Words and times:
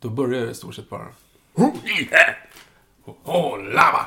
Då 0.00 0.08
börjar 0.08 0.40
det 0.40 0.50
i 0.50 0.54
stort 0.54 0.74
sett 0.74 0.88
bara. 0.88 1.06
Ho-hi-he! 1.54 2.36
Ho-lava! 3.04 4.06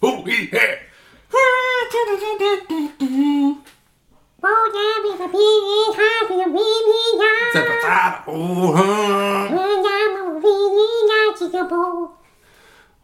Ho-hi-he! 0.00 0.78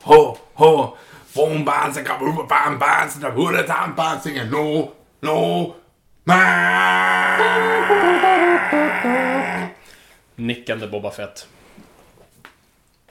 Ho, 0.03 0.39
ho, 0.55 0.97
boom, 1.35 1.65
ban, 1.65 1.95
sika, 1.95 2.19
boom, 2.19 2.47
ban, 2.49 2.79
ban, 2.79 3.11
sika, 3.11 3.31
hula, 3.31 3.63
tam, 3.63 3.95
ban, 3.97 4.21
sika, 4.21 4.45
no, 4.45 4.93
no, 5.21 5.75
Nickande 10.37 10.87
Boba 10.87 11.11
Fett. 11.11 11.56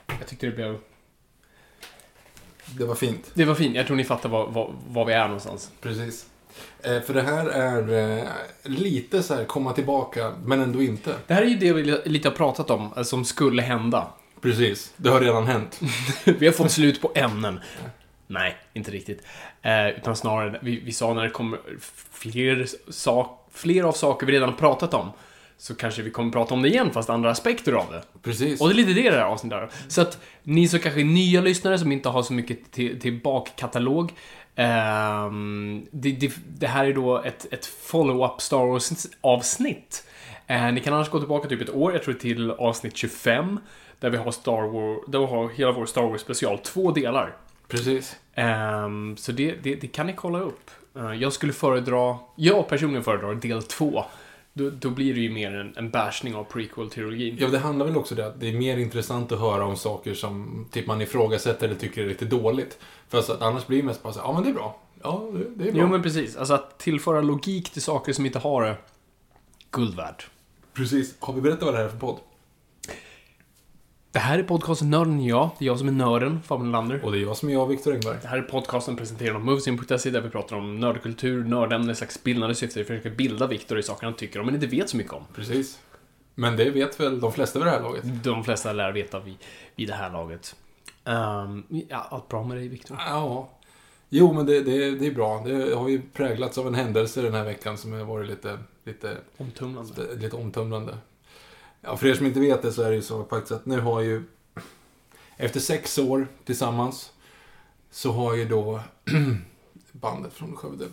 Jag 0.06 0.26
tyckte 0.26 0.46
det 0.46 0.52
blev... 0.52 0.78
Det 2.78 2.84
var 2.84 2.94
fint. 2.94 3.30
Det 3.34 3.44
var 3.44 3.54
fint. 3.54 3.76
Jag 3.76 3.86
tror 3.86 3.96
ni 3.96 4.04
fattar 4.04 4.28
var, 4.28 4.46
var, 4.46 4.74
var 4.88 5.04
vi 5.04 5.12
är 5.12 5.24
någonstans. 5.24 5.70
Precis. 5.80 6.26
Eh, 6.82 7.00
för 7.00 7.14
det 7.14 7.22
här 7.22 7.46
är 7.46 8.18
eh, 8.18 8.28
lite 8.62 9.22
så 9.22 9.34
här 9.34 9.44
komma 9.44 9.72
tillbaka, 9.72 10.34
men 10.44 10.60
ändå 10.60 10.82
inte. 10.82 11.14
Det 11.26 11.34
här 11.34 11.42
är 11.42 11.46
ju 11.46 11.56
det 11.56 11.72
vi 11.72 12.00
lite 12.04 12.28
har 12.28 12.34
pratat 12.34 12.70
om, 12.70 12.92
eh, 12.96 13.02
som 13.02 13.24
skulle 13.24 13.62
hända. 13.62 14.08
Precis. 14.40 14.92
Det 14.96 15.10
har 15.10 15.20
redan 15.20 15.46
hänt. 15.46 15.80
vi 16.24 16.46
har 16.46 16.52
fått 16.52 16.70
slut 16.70 17.00
på 17.00 17.12
ämnen. 17.14 17.60
Nej, 18.26 18.56
inte 18.72 18.90
riktigt. 18.90 19.22
Eh, 19.62 19.88
utan 19.88 20.16
snarare, 20.16 20.58
vi, 20.62 20.80
vi 20.80 20.92
sa 20.92 21.14
när 21.14 21.22
det 21.22 21.30
kommer 21.30 21.58
fler, 22.12 22.66
sak, 22.92 23.48
fler 23.52 23.84
av 23.84 23.92
saker 23.92 24.26
vi 24.26 24.32
redan 24.32 24.48
har 24.48 24.56
pratat 24.56 24.94
om, 24.94 25.10
så 25.58 25.74
kanske 25.74 26.02
vi 26.02 26.10
kommer 26.10 26.32
prata 26.32 26.54
om 26.54 26.62
det 26.62 26.68
igen, 26.68 26.90
fast 26.90 27.10
andra 27.10 27.30
aspekter 27.30 27.72
av 27.72 27.86
det. 27.90 28.02
Precis. 28.22 28.60
Och 28.60 28.68
det 28.68 28.72
är 28.72 28.76
lite 28.76 28.92
det 28.92 29.10
det 29.10 29.16
här 29.16 29.24
avsnittet 29.24 29.58
är. 29.58 29.68
Så 29.88 30.00
att 30.00 30.18
ni 30.42 30.68
som 30.68 30.80
kanske 30.80 31.00
är 31.00 31.04
nya 31.04 31.40
lyssnare 31.40 31.78
som 31.78 31.92
inte 31.92 32.08
har 32.08 32.22
så 32.22 32.32
mycket 32.32 32.72
till, 32.72 33.00
till 33.00 33.20
bakkatalog. 33.22 34.12
ehm, 34.56 35.86
det, 35.90 36.12
det, 36.12 36.32
det 36.58 36.66
här 36.66 36.84
är 36.84 36.94
då 36.94 37.22
ett, 37.22 37.52
ett 37.52 37.66
follow-up 37.66 38.40
Star 38.40 38.66
Wars-avsnitt. 38.66 40.04
Eh, 40.46 40.72
ni 40.72 40.80
kan 40.80 40.94
annars 40.94 41.10
gå 41.10 41.18
tillbaka 41.18 41.48
typ 41.48 41.60
ett 41.62 41.74
år, 41.74 41.92
jag 41.92 42.02
tror 42.02 42.14
till 42.14 42.50
avsnitt 42.50 42.96
25. 42.96 43.60
Där 44.00 44.10
vi 44.10 44.16
har 44.16 44.30
Star 44.30 44.68
Wars, 44.68 45.04
där 45.08 45.18
vi 45.18 45.26
har 45.26 45.48
hela 45.48 45.72
vår 45.72 45.86
Star 45.86 46.02
Wars 46.02 46.20
special, 46.20 46.58
två 46.58 46.90
delar. 46.90 47.36
Precis. 47.68 48.16
Ehm, 48.34 49.16
så 49.16 49.32
det, 49.32 49.52
det, 49.62 49.74
det 49.74 49.86
kan 49.86 50.06
ni 50.06 50.12
kolla 50.12 50.40
upp. 50.40 50.70
Eh, 50.96 51.12
jag 51.14 51.32
skulle 51.32 51.52
föredra, 51.52 52.18
jag 52.36 52.68
personligen 52.68 53.04
föredrar 53.04 53.34
del 53.34 53.62
två. 53.62 54.04
Då, 54.58 54.70
då 54.70 54.90
blir 54.90 55.14
det 55.14 55.20
ju 55.20 55.30
mer 55.30 55.54
en, 55.54 55.76
en 55.76 55.90
bashning 55.90 56.34
av 56.34 56.44
prequel-trilogin. 56.44 57.36
Ja, 57.40 57.48
det 57.48 57.58
handlar 57.58 57.86
väl 57.86 57.96
också 57.96 58.14
det 58.14 58.26
att 58.26 58.40
det 58.40 58.48
är 58.48 58.58
mer 58.58 58.76
intressant 58.76 59.32
att 59.32 59.40
höra 59.40 59.64
om 59.64 59.76
saker 59.76 60.14
som 60.14 60.66
typ 60.70 60.86
man 60.86 61.02
ifrågasätter 61.02 61.66
eller 61.66 61.78
tycker 61.78 62.02
är 62.02 62.08
lite 62.08 62.24
dåligt. 62.24 62.78
För 63.08 63.18
att 63.18 63.42
annars 63.42 63.66
blir 63.66 63.78
det 63.78 63.84
mest 63.84 64.02
bara 64.02 64.12
så 64.12 64.20
ja 64.24 64.32
men 64.32 64.42
det 64.42 64.48
är 64.48 64.54
bra. 64.54 64.80
Ja, 65.02 65.28
det, 65.32 65.38
det 65.38 65.68
är 65.68 65.72
bra. 65.72 65.82
Jo 65.82 65.88
men 65.88 66.02
precis, 66.02 66.36
alltså 66.36 66.54
att 66.54 66.78
tillföra 66.78 67.20
logik 67.20 67.70
till 67.70 67.82
saker 67.82 68.12
som 68.12 68.26
inte 68.26 68.38
har 68.38 68.62
det. 68.62 68.76
Guld 69.70 69.96
värt. 69.96 70.30
Precis. 70.74 71.14
Har 71.20 71.34
vi 71.34 71.40
berättat 71.40 71.62
vad 71.62 71.74
det 71.74 71.78
här 71.78 71.84
är 71.84 71.88
för 71.88 71.98
podd? 71.98 72.18
Det 74.16 74.20
här 74.20 74.38
är 74.38 74.42
podcasten 74.42 74.90
Nörden 74.90 75.24
jag. 75.24 75.50
Det 75.58 75.64
är 75.64 75.66
jag 75.66 75.78
som 75.78 75.88
är 75.88 75.92
nörden, 75.92 76.42
Fabian 76.42 76.72
Lander. 76.72 77.04
Och 77.04 77.12
det 77.12 77.18
är 77.18 77.22
jag 77.22 77.36
som 77.36 77.48
är 77.48 77.52
jag, 77.52 77.66
Viktor 77.66 77.92
Engberg. 77.92 78.18
Det 78.22 78.28
här 78.28 78.38
är 78.38 78.42
podcasten 78.42 78.96
presenterad 78.96 79.36
av 79.36 79.44
Movesin.se 79.44 80.10
där 80.10 80.20
vi 80.20 80.30
pratar 80.30 80.56
om 80.56 80.80
nördkultur, 80.80 81.44
nördämne, 81.44 81.94
slags 81.94 82.22
bildande 82.22 82.54
syfte. 82.54 82.78
Vi 82.78 82.84
försöker 82.84 83.10
bilda 83.10 83.46
Viktor 83.46 83.78
i 83.78 83.82
saker 83.82 84.06
han 84.06 84.14
tycker 84.14 84.40
om 84.40 84.46
men 84.46 84.54
inte 84.54 84.66
vet 84.66 84.90
så 84.90 84.96
mycket 84.96 85.12
om. 85.12 85.22
Precis. 85.34 85.78
Men 86.34 86.56
det 86.56 86.70
vet 86.70 87.00
väl 87.00 87.20
de 87.20 87.32
flesta 87.32 87.58
vid 87.58 87.66
det 87.66 87.70
här 87.70 87.80
laget? 87.80 88.24
De 88.24 88.44
flesta 88.44 88.72
lär 88.72 88.92
veta 88.92 89.20
vid, 89.20 89.36
vid 89.74 89.88
det 89.88 89.94
här 89.94 90.10
laget. 90.10 90.56
Ehm, 91.04 91.64
ja, 91.88 92.06
allt 92.10 92.28
bra 92.28 92.44
med 92.44 92.56
dig 92.56 92.68
Viktor? 92.68 92.96
Ja. 93.06 93.48
Jo, 94.08 94.32
men 94.32 94.46
det, 94.46 94.60
det, 94.60 94.90
det 94.90 95.06
är 95.06 95.14
bra. 95.14 95.42
Det 95.46 95.74
har 95.74 95.88
ju 95.88 96.02
präglats 96.12 96.58
av 96.58 96.66
en 96.66 96.74
händelse 96.74 97.22
den 97.22 97.34
här 97.34 97.44
veckan 97.44 97.78
som 97.78 97.92
har 97.92 98.04
varit 98.04 98.28
lite, 98.28 98.58
lite, 98.84 99.16
Omtumlande. 99.36 100.14
lite 100.16 100.36
omtumlande. 100.36 100.98
Ja, 101.88 101.96
för 101.96 102.06
er 102.06 102.14
som 102.14 102.26
inte 102.26 102.40
vet 102.40 102.62
det 102.62 102.72
så 102.72 102.82
är 102.82 102.90
det 102.90 102.96
ju 102.96 103.02
så 103.02 103.24
faktiskt 103.24 103.52
att 103.52 103.66
nu 103.66 103.80
har 103.80 104.00
ju 104.00 104.22
efter 105.36 105.60
sex 105.60 105.98
år 105.98 106.28
tillsammans 106.44 107.12
så 107.90 108.12
har 108.12 108.34
ju 108.34 108.44
då 108.44 108.80
bandet 109.92 110.32
från 110.32 110.56
Skövde 110.56 110.84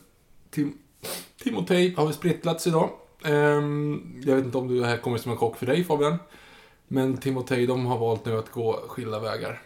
Tim, 0.49 0.77
Timotej 1.43 1.93
har 1.97 2.07
vi 2.07 2.13
sprittlats 2.13 2.67
idag. 2.67 2.89
Ehm, 3.25 4.21
jag 4.25 4.35
vet 4.35 4.45
inte 4.45 4.57
om 4.57 4.79
det 4.79 4.85
här 4.85 4.97
kommer 4.97 5.17
som 5.17 5.31
en 5.31 5.37
chock 5.37 5.57
för 5.57 5.65
dig 5.65 5.83
Fabian. 5.83 6.17
Men 6.87 7.17
Timotej 7.17 7.67
de 7.67 7.85
har 7.85 7.97
valt 7.97 8.25
nu 8.25 8.37
att 8.37 8.51
gå 8.51 8.83
skilda 8.87 9.19
vägar. 9.19 9.61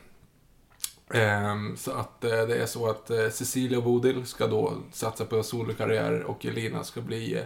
Ehm, 1.14 1.78
så 1.78 1.92
att 1.92 2.24
eh, 2.24 2.30
det 2.30 2.58
är 2.58 2.66
så 2.66 2.90
att 2.90 3.10
eh, 3.10 3.30
Cecilia 3.30 3.78
och 3.78 3.84
Bodil 3.84 4.26
ska 4.26 4.48
då 4.48 4.74
satsa 4.92 5.26
på 5.26 5.44
solokarriär 5.44 6.24
och 6.24 6.46
Elina 6.46 6.84
ska 6.84 7.02
bli... 7.02 7.36
Eh, 7.36 7.44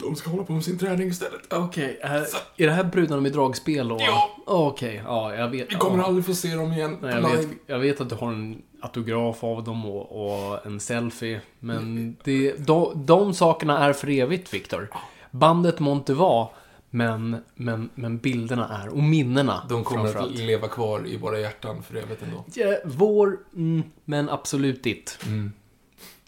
de 0.00 0.16
ska 0.16 0.30
hålla 0.30 0.44
på 0.44 0.52
med 0.52 0.64
sin 0.64 0.78
träning 0.78 1.08
istället. 1.08 1.52
Okej, 1.52 1.98
är, 2.02 2.26
är 2.56 2.66
det 2.66 2.72
här 2.72 2.84
brudarna 2.84 3.20
med 3.20 3.32
dragspel 3.32 3.92
och... 3.92 4.00
Ja. 4.00 4.30
Okej, 4.46 5.02
ja, 5.04 5.34
jag 5.34 5.48
vet. 5.48 5.70
Vi 5.72 5.74
kommer 5.74 5.98
ja. 5.98 6.04
aldrig 6.04 6.26
få 6.26 6.34
se 6.34 6.54
dem 6.54 6.72
igen 6.72 6.98
Nej, 7.02 7.10
jag, 7.14 7.22
live. 7.22 7.36
vet, 7.36 7.48
jag 7.66 7.78
vet 7.78 8.00
att 8.00 8.08
du 8.08 8.14
har 8.14 8.32
en 8.32 8.62
autograf 8.80 9.44
av 9.44 9.64
dem 9.64 9.86
och, 9.86 10.52
och 10.52 10.66
en 10.66 10.80
selfie. 10.80 11.40
Men 11.58 12.16
det, 12.24 12.66
de, 12.66 13.06
de 13.06 13.34
sakerna 13.34 13.78
är 13.78 13.92
för 13.92 14.10
evigt, 14.10 14.54
Viktor. 14.54 14.90
Bandet 15.30 15.80
må 15.80 15.92
inte 15.92 16.14
vara, 16.14 16.48
men, 16.90 17.36
men, 17.54 17.90
men 17.94 18.18
bilderna 18.18 18.68
är. 18.82 18.88
Och 18.88 19.02
minnena 19.02 19.66
De 19.68 19.84
kommer 19.84 20.04
att 20.06 20.12
framförallt. 20.12 20.38
leva 20.38 20.68
kvar 20.68 21.06
i 21.06 21.16
våra 21.16 21.40
hjärtan 21.40 21.82
för 21.82 21.96
evigt 21.96 22.22
ändå. 22.22 22.44
Ja, 22.54 22.76
vår, 22.84 23.38
mm, 23.56 23.82
men 24.04 24.28
absolut 24.28 24.82
ditt. 24.82 25.18
Mm. 25.26 25.52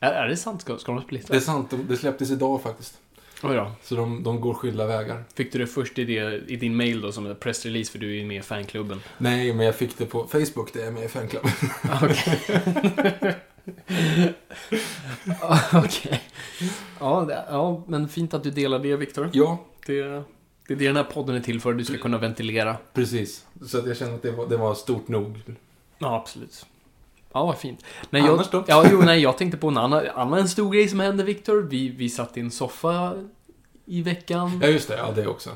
Är, 0.00 0.12
är 0.12 0.28
det 0.28 0.36
sant? 0.36 0.60
Ska, 0.60 0.78
ska 0.78 0.92
de 0.92 1.02
Det 1.10 1.34
är 1.36 1.40
sant, 1.40 1.70
de- 1.70 1.86
det 1.88 1.96
släpptes 1.96 2.30
idag 2.30 2.62
faktiskt. 2.62 2.98
Oj 3.42 3.56
då. 3.56 3.70
Så 3.82 3.94
de, 3.94 4.22
de 4.22 4.40
går 4.40 4.54
skilda 4.54 4.86
vägar. 4.86 5.24
Fick 5.34 5.52
du 5.52 5.58
det 5.58 5.66
först 5.66 5.98
i, 5.98 6.04
det, 6.04 6.42
i 6.50 6.56
din 6.56 6.76
mail 6.76 7.00
då 7.00 7.12
som 7.12 7.26
en 7.26 7.36
pressrelease 7.36 7.92
för 7.92 7.98
du 7.98 8.10
är 8.10 8.14
ju 8.20 8.26
med 8.26 8.36
i 8.36 8.42
fanklubben? 8.42 9.00
Nej, 9.18 9.52
men 9.54 9.66
jag 9.66 9.74
fick 9.74 9.98
det 9.98 10.06
på 10.06 10.26
Facebook, 10.26 10.72
det 10.72 10.82
är 10.82 10.90
med 10.90 11.04
i 11.04 11.08
fanklubben. 11.08 11.50
Okej. 12.02 12.40
Okej. 15.72 16.22
Ja, 17.00 17.24
det- 17.28 17.44
ja, 17.50 17.84
men 17.88 18.08
fint 18.08 18.34
att 18.34 18.42
du 18.42 18.50
delar 18.50 18.78
det, 18.78 18.96
Viktor. 18.96 19.30
ja, 19.32 19.64
Det, 19.86 20.02
det 20.02 20.04
är 20.08 20.24
det 20.66 20.86
den 20.86 20.96
här 20.96 21.04
podden 21.04 21.36
är 21.36 21.40
till 21.40 21.60
för. 21.60 21.72
Du 21.74 21.84
ska 21.84 21.98
kunna 21.98 22.18
ventilera. 22.18 22.76
precis. 22.94 23.44
Så 23.66 23.78
att 23.78 23.86
jag 23.86 23.96
känner 23.96 24.14
att 24.14 24.22
det 24.22 24.30
var, 24.32 24.46
det 24.48 24.56
var 24.56 24.74
stort 24.74 25.08
nog. 25.08 25.40
Ja, 25.98 26.16
absolut. 26.16 26.66
Ja, 27.34 27.46
vad 27.46 27.58
fint. 27.58 27.84
Nej, 28.10 28.22
jag, 28.22 28.44
då? 28.52 28.64
Ja, 28.66 28.84
jo, 28.90 29.02
nej, 29.02 29.20
jag 29.20 29.38
tänkte 29.38 29.58
på 29.58 29.68
en 29.68 29.78
annan, 29.78 30.06
annan 30.14 30.48
stor 30.48 30.72
grej 30.72 30.88
som 30.88 31.00
hände, 31.00 31.24
Viktor. 31.24 31.62
Vi, 31.62 31.88
vi 31.88 32.08
satt 32.08 32.36
i 32.36 32.40
en 32.40 32.50
soffa 32.50 33.14
i 33.84 34.02
veckan. 34.02 34.60
Ja, 34.62 34.68
just 34.68 34.88
det. 34.88 34.96
Ja, 34.96 35.12
det 35.14 35.26
också. 35.26 35.50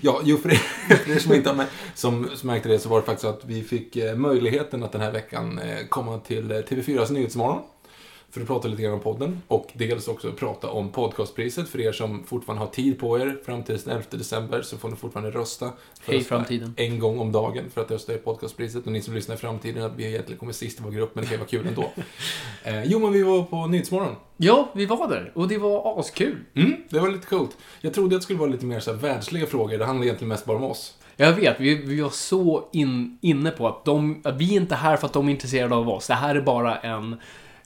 Ja, 0.00 0.20
jo, 0.24 0.36
för 0.36 0.48
er, 0.48 0.54
för 0.96 1.12
er 1.12 1.18
som 1.18 1.32
inte 1.32 1.48
har 1.48 1.56
med, 1.56 1.66
som, 1.94 2.30
som 2.34 2.46
märkte 2.46 2.68
det 2.68 2.78
så 2.78 2.88
var 2.88 3.00
det 3.00 3.06
faktiskt 3.06 3.22
så 3.22 3.28
att 3.28 3.44
vi 3.44 3.62
fick 3.62 3.96
eh, 3.96 4.16
möjligheten 4.16 4.82
att 4.82 4.92
den 4.92 5.00
här 5.00 5.12
veckan 5.12 5.58
eh, 5.58 5.86
komma 5.88 6.18
till 6.18 6.50
eh, 6.50 6.56
TV4s 6.56 7.12
Nyhetsmorgon. 7.12 7.62
För 8.30 8.40
att 8.40 8.46
prata 8.46 8.68
lite 8.68 8.82
grann 8.82 8.92
om 8.92 9.00
podden 9.00 9.42
och 9.48 9.72
dels 9.72 10.08
också 10.08 10.32
prata 10.32 10.70
om 10.70 10.88
podcastpriset. 10.88 11.68
För 11.68 11.80
er 11.80 11.92
som 11.92 12.24
fortfarande 12.24 12.64
har 12.64 12.70
tid 12.70 12.98
på 12.98 13.18
er 13.18 13.38
fram 13.44 13.62
till 13.62 13.78
den 13.78 13.92
11 13.92 14.04
december 14.10 14.62
så 14.62 14.76
får 14.76 14.88
ni 14.88 14.96
fortfarande 14.96 15.30
rösta. 15.30 15.72
För 16.00 16.12
Hej, 16.12 16.24
framtiden. 16.24 16.74
En 16.76 16.98
gång 16.98 17.18
om 17.18 17.32
dagen 17.32 17.64
för 17.74 17.80
att 17.80 17.90
rösta 17.90 18.14
i 18.14 18.18
podcastpriset. 18.18 18.86
Och 18.86 18.92
ni 18.92 19.02
som 19.02 19.14
lyssnar 19.14 19.34
i 19.34 19.38
framtiden, 19.38 19.84
att 19.84 19.96
vi 19.96 20.06
egentligen 20.06 20.38
kommer 20.38 20.52
sist 20.52 20.80
i 20.80 20.82
vår 20.82 20.90
grupp, 20.90 21.14
men 21.14 21.24
det 21.24 21.28
kan 21.28 21.34
ju 21.34 21.38
vara 21.38 21.48
kul 21.48 21.66
ändå. 21.66 21.82
eh, 22.64 22.84
jo, 22.84 22.98
men 22.98 23.12
vi 23.12 23.22
var 23.22 23.42
på 23.42 23.66
Nyhetsmorgon. 23.66 24.16
Ja, 24.36 24.70
vi 24.74 24.86
var 24.86 25.08
där 25.08 25.32
och 25.34 25.48
det 25.48 25.58
var 25.58 26.00
askul. 26.00 26.38
Mm, 26.54 26.76
det 26.88 26.98
var 26.98 27.08
lite 27.08 27.26
coolt. 27.26 27.56
Jag 27.80 27.94
trodde 27.94 28.16
att 28.16 28.20
det 28.20 28.24
skulle 28.24 28.38
vara 28.38 28.50
lite 28.50 28.66
mer 28.66 28.80
så 28.80 28.92
här 28.92 28.98
världsliga 28.98 29.46
frågor. 29.46 29.78
Det 29.78 29.84
handlar 29.84 30.04
egentligen 30.04 30.28
mest 30.28 30.44
bara 30.44 30.56
om 30.56 30.64
oss. 30.64 30.94
Jag 31.16 31.32
vet, 31.32 31.60
vi, 31.60 31.74
vi 31.74 32.00
var 32.00 32.10
så 32.10 32.68
in, 32.72 33.18
inne 33.20 33.50
på 33.50 33.68
att, 33.68 33.84
de, 33.84 34.22
att 34.24 34.36
vi 34.36 34.56
är 34.56 34.60
inte 34.60 34.74
här 34.74 34.96
för 34.96 35.06
att 35.06 35.12
de 35.12 35.28
är 35.28 35.32
intresserade 35.32 35.74
av 35.74 35.88
oss. 35.88 36.06
Det 36.06 36.14
här 36.14 36.34
är 36.34 36.40
bara 36.40 36.76
en 36.76 37.16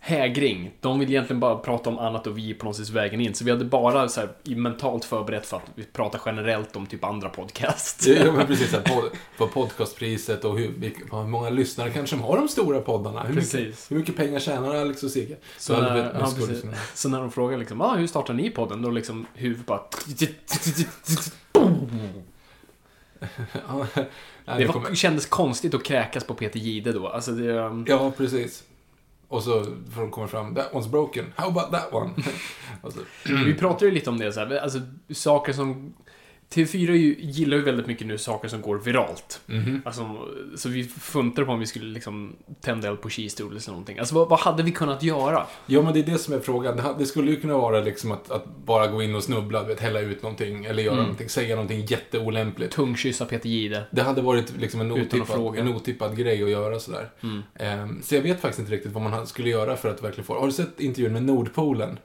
hägring. 0.03 0.71
De 0.81 0.99
vill 0.99 1.11
egentligen 1.11 1.41
bara 1.41 1.57
prata 1.57 1.91
om 1.91 1.99
annat 1.99 2.27
och 2.27 2.39
vi 2.39 2.51
är 2.51 2.55
på 2.55 2.65
något 2.67 2.77
sätt 2.77 2.89
vägen 2.89 3.21
in. 3.21 3.35
Så 3.35 3.45
vi 3.45 3.51
hade 3.51 3.65
bara 3.65 4.09
så 4.09 4.21
här, 4.21 4.55
mentalt 4.57 5.05
förberett 5.05 5.47
för 5.47 5.57
att 5.57 5.63
vi 5.75 5.85
pratar 5.85 6.21
generellt 6.27 6.77
om 6.77 6.87
typ 6.87 7.05
andra 7.05 7.29
podcasts. 7.29 8.07
Ja, 8.07 8.33
men 8.33 8.47
precis. 8.47 8.73
Här, 8.73 8.83
på 9.39 9.47
podcastpriset 9.47 10.45
och 10.45 10.59
hur, 10.59 10.93
hur 11.13 11.27
många 11.27 11.51
lyssnare 11.51 11.91
kanske 11.91 12.17
de 12.17 12.23
har 12.23 12.37
de 12.37 12.49
stora 12.49 12.81
poddarna. 12.81 13.21
Hur 13.23 13.35
mycket, 13.35 13.53
Precis. 13.53 13.91
hur 13.91 13.97
mycket 13.97 14.17
pengar 14.17 14.41
tjänar 14.41 14.75
Alex 14.75 15.03
och 15.03 15.11
Sigge? 15.11 15.37
Så 15.59 15.81
när, 15.83 15.95
vet- 16.03 16.13
ja, 16.21 16.33
precis. 16.37 16.65
så 16.95 17.09
när 17.09 17.21
de 17.21 17.31
frågar 17.31 17.59
liksom, 17.59 17.81
ah, 17.81 17.97
hur 17.97 18.07
startar 18.07 18.35
ni 18.35 18.51
podden? 18.51 18.83
Då 18.83 18.91
liksom 18.91 19.27
huvudet 19.35 19.67
bara... 19.67 19.81
Det 24.59 24.67
var, 24.67 24.95
kändes 24.95 25.27
konstigt 25.27 25.75
att 25.75 25.85
kräkas 25.85 26.25
på 26.25 26.35
Peter 26.35 26.59
Gide 26.59 26.93
då. 26.93 27.09
Alltså 27.09 27.33
det... 27.33 27.53
um, 27.53 27.85
Ja, 27.89 28.13
precis. 28.17 28.63
Och 29.31 29.43
så 29.43 29.65
får 29.65 30.01
de 30.01 30.11
komma 30.11 30.29
fram, 30.29 30.55
that 30.55 30.73
one's 30.73 30.91
broken, 30.91 31.33
how 31.37 31.49
about 31.49 31.73
that 31.73 31.93
one? 31.93 32.11
så, 32.83 33.01
Vi 33.25 33.55
pratade 33.55 33.85
ju 33.85 33.91
lite 33.91 34.11
om 34.11 34.19
det 34.19 34.33
så 34.33 34.41
här, 34.41 34.57
alltså 34.59 34.81
saker 35.11 35.53
som... 35.53 35.95
TV4 36.55 36.93
ju, 36.93 37.17
gillar 37.19 37.57
ju 37.57 37.63
väldigt 37.63 37.87
mycket 37.87 38.07
nu 38.07 38.19
saker 38.19 38.49
som 38.49 38.61
går 38.63 38.79
viralt. 38.79 39.41
mhm. 39.47 39.83
Alltså, 39.85 40.29
så 40.57 40.69
vi 40.69 40.85
funderade 40.85 41.47
på 41.47 41.53
om 41.53 41.61
vi 41.61 41.67
skulle 41.67 41.85
liksom 41.93 42.37
tända 42.61 42.89
eld 42.89 43.01
på 43.01 43.11
Cheese 43.11 43.43
eller 43.43 43.69
någonting. 43.71 43.99
Alltså 43.99 44.15
vad, 44.15 44.29
vad 44.29 44.39
hade 44.41 44.63
vi 44.63 44.71
kunnat 44.71 45.03
göra? 45.03 45.47
Ja, 45.67 45.83
men 45.83 45.93
det 45.93 45.99
är 46.01 46.05
det 46.05 46.19
som 46.19 46.35
är 46.35 46.41
frågan. 46.41 46.81
Det, 46.99 47.07
skulle 47.07 47.31
ju 47.31 47.41
kunna 47.41 47.57
vara 47.59 47.81
liksom 47.81 48.13
att, 48.13 48.31
att 48.31 48.57
bara 48.65 48.87
gå 48.87 49.03
in 49.03 49.15
och 49.15 49.23
snubbla, 49.25 49.63
vet, 49.63 49.81
hälla 49.81 50.01
ut 50.01 50.23
någonting 50.23 50.65
eller 50.65 50.83
göra 50.83 50.93
Mm. 50.93 51.03
någonting, 51.05 51.29
säga 51.29 51.55
någonting 51.55 51.87
jätteolämpligt. 51.87 52.75
Tungkyssa 52.75 53.25
Peter 53.25 53.49
Gide. 53.49 53.83
Det 53.91 54.03
hade 54.03 54.23
varit 54.23 54.57
liksom 54.57 54.81
en 54.81 54.93
otippad, 54.93 55.57
en 55.59 55.69
otippad 55.69 56.17
grej 56.17 56.43
att 56.43 56.51
göra 56.51 56.81
sådär. 56.81 57.11
Mm. 57.23 57.43
Ehm, 57.55 58.03
så 58.03 58.15
jag 58.15 58.23
vet 58.23 58.41
faktiskt 58.41 58.61
inte 58.61 58.73
riktigt 58.73 58.93
vad 58.93 59.03
man 59.03 59.27
skulle 59.27 59.49
göra 59.51 59.77
för 59.77 59.89
att 59.89 60.03
verkligen 60.03 60.25
få... 60.27 60.39
Har 60.41 60.47
du 60.47 60.53
sett 60.53 60.81
intervjun 60.81 61.13
med 61.13 61.23
Nordpolen? 61.23 61.99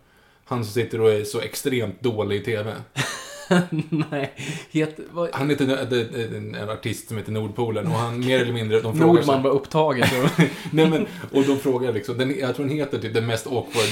Han 0.45 0.63
som 0.65 0.73
sitter 0.73 1.01
och 1.01 1.11
är 1.11 1.23
så 1.23 1.39
extremt 1.41 2.01
dålig 2.01 2.41
i 2.41 2.43
TV. 2.43 2.73
Nej, 4.11 4.33
het, 4.71 4.99
vad, 5.11 5.29
Han 5.33 5.49
heter 5.49 5.95
en, 6.35 6.55
en 6.55 6.69
artist 6.69 7.07
som 7.07 7.17
heter 7.17 7.31
Nordpolen 7.31 7.87
och 7.87 7.93
han 7.93 8.19
mer 8.25 8.39
eller 8.39 8.53
mindre... 8.53 8.81
De 8.81 8.97
frågar 8.97 9.13
Nordman 9.13 9.43
var 9.43 9.51
upptaget. 9.51 10.09
Och, 10.23 10.43
Nej 10.71 10.89
men, 10.89 11.07
och 11.31 11.43
de 11.43 11.59
frågar 11.59 11.93
liksom, 11.93 12.17
den, 12.17 12.39
jag 12.39 12.55
tror 12.55 12.65
den 12.65 12.75
heter 12.75 12.99
typ 12.99 13.13
den 13.13 13.25
mest 13.25 13.47
awkward, 13.47 13.89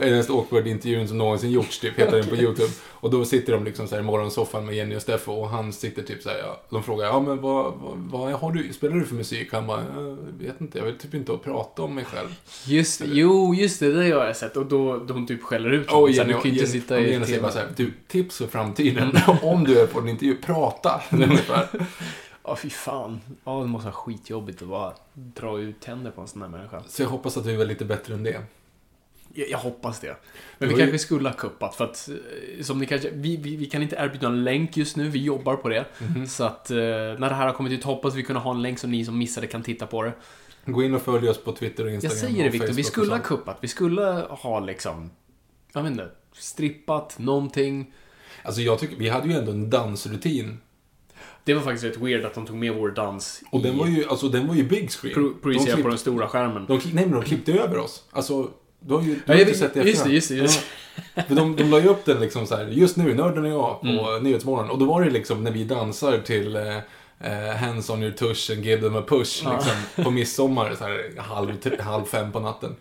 den 0.00 0.16
mest 0.16 0.30
awkward 0.30 0.66
intervjun 0.66 1.08
som 1.08 1.18
någonsin 1.18 1.50
gjorts, 1.50 1.78
typ, 1.78 1.98
heter 1.98 2.16
den 2.16 2.26
på 2.26 2.36
YouTube. 2.36 2.70
Och 3.00 3.10
då 3.10 3.24
sitter 3.24 3.52
de 3.52 3.64
liksom 3.64 3.88
så 3.88 3.94
här 3.94 4.02
i 4.02 4.04
morgonsoffan 4.04 4.66
med 4.66 4.74
Jenny 4.74 4.96
och 4.96 5.02
Steffo 5.02 5.32
och 5.32 5.48
han 5.48 5.72
sitter 5.72 6.02
typ 6.02 6.22
så 6.22 6.28
här, 6.28 6.38
ja, 6.38 6.60
de 6.70 6.82
frågar, 6.82 7.06
ja 7.06 7.20
men 7.20 7.40
vad, 7.40 7.74
vad, 7.74 7.96
vad 7.96 8.32
har 8.32 8.52
du, 8.52 8.72
spelar 8.72 8.96
du 8.96 9.04
för 9.04 9.14
musik? 9.14 9.52
Han 9.52 9.66
bara, 9.66 9.84
jag 10.38 10.46
vet 10.46 10.60
inte, 10.60 10.78
jag 10.78 10.84
vill 10.84 10.98
typ 10.98 11.14
inte 11.14 11.32
att 11.32 11.44
prata 11.44 11.82
om 11.82 11.94
mig 11.94 12.04
själv. 12.04 12.28
just, 12.66 13.02
jo, 13.04 13.54
just 13.54 13.80
det, 13.80 13.92
det 13.92 14.10
har 14.10 14.26
jag 14.26 14.36
sett. 14.36 14.56
Och 14.56 14.66
då, 14.66 14.98
hon 15.08 15.26
typ 15.26 15.42
skäller 15.42 15.70
ut 15.70 15.90
honom. 15.90 16.08
Här, 16.08 16.14
Jenny, 16.14 16.32
du 16.32 16.40
kan 16.40 16.50
inte 16.50 16.66
sitta 16.66 17.00
i 17.00 17.12
Jenny 17.12 17.26
säger 17.26 17.42
bara 17.42 17.52
så 17.52 17.58
här, 17.58 17.68
du, 17.76 17.92
tips 18.08 18.38
för 18.38 18.46
framtiden, 18.46 19.16
om 19.42 19.64
du 19.64 19.80
är 19.80 19.86
på 19.86 19.98
en 19.98 20.08
intervju, 20.08 20.36
prata. 20.36 21.00
Ja, 22.44 22.56
fy 22.56 22.70
fan. 22.70 23.20
Ja, 23.44 23.60
det 23.60 23.66
måste 23.66 23.84
vara 23.84 23.94
skitjobbigt 23.94 24.62
att 24.62 24.68
bara 24.68 24.92
dra 25.14 25.60
ut 25.60 25.80
tänder 25.80 26.10
på 26.10 26.20
en 26.20 26.28
sån 26.28 26.42
här 26.42 26.48
människa. 26.48 26.82
Så 26.88 27.02
jag 27.02 27.08
hoppas 27.08 27.36
att 27.36 27.46
vi 27.46 27.56
var 27.56 27.64
lite 27.64 27.84
bättre 27.84 28.14
än 28.14 28.22
det. 28.22 28.40
Jag, 29.34 29.50
jag 29.50 29.58
hoppas 29.58 30.00
det. 30.00 30.16
Men 30.58 30.68
vi 30.68 30.74
var 30.74 30.80
ju- 30.80 30.86
kanske 30.86 30.98
skulle 30.98 31.28
ha 31.28 31.36
kuppat 31.36 31.74
för 31.76 31.84
att, 31.84 32.08
eh, 32.08 32.62
som 32.62 32.78
ni 32.78 32.86
kanske, 32.86 33.10
vi, 33.10 33.36
vi, 33.36 33.56
vi 33.56 33.66
kan 33.66 33.82
inte 33.82 33.96
erbjuda 33.96 34.26
en 34.26 34.44
länk 34.44 34.76
just 34.76 34.96
nu, 34.96 35.08
vi 35.08 35.18
jobbar 35.24 35.56
på 35.56 35.68
det. 35.68 35.84
Mhm. 35.98 36.26
Så 36.26 36.44
att 36.44 36.70
eh, 36.70 36.76
när 36.76 37.28
det 37.28 37.34
här 37.34 37.46
har 37.46 37.52
kommit 37.52 37.72
ut 37.72 37.84
hoppas 37.84 38.14
vi 38.14 38.22
kunna 38.22 38.40
ha 38.40 38.50
en 38.54 38.62
länk 38.62 38.78
så 38.78 38.86
ni 38.86 39.04
som 39.04 39.18
missade 39.18 39.46
kan 39.46 39.62
titta 39.62 39.86
på 39.86 40.02
det. 40.02 40.12
Gå 40.66 40.82
in 40.82 40.94
och 40.94 41.02
följ 41.02 41.28
oss 41.28 41.44
på 41.44 41.52
Twitter 41.52 41.82
och 41.84 41.88
Jag 41.90 41.94
Instagram. 41.94 42.18
säger 42.18 42.44
det 42.44 42.50
Viktor, 42.50 42.72
vi 42.72 42.84
skulle 42.84 43.12
ha 43.12 43.18
kuppat. 43.18 43.58
Vi 43.60 43.68
skulle 43.68 44.02
ha 44.30 44.60
liksom, 44.60 45.10
jag 45.72 45.82
vet 45.82 45.90
inte, 45.92 46.08
strippat 46.32 47.18
någonting. 47.18 47.92
Alltså 48.42 48.60
jag 48.60 48.78
tycker, 48.78 48.96
vi 48.96 49.08
hade 49.08 49.28
ju 49.28 49.34
ändå 49.34 49.52
en 49.52 49.70
dansrutin. 49.70 50.58
Det 51.44 51.54
var 51.54 51.60
faktiskt 51.62 51.84
rätt 51.84 51.96
weird 52.02 52.24
att 52.24 52.34
de 52.34 52.46
tog 52.46 52.56
med 52.56 52.74
vår 52.74 52.90
dans 52.90 53.42
Och 53.50 53.60
i, 53.60 53.62
den 53.62 53.78
var 53.78 53.86
ju, 53.86 54.04
alltså 54.08 54.28
den 54.28 54.46
var 54.48 54.54
ju 54.54 54.64
big 54.64 54.90
screen. 54.90 55.14
pro, 55.14 55.22
de 55.28 55.58
på 55.58 55.64
klipp- 55.64 55.84
den 55.88 55.98
stora 55.98 56.28
skärmen. 56.28 56.66
de, 56.66 56.80
Nej 56.92 57.06
men 57.06 57.10
de 57.10 57.22
klippte 57.22 57.52
över 57.52 57.78
oss. 57.78 58.04
Alltså, 58.10 58.50
du 58.80 58.94
har 58.94 59.02
ju 59.02 59.08
du 59.08 59.14
Ja, 59.14 59.20
har 59.26 59.34
jag 59.34 59.48
inte 59.48 59.58
sett 59.58 59.74
det 59.74 59.82
just 59.82 60.04
det, 60.04 60.10
just 60.10 60.28
det, 60.28 60.34
just 60.34 60.64
Ja. 61.14 61.22
För 61.22 61.34
de, 61.34 61.56
de 61.56 61.64
la 61.64 61.80
ju 61.80 61.88
upp 61.88 62.04
den 62.04 62.20
liksom 62.20 62.46
så 62.46 62.56
här, 62.56 62.64
just 62.64 62.96
nu, 62.96 63.14
nörden 63.14 63.44
och 63.44 63.50
jag, 63.50 63.80
på 63.80 63.86
Mm. 64.10 64.22
Nyhetsmorgon. 64.22 64.70
Och 64.70 64.78
då 64.78 64.84
var 64.84 65.04
det 65.04 65.10
liksom 65.10 65.44
när 65.44 65.50
vi 65.50 65.64
dansar 65.64 66.18
till 66.18 66.56
eh, 66.56 66.76
eh, 67.20 67.56
Hands 67.56 67.90
on 67.90 68.02
your 68.02 68.12
tush 68.12 68.50
and 68.52 68.64
give 68.64 68.82
them 68.82 68.96
a 68.96 69.02
push, 69.08 69.40
Ja. 69.44 69.52
liksom, 69.56 70.04
på 70.04 70.10
midsommar, 70.20 70.74
så 70.78 70.84
här, 70.84 71.10
halv, 71.18 71.52
halv 71.80 72.04
fem 72.04 72.32
på 72.32 72.40
natten. 72.40 72.76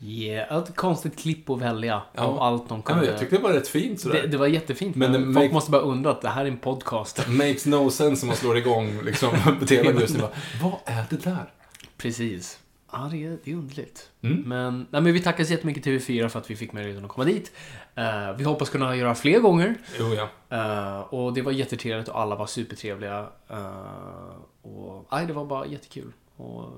Yeah, 0.00 0.58
ett 0.58 0.76
konstigt 0.76 1.18
klipp 1.18 1.50
att 1.50 1.60
välja 1.60 2.02
Ja. 2.14 2.22
av 2.22 2.42
allt 2.42 2.68
de 2.68 2.78
Ja, 2.78 2.82
kunde. 2.82 3.00
men 3.02 3.10
jag 3.10 3.20
tyckte 3.20 3.36
det 3.36 3.42
var 3.42 3.52
rätt 3.52 3.68
fint 3.68 4.00
sådär. 4.00 4.22
det, 4.22 4.28
det 4.28 4.36
var 4.36 4.46
jättefint, 4.46 4.96
Men 4.96 5.12
men, 5.12 5.34
folk 5.34 5.46
make- 5.50 5.52
måste 5.54 5.70
bara 5.70 5.82
undra 5.82 6.10
att 6.10 6.22
det 6.22 6.28
här 6.28 6.44
är 6.44 6.48
en 6.48 6.58
podcast. 6.58 7.22
Makes 7.28 7.66
no 7.66 7.90
sense 7.90 8.22
om 8.24 8.28
man 8.28 8.36
slår 8.36 8.56
igång 8.58 9.00
liksom, 9.04 9.30
på 9.60 9.66
tvn 9.66 9.98
just 10.00 10.14
nu. 10.16 10.22
Vad 10.62 10.72
är 10.84 11.04
det 11.10 11.24
där? 11.24 11.50
Precis. 11.98 12.58
Ja, 12.92 13.08
det 13.10 13.24
är, 13.24 13.38
det 13.44 13.50
är 13.50 13.54
underligt. 13.54 14.10
Mm. 14.22 14.42
Men, 14.46 14.86
nej, 14.90 15.02
men 15.02 15.12
vi 15.12 15.20
tackar 15.20 15.44
så 15.44 15.52
jättemycket 15.52 15.86
TV4 15.86 16.28
för 16.28 16.38
att 16.38 16.50
vi 16.50 16.56
fick 16.56 16.72
möjligheten 16.72 17.04
att 17.04 17.10
komma 17.10 17.24
dit. 17.24 17.52
Eh, 17.94 18.32
vi 18.36 18.44
hoppas 18.44 18.70
kunna 18.70 18.96
göra 18.96 19.14
fler 19.14 19.40
gånger. 19.40 19.74
Jo, 19.98 20.14
ja. 20.14 20.28
Eh, 20.56 21.00
och 21.00 21.32
det 21.32 21.42
var 21.42 21.52
jättetrevligt 21.52 22.08
och 22.08 22.20
alla 22.20 22.36
var 22.36 22.46
supertrevliga. 22.46 23.26
Uh, 23.50 24.36
och 24.62 25.08
nej, 25.12 25.26
det 25.26 25.32
var 25.32 25.44
bara 25.44 25.66
jättekul. 25.66 26.12
Och 26.36 26.70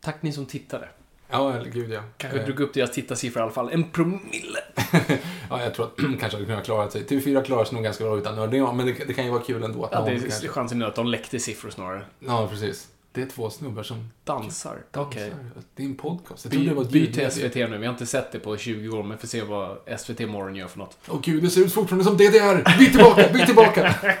tack 0.00 0.22
ni 0.22 0.32
som 0.32 0.46
tittade. 0.46 0.88
Ja, 1.30 1.54
eller 1.54 1.70
gud 1.70 1.92
ja. 1.92 2.02
Kanske 2.16 2.38
drog 2.38 2.60
upp 2.60 2.74
deras 2.74 2.92
tittarsiffror 2.92 3.40
i 3.40 3.42
alla 3.42 3.52
fall. 3.52 3.70
En 3.72 3.90
promille. 3.90 4.58
Ja, 5.50 5.62
jag 5.62 5.74
tror 5.74 5.86
att 5.86 5.96
kanske 6.20 6.36
hade 6.36 6.46
kunnat 6.46 6.64
klara 6.64 6.90
sig. 6.90 7.04
TV4 7.04 7.44
klarar 7.44 7.64
sig 7.64 7.74
nog 7.74 7.84
ganska 7.84 8.04
bra 8.04 8.18
utan 8.18 8.36
nördning, 8.36 8.60
ja, 8.60 8.72
men 8.72 8.86
det, 8.86 8.92
det 9.06 9.14
kan 9.14 9.24
ju 9.24 9.30
vara 9.30 9.42
kul 9.42 9.62
ändå 9.62 9.84
att 9.84 9.92
Ja, 9.92 10.00
det 10.00 10.44
är 10.44 10.48
chansen 10.48 10.82
att 10.82 10.94
de 10.94 11.06
läckte 11.06 11.38
siffror 11.38 11.70
snarare. 11.70 12.04
Ja, 12.18 12.48
precis. 12.50 12.88
Det 13.16 13.22
är 13.22 13.26
två 13.26 13.50
snubbar 13.50 13.82
som 13.82 14.08
Dansar. 14.24 14.78
Okej. 14.94 15.30
dansar. 15.30 15.62
Det 15.74 15.82
är 15.82 15.86
en 15.86 15.94
podcast. 15.94 16.44
Jag 16.44 16.52
trodde 16.52 16.64
By, 16.64 16.68
det 16.68 16.74
var 16.74 16.82
ett 16.82 16.90
byt 16.90 17.14
till 17.14 17.22
ljudmedie. 17.22 17.50
SVT 17.50 17.54
nu. 17.70 17.78
Vi 17.78 17.86
har 17.86 17.92
inte 17.92 18.06
sett 18.06 18.32
det 18.32 18.38
på 18.38 18.56
20 18.56 18.88
år, 18.88 19.02
men 19.02 19.18
får 19.18 19.28
se 19.28 19.42
vad 19.42 19.78
SVT 19.98 20.20
Morgon 20.20 20.56
gör 20.56 20.68
för 20.68 20.78
något. 20.78 20.98
Åh 21.08 21.20
gud, 21.22 21.42
det 21.42 21.50
ser 21.50 21.60
ut 21.60 21.72
fortfarande 21.72 22.04
som 22.04 22.16
DDR! 22.16 22.78
Byt 22.78 22.92
tillbaka, 22.92 23.28
byt 23.32 23.46
tillbaka! 23.46 23.94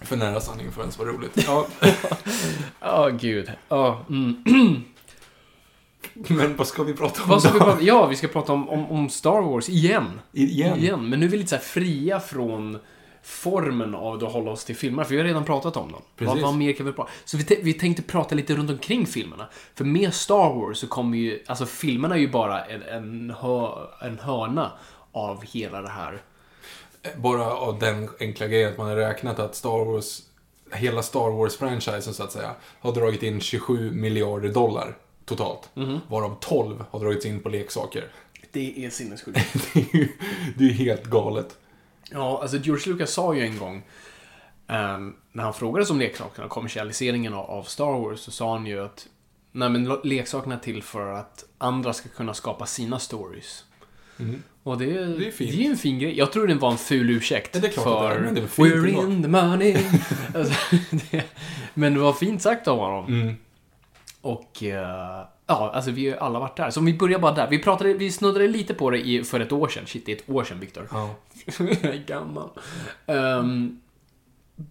För 0.00 0.16
nära 0.16 0.40
sanningen 0.40 0.72
för 0.72 0.80
att 0.80 0.84
ens 0.84 0.98
vara 0.98 1.08
roligt. 1.08 1.44
Ja, 1.46 1.66
Ja, 2.80 3.08
gud. 3.08 3.50
Ja, 3.68 4.04
mm. 4.08 4.44
men 6.28 6.56
vad 6.56 6.66
ska 6.66 6.82
vi 6.82 6.94
prata 6.94 7.22
om 7.22 7.28
Vad 7.28 7.42
ska 7.42 7.52
vi 7.52 7.58
då? 7.58 7.64
prata 7.64 7.82
Ja, 7.82 8.06
vi 8.06 8.16
ska 8.16 8.28
prata 8.28 8.52
om, 8.52 8.68
om, 8.68 8.90
om 8.90 9.08
Star 9.08 9.42
Wars 9.42 9.68
igen. 9.68 10.20
Igen? 10.32 10.78
Igen. 10.78 11.08
Men 11.08 11.20
nu 11.20 11.26
är 11.26 11.30
vi 11.30 11.36
lite 11.36 11.48
så 11.48 11.56
här 11.56 11.62
fria 11.62 12.20
från 12.20 12.78
formen 13.22 13.94
av 13.94 14.24
att 14.24 14.32
hålla 14.32 14.50
oss 14.50 14.64
till 14.64 14.76
filmer, 14.76 15.04
för 15.04 15.10
vi 15.10 15.16
har 15.16 15.24
redan 15.24 15.44
pratat 15.44 15.76
om 15.76 15.92
dem. 15.92 16.02
Vad, 16.18 16.28
Precis. 16.28 16.42
vad 16.42 16.54
mer 16.54 16.72
kan 16.72 16.86
vi 16.86 16.92
prata 16.92 17.10
Så 17.24 17.36
vi, 17.36 17.60
vi 17.62 17.72
tänkte 17.72 18.02
prata 18.02 18.34
lite 18.34 18.54
runt 18.54 18.70
omkring 18.70 19.06
filmerna. 19.06 19.48
För 19.74 19.84
med 19.84 20.14
Star 20.14 20.54
Wars 20.54 20.78
så 20.78 20.86
kommer 20.86 21.18
ju, 21.18 21.42
alltså 21.46 21.66
filmerna 21.66 22.14
är 22.14 22.18
ju 22.18 22.28
bara 22.30 22.64
en, 22.64 22.82
en, 22.82 23.34
hö, 23.40 23.68
en 24.00 24.18
hörna 24.18 24.72
av 25.12 25.44
hela 25.44 25.82
det 25.82 25.88
här. 25.88 26.22
Bara 27.16 27.50
av 27.50 27.78
den 27.78 28.08
enkla 28.20 28.46
grejen 28.46 28.70
att 28.72 28.78
man 28.78 28.86
har 28.86 28.96
räknat 28.96 29.38
att 29.38 29.54
Star 29.54 29.84
Wars, 29.84 30.22
hela 30.72 31.02
Star 31.02 31.30
Wars-franchisen 31.30 32.12
så 32.12 32.22
att 32.22 32.32
säga, 32.32 32.50
har 32.80 32.92
dragit 32.92 33.22
in 33.22 33.40
27 33.40 33.90
miljarder 33.90 34.48
dollar 34.48 34.96
totalt. 35.26 35.70
Varav 36.08 36.36
12 36.40 36.84
har 36.90 37.00
dragits 37.00 37.26
in 37.26 37.40
på 37.40 37.48
leksaker. 37.48 38.04
Det 38.52 38.84
är 38.84 38.90
sinnessjukt. 38.90 39.38
Det 39.74 39.80
är 39.80 39.96
ju 39.96 40.08
det 40.58 40.64
är 40.64 40.72
helt 40.72 41.04
galet. 41.04 41.56
Ja, 42.10 42.38
alltså 42.42 42.56
George 42.56 42.92
Lucas 42.92 43.10
sa 43.12 43.34
ju 43.34 43.42
en 43.42 43.58
gång, 43.58 43.82
ehm, 44.66 45.14
när 45.32 45.44
han 45.44 45.54
frågades 45.54 45.90
om 45.90 45.98
leksakerna 45.98 46.44
och 46.44 46.50
kommersialiseringen 46.50 47.34
av, 47.34 47.62
Star 47.62 48.00
Wars, 48.00 48.20
så 48.20 48.30
sa 48.30 48.52
han 48.56 48.66
ju 48.66 48.84
att 48.84 49.06
Nej 49.52 49.70
men 49.70 49.98
leksakerna 50.04 50.54
är 50.54 50.58
till 50.58 50.82
för 50.82 51.12
att 51.12 51.44
andra 51.58 51.92
ska 51.92 52.08
kunna 52.08 52.34
skapa 52.34 52.66
sina 52.66 52.98
stories. 52.98 53.64
Och 54.62 54.78
det, 54.78 54.84
Mm. 54.84 55.18
Det 55.18 55.26
är 55.26 55.30
fint. 55.32 55.52
det 55.56 55.66
är 55.66 55.70
en 55.70 55.76
fin 55.76 55.98
grej. 55.98 56.18
Jag 56.18 56.32
tror 56.32 56.46
den 56.46 56.58
var 56.58 56.70
en 56.70 56.78
ful 56.78 57.10
ursäkt. 57.10 57.50
Ja, 57.54 57.60
det 57.60 57.66
är 57.66 57.72
klart 57.72 57.84
för 57.84 58.08
det 58.08 58.14
är, 58.14 58.20
men 58.20 58.34
det 58.34 58.40
är 58.40 58.46
fint 58.46 58.74
We're 58.74 59.12
in 59.12 59.22
the 59.22 59.28
money. 59.28 59.76
alltså, 60.34 60.54
det, 61.10 61.24
men 61.74 61.94
det 61.94 62.00
var 62.00 62.12
fint 62.12 62.42
sagt 62.42 62.68
av 62.68 62.78
honom. 62.78 63.06
Mm. 63.06 63.34
Och 64.26 64.62
eh, 64.62 65.24
ja, 65.46 65.70
alltså 65.74 65.90
vi 65.90 66.10
har 66.10 66.16
alla 66.16 66.38
varit 66.38 66.56
där. 66.56 66.70
Så 66.70 66.80
om 66.80 66.86
vi 66.86 66.94
börjar 66.94 67.18
bara 67.18 67.32
där. 67.32 67.48
Vi 67.50 67.58
pratade, 67.58 67.94
vi 67.94 68.12
snuddade 68.12 68.48
lite 68.48 68.74
på 68.74 68.90
det 68.90 69.08
i, 69.08 69.24
för 69.24 69.40
ett 69.40 69.52
år 69.52 69.68
sedan. 69.68 69.86
Shit, 69.86 70.06
det 70.06 70.12
är 70.12 70.16
ett 70.16 70.30
år 70.30 70.44
sedan, 70.44 70.60
Viktor. 70.60 70.88
Ja. 70.90 71.10
Jag 71.58 71.84
är 71.84 72.04
gammal. 72.06 72.48
Ehm, 73.06 73.80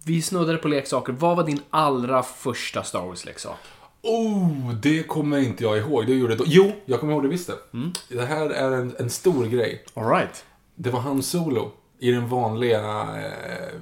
vi 0.04 0.22
snuddade 0.22 0.58
på 0.58 0.68
leksaker. 0.68 1.12
Vad 1.12 1.36
var 1.36 1.44
din 1.44 1.60
allra 1.70 2.22
första 2.22 2.82
Star 2.82 3.06
Wars-leksak? 3.06 3.58
Oh, 4.02 4.72
det 4.82 5.02
kommer 5.02 5.38
inte 5.38 5.64
jag 5.64 5.78
ihåg. 5.78 6.06
Det 6.06 6.14
gjorde 6.14 6.34
då. 6.34 6.44
Jo, 6.46 6.72
jag 6.84 7.00
kommer 7.00 7.12
ihåg 7.12 7.22
det 7.22 7.28
visst 7.28 7.50
det. 7.50 7.90
Det 8.08 8.26
här 8.26 8.50
är 8.50 8.72
en, 8.72 8.96
en 8.98 9.10
stor 9.10 9.46
grej. 9.46 9.84
Alright. 9.94 10.44
Det 10.74 10.90
var 10.90 11.00
Han 11.00 11.22
Solo 11.22 11.72
i 11.98 12.10
den 12.10 12.28
vanliga 12.28 12.80
eh, 13.16 13.74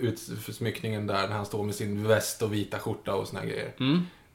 utsmyckningen 0.00 1.06
där 1.06 1.28
när 1.28 1.36
han 1.36 1.46
står 1.46 1.64
med 1.64 1.74
sin 1.74 2.06
väst 2.08 2.42
och 2.42 2.52
vita 2.54 2.78
skjorta 2.78 3.14
och 3.14 3.28
såna 3.28 3.44
grejer. 3.44 3.72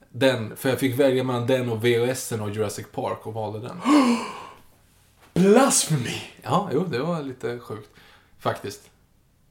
Den, 0.10 0.56
för 0.56 0.70
jag 0.70 0.80
fick 0.80 1.00
välja 1.00 1.24
mellan 1.24 1.48
den 1.48 1.70
och 1.70 1.86
VHSen 1.86 2.42
och 2.42 2.50
Jurassic 2.50 2.88
Park 2.92 3.28
och 3.28 3.34
valde 3.34 3.60
den. 3.60 3.78
Blasphemy! 5.54 6.22
Ja, 6.44 6.70
jo, 6.74 6.86
det 6.90 7.00
var 7.00 7.22
lite 7.22 7.60
sjukt. 7.60 7.90
Faktiskt. 8.40 8.90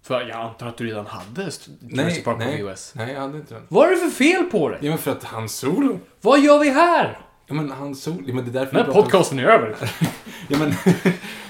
För 0.03 0.21
jag 0.21 0.41
antar 0.41 0.67
att 0.67 0.77
du 0.77 0.87
redan 0.87 1.07
hade 1.07 1.51
Nej, 1.81 2.05
Jurassic 2.05 2.25
Park 2.25 2.39
nej, 2.39 2.63
på 2.63 2.69
VHS. 2.69 2.93
nej, 2.95 3.13
jag 3.13 3.21
hade 3.21 3.39
inte 3.39 3.55
den. 3.55 3.63
Vad 3.69 3.87
är 3.87 3.91
det 3.91 3.97
för 3.97 4.11
fel 4.11 4.45
på 4.45 4.69
dig? 4.69 4.79
Ja, 4.83 4.89
men 4.89 4.99
för 4.99 5.13
att 5.13 5.25
Han 5.25 5.49
Solo. 5.49 6.01
Vad 6.21 6.41
gör 6.41 6.59
vi 6.59 6.71
här? 6.71 7.26
Ja, 7.47 7.55
men 7.55 7.71
Han 7.71 7.95
Solo. 7.95 8.23
Ja, 8.27 8.35
men 8.35 8.45
det 8.45 8.51
är 8.51 8.53
därför 8.53 8.77
Den 8.77 8.87
här 8.87 8.93
podcasten 8.93 9.39
är 9.39 9.45
över. 9.45 9.77
Ja 10.49 10.59
men, 10.59 10.75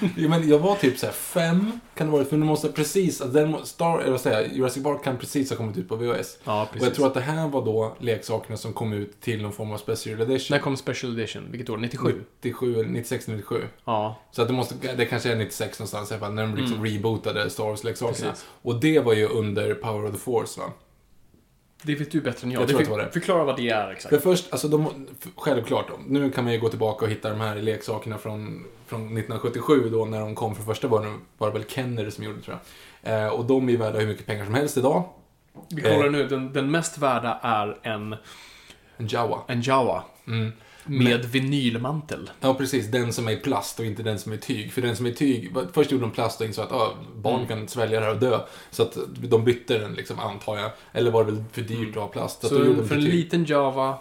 ja, 0.15 0.29
men 0.29 0.49
jag 0.49 0.59
var 0.59 0.75
typ 0.75 0.97
så 0.97 1.05
här 1.05 1.13
fem, 1.13 1.71
kan 1.95 2.07
det 2.07 2.13
vara, 2.13 2.25
för 2.25 2.37
det 2.37 2.45
måste 2.45 2.69
precis, 2.69 3.21
alltså 3.21 3.39
den 3.39 3.65
Star, 3.65 3.99
eller 3.99 4.11
vad 4.11 4.21
säger 4.21 4.41
jag, 4.41 4.53
Jurassic 4.53 4.83
Park 4.83 5.03
kan 5.03 5.17
precis 5.17 5.49
ha 5.49 5.57
kommit 5.57 5.77
ut 5.77 5.89
på 5.89 5.95
VHS. 5.95 6.37
Ja, 6.43 6.61
Och 6.61 6.69
precis. 6.71 6.87
jag 6.87 6.95
tror 6.95 7.07
att 7.07 7.13
det 7.13 7.19
här 7.21 7.47
var 7.47 7.65
då 7.65 7.95
leksakerna 7.99 8.57
som 8.57 8.73
kom 8.73 8.93
ut 8.93 9.21
till 9.21 9.41
någon 9.41 9.51
form 9.53 9.71
av 9.71 9.77
special 9.77 10.21
edition. 10.21 10.55
När 10.55 10.63
kom 10.63 10.77
Special 10.77 11.13
Edition? 11.19 11.47
Vilket 11.51 11.69
år? 11.69 11.77
97? 11.77 12.23
97, 12.41 12.73
eller 12.73 12.89
96, 12.89 13.27
97. 13.27 13.63
Ja. 13.85 14.19
Så 14.31 14.41
att 14.41 14.47
det 14.47 14.53
måste, 14.53 14.75
det 14.95 15.05
kanske 15.05 15.31
är 15.31 15.35
96 15.35 15.79
någonstans 15.79 16.11
i 16.11 16.13
alla 16.13 16.19
fall, 16.21 16.33
när 16.33 16.43
de 16.43 16.55
liksom 16.55 16.85
rebootade 16.85 17.49
Star 17.49 17.63
Wars-leksakerna. 17.63 18.27
Mm. 18.27 18.37
Och 18.61 18.79
det 18.79 18.99
var 18.99 19.13
ju 19.13 19.27
under 19.27 19.73
Power 19.73 20.05
of 20.05 20.11
the 20.11 20.19
Force 20.19 20.59
va? 20.59 20.65
Det 21.83 21.95
vet 21.95 22.11
du 22.11 22.21
bättre 22.21 22.45
än 22.45 22.51
jag. 22.51 22.61
Jag 22.61 22.67
Det 22.67 22.73
tror 22.73 22.83
det 22.83 22.89
var 22.89 22.97
det. 22.97 23.11
Förklara 23.11 23.43
vad 23.43 23.55
det 23.57 23.69
är 23.69 23.91
exakt. 23.91 24.15
För 24.15 24.21
först, 24.21 24.51
alltså 24.51 24.67
de, 24.67 25.07
självklart, 25.35 25.85
nu 26.07 26.31
kan 26.31 26.43
man 26.43 26.53
ju 26.53 26.59
gå 26.59 26.69
tillbaka 26.69 27.05
och 27.05 27.11
hitta 27.11 27.29
de 27.29 27.39
här 27.41 27.55
leksakerna 27.55 28.17
från, 28.17 28.65
från 28.87 29.01
1977 29.01 29.89
då 29.89 30.05
när 30.05 30.19
de 30.19 30.35
kom 30.35 30.55
för 30.55 30.63
första 30.63 30.87
gången, 30.87 31.21
var 31.37 31.47
det 31.47 31.53
väl 31.53 31.67
Kenner 31.69 32.09
som 32.09 32.23
gjorde 32.23 32.41
tror 32.41 32.57
jag. 33.01 33.23
Eh, 33.23 33.27
och 33.29 33.45
de 33.45 33.69
är 33.69 33.77
värda 33.77 33.99
hur 33.99 34.07
mycket 34.07 34.25
pengar 34.25 34.45
som 34.45 34.53
helst 34.53 34.77
idag. 34.77 35.03
Vi 35.69 35.81
kollar 35.81 36.05
Eh. 36.05 36.11
nu. 36.11 36.27
Den, 36.27 36.53
den 36.53 36.71
mest 36.71 36.97
värda 36.97 37.39
är 37.41 37.77
en, 37.83 38.15
En 38.97 39.07
Jawa. 39.07 39.39
en 39.47 39.61
Jawa. 39.61 40.03
Mm. 40.27 40.51
Med 40.87 41.25
vinylmantel. 41.25 42.29
Ja, 42.39 42.53
precis. 42.53 42.87
Den 42.87 43.13
som 43.13 43.27
är 43.27 43.31
i 43.31 43.35
plast 43.37 43.79
och 43.79 43.85
inte 43.85 44.03
den 44.03 44.19
som 44.19 44.31
är 44.31 44.35
i 44.35 44.39
tyg. 44.39 44.73
För 44.73 44.81
den 44.81 44.95
som 44.95 45.05
är 45.05 45.09
i 45.09 45.13
tyg, 45.13 45.53
först 45.73 45.91
gjorde 45.91 46.03
de 46.03 46.11
plast 46.11 46.41
och 46.41 46.47
insåg 46.47 46.65
att 46.65 46.71
ah, 46.71 46.93
barn 47.15 47.35
Mm. 47.35 47.47
kan 47.47 47.67
svälja 47.67 47.99
det 47.99 48.05
här 48.05 48.13
och 48.13 48.19
dö. 48.19 48.39
Så 48.71 48.83
att 48.83 48.97
de 49.29 49.43
bytte 49.45 49.77
den, 49.77 49.93
liksom, 49.93 50.19
antar 50.19 50.57
jag. 50.57 50.71
Eller 50.93 51.11
var 51.11 51.25
det 51.25 51.31
väl 51.31 51.43
för 51.51 51.61
dyrt 51.61 51.89
att 51.89 51.95
ha 52.01 52.07
plast? 52.07 52.41
Så, 52.41 52.47
Så 52.47 52.59
de 52.59 52.87
för 52.87 52.95
en 52.95 53.01
tyg. 53.01 53.13
liten 53.13 53.45
Java 53.45 53.97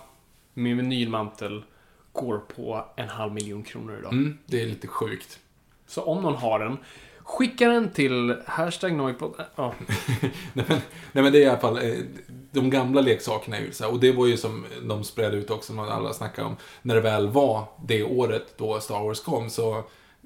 med 0.54 0.76
vinylmantel 0.76 1.64
går 2.12 2.38
på 2.38 2.84
en 2.96 3.08
halv 3.08 3.32
miljon 3.32 3.62
kronor 3.62 3.96
idag. 3.98 4.12
Mm, 4.12 4.38
det 4.46 4.62
är 4.62 4.66
lite 4.66 4.86
sjukt. 4.86 5.38
Så 5.86 6.02
om 6.02 6.22
någon 6.22 6.34
har 6.36 6.58
den, 6.58 6.76
skicka 7.22 7.68
den 7.68 7.90
till 7.90 8.36
hashtag 8.46 8.92
Noipod. 8.92 9.34
Ja, 9.56 9.74
Nej 10.52 10.64
men, 10.68 10.78
nej 11.12 11.24
men 11.24 11.32
det 11.32 11.38
är 11.38 11.42
i 11.42 11.46
alla 11.46 11.58
fall, 11.58 11.76
eh, 11.78 11.94
de 12.56 12.70
gamla 12.70 13.00
leksakerna 13.00 13.56
är 13.56 13.60
ju 13.60 13.72
så 13.72 13.84
här, 13.84 13.92
och 13.92 14.00
det 14.00 14.12
var 14.12 14.26
ju 14.26 14.36
som 14.36 14.64
de 14.82 15.04
spred 15.04 15.34
ut 15.34 15.50
också, 15.50 15.66
som 15.66 15.78
alla 15.78 16.12
snackade 16.12 16.48
om, 16.48 16.56
när 16.82 16.94
det 16.94 17.00
väl 17.00 17.28
var 17.28 17.64
det 17.86 18.02
året 18.02 18.54
då 18.56 18.80
Star 18.80 19.04
Wars 19.04 19.20
kom 19.20 19.50
så 19.50 19.84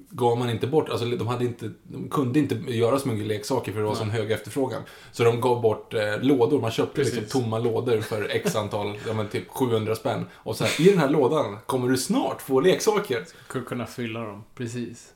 gav 0.09 0.37
man 0.37 0.49
inte 0.49 0.67
bort, 0.67 0.89
alltså 0.89 1.05
de, 1.05 1.27
hade 1.27 1.45
inte, 1.45 1.71
de 1.83 2.09
kunde 2.09 2.39
inte 2.39 2.55
göra 2.55 2.99
så 2.99 3.07
mycket 3.07 3.27
leksaker 3.27 3.71
för 3.71 3.79
det 3.79 3.85
var 3.85 3.95
sån 3.95 4.09
hög 4.09 4.31
efterfrågan. 4.31 4.81
Så 5.11 5.23
de 5.23 5.41
gav 5.41 5.61
bort 5.61 5.93
eh, 5.93 6.21
lådor, 6.21 6.61
man 6.61 6.71
köpte 6.71 7.03
liksom 7.03 7.23
tomma 7.23 7.59
lådor 7.59 8.01
för 8.01 8.29
x 8.29 8.55
antal, 8.55 8.97
ja 9.07 9.13
men 9.13 9.27
typ 9.27 9.47
700 9.47 9.95
spänn. 9.95 10.25
Och 10.33 10.55
så 10.55 10.63
här, 10.63 10.81
i 10.81 10.89
den 10.89 10.99
här 10.99 11.09
lådan 11.09 11.57
kommer 11.65 11.89
du 11.89 11.97
snart 11.97 12.41
få 12.41 12.59
leksaker. 12.59 13.25
skulle 13.47 13.65
kunna 13.65 13.85
fylla 13.85 14.19
dem. 14.19 14.43
Precis. 14.55 15.13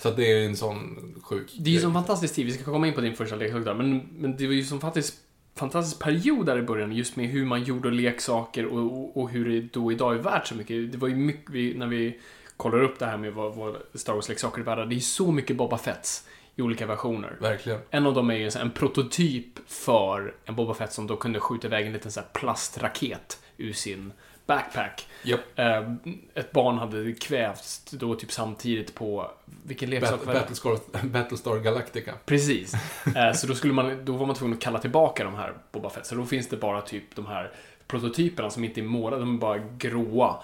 Så 0.00 0.08
att 0.08 0.16
det 0.16 0.32
är 0.32 0.46
en 0.46 0.56
sån 0.56 1.14
sjuk 1.22 1.56
Det 1.58 1.70
är 1.70 1.74
ju 1.74 1.80
som 1.80 1.92
fantastisk 1.92 2.34
tid, 2.34 2.46
vi 2.46 2.52
ska 2.52 2.64
komma 2.64 2.86
in 2.86 2.94
på 2.94 3.00
din 3.00 3.16
första 3.16 3.36
leksak 3.36 3.64
där, 3.64 3.74
men, 3.74 4.08
men 4.12 4.36
det 4.36 4.46
var 4.46 4.54
ju 4.54 4.64
som 4.64 4.80
fantastisk, 4.80 5.14
fantastisk 5.58 6.02
period 6.02 6.46
där 6.46 6.58
i 6.58 6.62
början, 6.62 6.92
just 6.92 7.16
med 7.16 7.28
hur 7.28 7.44
man 7.44 7.64
gjorde 7.64 7.90
leksaker 7.90 8.66
och, 8.66 8.78
och, 8.78 9.16
och 9.16 9.30
hur 9.30 9.48
det 9.48 9.60
då 9.72 9.92
idag 9.92 10.14
är 10.14 10.18
värt 10.18 10.46
så 10.46 10.54
mycket. 10.54 10.92
Det 10.92 10.98
var 10.98 11.08
ju 11.08 11.16
mycket, 11.16 11.50
vi, 11.50 11.74
när 11.74 11.86
vi 11.86 12.18
kollar 12.56 12.82
upp 12.82 12.98
det 12.98 13.06
här 13.06 13.16
med 13.16 13.32
vad, 13.32 13.54
vad 13.54 13.76
Star 13.94 14.14
Wars-leksaker 14.14 14.60
är 14.60 14.64
värda, 14.64 14.84
det 14.84 14.96
är 14.96 15.00
så 15.00 15.32
mycket 15.32 15.56
Boba 15.56 15.78
Fetts 15.78 16.28
i 16.56 16.62
olika 16.62 16.86
versioner. 16.86 17.36
Verkligen. 17.40 17.80
En 17.90 18.06
av 18.06 18.14
dem 18.14 18.30
är 18.30 18.34
ju 18.34 18.50
en 18.60 18.70
prototyp 18.70 19.58
för 19.66 20.34
en 20.44 20.54
Boba 20.54 20.74
Fett 20.74 20.92
som 20.92 21.06
då 21.06 21.16
kunde 21.16 21.40
skjuta 21.40 21.66
iväg 21.66 21.86
en 21.86 21.92
liten 21.92 22.12
så 22.12 22.20
här 22.20 22.28
plastraket 22.32 23.42
ur 23.56 23.72
sin 23.72 24.12
backpack. 24.48 25.08
Japp. 25.22 25.40
Eh, 25.58 25.92
ett 26.34 26.52
barn 26.52 26.78
hade 26.78 27.12
kvävts 27.12 27.84
då 27.90 28.14
typ 28.14 28.32
samtidigt 28.32 28.94
på, 28.94 29.30
vilken 29.64 29.90
leksak 29.90 30.26
var 30.26 30.34
det? 30.34 30.40
Battlestar, 30.40 30.78
Battlestar 31.02 31.58
Galactica. 31.58 32.14
Precis. 32.26 32.72
Eh, 33.16 33.32
så 33.32 33.46
då, 33.46 33.54
skulle 33.54 33.72
man, 33.72 34.04
då 34.04 34.12
var 34.12 34.26
man 34.26 34.36
tvungen 34.36 34.56
att 34.56 34.62
kalla 34.62 34.78
tillbaka 34.78 35.24
de 35.24 35.34
här 35.34 35.54
Boba 35.72 35.90
Fett. 35.90 36.06
Så 36.06 36.14
då 36.14 36.26
finns 36.26 36.48
det 36.48 36.56
bara 36.56 36.80
typ 36.80 37.16
de 37.16 37.26
här 37.26 37.52
prototyperna 37.86 38.50
som 38.50 38.64
inte 38.64 38.80
är 38.80 38.84
målade, 38.84 39.22
de 39.22 39.34
är 39.34 39.38
bara 39.38 39.58
gråa. 39.78 40.36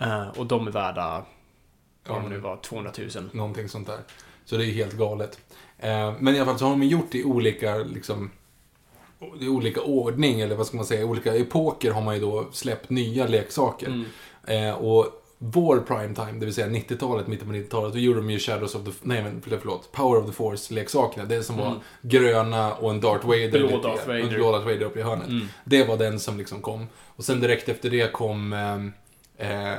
Eh, 0.00 0.28
och 0.28 0.46
de 0.46 0.66
är 0.66 0.70
värda, 0.70 1.24
vad 2.06 2.16
Ja, 2.16 2.22
det 2.22 2.28
nu 2.28 2.38
var, 2.38 2.56
200 2.56 2.92
000. 2.98 3.08
Någonting 3.32 3.68
sånt 3.68 3.86
där. 3.86 3.98
Så 4.44 4.56
det 4.56 4.64
är 4.64 4.72
helt 4.72 4.92
galet. 4.92 5.40
Men 6.18 6.28
i 6.28 6.36
alla 6.36 6.44
fall 6.44 6.58
så 6.58 6.64
har 6.64 6.70
de 6.70 6.82
gjort 6.82 7.14
i 7.14 7.24
olika, 7.24 7.76
liksom, 7.76 8.30
i 9.40 9.48
olika 9.48 9.80
ordning, 9.82 10.40
eller 10.40 10.54
vad 10.56 10.66
ska 10.66 10.76
man 10.76 10.86
säga, 10.86 11.00
i 11.00 11.04
olika 11.04 11.34
epoker 11.36 11.90
har 11.90 12.02
man 12.02 12.14
ju 12.14 12.20
då 12.20 12.48
släppt 12.52 12.90
nya 12.90 13.26
leksaker. 13.26 14.04
Eh, 14.46 14.70
och 14.74 15.06
vår 15.38 15.78
primetime, 15.78 16.32
det 16.38 16.44
vill 16.44 16.54
säga 16.54 16.66
90-talet, 16.66 17.26
mitten 17.26 17.48
på 17.48 17.54
90-talet, 17.54 17.92
då 17.92 17.98
gjorde 17.98 18.18
de 18.20 18.30
ju 18.30 18.38
Shadows 18.38 18.74
of 18.74 18.84
the... 18.84 18.90
Nej 19.02 19.22
men 19.22 19.42
förlåt, 19.60 19.92
Power 19.92 20.20
of 20.20 20.26
the 20.26 20.32
Force-leksakerna. 20.32 21.24
Det 21.24 21.42
som 21.42 21.56
var 21.56 21.76
gröna 22.02 22.74
och 22.74 22.90
en 22.90 23.00
Darth 23.00 23.26
Vader. 23.26 23.50
Blå 23.50 23.60
lite- 23.66 23.88
Darth 23.88 24.06
Vader. 24.06 24.20
En 24.20 24.28
blå 24.28 24.52
Darth 24.52 24.64
Vader 24.64 24.82
uppe 24.82 24.98
i 25.00 25.02
hörnet. 25.02 25.28
Det 25.64 25.84
var 25.84 25.96
den 25.96 26.20
som 26.20 26.38
liksom 26.38 26.60
kom. 26.62 26.86
Och 27.16 27.24
sen 27.24 27.40
direkt 27.40 27.68
efter 27.68 27.90
det 27.90 28.12
kom 28.12 28.52
eh, 28.52 29.72
eh, 29.72 29.78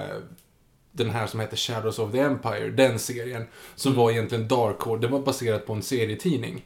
den 0.91 1.10
här 1.10 1.27
som 1.27 1.39
heter 1.39 1.57
Shadows 1.57 2.00
of 2.00 2.12
the 2.12 2.19
Empire, 2.19 2.69
den 2.69 3.00
serien. 3.00 3.43
Som 3.75 3.91
Mm. 3.91 4.03
var 4.03 4.12
egentligen 4.12 4.48
Dark 4.48 4.79
Horse, 4.81 5.01
den 5.01 5.12
var 5.12 5.19
baserad 5.19 5.65
på 5.65 5.74
en 5.74 5.81
serietidning. 5.81 6.65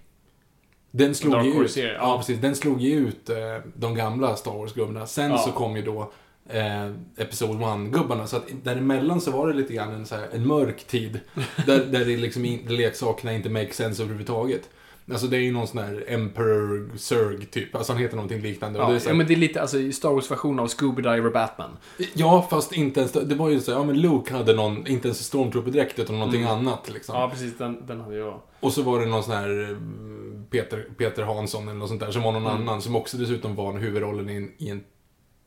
Den 0.98 1.16
slog 1.16 1.34
Dark 1.34 1.46
ju 1.46 1.64
ut, 1.64 1.78
ja. 1.78 1.86
ja. 1.86 2.18
precis, 2.18 2.40
den 2.40 2.56
slog 2.56 2.82
ju 2.82 3.08
ut 3.08 3.30
eh, 3.30 3.38
de 3.76 3.96
gamla 3.96 4.36
Star 4.36 4.52
Wars-gubbarna. 4.52 5.06
Sen 5.08 5.32
Ja. 5.32 5.38
så 5.38 5.52
kom 5.52 5.76
ju 5.76 5.82
då 5.82 6.12
eh, 6.50 6.86
Episod 7.18 7.58
1-gubbarna. 7.62 8.28
Så 8.28 8.38
att 8.38 8.44
däremellan 8.64 9.22
så 9.22 9.32
var 9.32 9.48
det 9.48 9.54
lite 9.54 9.74
grann 9.74 9.94
en, 9.94 10.06
så 10.06 10.16
här, 10.16 10.28
en 10.34 10.48
mörk 10.48 10.84
tid. 10.88 11.20
där, 11.66 11.86
där 11.86 12.06
det 12.06 12.18
liksom 12.18 12.46
in, 12.46 12.60
leksakerna 12.68 13.34
inte 13.34 13.50
make 13.50 13.74
sense 13.74 14.04
överhuvudtaget. 14.04 14.70
Alltså 15.12 15.28
det 15.28 15.38
är 15.38 15.42
ju 15.42 15.52
någon 15.52 15.68
sån 15.68 15.80
här 15.80 16.04
Emperor 16.08 16.90
Zurg 16.98 17.46
typ. 17.52 17.76
Alltså 17.76 17.94
han 17.94 18.02
heter 18.02 18.16
någonting 18.16 18.42
liknande. 18.42 18.80
Ja, 18.80 18.90
det 18.90 18.96
är 18.96 19.00
så 19.00 19.06
ja, 19.08 19.12
här, 19.12 19.18
men 19.18 19.28
det 19.28 19.34
är 19.34 19.38
lite, 19.38 19.62
alltså 19.62 19.92
Star 19.92 20.10
Wars-version 20.10 20.60
av 20.60 20.68
Scooby 20.68 21.02
Diver 21.02 21.30
Batman. 21.30 21.70
Ja, 22.14 22.48
fast 22.50 22.74
inte 22.74 23.00
ens, 23.00 23.12
det 23.12 23.36
var 23.36 23.50
ju 23.50 23.60
så, 23.60 23.72
ja 23.72 23.84
men 23.84 24.02
Luke 24.02 24.34
hade 24.34 24.54
någon, 24.54 24.88
inte 24.88 25.08
ens 25.08 25.20
Stormtrooper-dräkt 25.34 26.00
utan 26.00 26.16
någonting 26.20 26.42
Mm. 26.42 26.54
annat 26.54 26.90
liksom. 26.94 27.16
Ja, 27.16 27.30
precis. 27.30 27.58
Den, 27.58 27.86
den 27.88 28.02
hade 28.02 28.16
jag. 28.18 28.42
Och 28.60 28.74
så 28.74 28.82
var 28.82 29.00
det 29.00 29.06
någon 29.06 29.24
sån 29.24 29.34
här 29.34 29.50
mm, 29.50 30.46
Peter, 30.50 30.88
Peter 30.98 31.24
Hansson 31.24 31.64
eller 31.68 31.80
något 31.80 31.90
sånt 31.90 32.02
där 32.02 32.12
som 32.12 32.24
var 32.24 32.32
någon 32.32 32.46
Mm. 32.48 32.62
annan 32.62 32.82
som 32.82 32.96
också 32.96 33.18
dessutom 33.18 33.56
var 33.56 33.74
huvudrollen 33.78 34.30
i, 34.30 34.36
en, 34.36 34.52
i, 34.58 34.70
en, 34.70 34.84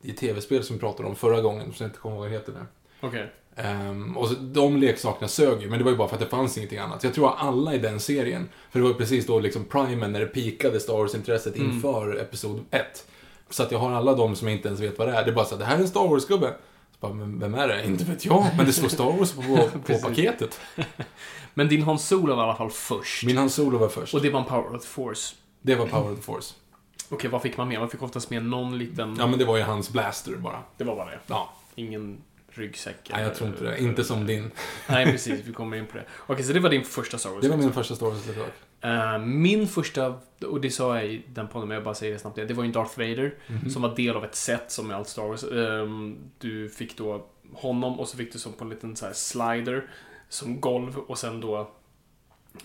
i 0.03 0.11
ett 0.11 0.17
tv-spel 0.17 0.65
som 0.65 0.77
vi 0.77 0.81
pratade 0.81 1.09
om 1.09 1.17
förra 1.17 1.41
gången, 1.41 1.73
som 1.73 1.85
jag 1.85 1.89
inte 1.89 1.99
kommer 2.01 2.15
ihåg 2.17 2.23
vad 2.23 2.31
det 2.31 2.37
heter 2.37 2.53
nu. 2.53 2.67
Okej. 3.01 3.33
Ehm, 3.65 4.17
och 4.17 4.29
de 4.41 4.77
leksakerna 4.77 5.29
sög 5.29 5.63
ju, 5.63 5.69
men 5.71 5.79
det 5.79 5.85
var 5.85 5.91
ju 5.93 5.97
bara 5.99 6.09
för 6.09 6.15
att 6.17 6.21
det 6.21 6.29
fanns 6.29 6.57
ingenting 6.57 6.79
annat. 6.79 7.01
Så 7.01 7.07
jag 7.07 7.15
tror 7.15 7.29
att 7.29 7.35
alla 7.43 7.75
i 7.75 7.79
den 7.79 8.01
serien, 8.01 8.49
för 8.71 8.79
det 8.79 8.83
var 8.83 8.91
ju 8.91 8.97
precis 8.99 9.27
då 9.27 9.41
liksom 9.41 9.65
primen 9.65 10.13
när 10.13 10.21
det 10.21 10.27
pikade 10.27 10.81
Star 10.81 10.93
Wars-intresset 10.95 11.57
Mm. 11.57 11.71
inför 11.71 12.17
Episod 12.21 12.65
1. 12.71 13.07
Så 13.51 13.63
att 13.63 13.73
jag 13.73 13.79
har 13.79 13.93
alla 13.93 14.15
de 14.15 14.37
som 14.37 14.49
inte 14.49 14.69
ens 14.69 14.81
vet 14.81 14.99
vad 14.99 15.09
det 15.09 15.15
är. 15.15 15.25
Det 15.25 15.31
är 15.31 15.35
bara 15.35 15.45
så 15.45 15.55
att 15.55 15.61
det 15.61 15.67
här 15.67 15.77
är 15.77 15.81
en 15.81 15.89
Star 15.89 16.09
Wars-gubbe. 16.09 16.55
Bara, 17.01 17.13
men 17.15 17.39
vem 17.41 17.55
är 17.55 17.69
det? 17.69 17.87
Inte 17.87 18.05
vet 18.05 18.25
jag, 18.25 18.47
men 18.57 18.67
det 18.67 18.73
står 18.73 18.89
Star 18.89 19.19
Wars 19.19 19.33
på, 19.33 19.69
på 19.87 19.99
paketet. 20.09 20.61
Men 21.55 21.69
din 21.69 21.83
Han 21.83 21.99
Solo 21.99 22.35
var 22.37 22.43
i 22.43 22.47
alla 22.47 22.57
fall 22.57 22.71
först. 22.71 23.25
Min 23.25 23.37
Han 23.37 23.51
Solo 23.51 23.79
var 23.79 23.89
först. 23.89 24.15
Och 24.15 24.23
det 24.23 24.31
var 24.31 24.41
en 24.41 24.47
Power 24.47 24.77
of 24.77 24.83
the 24.83 24.89
Force. 24.89 25.35
Det 25.63 25.75
var 25.75 25.87
Power 25.87 26.13
of 26.13 26.17
the 26.19 26.23
Force. 26.23 26.55
Okej, 27.09 27.31
vad 27.31 27.43
fick 27.43 27.57
man 27.57 27.69
med? 27.69 27.81
Man 27.81 27.89
fick 27.91 28.03
oftast 28.03 28.31
med 28.31 28.45
någon 28.45 28.79
liten... 28.79 29.17
Ja, 29.19 29.27
men 29.27 29.39
det 29.39 29.45
var 29.45 29.57
ju 29.57 29.63
hans 29.63 29.91
blaster 29.91 30.37
bara. 30.37 30.63
Det 30.77 30.85
var 30.85 30.97
bara 30.97 31.07
det. 31.11 31.19
Ja, 31.27 31.53
Ingen 31.75 32.19
ryggsäck. 32.59 32.97
nej, 33.11 33.23
jag 33.23 33.35
tror 33.35 33.51
inte 33.51 33.65
det. 33.65 33.81
Inte 33.81 34.05
som 34.05 34.27
din. 34.27 34.51
Nej, 34.89 35.07
precis. 35.13 35.47
Vi 35.47 35.53
kommer 35.53 35.77
in 35.77 35.87
på 35.87 35.97
det. 35.97 36.05
Okej, 36.27 36.45
så 36.45 36.53
det 36.53 36.61
var 36.61 36.71
din 36.71 36.85
första 36.85 37.19
Star 37.19 37.31
Wars. 37.31 37.43
Det 37.43 37.49
var 37.49 37.57
min 37.57 37.73
första 37.73 37.95
Star 37.95 38.07
Wars-leksak. 38.07 38.53
Eh, 38.81 39.19
min 39.19 39.69
första, 39.69 40.15
och 40.47 40.61
det 40.61 40.71
sa 40.71 40.97
jag 40.97 41.07
i 41.07 41.23
den 41.29 41.49
podden, 41.49 41.69
men 41.69 41.75
jag 41.75 41.85
bara 41.85 41.95
säger 41.95 42.13
det 42.13 42.19
snabbt 42.19 42.37
det. 42.37 42.55
Var 42.55 42.65
ju 42.65 42.73
Darth 42.73 42.99
Vader. 42.99 43.35
Mhm. 43.47 43.71
Som 43.71 43.83
var 43.83 43.97
del 43.97 44.17
av 44.17 44.25
ett 44.25 44.35
set 44.35 44.71
som 44.71 44.91
är 44.91 44.95
allt 44.95 45.09
Star 45.09 45.23
Wars. 45.23 45.45
Ehm, 45.45 46.17
du 46.39 46.69
fick 46.69 46.99
då 46.99 47.27
honom 47.53 48.01
och 48.01 48.09
så 48.09 48.17
fick 48.17 48.33
du 48.33 48.39
som 48.39 48.53
på 48.53 48.65
en 48.65 48.71
liten 48.71 48.97
så 48.97 49.07
här 49.07 49.13
slider 49.13 49.91
som 50.29 50.61
golv 50.61 50.99
och 50.99 51.19
sen 51.19 51.41
då 51.41 51.71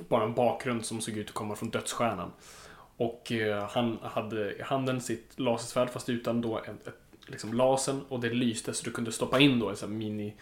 bara 0.10 0.24
en 0.24 0.34
bakgrund 0.34 0.86
som 0.86 1.02
såg 1.02 1.18
ut 1.18 1.28
att 1.28 1.34
komma 1.34 1.56
från 1.56 1.70
dödsstjärnan. 1.70 2.32
Och 2.98 3.32
eh, 3.32 3.70
han 3.70 3.98
hade 4.02 4.56
i 4.56 4.62
handen 4.62 5.02
sitt 5.02 5.40
lasersvärd 5.40 5.90
fast 5.90 6.10
utan 6.10 6.42
då 6.42 6.58
ett, 6.60 6.88
ett, 6.88 7.00
liksom 7.27 7.53
lasern 7.53 8.01
och 8.10 8.20
det 8.20 8.30
lyste 8.30 8.74
så 8.74 8.84
du 8.86 8.92
kunde 8.92 9.12
stoppa 9.12 9.39
in 9.39 9.60
då 9.60 9.70
en 9.70 9.75
sån 9.75 9.92
här 9.92 9.98
mini 9.98 10.34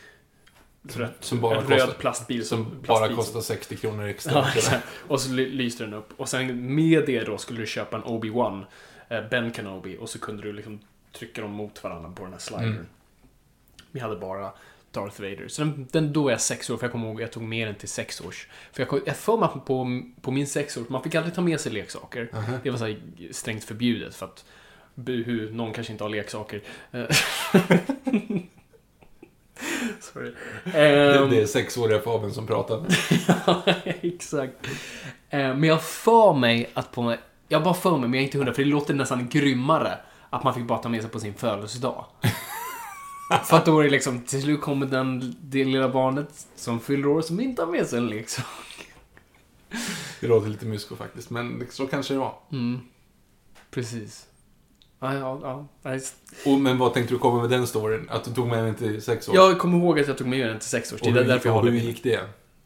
rött, 0.84 1.18
som 1.20 1.42
bara 1.42 1.58
en 1.62 1.68
röd 1.68 1.80
kostar- 1.80 1.94
plastbil 2.00 2.46
Som 2.46 2.66
plastbil 2.66 2.88
bara 2.88 3.08
som- 3.08 3.16
kostar 3.16 3.42
60 3.42 3.76
kronor 3.76 4.06
extra. 4.08 4.34
Ja, 4.34 4.48
exakt. 4.56 4.88
och 5.08 5.22
så 5.22 5.32
ly- 5.32 5.50
lyste 5.50 5.84
den 5.84 5.94
upp. 5.94 6.10
Och 6.18 6.30
sen 6.30 6.76
med 6.76 7.04
det 7.06 7.24
då 7.24 7.38
skulle 7.38 7.60
du 7.60 7.68
köpa 7.68 7.98
en 7.98 8.04
Obi-Wan, 8.04 8.66
eh, 9.10 9.30
Ben 9.30 9.54
Kenobi, 9.54 9.98
och 10.00 10.10
så 10.10 10.20
kunde 10.20 10.44
du 10.44 10.54
liksom 10.54 10.80
trycka 11.14 11.42
dem 11.42 11.52
mot 11.52 11.84
varandra 11.84 12.12
på 12.12 12.24
den 12.24 12.32
här 12.34 12.40
slidern. 12.40 12.66
Mm. 12.72 12.86
Vi 13.92 14.00
hade 14.00 14.16
bara 14.16 14.52
Darth 14.92 15.22
Vader. 15.22 15.48
Så 15.48 15.62
den, 15.62 15.88
den, 15.92 16.14
då 16.14 16.28
är 16.28 16.32
jag 16.32 16.42
sex 16.42 16.70
år, 16.70 16.78
för 16.78 16.84
jag 16.86 16.92
kommer 16.92 17.08
ihåg 17.08 17.16
att 17.16 17.22
jag 17.22 17.32
tog 17.32 17.44
med 17.44 17.68
den 17.68 17.76
till 17.76 17.90
sex 17.90 18.22
års. 18.22 18.48
För 18.74 18.82
jag, 18.82 18.90
kom- 18.90 19.02
jag 19.06 19.18
får 19.18 19.38
mig 19.38 19.50
på, 19.66 20.02
på 20.22 20.32
min 20.32 20.48
sex 20.48 20.78
år, 20.78 20.84
man 20.90 21.04
fick 21.04 21.16
aldrig 21.16 21.36
ta 21.36 21.42
med 21.42 21.60
sig 21.60 21.72
leksaker. 21.72 22.30
Aha. 22.34 22.54
Det 22.64 22.70
var 22.70 22.78
så 22.78 22.86
här 22.86 23.00
strängt 23.32 23.64
förbjudet 23.64 24.16
för 24.16 24.26
att 24.26 24.46
buhu, 24.96 25.52
någon 25.54 25.74
kanske 25.74 25.92
inte 25.94 26.04
har 26.04 26.10
leksaker. 26.10 26.62
Eh, 26.92 27.06
Sorry. 30.00 30.34
Det, 30.64 31.18
Ehm, 31.18 31.30
det 31.30 31.42
är 31.42 31.46
sexåriga 31.46 32.00
Fabian 32.00 32.34
som 32.34 32.48
pratar. 32.48 32.86
Ja, 33.48 33.64
exakt. 33.86 34.68
Eh, 35.30 35.40
Men 35.40 35.64
jag 35.64 35.84
för 35.84 36.34
mig 36.34 36.70
att 36.74 36.92
på... 36.92 37.16
Jag 37.48 37.64
bara 37.64 37.74
för 37.74 37.92
mig, 37.98 38.02
men 38.10 38.14
jag 38.14 38.20
är 38.22 38.26
inte 38.26 38.38
hundra, 38.38 38.54
för 38.54 38.64
det 38.64 38.70
låter 38.70 38.94
nästan 38.94 39.30
grymmare 39.30 39.98
att 40.30 40.44
man 40.44 40.54
fick 40.54 40.64
bara 40.68 40.80
ta 40.80 40.90
med 40.90 41.02
sig 41.02 41.10
på 41.12 41.20
sin 41.20 41.34
födelsedag. 41.34 42.06
för 43.46 43.58
att 43.58 43.66
då 43.66 43.80
är 43.80 43.84
det 43.84 43.90
liksom, 43.90 44.22
till 44.22 44.42
slut 44.42 44.62
kommer 44.62 44.86
den, 44.86 45.36
det 45.42 45.64
lilla 45.64 45.90
barnet 45.90 46.48
som 46.56 46.80
fyller 46.80 47.08
år 47.08 47.22
som 47.22 47.40
inte 47.40 47.62
har 47.62 47.72
med 47.72 47.88
sig 47.88 48.00
en 48.00 48.08
leksak. 48.08 48.46
Det 50.20 50.28
låter 50.28 50.50
lite 50.50 50.66
mysko 50.66 50.96
faktiskt, 50.96 51.30
men 51.30 51.68
så 51.70 51.88
kanske 51.88 52.14
det 52.14 52.20
var. 52.20 52.34
Mm. 52.52 52.80
Precis. 53.72 54.26
Ja, 55.04 55.14
ja, 55.14 55.68
ja. 55.84 55.98
Och, 56.46 56.60
men 56.60 56.78
vad 56.78 56.94
tänkte 56.94 57.14
du 57.14 57.18
komma 57.20 57.42
med 57.42 57.50
den 57.50 57.68
storyn? 57.68 58.08
Att 58.10 58.24
du 58.24 58.34
tog 58.34 58.48
med 58.48 58.64
den 58.64 58.76
till 58.76 59.02
sex 59.02 59.30
år? 59.30 59.36
Jag 59.36 59.60
kommer 59.60 59.78
ihåg 59.78 60.00
att 60.00 60.08
jag 60.08 60.18
tog 60.18 60.28
med 60.28 60.48
den 60.50 60.60
till 60.60 60.68
sex 60.70 60.94
års 60.94 61.02
tid. 61.02 61.14
Det 61.14 61.20
är 61.20 61.24
därför 61.26 61.50
jag 61.50 61.54
håller 61.54 61.72
hur 61.72 61.78
min. 61.80 61.88
gick 61.88 62.04
det? 62.04 62.20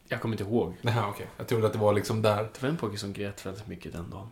Jag 0.08 0.20
kommer 0.20 0.34
inte 0.34 0.44
ihåg. 0.44 0.74
Nej, 0.82 0.94
okej. 1.08 1.26
Jag 1.36 1.48
trodde 1.48 1.66
att 1.66 1.72
det 1.72 1.78
var 1.78 1.92
liksom 1.92 2.22
där. 2.22 2.42
Det 2.42 2.62
var 2.62 2.68
en 2.68 2.76
pojke 2.76 2.98
som 2.98 3.12
grät 3.12 3.46
väldigt 3.46 3.66
mycket 3.66 3.92
den 3.92 4.10
dagen. 4.10 4.28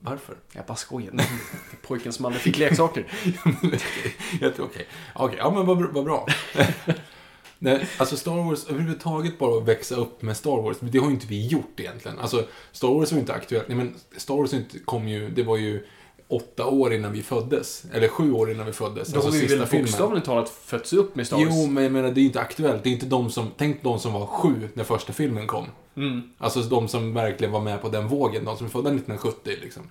Varför? 0.00 0.36
Jag 0.52 0.64
bara 0.66 0.76
skojar. 0.76 1.10
Det 1.12 1.22
är 1.22 1.86
Pojken 1.86 2.12
som 2.12 2.24
aldrig 2.24 2.42
fick 2.42 2.58
leksaker. 2.58 3.06
Jag 4.40 4.54
tror- 4.56 4.66
Okej, 4.66 4.86
Okej, 5.14 5.38
ja 5.38 5.50
men 5.50 5.66
vad, 5.66 5.92
vad 5.92 6.04
bra. 6.04 6.26
Nej, 7.58 7.86
alltså 7.98 8.16
Star 8.16 8.44
Wars, 8.44 8.66
överhuvudtaget 8.68 9.38
bara 9.38 9.58
att 9.58 9.68
växa 9.68 9.94
upp 9.94 10.22
med 10.22 10.36
Star 10.36 10.62
Wars, 10.62 10.76
det 10.80 10.98
har 10.98 11.06
ju 11.06 11.12
inte 11.14 11.26
vi 11.26 11.46
gjort 11.46 11.80
egentligen. 11.80 12.18
Alltså, 12.18 12.46
Star 12.72 12.88
Wars 12.88 13.12
var 13.12 13.16
ju 13.16 13.20
inte 13.20 13.32
aktuellt. 13.34 13.68
Nej, 13.68 13.76
men 13.76 13.94
Star 14.16 14.34
Wars 14.34 14.54
inte- 14.54 14.78
kom 14.78 15.08
ju, 15.08 15.30
det 15.30 15.42
var 15.42 15.56
ju 15.56 15.86
åtta 16.28 16.66
år 16.66 16.94
innan 16.94 17.12
vi 17.12 17.22
föddes. 17.22 17.84
Eller 17.92 18.08
sju 18.08 18.32
år 18.32 18.50
innan 18.50 18.66
vi 18.66 18.72
föddes. 18.72 19.08
Då 19.08 19.20
har 19.20 19.30
vi 19.30 19.46
väl 19.46 19.66
bokstavligt 19.70 20.26
talat 20.26 20.48
fötts 20.48 20.92
upp 20.92 21.16
med 21.16 21.26
Star 21.26 21.36
Wars. 21.36 21.48
Jo, 21.50 21.66
men 21.66 21.82
jag 21.82 21.92
menar, 21.92 22.10
det 22.10 22.20
är 22.20 22.22
ju 22.22 22.26
inte 22.26 22.40
aktuellt. 22.40 22.82
Det 22.82 22.88
är 22.88 22.92
inte 22.92 23.06
de 23.06 23.30
som, 23.30 23.50
tänk 23.56 23.82
de 23.82 23.98
som 23.98 24.12
var 24.12 24.26
sju 24.26 24.68
när 24.74 24.84
första 24.84 25.12
filmen 25.12 25.46
kom. 25.46 25.66
Mm. 25.96 26.22
Alltså 26.38 26.60
de 26.60 26.88
som 26.88 27.14
verkligen 27.14 27.52
var 27.52 27.60
med 27.60 27.82
på 27.82 27.88
den 27.88 28.08
vågen, 28.08 28.44
de 28.44 28.56
som 28.56 28.66
är 28.66 28.70
födda 28.70 28.88
1970 28.88 29.56
liksom. 29.62 29.82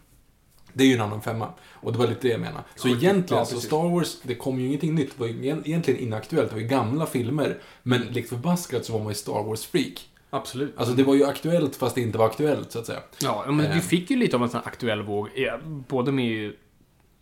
Det 0.74 0.84
är 0.84 0.88
ju 0.88 0.94
en 0.94 1.02
annan 1.02 1.22
femma. 1.22 1.48
Och 1.74 1.92
det 1.92 1.98
var 1.98 2.08
lite 2.08 2.22
det 2.22 2.28
jag 2.28 2.40
menade. 2.40 2.64
Så 2.76 2.88
egentligen 2.88 3.40
Ja, 3.40 3.46
så. 3.46 3.60
Star 3.60 3.90
Wars, 3.90 4.18
det 4.24 4.36
kom 4.36 4.60
ju 4.60 4.68
ingenting 4.68 4.96
nytt. 4.96 5.12
Det 5.18 5.20
var 5.20 5.28
egentligen 5.28 6.00
inaktuellt. 6.00 6.50
Det 6.50 6.56
var 6.56 6.62
ju 6.62 6.68
gamla 6.68 7.06
filmer. 7.06 7.58
Men 7.84 8.02
likt 8.02 8.30
förbaskat 8.30 8.86
så 8.86 8.94
var 8.94 9.00
man 9.00 9.10
ju 9.10 9.16
Star 9.16 9.44
Wars-freak. 9.44 10.00
Absolut. 10.36 10.78
Alltså 10.78 10.94
det 10.96 11.04
var 11.04 11.16
ju 11.16 11.24
aktuellt 11.26 11.76
fast 11.76 11.96
det 11.96 12.02
inte 12.02 12.18
var 12.18 12.26
aktuellt, 12.26 12.72
så 12.72 12.80
att 12.80 12.86
säga. 12.86 13.00
Ja, 13.22 13.46
men 13.48 13.58
vi 13.72 13.78
Eh. 13.78 13.80
fick 13.84 14.10
ju 14.10 14.18
lite 14.18 14.36
av 14.36 14.44
en 14.44 14.50
sån 14.50 14.60
här 14.60 14.68
aktuell 14.68 15.02
våg. 15.02 15.30
ja, 15.36 15.58
Både 15.66 16.12
med 16.12 16.46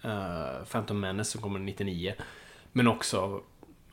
uh, 0.06 0.64
Phantom 0.72 1.00
Menace 1.00 1.32
som 1.32 1.42
kommer 1.42 1.60
99. 1.60 2.14
Men 2.72 2.88
också 2.88 3.42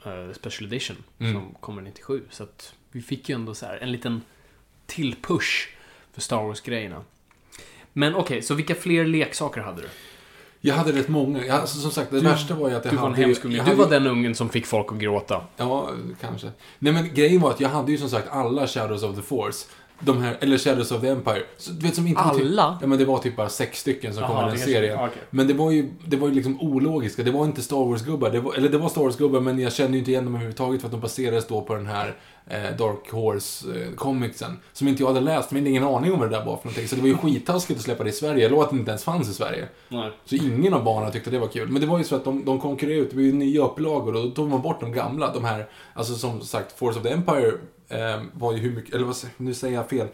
eh, 0.04 0.32
Special 0.34 0.68
Edition 0.72 0.96
Mm. 1.18 1.32
som 1.32 1.54
kommer 1.60 1.82
97. 1.82 2.22
Så 2.30 2.42
att 2.42 2.74
vi 2.92 3.02
fick 3.02 3.28
ju 3.28 3.34
ändå 3.34 3.54
så 3.54 3.66
här 3.66 3.78
en 3.78 3.92
liten 3.92 4.22
till 4.86 5.16
push 5.22 5.68
för 6.12 6.20
Star 6.20 6.42
Wars-grejerna. 6.42 7.04
Men 7.92 8.14
okej, 8.14 8.42
så 8.42 8.54
vilka 8.54 8.74
fler 8.74 9.04
leksaker 9.06 9.60
hade 9.60 9.82
du? 9.82 9.88
Jag 10.60 10.74
hade 10.74 10.92
rätt 10.92 11.08
många. 11.08 11.46
Jag, 11.46 11.60
alltså, 11.60 11.78
som 11.78 11.90
sagt, 11.90 12.10
det 12.10 12.16
Du- 12.20 12.26
värsta 12.26 12.54
var 12.54 12.68
ju 12.68 12.74
att 12.76 12.84
jag 12.84 12.94
Du 12.94 12.96
var 12.98 13.06
en 13.06 13.10
hade... 13.12 13.20
ju- 13.22 13.26
hemsk 13.26 13.44
jag 13.44 13.52
Du 13.52 13.58
hade 13.60 13.74
var 13.74 13.84
ju- 13.84 13.90
den 13.90 14.06
ungen 14.06 14.34
som 14.34 14.48
fick 14.48 14.66
folk 14.66 14.92
att 14.92 14.98
gråta. 14.98 15.40
Ja, 15.56 15.88
kanske. 16.20 16.50
Nej 16.78 16.92
men 16.92 17.14
grejen 17.14 17.40
var 17.40 17.50
att 17.50 17.60
jag 17.60 17.68
hade 17.68 17.92
ju 17.92 17.98
som 17.98 18.08
sagt 18.10 18.28
alla 18.30 18.66
Shadows 18.66 19.02
of 19.02 19.16
the 19.16 19.22
Force. 19.22 19.66
De 20.02 20.22
här, 20.22 20.36
eller 20.40 20.58
Shadows 20.58 20.92
of 20.92 21.00
the 21.00 21.08
Empire. 21.08 21.42
Så, 21.56 21.72
du 21.72 21.86
vet 21.86 21.94
som 21.94 22.06
inte 22.06 22.22
typ, 22.22 22.30
Alla? 22.46 22.78
Ja 22.80 22.86
men 22.86 22.98
det 22.98 23.04
var 23.04 23.18
typ 23.18 23.36
bara 23.36 23.48
sex 23.48 23.78
stycken 23.80 24.14
som 24.14 24.22
kom 24.26 24.32
Jaha, 24.36 24.42
i 24.42 24.48
den 24.48 24.56
kanske- 24.56 24.72
serien. 24.72 24.98
okej. 24.98 25.22
Men 25.30 25.46
det 25.48 25.54
var 25.54 25.70
ju, 25.70 25.90
det 26.06 26.16
var 26.16 26.28
ju 26.28 26.34
liksom 26.34 26.60
ologiska. 26.60 27.22
Det 27.22 27.30
var 27.30 27.44
inte 27.44 27.62
Star 27.62 27.76
Wars-gubbar. 27.76 28.54
Eller 28.56 28.68
det 28.68 28.78
var 28.78 28.88
Star 28.88 29.02
Wars-gubbar 29.02 29.40
men 29.40 29.58
jag 29.58 29.72
kände 29.72 29.92
ju 29.92 29.98
inte 29.98 30.10
igen 30.10 30.24
dem 30.24 30.34
överhuvudtaget 30.34 30.80
för 30.80 30.88
att 30.88 30.92
de 30.92 31.00
baserades 31.00 31.46
då 31.46 31.62
på 31.62 31.74
den 31.74 31.86
här 31.86 32.14
eh, 32.50 32.76
Dark 32.76 33.10
Horse-comicsen. 33.10 34.56
Som 34.72 34.88
inte 34.88 35.02
jag 35.02 35.08
hade 35.08 35.20
läst, 35.20 35.50
men 35.50 35.66
ingen 35.66 35.84
aning 35.84 36.12
om 36.12 36.18
vad 36.18 36.30
det 36.30 36.36
där 36.36 36.44
var 36.44 36.56
för 36.56 36.64
någonting. 36.64 36.88
Så 36.88 36.94
det 36.96 37.00
var 37.00 37.08
ju 37.08 37.16
skittaskigt 37.16 37.78
att 37.78 37.84
släppa 37.84 38.04
det 38.04 38.10
i 38.10 38.12
Sverige. 38.12 38.46
Eller 38.46 38.62
att 38.62 38.70
det 38.70 38.76
inte 38.76 38.90
ens 38.90 39.04
fanns 39.04 39.28
i 39.28 39.34
Sverige. 39.34 39.68
Nej. 39.88 40.10
Så 40.24 40.34
ingen 40.34 40.74
av 40.74 40.84
barnen 40.84 41.12
tyckte 41.12 41.30
det 41.30 41.38
var 41.38 41.48
kul. 41.48 41.68
Men 41.68 41.80
det 41.80 41.86
var 41.86 41.98
ju 41.98 42.04
så 42.04 42.16
att 42.16 42.24
de, 42.24 42.44
de 42.44 42.60
konkurrerade 42.60 43.02
ut, 43.02 43.10
det 43.10 43.16
var 43.16 43.22
ju 43.22 43.32
nya 43.32 43.64
upplagor 43.64 44.16
och 44.16 44.24
då 44.24 44.30
tog 44.30 44.48
man 44.48 44.62
bort 44.62 44.80
de 44.80 44.92
gamla. 44.92 45.32
De 45.32 45.44
här, 45.44 45.68
alltså 45.94 46.14
som 46.14 46.40
sagt, 46.40 46.78
Force 46.78 46.98
of 46.98 47.06
the 47.06 47.12
Empire 47.12 47.52
eh, 47.88 48.22
var 48.32 48.52
ju 48.52 48.58
hur 48.58 48.72
mycket, 48.72 48.94
eller 48.94 49.04
vad, 49.04 49.16
nu 49.36 49.54
säger 49.54 49.74
jag 49.74 49.88
fel. 49.88 50.08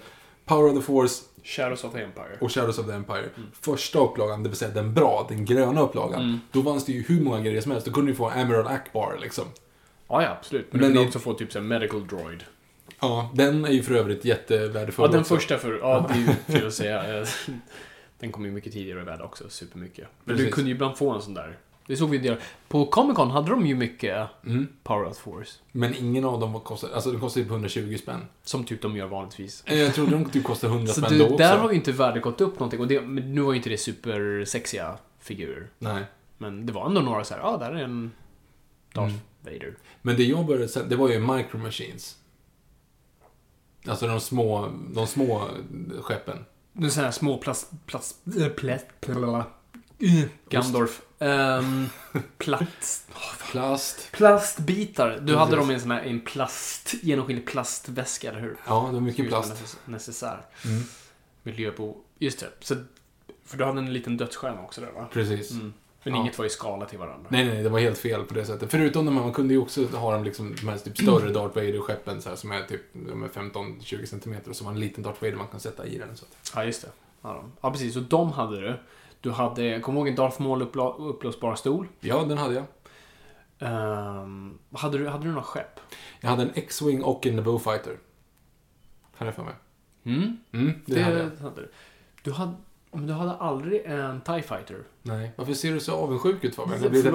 Power 0.45 0.69
of 0.71 0.77
the 0.77 0.83
Force 0.83 1.23
Shadows 1.45 1.85
of 1.85 1.93
the 1.93 2.03
Empire. 2.03 2.39
och 2.41 2.53
Shadows 2.53 2.79
of 2.79 2.87
the 2.87 2.93
Empire. 2.93 3.31
Första 3.61 3.99
upplagan, 3.99 4.43
det 4.43 4.49
vill 4.49 4.59
säga 4.59 4.71
den 4.71 4.95
bra, 4.95 5.27
den 5.29 5.45
gröna 5.45 5.81
upplagan. 5.81 6.21
Mm. 6.21 6.41
Då 6.53 6.63
fanns 6.63 6.85
det 6.85 6.93
ju 6.93 7.03
hur 7.03 7.21
många 7.21 7.41
grejer 7.41 7.61
som 7.61 7.73
helst. 7.73 7.87
Då 7.87 7.93
kunde 7.93 8.11
du 8.11 8.17
få 8.17 8.31
Emerald 8.31 8.67
Akbar 8.67 9.19
liksom. 9.21 9.45
Ja, 10.09 10.23
ja, 10.23 10.29
absolut. 10.41 10.73
Men, 10.73 10.81
Men 10.81 10.93
du 10.93 10.99
det- 11.01 11.07
också 11.07 11.19
få 11.19 11.35
typ 11.35 11.53
så 11.53 11.59
här 11.59 11.67
medical 11.67 12.07
droid. 12.07 12.45
Ja, 13.01 13.31
den 13.35 13.65
är 13.65 13.71
ju 13.71 13.83
för 13.83 13.95
övrigt 13.95 14.25
jättevärdefull 14.25 15.05
Ja, 15.05 15.11
den 15.13 15.21
också. 15.21 15.35
första 15.35 15.59
för... 15.59 15.79
Ja, 15.79 16.07
det 16.09 16.15
är 16.15 16.19
ju 16.19 16.27
fel 16.59 16.67
att 16.67 16.75
säga. 16.75 17.25
Den 18.19 18.33
kom 18.33 18.45
ju 18.45 18.51
mycket 18.51 18.73
tidigare 18.73 19.01
i 19.01 19.05
världen 19.05 19.25
också, 19.27 19.45
supermycket. 19.49 20.09
Men 20.25 20.37
du 20.37 20.43
Precis. 20.43 20.55
kunde 20.55 20.71
ju 20.71 20.75
ibland 20.75 20.97
få 20.97 21.11
en 21.11 21.23
sån 21.23 21.35
där. 21.35 21.59
Det 21.87 21.97
såg 21.97 22.11
vi 22.11 22.19
där. 22.19 22.39
På 22.69 22.87
Comic 22.87 23.17
Con 23.17 23.31
hade 23.31 23.51
de 23.51 23.67
ju 23.67 23.75
mycket 23.75 24.29
Mm. 24.47 24.67
Power 24.83 25.05
of 25.11 25.17
Force. 25.19 25.53
Men 25.73 25.95
ingen 25.97 26.25
av 26.25 26.41
dem 26.41 26.61
kostade, 26.61 26.95
alltså 26.95 27.11
den 27.11 27.21
kostade 27.21 27.45
typ 27.45 27.51
120 27.53 27.97
spänn. 28.03 28.21
Som 28.43 28.65
typ 28.65 28.83
de 28.83 28.97
gör 28.97 29.07
vanligtvis. 29.07 29.63
Eh, 29.67 29.79
Jag 29.79 29.95
trodde 29.95 30.11
de 30.11 30.25
typ 30.31 30.45
kostade 30.45 30.73
100 30.73 30.87
Så 30.93 31.01
spänn 31.01 31.13
du, 31.13 31.19
då 31.19 31.25
också. 31.25 31.37
där 31.37 31.59
har 31.59 31.71
ju 31.71 31.77
inte 31.77 31.93
värdet 31.93 32.23
gått 32.23 32.41
upp 32.41 32.55
någonting. 32.59 32.81
Och 32.81 32.87
det, 32.89 33.01
men 33.01 33.35
nu 33.35 33.41
var 33.41 33.53
ju 33.53 33.57
inte 33.57 33.71
det 33.71 33.79
supersexiga 33.79 34.97
figurer. 35.21 35.67
Nej. 35.79 36.05
Men 36.39 36.67
det 36.67 36.73
var 36.73 36.87
ändå 36.87 37.01
några 37.01 37.25
så 37.25 37.35
här, 37.35 37.41
ja, 37.41 37.49
ah, 37.49 37.57
där 37.57 37.71
är 37.73 37.85
en 37.85 38.13
Darth 38.95 39.09
Mm. 39.09 39.21
Vader. 39.47 39.77
Men 40.03 40.17
det 40.17 40.25
jag 40.25 40.47
började 40.47 40.69
sen, 40.69 40.89
det 40.89 40.97
var 40.97 41.09
ju 41.09 41.21
Micro 41.21 41.59
Machines. 41.59 42.17
Alltså 43.87 44.07
de 44.07 44.21
små, 44.21 44.73
de 44.95 45.07
små 45.07 45.49
skeppen. 46.03 46.45
Så 46.91 47.01
här 47.01 47.11
små 47.11 47.39
plast... 47.39 47.71
plast... 47.87 48.17
Plast... 48.57 48.87
Plala. 49.01 49.47
Uh, 50.03 50.25
Gandorf. 50.49 51.03
Um, 51.19 51.89
platt... 52.39 53.07
Plast. 53.51 54.13
Plastbitar. 54.13 55.19
Du 55.23 55.37
hade 55.37 55.57
dem 55.57 55.71
i 55.71 55.75
en 55.75 55.81
sån 55.81 55.91
här 55.91 56.03
en 56.03 56.21
plast, 56.21 56.95
genomskinlig 57.03 57.47
plastväska, 57.47 58.31
eller 58.31 58.41
hur? 58.41 58.57
Ja, 58.67 58.87
det 58.87 58.93
var 58.93 59.01
mycket 59.01 59.29
plast. 59.29 59.79
Necessär. 59.85 60.47
Mm. 60.65 60.83
Miljöbo. 61.43 61.97
Just 62.19 62.41
det. 62.41 62.51
Så, 62.61 62.75
för 63.45 63.57
du 63.57 63.65
hade 63.65 63.79
en 63.79 63.93
liten 63.93 64.17
dödsstjärna 64.17 64.63
också 64.63 64.81
där, 64.81 64.93
va? 64.93 65.09
Precis. 65.13 65.51
Mm. 65.51 65.73
Men 66.07 66.15
Ja. 66.15 66.21
inget 66.21 66.39
var 66.39 66.45
i 66.45 66.49
skala 66.49 66.87
till 66.87 66.99
varandra. 66.99 67.27
Nej, 67.31 67.45
nej, 67.45 67.63
det 67.63 67.69
var 67.69 67.79
helt 67.79 67.99
fel 67.99 68.25
på 68.25 68.35
det 68.35 68.45
sättet. 68.45 68.71
Förutom 68.71 69.07
de 69.07 69.17
här, 69.17 69.23
man 69.25 69.33
kunde 69.33 69.55
ju 69.55 69.61
också 69.61 69.87
ha 69.87 70.13
dem 70.13 70.25
liksom, 70.25 70.55
de 70.61 70.69
här 70.69 70.79
typ 70.79 70.99
större 70.99 71.33
Darth 71.33 71.57
Vader-skeppen 71.57 72.21
så 72.23 72.29
här, 72.29 72.37
som 72.37 72.53
är 72.53 72.63
typ 72.63 72.81
de 72.93 73.23
är 73.23 73.29
15-20 73.29 74.07
cm 74.07 74.35
och 74.49 74.57
så 74.57 74.65
var 74.65 74.73
en 74.73 74.81
liten 74.81 75.03
Darth 75.03 75.23
Vader 75.23 75.37
man 75.37 75.47
kan 75.47 75.61
sätta 75.61 75.87
i 75.87 75.99
den. 75.99 76.17
Så 76.17 76.25
att. 76.25 76.53
Ja, 76.55 76.65
just 76.65 76.83
det. 76.83 76.89
Ja, 77.23 77.33
de- 77.33 77.53
ja 77.61 77.71
precis. 77.71 77.95
Så 77.95 78.01
de 78.01 78.33
hade 78.33 78.61
du. 78.61 78.75
Du 79.21 79.31
hade, 79.31 79.81
kom 79.81 79.97
ihåg 79.97 80.09
en 80.09 80.15
Darth 80.15 80.41
Maul 80.43 80.63
uppblåsbar 80.63 81.55
stol? 81.55 81.89
Ja, 82.01 82.25
den 82.25 82.39
hade 82.39 82.55
jag. 82.55 82.65
Ehm, 83.59 84.59
hade, 84.73 84.99
du, 84.99 85.09
hade 85.09 85.25
du 85.25 85.29
några 85.31 85.43
skepp? 85.43 85.81
Jag 86.21 86.31
hade 86.31 86.43
en 86.43 86.51
X-Wing 86.55 87.03
och 87.05 87.27
en 87.27 87.37
Naboo 87.37 87.59
Fighter. 87.59 87.99
Hade 89.17 89.29
jag 89.29 89.35
för 89.35 89.45
mig. 89.45 89.55
Mm, 90.05 90.37
Mm, 90.53 90.73
det, 90.87 90.95
det 90.95 91.03
hade 91.03 91.19
jag. 91.19 91.31
hade 91.43 91.61
du. 91.61 91.71
Du 92.23 92.33
hade, 92.33 92.53
men 92.97 93.07
du 93.07 93.13
hade 93.13 93.33
aldrig 93.33 93.85
en 93.85 94.21
TIE 94.21 94.43
Fighter? 94.43 94.77
Nej. 95.03 95.33
Varför 95.37 95.53
ser 95.53 95.73
du 95.73 95.81
så 95.81 95.95
avundsjuk 95.95 96.45
ut 96.45 96.55
Fabian? 96.55 96.83
Jag 96.83 96.91
blir 96.91 97.05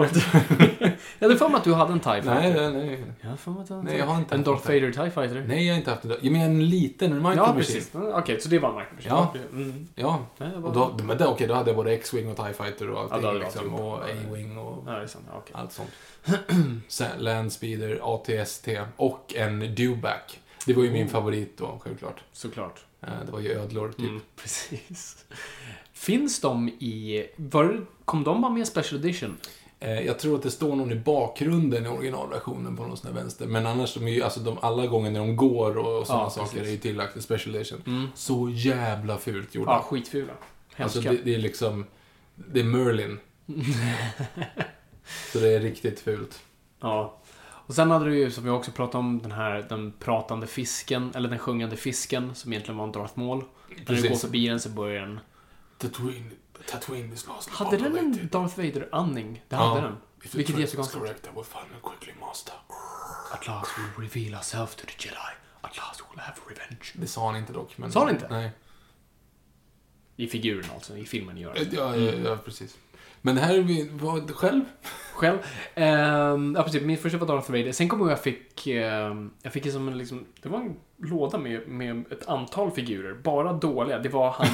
jag 1.20 1.28
hade 1.28 1.38
för 1.40 1.50
mig 1.50 1.58
att 1.58 1.64
du 1.64 1.74
hade 1.74 1.94
en 1.94 2.00
TIE 2.00 2.22
Fighter. 2.22 2.36
Nej, 2.36 2.54
nej, 2.54 2.72
nej. 2.72 3.04
Jag 3.22 3.28
hade 3.28 3.38
för 3.38 3.52
mig 3.52 3.62
att 3.62 3.68
du 3.68 3.74
hade 3.74 3.86
Nej, 3.86 3.98
jag 3.98 4.06
har 4.06 4.18
inte 4.18 4.36
En 4.36 4.44
Darth 4.44 4.72
en 4.72 4.82
Vader 4.82 4.92
TIE 4.92 5.12
Fighter? 5.12 5.44
Nej, 5.48 5.68
jag 5.68 5.74
har 5.74 5.78
inte 5.78 5.92
haft 5.92 6.04
det. 6.04 6.18
Jag 6.22 6.32
menar 6.32 6.46
en 6.46 6.70
liten, 6.70 7.12
en 7.12 7.18
Micro 7.18 7.36
Ja, 7.36 7.54
precis. 7.58 7.92
Okej, 7.94 8.42
så 8.42 8.50
det 8.50 8.60
var 8.60 8.70
en 8.70 8.76
Micro. 8.76 9.10
Ja. 9.10 9.34
Mm. 9.52 9.88
Ja, 9.96 10.26
Nej, 10.38 10.50
jag 10.54 10.66
och 10.66 10.74
bara... 10.74 10.88
då, 10.98 11.04
men 11.04 11.18
då, 11.18 11.26
okej, 11.26 11.48
då 11.48 11.54
hade 11.54 11.70
jag 11.70 11.76
både 11.78 11.94
X-Wing 11.94 12.30
och 12.30 12.38
TIE 12.38 12.54
Fighter 12.54 12.90
och 12.90 13.00
allting. 13.00 13.22
Ja, 13.24 13.34
liksom, 13.34 13.74
och 13.74 13.98
A-Wing 13.98 14.58
och 14.58 14.84
Ja, 14.88 14.92
det 14.92 15.04
är 15.04 15.08
sant. 15.08 15.26
Okej. 15.34 15.56
allt 15.56 15.72
sånt. 15.72 15.92
Landspeeder, 17.18 18.00
ATST 18.04 18.68
och 18.96 19.34
en 19.36 19.76
Dewback. 19.76 20.40
Det 20.66 20.74
var 20.74 20.84
ju 20.84 20.92
min 20.92 21.10
favorit 21.10 21.58
då, 21.58 21.80
självklart. 21.84 22.24
Såklart. 22.34 22.86
Eh, 23.02 23.10
Det 23.26 23.32
var 23.32 23.40
ju 23.40 23.52
ödlor, 23.52 23.90
typ. 23.92 24.00
Mm, 24.00 24.22
precis. 24.36 25.26
Finns 25.94 26.42
de 26.42 26.70
i... 26.70 27.28
Var, 27.36 27.86
kom 28.06 28.24
de 28.24 28.42
bara 28.42 28.52
med 28.52 28.68
Special 28.68 29.00
Edition? 29.02 29.38
Eh, 29.80 30.00
Jag 30.00 30.20
tror 30.20 30.36
att 30.36 30.44
det 30.44 30.52
står 30.52 30.76
någon 30.76 30.92
i 30.92 30.96
bakgrunden 30.96 31.86
i 31.86 31.90
originalversionen 31.90 32.78
på 32.78 32.84
någon 32.88 32.98
sån 32.98 33.14
här 33.14 33.22
vänster. 33.22 33.46
Men 33.48 33.66
annars, 33.68 33.94
de 33.94 34.08
är 34.08 34.12
ju, 34.12 34.22
alltså 34.24 34.40
de, 34.40 34.58
alla 34.62 34.88
gånger 34.88 35.12
när 35.12 35.20
de 35.20 35.36
går 35.36 35.78
och, 35.78 36.08
sådana 36.08 36.24
Ja, 36.24 36.30
saker 36.30 36.52
precis. 36.52 36.68
är 36.68 36.72
ju 36.72 36.78
tillagt 36.78 37.18
i 37.18 37.22
Special 37.22 37.56
Edition. 37.56 37.84
Mm. 37.88 38.08
Så 38.16 38.50
jävla 38.50 39.18
fult 39.18 39.56
gjorda. 39.56 39.72
Ja, 39.72 39.82
skitfula. 39.90 40.34
alltså 40.78 41.02
Hemska. 41.02 41.12
det, 41.24 41.32
det 41.32 41.36
är 41.36 41.40
liksom, 41.40 41.86
det 42.36 42.60
är 42.60 42.64
Merlin. 42.64 43.20
Så 45.34 45.40
det 45.40 45.50
är 45.50 45.60
riktigt 45.60 46.00
fult. 46.00 46.40
Ja. 46.80 47.18
Och 47.72 47.76
sen 47.76 47.92
hade 47.92 48.06
du 48.06 48.18
ju, 48.18 48.32
som 48.32 48.44
vi 48.44 48.50
också 48.50 48.72
pratade 48.72 48.98
om, 48.98 49.22
den 49.22 49.32
här 49.32 49.66
den 49.70 49.92
pratande 50.00 50.48
fisken, 50.48 51.12
eller 51.16 51.30
den 51.30 51.40
sjungande 51.40 51.78
fisken, 51.78 52.36
som 52.36 52.54
egentligen 52.54 52.78
var 52.78 52.86
en 52.86 52.92
Darth 52.92 53.20
Maul. 53.20 53.44
När 53.88 53.96
du 53.96 54.10
går 54.10 54.16
förbi 54.16 54.48
den 54.48 54.60
så 54.60 54.70
börjar 54.70 55.02
den... 55.02 55.20
Tatooine, 55.78 56.32
Tatooine 56.68 57.14
is 57.14 57.28
lost. 57.28 57.50
Hade 57.50 57.78
den 57.78 57.98
en 57.98 58.30
Darth 58.32 58.58
Vader-andning? 58.58 59.44
Det 59.48 59.56
hade 59.56 59.82
den. 59.82 59.98
Vilket 60.34 60.56
är 60.56 60.60
jättekonstigt. 60.60 61.00
correct, 61.04 61.28
I 61.28 61.30
will 61.36 61.44
find 61.44 61.66
it 61.78 61.84
quickly, 61.84 62.14
master. 62.20 62.54
At 63.34 63.48
last 63.48 63.72
we'll 63.72 64.02
reveal 64.02 64.36
ourselves 64.36 64.76
to 64.76 64.86
the 64.88 65.08
Jedi. 65.08 65.32
At 65.62 65.78
last 65.78 66.02
we'll 66.02 66.20
have 66.22 66.38
revenge. 66.50 66.92
Det 66.94 67.08
sa 67.08 67.26
han 67.28 67.36
inte 67.36 67.54
dock. 67.54 67.78
Men, 67.78 67.92
Sa 67.92 68.00
han 68.00 68.10
inte? 68.10 68.28
Nej. 68.30 68.52
I 70.16 70.28
figuren 70.28 70.66
alltså, 70.74 70.98
i 70.98 71.06
filmen 71.06 71.38
gör 71.38 71.56
Ja, 71.56 71.64
det. 71.64 71.76
ja, 71.76 72.30
ja, 72.30 72.38
precis. 72.46 72.78
Men 73.22 73.38
här 73.38 73.58
är 73.58 73.62
vi, 73.62 73.90
vad, 73.94 74.32
själv? 74.36 74.62
Själv? 75.14 75.38
Ehm, 75.76 76.54
ja, 76.58 76.64
precis. 76.64 76.82
Min 76.82 76.98
första 76.98 77.18
var 77.18 77.28
Darth 77.28 77.52
Vader. 77.52 77.72
Sen 77.72 77.90
kommer 77.90 78.10
jag 78.10 78.20
fick... 78.24 78.68
ehm, 78.68 79.32
jag 79.42 79.54
fick 79.54 79.66
ju 79.66 79.72
som 79.72 79.88
en 79.88 79.98
liksom... 79.98 80.26
Det 80.42 80.50
var 80.50 80.60
en 80.60 80.76
låda 80.98 81.38
med, 81.38 81.68
med 81.68 82.04
ett 82.12 82.28
antal 82.28 82.72
figurer. 82.72 83.14
Bara 83.24 83.54
dåliga. 83.54 84.00
Det 84.00 84.10
var 84.10 84.32
han... 84.32 84.48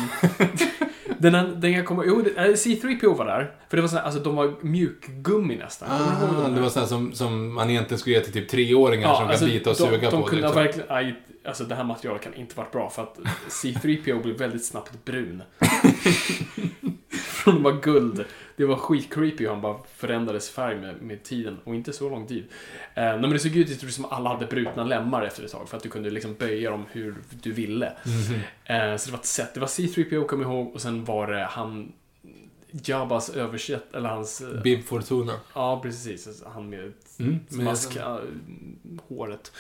den, 1.18 1.62
den 1.62 1.72
jag 1.72 1.86
kommer... 1.86 2.04
Jo, 2.06 2.22
det- 2.22 2.36
äh, 2.46 2.54
C3PO 2.54 3.18
var 3.18 3.26
där. 3.26 3.52
För 3.70 3.78
det 3.78 3.82
var 3.82 3.90
så 3.90 3.96
här, 3.98 4.04
alltså 4.04 4.20
de 4.20 4.36
var 4.36 4.54
mjukgummi 4.62 5.56
nästan. 5.56 5.90
Ihåg 5.90 6.46
Ah, 6.46 6.48
det 6.50 6.62
var 6.62 6.70
sånt 6.70 6.88
som, 6.90 7.14
som 7.14 7.54
man 7.54 7.70
egentligen 7.70 8.00
skulle 8.00 8.16
ge 8.16 8.22
till 8.22 8.34
typ 8.34 8.50
treåringar 8.50 9.16
som 9.16 9.28
kan 9.28 9.40
bita 9.50 9.70
och 9.70 9.72
alltså, 9.72 9.86
de, 9.86 9.90
suga 9.92 10.12
de 10.12 10.22
på. 10.22 10.28
kunde 10.28 10.42
liksom. 10.46 10.64
verkligen, 10.64 10.92
aj, 10.92 11.16
alltså 11.46 11.64
det 11.64 11.76
här 11.76 11.84
materialet 11.84 12.22
kan 12.24 12.34
inte 12.34 12.58
varit 12.58 12.72
bra 12.72 12.90
för 12.90 13.04
att 13.04 13.18
C3PO 13.50 14.24
blev 14.24 14.38
väldigt 14.38 14.66
snabbt 14.66 15.06
brun. 15.06 15.44
Att 17.48 17.62
vara 17.62 17.74
guld. 17.76 18.26
Det 18.56 18.66
var 18.66 18.76
skitcreepy 18.76 19.44
hur 19.44 19.50
han 19.50 19.62
bara 19.62 19.78
förändrades 19.96 20.50
färg 20.50 20.80
med, 20.80 21.02
med 21.02 21.24
tiden 21.24 21.58
och 21.64 21.76
inte 21.76 21.94
så 21.94 22.10
lång 22.10 22.28
tid. 22.28 22.44
Eh, 22.94 23.04
nej, 23.04 23.20
men 23.20 23.30
det 23.30 23.40
såg 23.40 23.56
ut 23.56 23.94
som 23.94 24.06
att 24.06 24.12
alla 24.12 24.30
hade 24.30 24.46
brutna 24.46 24.84
lemmar 24.84 25.22
efter 25.24 25.44
ett 25.44 25.52
tag 25.52 25.70
för 25.70 25.78
att 25.78 25.84
du 25.84 25.90
kunde 25.90 26.10
liksom 26.10 26.34
böja 26.34 26.72
dem 26.72 26.86
hur 26.92 27.16
du 27.42 27.52
ville. 27.52 27.94
Mhm. 28.06 28.40
Eh, 28.66 28.98
så 28.98 29.06
det 29.06 29.12
var 29.12 29.20
ett 29.20 29.26
sätt. 29.26 29.54
Det 29.54 29.60
var 29.60 29.68
C3PO 29.68 30.26
kom 30.28 30.42
ihåg 30.42 30.74
och 30.74 30.82
sen 30.82 31.06
var 31.06 31.28
det 31.28 31.44
han 31.44 31.92
Jabbas 32.72 33.30
översätt, 33.30 33.96
eller 33.96 34.10
hans... 34.10 34.42
eh, 34.42 34.62
Bib 34.62 34.84
Fortuna. 34.86 35.34
Ja, 35.54 35.80
precis. 35.84 36.28
Alltså, 36.28 36.50
Han 36.54 36.70
med 36.70 36.94
Mm, 37.20 37.40
smask, 37.50 37.98
håret. 39.08 39.52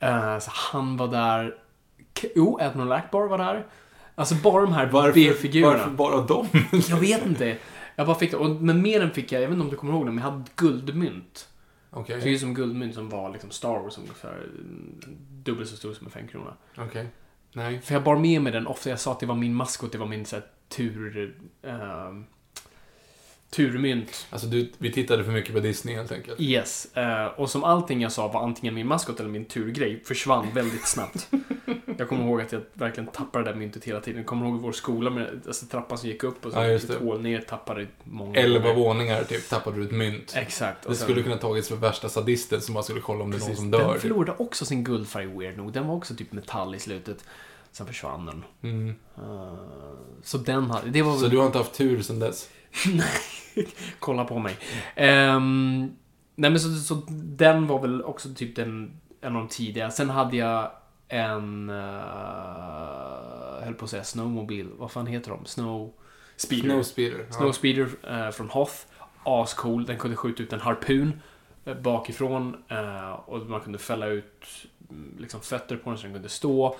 Eh, 0.00 0.38
så 0.38 0.50
han 0.54 0.96
var 0.96 1.08
där. 1.08 1.54
Jo, 2.34 2.58
Admiral 2.60 2.92
Akbar 2.92 3.28
var 3.28 3.38
där. 3.38 3.66
Alltså 4.18 4.34
bara 4.34 4.62
de 4.62 4.72
här 4.72 4.86
Varför, 4.86 5.12
B-figurerna. 5.12 5.76
varför 5.76 5.90
bara 5.90 6.20
dem? 6.20 6.48
Jag 6.88 6.96
vet 6.96 7.26
inte. 7.26 7.56
Jag 7.96 8.06
bara 8.06 8.18
fick 8.18 8.30
det. 8.30 8.36
Och, 8.36 8.50
men 8.50 8.82
mer 8.82 9.00
än 9.00 9.10
fick 9.10 9.32
jag, 9.32 9.42
jag 9.42 9.48
vet 9.48 9.52
inte 9.52 9.64
om 9.64 9.70
du 9.70 9.76
kommer 9.76 9.92
ihåg 9.92 10.06
det, 10.06 10.12
men 10.12 10.24
jag 10.24 10.30
hade 10.30 10.44
guldmynt. 10.56 11.48
Okej. 11.90 12.20
Det 12.20 12.28
är 12.28 12.30
ju 12.30 12.38
som 12.38 12.54
guldmynt 12.54 12.94
som 12.94 13.08
var 13.08 13.30
liksom 13.30 13.50
Star 13.50 13.78
Wars 13.80 13.98
ungefär 13.98 14.34
mm, 14.34 15.00
dubbelt 15.44 15.68
så 15.68 15.76
stor 15.76 15.92
som 15.94 16.06
en 16.06 16.10
femkrona. 16.12 16.52
Okej. 16.78 17.06
Nej. 17.52 17.80
För 17.80 17.94
jag 17.94 18.02
bar 18.02 18.16
med 18.16 18.42
mig 18.42 18.52
den 18.52 18.66
ofta. 18.66 18.90
Jag 18.90 19.00
sa 19.00 19.12
att 19.12 19.20
det 19.20 19.26
var 19.26 19.34
min 19.34 19.54
maskot, 19.54 19.92
det 19.92 19.98
var 19.98 20.06
min 20.06 20.24
så 20.24 20.36
här, 20.36 20.44
tur... 20.68 21.34
ehm, 21.62 22.24
turmynt. 23.50 24.26
Alltså, 24.30 24.46
du, 24.48 24.72
vi 24.78 24.92
tittade 24.92 25.24
för 25.24 25.32
mycket 25.32 25.54
på 25.54 25.60
Disney 25.60 25.94
helt 25.96 26.12
enkelt. 26.12 26.40
Yes. 26.40 26.96
eh, 26.96 27.26
och 27.26 27.50
som 27.50 27.64
allting 27.64 28.00
jag 28.02 28.12
sa 28.12 28.28
var 28.28 28.42
antingen 28.42 28.74
min 28.74 28.86
maskot 28.86 29.20
eller 29.20 29.30
min 29.30 29.44
turgrej 29.44 30.02
försvann 30.04 30.46
väldigt 30.54 30.86
snabbt. 30.88 31.28
jag 31.98 32.08
kommer 32.08 32.24
ihåg 32.24 32.40
att 32.40 32.52
jag 32.52 32.62
verkligen 32.72 33.10
tappade 33.10 33.44
det 33.44 33.50
där 33.50 33.58
myntet 33.58 33.84
hela 33.84 34.00
tiden. 34.00 34.18
Jag 34.18 34.26
kommer 34.26 34.46
ihåg 34.46 34.60
vår 34.60 34.72
skola 34.72 35.10
med 35.10 35.40
alltså, 35.46 35.66
trappan 35.66 35.98
som 35.98 36.08
gick 36.08 36.24
upp 36.24 36.46
och 36.46 36.52
så 36.52 36.58
Ja, 36.58 36.64
ett 36.64 36.94
hål 36.94 37.22
ner, 37.22 37.40
tappade 37.40 37.86
många 38.04 38.38
Elva 38.40 38.72
våningar 38.74 39.24
typ, 39.24 39.48
tappade 39.48 39.76
du 39.76 39.84
ett 39.84 39.90
mynt. 39.92 40.32
Exakt. 40.36 40.82
Det 40.88 40.94
sen- 40.94 41.04
skulle 41.04 41.22
kunna 41.22 41.36
tagits 41.36 41.68
för 41.68 41.76
värsta 41.76 42.08
sadisten 42.08 42.60
som 42.60 42.74
bara 42.74 42.84
skulle 42.84 43.00
kolla 43.00 43.24
om 43.24 43.30
det 43.30 43.36
är 43.36 43.40
någon 43.40 43.56
som 43.56 43.70
Den 43.70 43.80
dör. 43.80 43.92
typ. 43.92 44.02
förlorade 44.02 44.34
också 44.38 44.64
sin 44.64 44.84
guldfärg 44.84 45.26
weird 45.26 45.56
nog. 45.56 45.72
Den 45.72 45.86
var 45.88 45.94
också 45.94 46.14
typ 46.14 46.32
metall 46.32 46.74
i 46.74 46.78
slutet. 46.78 47.24
Sen 47.72 47.86
försvann 47.86 48.26
den. 48.26 48.44
Mm. 48.62 48.94
Eh, 49.16 49.54
så 50.22 50.38
den 50.38 50.70
hade... 50.70 50.90
Det 50.90 51.02
var 51.02 51.16
Så 51.16 51.26
du 51.26 51.38
har 51.38 51.46
inte 51.46 51.58
haft 51.58 51.72
tur 51.74 52.02
sedan 52.02 52.18
dess? 52.20 52.48
Kolla 53.98 54.24
på 54.24 54.38
mig. 54.38 54.56
Ehm, 54.94 55.96
nej 56.34 56.50
men 56.50 56.60
så, 56.60 56.74
så 56.74 57.02
den 57.10 57.66
var 57.66 57.80
väl 57.80 58.02
också 58.02 58.34
typ 58.34 58.56
den, 58.56 59.00
en 59.20 59.36
av 59.36 59.42
de 59.42 59.48
tidiga. 59.48 59.90
Sen 59.90 60.10
hade 60.10 60.36
jag 60.36 60.70
en, 61.08 61.70
uh, 61.70 61.76
höll 63.64 63.74
på 63.74 63.84
att 63.84 63.90
säga 63.90 64.04
snowmobil. 64.04 64.68
Vad 64.76 64.90
fan 64.90 65.06
heter 65.06 65.30
de? 65.30 65.44
Snow... 65.44 65.92
Speeder. 66.36 66.68
Snowspeeder. 66.68 67.26
Snowspeeder 67.30 67.88
eh, 68.08 68.30
från 68.30 68.50
Hoth. 68.50 68.74
Ascool. 69.24 69.84
Den 69.84 69.98
kunde 69.98 70.16
skjuta 70.16 70.42
ut 70.42 70.52
en 70.52 70.60
harpun 70.60 71.20
eh, 71.64 71.74
bakifrån 71.74 72.56
eh, 72.68 73.10
och 73.10 73.46
man 73.46 73.60
kunde 73.60 73.78
fälla 73.78 74.06
ut 74.06 74.44
mm, 74.90 75.16
liksom 75.18 75.40
fötter 75.40 75.76
på 75.76 75.90
den 75.90 75.98
så 75.98 76.02
den 76.02 76.12
kunde 76.12 76.28
stå. 76.28 76.76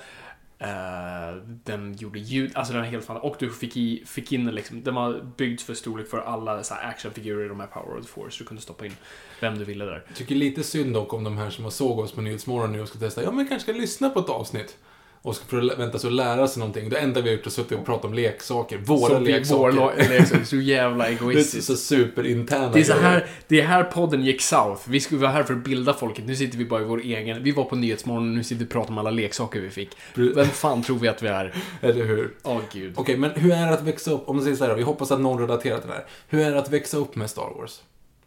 Eh, 0.58 1.36
den 1.64 1.94
gjorde 1.94 2.18
ljud, 2.18 2.50
alltså 2.54 2.72
den 2.72 2.82
var 2.82 2.88
helt 2.88 3.04
fantastisk. 3.04 3.32
Och 3.32 3.36
du 3.40 3.54
fick, 3.54 3.76
i, 3.76 4.02
fick 4.06 4.32
in 4.32 4.46
liksom, 4.46 4.82
den 4.82 4.94
var 4.94 5.20
byggd 5.36 5.60
för 5.60 5.74
storlek 5.74 6.08
för 6.08 6.18
alla 6.18 6.62
så 6.62 6.74
här 6.74 6.88
actionfigurer 6.88 7.44
i 7.44 7.48
de 7.48 7.60
här 7.60 7.66
Power 7.66 7.98
of 7.98 8.06
the 8.06 8.12
Force. 8.12 8.38
Du 8.38 8.44
kunde 8.44 8.62
stoppa 8.62 8.86
in 8.86 8.96
vem 9.40 9.58
du 9.58 9.64
ville 9.64 9.84
där. 9.84 10.04
Jag 10.08 10.16
tycker 10.16 10.34
lite 10.34 10.62
synd 10.62 10.94
dock 10.94 11.12
om 11.12 11.24
de 11.24 11.38
här 11.38 11.50
som 11.50 11.64
har 11.64 11.70
såg 11.70 11.98
oss 11.98 12.12
på 12.12 12.20
Nyhetsmorgon 12.20 12.72
nu 12.72 12.80
och 12.80 12.88
ska 12.88 12.98
testa. 12.98 13.22
Ja, 13.22 13.30
men 13.30 13.48
kanske 13.48 13.72
ska 13.72 13.80
lyssna 13.80 14.10
på 14.10 14.20
ett 14.20 14.28
avsnitt. 14.28 14.78
Och 15.22 15.36
ska 15.36 15.44
för 15.44 15.82
att 15.82 16.04
att 16.04 16.12
lära 16.12 16.48
sig 16.48 16.60
någonting. 16.60 16.88
Det 16.88 16.96
enda 16.98 17.20
vi 17.20 17.28
har 17.30 17.36
gjort 17.36 17.46
är 17.46 17.50
suttit 17.50 17.78
och 17.78 17.86
pratat 17.86 18.04
om 18.04 18.14
leksaker. 18.14 18.78
Våra 18.78 19.08
Så 19.14 19.18
leksaker. 19.18 19.58
Våra 19.58 19.70
lo- 19.70 19.92
leksaker. 20.08 20.44
Så 20.44 20.56
jävla 20.56 21.04
det 21.04 21.10
är 21.10 21.12
egoistiskt. 21.12 21.66
så 21.66 21.76
superinterna 21.76 22.68
Det 22.68 22.80
är 22.80 22.84
så 22.84 22.92
grejer. 22.92 23.04
här, 23.08 23.26
det 23.48 23.60
är 23.60 23.64
här 23.66 23.84
podden 23.84 24.24
gick 24.24 24.40
south. 24.42 24.80
Vi 24.88 25.00
skulle 25.00 25.20
vara 25.20 25.30
här 25.30 25.42
för 25.42 25.54
att 25.54 25.64
bilda 25.64 25.94
folket. 25.94 26.26
Nu 26.26 26.36
sitter 26.36 26.58
vi 26.58 26.64
bara 26.64 26.80
i 26.80 26.84
vår 26.84 27.00
egen... 27.00 27.42
Vi 27.42 27.52
var 27.52 27.64
på 27.64 27.76
Nyhetsmorgon 27.76 28.28
och 28.28 28.34
nu 28.36 28.44
sitter 28.44 28.58
vi 28.58 28.64
och 28.64 28.70
pratar 28.72 28.90
om 28.90 28.98
alla 28.98 29.10
leksaker 29.10 29.60
vi 29.60 29.70
fick. 29.70 29.90
Vem 30.14 30.46
fan 30.46 30.82
tror 30.82 30.98
vi 30.98 31.08
att 31.08 31.22
vi 31.22 31.28
är? 31.28 31.54
Eller 31.80 32.04
hur? 32.04 32.34
Åh 32.42 32.58
gud. 32.72 32.92
Okej, 32.96 33.16
men 33.16 33.30
hur 33.30 33.52
är 33.52 33.66
det 33.66 33.72
att 33.74 33.82
växa 33.82 34.10
upp? 34.10 34.28
Om 34.28 34.36
man 34.36 34.44
säger 34.44 34.56
så 34.56 34.64
här, 34.66 34.74
vi 34.74 34.82
hoppas 34.82 35.10
att 35.10 35.20
någon 35.20 35.38
relaterar 35.40 35.78
till 35.78 35.88
det 35.88 35.94
här. 35.94 36.04
Hur 36.28 36.40
är 36.40 36.50
det 36.52 36.58
att 36.58 36.70
växa 36.72 36.96
upp 36.96 37.16
med 37.16 37.30
Star 37.30 37.52
Wars? 37.58 37.80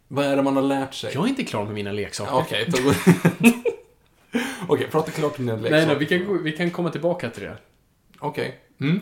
Vad 0.08 0.24
är 0.24 0.36
det 0.36 0.42
man 0.42 0.56
har 0.56 0.62
lärt 0.62 0.94
sig? 0.94 1.10
Jag 1.14 1.24
är 1.24 1.28
inte 1.28 1.44
klar 1.44 1.64
med 1.64 1.74
mina 1.74 1.92
leksaker. 1.92 2.34
Okej, 2.34 2.66
då- 2.68 2.78
Okej, 4.68 4.88
prata 4.90 5.10
klart 5.10 5.38
om 5.38 5.46
dina 5.46 5.56
leksaker. 5.58 5.76
Nej, 5.76 5.86
nej, 5.86 5.96
vi 5.98 6.06
kan, 6.06 6.44
vi 6.44 6.52
kan 6.52 6.70
komma 6.70 6.90
tillbaka 6.90 7.30
till 7.30 7.42
det. 7.42 7.56
Okej. 8.18 8.60
Mm. 8.80 9.00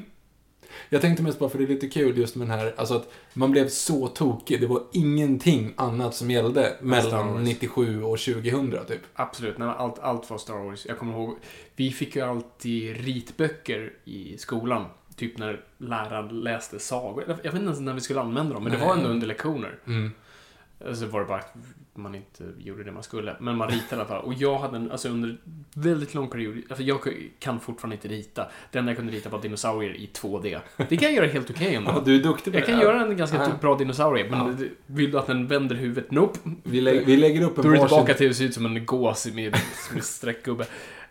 Jag 0.89 1.01
tänkte 1.01 1.23
mest 1.23 1.39
bara 1.39 1.51
för 1.51 1.59
det 1.59 1.65
är 1.65 1.69
lite 1.69 1.89
kul 1.89 2.19
just 2.19 2.37
med 2.37 2.49
den 2.49 2.59
här, 2.59 2.75
alltså 2.77 2.95
att 2.95 3.13
man 3.35 3.51
blev 3.51 3.69
så 3.69 4.09
tokig. 4.09 4.61
Det 4.61 4.67
var 4.67 4.83
ingenting 4.93 5.73
annat 5.77 6.15
som 6.15 6.31
gällde 6.31 6.77
mellan 6.81 7.33
Wars. 7.33 7.45
97 7.45 8.03
och 8.03 8.19
2000 8.19 8.87
typ. 8.89 9.01
Absolut, 9.15 9.59
nej, 9.59 9.69
allt, 9.69 9.99
allt 9.99 10.31
var 10.31 10.39
Star 10.39 10.65
Wars. 10.65 10.87
Jag 10.87 10.99
kommer 10.99 11.13
ihåg, 11.13 11.37
vi 11.77 11.91
fick 11.91 12.17
ju 12.17 12.23
alltid 12.23 12.97
ritböcker 12.97 13.93
i 14.05 14.39
skolan. 14.39 14.85
Typ 15.17 15.39
när 15.39 15.65
läraren 15.79 16.41
läste 16.41 16.79
sagor. 16.79 17.25
Jag 17.27 17.35
vet 17.35 17.45
inte 17.45 17.57
ens 17.57 17.81
när 17.81 17.95
vi 17.95 18.01
skulle 18.01 18.21
använda 18.21 18.55
dem, 18.55 18.63
men 18.63 18.73
det 18.73 18.79
Nej. 18.79 18.87
var 18.87 18.97
ändå 18.97 19.09
under 19.09 19.27
lektioner. 19.27 19.79
Mm. 19.87 20.13
Så 20.95 21.07
var 21.07 21.21
det 21.21 21.27
bara 21.27 21.43
man 21.99 22.15
inte 22.15 22.45
gjorde 22.59 22.85
det 22.85 22.93
man 22.93 23.03
skulle. 23.03 23.37
Men 23.41 23.57
man 23.57 23.69
ritade 23.69 23.87
i 23.91 23.95
alla 23.95 24.05
fall. 24.05 24.25
Och 24.25 24.35
jag 24.35 24.59
hade 24.59 24.77
en, 24.77 24.91
alltså 24.91 25.09
under 25.09 25.37
väldigt 25.75 26.15
lång 26.15 26.29
period, 26.29 26.57
alltså 26.69 26.83
jag 26.85 26.99
kan 27.39 27.61
fortfarande 27.61 27.97
inte 27.97 28.09
rita. 28.09 28.47
Det 28.73 28.79
enda 28.79 28.91
jag 28.93 28.97
kunde 28.97 29.13
rita 29.13 29.29
var 29.29 29.43
dinosaurier 29.43 29.95
i 29.95 30.11
2D. 30.23 30.59
Det 30.89 30.97
kan 30.97 31.09
jag 31.09 31.13
göra 31.13 31.27
helt 31.27 31.51
okej 31.51 31.75
ändå. 31.75 31.91
Ja, 31.91 32.03
du 32.05 32.17
är 32.17 32.23
duktig 32.23 32.53
på 32.53 32.59
Jag 32.59 32.69
det. 32.69 32.73
kan 32.73 32.81
göra 32.81 33.03
en 33.03 33.17
ganska 33.17 33.37
Ja. 33.37 33.49
bra 33.61 33.75
dinosaurie, 33.77 34.31
men 34.31 34.39
Ja. 34.61 34.67
vill 34.87 35.11
du 35.11 35.19
att 35.19 35.27
den 35.27 35.47
vänder 35.47 35.77
huvudet? 35.77 36.11
Nope. 36.11 36.39
Vi, 36.63 36.81
lä- 36.81 37.03
vi 37.07 37.17
lägger 37.17 37.43
upp 37.43 37.59
en 37.59 37.65
Då 37.65 37.71
är 37.71 37.77
varsin- 37.77 37.89
tillbaka 37.89 38.15
till 38.15 38.31
att 38.31 38.37
se 38.37 38.45
ut 38.45 38.55
som 38.55 38.67
en 38.67 38.87
gås 38.87 39.27
med, 39.27 39.57
med 39.95 40.05
streckgubbe. 40.05 40.65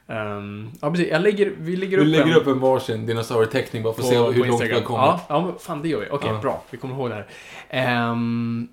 Um, 0.09 0.69
ja, 0.81 0.91
precis. 0.91 1.07
Jag 1.11 1.21
lägger, 1.21 1.53
vi 1.59 1.75
lägger 1.75 1.97
Vi 1.97 2.03
upp 2.03 2.09
lägger 2.09 2.25
en 2.25 2.33
upp 2.41 2.47
en 2.47 2.59
varsin 2.59 3.05
dinosaurieteckning 3.05 3.83
bara 3.83 3.93
för 3.93 4.01
att 4.01 4.07
se 4.07 4.15
hur 4.17 4.45
långt 4.45 4.61
vi 4.61 4.73
har 4.73 4.81
kommit. 4.81 4.87
Ja, 5.01 5.21
ja, 5.29 5.45
men 5.45 5.59
fan 5.59 5.81
det 5.81 5.89
gör 5.89 5.99
vi. 5.99 6.07
Okej, 6.11 6.29
Ja. 6.33 6.39
bra. 6.41 6.63
Vi 6.71 6.77
kommer 6.77 6.95
ihåg 6.95 7.09
det 7.09 7.15
här. 7.15 7.27
Ehm, 7.69 8.67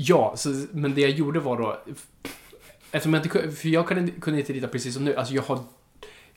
ja, 0.00 0.32
så, 0.36 0.48
men 0.72 0.94
det 0.94 1.00
jag 1.00 1.10
gjorde 1.10 1.40
var 1.40 1.58
då... 1.58 1.80
Eftersom 2.90 3.14
jag 3.14 3.26
inte 3.26 3.50
för 3.50 3.68
jag 3.68 3.86
kunde, 3.88 4.12
kunde 4.12 4.40
inte 4.40 4.52
rita 4.52 4.68
precis 4.68 4.94
som 4.94 5.04
nu. 5.04 5.16
Alltså 5.16 5.34
jag 5.34 5.42
har... 5.42 5.58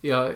Jag, 0.02 0.32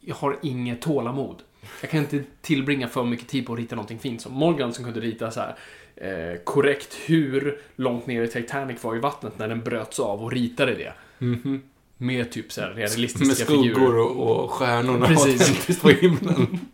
jag 0.00 0.14
har 0.14 0.36
inget 0.42 0.82
tålamod. 0.82 1.42
Jag 1.80 1.90
kan 1.90 2.00
inte 2.00 2.24
tillbringa 2.40 2.88
för 2.88 3.04
mycket 3.04 3.28
tid 3.28 3.46
på 3.46 3.52
att 3.52 3.58
rita 3.58 3.76
någonting 3.76 3.98
fint. 3.98 4.20
Som 4.20 4.32
Morgan 4.32 4.72
som 4.72 4.84
kunde 4.84 5.00
rita 5.00 5.30
så 5.30 5.40
här 5.40 5.56
eh, 5.96 6.38
korrekt 6.44 6.94
hur 7.06 7.60
långt 7.76 8.06
ner 8.06 8.22
i 8.22 8.28
Titanic 8.28 8.84
var 8.84 8.96
i 8.96 8.98
vattnet 8.98 9.38
när 9.38 9.48
den 9.48 9.60
bröts 9.60 10.00
av 10.00 10.24
och 10.24 10.32
ritade 10.32 10.74
det. 10.74 10.92
Mhm. 11.18 11.62
Med 11.96 12.32
typ 12.32 12.52
så 12.52 12.60
här 12.60 12.70
realistiska 12.70 13.26
Med 13.26 13.36
skuggor 13.36 13.62
figurer. 13.62 13.98
och, 13.98 14.44
och 14.44 14.50
stjärnorna 14.50 15.06
Precis. 15.06 15.80
på 15.80 15.88
himlen. 15.88 16.58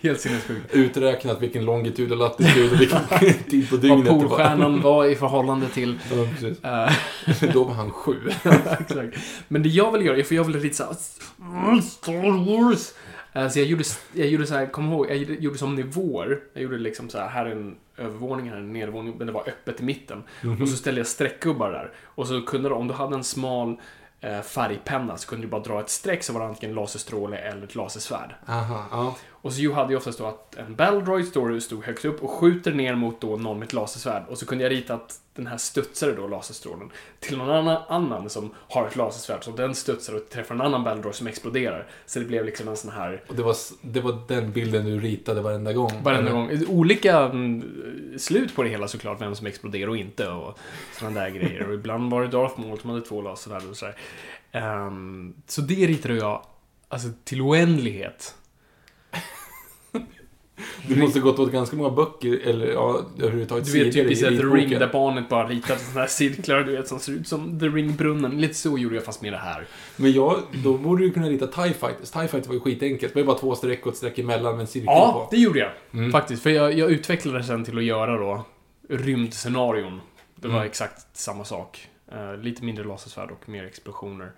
Helt 0.00 0.20
sinnessjukt. 0.20 0.74
Uträknat 0.74 1.42
vilken 1.42 1.64
longitud 1.64 2.12
och 2.12 2.18
latitud 2.18 2.72
och 2.72 2.80
vilken 2.80 3.00
tid 3.50 3.70
på 3.70 3.76
Vad 3.76 3.82
dygnet 3.82 4.12
var. 4.12 4.20
Polstjärnan 4.20 4.80
var 4.82 5.04
i 5.04 5.14
förhållande 5.16 5.68
till... 5.68 5.98
Ja, 6.62 6.86
eh, 7.26 7.52
Då 7.52 7.64
var 7.64 7.74
han 7.74 7.90
sju. 7.90 8.14
Exakt. 8.80 9.18
Men 9.48 9.62
det 9.62 9.68
jag 9.68 9.92
ville 9.92 10.04
göra, 10.04 10.24
för 10.24 10.34
jag 10.34 10.44
ville 10.44 10.58
rita 10.58 10.74
såhär 10.74 11.80
Star 11.80 12.46
Wars. 12.62 12.92
Eh, 13.32 13.48
Så 13.48 13.58
jag 13.58 13.66
gjorde, 13.66 13.84
jag 14.12 14.26
gjorde 14.28 14.46
så 14.46 14.54
här, 14.54 14.66
kom 14.66 14.92
ihåg, 14.92 15.10
jag 15.10 15.16
gjorde- 15.16 15.58
som 15.58 15.74
nivåer. 15.74 16.38
Jag 16.52 16.62
gjorde 16.62 16.78
liksom 16.78 17.10
så 17.10 17.18
här, 17.18 17.28
här 17.28 17.46
är 17.46 17.50
en 17.50 17.76
övervåning, 17.96 18.48
här 18.48 18.56
är 18.56 18.60
en 18.60 18.72
nedervåning, 18.72 19.14
men 19.18 19.26
det 19.26 19.32
var 19.32 19.48
öppet 19.48 19.80
i 19.80 19.82
mitten. 19.84 20.22
Och 20.62 20.68
så 20.68 20.76
ställde 20.76 21.00
jag 21.00 21.06
streckgubbar 21.06 21.70
där. 21.70 21.90
Och 22.04 22.26
så 22.26 22.42
kunde 22.42 22.68
du, 22.68 22.74
om 22.74 22.88
du 22.88 22.94
hade 22.94 23.14
en 23.16 23.24
smal 23.24 23.76
eh, 24.20 24.40
färgpenna 24.40 25.16
så 25.16 25.28
kunde 25.28 25.46
du 25.46 25.50
bara 25.50 25.60
dra 25.62 25.80
ett 25.80 25.90
streck 25.90 26.22
så 26.22 26.32
var 26.32 26.40
det 26.40 26.46
antingen 26.46 26.74
laserstråle 26.74 27.36
eller 27.38 27.62
ett 27.64 27.74
lasersvärd. 27.74 28.34
Aha, 28.48 28.84
ja. 28.90 29.16
Och 29.46 29.52
så 29.52 29.72
hade 29.72 29.92
jag 29.92 29.98
oftast 29.98 30.18
då 30.18 30.26
att 30.26 30.56
en 30.56 30.74
Baldroid 30.74 31.26
står, 31.26 31.60
stod 31.60 31.84
högst 31.84 32.04
upp 32.04 32.22
och 32.22 32.30
skjuter 32.30 32.72
ner 32.72 32.94
mot 32.94 33.20
då 33.20 33.36
någon 33.36 33.58
med 33.58 33.66
ett 33.66 33.72
lasersvärd. 33.72 34.22
Och 34.28 34.38
så 34.38 34.46
kunde 34.46 34.64
jag 34.64 34.70
rita 34.70 34.94
att 34.94 35.20
den 35.34 35.46
här 35.46 35.56
studsade 35.56 36.14
då 36.14 36.26
laserstrålen 36.26 36.90
till 37.20 37.38
någon 37.38 37.50
annan, 37.50 37.82
annan 37.88 38.30
som 38.30 38.50
har 38.68 38.86
ett 38.86 38.96
lasersvärd. 38.96 39.44
Så 39.44 39.50
den 39.50 39.74
studsar 39.74 40.14
och 40.14 40.28
träffar 40.30 40.54
en 40.54 40.60
annan 40.60 40.84
Baldroid 40.84 41.14
som 41.14 41.26
exploderar. 41.26 41.86
Så 42.06 42.18
det 42.18 42.24
blev 42.24 42.44
liksom 42.44 42.68
en 42.68 42.76
sån 42.76 42.90
här, 42.90 43.22
Och 43.28 43.34
det 43.34 43.42
var, 43.42 43.56
det 43.82 44.00
var 44.00 44.18
den 44.28 44.52
bilden 44.52 44.84
du 44.84 45.00
ritade 45.00 45.40
varenda 45.40 45.72
gång? 45.72 46.02
varenda 46.02 46.30
eller? 46.30 46.32
gång, 46.32 46.64
olika 46.68 47.18
mm, 47.18 47.64
slut 48.18 48.56
på 48.56 48.62
det 48.62 48.68
hela 48.68 48.88
såklart, 48.88 49.20
vem 49.20 49.34
som 49.34 49.46
exploderar 49.46 49.88
och 49.88 49.96
inte 49.96 50.28
och 50.28 50.58
sådana 50.98 51.20
där 51.20 51.30
grejer. 51.30 51.68
Och 51.68 51.74
ibland 51.74 52.10
var 52.10 52.22
det 52.22 52.28
Darth 52.28 52.60
Maul 52.60 52.78
som 52.78 52.90
hade 52.90 53.02
två 53.02 53.22
lasersvärd 53.22 53.62
och 53.70 53.76
sådär. 53.76 53.96
Ehm, 54.52 55.34
så 55.46 55.60
det 55.60 55.86
ritade 55.86 56.14
jag, 56.14 56.42
alltså 56.88 57.08
till 57.24 57.40
oändlighet. 57.40 58.34
Du 60.88 60.96
måste 60.96 61.20
gått 61.20 61.38
åt 61.38 61.52
ganska 61.52 61.76
många 61.76 61.90
böcker, 61.90 62.40
eller 62.48 62.66
ja, 62.66 63.00
överhuvudtaget 63.18 63.64
Du 63.64 63.84
vet 63.84 63.92
typ 63.92 64.08
The 64.18 64.26
ritboken. 64.30 64.52
Ring 64.52 64.70
där 64.70 64.92
barnet 64.92 65.28
bara 65.28 65.48
ritat 65.48 65.80
sådana 65.80 66.00
här 66.00 66.06
cirklar, 66.08 66.60
du 66.64 66.76
vet, 66.76 66.88
som 66.88 66.98
ser 67.00 67.12
ut 67.12 67.28
som 67.28 67.60
The 67.60 67.66
Ring-brunnen. 67.66 68.40
Lite 68.40 68.54
så 68.54 68.78
gjorde 68.78 68.94
jag 68.94 69.04
fast 69.04 69.22
med 69.22 69.32
det 69.32 69.36
här. 69.38 69.66
Men 69.96 70.12
jag, 70.12 70.40
då 70.64 70.74
borde 70.78 71.04
du 71.04 71.10
kunna 71.10 71.28
rita 71.28 71.46
TIE 71.46 71.74
Fighters. 71.74 72.10
TIE 72.10 72.28
Fighters 72.28 72.46
var 72.46 72.54
ju 72.54 72.60
skitenkelt. 72.60 73.12
Det 73.12 73.18
var 73.18 73.22
ju 73.22 73.26
bara 73.26 73.38
två 73.38 73.54
streck 73.54 73.86
och 73.86 73.92
ett 73.92 73.98
streck 73.98 74.18
emellan 74.18 74.52
med 74.54 74.60
en 74.60 74.66
cirkel 74.66 74.86
Ja, 74.86 75.28
på. 75.30 75.36
det 75.36 75.42
gjorde 75.42 75.58
jag. 75.58 75.70
Mm. 75.92 76.12
Faktiskt. 76.12 76.42
För 76.42 76.50
jag, 76.50 76.72
jag 76.72 76.90
utvecklade 76.90 77.44
sen 77.44 77.64
till 77.64 77.78
att 77.78 77.84
göra 77.84 78.16
då 78.18 78.44
rymdscenarion. 78.88 80.00
Det 80.34 80.48
var 80.48 80.54
Mm. 80.56 80.66
exakt 80.66 81.16
samma 81.16 81.44
sak. 81.44 81.88
Eh, 82.12 82.36
lite 82.36 82.64
mindre 82.64 82.84
lasersvärd 82.84 83.30
och 83.30 83.48
mer 83.48 83.64
explosioner. 83.64 84.30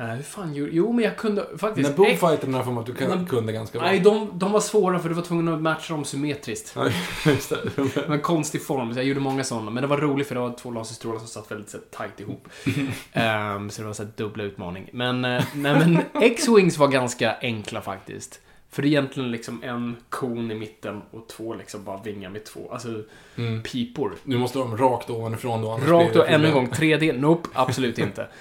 Uh, 0.00 0.06
hur 0.06 0.22
fan 0.22 0.54
gjorde... 0.54 0.70
Jo, 0.74 0.92
men 0.92 1.04
jag 1.04 1.16
kunde 1.16 1.46
faktiskt... 1.58 1.88
När 1.88 1.96
Boomfighterna 1.96 2.64
får 2.64 2.72
man 2.72 2.80
att 2.80 2.86
du 2.98 3.06
När- 3.08 3.26
kunde 3.26 3.52
ganska 3.52 3.78
bra. 3.78 3.88
Nej, 3.88 4.00
de, 4.00 4.30
de 4.34 4.52
var 4.52 4.60
svåra 4.60 4.98
för 4.98 5.08
du 5.08 5.14
var 5.14 5.22
tvungen 5.22 5.48
att 5.48 5.60
matcha 5.62 5.94
dem 5.94 6.04
symmetriskt. 6.04 6.72
Ja, 6.76 6.88
just 7.30 7.50
det. 7.50 7.58
Det 7.76 8.08
var 8.08 8.14
en 8.14 8.20
konstig 8.20 8.62
form, 8.66 8.92
så 8.92 8.98
jag 8.98 9.06
gjorde 9.06 9.20
många 9.20 9.44
sådana. 9.44 9.70
Men 9.70 9.82
det 9.82 9.86
var 9.86 9.98
roligt 9.98 10.28
för 10.28 10.34
det 10.34 10.40
var 10.40 10.52
två 10.58 10.70
laserstrålar 10.70 11.18
som 11.18 11.28
satt 11.28 11.50
väldigt 11.50 11.70
så, 11.70 11.78
tight 11.78 12.20
ihop. 12.20 12.48
Ehm, 13.12 13.70
så 13.70 13.82
det 13.82 13.86
var 13.86 13.94
så 13.94 14.02
här, 14.02 14.10
dubbla 14.16 14.44
utmaning. 14.44 14.90
Men, 14.92 15.24
eh, 15.24 15.44
nej, 15.54 15.74
men 15.78 15.98
X-Wings 16.22 16.78
var 16.78 16.88
ganska 16.88 17.36
enkla 17.40 17.80
faktiskt. 17.80 18.40
För 18.72 18.82
det 18.82 18.88
är 18.88 18.90
egentligen 18.90 19.30
liksom 19.30 19.62
en 19.62 19.96
kon 20.08 20.50
i 20.50 20.54
mitten 20.54 21.02
och 21.10 21.28
två 21.28 21.54
liksom 21.54 21.84
bara 21.84 22.02
vingar 22.02 22.30
med 22.30 22.44
två, 22.44 22.70
alltså 22.72 22.88
Mm. 23.36 23.62
pipor. 23.62 24.12
Du 24.24 24.38
måste 24.38 24.58
dem 24.58 24.76
rakt 24.76 25.10
ovanifrån 25.10 25.62
då, 25.62 25.80
Rakt 25.86 26.16
och 26.16 26.28
ännu 26.28 26.46
en 26.48 26.54
gång 26.54 26.66
3D, 26.68 27.18
nope, 27.20 27.48
absolut 27.52 27.98
inte. 27.98 28.28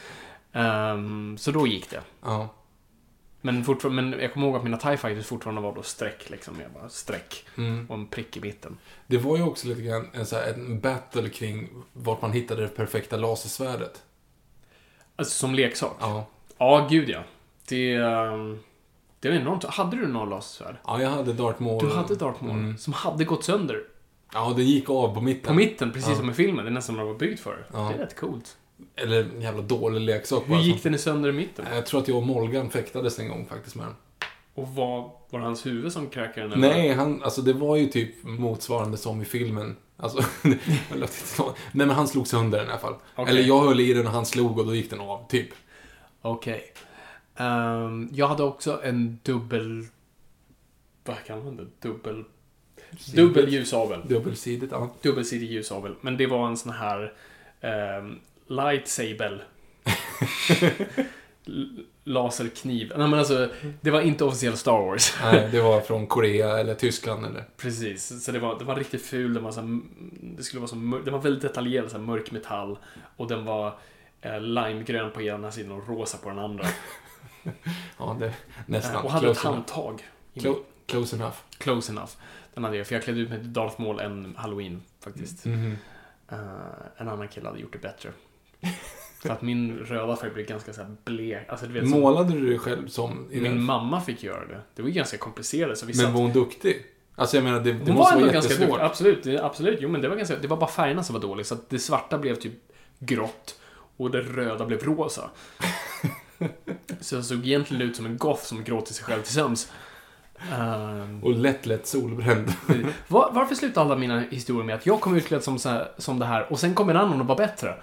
Ehm, 0.54 1.38
så 1.38 1.52
då 1.52 1.68
gick 1.68 1.90
det. 1.90 2.02
Ja. 2.22 2.50
Men, 3.42 3.64
fortfarande, 3.64 4.02
men 4.02 4.20
jag 4.20 4.34
kommer 4.34 4.48
ihåg 4.48 4.56
att 4.56 4.64
mina 4.64 4.78
TIE 4.78 4.98
Fighters 4.98 5.26
fortfarande 5.26 5.62
var 5.62 5.76
då 5.76 5.82
streck, 5.84 6.30
liksom. 6.30 6.60
Jag 6.62 6.72
bara 6.72 6.90
streck 6.90 7.46
Mm. 7.58 7.86
och 7.90 7.96
en 7.96 8.08
prick 8.08 8.38
i 8.38 8.42
mitten. 8.42 8.78
Det 9.08 9.18
var 9.18 9.38
ju 9.38 9.44
också 9.44 9.68
lite 9.68 9.82
grann 9.82 10.08
en, 10.14 10.26
så 10.26 10.36
här, 10.36 10.54
en 10.54 10.80
battle 10.80 11.30
kring 11.30 11.70
vart 11.94 12.22
man 12.22 12.32
hittade 12.32 12.62
det 12.62 12.68
perfekta 12.68 13.18
lasersvärdet. 13.18 14.04
Alltså 15.16 15.34
som 15.40 15.56
leksak. 15.56 15.98
Ja. 16.00 16.26
Ja, 16.58 16.88
gud 16.90 17.10
ja. 17.10 17.24
Det... 17.70 17.94
ehm, 17.94 18.60
Det 19.20 19.30
var 19.30 19.36
enormt. 19.36 19.64
Hade 19.64 19.98
du 19.98 20.08
någon 20.08 20.30
lasersvärd? 20.30 20.76
Ja, 20.86 21.02
jag 21.02 21.10
hade 21.10 21.34
Darth 21.34 21.62
Maul. 21.62 21.80
Du 21.80 21.96
hade 21.96 22.16
Darth 22.16 22.44
Maul, 22.44 22.58
Mm. 22.58 22.78
som 22.78 22.94
hade 22.94 23.26
gått 23.26 23.44
sönder. 23.44 23.84
Ja, 24.34 24.54
det 24.56 24.64
gick 24.64 24.90
av 24.90 25.14
på 25.16 25.22
mitten. 25.22 25.48
På 25.48 25.54
mitten, 25.54 25.92
precis 25.92 26.10
Ja. 26.10 26.16
som 26.16 26.30
i 26.30 26.34
filmen. 26.34 26.66
Det 26.66 26.70
är 26.72 26.74
nästan 26.74 26.96
vad 26.96 27.06
det 27.06 27.12
var 27.12 27.20
byggt 27.20 27.40
för. 27.40 27.66
Ja. 27.74 27.80
Det 27.80 27.94
är 27.94 27.98
rätt 27.98 28.16
coolt. 28.20 28.58
Eller 28.96 29.24
en 29.24 29.42
jävla 29.42 29.62
dålig 29.62 30.02
leksak 30.02 30.44
Hur 30.46 30.56
bara. 30.56 30.62
gick 30.62 30.84
den 30.84 30.96
i 30.96 30.98
sönder 30.98 31.30
i 31.30 31.34
mitten? 31.34 31.66
Jag 31.74 31.86
tror 31.86 32.02
att 32.02 32.08
jag 32.08 32.18
och 32.18 32.24
Molgan 32.24 32.70
fäktades 32.70 33.20
en 33.20 33.28
gång 33.28 33.46
faktiskt 33.46 33.76
med 33.76 33.86
den. 33.86 33.96
Och 34.54 34.68
var, 34.68 35.12
var 35.30 35.40
det 35.40 35.46
hans 35.46 35.66
huvud 35.66 35.92
som 35.94 36.10
kräkade 36.10 36.48
den? 36.48 36.64
eller? 36.64 36.74
Nej, 36.74 36.94
han, 36.94 37.24
alltså 37.24 37.42
det 37.42 37.54
var 37.54 37.76
ju 37.76 37.88
typ 37.88 38.24
motsvarande 38.24 38.98
som 38.98 39.22
i 39.22 39.26
filmen. 39.26 39.76
Alltså. 39.98 40.24
Nej 40.44 40.58
men 41.72 41.90
han 41.90 42.08
slog 42.08 42.28
sönder 42.28 42.58
den 42.58 42.68
i 42.68 42.72
alla 42.72 42.80
fall. 42.80 42.96
Okej. 43.16 43.32
Eller 43.32 43.48
jag 43.48 43.62
höll 43.62 43.80
i 43.80 43.94
den 43.94 44.08
och 44.08 44.14
han 44.14 44.26
slog 44.26 44.60
och 44.60 44.66
då 44.66 44.76
gick 44.76 44.90
den 44.90 45.00
av, 45.00 45.28
typ. 45.30 45.50
Okej. 46.22 46.74
Ehm, 47.36 48.10
jag 48.14 48.28
hade 48.28 48.44
också 48.44 48.82
en 48.84 49.20
dubbel... 49.24 49.86
Vad 51.04 51.24
kallar 51.26 51.44
man 51.44 51.56
det? 51.56 51.88
Dubbel... 51.88 52.24
Dubbel 53.16 53.50
ljusavel. 53.54 54.02
Dubbelsidigt, 54.08 54.72
ja. 54.72 54.90
Dubbelsidig 55.02 55.52
ljusavel. 55.52 55.96
Men 56.02 56.18
det 56.18 56.28
var 56.28 56.48
en 56.48 56.58
sån 56.58 56.72
här... 56.72 57.14
Um, 57.62 58.20
lightsaber. 58.50 59.44
Laserkniv. 62.04 62.94
Nej 62.98 63.08
men 63.08 63.20
alltså, 63.20 63.50
det 63.82 63.92
var 63.92 64.02
inte 64.02 64.24
officiell 64.26 64.58
Star 64.58 64.72
Wars. 64.86 65.14
Nej, 65.24 65.50
det 65.52 65.62
var 65.62 65.82
från 65.82 66.08
Korea 66.08 66.60
eller 66.60 66.76
Tyskland 66.76 67.26
eller... 67.26 67.46
Precis, 67.58 68.24
så 68.26 68.32
det 68.32 68.40
var, 68.40 68.60
det 68.60 68.66
var 68.66 68.76
riktigt 68.76 69.06
ful. 69.06 69.34
Den 69.34 69.44
var, 69.44 69.52
så 69.52 69.62
här, 69.62 69.80
det 70.22 70.44
skulle 70.44 70.60
vara 70.60 70.68
så 70.68 70.76
den 70.76 71.14
var 71.14 71.20
väldigt 71.22 71.42
detaljerad, 71.42 71.92
så 71.92 71.98
här, 71.98 72.04
mörk 72.04 72.32
metall. 72.32 72.78
Och 73.18 73.28
den 73.28 73.46
var 73.46 73.78
eh, 74.22 74.42
limegrön 74.42 75.12
på 75.12 75.22
ena 75.22 75.52
sidan 75.52 75.72
och 75.72 75.88
rosa 75.90 76.18
på 76.18 76.30
den 76.30 76.40
andra. 76.40 76.66
Ja, 77.98 78.18
det... 78.20 78.34
Nästan. 78.66 78.96
Eh, 78.96 79.06
och 79.06 79.12
hade 79.12 79.32
ett 79.32 79.38
close, 79.40 79.48
enough. 79.48 79.56
handtag. 79.56 80.08
i 80.34 80.40
Clo- 80.40 80.64
close 80.86 81.16
enough. 81.16 81.36
Close 81.58 81.92
enough. 81.92 82.12
Den 82.54 82.64
hade 82.64 82.78
jag, 82.78 82.88
för 82.88 82.96
jag 82.96 83.04
klädde 83.04 83.20
ut 83.20 83.30
mig 83.30 83.40
till 83.40 83.54
Darth 83.54 83.82
Maul 83.82 84.00
en 84.00 84.36
halloween 84.38 84.82
faktiskt. 85.04 85.46
Mhm. 85.46 85.78
Eh, 86.32 86.38
en 86.98 87.10
annan 87.10 87.28
kille 87.28 87.48
hade 87.48 87.60
gjort 87.60 87.74
det 87.74 87.80
bättre. 87.80 88.12
för 89.20 89.30
att 89.30 89.42
min 89.42 89.78
röda 89.78 90.16
färg 90.16 90.30
blev 90.30 90.46
ganska 90.46 90.74
så 90.74 90.86
blek. 91.06 91.50
Alltså, 91.50 91.66
du 91.66 91.74
vet, 91.74 91.90
Målade 91.90 92.34
du 92.34 92.50
dig 92.50 92.60
själv 92.60 92.88
som... 92.88 93.28
Min 93.30 93.44
den... 93.44 93.64
mamma 93.64 94.02
fick 94.02 94.24
göra 94.24 94.46
det. 94.46 94.62
Det 94.76 94.82
var 94.82 94.90
ju 94.90 94.96
ganska 94.96 95.18
komplicerat. 95.18 95.78
Så 95.78 95.86
vi 95.86 95.94
Men 95.96 96.06
satt, 96.06 96.14
var 96.14 96.22
hon 96.22 96.34
duktig? 96.34 96.86
Alltså 97.16 97.38
jag 97.38 97.44
menar, 97.44 97.60
det, 97.60 97.74
det 97.74 97.80
hon 97.86 97.96
måste 97.96 98.16
var 98.16 98.22
vara 98.22 98.32
ganska 98.32 98.56
duktig. 98.56 98.80
Absolut, 98.80 99.24
det, 99.24 99.44
absolut. 99.44 99.78
Jo, 99.82 99.90
men 99.90 100.02
det 100.02 100.10
var 100.10 100.16
ganska, 100.16 100.36
det 100.36 100.48
var 100.48 100.58
bara 100.58 100.70
färgerna 100.70 101.04
som 101.04 101.14
var 101.14 101.22
dåliga. 101.22 101.46
Så 101.46 101.54
att 101.54 101.70
det 101.70 101.80
svarta 101.80 102.18
blev 102.18 102.36
typ 102.36 102.54
grått 103.00 103.60
och 103.98 104.12
det 104.12 104.22
röda 104.22 104.66
blev 104.66 104.84
rosa. 104.84 105.30
så 107.02 107.16
jag 107.16 107.26
såg 107.26 107.38
egentligen 107.38 107.90
ut 107.90 107.96
som 107.96 108.06
en 108.06 108.18
goth 108.18 108.44
som 108.44 108.64
gråter 108.64 108.94
sig 108.94 109.06
själv 109.06 109.22
till 109.22 109.34
sömns. 109.34 109.72
Ehm, 110.52 111.24
Och 111.24 111.32
lätt, 111.32 111.66
lätt 111.66 111.88
solbränd. 111.88 112.54
Var, 113.08 113.32
varför 113.34 113.56
slutar 113.56 113.82
alla 113.82 113.96
mina 113.96 114.20
historier 114.20 114.64
med 114.66 114.76
att 114.76 114.86
jag 114.86 115.02
kom 115.02 115.16
utklädd 115.16 115.44
som, 115.44 115.60
så 115.60 115.70
här, 115.70 115.92
som 115.98 116.20
det 116.20 116.26
här 116.26 116.52
och 116.52 116.60
sen 116.60 116.76
kom 116.76 116.90
en 116.90 116.98
annan 116.98 117.22
och 117.22 117.28
var 117.28 117.36
bättre? 117.36 117.76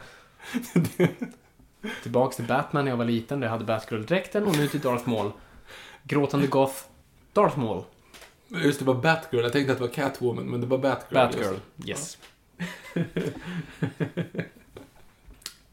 Tillbaks 2.03 2.37
till 2.37 2.45
Batman 2.45 2.85
när 2.85 2.93
jag 2.93 2.97
var 2.97 3.05
liten, 3.05 3.41
där 3.41 3.47
jag 3.47 3.53
hade 3.53 3.65
Batgirl-dräkten 3.65 4.45
och 4.45 4.57
nu 4.57 4.69
till 4.69 4.81
Darth 4.81 5.09
Maul. 5.09 5.31
Gråtande 6.03 6.47
goth, 6.47 6.75
Darth 7.33 7.59
Maul. 7.59 7.83
Just 8.49 8.79
det, 8.79 8.85
var 8.85 8.95
Batgirl. 8.95 9.43
Jag 9.43 9.53
tänkte 9.53 9.73
att 9.73 9.79
det 9.79 9.85
var 9.85 9.93
Catwoman, 9.93 10.45
men 10.45 10.61
det 10.61 10.67
var 10.67 10.79
Batgirl. 10.79 11.15
Batgirl, 11.15 11.55
yes. 11.85 12.19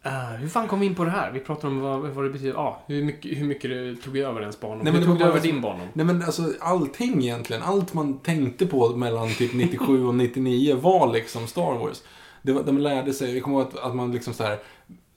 Eh, 0.04 0.12
hur 0.40 0.48
fan 0.48 0.68
kom 0.68 0.80
vi 0.80 0.86
in 0.86 0.96
på 0.96 1.04
det 1.04 1.12
här? 1.12 1.32
Vi 1.32 1.40
pratade 1.40 1.68
om 1.68 1.80
vad, 1.80 2.00
vad 2.02 2.26
det 2.26 2.30
betyder. 2.30 2.54
Ja, 2.54 2.84
hur, 2.88 3.04
mycket, 3.04 3.38
hur 3.38 3.46
mycket 3.46 3.70
det 3.70 3.96
tog 3.96 4.18
över 4.18 4.42
ens 4.42 4.60
barndom. 4.60 4.84
Nej, 4.84 4.94
men 4.94 5.02
hur 5.02 5.10
tog 5.10 5.20
det 5.20 5.26
över 5.26 5.40
din 5.40 5.62
barndom? 5.62 5.88
Nej 5.94 6.06
men 6.06 6.24
alltså 6.24 6.54
allting 6.60 7.24
egentligen, 7.24 7.64
allt 7.64 7.94
man 7.94 8.20
tänkte 8.20 8.66
på 8.66 8.96
mellan 8.96 9.30
typ 9.30 9.54
97 9.54 10.06
och 10.06 10.16
99 10.16 10.76
var 10.76 11.14
liksom 11.14 11.48
Star 11.48 11.80
Wars. 11.80 12.04
Var, 12.52 12.64
de 12.64 12.78
lärde 12.78 13.14
sig, 13.14 13.34
jag 13.34 13.44
kommer 13.44 13.60
ihåg 13.60 13.68
att, 13.68 13.80
att 13.80 13.96
man 13.96 14.12
liksom 14.12 14.34
så 14.34 14.44
här 14.44 14.60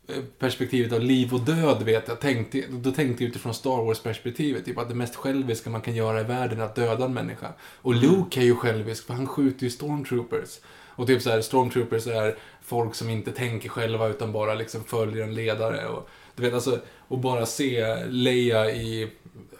eh, 0.09 0.23
perspektivet 0.39 0.93
av 0.93 1.01
liv 1.01 1.35
och 1.35 1.41
död 1.41 1.83
vet 1.83 2.09
jag, 2.09 2.21
tänkte, 2.21 2.65
då 2.71 2.91
tänkte 2.91 3.25
jag 3.25 3.31
utifrån 3.31 3.55
Star 3.55 3.85
Wars-perspektivet, 3.85 4.65
typ 4.65 4.79
att 4.79 4.89
det 4.89 4.95
mest 4.95 5.17
själviska 5.17 5.71
man 5.71 5.81
kan 5.81 5.95
göra 5.95 6.21
i 6.21 6.25
världen 6.25 6.61
är 6.61 6.65
att 6.65 6.75
döda 6.75 7.05
en 7.05 7.15
människa. 7.15 7.53
Och 7.61 7.95
Luke 7.95 8.41
är 8.41 8.45
ju 8.45 8.55
självisk, 8.55 9.07
för 9.07 9.15
han 9.15 9.27
skjuter 9.27 9.65
ju 9.65 9.71
stormtroopers. 9.71 10.61
Och 10.97 11.07
typ 11.07 11.23
så 11.23 11.31
här, 11.31 11.41
stormtroopers 11.41 12.07
är 12.07 12.37
folk 12.63 12.95
som 12.95 13.11
inte 13.11 13.33
tänker 13.33 13.69
själva 13.69 14.09
utan 14.09 14.33
bara 14.33 14.55
liksom 14.55 14.85
följer 14.85 15.25
en 15.25 15.35
ledare. 15.35 15.89
Och, 15.89 16.09
du 16.35 16.43
vet, 16.43 16.55
alltså, 16.55 16.81
och 17.09 17.19
bara 17.19 17.47
se 17.47 18.05
Leia 18.05 18.71
i, 18.71 19.11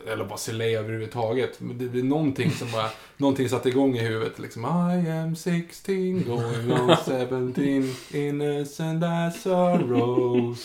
eller 0.07 0.53
Leia 0.53 0.81
överhuvudtaget. 0.81 1.61
Men 1.61 1.79
Det, 1.79 1.99
är 1.99 2.03
någonting 2.03 2.51
som 2.51 2.73
bara, 2.73 2.91
någonting 3.17 3.49
satte 3.49 3.69
igång 3.69 3.97
i 3.97 4.01
huvudet. 4.01 4.39
Liksom, 4.39 4.65
I 4.65 5.11
am 5.11 5.37
16 5.37 6.25
going 6.25 6.73
on 6.73 6.97
17, 7.05 7.95
innocent 8.13 9.05
as 9.05 9.47
rose. 9.47 10.63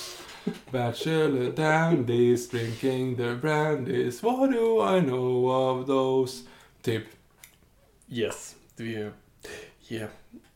Bachelor 0.71 1.51
dandies 1.51 2.49
drinking 2.49 3.15
their 3.15 3.35
brandies, 3.35 4.23
what 4.23 4.51
do 4.51 4.81
I 4.97 5.01
know 5.01 5.45
of 5.49 5.87
those? 5.87 6.43
Typ. 6.81 7.03
Yes. 8.09 8.55
Det 8.75 8.95
är 8.95 9.11
Yeah. 9.87 10.09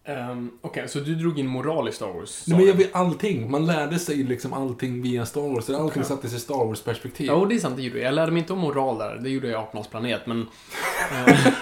Um, 0.08 0.52
Okej, 0.62 0.88
så 0.89 1.00
du 1.00 1.15
drog 1.15 1.39
in 1.39 1.48
moral 1.48 1.89
i 1.89 1.91
Star 1.91 2.08
Wars? 2.13 2.44
Nej, 2.48 2.58
men 2.58 2.68
jag 2.68 2.74
vet 2.74 2.96
allting. 2.96 3.52
Man 3.52 3.65
lärde 3.65 4.00
sig 4.00 4.15
liksom 4.24 4.54
allting 4.54 5.02
via 5.02 5.26
Star 5.26 5.41
Wars. 5.41 5.70
Allting 5.70 5.86
Okej. 5.86 6.04
sattes 6.04 6.34
i 6.34 6.39
Star 6.39 6.65
Wars-perspektiv. 6.65 7.28
Ja, 7.28 7.46
det 7.50 7.56
är 7.56 7.60
sant, 7.60 7.76
det 7.76 7.82
gjorde 7.84 8.00
jag. 8.00 8.08
Jag 8.08 8.13
lärde 8.15 8.32
mig 8.32 8.39
inte 8.39 8.54
om 8.54 8.60
moral 8.60 8.98
där. 8.98 9.15
Det 9.15 9.30
gjorde 9.30 9.48
jag 9.48 9.62
i 9.62 9.63
Apornas 9.63 9.88
planet, 9.88 10.22
men... 10.26 10.48
eh, 11.28 11.38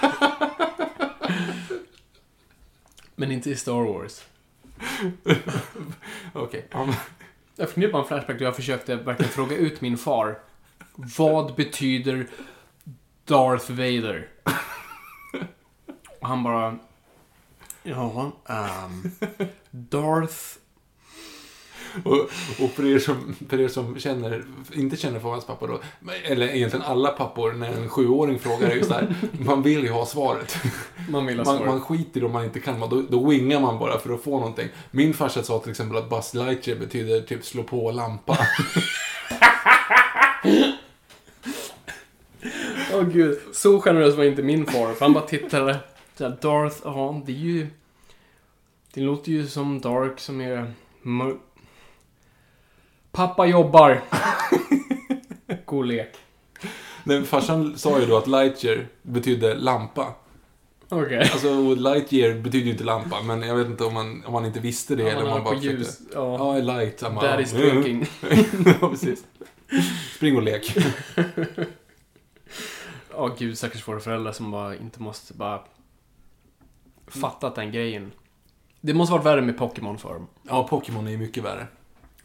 men 3.16 3.32
inte 3.32 3.50
i 3.50 3.56
Star 3.56 3.92
Wars. 3.98 4.22
Okej. 6.32 6.66
Men- 6.72 6.94
Jag 7.56 7.70
funderar 7.70 7.92
på 7.92 7.98
en 7.98 8.04
flashback 8.04 8.38
där 8.38 8.44
jag 8.44 8.56
försökte 8.56 8.96
verkligen 8.96 9.32
fråga 9.32 9.56
ut 9.56 9.80
min 9.80 9.96
far. 9.98 10.38
Vad 11.18 11.54
betyder 11.54 12.26
Darth 13.24 13.70
Vader? 13.70 14.28
Och 16.20 16.28
han 16.28 16.42
bara... 16.42 16.78
Ja, 17.84 18.32
ehm... 18.48 19.10
Darth... 19.70 20.58
Och, 22.04 22.14
och 22.64 22.70
för, 22.74 22.94
er 22.94 22.98
som, 22.98 23.36
för 23.48 23.60
er 23.60 23.68
som 23.68 23.98
känner, 23.98 24.44
inte 24.72 24.96
känner 24.96 25.20
för 25.20 25.28
hans 25.28 25.46
pappa 25.46 25.66
då, 25.66 25.80
eller 26.24 26.46
egentligen 26.46 26.86
alla 26.86 27.08
pappor, 27.08 27.52
när 27.52 27.72
en 27.72 27.88
sjuåring 27.88 28.38
frågar 28.38 28.68
är 28.70 28.74
ju 28.74 28.84
så 28.84 28.94
här, 28.94 29.14
man 29.44 29.62
vill 29.62 29.82
ju 29.82 29.90
ha 29.90 30.06
svaret. 30.06 30.56
Man 31.08 31.26
vill 31.26 31.38
ha 31.38 31.44
Man, 31.44 31.56
svaret. 31.56 31.70
man 31.72 31.80
skiter 31.80 32.20
i 32.20 32.24
om 32.24 32.32
man 32.32 32.44
inte 32.44 32.60
kan, 32.60 32.80
då, 32.80 33.02
då 33.08 33.28
wingar 33.28 33.60
man 33.60 33.78
bara 33.78 33.98
för 33.98 34.14
att 34.14 34.22
få 34.22 34.38
någonting. 34.38 34.68
Min 34.90 35.14
farsa 35.14 35.42
sa 35.42 35.58
till 35.58 35.70
exempel 35.70 35.98
att 35.98 36.10
Buzz 36.10 36.34
Lightyear 36.34 36.78
betyder 36.78 37.20
typ 37.20 37.44
slå 37.44 37.62
på 37.62 37.90
lampa. 37.90 38.38
Åh 42.94 43.02
gud, 43.02 43.38
så 43.52 43.80
generös 43.80 44.16
var 44.16 44.24
inte 44.24 44.42
min 44.42 44.66
far. 44.66 44.94
För 44.94 45.04
han 45.04 45.12
bara 45.12 45.26
tittade. 45.26 45.78
Så 46.18 46.24
här, 46.24 46.38
Darth, 46.42 46.76
ja, 46.84 47.22
det 47.26 47.32
är 47.32 47.36
ju... 47.36 47.66
Det 48.94 49.00
låter 49.00 49.32
ju 49.32 49.46
som 49.48 49.80
Dark 49.80 50.20
som 50.20 50.40
är... 50.40 50.72
mör- 51.02 51.36
Pappa 53.12 53.46
jobbar. 53.46 54.02
God 55.64 55.86
lek. 55.86 56.16
Men 57.04 57.24
farsan 57.26 57.78
sa 57.78 58.00
ju 58.00 58.06
då 58.06 58.16
att 58.16 58.26
Lightyear 58.26 58.86
betydde 59.02 59.54
lampa. 59.54 60.14
Okej. 60.88 61.18
Alltså, 61.18 61.48
och 61.48 61.76
Lightyear 61.76 62.34
betyder 62.34 62.64
ju 62.66 62.70
inte 62.72 62.84
lampa, 62.84 63.22
men 63.22 63.42
jag 63.42 63.56
vet 63.56 63.66
inte 63.66 63.84
om 63.84 63.94
man, 63.94 64.24
om 64.26 64.32
man 64.32 64.46
inte 64.46 64.60
visste 64.60 64.94
det 64.96 65.02
Ja, 65.02 65.08
eller 65.08 65.22
om 65.22 65.28
man 65.28 65.34
man 65.42 65.44
bara 65.44 65.56
ljus. 65.56 65.86
försökte... 65.96 66.14
Ja. 66.18 66.56
Ja, 66.58 66.62
light. 66.78 67.00
Bara, 67.00 67.20
That 67.20 67.40
is 67.40 67.52
drinking. 67.52 68.06
ja, 68.80 68.88
precis. 68.88 69.24
Spring 70.16 70.36
och 70.36 70.42
lek. 70.42 70.76
Ja, 73.16 73.34
gud, 73.38 73.58
stackars 73.58 73.88
våra 73.88 74.00
föräldrar 74.00 74.32
som 74.32 74.50
bara 74.50 74.76
inte 74.76 75.02
måste 75.02 75.34
bara 75.34 75.60
fattat 77.06 77.54
den 77.54 77.72
grejen. 77.72 78.12
Det 78.80 78.94
måste 78.94 79.12
varit 79.12 79.26
värre 79.26 79.42
med 79.42 79.58
Pokémon 79.58 79.98
för 79.98 80.14
dem. 80.14 80.26
Ja, 80.42 80.68
Pokémon 80.68 81.06
är 81.06 81.10
ju 81.10 81.18
mycket 81.18 81.44
värre. 81.44 81.66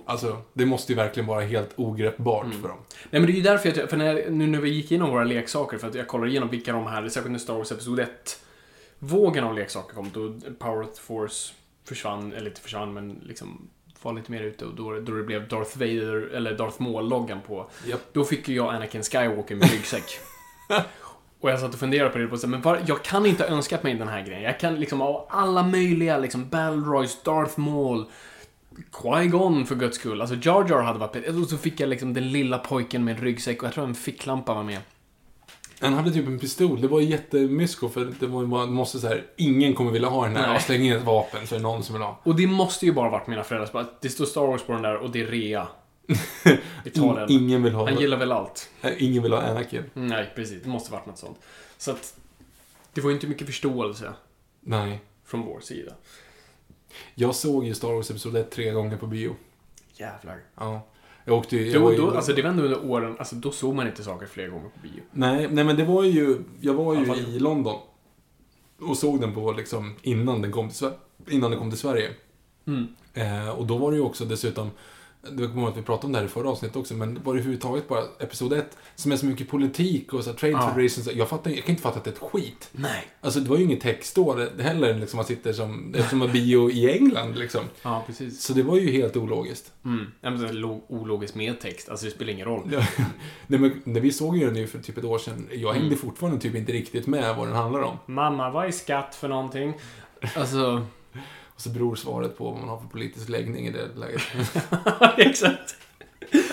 Alltså, 0.05 0.41
det 0.53 0.65
måste 0.65 0.91
ju 0.91 0.95
verkligen 0.97 1.27
vara 1.27 1.41
helt 1.41 1.69
ogreppbart 1.75 2.45
Mm. 2.45 2.61
för 2.61 2.67
dem. 2.67 2.77
Nej 3.09 3.21
men 3.21 3.25
det 3.25 3.31
är 3.31 3.35
ju 3.35 3.41
därför 3.41 3.77
jag, 3.79 3.89
för 3.89 3.97
när, 3.97 4.05
jag- 4.17 4.33
nu 4.33 4.47
när 4.47 4.59
vi 4.59 4.69
gick 4.69 4.91
igenom 4.91 5.09
våra 5.09 5.23
leksaker, 5.23 5.77
för 5.77 5.87
att 5.87 5.95
jag 5.95 6.07
kollade 6.07 6.29
igenom 6.31 6.49
vilka 6.49 6.73
de 6.73 6.87
här, 6.87 7.09
särskilt 7.09 7.31
när 7.31 7.39
Star 7.39 7.53
Wars 7.53 7.71
Episod 7.71 7.99
1, 7.99 8.39
vågen 8.99 9.43
av 9.43 9.55
leksaker 9.55 9.95
kom, 9.95 10.09
då 10.13 10.33
Power 10.59 10.81
of 10.83 10.97
Force 10.99 11.53
försvann, 11.85 12.33
eller 12.33 12.47
inte 12.49 12.61
försvann, 12.61 12.93
men 12.93 13.21
liksom 13.23 13.67
var 14.01 14.13
lite 14.13 14.31
mer 14.31 14.41
ute 14.43 14.65
och 14.65 14.75
då, 14.75 14.99
då 14.99 15.11
det 15.11 15.23
blev 15.23 15.47
Darth 15.47 15.77
Vader, 15.77 16.29
eller 16.35 16.57
Darth 16.57 16.81
Maul-loggan 16.81 17.39
på. 17.47 17.69
Japp. 17.87 18.01
Då 18.13 18.23
fick 18.23 18.47
ju 18.49 18.55
jag 18.55 18.73
Anakin 18.75 19.03
Skywalker 19.03 19.55
med 19.55 19.71
ryggsäck. 19.71 20.03
och 21.41 21.49
jag 21.49 21.60
satt 21.60 21.73
och 21.73 21.80
funderade 21.80 22.10
på 22.10 22.17
det, 22.17 22.28
på 22.28 22.38
så 22.38 22.47
men 22.47 22.62
var, 22.62 22.80
jag 22.86 23.04
kan 23.04 23.25
inte 23.25 23.43
ha 23.43 23.49
önskat 23.49 23.84
mig 23.84 23.93
den 23.93 24.08
här 24.08 24.25
grejen. 24.25 24.43
Jag 24.43 24.60
kan 24.60 24.75
liksom 24.75 24.99
ha 24.99 25.28
alla 25.30 25.63
möjliga, 25.63 26.17
liksom 26.17 26.49
Balroys, 26.49 27.23
Darth 27.23 27.60
Maul, 27.60 28.06
Qui-Gon 28.91 29.65
för 29.65 29.75
guds 29.75 29.97
skull. 29.97 30.21
Alltså 30.21 30.36
Jar 30.36 30.65
Jar 30.69 30.82
hade 30.82 30.99
varit 30.99 31.28
Och 31.28 31.49
så 31.49 31.58
fick 31.58 31.80
jag 31.80 31.89
liksom 31.89 32.13
den 32.13 32.32
lilla 32.32 32.58
pojken 32.58 33.04
med 33.04 33.15
en 33.15 33.21
ryggsäck 33.21 33.62
och 33.62 33.67
jag 33.67 33.73
tror 33.73 33.86
en 33.86 33.95
ficklampa 33.95 34.54
var 34.54 34.63
med. 34.63 34.80
Han 35.82 35.93
hade 35.93 36.12
typ 36.12 36.28
en 36.28 36.39
pistol. 36.39 36.82
Det 36.82 36.88
var 36.88 37.02
jättemysko 37.02 37.89
för 37.89 38.13
det 38.19 38.28
var 38.28 38.41
ju 38.41 38.47
bara, 38.47 38.65
måste 38.65 38.99
så 38.99 39.08
här, 39.08 39.23
ingen 39.38 39.73
kommer 39.73 39.91
vilja 39.91 40.10
ha 40.10 40.25
den 40.25 40.36
här. 40.36 40.47
Nej. 40.47 40.62
Släng 40.62 40.82
in 40.82 40.93
ett 40.93 41.04
vapen 41.04 41.47
så 41.47 41.56
är 41.56 41.60
det 41.60 41.63
någon 41.63 41.84
som 41.84 41.93
vill 41.93 42.02
ha. 42.02 42.19
Och 42.23 42.36
det 42.36 42.47
måste 42.47 42.86
ju 42.86 42.91
bara 42.91 43.10
varit 43.10 43.28
mina 43.28 43.43
föräldrar. 43.43 43.86
Det 44.02 44.10
står 44.10 44.25
Star 44.25 44.47
Wars 44.47 44.62
på 44.62 44.73
den 44.73 44.82
där 44.82 44.95
och 44.95 45.10
det 45.10 45.21
är 45.21 45.25
rea. 45.25 45.67
In, 46.93 47.25
ingen 47.29 47.63
vill 47.63 47.73
ha 47.73 47.89
Han 47.89 47.99
gillar 47.99 48.17
väl 48.17 48.31
allt. 48.31 48.69
Ingen 48.97 49.23
vill 49.23 49.33
ha 49.33 49.41
Anakin. 49.41 49.83
Nej, 49.93 50.31
precis. 50.35 50.63
Det 50.63 50.69
måste 50.69 50.91
varit 50.91 51.05
något 51.05 51.17
sånt. 51.17 51.37
Så 51.77 51.91
att... 51.91 52.19
Det 52.93 53.01
var 53.01 53.09
ju 53.09 53.13
inte 53.15 53.27
mycket 53.27 53.47
förståelse 53.47 54.13
Nej. 54.61 55.01
från 55.25 55.41
vår 55.41 55.59
sida. 55.59 55.91
Jag 57.15 57.35
såg 57.35 57.65
ju 57.65 57.73
Star 57.73 57.93
Wars 57.93 58.09
Episod 58.11 58.35
1 58.35 58.51
tre 58.51 58.71
gånger 58.71 58.97
på 58.97 59.07
bio. 59.07 59.35
Jävlar. 59.93 60.37
Ja. 60.55 60.81
Jag 61.25 61.37
åkte 61.37 61.55
ju... 61.57 61.65
Jag 61.71 61.81
Då, 61.81 61.85
var 61.85 61.91
ju 61.91 61.97
då, 61.97 62.11
alltså 62.11 62.33
det 62.33 62.41
var 62.41 62.49
ändå 62.49 62.63
under 62.63 62.85
åren, 62.85 63.15
alltså 63.19 63.35
då 63.35 63.51
såg 63.51 63.75
man 63.75 63.87
inte 63.87 64.03
saker 64.03 64.25
flera 64.27 64.47
gånger 64.47 64.69
på 64.69 64.79
bio. 64.83 65.01
nej, 65.11 65.47
nej, 65.51 65.63
men 65.63 65.75
det 65.75 65.83
var 65.83 66.03
ju... 66.03 66.37
Jag 66.61 66.73
var 66.73 66.95
ju 66.95 67.05
fall- 67.05 67.19
i 67.19 67.39
London. 67.39 67.79
Och 68.81 68.97
såg 68.97 69.21
den 69.21 69.33
på 69.33 69.51
liksom 69.51 69.95
innan 70.01 70.41
den 70.41 70.51
kom 70.51 70.69
till, 70.69 70.77
Sver- 70.77 70.93
innan 71.29 71.51
den 71.51 71.59
kom 71.59 71.69
till 71.69 71.79
Sverige. 71.79 72.13
Mm. 72.67 72.87
Eh, 73.13 73.49
och 73.49 73.65
då 73.67 73.77
var 73.77 73.91
det 73.91 73.97
ju 73.97 74.03
också 74.03 74.25
dessutom, 74.25 74.71
det 75.21 75.47
kommer 75.47 75.62
ihåg 75.62 75.69
att 75.71 75.77
vi 75.77 75.82
pratade 75.82 76.05
om 76.05 76.12
det 76.13 76.19
här 76.19 76.25
i 76.25 76.29
förra 76.29 76.49
avsnittet 76.49 76.77
också, 76.77 76.93
men 76.93 77.13
det 77.13 77.21
överhuvudtaget 77.29 77.88
bara 77.88 78.03
Episod 78.19 78.53
1 78.53 78.77
som 78.95 79.12
är 79.12 79.15
så 79.15 79.25
mycket 79.25 79.49
politik 79.49 80.13
och 80.13 80.23
så 80.23 80.34
Trade 80.34 80.51
Ja. 80.53 80.60
Federation. 80.73 81.03
så- 81.03 81.12
Jag, 81.13 81.29
fattar, 81.29 81.51
jag 81.51 81.60
kan 81.63 81.69
inte 81.69 81.82
fatta 81.82 81.97
att 81.97 82.03
det 82.03 82.10
är 82.10 82.13
ett 82.13 82.32
skit. 82.32 82.69
Nej. 82.71 83.08
Alltså 83.21 83.39
det 83.39 83.49
var 83.49 83.58
ju 83.58 83.63
ingen 83.63 83.79
text 83.79 84.15
då 84.15 84.36
det- 84.36 84.63
heller, 84.63 84.93
liksom 84.93 85.17
man 85.17 85.25
sitter 85.25 85.53
som, 85.53 85.93
eftersom 85.95 86.19
man 86.19 86.32
bio 86.32 86.69
i 86.71 86.91
England 86.97 87.36
liksom. 87.36 87.62
Ja, 87.82 88.03
precis. 88.08 88.41
Så 88.43 88.53
det 88.53 88.63
var 88.63 88.77
ju 88.77 88.91
helt 88.91 89.17
ologiskt. 89.17 89.71
Mm. 89.86 90.05
Ja, 90.21 90.29
men 90.29 90.63
ologiskt 90.88 91.36
med 91.36 91.60
text. 91.60 91.89
Alltså 91.89 92.05
det 92.05 92.12
spelar 92.12 92.34
ingen 92.34 92.45
roll. 92.47 92.62
Nej, 93.47 93.60
men, 93.60 93.82
när 93.84 94.01
vi 94.01 94.12
såg 94.12 94.38
ju 94.38 94.45
den 94.45 94.55
ju 94.55 94.67
för 94.67 94.79
typ 94.79 94.97
ett 94.97 95.03
år 95.05 95.17
sedan, 95.17 95.47
jag 95.51 95.73
hängde 95.73 95.95
fortfarande 95.95 96.39
typ 96.39 96.55
inte 96.55 96.71
riktigt 96.71 97.08
med 97.08 97.36
vad 97.36 97.47
den 97.47 97.55
handlar 97.55 97.82
om. 97.82 97.97
Mamma, 98.05 98.49
vad 98.49 98.65
är 98.67 98.71
skatt 98.71 99.15
för 99.15 99.27
någonting? 99.27 99.73
Alltså... 100.36 100.86
Och 101.59 101.63
så 101.63 101.69
beror 101.69 101.95
svaret 101.95 102.37
på 102.37 102.51
vad 102.51 102.59
man 102.59 102.69
har 102.69 102.79
för 102.79 102.87
politisk 102.87 103.29
läggning 103.29 103.67
i 103.67 103.71
det 103.71 103.87
läget. 103.95 104.21
Exakt. 105.17 105.75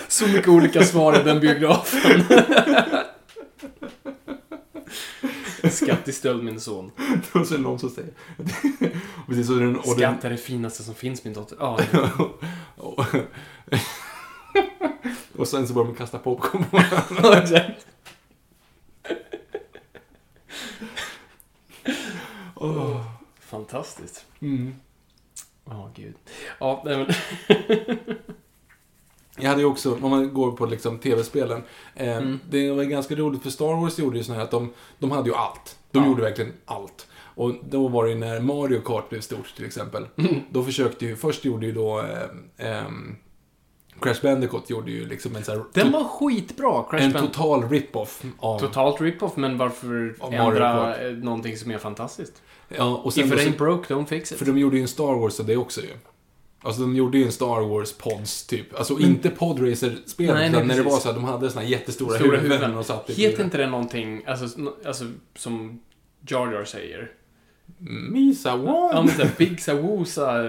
Så 0.07 0.27
mycket 0.27 0.47
olika 0.47 0.83
svar 0.83 1.19
i 1.19 1.23
den 1.23 1.39
biografen. 1.39 2.23
Skatt 5.71 6.07
i 6.07 6.11
stöld, 6.11 6.43
min 6.43 6.59
son. 6.59 6.91
och 7.33 7.47
så 7.47 7.53
är 7.53 7.57
det 7.57 7.63
någon 7.63 7.79
som 7.79 7.89
säger... 7.89 8.11
Precis, 9.27 9.49
och 9.49 9.59
den, 9.59 9.83
Skatt 9.83 10.25
är 10.25 10.29
det 10.29 10.37
finaste 10.37 10.83
som 10.83 10.95
finns, 10.95 11.23
min 11.23 11.33
dotter. 11.33 11.57
Ja, 11.59 11.79
och, 12.75 13.05
och 15.35 15.47
sen 15.47 15.67
så 15.67 15.73
börjar 15.73 15.87
man 15.87 15.95
kasta 15.95 16.19
popcorn 16.19 16.63
på 16.63 16.77
varandra. 16.77 17.41
exakt. 17.43 17.87
Åh. 22.55 23.17
Fantastiskt. 23.39 24.25
Mm. 24.39 24.75
Ja, 25.69 25.91
gud. 25.95 26.13
Ja, 26.59 26.81
nej 26.85 26.97
men... 26.97 27.07
Jag 29.39 29.49
hade 29.49 29.61
ju 29.61 29.67
också, 29.67 29.97
om 30.01 30.09
man 30.11 30.33
går 30.33 30.51
på 30.51 30.65
liksom 30.65 30.97
tv-spelen, 30.99 31.63
eh, 31.95 32.17
Mm. 32.17 32.39
det 32.49 32.71
var 32.71 32.83
ganska 32.83 33.15
roligt 33.15 33.43
för 33.43 33.49
Star 33.49 33.81
Wars 33.81 33.99
gjorde 33.99 34.17
ju 34.17 34.23
så 34.23 34.33
här 34.33 34.41
att 34.41 34.51
de, 34.51 34.73
de 34.99 35.11
hade 35.11 35.29
ju 35.29 35.35
allt. 35.35 35.77
De 35.91 35.99
Ja. 36.03 36.09
gjorde 36.09 36.21
verkligen 36.21 36.53
allt. 36.65 37.07
Och 37.35 37.53
då 37.69 37.87
var 37.87 38.03
det 38.05 38.09
ju 38.09 38.15
när 38.17 38.39
Mario 38.39 38.81
Kart 38.81 39.09
blev 39.09 39.21
stort 39.21 39.55
till 39.55 39.65
exempel. 39.65 40.07
Mm. 40.17 40.35
Då 40.49 40.63
försökte 40.63 41.05
ju, 41.05 41.15
först 41.15 41.45
gjorde 41.45 41.65
ju 41.65 41.71
då 41.71 41.99
eh, 41.99 42.77
ehm, 42.77 43.15
Crash 44.01 44.21
Bandicoot 44.23 44.69
gjorde 44.69 44.91
ju 44.91 45.05
liksom 45.05 45.35
en 45.35 45.43
så 45.43 45.51
här, 45.51 45.63
Den 45.73 45.91
var 45.91 46.03
skitbra, 46.03 46.83
Crash 46.89 47.01
en 47.03 47.13
total 47.13 47.69
rip-off 47.69 48.23
av... 48.39 48.59
Totalt 48.59 49.01
rip-off, 49.01 49.35
men 49.35 49.57
varför 49.57 50.15
ändra 50.33 50.97
eh, 51.07 51.11
någonting 51.11 51.57
som 51.57 51.71
är 51.71 51.77
fantastiskt? 51.77 52.41
Ja, 52.69 52.97
och 53.03 53.13
sen 53.13 53.25
If 53.25 53.33
it 53.33 53.39
ain't 53.39 53.57
broke, 53.57 53.93
don't 53.93 54.05
fix 54.05 54.31
it. 54.31 54.37
För 54.37 54.45
de 54.45 54.57
gjorde 54.57 54.75
ju 54.75 54.81
en 54.81 54.87
Star 54.87 55.19
Wars 55.19 55.39
av 55.39 55.45
det 55.45 55.57
också 55.57 55.81
ju. 55.81 55.89
Alltså 56.61 56.81
de 56.81 56.95
gjorde 56.95 57.17
ju 57.17 57.25
en 57.25 57.31
Star 57.31 57.61
Wars 57.69 57.93
pods 57.93 58.47
typ. 58.47 58.77
Alltså 58.79 58.99
inte 58.99 59.29
podracer-spel, 59.29 60.29
utan 60.29 60.51
när 60.51 60.61
det 60.61 60.67
precis. 60.67 60.85
var 60.85 60.99
så 60.99 61.07
här, 61.07 61.15
de 61.15 61.23
hade 61.23 61.49
såna 61.49 61.61
här 61.61 61.69
jättestora 61.69 62.15
Stora 62.15 62.37
huvuden 62.37 62.51
huvuden. 62.51 62.77
och 62.77 62.85
satt 62.85 63.07
typ 63.07 63.17
Heter 63.17 63.43
inte 63.43 63.57
det 63.57 63.67
någonting, 63.67 64.23
alltså, 64.27 64.59
alltså 64.85 65.05
som 65.35 65.79
Jar 66.27 66.51
Jar 66.51 66.63
säger? 66.65 67.11
Misa 68.11 68.49
Ja, 68.49 68.57
what? 68.57 69.05
men 69.05 69.15
såhär 69.15 69.31
Big 69.37 69.61
Sawoosa 69.61 70.47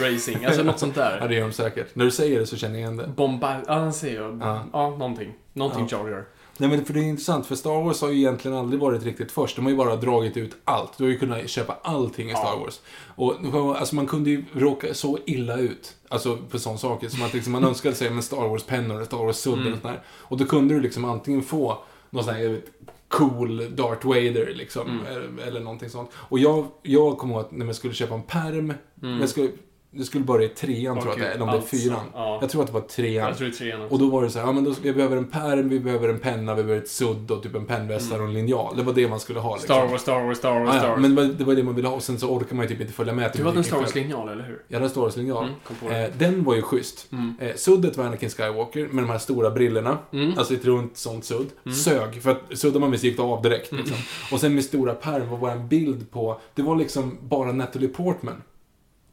Racing, 0.00 0.44
alltså 0.44 0.62
något 0.62 0.78
sånt 0.78 0.96
Ja, 0.96 1.02
där. 1.02 1.28
det 1.28 1.34
gör 1.34 1.42
de 1.46 1.52
säkert. 1.52 1.94
När 1.94 2.04
du 2.04 2.10
säger 2.10 2.40
det 2.40 2.46
så 2.46 2.56
känner 2.56 2.74
jag 2.74 2.80
igen 2.80 2.96
det. 2.96 3.06
Bomba... 3.16 3.56
Ja, 3.66 3.74
han 3.74 3.92
säger. 3.92 4.20
Ja. 4.40 4.64
Ja, 4.72 4.90
någonting. 4.90 5.32
Någonting 5.52 5.88
Jar 5.90 6.08
Jar. 6.08 6.24
Nej 6.58 6.68
men 6.68 6.84
för 6.84 6.94
det 6.94 7.00
är 7.00 7.04
intressant, 7.04 7.46
för 7.46 7.54
Star 7.54 7.82
Wars 7.84 8.00
har 8.00 8.08
ju 8.08 8.16
egentligen 8.16 8.56
aldrig 8.56 8.80
varit 8.80 9.02
riktigt 9.04 9.32
först. 9.32 9.56
De 9.56 9.64
har 9.64 9.70
ju 9.72 9.76
bara 9.76 9.96
dragit 9.96 10.36
ut 10.36 10.56
allt. 10.64 10.98
Du 10.98 11.04
har 11.04 11.10
ju 11.10 11.18
kunnat 11.18 11.48
köpa 11.48 11.76
allting 11.82 12.28
i 12.30 12.32
Star 12.32 12.44
Ja. 12.44 12.56
Wars. 12.56 12.80
Och 13.16 13.78
alltså 13.78 13.94
man 13.94 14.06
kunde 14.06 14.30
ju 14.30 14.44
råka 14.52 14.94
så 14.94 15.18
illa 15.26 15.56
ut. 15.56 15.94
Alltså 16.08 16.38
för 16.48 16.58
sådana 16.58 16.78
saker. 16.78 17.08
Som 17.08 17.22
att 17.22 17.34
liksom, 17.34 17.52
man 17.52 17.64
önskade 17.68 17.94
sig 17.94 18.10
med 18.10 18.24
Star 18.24 18.48
Wars-pennor, 18.48 19.04
Star 19.04 19.18
Wars-suddar 19.18 19.60
Mm. 19.60 19.72
och 19.72 19.78
sådär. 19.80 20.02
Och 20.08 20.36
då 20.36 20.44
kunde 20.44 20.74
du 20.74 20.80
liksom 20.80 21.04
antingen 21.04 21.42
få 21.42 21.78
någon 22.10 22.24
sån 22.24 22.34
här 22.34 22.60
cool 23.08 23.76
Darth 23.76 24.06
Vader 24.06 24.52
liksom. 24.56 24.88
Mm. 24.90 25.06
Eller, 25.06 25.46
eller 25.46 25.60
någonting 25.60 25.90
sånt. 25.90 26.10
Och 26.14 26.38
jag, 26.38 26.66
jag 26.82 27.18
kommer 27.18 27.34
ihåg 27.34 27.44
att 27.44 27.52
när 27.52 27.64
man 27.66 27.74
skulle 27.74 27.94
köpa 27.94 28.14
en 28.14 28.22
perm. 28.22 28.72
Mm. 29.02 29.20
Jag 29.20 29.28
skulle, 29.28 29.48
det 29.90 30.04
skulle 30.04 30.24
börja 30.24 30.46
i 30.46 30.48
trean 30.48 31.00
tror 31.00 31.18
jag 31.18 31.30
eller 31.32 31.42
om 31.42 31.46
det 31.48 31.52
är 31.52 31.56
Alltså, 31.58 31.76
fyran. 31.76 32.00
Ja. 32.14 32.38
Jag 32.40 32.50
tror 32.50 32.60
att 32.62 32.66
det 32.66 32.72
var 32.74 32.80
trean. 32.80 33.28
Jag 33.28 33.36
tror 33.38 33.48
det 33.48 33.54
är 33.54 33.58
trean 33.58 33.80
också. 33.80 33.94
Och 33.94 34.00
då 34.00 34.08
var 34.10 34.22
det 34.22 34.30
så 34.30 34.38
här, 34.38 34.46
ja 34.46 34.52
men 34.52 34.64
då, 34.64 34.74
vi 34.82 34.92
behöver 34.92 35.16
en 35.16 35.24
pärm, 35.24 35.68
vi 35.68 35.80
behöver 35.80 36.08
en 36.08 36.18
penna, 36.18 36.54
vi 36.54 36.62
behöver 36.62 36.82
ett 36.82 36.90
sudd 36.90 37.30
och 37.30 37.42
typ 37.42 37.54
en 37.54 37.64
pennvässare 37.66 38.18
och 38.22 38.28
en 38.28 38.32
linjal. 38.34 38.76
Det 38.76 38.82
var 38.82 38.92
det 38.92 39.08
man 39.08 39.20
skulle 39.20 39.38
ha 39.40 39.56
liksom. 39.56 39.74
Star 39.74 39.86
Wars, 39.88 40.00
Star 40.00 40.24
Wars, 40.26 40.38
Star 40.38 40.60
Wars, 40.60 40.74
Ja, 40.74 40.78
Star 40.80 40.88
Wars. 40.88 41.00
men 41.00 41.14
det 41.14 41.22
var, 41.22 41.28
det 41.32 41.44
var 41.44 41.54
det 41.54 41.62
man 41.62 41.74
ville 41.74 41.88
ha 41.88 41.94
och 41.94 42.02
sen 42.02 42.18
så 42.18 42.28
orkar 42.28 42.56
man 42.56 42.64
ju 42.64 42.68
typ 42.68 42.80
inte 42.80 42.92
följa 42.92 43.12
med 43.12 43.30
Du 43.34 43.44
hade 43.44 43.58
en 43.58 43.64
Star. 43.64 43.76
Wars-linjal, 43.76 44.28
eller 44.28 44.44
hur? 44.44 44.62
Jag 44.68 44.76
hade 44.76 44.86
en 44.86 44.90
Star 44.90 45.00
Wars-linjal. 45.00 45.48
Mm. 45.82 46.04
Eh, 46.04 46.10
den 46.18 46.44
var 46.44 46.54
ju 46.54 46.62
schysst. 46.62 47.12
Mm. 47.12 47.34
Eh, 47.40 47.54
suddet 47.56 47.96
var 47.96 48.04
Anakin 48.04 48.30
Skywalker 48.30 48.88
med 48.90 49.04
de 49.04 49.10
här 49.10 49.18
stora 49.18 49.50
brillorna. 49.50 49.98
Mm. 50.12 50.38
Alltså 50.38 50.54
ett 50.54 50.64
runt 50.64 50.96
sånt 50.96 51.24
sudd. 51.24 51.46
Sög, 51.84 52.22
för 52.22 52.30
att 52.30 52.58
suddar 52.58 52.80
man 52.80 52.90
med 52.90 53.00
sig 53.00 53.08
gick 53.08 53.18
det 53.18 53.22
av 53.24 53.42
direkt. 53.42 53.72
Mm. 53.72 53.84
Liksom. 53.84 54.02
Och 54.32 54.40
sen 54.40 54.54
med 54.54 54.64
stora 54.64 54.94
pärm 54.94 55.30
var 55.30 55.38
bara 55.38 55.52
en 55.52 55.68
bild 55.68 56.10
på, 56.10 56.40
det 56.54 56.62
var 56.62 56.76
liksom 56.76 57.18
bara 57.20 57.52
Natalie 57.52 57.88
Portman. 57.88 58.42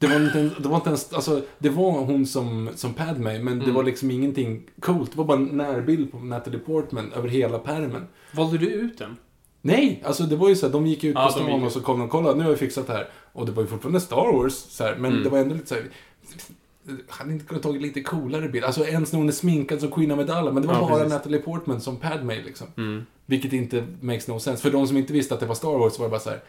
Det 0.08 0.18
var 0.18 0.26
inte, 0.26 0.40
en, 0.40 0.50
det 0.62 0.68
var 0.68 0.76
inte 0.76 0.88
ens, 0.88 1.12
alltså, 1.12 1.42
det 1.58 1.68
var 1.68 1.92
hon 1.92 2.26
som, 2.26 2.68
som 2.74 2.94
Padme, 2.94 3.38
men 3.38 3.58
det 3.58 3.64
Mm. 3.64 3.74
var 3.74 3.82
liksom 3.84 4.10
ingenting 4.10 4.62
coolt. 4.80 5.10
Det 5.12 5.18
var 5.18 5.24
bara 5.24 5.38
en 5.38 5.44
närbild 5.44 6.12
på 6.12 6.18
Natalie 6.18 6.58
Portman 6.60 7.12
över 7.12 7.28
hela 7.28 7.58
pärmen. 7.58 8.06
Valde 8.32 8.58
du 8.58 8.66
ut 8.66 8.98
den? 8.98 9.16
Nej, 9.62 10.02
alltså 10.06 10.22
det 10.22 10.36
var 10.36 10.48
ju 10.48 10.56
så 10.56 10.66
här, 10.66 10.72
de 10.72 10.86
gick 10.86 11.04
ut 11.04 11.14
på 11.14 11.20
Ja, 11.20 11.24
de 11.24 11.32
stan 11.32 11.64
och 11.64 11.72
så 11.72 11.80
kom 11.80 11.98
de, 11.98 12.08
kolla 12.08 12.34
nu 12.34 12.42
har 12.44 12.50
vi 12.50 12.56
fixat 12.56 12.86
det 12.86 12.92
här. 12.92 13.08
Och 13.32 13.46
det 13.46 13.52
var 13.52 13.62
ju 13.62 13.68
fortfarande 13.68 14.00
Star 14.00 14.32
Wars, 14.32 14.52
så 14.54 14.84
här, 14.84 14.96
men 14.96 15.10
Mm. 15.12 15.24
det 15.24 15.30
var 15.30 15.38
ändå 15.38 15.54
lite 15.54 15.66
så 15.68 15.74
här, 15.74 15.84
hade 17.08 17.32
inte 17.32 17.44
kunnat 17.44 17.62
tagit 17.62 17.82
lite 17.82 18.02
coolare 18.02 18.48
bild. 18.48 18.64
Alltså 18.64 18.84
ens 18.86 19.12
när 19.12 19.18
hon 19.18 19.28
är 19.28 19.32
sminkad 19.32 19.80
som 19.80 19.90
Queen 19.90 20.10
Amidala, 20.10 20.52
men 20.52 20.62
det 20.62 20.68
var 20.68 20.74
Ja, 20.74 20.80
bara 20.80 20.96
precis. 20.98 21.12
Natalie 21.12 21.38
Portman 21.40 21.80
som 21.80 21.96
Padme 21.96 22.42
liksom. 22.46 22.66
Mm. 22.76 23.06
Vilket 23.26 23.52
inte 23.52 23.84
makes 24.00 24.28
no 24.28 24.38
sense. 24.40 24.62
För 24.62 24.70
de 24.70 24.86
som 24.88 24.96
inte 24.96 25.12
visste 25.12 25.34
att 25.34 25.40
det 25.40 25.46
var 25.46 25.54
Star 25.54 25.78
Wars 25.78 25.98
var 25.98 26.06
det 26.06 26.10
bara 26.10 26.20
så 26.20 26.30
här. 26.30 26.40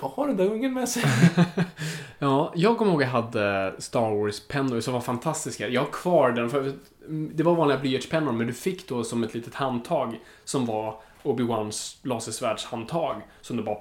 Vad 0.00 0.10
har 0.10 0.26
den 0.26 0.36
där 0.36 0.46
ungen 0.50 0.74
med 0.74 0.88
sig? 0.88 1.02
Ja, 2.18 2.52
jag 2.54 2.78
kommer 2.78 2.92
ihåg 2.92 3.02
att 3.02 3.08
jag 3.08 3.22
hade 3.22 3.74
Star 3.78 4.10
Wars-pennor 4.10 4.80
som 4.80 4.94
var 4.94 5.00
fantastiska. 5.00 5.68
Jag 5.68 5.80
har 5.80 5.88
kvar 5.88 6.30
den, 6.32 6.50
för 6.50 6.72
det 7.08 7.42
var 7.42 7.54
vanliga 7.54 7.78
blyertspennor, 7.78 8.32
men 8.32 8.46
du 8.46 8.52
fick 8.52 8.88
då 8.88 9.04
som 9.04 9.24
ett 9.24 9.34
litet 9.34 9.54
handtag 9.54 10.20
som 10.44 10.66
var 10.66 11.00
Obi-Wans 11.22 11.96
lasersvärdshandtag 12.02 13.16
som 13.40 13.56
du 13.56 13.62
bara 13.62 13.78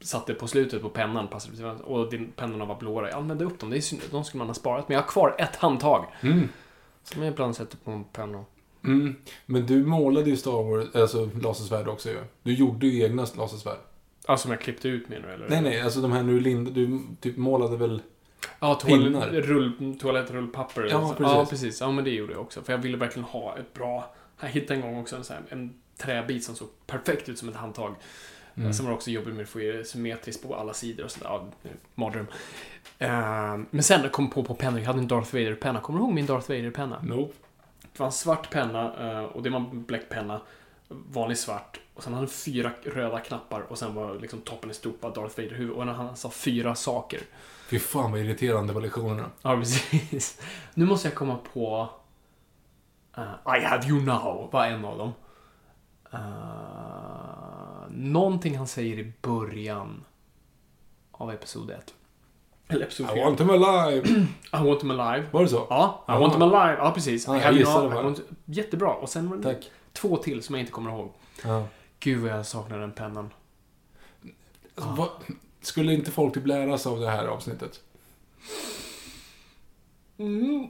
satte 0.00 0.34
på 0.34 0.48
slutet 0.48 0.82
på 0.82 0.88
pennan 0.88 1.28
och 1.84 2.10
din, 2.10 2.32
pennorna 2.36 2.64
var 2.64 2.74
blåa. 2.74 3.08
Jag 3.08 3.18
använde 3.18 3.44
upp 3.44 3.60
dem, 3.60 3.70
det 3.70 3.76
är 3.76 3.80
synd, 3.80 4.02
de 4.10 4.24
skulle 4.24 4.38
man 4.38 4.46
ha 4.48 4.54
sparat. 4.54 4.88
Men 4.88 4.94
jag 4.94 5.02
har 5.02 5.08
kvar 5.08 5.34
ett 5.38 5.56
handtag 5.56 6.06
Mm. 6.20 6.48
som 7.04 7.22
jag 7.22 7.32
ibland 7.32 7.56
sätter 7.56 7.76
på 7.76 8.04
pennor. 8.12 8.44
Mm. 8.84 9.16
Men 9.46 9.66
du 9.66 9.84
målade 9.84 10.30
ju 10.30 10.36
Star 10.36 10.62
Wars, 10.70 10.94
alltså 10.94 11.30
lasersvärd 11.42 11.88
också 11.88 12.08
ju. 12.08 12.18
Du 12.42 12.54
gjorde 12.54 12.86
ju 12.86 13.04
egna 13.04 13.26
lasersvärd. 13.36 13.78
Alltså 14.26 14.42
som 14.42 14.50
jag 14.50 14.60
klippte 14.60 14.88
ut 14.88 15.08
menar 15.08 15.28
du? 15.28 15.34
Eller? 15.34 15.48
Nej, 15.48 15.62
nej, 15.62 15.80
alltså 15.80 16.00
de 16.00 16.12
här 16.12 16.22
nu 16.22 16.40
Lind, 16.40 16.72
du 16.72 17.00
typ 17.20 17.36
målade 17.36 17.76
väl... 17.76 18.02
Ja, 18.60 18.74
toalett, 18.74 19.46
rull, 19.46 19.98
toalettrullpapper. 20.00 20.88
Ja, 20.90 20.96
alltså. 20.96 21.14
precis. 21.14 21.32
Ja, 21.34 21.46
precis. 21.50 21.80
Ja, 21.80 21.90
men 21.90 22.04
det 22.04 22.10
gjorde 22.10 22.32
jag 22.32 22.42
också. 22.42 22.62
För 22.62 22.72
jag 22.72 22.78
ville 22.78 22.96
verkligen 22.96 23.24
ha 23.24 23.58
ett 23.58 23.74
bra... 23.74 24.14
Jag 24.40 24.48
hittade 24.48 24.74
en 24.74 24.80
gång 24.80 25.00
också 25.00 25.16
en, 25.16 25.24
sån 25.24 25.36
här, 25.36 25.44
en 25.48 25.74
träbit 25.96 26.44
som 26.44 26.54
såg 26.54 26.68
perfekt 26.86 27.28
ut 27.28 27.38
som 27.38 27.48
ett 27.48 27.56
handtag. 27.56 27.94
Mm. 28.54 28.72
Sen 28.72 28.84
var 28.84 28.92
det 28.92 28.96
också 28.96 29.10
jobbigt 29.10 29.34
med 29.34 29.42
att 29.42 29.48
få 29.48 29.58
det 29.58 29.88
symmetriskt 29.88 30.48
på 30.48 30.54
alla 30.54 30.74
sidor 30.74 31.04
och 31.04 31.10
sådär. 31.10 31.28
Ja, 31.28 31.46
mardröm. 31.94 32.26
Uh, 33.02 33.64
men 33.70 33.82
sen 33.82 34.08
kom 34.08 34.24
jag 34.24 34.34
på 34.34 34.44
på 34.44 34.54
pennor. 34.54 34.78
Jag 34.80 34.86
hade 34.86 34.98
en 34.98 35.08
Darth 35.08 35.34
Vader-penna. 35.34 35.80
Kommer 35.80 35.98
du 35.98 36.04
ihåg 36.04 36.14
min 36.14 36.26
Darth 36.26 36.50
Vader-penna? 36.50 37.02
Nope. 37.02 37.34
Det 37.92 37.98
var 37.98 38.06
en 38.06 38.12
svart 38.12 38.50
penna 38.50 38.92
eh, 39.00 39.24
och 39.24 39.42
det 39.42 39.50
var 39.50 39.58
en 39.58 39.84
bläckpenna. 39.84 40.40
Vanlig 41.08 41.38
svart. 41.38 41.80
Och 41.94 42.02
sen 42.02 42.12
hade 42.12 42.26
den 42.26 42.34
fyra 42.34 42.70
röda 42.84 43.20
knappar 43.20 43.60
och 43.60 43.78
sen 43.78 43.94
var 43.94 44.14
liksom 44.14 44.40
toppen 44.40 44.70
i 44.70 44.74
bara 45.00 45.12
Darth 45.12 45.36
Vader-huvud. 45.40 45.70
Och 45.70 45.84
han 45.86 46.16
sa 46.16 46.30
fyra 46.30 46.74
saker. 46.74 47.20
Fy 47.68 47.78
fan 47.78 48.12
vad 48.12 48.20
irriterande 48.20 48.72
var 48.72 48.80
lektionerna. 48.80 49.30
Ja, 49.42 49.56
precis. 49.56 50.40
Nu 50.74 50.84
måste 50.86 51.08
jag 51.08 51.14
komma 51.14 51.38
på... 51.52 51.88
eh, 53.16 53.56
I 53.58 53.64
have 53.64 53.86
you 53.88 54.00
now, 54.02 54.48
var 54.52 54.66
en 54.66 54.84
av 54.84 54.98
dem. 54.98 55.12
Uh, 56.14 57.90
någonting 57.90 58.58
han 58.58 58.66
säger 58.66 58.98
i 58.98 59.12
början 59.22 60.04
av 61.12 61.30
episod 61.30 61.70
1. 61.70 61.94
Eller 62.68 62.84
episod 62.86 63.06
I 63.06 63.14
4. 63.14 63.24
want 63.24 63.40
him 63.40 63.50
alive. 63.50 64.08
I 64.52 64.66
want 64.68 64.82
him 64.82 64.90
alive. 64.90 65.26
Var 65.30 65.42
det 65.42 65.48
så? 65.48 65.66
Ja, 65.70 66.04
I 66.08 66.10
Jaha. 66.10 66.20
want 66.20 66.34
him 66.34 66.42
alive. 66.42 66.76
Ja, 66.78 66.90
precis. 66.90 67.26
Ja, 67.26 67.36
I 67.36 67.40
jag 67.40 67.54
gissade. 67.54 68.00
I 68.00 68.02
want... 68.02 68.20
Jättebra. 68.44 68.90
Och 68.90 69.08
sen 69.08 69.30
var 69.30 69.36
det 69.36 69.42
Tack. 69.42 69.70
Två 69.92 70.16
till 70.16 70.42
som 70.42 70.54
jag 70.54 70.62
inte 70.62 70.72
kommer 70.72 70.90
ihåg. 70.90 71.12
Ja. 71.44 71.66
Gud 72.00 72.20
vad 72.20 72.30
jag 72.30 72.46
saknar 72.46 72.78
den 72.78 72.92
pennan. 72.92 73.30
Alltså, 74.74 74.92
vad, 74.94 75.10
skulle 75.60 75.94
inte 75.94 76.10
folk 76.10 76.34
typ 76.34 76.46
lära 76.46 76.78
sig 76.78 76.92
av 76.92 77.00
det 77.00 77.10
här 77.10 77.26
avsnittet? 77.26 77.80
Mm. 80.18 80.68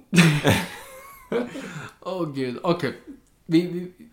Åh 2.01 2.33
gud, 2.33 2.59
okej. 2.63 2.95
Vi, 3.47 3.61
vi, 3.67 3.69
vi, 3.79 3.93
vi, 3.97 4.09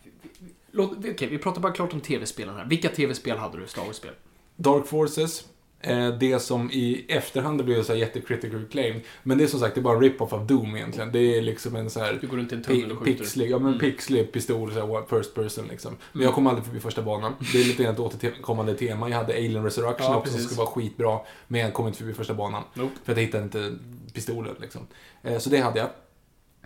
låt- 0.71 0.97
vi, 0.97 1.11
okej, 1.13 1.27
vi 1.27 1.37
pratar 1.37 1.61
bara 1.61 1.71
klart 1.73 1.93
om 1.93 2.01
tv-spelen 2.01 2.55
här. 2.55 2.65
Vilka 2.65 2.89
tv-spel 2.89 3.37
hade 3.37 3.57
du? 3.59 3.67
Star 3.67 3.85
Wars-spel? 3.85 4.13
Dark 4.55 4.87
Forces. 4.87 5.45
Eh, 5.81 6.07
det 6.09 6.39
som 6.39 6.71
i 6.71 7.05
efterhand 7.07 7.65
blev 7.65 7.83
så 7.83 7.93
här 7.93 7.99
jättecritical 7.99 8.65
claim. 8.71 9.01
Men 9.23 9.37
det 9.37 9.43
är 9.43 9.47
som 9.47 9.59
sagt, 9.59 9.75
det 9.75 9.81
är 9.81 9.83
bara 9.83 9.95
en 9.95 10.01
rip-off 10.03 10.33
av 10.33 10.47
Doom 10.47 10.75
egentligen. 10.75 11.11
Det 11.11 11.19
är 11.37 11.41
liksom 11.41 11.75
en 11.75 11.89
så 11.89 11.99
här... 11.99 12.17
Du 12.21 12.27
går 12.27 12.37
runt 12.37 12.51
i 12.51 12.55
en 12.55 12.63
tunnel 12.63 12.91
och 12.91 12.97
skjuter. 12.97 13.13
Pixlig, 13.23 13.51
ja 13.51 13.59
men 13.59 13.67
Mm. 13.67 13.79
pixlig 13.79 14.31
pistol, 14.31 14.73
så 14.73 14.79
här, 14.97 15.17
first 15.17 15.35
person 15.35 15.67
liksom. 15.69 15.97
Men 16.13 16.21
jag 16.23 16.33
kom 16.33 16.47
aldrig 16.47 16.65
förbi 16.65 16.79
första 16.79 17.01
banan. 17.01 17.33
Det 17.53 17.61
är 17.61 17.65
lite 17.65 17.83
ett 17.85 17.99
återkommande 17.99 18.73
tema. 18.75 19.09
Jag 19.09 19.17
hade 19.17 19.33
Alien 19.33 19.63
Resurrection 19.63 20.05
Ja, 20.11 20.15
också 20.17 20.29
som 20.31 20.35
precis. 20.37 20.45
skulle 20.45 20.57
vara 20.65 20.67
skitbra. 20.75 21.19
Men 21.47 21.61
jag 21.61 21.73
kom 21.73 21.87
inte 21.87 21.99
förbi 21.99 22.13
första 22.13 22.33
banan. 22.33 22.63
Nope. 22.73 22.95
För 23.03 23.11
att 23.11 23.17
jag 23.17 23.25
hittade 23.25 23.43
inte 23.43 23.77
pistolen 24.13 24.55
liksom. 24.61 24.87
Eh, 25.23 25.37
så 25.37 25.49
det 25.49 25.57
hade 25.57 25.79
jag. 25.79 25.89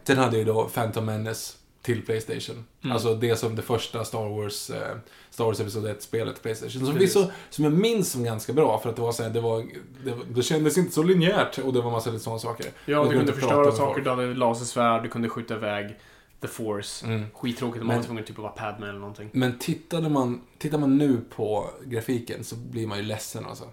Sen 0.07 0.17
hade 0.17 0.37
jag 0.37 0.47
ju 0.47 0.53
då 0.53 0.65
Phantom 0.73 1.05
Menace 1.05 1.53
till 1.83 2.05
Playstation. 2.05 2.65
Mm. 2.81 2.93
Alltså 2.93 3.15
det 3.15 3.35
som 3.35 3.55
det 3.55 3.61
första 3.61 4.05
Star 4.05 4.29
Wars, 4.29 4.69
eh, 4.69 4.97
Star 5.29 5.45
Wars 5.45 5.59
Episod 5.59 5.85
1-spelet 5.85 6.35
till 6.35 6.43
Playstation. 6.43 6.85
Som, 6.85 7.07
så, 7.07 7.31
som 7.49 7.63
jag 7.63 7.73
minns 7.73 8.11
som 8.11 8.23
ganska 8.23 8.53
bra 8.53 8.79
för 8.79 8.89
att 8.89 8.95
det 8.95 9.01
var 9.01 9.11
så 9.11 9.23
här, 9.23 9.29
det 9.29 9.41
var, 9.41 9.65
det, 10.03 10.15
det 10.35 10.43
kändes 10.43 10.77
inte 10.77 10.91
så 10.91 11.03
linjärt 11.03 11.57
och 11.57 11.73
det 11.73 11.81
var 11.81 11.91
massa 11.91 12.09
lite 12.09 12.23
sådana 12.23 12.39
saker. 12.39 12.65
Ja, 12.85 13.03
du 13.03 13.17
kunde 13.17 13.33
förstöra 13.33 13.71
saker, 13.71 14.01
du 14.01 14.09
hade 14.09 14.33
lasersvärd, 14.33 15.03
du 15.03 15.09
kunde 15.09 15.29
skjuta 15.29 15.53
iväg 15.53 15.99
The 16.41 16.47
Force. 16.47 17.05
Mm. 17.05 17.25
Skittråkigt 17.33 17.81
om 17.81 17.87
man 17.87 17.97
var 17.97 18.03
tvungen 18.03 18.23
typ 18.23 18.37
att 18.37 18.43
vara 18.43 18.51
Padme 18.51 18.89
eller 18.89 18.99
någonting. 18.99 19.29
Men 19.33 19.59
tittade 19.59 20.09
man, 20.09 20.41
tittar 20.57 20.77
man 20.77 20.97
nu 20.97 21.21
på 21.35 21.69
grafiken 21.85 22.43
så 22.43 22.55
blir 22.55 22.87
man 22.87 22.97
ju 22.97 23.03
ledsen 23.03 23.45
alltså. 23.45 23.65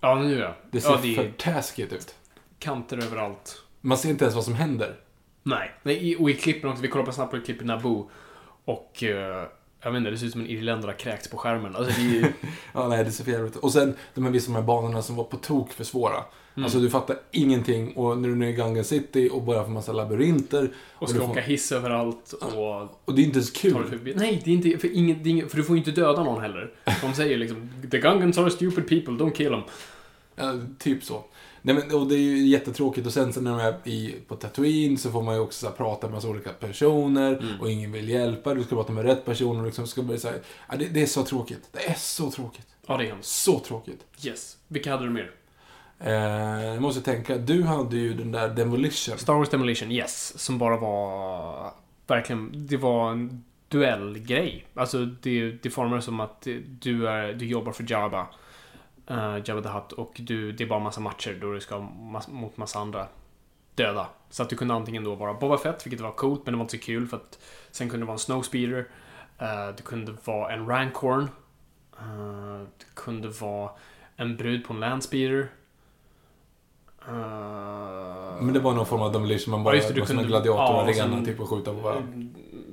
Ja, 0.00 0.14
nu 0.14 0.38
ja. 0.38 0.56
Det 0.70 0.80
ser 0.80 0.90
ja, 0.90 0.98
det 1.02 1.14
för 1.14 1.32
taskigt 1.38 1.92
ut. 1.92 2.14
kanter 2.58 2.96
överallt. 2.96 3.62
Man 3.80 3.98
ser 3.98 4.10
inte 4.10 4.24
ens 4.24 4.34
vad 4.34 4.44
som 4.44 4.54
händer. 4.54 4.96
Nej. 5.42 5.70
Nej, 5.82 6.16
och 6.16 6.30
i 6.30 6.34
klippen 6.34 6.70
också. 6.70 6.82
Vi 6.82 6.88
kollar 6.88 7.06
på 7.06 7.12
snabbt 7.12 7.30
på 7.30 7.36
ett 7.36 7.44
klipp 7.44 7.62
i 7.62 7.64
Naboo. 7.64 8.10
Och... 8.64 9.02
eh, 9.02 9.44
Jag 9.84 9.90
vet 9.92 9.98
inte, 9.98 10.10
det 10.10 10.18
ser 10.18 10.26
ut 10.26 10.32
som 10.32 10.40
en 10.40 10.46
irländare 10.46 10.90
har 10.90 10.98
kräkts 10.98 11.28
på 11.28 11.36
skärmen. 11.36 11.76
Alltså 11.76 12.00
det 12.00 12.18
är. 12.18 12.32
Ja, 12.74 12.88
nej, 12.88 13.04
det 13.04 13.10
ser 13.10 13.24
för 13.24 13.32
jävligt 13.32 13.56
ut. 13.56 13.62
Och 13.62 13.72
sen 13.72 13.94
de 14.14 14.24
här 14.24 14.30
vissa 14.32 14.46
de 14.52 14.54
här 14.54 14.62
banorna 14.62 15.02
som 15.02 15.16
var 15.16 15.24
på 15.24 15.36
tok 15.36 15.72
för 15.72 15.84
svåra. 15.84 16.24
Mm. 16.54 16.64
Alltså 16.64 16.78
du 16.78 16.90
fattar 16.90 17.16
ingenting 17.30 17.96
och 17.96 18.18
när 18.18 18.28
du 18.28 18.44
är 18.44 18.48
i 18.48 18.52
Gungan 18.52 18.84
City 18.84 19.28
och 19.32 19.42
börjar 19.42 19.64
få 19.64 19.70
massa 19.70 19.92
labyrinter. 19.92 20.70
Och 20.94 21.06
du 21.08 21.14
ska 21.14 21.22
får- 21.22 21.30
åka 21.30 21.40
hiss 21.40 21.72
överallt 21.72 22.32
och 22.32 22.82
Och 23.04 23.14
det 23.14 23.22
är 23.22 23.24
inte 23.24 23.38
ens 23.38 23.50
kul. 23.50 24.12
Nej, 24.16 24.42
det 24.44 24.50
är 24.50 24.54
inte... 24.54 24.78
För, 24.78 24.94
ingen, 24.96 25.26
ingen, 25.26 25.48
för 25.48 25.56
du 25.56 25.64
får 25.64 25.76
ju 25.76 25.78
inte 25.78 25.90
döda 25.90 26.24
någon 26.24 26.42
heller. 26.42 26.70
De 27.02 27.14
säger 27.14 27.38
liksom 27.38 27.70
The 27.90 27.98
Gungans 27.98 28.38
are 28.38 28.50
stupid 28.50 28.88
people, 28.88 29.24
don't 29.24 29.32
kill 29.32 29.48
them. 29.50 29.62
Ja, 30.36 30.52
typ 30.78 31.04
så. 31.04 31.24
Nej, 31.62 31.74
men, 31.74 32.00
och 32.00 32.06
det 32.06 32.14
är 32.14 32.18
ju 32.18 32.46
jättetråkigt 32.46 33.06
och 33.06 33.12
sen 33.12 33.32
så 33.32 33.40
när 33.40 33.50
de 33.50 33.60
är 33.60 33.88
i, 33.88 34.14
på 34.28 34.36
Tatooine 34.36 34.98
så 34.98 35.10
får 35.10 35.22
man 35.22 35.34
ju 35.34 35.40
också 35.40 35.60
så 35.60 35.66
här, 35.66 35.76
prata 35.76 36.06
med 36.06 36.14
massa 36.14 36.28
olika 36.28 36.50
personer 36.50 37.32
Mm. 37.32 37.60
och 37.60 37.70
ingen 37.70 37.92
vill 37.92 38.08
hjälpa. 38.08 38.54
Du 38.54 38.62
ska 38.64 38.76
prata 38.76 38.92
med 38.92 39.04
rätt 39.04 39.24
personer 39.24 39.60
och 39.60 39.66
liksom 39.66 39.86
ska 39.86 40.02
börja 40.02 40.20
säga 40.20 40.34
ja, 40.70 40.76
det, 40.76 40.88
det 40.88 41.02
är 41.02 41.06
så 41.06 41.24
tråkigt. 41.24 41.68
Det 41.72 41.90
är 41.90 41.94
så 41.94 42.30
tråkigt. 42.30 42.66
Ja, 42.86 42.96
det 42.96 43.04
är 43.04 43.08
hemskt. 43.08 43.28
Så 43.28 43.58
tråkigt. 43.58 44.00
Yes. 44.24 44.56
Vilka 44.68 44.90
hade 44.90 45.04
du 45.04 45.10
mer? 45.10 45.30
Eh, 46.00 46.12
jag 46.64 46.82
måste 46.82 47.00
tänka, 47.00 47.36
du 47.38 47.62
hade 47.62 47.96
ju 47.96 48.14
den 48.14 48.32
där 48.32 48.48
Demolition. 48.48 49.18
Star 49.18 49.34
Wars 49.34 49.48
Demolition, 49.48 49.92
yes. 49.92 50.38
Som 50.38 50.58
bara 50.58 50.76
var... 50.76 51.72
Verkligen, 52.06 52.50
det 52.66 52.76
var 52.76 53.10
en 53.12 53.44
duellgrej. 53.68 54.66
Alltså, 54.74 55.04
det, 55.04 55.50
det 55.62 55.70
formades 55.70 56.04
som 56.04 56.20
att 56.20 56.46
du, 56.80 57.08
är, 57.08 57.32
du 57.32 57.46
jobbar 57.46 57.72
för 57.72 57.90
Jabba. 57.92 58.26
Uh, 59.12 59.38
Jabba 59.44 59.62
the 59.62 59.68
Hutt. 59.68 59.92
Och 59.92 60.12
du, 60.16 60.52
det 60.52 60.64
är 60.64 60.68
bara 60.68 60.78
massa 60.80 61.00
matcher 61.00 61.38
då 61.40 61.52
du 61.52 61.60
ska 61.60 61.78
mass, 61.80 62.28
mot 62.28 62.56
massa 62.56 62.78
andra 62.78 63.06
döda. 63.74 64.06
Så 64.30 64.42
att 64.42 64.48
du 64.50 64.56
kunde 64.56 64.74
antingen 64.74 65.04
då 65.04 65.14
vara 65.14 65.34
Boba 65.34 65.58
Fett, 65.58 65.86
vilket 65.86 66.00
var 66.00 66.12
coolt, 66.12 66.40
men 66.44 66.52
det 66.52 66.58
var 66.58 66.64
inte 66.64 66.78
så 66.78 66.82
kul 66.84 67.08
för 67.08 67.16
att 67.16 67.38
sen 67.70 67.88
kunde 67.90 68.04
det 68.04 68.08
vara 68.08 68.14
en 68.14 68.18
Snowspeeder. 68.18 68.78
Uh, 69.42 69.74
det 69.76 69.82
kunde 69.84 70.14
vara 70.24 70.52
en 70.52 70.66
Rancorn. 70.68 71.22
Uh, 72.02 72.62
det 72.78 72.84
kunde 72.94 73.28
vara 73.28 73.70
en 74.16 74.36
brud 74.36 74.64
på 74.64 74.72
en 74.74 74.80
Landspeeder. 74.80 75.48
Uh, 77.08 78.42
Men 78.42 78.52
det 78.54 78.60
var 78.60 78.74
någon 78.74 78.86
form 78.86 79.02
av 79.02 79.12
Demolition, 79.12 79.50
man 79.50 79.60
Ja, 79.60 79.64
bara 79.64 79.74
just 79.74 79.88
det, 79.88 79.94
du 79.94 80.00
var 80.00 80.06
som 80.06 80.18
en 80.18 80.24
kunde- 80.24 80.28
gladiator-arena 80.28 81.18
ja, 81.18 81.24
typ 81.24 81.40
och 81.40 81.48
skjuta 81.48 81.70
på 81.74 81.80
varandra. 81.80 82.28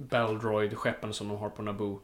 Baldroid-skeppen 0.10 1.12
som 1.14 1.28
de 1.28 1.38
har 1.38 1.50
på 1.50 1.62
Naboo. 1.62 2.00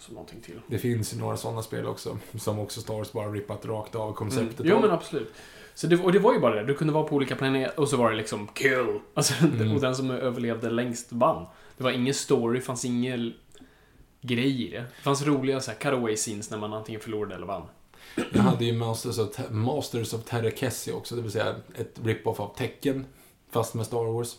Som 0.00 0.14
någonting 0.14 0.40
till. 0.40 0.60
Det 0.66 0.78
finns 0.78 1.14
några 1.14 1.36
sådana 1.36 1.62
spel 1.62 1.86
också, 1.86 2.18
som 2.38 2.58
också 2.58 2.80
Star 2.80 2.94
Wars 2.94 3.12
bara 3.12 3.28
rippat 3.32 3.64
rakt 3.66 3.94
av 3.94 4.12
konceptet. 4.12 4.66
Jo 4.66 4.74
av. 4.76 4.80
men 4.82 4.90
absolut. 4.90 5.32
Så 5.74 5.86
det, 5.86 5.96
och 5.96 6.12
det 6.12 6.18
var 6.18 6.32
ju 6.32 6.40
bara 6.40 6.54
det. 6.54 6.64
Du 6.64 6.74
kunde 6.74 6.92
vara 6.92 7.04
på 7.04 7.14
olika 7.16 7.36
planeter 7.36 7.80
och 7.80 7.88
så 7.88 7.96
var 7.96 8.10
det 8.10 8.16
liksom 8.16 8.48
kill. 8.54 9.00
Alltså, 9.14 9.34
Mm. 9.46 9.72
Och 9.74 9.80
den 9.80 9.96
som 9.96 10.10
överlevde 10.10 10.70
längst 10.70 11.12
vann. 11.12 11.46
Det 11.76 11.84
var 11.84 11.90
ingen 11.90 12.14
story, 12.14 12.60
fanns 12.60 12.84
ingen 12.84 13.32
grej 14.20 14.66
i 14.66 14.70
det. 14.70 14.78
Det 14.80 15.02
fanns 15.02 15.26
roliga 15.26 15.60
så 15.60 15.70
här, 15.70 15.78
cutaway 15.78 16.16
scenes 16.16 16.50
när 16.50 16.58
man 16.58 16.72
antingen 16.72 17.00
förlorade 17.00 17.34
eller 17.34 17.46
vann. 17.46 17.62
Jag 18.32 18.42
hade 18.42 18.64
ju 18.64 18.72
Masters 18.72 19.18
of, 19.18 19.30
Te- 19.36 19.50
Masters 19.50 20.14
of 20.14 20.24
Terra 20.24 20.50
också, 20.94 21.16
det 21.16 21.22
vill 21.22 21.30
säga 21.32 21.54
ett 21.74 22.00
rip-off 22.04 22.40
av 22.40 22.54
Tekken, 22.56 23.04
fast 23.50 23.74
med 23.74 23.86
Star 23.86 24.04
Wars. 24.12 24.38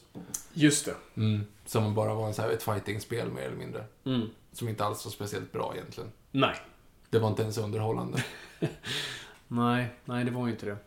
Just 0.54 0.86
det. 0.86 0.96
Mm. 1.18 1.42
Som 1.66 1.96
bara 1.96 2.14
var 2.14 2.28
en 2.28 2.34
så 2.34 2.42
här, 2.42 2.50
ett 2.50 2.64
fighting-spel 2.64 3.32
mer 3.32 3.42
eller 3.42 3.58
mindre. 3.58 3.84
Mm. 4.06 4.30
Som 4.52 4.70
inte 4.70 4.86
alls 4.86 5.06
var 5.06 5.12
speciellt 5.12 5.52
bra 5.52 5.72
egentligen. 5.76 6.12
Nej. 6.32 6.56
Det 7.10 7.20
var 7.20 7.30
inte 7.30 7.42
ens 7.42 7.58
underhållande. 7.58 8.24
Nej, 9.48 9.90
nej 10.06 10.26
det 10.26 10.32
var 10.32 10.46
ju 10.46 10.52
inte 10.52 10.66
det. 10.66 10.78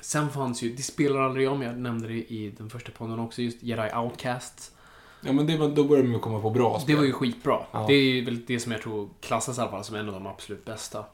Sen 0.00 0.30
fanns 0.30 0.62
ju, 0.62 0.74
det 0.74 0.82
spelar 0.82 1.20
aldrig 1.20 1.50
om, 1.50 1.62
jag 1.62 1.78
nämnde 1.78 2.08
det 2.08 2.32
i 2.32 2.54
den 2.58 2.70
första 2.70 2.92
podden 2.92 3.18
också, 3.18 3.42
just 3.42 3.62
Jedi 3.62 3.90
Outcasts. 3.96 4.72
Ja, 5.20 5.32
men 5.32 5.46
det 5.46 5.56
var, 5.56 5.68
då 5.68 5.84
började 5.84 6.08
de 6.08 6.12
ju 6.12 6.18
komma 6.18 6.40
på 6.40 6.50
bra 6.50 6.80
spel. 6.80 6.94
Det 6.94 7.00
var 7.00 7.06
ju 7.06 7.12
skitbra. 7.12 7.60
Ja. 7.72 7.84
Det 7.88 7.94
är 7.94 8.24
väl 8.24 8.44
det 8.46 8.60
som 8.60 8.72
jag 8.72 8.82
tror 8.82 9.08
klassas 9.20 9.58
i 9.58 9.60
alla 9.60 9.70
fall 9.70 9.84
som 9.84 9.96
en 9.96 10.08
av 10.08 10.14
de 10.14 10.26
absolut 10.26 10.64
bästa. 10.64 11.04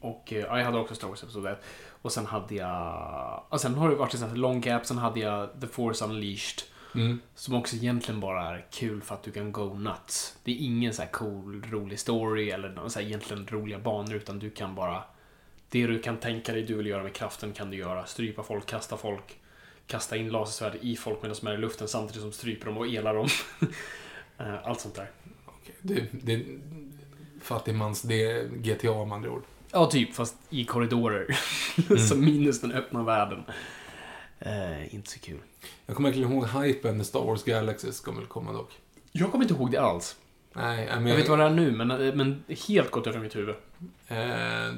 Och 0.00 0.32
eh, 0.32 0.38
ja, 0.38 0.58
jag 0.58 0.64
hade 0.64 0.78
också 0.78 0.94
Star 0.94 1.08
Wars 1.08 1.22
Episode 1.22 1.50
1. 1.50 1.58
Och 2.02 2.12
sen 2.12 2.26
hade 2.26 2.54
jag... 2.54 3.42
Och 3.48 3.60
sen 3.60 3.74
har 3.74 3.90
det 3.90 3.96
varit 3.96 4.14
en 4.14 4.20
sån 4.20 4.28
här 4.28 4.36
long 4.36 4.60
gap. 4.60 4.86
Sen 4.86 4.98
hade 4.98 5.20
jag 5.20 5.60
The 5.60 5.66
Force 5.66 6.04
Unleashed. 6.04 6.62
Mm. 6.94 7.20
Som 7.34 7.54
också 7.54 7.76
egentligen 7.76 8.20
bara 8.20 8.48
är 8.48 8.66
kul 8.70 9.02
för 9.02 9.14
att 9.14 9.22
du 9.22 9.30
kan 9.32 9.52
go 9.52 9.74
nuts. 9.74 10.36
Det 10.44 10.52
är 10.52 10.56
ingen 10.56 10.94
så 10.94 11.02
här 11.02 11.08
cool, 11.08 11.64
rolig 11.70 11.98
story 11.98 12.50
eller 12.50 12.68
någon 12.68 12.90
så 12.90 13.00
egentligen 13.00 13.46
roliga 13.50 13.78
banor. 13.78 14.14
Utan 14.14 14.38
du 14.38 14.50
kan 14.50 14.74
bara... 14.74 15.02
Det 15.68 15.86
du 15.86 15.98
kan 16.02 16.16
tänka 16.16 16.52
dig 16.52 16.62
du 16.62 16.74
vill 16.74 16.86
göra 16.86 17.02
med 17.02 17.12
kraften 17.12 17.52
kan 17.52 17.70
du 17.70 17.76
göra. 17.76 18.06
Strypa 18.06 18.42
folk, 18.42 18.66
kasta 18.66 18.96
folk. 18.96 19.38
Kasta 19.86 20.16
in 20.16 20.28
lasersvärd 20.28 20.78
i 20.80 20.96
folk 20.96 21.22
medan 21.22 21.36
de 21.40 21.46
är 21.46 21.54
i 21.54 21.58
luften 21.58 21.88
samtidigt 21.88 22.22
som 22.22 22.32
stryper 22.32 22.66
dem 22.66 22.78
och 22.78 22.86
elar 22.86 23.14
dem. 23.14 23.28
Eh, 24.38 24.68
Allt 24.68 24.80
sånt 24.80 24.94
där. 24.94 25.10
Okej, 25.46 25.74
Det, 25.82 26.06
det, 26.12 26.44
fattigmans, 27.42 28.02
det 28.02 28.22
är 28.22 28.44
GTA 28.48 29.04
med 29.04 29.16
andra 29.16 29.30
ord. 29.30 29.42
Ja, 29.72 29.86
typ, 29.86 30.14
fast 30.14 30.36
i 30.50 30.64
korridorer. 30.64 31.38
så 32.08 32.16
minus 32.16 32.60
den 32.60 32.72
öppna 32.72 33.02
världen. 33.02 33.44
Eh, 34.46 34.94
inte 34.94 35.10
så 35.10 35.18
kul. 35.20 35.38
Jag 35.86 35.96
kommer 35.96 36.08
verkligen 36.08 36.32
ihåg 36.32 36.46
hypen 36.64 36.96
när 36.96 37.04
Star 37.04 37.24
Wars 37.24 37.44
Galaxies 37.44 38.00
kommer 38.00 38.18
väl 38.18 38.28
komma 38.28 38.52
dock. 38.52 38.72
Jag 39.12 39.30
kommer 39.32 39.44
inte 39.44 39.54
ihåg 39.54 39.70
det 39.70 39.80
alls. 39.80 40.16
Nej, 40.54 40.88
men, 40.94 41.06
Jag 41.06 41.16
vet 41.16 41.28
vad 41.28 41.38
det 41.38 41.44
är 41.44 41.50
nu, 41.50 41.70
men, 41.72 41.90
eh, 41.90 42.14
men 42.14 42.44
helt 42.68 42.90
gått 42.90 43.06
över 43.06 43.18
mitt 43.18 43.36
huvud. 43.36 43.54
eh, 44.08 44.16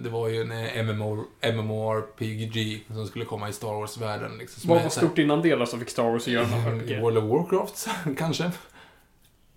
det 0.02 0.08
var 0.10 0.28
ju 0.28 0.40
en 0.40 0.52
eh, 0.52 0.82
MMO, 0.84 1.24
MMORPG 1.54 2.84
som 2.88 3.06
skulle 3.06 3.24
komma 3.24 3.48
i 3.48 3.52
Star 3.52 3.72
Wars-världen. 3.72 4.38
Liksom, 4.38 4.60
som 4.60 4.70
Vad 4.70 4.82
var 4.82 4.90
stort 4.90 5.18
innan 5.18 5.42
det 5.42 5.54
då 5.56 5.66
som 5.66 5.80
fick 5.80 5.90
Star 5.90 6.10
Wars 6.10 6.22
att 6.22 6.32
göra 6.32 6.46
något? 6.46 6.82
Okej. 6.82 7.00
World 7.00 7.18
of 7.18 7.24
Warcraft, 7.24 7.88
kanske? 8.18 8.50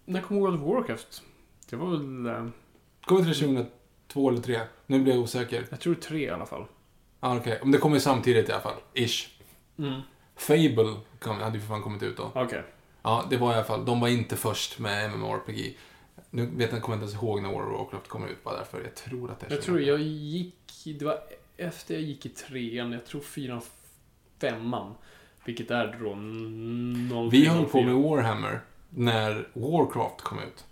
När 0.05 0.21
kom 0.21 0.39
World 0.39 0.61
of 0.61 0.67
Warcraft? 0.75 1.21
Det 1.69 1.75
var 1.75 1.89
väl... 1.89 2.25
eh, 2.25 2.47
Kommer 3.05 3.21
inte 3.21 3.31
det 3.31 3.39
2002 3.39 4.29
eller 4.29 4.41
3? 4.41 4.59
Nu 4.85 4.99
blir 4.99 5.13
jag 5.13 5.23
osäker. 5.23 5.65
Jag 5.69 5.79
tror 5.79 5.95
tre 5.95 6.19
i 6.25 6.29
alla 6.29 6.45
fall. 6.45 6.65
Ah, 7.19 7.37
Okej, 7.37 7.59
om 7.61 7.71
det 7.71 7.77
kommer 7.77 7.99
samtidigt 7.99 8.49
i 8.49 8.51
alla 8.51 8.61
fall. 8.61 8.75
Ish. 8.93 9.29
Mm. 9.77 10.01
Fable 10.35 10.95
kom, 11.19 11.37
hade 11.37 11.55
ju 11.55 11.61
för 11.61 11.67
fan 11.67 11.81
kommit 11.83 12.03
ut 12.03 12.17
då. 12.17 12.31
Okej. 12.35 12.63
Ja, 13.01 13.25
det 13.29 13.37
var 13.37 13.51
i 13.51 13.55
alla 13.55 13.63
fall. 13.63 13.85
De 13.85 13.99
var 13.99 14.07
inte 14.07 14.35
först 14.35 14.79
med 14.79 15.11
MMORPG. 15.11 15.77
Nu 16.29 16.45
vet 16.45 16.71
jag, 16.71 16.81
kommer 16.81 16.97
jag 16.97 17.03
inte 17.03 17.11
ens 17.11 17.23
ihåg 17.23 17.41
när 17.41 17.49
World 17.49 17.73
of 17.73 17.79
Warcraft 17.79 18.07
kom 18.07 18.27
ut 18.27 18.43
bara 18.43 18.57
därför. 18.57 18.81
Jag 18.81 18.95
tror 18.95 19.31
att 19.31 19.39
det 19.39 19.45
är 19.45 19.51
Jag 19.51 19.61
tror 19.61 19.81
jag 19.81 19.99
gick... 19.99 20.83
Det 20.99 21.05
var 21.05 21.19
efter 21.57 21.93
jag 21.93 22.03
gick 22.03 22.25
i 22.25 22.29
trean, 22.29 22.91
jag 22.91 23.05
tror 23.05 23.21
fyran, 23.21 23.61
femman. 24.39 24.95
Vilket 25.45 25.71
är 25.71 25.97
då... 25.99 26.15
noll 27.15 27.29
Vi 27.29 27.45
höll 27.45 27.65
på 27.65 27.81
med 27.81 27.95
Warhammer 27.95 28.61
när 28.89 29.47
Warcraft 29.53 30.21
kom 30.21 30.39
ut. 30.39 30.65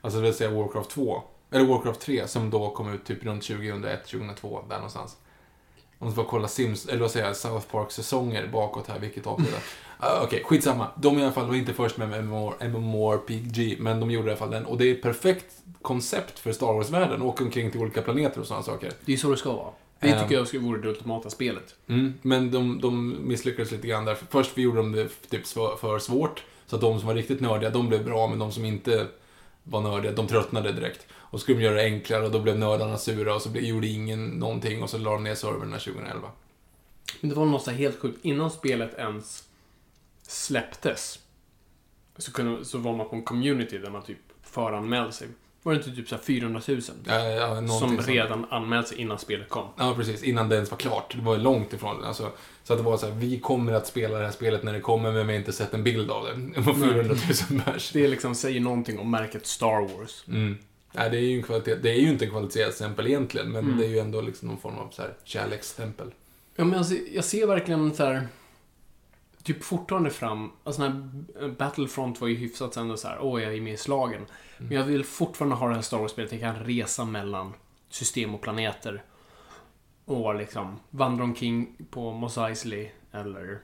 Alltså 0.00 0.18
det 0.18 0.24
vill 0.24 0.34
säga 0.34 0.50
Warcraft 0.50 0.90
2. 0.90 1.22
Eller 1.50 1.64
Warcraft 1.64 2.00
3 2.00 2.28
som 2.28 2.50
då 2.50 2.70
kom 2.70 2.92
ut 2.92 3.04
typ 3.04 3.24
runt 3.24 3.42
2001, 3.42 4.06
2002, 4.06 4.64
där 4.68 4.76
någonstans. 4.76 5.16
Om 6.04 6.10
du 6.10 6.14
får 6.16 6.24
kolla 6.24 6.48
Sims, 6.48 6.86
eller 6.86 7.00
vad 7.00 7.10
säger 7.10 7.26
jag, 7.26 7.36
South 7.36 7.66
Park-säsonger 7.66 8.48
bakåt 8.52 8.88
här, 8.88 8.98
vilket 8.98 9.26
avsnitt 9.26 9.48
uh, 9.50 10.22
Okej, 10.22 10.42
skitsamma. 10.44 10.86
De 10.96 11.18
i 11.18 11.22
alla 11.22 11.32
fall 11.32 11.46
var 11.46 11.54
inte 11.54 11.72
först 11.72 11.96
med 11.96 12.24
MMO 12.24 12.52
MMORPG, 12.60 13.76
men 13.80 14.00
de 14.00 14.10
gjorde 14.10 14.26
i 14.28 14.30
alla 14.30 14.38
fall 14.38 14.50
den. 14.50 14.66
Och 14.66 14.78
det 14.78 14.90
är 14.90 14.92
ett 14.94 15.02
perfekt 15.02 15.46
koncept 15.82 16.38
för 16.38 16.52
Star 16.52 16.72
Wars-världen, 16.72 17.22
åka 17.22 17.44
omkring 17.44 17.70
till 17.70 17.80
olika 17.80 18.02
planeter 18.02 18.40
och 18.40 18.46
sådana 18.46 18.62
saker. 18.62 18.92
Det 19.04 19.12
är 19.12 19.16
så 19.16 19.30
det 19.30 19.36
ska 19.36 19.52
vara. 19.52 19.70
Det 20.00 20.08
Ehm. 20.10 20.22
tycker 20.22 20.34
jag 20.34 20.46
skulle 20.48 20.62
vore 20.62 20.80
det 20.80 20.88
ultimata 20.88 21.30
spelet. 21.30 21.74
Mm, 21.88 22.14
men 22.22 22.50
de, 22.50 22.80
de 22.80 23.16
misslyckades 23.28 23.72
lite 23.72 23.86
grann 23.88 24.04
där. 24.04 24.16
Först 24.30 24.58
gjorde 24.58 24.76
de 24.76 24.92
det 24.92 25.08
typ 25.30 25.46
för, 25.46 25.76
för 25.76 25.98
svårt. 25.98 26.44
Så 26.66 26.76
att 26.76 26.82
de 26.82 26.98
som 26.98 27.08
var 27.08 27.14
riktigt 27.14 27.40
nördiga, 27.40 27.70
de 27.70 27.88
blev 27.88 28.04
bra, 28.04 28.26
men 28.26 28.38
de 28.38 28.52
som 28.52 28.64
inte 28.64 29.06
var 29.62 29.80
nördiga, 29.80 30.12
de 30.12 30.26
tröttnade 30.26 30.72
direkt. 30.72 31.06
Och 31.34 31.40
så 31.40 31.44
skulle 31.44 31.58
de 31.58 31.64
göra 31.64 31.74
det 31.74 31.82
enklare 31.82 32.24
och 32.24 32.30
då 32.30 32.40
blev 32.40 32.58
nördarna 32.58 32.98
sura 32.98 33.34
och 33.34 33.42
så 33.42 33.50
gjorde 33.50 33.86
ingen 33.86 34.28
någonting 34.28 34.82
och 34.82 34.90
så 34.90 34.98
la 34.98 35.12
de 35.12 35.24
ner 35.24 35.34
servrarna 35.34 35.78
2011. 35.78 36.28
Men 37.20 37.30
det 37.30 37.36
var 37.36 37.46
något 37.46 37.62
så 37.62 37.70
helt 37.70 38.00
sjukt. 38.00 38.24
Innan 38.24 38.50
spelet 38.50 38.94
ens 38.98 39.44
släpptes 40.22 41.18
så, 42.16 42.32
kunde, 42.32 42.64
så 42.64 42.78
var 42.78 42.96
man 42.96 43.08
på 43.08 43.16
en 43.16 43.22
community 43.22 43.78
där 43.78 43.90
man 43.90 44.02
typ 44.02 44.18
föranmälde 44.42 45.12
sig. 45.12 45.28
Var 45.62 45.72
det 45.72 45.78
inte 45.78 45.94
typ 45.96 46.08
så 46.08 46.14
här 46.14 46.22
400 46.22 46.60
000? 46.68 46.80
Ja, 47.06 47.24
ja, 47.24 47.68
som 47.68 47.98
redan 47.98 48.46
anmält 48.50 48.88
sig 48.88 49.00
innan 49.00 49.18
spelet 49.18 49.48
kom. 49.48 49.68
Ja, 49.78 49.94
precis. 49.96 50.22
Innan 50.22 50.48
det 50.48 50.54
ens 50.54 50.70
var 50.70 50.78
klart. 50.78 51.14
Det 51.16 51.22
var 51.22 51.36
långt 51.36 51.72
ifrån. 51.72 52.04
Alltså, 52.04 52.32
så 52.64 52.72
att 52.72 52.78
det 52.78 52.84
var 52.84 52.96
så 52.96 53.06
här, 53.06 53.14
vi 53.14 53.40
kommer 53.40 53.72
att 53.72 53.86
spela 53.86 54.18
det 54.18 54.24
här 54.24 54.32
spelet 54.32 54.62
när 54.62 54.72
det 54.72 54.80
kommer, 54.80 55.12
men 55.12 55.26
vi 55.26 55.32
har 55.32 55.40
inte 55.40 55.52
sett 55.52 55.74
en 55.74 55.84
bild 55.84 56.10
av 56.10 56.24
det. 56.24 56.34
Det 56.54 56.60
var 56.60 56.74
400 56.74 57.14
000 57.50 57.60
pers. 57.60 57.90
Det 57.92 58.08
liksom 58.08 58.34
säger 58.34 58.60
någonting 58.60 58.98
om 58.98 59.10
märket 59.10 59.46
Star 59.46 59.98
Wars. 59.98 60.24
Mm. 60.28 60.58
Nej, 60.96 61.10
det 61.10 61.16
är 61.16 61.20
ju 61.20 61.36
en 61.36 61.42
kvalitet. 61.42 61.74
Det 61.74 61.90
är 61.90 62.00
ju 62.00 62.08
inte 62.08 62.24
en 62.24 62.30
kvalitetsstämpel 62.30 63.06
egentligen, 63.06 63.52
men 63.52 63.64
Mm. 63.64 63.78
det 63.78 63.84
är 63.84 63.88
ju 63.88 63.98
ändå 63.98 64.20
liksom 64.20 64.48
någon 64.48 64.58
form 64.58 64.74
av 64.78 64.90
så 64.90 65.02
här 65.02 65.14
kärleksstämpel. 65.24 66.14
Ja, 66.56 66.64
men 66.64 66.78
alltså, 66.78 66.94
jag 66.94 67.24
ser 67.24 67.46
verkligen 67.46 67.94
så 67.94 68.04
här 68.04 68.28
typ 69.42 69.64
fortfarande 69.64 70.10
fram, 70.10 70.52
alltså 70.64 70.82
när 70.88 71.48
Battlefront 71.48 72.20
var 72.20 72.28
ju 72.28 72.34
hyfsat 72.34 72.74
sen 72.74 72.90
och 72.90 72.98
så 72.98 73.08
här, 73.08 73.18
åh 73.20 73.42
jag 73.42 73.54
är 73.56 73.60
med 73.60 73.72
i 73.72 73.76
slagen. 73.76 74.26
Men 74.58 74.70
jag 74.70 74.84
vill 74.84 75.04
fortfarande 75.04 75.56
ha 75.56 75.68
det 75.68 75.74
här 75.74 75.82
Star 75.82 75.98
Wars-spelet, 75.98 76.32
jag 76.32 76.40
kan 76.40 76.56
resa 76.64 77.04
mellan 77.04 77.52
system 77.88 78.34
och 78.34 78.40
planeter. 78.40 79.02
Och 80.04 80.34
liksom 80.34 80.76
vandra 80.90 81.24
omkring 81.24 81.76
på 81.90 82.12
Mos 82.12 82.38
Eisley 82.38 82.90
eller 83.12 83.58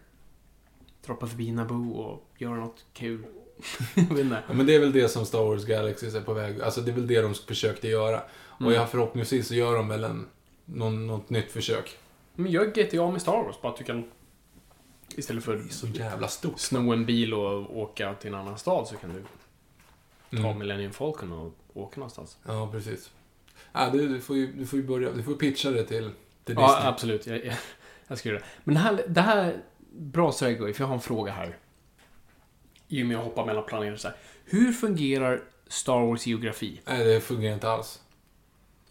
droppa 1.06 1.26
förbi 1.26 1.52
Naboo 1.52 1.92
och 1.92 2.26
göra 2.38 2.54
något 2.54 2.84
kul. 2.92 3.24
Jag 3.94 4.02
vet 4.04 4.18
inte. 4.18 4.42
Ja, 4.48 4.54
men 4.54 4.66
det 4.66 4.74
är 4.74 4.80
väl 4.80 4.92
det 4.92 5.08
som 5.08 5.26
Star 5.26 5.44
Wars 5.44 5.64
Galaxies 5.64 6.14
är 6.14 6.20
på 6.20 6.32
väg. 6.34 6.60
Alltså 6.62 6.80
det 6.80 6.90
är 6.90 6.94
väl 6.94 7.06
det 7.06 7.20
de 7.22 7.34
försökte 7.34 7.88
göra. 7.88 8.22
Och 8.48 8.60
Mm. 8.60 8.72
jag 8.74 8.90
förhoppningsvis 8.90 9.48
så 9.48 9.54
gör 9.54 9.76
de 9.76 9.88
väl 9.88 10.04
en, 10.04 10.26
någon, 10.64 11.06
något 11.06 11.30
nytt 11.30 11.52
försök. 11.52 11.98
Men 12.34 12.50
gör 12.52 12.64
GTA 12.64 13.10
med 13.10 13.22
Star 13.22 13.32
Wars, 13.44 13.56
bara 13.62 13.72
att 13.72 13.78
du 13.78 13.84
kan... 13.84 14.04
Istället 15.16 15.44
för 15.44 15.62
så 15.70 15.86
jävla 15.86 16.28
stort. 16.28 16.58
sno 16.60 16.92
en 16.92 17.06
bil 17.06 17.34
och 17.34 17.78
åka 17.78 18.14
till 18.14 18.28
en 18.28 18.34
annan 18.40 18.58
stad 18.58 18.88
så 18.88 18.96
kan 18.96 19.12
du 19.14 19.20
ta 19.20 20.36
Mm. 20.36 20.58
Millennium 20.58 20.92
Falcon 20.92 21.32
och 21.32 21.52
åka 21.82 22.00
någonstans. 22.00 22.38
Ja, 22.46 22.68
precis. 22.72 23.10
Ja, 23.72 23.90
du, 23.92 24.08
du, 24.08 24.20
får 24.20 24.36
ju, 24.36 24.52
du 24.52 24.66
får 24.66 24.78
ju 24.78 24.86
börja, 24.86 25.12
du 25.12 25.22
får 25.22 25.34
pitcha 25.34 25.70
det 25.70 25.84
till, 25.84 26.10
till 26.44 26.54
Ja, 26.58 26.66
Disney. 26.66 26.88
absolut. 26.88 27.26
Jag, 27.26 27.44
jag, 27.46 27.54
jag 28.08 28.18
ska 28.18 28.28
göra 28.28 28.38
det. 28.38 28.44
Men 28.64 28.74
det 28.74 28.80
här, 28.80 29.04
det 29.08 29.20
här... 29.20 29.56
Bra 29.92 30.32
segway, 30.32 30.72
för 30.72 30.82
jag 30.82 30.88
har 30.88 30.94
en 30.94 31.00
fråga 31.00 31.32
här. 31.32 31.56
I 32.92 33.02
och 33.02 33.06
med 33.06 33.16
att 33.18 33.24
hoppa 33.24 33.44
mellan 33.44 33.64
planeter 33.64 33.96
så 33.96 34.08
här. 34.08 34.16
Hur 34.44 34.72
fungerar 34.72 35.40
Star 35.68 36.06
Wars 36.06 36.26
geografi? 36.26 36.80
Nej, 36.86 37.04
det 37.04 37.20
fungerar 37.20 37.54
inte 37.54 37.70
alls. 37.70 38.00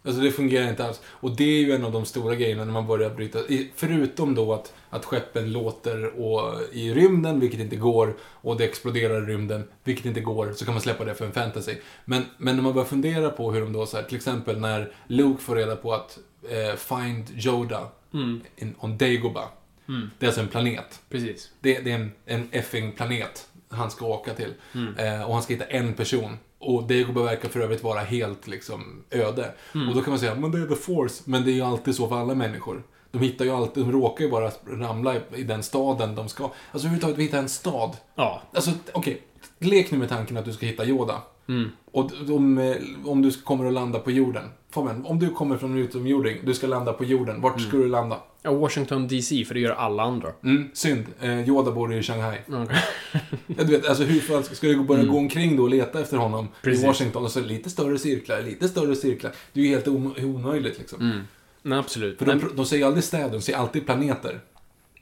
Alltså 0.02 0.20
det 0.22 0.30
fungerar 0.30 0.68
inte 0.68 0.84
alls. 0.84 1.00
Och 1.06 1.36
det 1.36 1.44
är 1.44 1.60
ju 1.60 1.72
en 1.72 1.84
av 1.84 1.92
de 1.92 2.04
stora 2.04 2.34
grejerna 2.34 2.64
när 2.64 2.72
man 2.72 2.86
börjar 2.86 3.10
bryta. 3.10 3.38
Förutom 3.74 4.34
då 4.34 4.52
att, 4.54 4.72
att 4.90 5.04
skeppen 5.04 5.52
låter 5.52 6.20
och, 6.20 6.60
i 6.72 6.94
rymden, 6.94 7.40
vilket 7.40 7.60
inte 7.60 7.76
går, 7.76 8.16
och 8.22 8.56
det 8.56 8.64
exploderar 8.64 9.22
i 9.22 9.26
rymden, 9.32 9.68
vilket 9.84 10.06
inte 10.06 10.20
går, 10.20 10.52
så 10.52 10.64
kan 10.64 10.74
man 10.74 10.80
släppa 10.80 11.04
det 11.04 11.14
för 11.14 11.26
en 11.26 11.32
fantasy. 11.32 11.74
Men, 12.04 12.22
men 12.36 12.56
när 12.56 12.62
man 12.62 12.72
börjar 12.72 12.86
fundera 12.86 13.30
på 13.30 13.52
hur 13.52 13.60
de 13.60 13.72
då, 13.72 13.86
så 13.86 13.96
här, 13.96 14.04
till 14.04 14.16
exempel 14.16 14.60
när 14.60 14.92
Luke 15.06 15.42
får 15.42 15.56
reda 15.56 15.76
på 15.76 15.92
att 15.94 16.18
eh, 16.50 16.76
find 16.76 17.30
Yoda 17.46 17.88
Mm, 18.14 18.40
in, 18.56 18.74
on 18.78 18.98
Dagobah. 18.98 19.48
mm, 19.88 20.10
Det 20.18 20.26
är 20.26 20.28
alltså 20.28 20.40
en 20.40 20.48
planet. 20.48 21.00
precis. 21.10 21.50
Det, 21.60 21.78
det 21.78 21.90
är 21.90 21.94
en, 21.94 22.12
en 22.26 22.48
effing 22.52 22.92
planet 22.92 23.48
han 23.70 23.90
ska 23.90 24.06
åka 24.06 24.34
till. 24.34 24.54
Mm. 24.74 24.96
Eh, 24.96 25.22
och 25.26 25.34
han 25.34 25.42
ska 25.42 25.52
hitta 25.52 25.64
en 25.64 25.94
person. 25.94 26.38
Och 26.58 26.82
Dagobah 26.82 27.24
verkar 27.24 27.48
för 27.48 27.60
övrigt 27.60 27.82
vara 27.82 28.00
helt 28.00 28.46
liksom 28.46 29.02
öde. 29.10 29.52
Mm. 29.74 29.88
Och 29.88 29.94
då 29.94 30.00
kan 30.02 30.10
man 30.10 30.18
säga, 30.18 30.34
men 30.34 30.50
det 30.50 30.58
är 30.58 30.66
the 30.66 30.74
force. 30.74 31.22
Men 31.24 31.44
det 31.44 31.50
är 31.50 31.54
ju 31.54 31.62
alltid 31.62 31.94
så 31.94 32.08
för 32.08 32.20
alla 32.20 32.34
människor. 32.34 32.82
De 33.10 33.18
hittar 33.18 33.44
ju 33.44 33.50
alltid, 33.50 33.84
de 33.84 33.92
råkar 33.92 34.24
ju 34.24 34.30
bara 34.30 34.50
ramla 34.66 35.16
i, 35.16 35.20
i 35.34 35.42
den 35.42 35.62
staden 35.62 36.14
de 36.14 36.28
ska. 36.28 36.44
Alltså 36.44 36.58
överhuvudtaget, 36.72 37.18
vi 37.18 37.22
hittar 37.22 37.38
en 37.38 37.48
stad. 37.48 37.96
Ja. 38.14 38.42
Alltså, 38.54 38.70
okej. 38.92 39.22
Lek 39.58 39.90
nu 39.90 39.98
med 39.98 40.08
tanken 40.08 40.36
att 40.36 40.44
du 40.44 40.52
ska 40.52 40.66
hitta 40.66 40.84
Yoda. 40.84 41.22
Mm. 41.48 41.70
Och 41.92 42.10
om, 42.30 42.58
eh, 42.58 42.76
om 43.04 43.22
du 43.22 43.32
kommer 43.32 43.66
att 43.66 43.72
landa 43.72 43.98
på 43.98 44.10
jorden. 44.10 44.44
Fabian, 44.70 45.06
om 45.06 45.18
du 45.18 45.30
kommer 45.30 45.56
från 45.56 45.72
en 45.72 45.78
utomjording, 45.78 46.38
du 46.44 46.54
ska 46.54 46.66
landa 46.66 46.92
på 46.92 47.04
jorden. 47.04 47.40
Vart 47.40 47.60
ska 47.60 47.76
du 47.76 47.88
landa? 47.88 48.20
Ja. 48.42 48.52
Washington 48.54 49.08
DC, 49.08 49.44
för 49.44 49.54
det 49.54 49.60
gör 49.60 49.70
alla 49.74 50.02
andra. 50.02 50.28
Mm, 50.44 50.70
synd. 50.72 51.04
Eh, 51.20 51.48
Yoda 51.48 51.70
bor 51.72 51.94
i 51.94 52.02
Shanghai. 52.02 52.38
Okay. 52.48 52.76
Ja, 53.46 53.64
du 53.64 53.76
vet, 53.76 53.88
alltså 53.88 54.04
hur 54.04 54.20
fan 54.20 54.42
ska 54.44 54.66
du 54.66 54.80
börja 54.84 55.04
gå 55.04 55.16
omkring 55.18 55.56
då 55.56 55.62
och 55.62 55.70
leta 55.70 56.00
efter 56.00 56.16
honom 56.16 56.48
Precis. 56.62 56.84
i 56.84 56.86
Washington 56.86 57.24
och 57.24 57.30
så 57.30 57.40
lite 57.40 57.70
större 57.70 57.98
cirklar, 57.98 58.42
lite 58.42 58.68
större 58.68 58.96
cirklar. 58.96 59.32
Det 59.52 59.60
är 59.60 59.64
ju 59.64 59.70
helt 59.70 59.88
om- 59.88 60.14
omöjligt 60.18 60.78
liksom. 60.78 61.00
Mm. 61.00 61.20
Nej, 61.62 61.78
absolut. 61.78 62.18
För 62.18 62.26
Nej, 62.26 62.36
de, 62.36 62.56
de 62.56 62.66
säger 62.66 62.86
aldrig 62.86 63.04
städer, 63.04 63.30
de 63.30 63.40
säger 63.40 63.58
alltid 63.58 63.86
planeter. 63.86 64.40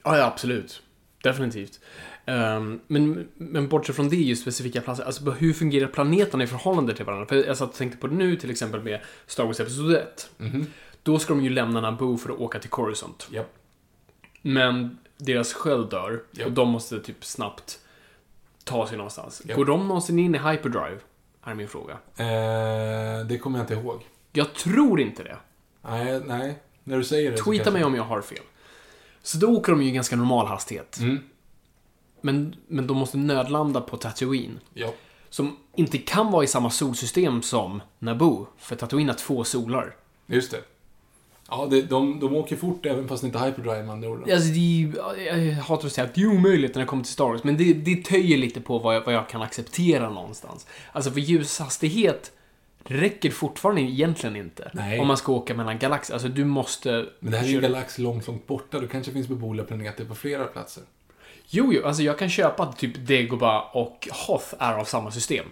Ja, 0.04 0.16
ja, 0.18 0.24
absolut. 0.24 0.82
Definitivt. 1.22 1.80
Ehm, 2.26 2.80
men, 2.86 3.28
men 3.36 3.68
bortsett 3.68 3.96
från 3.96 4.08
det, 4.08 4.16
just 4.16 4.42
specifika 4.42 4.80
platser. 4.80 5.04
Alltså, 5.04 5.30
hur 5.30 5.52
fungerar 5.52 5.86
planeterna 5.86 6.44
i 6.44 6.46
förhållande 6.46 6.94
till 6.94 7.04
varandra? 7.04 7.26
För 7.26 7.36
jag 7.46 7.56
satt 7.56 7.70
och 7.70 7.76
tänkte 7.76 7.98
på 7.98 8.06
det 8.06 8.14
nu, 8.14 8.36
till 8.36 8.50
exempel 8.50 8.82
med 8.82 9.00
Star 9.26 9.44
Wars 9.44 9.60
Episod 9.60 9.94
1. 9.94 10.30
Mhm. 10.38 10.66
Då 11.08 11.18
ska 11.18 11.34
de 11.34 11.44
ju 11.44 11.50
lämna 11.50 11.80
Naboo 11.80 12.16
för 12.16 12.32
att 12.32 12.38
åka 12.38 12.58
till 12.58 12.70
Coruscant. 12.70 13.28
Japp. 13.30 13.54
Men 14.42 14.98
deras 15.16 15.52
sköld 15.52 15.90
dör 15.90 16.22
Japp. 16.30 16.46
och 16.46 16.52
de 16.52 16.68
måste 16.68 17.00
typ 17.00 17.24
snabbt 17.24 17.78
ta 18.64 18.86
sig 18.86 18.96
någonstans. 18.96 19.42
Japp. 19.44 19.56
Går 19.56 19.64
de 19.64 19.88
någonsin 19.88 20.18
in 20.18 20.34
i 20.34 20.38
hyperdrive? 20.38 20.98
Är 21.42 21.54
min 21.54 21.68
fråga. 21.68 21.92
Eh, 22.16 23.26
det 23.26 23.38
kommer 23.38 23.58
jag 23.58 23.62
inte 23.64 23.74
ihåg. 23.74 24.06
Jag 24.32 24.54
tror 24.54 25.00
inte 25.00 25.22
det. 25.22 25.36
Nej, 25.82 26.20
nej. 26.26 26.58
När 26.84 26.96
du 26.96 27.04
säger 27.04 27.30
det 27.30 27.36
Tweeta 27.36 27.70
mig 27.70 27.84
om 27.84 27.94
jag 27.94 28.04
har 28.04 28.20
fel. 28.20 28.44
Så 29.22 29.38
då 29.38 29.46
åker 29.46 29.72
de 29.72 29.82
ju 29.82 29.88
i 29.88 29.92
ganska 29.92 30.16
normal 30.16 30.46
hastighet. 30.46 30.98
Mm. 31.00 31.18
Men, 32.20 32.56
men 32.66 32.86
de 32.86 32.96
måste 32.96 33.16
nödlanda 33.16 33.80
på 33.80 33.96
Tatooine. 33.96 34.60
Ja. 34.74 34.92
Som 35.30 35.56
inte 35.74 35.98
kan 35.98 36.32
vara 36.32 36.44
i 36.44 36.46
samma 36.46 36.70
solsystem 36.70 37.42
som 37.42 37.82
Naboo. 37.98 38.46
För 38.58 38.76
Tatooine 38.76 39.08
har 39.08 39.16
två 39.16 39.44
solar. 39.44 39.96
Just 40.26 40.50
det. 40.50 40.62
Ja, 41.50 41.66
det, 41.70 41.82
de, 41.82 42.20
de 42.20 42.36
åker 42.36 42.56
fort 42.56 42.86
även 42.86 43.08
fast 43.08 43.22
det 43.22 43.26
inte 43.26 43.38
är 43.38 43.46
hyperdrive 43.46 43.82
med 43.82 43.90
andra 43.90 44.08
ord. 44.08 44.30
Alltså, 44.30 44.48
det 44.48 44.92
jag 45.24 45.52
hatar 45.52 45.86
att 45.86 45.92
säga 45.92 46.04
att 46.04 46.14
det 46.14 46.22
är 46.22 46.26
omöjligt 46.26 46.74
när 46.74 46.82
det 46.82 46.86
kommer 46.86 47.02
till 47.02 47.12
Star 47.12 47.24
Wars, 47.24 47.44
men 47.44 47.56
det, 47.56 47.72
det 47.72 48.04
töjer 48.04 48.38
lite 48.38 48.60
på 48.60 48.78
vad 48.78 48.96
jag, 48.96 49.04
vad 49.04 49.14
jag 49.14 49.28
kan 49.28 49.42
acceptera 49.42 50.10
någonstans. 50.10 50.66
Alltså, 50.92 51.10
för 51.10 51.20
ljushastighet 51.20 52.32
räcker 52.84 53.30
fortfarande 53.30 53.80
egentligen 53.80 54.36
inte. 54.36 54.70
Nej. 54.74 55.00
Om 55.00 55.06
man 55.06 55.16
ska 55.16 55.32
åka 55.32 55.54
mellan 55.54 55.78
galaxer. 55.78 56.14
Alltså, 56.14 56.28
du 56.28 56.44
måste... 56.44 57.06
Men 57.20 57.32
det 57.32 57.38
här 57.38 57.44
är 57.44 57.48
ju 57.48 57.56
en 57.56 57.62
galax 57.62 57.98
långt, 57.98 58.26
långt 58.26 58.46
borta. 58.46 58.80
Det 58.80 58.86
kanske 58.86 59.12
finns 59.12 59.28
beboeliga 59.28 59.66
planeter 59.66 60.04
på 60.04 60.14
flera 60.14 60.44
platser. 60.44 60.82
Jo, 61.50 61.72
jo, 61.72 61.86
alltså 61.86 62.02
jag 62.02 62.18
kan 62.18 62.30
köpa 62.30 62.62
att 62.62 62.78
typ 62.78 62.96
Dagobah 62.96 63.76
och 63.76 64.08
Hoth 64.26 64.54
är 64.58 64.74
av 64.74 64.84
samma 64.84 65.10
system. 65.10 65.46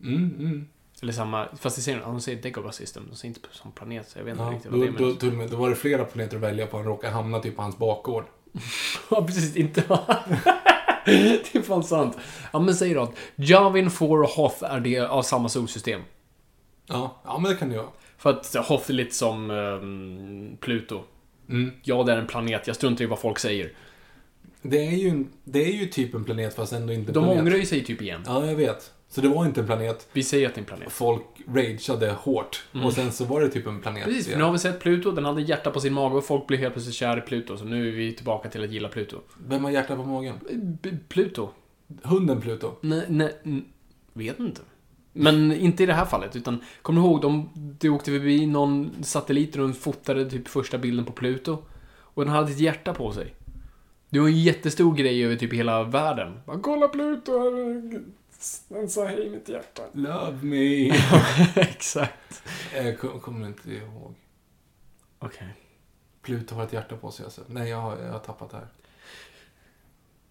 Mm, 0.00 0.34
mm. 0.38 0.68
Eller 1.04 1.12
samma, 1.12 1.48
fast 1.60 1.76
det 1.76 1.82
säger, 1.82 2.00
de 2.00 2.20
säger 2.20 2.42
Dagobah 2.42 2.70
system, 2.70 3.06
de 3.10 3.16
säger 3.16 3.34
inte 3.34 3.48
som 3.52 3.72
planet, 3.72 4.08
så 4.08 4.18
jag 4.18 4.24
vet 4.24 4.32
inte 4.32 4.44
Ja, 4.44 4.50
riktigt 4.50 4.70
då, 4.72 4.78
vad 4.78 4.86
det 4.86 5.26
är. 5.26 5.30
då, 5.30 5.36
Men... 5.36 5.50
då 5.50 5.56
var 5.56 5.70
det 5.70 5.76
flera 5.76 6.04
planeter 6.04 6.36
att 6.36 6.42
välja 6.42 6.66
på. 6.66 6.76
Han 6.76 6.86
råkade 6.86 7.12
hamna 7.12 7.38
typ 7.40 7.56
på 7.56 7.62
hans 7.62 7.78
bakgård. 7.78 8.24
Ja, 9.10 9.26
precis. 9.26 9.56
Inte... 9.56 9.80
det 11.04 11.54
är 11.54 11.62
fan 11.62 11.84
sant. 11.84 12.18
Ja, 12.52 12.58
men 12.58 12.74
säg 12.74 12.94
då 12.94 13.12
Javin 13.36 13.90
4 13.90 14.08
och 14.08 14.28
Hoth 14.28 14.64
är 14.64 14.80
det 14.80 14.98
av 15.00 15.22
samma 15.22 15.48
solsystem. 15.48 16.00
Ja, 16.86 17.20
ja 17.24 17.38
men 17.38 17.50
det 17.52 17.56
kan 17.56 17.68
det 17.68 17.76
vara. 17.76 17.88
För 18.18 18.30
att 18.30 18.54
Hoth 18.54 18.90
är 18.90 18.94
lite 18.94 19.14
som 19.14 19.50
ehm, 19.50 20.56
Pluto. 20.60 21.02
Mm. 21.48 21.72
Ja, 21.82 22.02
det 22.02 22.12
är 22.12 22.16
en 22.16 22.26
planet. 22.26 22.66
Jag 22.66 22.76
struntar 22.76 23.04
i 23.04 23.06
vad 23.06 23.18
folk 23.18 23.38
säger. 23.38 23.72
Det 24.62 24.86
är, 24.86 24.96
ju, 24.96 25.24
det 25.44 25.64
är 25.64 25.72
ju 25.72 25.86
typ 25.86 26.14
en 26.14 26.24
planet 26.24 26.54
fast 26.54 26.72
ändå 26.72 26.92
inte 26.92 27.10
en 27.10 27.14
De 27.14 27.24
planet. 27.24 27.40
ångrar 27.42 27.56
ju 27.56 27.66
sig 27.66 27.84
typ 27.84 28.02
igen. 28.02 28.22
Ja, 28.26 28.46
jag 28.46 28.54
vet. 28.56 28.92
Så 29.14 29.20
det 29.20 29.28
var 29.28 29.46
inte 29.46 29.60
en 29.60 29.66
planet. 29.66 30.08
Vi 30.12 30.22
säger 30.22 30.48
att 30.48 30.54
det 30.54 30.58
är 30.58 30.62
en 30.62 30.66
planet. 30.66 30.92
Folk 30.92 31.22
rageade 31.54 32.10
hårt. 32.10 32.64
Och 32.84 32.92
sen 32.92 33.12
så 33.12 33.24
var 33.24 33.40
det 33.40 33.48
typ 33.48 33.66
en 33.66 33.80
planet. 33.80 34.02
Mm. 34.02 34.08
Precis, 34.14 34.28
för 34.32 34.38
nu 34.38 34.44
har 34.44 34.52
vi 34.52 34.58
sett 34.58 34.80
Pluto. 34.80 35.12
Den 35.12 35.24
hade 35.24 35.42
hjärta 35.42 35.70
på 35.70 35.80
sin 35.80 35.92
mage 35.92 36.14
och 36.16 36.24
folk 36.24 36.46
blev 36.46 36.60
helt 36.60 36.74
plötsligt 36.74 36.94
kär 36.96 37.18
i 37.18 37.20
Pluto. 37.20 37.56
Så 37.56 37.64
nu 37.64 37.88
är 37.88 37.92
vi 37.92 38.12
tillbaka 38.12 38.48
till 38.48 38.64
att 38.64 38.70
gilla 38.70 38.88
Pluto. 38.88 39.16
Vem 39.48 39.64
har 39.64 39.70
hjärta 39.70 39.96
på 39.96 40.04
magen? 40.04 40.34
B- 40.82 40.90
Pluto? 41.08 41.48
Hunden 42.02 42.40
Pluto. 42.40 42.72
Nej, 42.80 43.04
nej, 43.08 43.32
vet 44.12 44.38
inte. 44.38 44.60
Men 45.12 45.52
inte 45.52 45.82
i 45.82 45.86
det 45.86 45.92
här 45.92 46.04
fallet, 46.04 46.36
utan 46.36 46.60
kommer 46.82 47.00
du 47.02 47.06
ihåg, 47.06 47.20
de, 47.22 47.50
det 47.54 47.88
åkte 47.88 48.10
förbi 48.10 48.46
någon 48.46 48.90
satellit 49.02 49.56
och 49.56 49.62
de 49.62 49.74
fotade 49.74 50.30
typ 50.30 50.48
första 50.48 50.78
bilden 50.78 51.04
på 51.04 51.12
Pluto. 51.12 51.58
Och 51.98 52.24
den 52.24 52.34
hade 52.34 52.52
ett 52.52 52.60
hjärta 52.60 52.94
på 52.94 53.12
sig. 53.12 53.34
Det 54.10 54.20
var 54.20 54.28
en 54.28 54.42
jättestor 54.42 54.94
grej 54.94 55.24
över 55.24 55.36
typ 55.36 55.52
hela 55.52 55.82
världen. 55.84 56.32
Bara, 56.46 56.58
kolla 56.58 56.88
Pluto, 56.88 57.32
den 58.68 58.90
sa 58.90 59.04
hej 59.04 59.30
mitt 59.30 59.48
hjärta. 59.48 59.82
Love 59.92 60.38
me. 60.42 60.90
Exakt. 61.54 62.42
Jag 62.74 62.98
kom- 62.98 63.20
kommer 63.20 63.46
inte 63.46 63.70
ihåg. 63.72 64.14
Okej. 65.18 65.48
Pluto 66.22 66.54
har 66.54 66.64
ett 66.64 66.72
hjärta 66.72 66.96
på 66.96 67.10
sig 67.10 67.24
alltså. 67.24 67.40
Nej, 67.46 67.68
jag 67.68 67.80
har, 67.80 67.98
jag 67.98 68.12
har 68.12 68.18
tappat 68.18 68.50
det 68.50 68.56
här. 68.56 68.66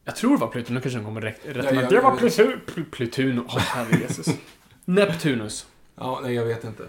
Jag 0.04 0.16
tror 0.16 0.32
det 0.32 0.38
var 0.38 0.48
Pluto, 0.48 0.74
nu 0.74 0.82
kanske 0.82 0.98
den 0.98 1.06
kommer 1.06 1.22
rätt. 1.22 1.40
rätt 1.46 1.76
Ja, 1.76 1.90
det 1.90 2.00
var. 2.00 2.18
Pluto, 2.18 2.44
Pl- 2.44 2.92
Plutunus. 2.92 3.46
Åh, 3.48 3.58
herre 3.60 4.00
Jesus. 4.02 4.28
Neptunus. 4.86 5.68
Ja, 5.96 6.20
nej, 6.24 6.34
jag 6.34 6.46
vet 6.46 6.64
inte. 6.64 6.88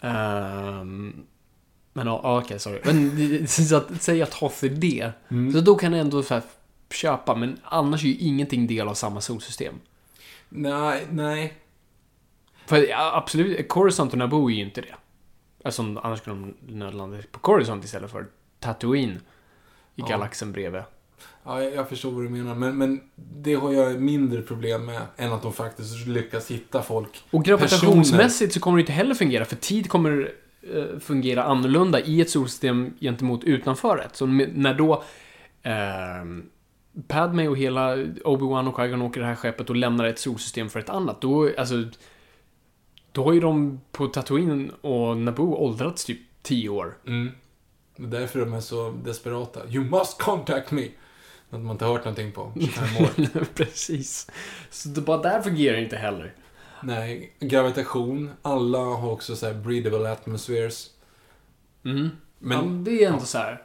Ehm, 0.00 1.26
men 1.92 2.06
ja, 2.06 2.38
okej, 2.44 2.58
sorry. 2.58 2.80
Men 2.84 3.48
så 3.48 3.76
att, 3.76 4.02
säg 4.02 4.22
att 4.22 4.34
Hoth 4.34 4.64
är 4.64 4.68
det. 4.68 5.12
Mm. 5.28 5.52
Så 5.52 5.60
då 5.60 5.74
kan 5.74 5.92
jag 5.92 6.00
ändå 6.00 6.22
så 6.22 6.34
här, 6.34 6.42
köpa, 6.90 7.34
men 7.34 7.60
annars 7.64 8.04
är 8.04 8.08
ju 8.08 8.14
ingenting 8.14 8.66
del 8.66 8.88
av 8.88 8.94
samma 8.94 9.20
solsystem. 9.20 9.74
Nej, 10.50 11.06
nej. 11.10 11.54
För 12.66 12.88
ja, 12.88 13.12
absolut, 13.16 13.68
Coruscant 13.68 14.12
och 14.12 14.18
Naboo 14.18 14.50
är 14.50 14.54
ju 14.54 14.62
inte 14.64 14.80
det. 14.80 14.94
Alltså, 15.64 15.82
annars 15.82 16.18
skulle 16.18 16.36
de 16.36 16.54
nödlanda 16.78 17.18
på 17.32 17.38
Coruscant 17.38 17.84
istället 17.84 18.10
för 18.10 18.26
Tatooine. 18.60 19.10
I 19.10 19.20
Ja. 19.94 20.06
galaxen 20.06 20.52
bredvid. 20.52 20.82
Ja, 21.44 21.62
jag, 21.62 21.74
jag 21.74 21.88
förstår 21.88 22.10
vad 22.10 22.24
du 22.24 22.28
menar. 22.28 22.54
Men, 22.54 22.78
men 22.78 23.00
det 23.16 23.54
har 23.54 23.72
jag 23.72 24.00
mindre 24.00 24.42
problem 24.42 24.86
med 24.86 25.02
än 25.16 25.32
att 25.32 25.42
de 25.42 25.52
faktiskt 25.52 26.06
lyckas 26.06 26.50
hitta 26.50 26.82
folk. 26.82 27.24
Och 27.30 27.44
gravitationsmässigt 27.44 28.54
så 28.54 28.60
kommer 28.60 28.76
det 28.78 28.80
inte 28.80 28.92
heller 28.92 29.14
fungera, 29.14 29.44
för 29.44 29.56
tid 29.56 29.88
kommer 29.88 30.32
eh, 30.74 30.98
fungera 31.00 31.44
annorlunda 31.44 32.00
i 32.00 32.20
ett 32.20 32.30
solsystem 32.30 32.94
gentemot 33.00 33.44
utanför 33.44 33.98
ett. 33.98 34.16
Så 34.16 34.26
när 34.26 34.74
då 34.74 35.02
eh, 35.62 35.72
Padme 37.08 37.48
och 37.48 37.56
hela 37.56 37.96
Obi-Wan 37.96 38.68
och 38.68 38.76
Qui-Gon 38.76 39.02
åker 39.02 39.20
det 39.20 39.26
här 39.26 39.34
skeppet 39.34 39.70
och 39.70 39.76
lämnar 39.76 40.04
ett 40.04 40.18
solsystem 40.18 40.68
för 40.68 40.80
ett 40.80 40.90
annat, 40.90 41.20
då, 41.20 41.50
alltså, 41.58 41.84
då 43.12 43.24
har 43.24 43.32
ju 43.32 43.40
de 43.40 43.80
på 43.92 44.06
Tatooine 44.06 44.70
och 44.80 45.16
Naboo 45.16 45.54
åldrats 45.54 46.04
typ 46.04 46.20
10 46.42 46.68
år. 46.68 46.98
Mm. 47.06 47.30
Det 47.96 48.16
är 48.16 48.20
därför 48.20 48.40
de 48.40 48.54
är 48.54 48.60
så 48.60 48.90
desperata. 49.04 49.68
You 49.68 49.84
must 49.84 50.22
contact 50.22 50.70
me! 50.70 50.88
Att 51.50 51.60
man 51.60 51.70
inte 51.70 51.84
hört 51.84 52.04
någonting 52.04 52.32
på 52.32 52.52
25 52.60 53.04
år. 53.04 53.44
Precis. 53.54 54.30
Så 54.70 54.88
det 54.88 55.00
bara 55.00 55.22
där 55.22 55.42
fungerar 55.42 55.78
inte 55.78 55.96
heller. 55.96 56.34
Nej, 56.82 57.32
gravitation. 57.40 58.30
Alla 58.42 58.78
har 58.78 59.10
också 59.10 59.36
så 59.36 59.46
här 59.46 59.54
breathable 59.54 60.12
atmospheres. 60.12 60.90
Mm. 61.84 62.08
Men, 62.38 62.58
ja, 62.58 62.90
det 62.90 63.04
är 63.04 63.12
ändå 63.12 63.24
så 63.24 63.38
här. 63.38 63.62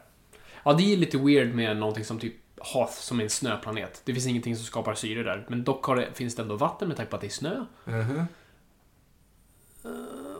Ja, 0.63 0.73
det 0.73 0.93
är 0.93 0.97
lite 0.97 1.17
weird 1.17 1.55
med 1.55 1.77
någonting 1.77 2.05
som 2.05 2.19
typ 2.19 2.35
Hoth 2.73 2.93
som 2.93 3.19
är 3.19 3.23
en 3.23 3.29
snöplanet. 3.29 4.01
Det 4.05 4.13
finns 4.13 4.27
ingenting 4.27 4.55
som 4.55 4.65
skapar 4.65 4.93
syre 4.95 5.23
där. 5.23 5.45
Men 5.49 5.63
dock 5.63 5.95
det, 5.95 6.09
finns 6.13 6.35
det 6.35 6.41
ändå 6.41 6.55
vatten 6.55 6.87
med 6.87 6.97
tanke 6.97 7.09
på 7.09 7.15
att 7.15 7.21
det 7.21 7.27
är 7.27 7.29
snö. 7.29 7.65
Mhm. 7.85 8.25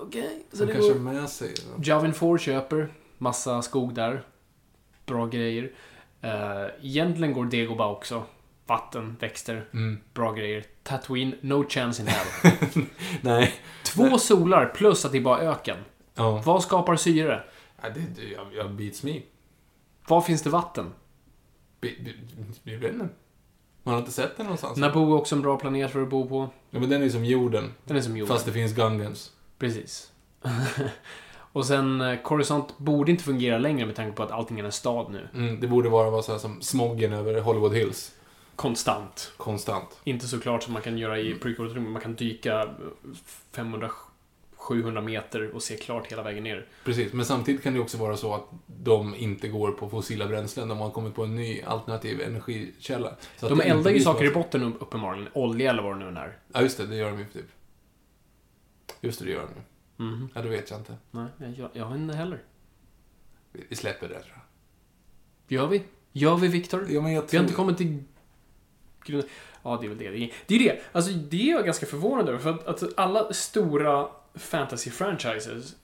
Okej. 0.02 0.46
Så 0.52 0.58
Som 0.58 0.68
det 0.68 0.74
kanske 0.74 0.94
går... 0.94 1.00
har 1.06 1.14
med 1.14 1.30
sig. 1.30 1.54
då. 1.78 1.84
Javin 1.84 2.14
4 2.14 2.38
köper 2.38 2.94
massa 3.18 3.62
skog 3.62 3.94
där. 3.94 4.24
Bra 5.06 5.26
grejer. 5.26 5.64
Uh, 6.24 6.68
egentligen 6.82 7.34
går 7.34 7.46
Dagobah 7.46 7.90
också. 7.92 8.24
Vatten, 8.68 9.16
växter, 9.20 9.68
Mm. 9.74 10.00
bra 10.14 10.32
grejer. 10.32 10.66
Tatooine, 10.84 11.36
no 11.42 11.66
chance 11.70 12.02
in 12.02 12.08
hell. 12.08 12.28
Nej. 13.22 13.54
Två 13.84 14.18
solar 14.18 14.66
plus 14.66 15.06
att 15.06 15.12
det 15.12 15.18
är 15.18 15.22
bara 15.22 15.40
öken. 15.40 15.78
Ja. 16.16 16.42
Vad 16.46 16.64
skapar 16.64 16.96
syre? 16.96 17.44
ja 17.82 17.90
det, 17.90 18.00
det, 18.16 18.28
jag, 18.32 18.48
jag 18.54 18.72
beats 18.72 19.04
me. 19.04 19.22
Var 20.08 20.22
finns 20.22 20.42
det 20.42 20.50
vatten? 20.50 20.94
Jag 22.64 22.78
vet 22.78 22.94
inte. 22.94 23.08
Man 23.84 23.94
har 23.94 24.00
inte 24.00 24.12
sett 24.12 24.38
den 24.38 24.46
någonstans. 24.46 24.78
Naboo 24.78 25.14
är 25.14 25.18
också 25.18 25.36
en 25.36 25.42
bra 25.42 25.58
planet 25.58 25.92
för 25.92 26.02
att 26.02 26.10
bo 26.10 26.28
på. 26.28 26.50
Ja, 26.70 26.80
men 26.80 26.90
den 26.90 27.04
är 27.04 27.10
som 27.10 27.26
jorden. 27.26 27.74
Den 27.86 27.98
är 27.98 28.02
som 28.02 28.18
jorden. 28.18 28.36
Fast 28.36 28.46
det 28.46 28.52
finns 28.52 28.74
Gungans. 28.74 29.32
Precis. 29.60 30.12
och 31.52 31.66
sen, 31.66 32.02
eh, 32.02 32.22
Coruscant 32.22 32.78
borde 32.78 33.12
inte 33.12 33.24
fungera 33.24 33.58
längre 33.58 33.86
med 33.86 33.96
tanke 33.96 34.16
på 34.16 34.24
att 34.24 34.32
allting 34.32 34.60
är 34.60 34.64
en 34.64 34.72
stad 34.72 35.12
nu. 35.12 35.28
Mm, 35.34 35.60
det 35.60 35.68
borde 35.68 35.90
vara 35.90 36.22
så 36.22 36.32
här 36.32 36.40
som 36.40 36.62
smoggen 36.62 37.14
över 37.14 37.42
Hollywood 37.42 37.74
Hills. 37.74 38.12
Konstant. 38.56 39.34
Konstant. 39.38 40.00
Inte 40.04 40.28
så 40.28 40.40
klart 40.40 40.64
som 40.64 40.74
man 40.74 40.82
kan 40.82 40.98
göra 40.98 41.20
i 41.20 41.34
prequel 41.34 41.74
men 41.74 41.92
man 41.92 42.02
kan 42.02 42.16
dyka 42.16 42.70
500-700 44.70 45.02
meter 45.02 45.56
och 45.56 45.64
se 45.64 45.78
klart 45.78 46.12
hela 46.12 46.24
vägen 46.24 46.44
ner. 46.44 46.66
Precis, 46.84 47.14
men 47.14 47.26
samtidigt 47.26 47.64
kan 47.64 47.74
det 47.74 47.80
också 47.80 47.98
vara 47.98 48.18
så 48.18 48.34
att 48.34 48.44
de 48.68 49.16
inte 49.16 49.48
går 49.48 49.72
på 49.72 49.90
fossila 49.90 50.28
bränslen. 50.28 50.68
De 50.68 50.78
har 50.78 50.90
kommit 50.92 51.16
på 51.16 51.24
en 51.24 51.36
ny 51.36 51.62
alternativ 51.62 52.22
energikälla. 52.22 53.16
Så 53.38 53.50
De 53.50 53.62
eldar 53.62 53.92
ju 53.92 54.00
saker 54.00 54.26
i 54.26 54.32
botten 54.32 54.64
upp- 54.64 54.82
uppenbarligen. 54.82 55.28
Olja 55.34 55.70
eller 55.70 55.84
vad 55.84 56.00
det 56.00 56.12
nu 56.12 56.20
är. 56.20 56.38
Ja, 56.54 56.62
just 56.62 56.78
det. 56.78 56.86
Det 56.88 56.96
gör 56.96 57.12
de 57.12 57.20
ju 57.20 57.26
typ. 57.26 57.46
Just 59.02 59.20
det, 59.20 59.26
det 59.26 59.32
gör 59.32 59.48
de 59.48 59.54
ju. 59.56 60.10
Mhm. 60.12 60.30
Ja, 60.34 60.42
det 60.42 60.50
vet 60.50 60.70
jag 60.70 60.80
inte. 60.80 60.96
Nej, 61.12 61.28
jag, 61.58 61.70
jag 61.74 61.90
vet 61.90 61.98
inte 61.98 62.16
heller. 62.16 62.44
Vi- 63.52 63.66
Vi 63.70 63.76
släpper 63.76 64.08
det, 64.10 64.20
tror 64.20 64.34
jag. 64.36 64.42
Gör 65.60 65.68
vi? 65.68 65.84
Gör 66.12 66.36
vi, 66.36 66.48
Viktor? 66.48 66.86
Ja, 66.90 67.02
men 67.02 67.12
jag 67.14 67.22
Vi 67.22 67.28
tror... 67.28 67.40
har 67.40 67.44
inte 67.44 67.56
kommit 67.56 67.78
till... 67.78 68.04
Ja, 69.64 69.78
det 69.82 69.88
är 69.88 69.90
väl 69.90 69.98
det. 69.98 70.10
Det. 70.48 70.56
Är 70.56 70.60
det. 70.60 70.82
Alltså, 70.92 71.12
det 71.12 71.50
är 71.50 71.52
jag 71.56 71.66
ganska 71.66 71.86
förvånad 71.86 72.30
över. 72.30 72.40
För 72.40 72.50
att, 72.50 72.68
att 72.84 72.84
alla 73.00 73.34
stora 73.34 74.08
fantasy-franchises 74.36 75.76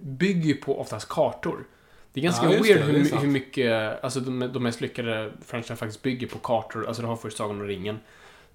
bygger 0.00 0.46
ju 0.46 0.54
på 0.54 0.80
oftast 0.80 1.08
kartor. 1.08 1.66
Det 2.12 2.20
är 2.20 2.24
ganska 2.24 2.44
Ja, 2.44 2.62
weird 2.62 2.80
det, 2.80 2.92
det 2.92 2.98
hur, 2.98 3.04
sant. 3.04 3.22
hur 3.22 3.28
mycket, 3.28 4.04
alltså 4.04 4.20
de, 4.20 4.38
de 4.52 4.62
mest 4.62 4.80
lyckade 4.80 5.32
franchises 5.44 5.78
faktiskt 5.78 6.02
bygger 6.02 6.26
på 6.26 6.38
kartor. 6.38 6.86
Alltså 6.86 7.02
du 7.02 7.08
har 7.08 7.16
först 7.16 7.36
Sagan 7.36 7.60
om 7.60 7.66
ringen. 7.66 7.98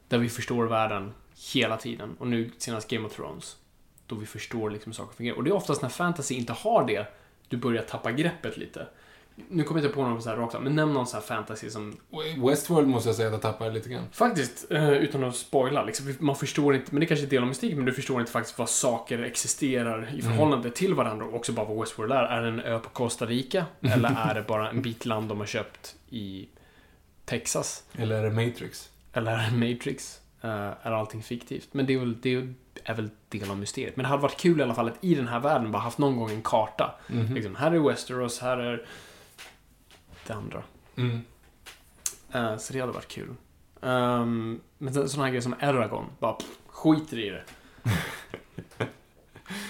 Där 0.07 0.17
vi 0.17 0.29
förstår 0.29 0.65
världen 0.65 1.13
hela 1.53 1.77
tiden. 1.77 2.15
Och 2.19 2.27
nu 2.27 2.51
senast 2.57 2.89
Game 2.89 3.07
of 3.07 3.15
Thrones. 3.15 3.57
Då 4.07 4.15
vi 4.15 4.25
förstår 4.25 4.69
liksom 4.69 4.91
hur 4.91 4.95
saker 4.95 5.15
fungerar. 5.15 5.37
Och 5.37 5.43
det 5.43 5.49
är 5.49 5.53
oftast 5.53 5.81
när 5.81 5.89
fantasy 5.89 6.35
inte 6.35 6.53
har 6.53 6.87
det, 6.87 7.05
du 7.47 7.57
börjar 7.57 7.83
tappa 7.83 8.11
greppet 8.11 8.57
lite. 8.57 8.87
Nu 9.49 9.63
kommer 9.63 9.81
jag 9.81 9.87
inte 9.87 9.95
på 9.95 10.03
någon 10.03 10.21
så 10.21 10.29
här 10.29 10.37
rakt 10.37 10.61
men 10.61 10.75
nämn 10.75 10.93
någon 10.93 11.07
så 11.07 11.17
här 11.17 11.21
fantasy 11.21 11.69
som 11.69 11.97
Westworld 12.47 12.87
måste 12.87 13.09
jag 13.09 13.15
säga 13.15 13.27
att 13.27 13.33
jag 13.33 13.41
tappar 13.41 13.71
lite 13.71 13.89
grann. 13.89 14.05
Faktiskt, 14.11 14.71
eh, 14.71 14.91
utan 14.91 15.23
att 15.23 15.35
spoila, 15.35 15.83
liksom, 15.83 16.15
man 16.19 16.35
förstår 16.35 16.75
inte, 16.75 16.87
men 16.91 16.99
det 16.99 17.05
kanske 17.05 17.25
är 17.25 17.29
del 17.29 17.41
av 17.41 17.47
mystiken, 17.47 17.77
men 17.77 17.85
du 17.85 17.93
förstår 17.93 18.19
inte 18.19 18.31
faktiskt 18.31 18.59
vad 18.59 18.69
saker 18.69 19.19
existerar 19.23 20.09
i 20.15 20.21
förhållande 20.21 20.71
till 20.71 20.93
varandra 20.93 21.25
och 21.25 21.35
också 21.35 21.51
bara 21.51 21.65
vad 21.65 21.79
Westworld 21.79 22.11
är. 22.11 22.23
Är 22.23 22.41
det 22.41 22.47
en 22.47 22.59
ö 22.59 22.79
på 22.79 22.89
Costa 22.89 23.25
Rica? 23.25 23.65
Eller 23.81 24.29
är 24.29 24.35
det 24.35 24.41
bara 24.47 24.69
en 24.69 24.81
bit 24.81 25.05
land 25.05 25.29
de 25.29 25.39
har 25.39 25.45
köpt 25.45 25.95
i 26.09 26.47
Texas? 27.25 27.83
Eller 27.93 28.15
är 28.15 28.23
det 28.23 28.45
Matrix? 28.45 28.89
Eller 29.13 29.31
är 29.31 29.51
det 29.51 29.57
Matrix? 29.57 30.21
Eh, 30.41 30.69
är 30.81 30.91
allting 30.91 31.23
fiktivt? 31.23 31.67
Men 31.71 31.85
det 31.85 31.93
är, 31.93 31.99
väl, 31.99 32.21
det 32.21 32.35
är 32.83 32.93
väl 32.93 33.09
del 33.29 33.51
av 33.51 33.57
mysteriet. 33.57 33.95
Men 33.95 34.03
det 34.03 34.09
hade 34.09 34.21
varit 34.21 34.39
kul 34.39 34.59
i 34.59 34.63
alla 34.63 34.73
fall 34.73 34.87
att 34.87 35.03
i 35.03 35.15
den 35.15 35.27
här 35.27 35.39
världen 35.39 35.71
bara 35.71 35.81
haft 35.81 35.97
någon 35.97 36.17
gång 36.17 36.31
en 36.31 36.41
karta. 36.41 36.95
Mhm. 37.07 37.33
Liksom, 37.33 37.55
här 37.55 37.71
är 37.71 37.79
Westeros, 37.79 38.39
här 38.39 38.57
är 38.57 38.85
det 40.27 40.33
andra. 40.33 40.63
Mm. 40.95 41.21
Eh, 42.31 42.57
så 42.57 42.73
det 42.73 42.79
hade 42.79 42.91
varit 42.91 43.07
kul. 43.07 43.35
Um, 43.79 44.61
men 44.77 44.93
sådana 44.93 45.23
här 45.23 45.29
grejer 45.29 45.41
som 45.41 45.55
Eragon, 45.59 46.05
bara 46.19 46.33
pff, 46.33 46.47
skiter 46.67 47.19
i 47.19 47.29
det. 47.29 47.43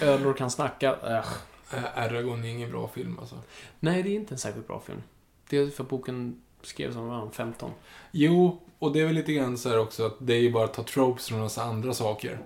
Ödlor 0.02 0.32
kan 0.32 0.50
snacka. 0.50 0.96
Ä- 1.02 1.22
Eragon 1.94 2.44
är 2.44 2.48
ingen 2.48 2.70
bra 2.70 2.88
film 2.88 3.18
alltså. 3.18 3.36
Nej, 3.80 4.02
det 4.02 4.08
är 4.08 4.14
inte 4.14 4.34
en 4.34 4.38
särskilt 4.38 4.66
bra 4.66 4.80
film. 4.80 5.02
Det 5.48 5.58
är 5.58 5.70
för 5.70 5.84
boken 5.84 6.40
skrevs 6.62 6.94
som 6.94 7.06
var 7.06 7.30
15. 7.30 7.70
Jo, 8.10 8.60
och 8.78 8.92
det 8.92 9.00
är 9.00 9.06
väl 9.06 9.14
lite 9.14 9.32
grann 9.32 9.58
så 9.58 9.68
här 9.68 9.78
också 9.78 10.06
att 10.06 10.16
det 10.18 10.34
är 10.34 10.40
ju 10.40 10.52
bara 10.52 10.64
att 10.64 10.74
ta 10.74 10.82
tropes 10.82 11.28
från 11.28 11.40
massa 11.40 11.62
andra 11.62 11.94
saker. 11.94 12.38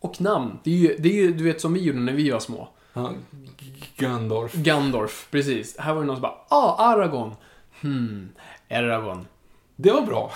Och 0.00 0.20
namn. 0.20 0.58
Det 0.64 0.70
är 0.70 0.74
ju, 0.76 0.96
det 0.98 1.08
är 1.08 1.22
ju 1.22 1.32
du 1.32 1.44
vet, 1.44 1.60
som 1.60 1.72
vi 1.74 1.80
gjorde 1.80 1.98
när 2.00 2.12
vi 2.12 2.30
var 2.30 2.40
små. 2.40 2.68
Ja, 2.92 3.12
G- 3.58 3.86
Gandalf. 3.96 4.52
Gandorf, 4.54 5.28
precis. 5.30 5.78
Här 5.78 5.94
var 5.94 6.00
det 6.00 6.06
någon 6.06 6.16
som 6.16 6.22
bara 6.22 6.38
Ah, 6.48 6.92
Aragorn. 6.92 7.34
Hmm, 7.80 8.28
Eragon. 8.68 9.26
Det 9.76 9.90
var 9.92 10.02
bra. 10.02 10.32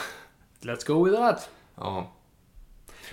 Let's 0.61 0.87
go 0.87 1.05
with 1.05 1.17
that. 1.17 1.49
Ja. 1.77 2.13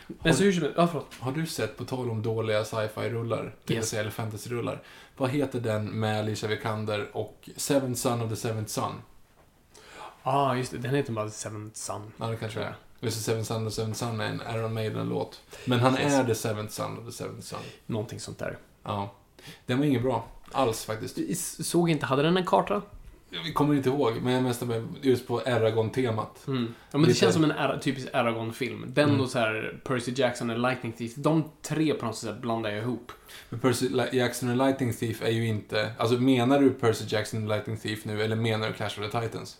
Men 0.07 0.33
så 0.35 0.43
hur 0.43 0.51
som 0.51 0.61
helst, 0.63 0.77
ja 0.77 0.87
förlåt. 0.87 1.13
Har 1.19 1.31
du 1.31 1.45
sett, 1.47 1.77
på 1.77 1.85
tal 1.85 2.09
om 2.09 2.21
dåliga 2.21 2.63
sci-fi-rullar, 2.65 3.55
Yes. 3.67 3.93
eller 3.93 4.09
fantasy-rullar, 4.11 4.81
vad 5.17 5.29
heter 5.29 5.59
den 5.59 5.85
med 5.85 6.19
Alicia 6.19 6.49
Vikander 6.49 7.09
och 7.17 7.49
Seventh 7.55 7.99
Son 8.01 8.21
of 8.21 8.29
the 8.29 8.35
Seventh 8.35 8.71
Son? 8.71 8.91
Ah, 10.23 10.55
just 10.55 10.71
det. 10.71 10.77
Den 10.77 10.95
heter 10.95 11.13
bara 11.13 11.29
Seventh 11.29 11.75
Son. 11.75 12.11
Ja, 12.17 12.27
det 12.27 12.37
kanske 12.37 12.59
är. 12.61 12.75
Just 12.99 13.17
det, 13.17 13.23
Seventh 13.23 13.47
Son 13.47 13.67
of 13.67 13.73
the 13.73 13.75
Seventh 13.75 13.99
Son 13.99 14.21
är 14.21 14.25
en 14.29 14.41
Iron 14.55 14.73
Maiden-låt. 14.73 15.41
Men 15.65 15.79
han 15.79 15.97
Yes. 15.97 16.13
är 16.13 16.23
the 16.23 16.35
Seventh 16.35 16.73
Son 16.73 16.97
of 16.99 17.05
the 17.05 17.11
Seventh 17.11 17.41
Son. 17.47 17.59
Någonting 17.85 18.19
sånt 18.19 18.39
där. 18.39 18.57
Ja. 18.83 19.11
Den 19.65 19.77
var 19.79 19.85
inget 19.85 20.01
bra. 20.01 20.27
Alls 20.51 20.85
faktiskt. 20.85 21.17
Vi 21.17 21.35
såg 21.35 21.89
inte, 21.89 22.05
hade 22.05 22.23
den 22.23 22.37
en 22.37 22.45
karta? 22.45 22.81
Vi 23.45 23.53
kommer 23.53 23.75
inte 23.75 23.89
ihåg, 23.89 24.13
men 24.21 24.33
jag 24.33 24.43
mest 24.43 24.63
just 25.01 25.27
på 25.27 25.41
Eragon-temat. 25.45 26.47
Mm. 26.47 26.63
Ja, 26.65 26.71
men 26.91 27.01
det 27.01 27.07
Lite- 27.07 27.19
känns 27.19 27.33
som 27.33 27.43
en 27.51 27.79
typisk 27.79 28.07
Aragorn-film. 28.13 28.85
Den 28.87 29.09
Mm. 29.09 29.21
och 29.21 29.29
så 29.29 29.39
här 29.39 29.81
Percy 29.83 30.11
Jackson 30.15 30.49
och 30.49 30.59
Lightning 30.59 30.91
Thief. 30.93 31.15
De 31.15 31.43
tre 31.61 31.93
på 31.93 32.05
något 32.05 32.17
sätt 32.17 32.37
blandar 32.41 32.69
jag 32.69 32.79
ihop. 32.79 33.11
Men 33.49 33.59
Percy 33.59 33.89
Jackson 34.11 34.49
och 34.49 34.55
Lightning 34.57 34.93
Thief 34.93 35.21
är 35.21 35.29
ju 35.31 35.47
inte... 35.47 35.91
Alltså 35.97 36.17
menar 36.19 36.59
du 36.59 36.69
Percy 36.69 37.05
Jackson 37.07 37.43
och 37.43 37.49
Lightning 37.49 37.77
Thief 37.77 38.05
nu, 38.05 38.21
eller 38.23 38.35
menar 38.35 38.67
du 38.67 38.73
Clash 38.73 38.85
of 39.05 39.11
the 39.11 39.21
Titans? 39.21 39.57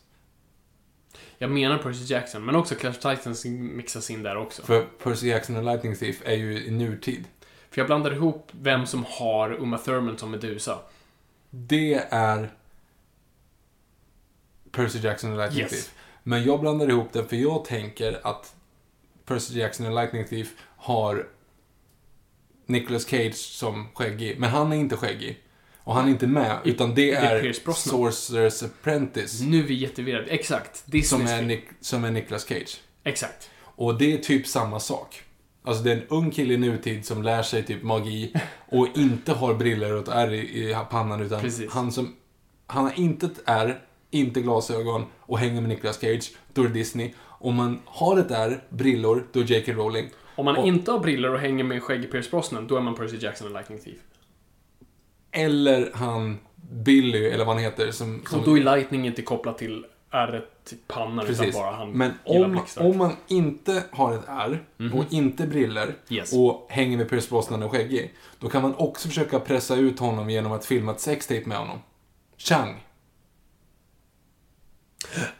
Jag 1.38 1.52
menar 1.52 1.78
Percy 1.78 2.14
Jackson, 2.14 2.46
men 2.46 2.56
också 2.56 2.76
Clash 2.76 2.90
of 2.90 2.98
Titans 3.18 3.46
mixas 3.46 4.10
in 4.10 4.24
där 4.24 4.38
också. 4.38 4.62
För 4.64 4.86
Percy 5.04 5.28
Jackson 5.28 5.56
och 5.58 5.64
Lightning 5.64 5.96
Thief 5.96 6.22
är 6.26 6.34
ju 6.36 6.66
i 6.66 6.72
nutid. 6.72 7.26
För 7.74 7.82
jag 7.82 7.88
blandar 7.88 8.13
ihop 8.13 8.51
vem 8.51 8.86
som 8.86 9.05
har 9.07 9.51
Uma 9.51 9.78
Thurman 9.78 10.17
som 10.17 10.32
Medusa. 10.32 10.80
Det 11.49 11.93
är 12.09 12.51
Percy 14.71 14.99
Jackson 14.99 15.32
och 15.32 15.38
Lightning 15.38 15.61
Yes. 15.61 15.71
Thief. 15.71 15.93
Men 16.24 16.43
jag 16.43 16.59
blandar 16.59 16.89
ihop 16.89 17.13
det 17.13 17.24
för 17.24 17.36
jag 17.36 17.65
tänker 17.65 18.28
att 18.28 18.55
Percy 19.26 19.59
Jackson 19.59 19.86
och 19.86 19.93
Lightning 19.93 20.26
Thief 20.26 20.47
har 20.78 21.28
Nicolas 22.65 23.05
Cage 23.05 23.36
som 23.36 23.88
skäggig. 23.93 24.39
Men 24.39 24.49
han 24.49 24.74
är 24.74 24.78
inte 24.78 24.97
skäggig. 24.97 25.43
Och 25.78 25.95
han 25.95 26.05
är 26.05 26.09
inte 26.09 26.28
med, 26.28 26.59
utan 26.63 26.89
det 26.89 26.95
det 26.95 27.11
är 27.11 27.36
är. 27.36 27.53
Sorcerer's 27.53 28.65
Apprentice. 28.65 29.41
Nu 29.41 29.59
är 29.59 29.63
vi 29.63 29.74
jättevirrade. 29.74 30.28
Exakt. 30.32 30.86
Som 31.05 31.28
är. 31.28 31.41
Nick, 31.41 31.65
som 31.82 32.03
är 32.03 32.11
Nicolas 32.11 32.45
Cage. 32.45 32.82
Exakt. 33.03 33.49
Och 33.59 33.97
det 33.97 34.13
är 34.13 34.17
typ 34.17 34.47
samma 34.47 34.80
sak. 34.80 35.24
Alltså 35.64 35.84
det 35.84 35.91
är 35.91 35.95
en 35.97 36.07
ung 36.07 36.32
kille 36.32 36.53
i 36.53 36.57
nutid 36.57 37.05
som 37.05 37.24
lär 37.24 37.43
sig 37.43 37.64
typ 37.64 37.84
magi 37.84 38.34
och 38.70 38.88
inte 38.95 39.32
har 39.32 39.53
briller 39.53 39.93
och 39.93 39.99
ett 40.01 40.07
ärr 40.07 40.34
i, 40.34 40.39
i 40.39 40.76
pannan 40.91 41.22
utan 41.22 41.41
Precis. 41.41 41.72
han 41.72 41.91
som... 41.91 42.16
Han 42.68 42.84
har 42.84 42.99
inte 42.99 43.26
ett 43.26 43.41
ärr, 43.45 43.82
inte 44.11 44.41
glasögon 44.41 45.05
och 45.20 45.39
hänger 45.39 45.61
med 45.61 45.70
Nicolas 45.70 45.99
Cage, 46.01 46.32
då 46.53 46.64
är 46.64 46.68
det 46.68 46.74
Disney. 46.74 47.14
Om 47.22 47.55
man 47.55 47.80
har 47.86 48.20
ett 48.20 48.32
ärr, 48.32 48.64
brillor, 48.70 49.28
då 49.32 49.39
är 49.39 49.43
J.K. 49.43 49.72
Rowling. 49.72 50.09
Om 50.36 50.45
man 50.45 50.55
Och- 50.57 50.68
inte 50.68 50.91
har 50.91 50.99
briller 50.99 51.34
och 51.34 51.39
hänger 51.39 51.64
med 51.64 51.84
skägg 51.84 52.03
i 52.03 52.07
Pierce 52.07 52.32
Brosnan, 52.32 52.68
då 52.68 52.78
är 52.78 52.82
man 52.82 52.95
Percy 52.95 53.18
Jackson 53.18 53.47
och 53.47 53.53
Lightning 53.53 53.80
Thief. 53.80 53.99
Eller 55.32 55.91
han 55.93 56.38
Billy, 56.55 57.26
eller 57.26 57.45
vad 57.45 57.55
han 57.55 57.64
heter, 57.64 57.91
som... 57.91 58.24
som 58.30 58.39
Och 58.39 58.45
då 58.45 58.57
är 58.57 58.64
Lightning 58.64 59.07
inte 59.07 59.22
kopplat 59.22 59.57
till 59.57 59.86
ärret 60.14 60.49
till 60.66 60.78
pannan, 60.88 61.26
Precis. 61.26 61.41
utan 61.49 61.61
bara 61.61 61.72
han 61.76 61.91
Men 61.91 62.11
om, 62.24 62.61
om 62.78 62.97
man 62.97 63.16
inte 63.28 63.84
har 63.91 64.14
ett 64.16 64.24
ärr 64.28 64.64
och 64.93 65.03
inte 65.14 65.47
briller 65.47 65.86
Mhm. 65.86 65.95
Yes. 66.09 66.34
och 66.34 66.68
hänger 66.70 66.97
med 66.97 67.09
Pierce 67.09 67.30
Brosnan 67.30 67.64
och 67.64 67.72
skäggig, 67.72 68.14
då 68.39 68.49
kan 68.49 68.61
man 68.61 68.76
också 68.76 69.07
försöka 69.07 69.39
pressa 69.39 69.76
ut 69.76 69.99
honom 69.99 70.30
genom 70.30 70.51
att 70.51 70.66
filma 70.66 70.91
ett 70.91 70.99
sextape 70.99 71.43
med 71.45 71.57
honom. 71.57 71.78
Chang. 72.38 72.84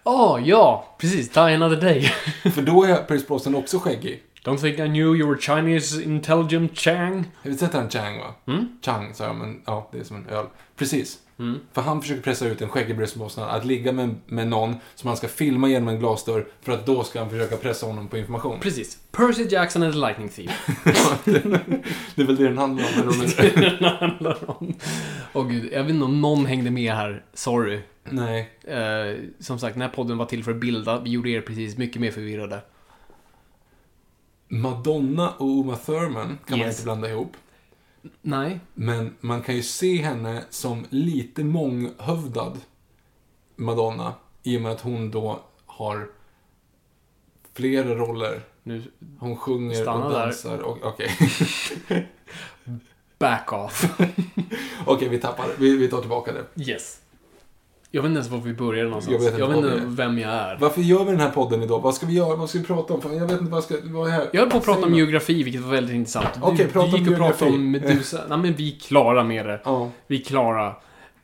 Åh, 0.03 0.39
ja! 0.45 0.95
Precis. 0.99 1.30
Die 1.30 1.39
another 1.39 1.82
day. 1.82 2.01
För 2.53 2.61
då 2.61 2.84
är 2.84 2.95
Pierce 3.03 3.28
Brosnan 3.28 3.55
också 3.55 3.80
skäggig. 3.80 4.24
Don't 4.43 4.57
think 4.57 4.80
I 4.80 4.88
knew 4.88 5.15
you 5.17 5.30
were 5.30 5.39
Chinese 5.41 6.03
intelligent 6.03 6.78
Chang. 6.78 7.26
Visst 7.43 7.63
heter 7.63 7.80
han 7.80 7.89
Chang 7.89 8.19
va? 8.19 8.34
Mm. 8.47 8.67
Chang 8.86 9.13
sa 9.13 9.24
jag, 9.24 9.36
men 9.36 9.61
ja, 9.65 9.89
det 9.91 9.99
är 9.99 10.03
som 10.03 10.15
en 10.15 10.28
öl. 10.30 10.45
Precis. 10.76 11.19
För 11.73 11.81
han 11.81 12.01
försöker 12.01 12.21
pressa 12.21 12.47
ut 12.47 12.61
en 12.61 12.69
skäggig 12.69 12.97
Brosnan 12.97 13.49
att 13.49 13.65
ligga 13.65 13.91
med, 13.91 14.15
med 14.25 14.47
någon 14.47 14.75
som 14.95 15.07
han 15.07 15.17
ska 15.17 15.27
filma 15.27 15.67
genom 15.67 15.88
en 15.89 15.99
glasdörr 15.99 16.47
för 16.61 16.71
att 16.71 16.86
då 16.86 17.03
ska 17.03 17.19
han 17.19 17.29
försöka 17.29 17.57
pressa 17.57 17.86
honom 17.86 18.07
på 18.07 18.17
information. 18.17 18.59
Precis. 18.59 18.97
Percy 19.11 19.43
Jackson 19.49 19.84
and 19.84 19.93
the 19.93 19.99
Lightning 19.99 20.29
Thief. 20.29 20.67
Det 22.15 22.21
är 22.21 22.25
väl 22.25 22.36
det 22.36 22.43
den 22.43 22.57
handlar 22.57 22.86
om. 22.86 23.11
eller? 23.21 23.79
den 23.79 23.97
handlar 23.97 24.49
om. 24.49 24.73
Åh 25.34 25.47
gud, 25.47 25.69
jag 25.73 25.84
vet 25.84 25.89
inte 25.93 26.05
om 26.05 26.21
någon 26.21 26.45
hängde 26.45 26.71
med 26.71 26.93
här. 26.93 27.23
Sorry. 27.34 27.79
Nej. 28.09 28.49
Eh, 28.63 29.17
som 29.39 29.59
sagt, 29.59 29.73
den 29.75 29.81
här 29.81 29.89
podden 29.89 30.17
var 30.17 30.25
till 30.25 30.43
för 30.43 30.51
att 30.51 30.57
bilda. 30.57 30.99
Vi 30.99 31.09
gjorde 31.09 31.29
er 31.29 31.41
precis 31.41 31.77
mycket 31.77 32.01
mer 32.01 32.11
förvirrade. 32.11 32.61
Madonna 34.47 35.29
och 35.29 35.47
Uma 35.47 35.75
Thurman 35.75 36.38
kan 36.47 36.57
man 36.59 36.67
Yes. 36.67 36.75
inte 36.77 36.84
blanda 36.84 37.09
ihop. 37.09 37.31
Nej. 38.22 38.60
Men 38.74 39.16
man 39.20 39.41
kan 39.41 39.56
ju 39.56 39.64
se 39.64 40.01
henne 40.01 40.43
som 40.49 40.86
lite 40.89 41.43
månghövdad 41.43 42.60
Madonna. 43.56 44.14
I 44.43 44.58
och 44.58 44.62
med 44.62 44.72
att 44.72 44.82
hon 44.82 45.12
då 45.12 45.39
har 45.66 46.10
flera 47.54 47.95
roller. 47.95 48.41
Nu, 48.64 48.84
Hon 49.20 49.38
sjunger 49.38 49.80
och 49.89 50.12
där. 50.12 50.20
dansar. 50.20 50.58
och 50.60 50.78
Okej, 50.84 51.12
back 53.20 53.54
off. 53.54 53.86
Okej, 54.86 55.10
vi 55.10 55.18
tappar. 55.20 55.45
Vi, 55.60 55.78
vi 55.78 55.88
tar 55.88 55.99
tillbaka 55.99 56.32
det. 56.34 56.64
yes. 56.72 56.99
Jag 57.96 58.02
vet 58.02 58.10
inte 58.10 58.18
ens 58.20 58.32
var 58.32 58.39
vi 58.39 58.54
började 58.54 58.89
någonstans. 58.89 59.14
Jag 59.14 59.20
vet 59.24 59.30
inte 59.30 59.41
jag 59.41 59.48
vet 59.64 59.74
inte 59.82 59.86
vem 60.04 60.20
jag 60.20 60.32
är. 60.32 60.58
Varför 60.60 60.82
gör 60.82 61.04
vi 61.04 61.12
den 61.12 61.20
här 61.20 61.30
podden 61.30 61.64
idag? 61.64 61.80
Vad 61.82 61.96
ska 61.96 62.06
vi 62.06 62.14
göra? 62.14 62.36
Vad 62.36 62.50
ska 62.50 62.60
vi 62.60 62.66
prata 62.66 62.94
om? 62.94 63.02
Fan, 63.02 63.18
jag 63.18 63.22
vet 63.28 63.32
inte 63.32 63.52
vad 63.52 63.58
jag 63.58 63.64
ska... 63.64 63.76
Vad 63.84 64.08
är 64.08 64.12
här? 64.12 64.30
Jag 64.34 64.41
höll 64.41 64.50
på 64.50 64.58
att 64.58 64.66
prata 64.66 64.86
om 64.86 64.94
geografi, 64.94 65.44
vilket 65.44 65.62
var 65.62 65.72
väldigt 65.72 65.96
intressant. 65.96 66.28
Okej, 66.41 66.66
Du- 66.66 66.72
prata 66.72 66.88
du 66.88 66.94
om 66.94 67.00
gick 67.00 67.12
och 67.12 67.18
pratade 67.18 67.52
geografi. 67.52 67.56
om 67.56 67.72
Medusa. 67.72 68.18
Nej, 68.30 68.38
men 68.38 68.54
vi 68.54 68.76
är 68.76 68.80
klara 68.80 69.24
med 69.24 69.46
det. 69.46 69.60
Ja. 69.66 69.89
Vi 70.08 70.20
är 70.20 70.24
klara. 70.24 70.76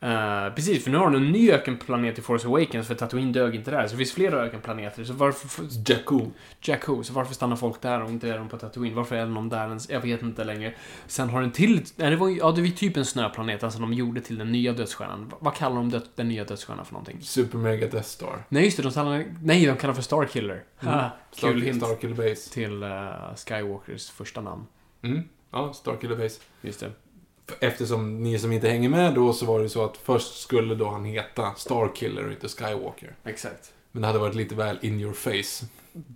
Eh, 0.02 0.54
precis, 0.54 0.84
för 0.84 0.90
nu 0.90 0.96
har 0.98 1.10
du 1.10 1.16
en 1.16 1.32
ny 1.32 1.50
ökenplanet 1.52 2.18
i 2.18 2.22
Force 2.22 2.46
Awakens, 2.48 2.86
för 2.86 2.94
Tatooine 2.94 3.32
dög 3.32 3.54
inte 3.54 3.70
där. 3.70 3.86
Så 3.86 3.90
det 3.92 3.96
finns 3.96 4.12
flera 4.12 4.36
ökenplaneter. 4.42 5.04
Så 5.04 5.12
varför... 5.12 5.64
Jakku. 5.86 6.20
Jakku, 6.60 7.02
så 7.02 7.12
varför 7.12 7.34
stannar 7.34 7.56
folk 7.56 7.80
där 7.80 8.02
och 8.02 8.10
inte 8.10 8.28
är 8.28 8.38
de 8.38 8.48
på 8.48 8.56
Tatooine? 8.58 8.94
Varför 8.94 9.16
är 9.16 9.26
de 9.26 9.48
där 9.48 9.66
ens? 9.68 9.90
Jag 9.90 10.00
vet 10.00 10.22
inte 10.22 10.44
längre. 10.44 10.74
Sen 11.06 11.28
har 11.28 11.40
den 11.40 11.50
till... 11.50 11.84
Nej, 11.96 12.10
det 12.10 12.16
var 12.16 12.28
ju... 12.28 12.36
Ja, 12.38 12.50
det 12.52 12.60
var 12.60 12.66
ju 12.68 12.72
typ 12.74 12.96
en 12.96 13.04
snöplanet, 13.04 13.62
alltså 13.62 13.80
de 13.80 13.92
gjorde 13.92 14.20
till 14.20 14.38
den 14.38 14.52
nya 14.52 14.72
dödsstjärnan. 14.72 15.28
Va- 15.28 15.36
Vad 15.40 15.54
kallar 15.54 15.76
de 15.76 15.90
död, 15.90 16.02
den 16.14 16.28
nya 16.28 16.44
dödsstjärnan 16.44 16.84
för 16.84 16.92
någonting? 16.92 17.18
Super 17.20 17.58
Mega 17.58 17.86
Death 17.88 18.08
Star. 18.08 18.44
Nej, 18.48 18.64
just 18.64 18.76
det, 18.76 18.82
de 18.82 18.92
kallar 18.92 19.24
Nej, 19.42 19.66
de 19.66 19.76
kallar 19.76 19.94
för 19.94 20.02
Starkiller. 20.02 20.62
Ha, 20.80 21.10
kul 21.34 21.38
Star, 21.60 21.66
hint 21.66 21.82
Starkiller 21.84 22.14
Base. 22.14 22.50
till 22.52 22.82
eh, 22.82 22.88
Skywalkers 23.46 24.10
första 24.10 24.40
namn. 24.40 24.66
Mm. 25.02 25.22
Ja, 25.52 25.72
Starkiller 25.72 26.16
Base. 26.16 26.40
Just 26.62 26.80
det. 26.80 26.90
Eftersom 27.60 28.22
ni 28.22 28.38
som 28.38 28.52
inte 28.52 28.68
hänger 28.68 28.88
med 28.88 29.14
då 29.14 29.32
så 29.32 29.46
var 29.46 29.60
det 29.60 29.68
så 29.68 29.84
att 29.84 29.96
först 29.96 30.40
skulle 30.40 30.74
då 30.74 30.88
han 30.88 31.04
heta 31.04 31.54
Starkiller 31.54 32.26
och 32.26 32.32
inte 32.32 32.48
Skywalker. 32.48 33.14
Exakt. 33.24 33.72
Men 33.92 34.02
det 34.02 34.06
hade 34.06 34.18
varit 34.18 34.34
lite 34.34 34.54
väl 34.54 34.78
in 34.82 35.00
your 35.00 35.12
face. 35.12 35.66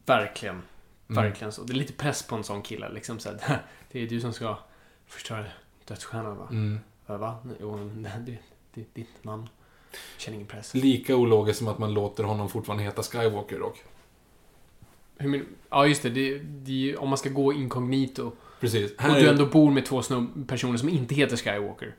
Verkligen. 0.07 0.55
Mm. 0.55 1.25
Verkligen 1.25 1.53
så. 1.53 1.63
Det 1.63 1.73
är 1.73 1.77
lite 1.77 1.93
press 1.93 2.23
på 2.23 2.37
en 2.37 2.45
sån 2.45 2.63
kille. 2.63 2.89
Liksom 2.93 3.19
så 3.19 3.29
här, 3.29 3.63
det 3.93 4.03
är 4.03 4.07
du 4.07 4.21
som 4.21 4.33
ska 4.33 4.59
förstöra 5.07 5.45
dödsstjärnan 5.85 6.37
va? 6.39 6.49
Mm. 6.51 6.81
Va? 7.07 7.39
Jo, 7.61 7.91
det, 7.95 8.39
det, 8.75 8.95
ditt 8.95 9.25
namn. 9.25 9.49
Känner 10.19 10.35
ingen 10.35 10.49
press. 10.49 10.75
Lika 10.75 11.17
ologiskt 11.17 11.59
som 11.59 11.69
att 11.69 11.79
man 11.79 11.95
låter 11.95 12.25
honom 12.25 12.49
fortfarande 12.49 12.85
heta 12.85 13.03
Skywalker 13.03 13.59
dock. 13.59 13.83
Hur 15.17 15.29
men, 15.29 15.47
ja, 15.71 15.87
just 15.87 16.03
det. 16.03 16.11
det, 16.11 16.39
det 16.39 16.97
om 16.97 17.09
man 17.09 17.19
ska 17.19 17.29
gå 17.29 17.53
inkognito 17.53 18.33
Precis. 18.65 18.93
och 18.97 19.03
Här 19.03 19.21
du 19.21 19.27
är, 19.27 19.33
ändå 19.33 19.47
bor 19.47 19.71
med 19.71 19.87
två 19.87 20.03
snubb, 20.03 20.49
personer 20.49 20.79
som 20.79 20.89
inte 20.89 21.15
heter 21.15 21.37
Skywalker. 21.37 21.95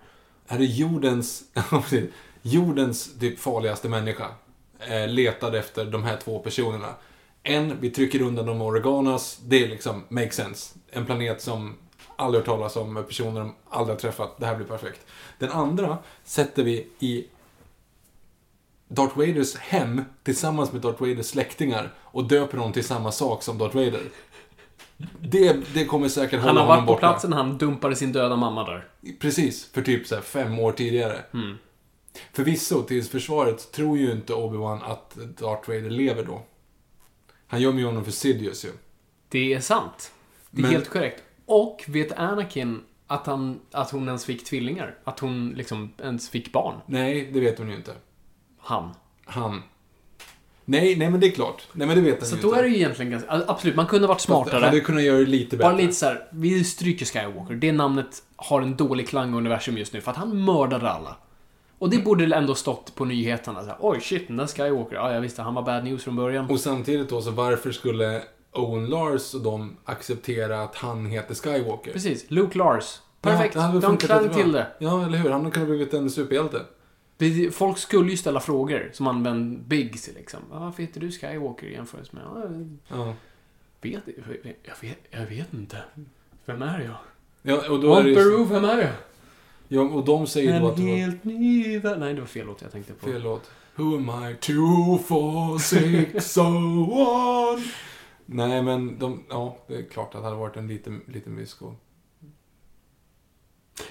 här 0.48 0.60
är 0.60 0.64
jordens, 0.64 1.44
jordens 2.42 3.20
typ 3.20 3.40
farligaste 3.40 3.90
människa. 3.90 4.28
Eh, 4.80 5.08
letade 5.08 5.60
efter 5.60 5.86
de 5.86 6.04
här 6.04 6.18
två 6.18 6.40
personerna. 6.40 6.94
En, 7.44 7.82
vi 7.82 7.90
trycker 7.90 8.22
undan 8.22 8.46
de 8.46 8.62
Oreganas. 8.62 9.40
Det 9.46 9.64
är 9.64 9.68
liksom, 9.68 10.04
make 10.10 10.32
sense. 10.32 10.76
En 10.92 11.06
planet 11.06 11.42
som 11.42 11.76
aldrig 12.16 12.40
hört 12.40 12.46
talas 12.46 12.76
om, 12.76 13.04
personer 13.08 13.40
de 13.40 13.56
aldrig 13.70 13.96
har 13.96 14.00
träffat. 14.00 14.38
Det 14.38 14.46
här 14.46 14.56
blir 14.56 14.68
perfekt. 14.68 15.00
Den 15.40 15.52
andra 15.52 15.98
sätter 16.24 16.64
vi 16.64 16.88
i 17.00 17.26
Darth 18.88 19.18
Vaders 19.18 19.56
hem 19.56 20.02
tillsammans 20.24 20.72
med 20.72 20.82
Darth 20.82 21.02
Vaders 21.02 21.26
släktingar 21.26 21.94
och 22.00 22.28
döper 22.28 22.58
dem 22.58 22.74
till 22.74 22.84
samma 22.84 23.12
sak 23.12 23.44
som 23.44 23.58
Darth 23.58 23.76
Vader. 23.76 24.02
Det, 25.22 25.74
det 25.74 25.86
kommer 25.86 26.08
säkert 26.10 26.40
hålla 26.40 26.48
Han 26.48 26.58
har 26.58 26.64
honom 26.64 26.78
varit 26.78 26.88
på 26.88 26.94
borta. 26.94 27.00
platsen 27.00 27.30
när 27.30 27.38
han 27.38 27.58
dumpade 27.58 27.96
sin 27.96 28.12
döda 28.12 28.36
mamma 28.36 28.64
där. 28.64 28.88
Precis, 29.20 29.66
för 29.72 29.82
typ 29.82 30.08
så 30.08 30.16
här 30.16 30.22
fem 30.22 30.60
år 30.60 30.72
tidigare. 30.72 31.22
Mm. 31.34 31.58
Förvisso, 32.34 32.82
tills 32.84 33.10
försvaret 33.10 33.72
tror 33.72 33.98
ju 33.98 34.12
inte 34.12 34.34
Obi-Wan 34.34 34.80
att 34.84 35.16
Darth 35.16 35.70
Vader 35.70 35.90
lever 35.90 36.24
då. 36.24 36.42
Han 37.48 37.62
gömmer 37.62 37.80
ju 37.80 37.86
honom 37.86 38.04
för 38.06 38.12
Sidious 38.12 38.66
ju. 38.66 38.70
Det 39.30 39.54
är 39.54 39.60
sant. 39.60 40.12
Det 40.52 40.58
är 40.60 40.62
Men- 40.62 40.72
helt 40.72 40.90
korrekt. 40.90 41.24
Och 41.46 41.84
vet 41.88 42.12
Anakin 42.12 42.84
att, 43.08 43.26
han, 43.28 43.60
att 43.72 43.92
hon 43.92 44.08
ens 44.08 44.26
fick 44.26 44.46
tvillingar? 44.46 44.96
Att 45.04 45.20
hon 45.20 45.50
liksom 45.50 45.94
ens 46.04 46.30
fick 46.30 46.52
barn? 46.52 46.76
Nej, 46.86 47.30
det 47.34 47.40
vet 47.40 47.58
hon 47.58 47.70
ju 47.70 47.76
inte. 47.76 47.94
Han. 48.60 48.94
Han. 49.26 49.62
Nej, 50.66 50.96
nej 50.96 51.10
men 51.10 51.20
det 51.20 51.28
är 51.28 51.32
klart. 51.32 51.68
Nej 51.74 51.88
men 51.88 51.96
det 51.96 52.02
vet 52.04 52.20
han 52.20 52.30
Så 52.30 52.36
ju 52.36 52.42
då 52.42 52.48
inte. 52.48 52.60
är 52.60 52.64
det 52.64 52.70
ju 52.70 52.76
egentligen 52.76 53.12
ganska... 53.12 53.44
Absolut, 53.48 53.76
man 53.76 53.86
kunde 53.88 54.08
varit 54.08 54.16
Fast 54.16 54.26
smartare. 54.26 54.66
Hade 54.66 54.80
kunnat 54.80 55.04
göra 55.04 55.18
det 55.18 55.26
lite 55.26 55.58
bättre. 55.58 55.70
Bara 55.70 55.78
lite 55.78 55.94
så 55.94 56.06
här, 56.06 56.28
vi 56.32 56.64
stryker 56.64 57.06
Skywalker. 57.06 57.56
Det 57.56 57.72
namnet 57.72 58.24
har 58.36 58.62
en 58.62 58.76
dålig 58.76 59.08
klang 59.08 59.34
i 59.34 59.38
universum 59.38 59.78
just 59.78 59.94
nu, 59.94 60.02
för 60.02 60.12
att 60.12 60.18
han 60.18 60.46
mördade 60.46 60.90
alla. 60.90 61.16
Och 61.80 61.90
det 61.90 61.98
borde 61.98 62.36
ändå 62.36 62.56
stått 62.56 62.96
på 62.96 63.06
nyheterna. 63.06 63.60
Så 63.62 63.66
här, 63.68 63.78
Oj, 63.80 64.02
shit, 64.02 64.28
den 64.28 64.38
där 64.38 64.48
Skywalker. 64.48 64.96
Ja, 64.96 65.14
jag 65.14 65.22
visste, 65.22 65.42
han 65.42 65.54
var 65.54 65.62
bad 65.62 65.84
news 65.84 66.04
från 66.04 66.16
början. 66.16 66.50
Och 66.50 66.60
samtidigt 66.60 67.10
då, 67.10 67.22
så 67.22 67.32
varför 67.32 67.72
skulle 67.72 68.22
Owen 68.52 68.86
Lars 68.86 69.34
och 69.34 69.42
de 69.42 69.78
acceptera 69.86 70.64
att 70.64 70.76
han 70.76 71.06
heter 71.06 71.36
Skywalker? 71.36 71.92
Precis, 71.94 72.26
Luke 72.28 72.58
Lars. 72.58 73.00
Perfekt, 73.22 73.56
Ja, 73.56 73.62
de 73.82 73.94
jättebra. 73.94 74.34
till 74.34 74.52
det. 74.52 74.68
Ja, 74.80 75.06
eller 75.06 75.18
hur? 75.18 75.30
Han 75.30 75.40
hade 75.42 75.52
kunnat 75.54 75.70
blivit 75.70 75.94
en 75.94 76.10
superhjälte. 76.10 76.58
Folk 77.52 77.78
skulle 77.78 78.12
ju 78.12 78.18
ställa 78.18 78.40
frågor 78.40 78.90
som 78.94 79.08
använde 79.08 79.60
Biggs 79.60 80.10
liksom. 80.16 80.40
"Ja, 80.52 80.60
Varför 80.60 80.84
heter 80.84 81.00
du 81.02 81.12
Skywalker 81.12 81.68
i 81.68 81.74
jämförelse 81.74 82.12
med... 82.16 82.78
Ja, 82.88 83.14
vet, 83.82 84.04
jag, 84.64 84.74
vet, 84.82 84.98
jag 85.12 85.26
vet 85.26 85.54
inte. 85.54 85.78
Vem 86.46 86.62
är 86.62 86.80
jag? 86.80 86.96
Ja, 87.42 87.70
och 87.70 87.80
då 87.82 87.96
är 87.96 88.04
det. 88.04 88.14
Wamperoo, 88.14 88.44
vem 88.44 88.66
är 88.66 88.78
jag? 88.82 88.94
Ja, 89.68 89.82
och 89.82 90.06
de 90.06 90.28
säger 90.28 90.60
då 90.60 90.68
att 90.68 90.78
En 90.80 90.86
det 90.86 90.92
var 90.92 90.98
helt 90.98 91.24
ny 91.24 91.80
värld. 91.80 92.00
Nej, 92.00 92.14
det 92.14 92.20
var 92.20 92.28
fel 92.28 92.46
låt 92.48 92.62
jag 92.62 92.72
tänkte 92.72 92.94
på. 92.94 93.06
fel 93.06 93.22
låt. 93.24 93.52
Who 93.76 93.96
am 93.98 94.30
I? 94.32 94.36
Two, 94.36 94.98
four, 95.08 95.58
six, 95.60 96.38
oh, 96.38 97.54
one. 97.54 97.64
Nej, 98.26 98.62
men 98.64 99.00
de, 99.00 99.24
ja, 99.30 99.58
det 99.68 99.76
är 99.76 99.84
klart 99.84 100.16
att 100.16 100.22
det 100.22 100.26
hade 100.26 100.36
varit 100.40 100.58
en 100.58 100.68
liten, 100.68 101.02
liten 101.08 101.36
mysko. 101.36 101.74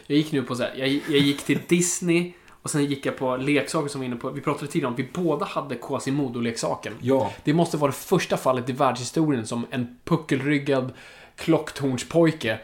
Jag 0.07 0.19
gick 0.19 0.33
nu 0.33 0.43
på 0.43 0.55
så 0.57 0.63
här, 0.63 0.75
jag, 0.77 0.89
jag 0.89 1.19
gick 1.21 1.43
till 1.43 1.61
Disney 1.69 2.33
och 2.65 2.71
sen 2.71 2.85
gick 2.85 3.07
jag 3.07 3.17
på 3.17 3.37
leksaker 3.37 3.89
som 3.89 4.01
vi 4.01 4.07
inne 4.07 4.17
på. 4.17 4.31
Vi 4.31 4.41
pratade 4.41 4.67
tidigare 4.67 4.89
om, 4.91 4.97
vi 4.97 5.09
båda 5.13 5.47
hade 5.47 5.75
Quasimodo-leksaken. 5.75 6.93
Ja, 7.01 7.33
Det 7.45 7.53
måste 7.55 7.77
vara 7.77 7.91
det 7.91 7.97
första 7.97 8.37
fallet 8.37 8.69
i 8.69 8.73
världshistorien 8.73 9.47
som 9.47 9.67
en 9.71 9.99
puckelryggad 10.05 10.93
klocktornspojke 11.37 12.59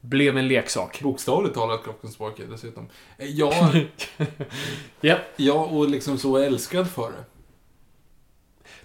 blev 0.00 0.38
en 0.38 0.48
leksak. 0.48 1.00
bokstavligt 1.02 1.54
talat 1.54 1.82
Klockenspåke 1.84 2.42
dessutom. 2.50 2.88
Eh, 3.18 3.26
Ja, 3.30 3.70
Ja. 5.00 5.16
ja, 5.36 5.54
och 5.64 5.88
liksom 5.88 6.18
så 6.18 6.36
älskad 6.36 6.90
för 6.90 7.10
det. 7.10 7.24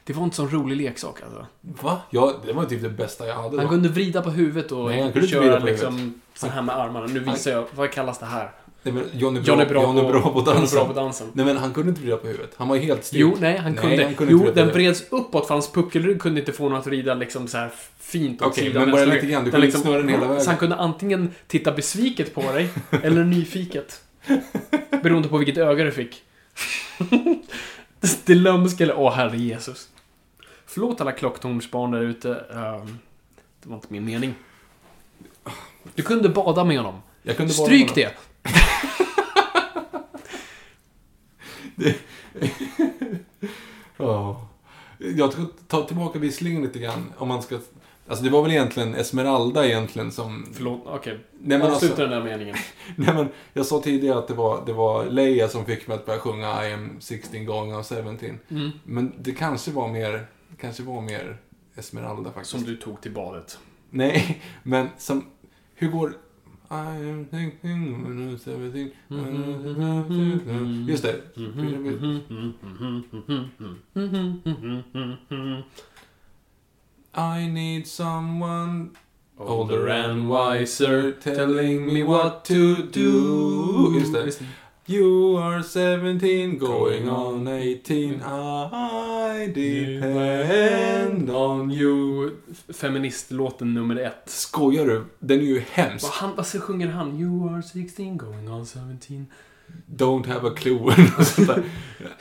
Det 0.04 0.14
var 0.14 0.24
inte 0.24 0.36
så 0.36 0.46
rolig 0.48 0.78
leksak 0.78 1.22
alltså. 1.24 1.46
Va? 1.62 2.02
Ja, 2.10 2.34
det 2.46 2.54
var 2.54 2.66
typ 2.66 2.82
det 2.82 2.90
bästa 2.90 3.28
jag 3.28 3.36
hade 3.36 3.58
Han 3.58 3.66
då. 3.66 3.72
kunde 3.72 3.90
vrida 3.90 4.22
på 4.22 4.30
huvudet 4.30 4.72
och 4.72 4.90
Nej, 4.90 5.02
han 5.02 5.12
kunde 5.12 5.26
inte 5.28 5.32
köra 5.38 5.42
vrida 5.44 5.60
på 5.60 5.66
liksom 5.66 6.22
så 6.34 6.48
här 6.48 6.62
med 6.62 6.76
armarna. 6.78 7.06
Nu 7.08 7.20
visar 7.20 7.52
jag, 7.52 7.66
vad 7.76 7.92
kallas 7.92 8.20
det 8.20 8.26
här? 8.26 8.52
Nej, 8.86 8.94
men 8.94 9.04
John 9.20 9.38
är 9.38 9.42
bra, 9.42 9.52
John 9.52 9.60
är 9.60 9.66
bra, 9.66 9.82
John 9.84 9.98
är 9.98 10.04
på, 10.04 10.10
bra 10.10 10.22
på 10.22 10.40
John 10.40 10.48
är 10.50 10.54
dansen. 10.54 10.78
bra 10.78 10.88
på 10.88 10.94
dansen. 10.94 11.28
Nej, 11.34 11.46
men 11.46 11.58
han 11.58 11.74
kunde 11.74 11.90
inte 11.90 12.02
vrida 12.02 12.18
på 12.18 12.28
huvudet. 12.28 12.52
Han 12.58 12.68
var 12.68 12.76
ju 12.76 12.82
helt 12.82 13.04
styrt. 13.06 13.20
Jo, 13.20 13.36
nej, 13.40 13.58
han 13.58 13.72
Nej, 13.72 13.82
kunde. 13.82 14.04
han 14.06 14.16
kunde 14.16 14.32
jo, 14.34 14.52
den 14.56 14.68
vreds 14.68 15.04
uppåt 15.10 15.48
för 15.48 15.54
hans 15.56 15.72
puckelrygg 15.72 16.22
kunde 16.22 16.40
inte 16.40 16.54
få 16.54 16.64
honom 16.64 16.80
att 16.80 16.88
vrida 16.88 17.14
liksom 17.14 17.48
så 17.48 17.58
här 17.58 17.72
fint 18.00 18.42
åt 18.42 18.48
Okej, 18.48 18.64
sidan. 18.64 18.82
men 18.84 18.92
bara 18.92 19.06
lite 19.06 19.26
grann. 19.28 19.44
Du 19.44 19.52
Den 19.52 19.62
kunde 19.62 19.68
inte 19.68 19.80
snurra 19.80 19.98
den 19.98 20.10
hela 20.10 20.28
vägen. 20.28 20.44
Så 20.44 20.50
han 20.50 20.58
kunde 20.60 20.76
antingen 20.76 21.32
titta 21.48 21.72
besviket 21.72 22.34
på 22.36 22.42
dig, 22.42 22.70
eller 23.04 23.24
nyfiket. 23.24 24.02
Beroende 25.04 25.28
på 25.30 25.38
vilket 25.38 25.58
öga 25.58 25.84
du 25.84 25.92
fick. 25.92 26.24
det 28.26 28.36
lömska 28.36 28.84
eller... 28.84 29.00
Åh, 29.00 29.14
herre 29.14 29.38
Jesus. 29.38 29.90
Förlåt 30.66 31.02
alla 31.02 31.12
klocktornsbarn 31.12 31.92
där 31.92 32.02
ute. 32.02 32.30
Ehm, 32.34 32.98
det 33.64 33.70
var 33.70 33.76
inte 33.76 33.88
min 33.90 34.06
mening. 34.06 34.34
Du 35.96 36.04
kunde 36.04 36.30
bada 36.30 36.64
med 36.64 36.78
honom. 36.78 37.02
Stryk 37.50 37.82
honom. 37.82 37.92
det! 37.96 38.18
Ja. 43.98 44.48
Jag 44.98 45.34
ska 45.34 45.46
ta 45.68 45.88
tillbaka 45.88 46.20
visslingen 46.20 46.62
lite 46.62 46.80
grann. 46.80 47.14
Om 47.18 47.28
man 47.28 47.42
ska... 47.42 47.60
Alltså 48.08 48.24
det 48.24 48.30
var 48.30 48.42
väl 48.42 48.52
egentligen 48.52 48.96
Esmeralda 48.96 49.66
egentligen 49.66 50.12
som... 50.12 50.46
Förlåt, 50.54 50.82
okej. 50.86 51.20
Men 51.40 51.62
Avsluta 51.62 51.86
alltså- 51.86 52.02
den 52.02 52.10
där 52.10 52.24
meningen. 52.24 52.56
Nej 52.96 53.16
men, 53.16 53.30
jag 53.54 53.66
sa 53.66 53.82
tidigare 53.82 54.18
att 54.20 54.28
det 54.28 54.34
var, 54.34 54.66
det 54.66 54.74
var 54.74 55.06
Leia 55.06 55.48
som 55.48 55.66
fick 55.66 55.88
mig 55.88 55.96
att 55.96 56.06
börja 56.06 56.20
sjunga 56.20 56.68
I 56.68 56.74
am 56.74 56.98
16 57.00 57.46
going 57.46 57.76
on 57.76 57.84
17. 57.84 58.18
Mm. 58.50 58.72
Men 58.84 59.14
det 59.20 59.32
kanske 59.32 59.72
var 59.72 59.88
mer, 59.88 60.12
det 60.50 60.58
kanske 60.62 60.84
var 60.84 61.02
mer 61.02 61.38
Esmeralda 61.76 62.32
faktiskt. 62.32 62.52
Som 62.52 62.64
du 62.64 62.78
tog 62.78 63.02
till 63.02 63.12
badet. 63.12 63.60
Nej, 63.90 64.42
men 64.64 64.90
som... 64.98 65.26
Hur 65.76 65.88
går... 65.88 66.14
I 66.70 66.96
am 66.96 67.28
16 67.30 68.04
going 68.04 68.30
on 68.30 68.38
17. 68.38 68.92
Just 70.88 71.04
det. 71.04 71.22
I 77.14 77.48
need 77.48 77.88
someone 77.88 78.92
older 79.38 79.88
and 79.88 80.30
wiser 80.30 81.12
telling 81.12 81.86
me 81.86 82.04
what 82.04 82.44
to 82.46 82.84
do. 82.92 84.00
Just 84.00 84.14
det. 84.14 84.40
You 84.88 85.38
are 85.38 85.64
17 85.64 86.60
going 86.60 87.10
on 87.10 87.48
18 87.48 88.22
I 88.22 89.48
depend 89.48 91.30
on 91.30 91.72
you. 91.72 92.32
Feministlåten 92.70 93.74
nummer 93.74 93.96
ett. 93.96 94.24
Skojar 94.26 94.86
du? 94.86 95.06
Den 95.20 95.40
är 95.40 95.44
ju 95.44 95.60
hemsk. 95.72 96.04
Vad, 96.04 96.12
han, 96.12 96.36
vad 96.36 96.46
sjunger 96.46 96.88
han? 96.88 97.20
You 97.20 97.50
are 97.50 97.64
16 97.64 98.18
going 98.18 98.52
on 98.52 98.66
17. 98.66 99.28
Don't 99.88 100.28
have 100.28 100.48
a 100.48 100.54
clue. 100.58 100.80
Och 101.18 101.28
sånt 101.28 101.48
där. 101.48 101.64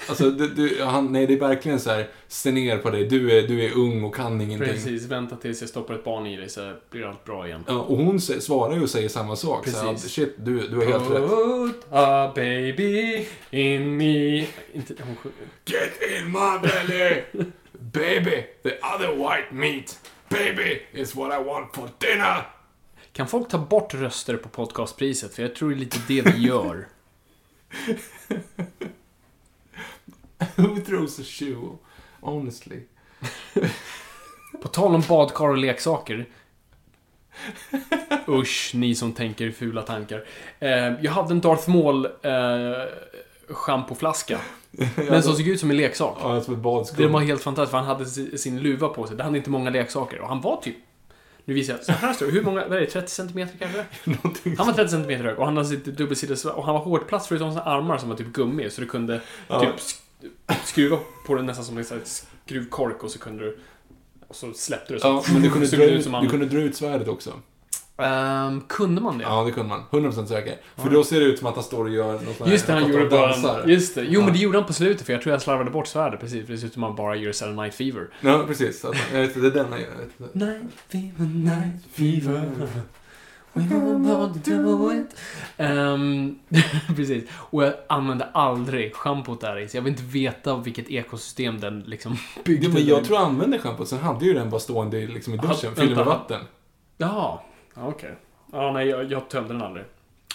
alltså, 0.09 0.31
du, 0.31 0.49
du, 0.49 0.83
han, 0.85 1.13
nej, 1.13 1.27
det 1.27 1.35
är 1.35 1.41
verkligen 1.41 1.81
så 1.81 1.91
här, 1.91 2.09
se 2.29 2.51
ner 2.51 2.79
på 2.79 2.91
dig. 2.91 3.05
Du 3.05 3.39
är, 3.39 3.49
du 3.49 3.65
är 3.65 3.77
ung 3.77 4.05
och 4.05 4.15
kan 4.15 4.41
ingenting. 4.41 4.73
Precis, 4.73 5.07
vänta 5.07 5.37
tills 5.37 5.61
jag 5.61 5.71
stoppar 5.71 5.95
ett 5.95 6.05
barn 6.05 6.27
i 6.27 6.37
dig 6.37 6.49
så 6.49 6.73
blir 6.91 7.07
allt 7.07 7.25
bra 7.25 7.47
igen. 7.47 7.65
Ja, 7.69 7.75
och 7.75 7.97
hon 7.97 8.21
svarar 8.21 8.75
ju 8.75 8.83
och 8.83 8.91
säger 8.91 9.09
samma 9.09 9.37
sak. 9.37 9.69
Så 9.69 9.79
här, 9.79 9.93
Precis. 9.93 10.13
shit, 10.13 10.35
du, 10.39 10.69
du 10.69 10.77
har 10.77 10.85
helt 10.85 11.11
rätt. 11.11 11.29
Put 11.29 11.87
a 11.91 12.33
baby 12.35 13.27
in 13.51 13.97
me. 13.97 14.39
Inte, 14.73 14.95
hon 15.03 15.17
sjunger. 15.17 15.39
Get 15.65 15.93
in 16.19 16.27
my 16.33 16.59
belly! 16.69 17.23
Baby, 17.73 18.47
the 18.63 18.79
other 18.95 19.17
white 19.17 19.53
meat. 19.53 19.99
Baby 20.29 20.81
is 20.93 21.15
what 21.15 21.41
I 21.41 21.45
want 21.45 21.75
for 21.75 21.89
dinner. 21.99 22.47
Kan 23.13 23.29
folk 23.29 23.49
ta 23.49 23.59
bort 23.59 23.95
röster 23.95 24.37
på 24.37 24.49
podcastpriset? 24.49 25.35
För 25.35 25.43
jag 25.43 25.55
tror 25.55 25.71
det 25.71 25.75
är 25.75 25.79
lite 25.79 25.99
det 26.09 26.23
vi 26.23 26.47
gör. 26.47 26.89
Who 30.57 30.81
throws 30.81 31.21
a 31.21 31.23
shoe? 31.25 31.77
Honestly. 32.21 32.81
På 34.63 34.69
tal 34.69 34.95
om 34.95 35.03
badkar 35.09 35.49
och 35.49 35.59
leksaker. 35.59 36.27
Usch, 38.29 38.71
ni 38.75 38.95
som 38.95 39.13
tänker 39.13 39.51
fula 39.51 39.83
tankar. 39.83 40.25
Eh, 40.59 40.71
jag 41.03 41.13
hade 41.13 41.31
en 41.35 41.41
Darth 41.41 41.71
Maul 41.71 42.05
eh, 42.07 42.89
schampoflaska. 43.49 44.41
Men 44.97 45.23
som 45.23 45.35
såg 45.35 45.49
ut 45.49 45.61
som 45.61 45.71
en 45.71 45.77
leksak. 45.77 46.17
Ja, 46.21 46.41
som 46.41 46.55
ett 46.55 46.61
badskum. 46.61 47.07
Det 47.07 47.13
var 47.13 47.21
helt 47.21 47.43
fantastiskt, 47.43 47.71
för 47.71 47.79
han 47.79 47.87
hade 47.87 48.07
si- 48.07 48.39
sin 48.39 48.61
luva 48.61 48.89
på 48.89 49.07
sig. 49.07 49.17
Det 49.17 49.23
hade 49.23 49.37
inte 49.39 49.51
många 49.51 49.71
leksaker. 49.71 50.21
Och 50.21 50.29
han 50.29 50.41
var 50.41 50.57
typ... 50.63 50.77
Nu 51.45 51.55
visar 51.55 51.75
jag. 51.75 51.85
Så 51.85 51.93
här 51.93 52.17
det. 52.19 52.25
Hur 52.25 52.43
många? 52.43 52.69
Vad 52.69 52.77
är 52.77 52.81
det? 52.81 52.87
30 52.87 53.09
cm 53.11 53.49
kanske? 53.59 53.85
Någonting 54.05 54.57
Han 54.59 54.67
var 54.67 54.75
30 54.75 54.91
cm 54.91 55.21
hög 55.23 55.39
och 55.39 55.45
han 55.45 55.57
hade 55.57 55.69
sitt 55.69 55.85
dubbelsidigt 55.85 56.41
svärd. 56.41 56.55
Och 56.55 56.65
han 56.65 56.75
var 56.75 56.81
hårdplast 56.83 57.27
förutom 57.27 57.51
sina 57.51 57.63
armar 57.63 57.99
som 57.99 58.09
var 58.09 58.17
typ 58.17 58.33
gummi. 58.33 58.71
Så 58.71 58.81
du 58.81 58.87
kunde 58.87 59.21
Ja. 59.49 59.61
typ 59.61 59.71
sk- 59.77 60.55
skruva 60.65 60.99
på 61.27 61.35
den 61.35 61.47
nästan 61.47 61.65
som 61.65 61.79
en 61.79 61.85
skruvkork 62.05 63.05
och 63.05 63.11
så 63.11 63.19
kunde 63.19 63.45
du... 63.45 63.59
Och 64.29 64.37
så 64.37 64.53
släppte 64.53 64.93
du 64.93 65.01
så. 65.01 65.07
Ja, 65.07 65.25
men 65.33 65.43
du 65.43 65.51
kunde, 65.51 65.67
dra 65.67 65.85
ut 65.85 66.05
du 66.23 66.29
kunde 66.29 66.47
dra 66.47 66.59
ut 66.59 66.77
svärdet 66.77 67.09
också. 67.09 67.33
Ehm, 67.97 68.61
kunde 68.61 69.01
man 69.01 69.19
det? 69.19 69.25
Ja, 69.25 69.45
det 69.45 69.51
kunde 69.51 69.69
man. 69.69 69.83
100% 69.91 70.27
säker. 70.27 70.57
För 70.77 70.91
då 70.91 71.05
ser 71.05 71.21
det 71.21 71.27
ut 71.27 71.39
som 71.39 71.47
att 71.49 71.55
han 71.55 71.65
står 71.65 71.85
och 71.85 71.91
gör 71.91 72.13
något 72.13 72.37
sånt 72.37 72.51
Just 72.51 72.67
det, 72.67 72.73
han 72.73 72.93
gjorde 72.93 73.07
bara 73.07 73.67
Just 73.67 73.95
det. 73.95 74.05
Jo, 74.05 74.21
Ja. 74.21 74.25
men 74.25 74.33
det 74.35 74.39
gjorde 74.41 74.59
han 74.59 74.67
på 74.67 74.73
slutet 74.73 75.07
för 75.07 75.13
jag 75.13 75.23
tror 75.23 75.33
jag 75.33 75.43
slarvade 75.43 75.71
bort 75.71 75.87
svärdet 75.87 76.21
precis. 76.21 76.47
För 76.47 76.53
det 76.53 76.59
ser 76.59 76.67
ut 76.67 76.73
som 76.73 76.85
att 76.85 76.89
han 76.91 76.97
bara 76.97 77.17
gör 77.17 77.33
Saturday 77.33 77.57
Night 77.63 77.75
Fever. 77.75 78.09
Ja, 78.21 78.45
precis. 78.47 78.85
Jag 79.13 79.21
vet, 79.21 79.35
det 79.35 79.47
är 79.47 79.51
den 79.51 79.67
han 79.73 79.81
gör. 79.81 79.89
Night 80.33 80.73
fever, 80.89 81.27
night 81.27 81.85
fever. 81.93 82.51
We 83.53 83.69
to 84.45 84.51
do 84.51 84.93
it. 84.93 85.17
Ehm, 85.57 86.39
precis. 86.97 87.25
Och 87.33 87.65
jag 87.65 87.75
använde 87.89 88.25
aldrig 88.25 88.95
schampot 88.95 89.41
där 89.41 89.59
i, 89.59 89.69
så 89.69 89.77
jag 89.77 89.83
vill 89.83 89.91
inte 89.93 90.03
veta 90.05 90.57
vilket 90.57 90.91
ekosystem 90.91 91.61
den 91.61 91.81
liksom 91.81 92.17
byggde. 92.45 92.67
Ja, 92.67 92.73
men 92.73 92.87
jag 92.87 93.05
tror 93.05 93.19
jag 93.19 93.27
använde 93.29 93.59
schampot, 93.59 93.89
sen 93.89 93.99
hade 93.99 94.25
ju 94.25 94.35
den 94.35 94.51
bara 94.51 94.61
stående 94.61 94.99
i- 94.99 95.07
liksom 95.07 95.35
i 95.35 95.37
duschen, 95.37 95.75
fylld 95.75 95.97
med 95.97 96.05
vatten. 96.07 96.41
Jaha, 96.99 97.39
okej. 97.77 98.15
Ja, 98.53 98.73
nej, 98.73 98.89
jag, 98.89 99.13
jag 99.13 99.29
tömde 99.29 99.53
den 99.55 99.63
aldrig. 99.63 99.85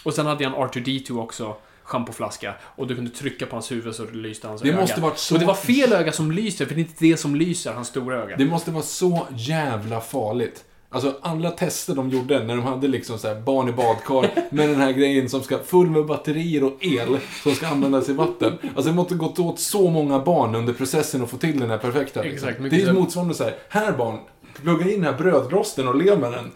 Och 0.03 0.13
sen 0.13 0.25
hade 0.25 0.43
jag 0.43 0.53
en 0.53 0.59
R2D2 0.59 1.21
också, 1.23 1.55
schampoflaska. 1.83 2.53
Och 2.61 2.87
du 2.87 2.95
kunde 2.95 3.11
trycka 3.11 3.45
på 3.45 3.55
hans 3.55 3.71
huvud 3.71 3.95
så 3.95 4.05
lyste 4.05 4.47
hans 4.47 4.61
Det 4.61 4.69
öga. 4.69 4.81
måste 4.81 5.01
varit 5.01 5.17
så... 5.17 5.35
Och 5.35 5.39
det 5.39 5.45
var 5.45 5.53
fel 5.53 5.93
öga 5.93 6.11
som 6.11 6.31
lyser, 6.31 6.65
för 6.65 6.75
det 6.75 6.81
är 6.81 6.83
inte 6.83 7.05
det 7.05 7.17
som 7.17 7.35
lyser 7.35 7.73
hans 7.73 7.87
stora 7.87 8.15
öga. 8.23 8.37
Det 8.37 8.45
måste 8.45 8.71
vara 8.71 8.83
så 8.83 9.27
jävla 9.31 10.01
farligt. 10.01 10.65
Alltså 10.91 11.15
alla 11.21 11.51
tester 11.51 11.95
de 11.95 12.09
gjorde 12.09 12.43
när 12.43 12.55
de 12.55 12.65
hade 12.65 12.87
liksom 12.87 13.19
så 13.19 13.27
här 13.27 13.41
barn 13.41 13.69
i 13.69 13.71
badkar 13.71 14.29
med 14.55 14.69
den 14.69 14.81
här 14.81 14.91
grejen 14.91 15.29
som 15.29 15.41
ska 15.43 15.57
full 15.57 15.89
med 15.89 16.05
batterier 16.05 16.63
och 16.63 16.77
el 16.79 17.17
som 17.43 17.51
ska 17.51 17.67
användas 17.67 18.09
i 18.09 18.13
vatten. 18.13 18.57
Alltså 18.75 18.89
det 18.89 18.95
måste 18.95 19.15
gått 19.15 19.39
åt 19.39 19.59
så 19.59 19.89
många 19.89 20.19
barn 20.19 20.55
under 20.55 20.73
processen 20.73 21.23
att 21.23 21.29
få 21.29 21.37
till 21.37 21.59
den 21.59 21.69
här 21.69 21.77
perfekta. 21.77 22.21
Liksom. 22.21 22.49
Exakt, 22.49 22.69
det 22.71 22.81
är 22.81 22.93
motsvarande 22.93 23.33
så 23.33 23.43
här, 23.43 23.55
här 23.69 23.91
barn, 23.91 24.19
plugga 24.61 24.85
in 24.91 25.01
den 25.01 25.03
här 25.13 25.17
brödrosten 25.17 25.87
och 25.87 25.95
lev 25.95 26.19
med 26.19 26.31
den. 26.31 26.51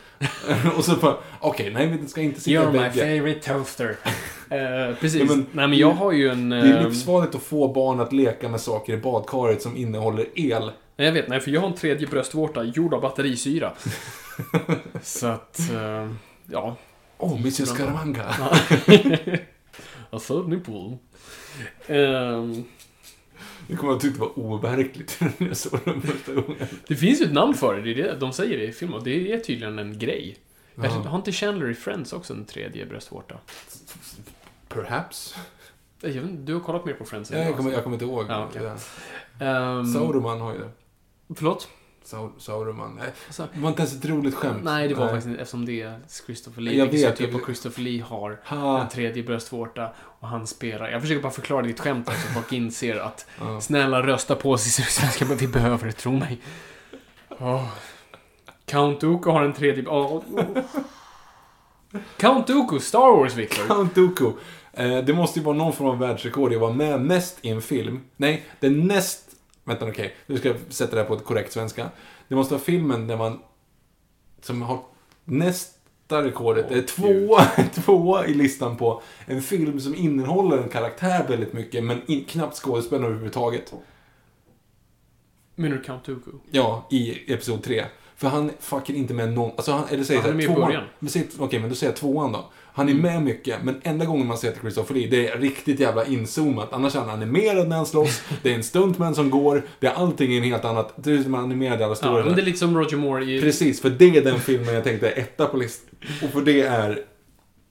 och 0.77 0.85
så 0.85 0.95
bara, 0.95 1.15
okej, 1.39 1.71
nej 1.73 1.87
vi 2.01 2.07
ska 2.07 2.21
inte 2.21 2.41
sitta 2.41 2.61
i 2.61 2.65
You're 2.65 2.71
my 2.71 2.89
favorite 2.99 3.53
toaster. 3.53 3.95
Eh, 4.49 4.95
precis. 4.95 5.21
Ja, 5.21 5.25
men- 5.35 5.45
Nej, 5.51 5.67
men 5.67 5.77
jag 5.79 5.91
har 5.91 6.11
ju 6.11 6.29
en... 6.29 6.49
Det 6.49 6.57
är 6.57 6.77
eh, 6.77 6.83
livsfarligt 6.89 7.35
att 7.35 7.43
få 7.43 7.67
barn 7.73 7.99
att 7.99 8.13
leka 8.13 8.49
med 8.49 8.61
saker 8.61 8.93
i 8.93 8.97
badkaret 8.97 9.61
som 9.61 9.77
innehåller 9.77 10.25
el. 10.35 10.71
Nej, 10.97 11.05
jag 11.07 11.11
vet. 11.13 11.27
Nej, 11.27 11.39
för 11.39 11.51
jag 11.51 11.61
har 11.61 11.67
en 11.67 11.73
tredje 11.75 12.07
bröstvårta 12.07 12.63
gjord 12.63 12.93
av 12.93 13.01
batterisyra. 13.01 13.71
Så 15.03 15.27
att... 15.27 15.59
eh, 15.59 16.11
ja. 16.45 16.75
Oh, 17.17 17.41
Monsieur 17.41 17.65
Scaramanga. 17.67 18.25
Jag 20.11 20.21
född 20.23 20.47
ni 20.49 20.57
på. 20.57 20.97
Det 23.67 23.75
kommer 23.75 23.93
jag 23.93 24.01
tycka 24.01 24.19
var 24.19 24.39
overkligt 24.39 25.17
när 25.37 25.47
jag 25.47 25.57
såg 25.57 25.79
den 25.85 26.01
första 26.01 26.33
gången. 26.33 26.67
det 26.87 26.95
finns 26.95 27.21
ju 27.21 27.25
ett 27.25 27.33
namn 27.33 27.53
för 27.53 27.75
det. 27.75 27.81
det, 27.81 27.91
är 27.91 27.95
det 27.95 28.19
de 28.19 28.33
säger 28.33 28.57
det 28.57 28.63
i 28.63 28.71
filmen. 28.71 29.01
Det 29.03 29.33
är 29.33 29.39
tydligen 29.39 29.79
en 29.79 29.99
grej. 29.99 30.37
Ja. 30.75 30.89
Har 30.89 31.17
inte 31.17 31.31
Chandler 31.31 31.69
i 31.69 31.73
Friends 31.73 32.13
också 32.13 32.33
en 32.33 32.45
tredje 32.45 32.85
bröstvårta? 32.85 33.35
Perhaps. 34.67 35.35
Jag 36.01 36.09
vet 36.09 36.23
inte, 36.23 36.43
Du 36.43 36.53
har 36.53 36.61
kollat 36.61 36.85
mer 36.85 36.93
på 36.93 37.05
Friends 37.05 37.31
än 37.31 37.39
Ja, 37.39 37.45
jag, 37.45 37.57
kommer, 37.57 37.71
jag 37.71 37.83
kommer 37.83 37.95
inte 37.95 38.05
ihåg. 38.05 38.25
Ja, 38.29 38.47
okej. 38.49 38.61
det. 39.39 39.45
Ehm, 39.45 39.85
Sauroman 39.93 40.41
har 40.41 40.53
ju 40.53 40.59
det. 40.59 40.69
Förlåt? 41.35 41.67
Sau- 42.05 42.31
Sauroman. 42.39 42.95
Nej, 42.99 43.09
Alltså, 43.27 43.47
det 43.53 43.59
var 43.59 43.69
inte 43.69 43.81
ens 43.81 43.95
ett 43.95 44.05
roligt 44.05 44.35
skämt. 44.35 44.63
nej, 44.63 44.87
det 44.87 44.95
var 44.95 45.07
faktiskt 45.07 45.27
inte 45.27 45.41
eftersom 45.41 45.65
det 45.65 45.81
är 45.81 45.99
Christopher 46.25 46.61
Lee. 46.61 46.73
Jag 46.77 46.85
vet, 46.85 47.15
typ 47.17 47.31
på. 47.31 47.39
Christopher 47.45 47.81
Lee 47.83 48.03
har 48.03 48.39
Ha. 48.45 48.81
en 48.81 48.89
tredje 48.89 49.23
bröstvårta 49.23 49.89
och 50.19 50.27
han 50.27 50.47
spelar. 50.47 50.89
Jag 50.89 51.01
försöker 51.01 51.21
bara 51.21 51.31
förklara 51.31 51.61
ditt 51.61 51.79
skämt 51.79 52.07
så 52.07 52.33
folk 52.33 52.51
inser 52.53 52.95
att 52.99 53.25
Ja. 53.39 53.61
snälla 53.61 54.01
rösta 54.07 54.35
på 54.35 54.57
svenska 54.57 55.25
men 55.25 55.37
vi 55.37 55.47
behöver 55.47 55.85
det, 55.85 55.91
tro 55.91 56.11
mig. 56.11 56.41
Åh. 57.29 57.67
Count 58.65 59.01
Dooku 59.01 59.29
har 59.29 59.43
en 59.43 59.53
tredje... 59.53 59.85
åh. 59.87 60.23
Count 62.17 62.47
Dooku, 62.47 62.79
Star 62.79 63.17
Wars, 63.17 63.35
Victor. 63.35 63.67
Count 63.67 63.95
Dooku. 63.95 64.31
Eh, 64.73 64.97
det 64.97 65.13
måste 65.13 65.39
ju 65.39 65.45
vara 65.45 65.55
någon 65.57 65.73
form 65.73 65.87
av 65.87 65.99
världsrekord. 65.99 66.53
Jag 66.53 66.59
var 66.59 66.73
med 66.73 67.01
mest 67.01 67.37
i 67.41 67.49
en 67.49 67.61
film. 67.61 67.99
Nej, 68.17 68.43
den 68.59 68.87
näst... 68.87 69.29
Vänta, 69.63 69.87
okej. 69.87 70.15
Nu 70.25 70.37
ska 70.37 70.47
jag 70.47 70.57
sätta 70.69 70.95
det 70.95 71.01
här 71.01 71.07
på 71.07 71.13
ett 71.13 71.23
korrekt 71.23 71.51
svenska. 71.53 71.89
Det 72.27 72.35
måste 72.35 72.53
vara 72.53 72.63
filmen 72.63 73.07
där 73.07 73.17
man... 73.17 73.39
Som 74.41 74.61
har 74.61 74.79
nästa 75.25 76.23
rekordet. 76.23 76.65
Åh, 76.69 76.77
är 76.77 76.81
tvåa, 76.81 77.45
tvåa 77.73 78.25
i 78.27 78.33
listan 78.33 78.77
på 78.77 79.01
en 79.25 79.41
film 79.41 79.79
som 79.79 79.95
innehåller 79.95 80.57
en 80.57 80.69
karaktär 80.69 81.25
väldigt 81.27 81.53
mycket, 81.53 81.83
men 81.83 82.01
in, 82.05 82.25
knappt 82.25 82.55
skådespelare 82.57 83.07
överhuvudtaget. 83.07 83.73
Menar 85.55 85.75
du 85.77 85.83
Count 85.83 86.05
Dooku? 86.05 86.31
Ja, 86.51 86.87
i 86.91 87.33
Episod 87.33 87.63
3. 87.63 87.85
För 88.15 88.27
han 88.27 88.51
fucking 88.59 88.95
inte 88.95 89.13
med 89.13 89.33
någon... 89.33 89.51
Alltså 89.51 89.71
han, 89.71 89.87
eller 89.89 90.03
säger 90.03 90.21
Han 90.21 90.29
är 90.39 90.41
så 90.45 90.49
med 90.51 90.57
i 90.57 90.61
början. 90.61 90.83
Men 90.99 91.09
säg- 91.09 91.29
Okej, 91.39 91.59
men 91.59 91.69
då 91.69 91.75
säger 91.75 91.91
jag 91.91 91.97
tvåan 91.97 92.31
då. 92.31 92.51
Han 92.75 92.89
är 92.89 92.93
med 92.93 93.21
mycket, 93.21 93.63
men 93.63 93.81
enda 93.83 94.05
gången 94.05 94.27
man 94.27 94.37
ser 94.37 94.51
till 94.51 94.61
Christopher 94.61 94.95
Lee, 94.95 95.07
det 95.07 95.27
är 95.27 95.37
riktigt 95.37 95.79
jävla 95.79 96.05
inzoomat. 96.05 96.73
Annars 96.73 96.95
är 96.95 96.99
han 96.99 97.09
animerad 97.09 97.67
när 97.69 97.75
han 97.75 97.85
slåss, 97.85 98.21
det 98.43 98.51
är 98.51 98.55
en 98.55 98.63
stuntman 98.63 99.15
som 99.15 99.29
går, 99.29 99.63
det 99.79 99.87
är 99.87 99.93
allting 99.93 100.33
är 100.33 100.37
en 100.37 100.43
helt 100.43 100.65
annat. 100.65 100.93
Det 100.95 101.11
är 101.11 101.23
som 101.23 101.35
animerad 101.35 101.79
i 101.79 101.83
alla 101.83 101.91
Ja, 101.91 101.95
stora 101.95 102.25
men 102.25 102.35
det 102.35 102.41
är 102.41 102.45
lite 102.45 102.59
som 102.59 102.77
Roger 102.77 102.97
Moore 102.97 103.25
i... 103.25 103.41
Precis, 103.41 103.81
för 103.81 103.89
det 103.89 104.17
är 104.17 104.21
den 104.23 104.39
filmen 104.39 104.73
jag 104.73 104.83
tänkte 104.83 105.09
är 105.09 105.19
etta 105.19 105.45
på 105.45 105.57
listan. 105.57 105.95
Och 106.23 106.29
för 106.29 106.41
det 106.41 106.61
är 106.61 106.99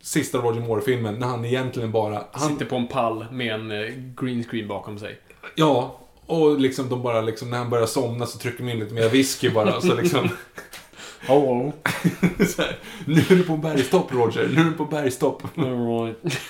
sista 0.02 0.38
Roger 0.38 0.60
Moore-filmen, 0.60 1.14
när 1.14 1.26
han 1.26 1.44
egentligen 1.44 1.92
bara... 1.92 2.24
Han, 2.32 2.50
Sitter 2.52 2.64
på 2.66 2.76
en 2.76 2.86
pall 2.86 3.26
med 3.32 3.54
en 3.54 3.70
eh, 3.70 3.92
green 4.16 4.44
screen 4.44 4.68
bakom 4.68 4.98
sig. 4.98 5.18
Ja, 5.54 5.98
Och 6.26 6.60
liksom 6.60 6.88
de 6.88 7.02
bara 7.02 7.20
liksom, 7.20 7.50
när 7.50 7.58
han 7.58 7.70
börjar 7.70 7.86
somna 7.86 8.26
så 8.26 8.38
trycker 8.38 8.64
de 8.64 8.70
in 8.70 8.78
lite 8.78 8.94
mer 8.94 9.08
whisky 9.08 9.50
bara. 9.50 9.80
Så 9.80 9.94
liksom, 9.94 10.28
Hello. 11.26 11.72
så 12.48 12.62
här, 12.62 12.78
nu 13.06 13.14
är 13.20 13.36
du 13.36 13.42
på 13.42 13.56
bergstopp 13.56 14.12
Roger, 14.12 14.48
nu 14.54 14.60
är 14.60 14.64
du 14.64 14.72
på 14.72 14.84
bergstopp. 14.84 15.58
Alright. 15.58 16.18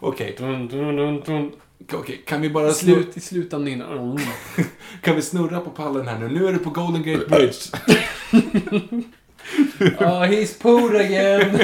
Okej, 0.00 0.34
Dun, 0.38 0.68
dun, 0.68 0.96
dun, 0.96 1.20
dun. 1.20 1.52
okej, 1.92 2.22
kan 2.26 2.40
vi 2.40 2.50
bara 2.50 2.72
Slut 2.72 3.16
i 3.16 3.20
slutan 3.20 3.64
nynna. 3.64 3.86
Mm. 3.92 4.16
kan 5.02 5.16
vi 5.16 5.22
snurra 5.22 5.60
på 5.60 5.70
pallen 5.70 6.08
här 6.08 6.18
nu? 6.18 6.28
Nu 6.28 6.46
är 6.48 6.52
du 6.52 6.58
på 6.58 6.70
Golden 6.70 7.02
Gate 7.02 7.26
Bridge. 7.26 7.54
Oh, 9.98 10.22
he's 10.22 10.62
pooed 10.62 10.96
again. 11.00 11.58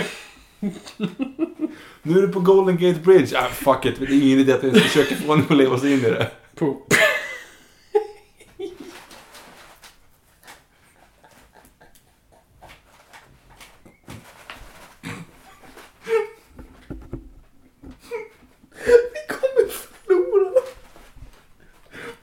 Nu 2.02 2.18
är 2.18 2.22
du 2.22 2.28
på 2.28 2.40
Golden 2.40 2.76
Gate 2.78 3.00
Bridge. 3.00 3.38
Ah, 3.38 3.48
fuck 3.48 3.84
it, 3.86 3.94
det 3.98 4.04
är 4.04 4.22
ingen 4.22 4.38
idé 4.38 4.52
att 4.52 4.64
vi 4.64 4.80
försöker 4.80 5.16
få 5.16 5.26
honom 5.26 5.46
att 5.50 5.56
leva 5.56 5.78
sig 5.78 5.92
in 5.92 5.98
i 5.98 6.10
det. 6.10 6.30
Poo. 6.54 6.76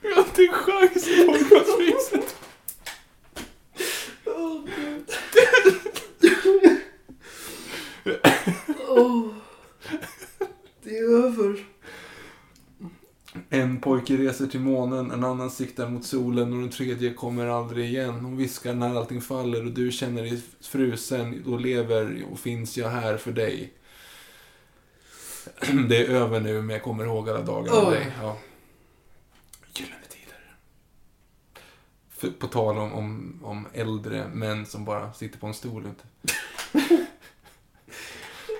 Vi 0.02 0.12
har 0.12 0.22
inte 0.22 0.42
en 0.42 1.39
chans 1.50 1.68
i 1.68 1.92
podcastpriset. 1.92 2.36
Det 10.82 10.98
är 10.98 11.24
över. 11.24 11.64
En 13.50 13.80
pojke 13.80 14.16
reser 14.16 14.46
till 14.46 14.60
månen, 14.60 15.10
en 15.10 15.24
annan 15.24 15.50
siktar 15.50 15.88
mot 15.88 16.04
solen 16.04 16.52
och 16.52 16.58
den 16.60 16.70
tredje 16.70 17.14
kommer 17.14 17.46
aldrig 17.46 17.86
igen. 17.86 18.14
Hon 18.14 18.36
viskar 18.36 18.74
när 18.74 18.96
allting 18.96 19.20
faller 19.20 19.64
och 19.66 19.72
du 19.72 19.92
känner 19.92 20.22
dig 20.22 20.42
frusen. 20.60 21.42
Då 21.46 21.56
lever 21.56 22.24
och 22.32 22.38
finns 22.38 22.76
jag 22.78 22.88
här 22.88 23.16
för 23.16 23.32
dig. 23.32 23.72
Det 25.88 25.96
är 25.96 26.10
över 26.10 26.40
nu, 26.40 26.62
men 26.62 26.70
jag 26.70 26.82
kommer 26.82 27.04
ihåg 27.04 27.28
alla 27.28 27.42
dagar 27.42 27.72
med 27.72 27.88
Oj. 27.88 27.94
dig. 27.94 28.12
Ja. 28.22 28.36
För, 32.20 32.30
på 32.30 32.46
tal 32.46 32.78
om, 32.78 32.92
om, 32.92 33.40
om 33.42 33.66
äldre 33.72 34.28
män 34.28 34.66
som 34.66 34.84
bara 34.84 35.12
sitter 35.12 35.38
på 35.38 35.46
en 35.46 35.54
stol. 35.54 35.86
Inte. 35.86 36.04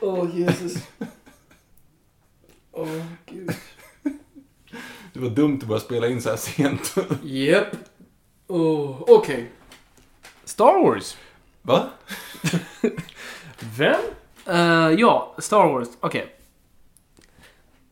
Åh, 0.02 0.38
Jesus. 0.38 0.88
Åh, 2.72 3.02
gud. 3.26 3.50
Det 5.12 5.20
var 5.20 5.30
dumt 5.30 5.58
att 5.62 5.68
börja 5.68 5.80
spela 5.80 6.08
in 6.08 6.22
så 6.22 6.30
här 6.30 6.36
sent. 6.36 6.94
Japp. 7.22 7.66
Oh, 8.46 9.02
Okej. 9.06 9.50
Star 10.44 10.84
Wars. 10.84 11.16
Va? 11.62 11.90
Vem? 13.76 14.00
Eh, 14.46 14.90
ja, 15.00 15.34
Star 15.38 15.68
Wars. 15.72 15.88
Okej. 16.00 16.36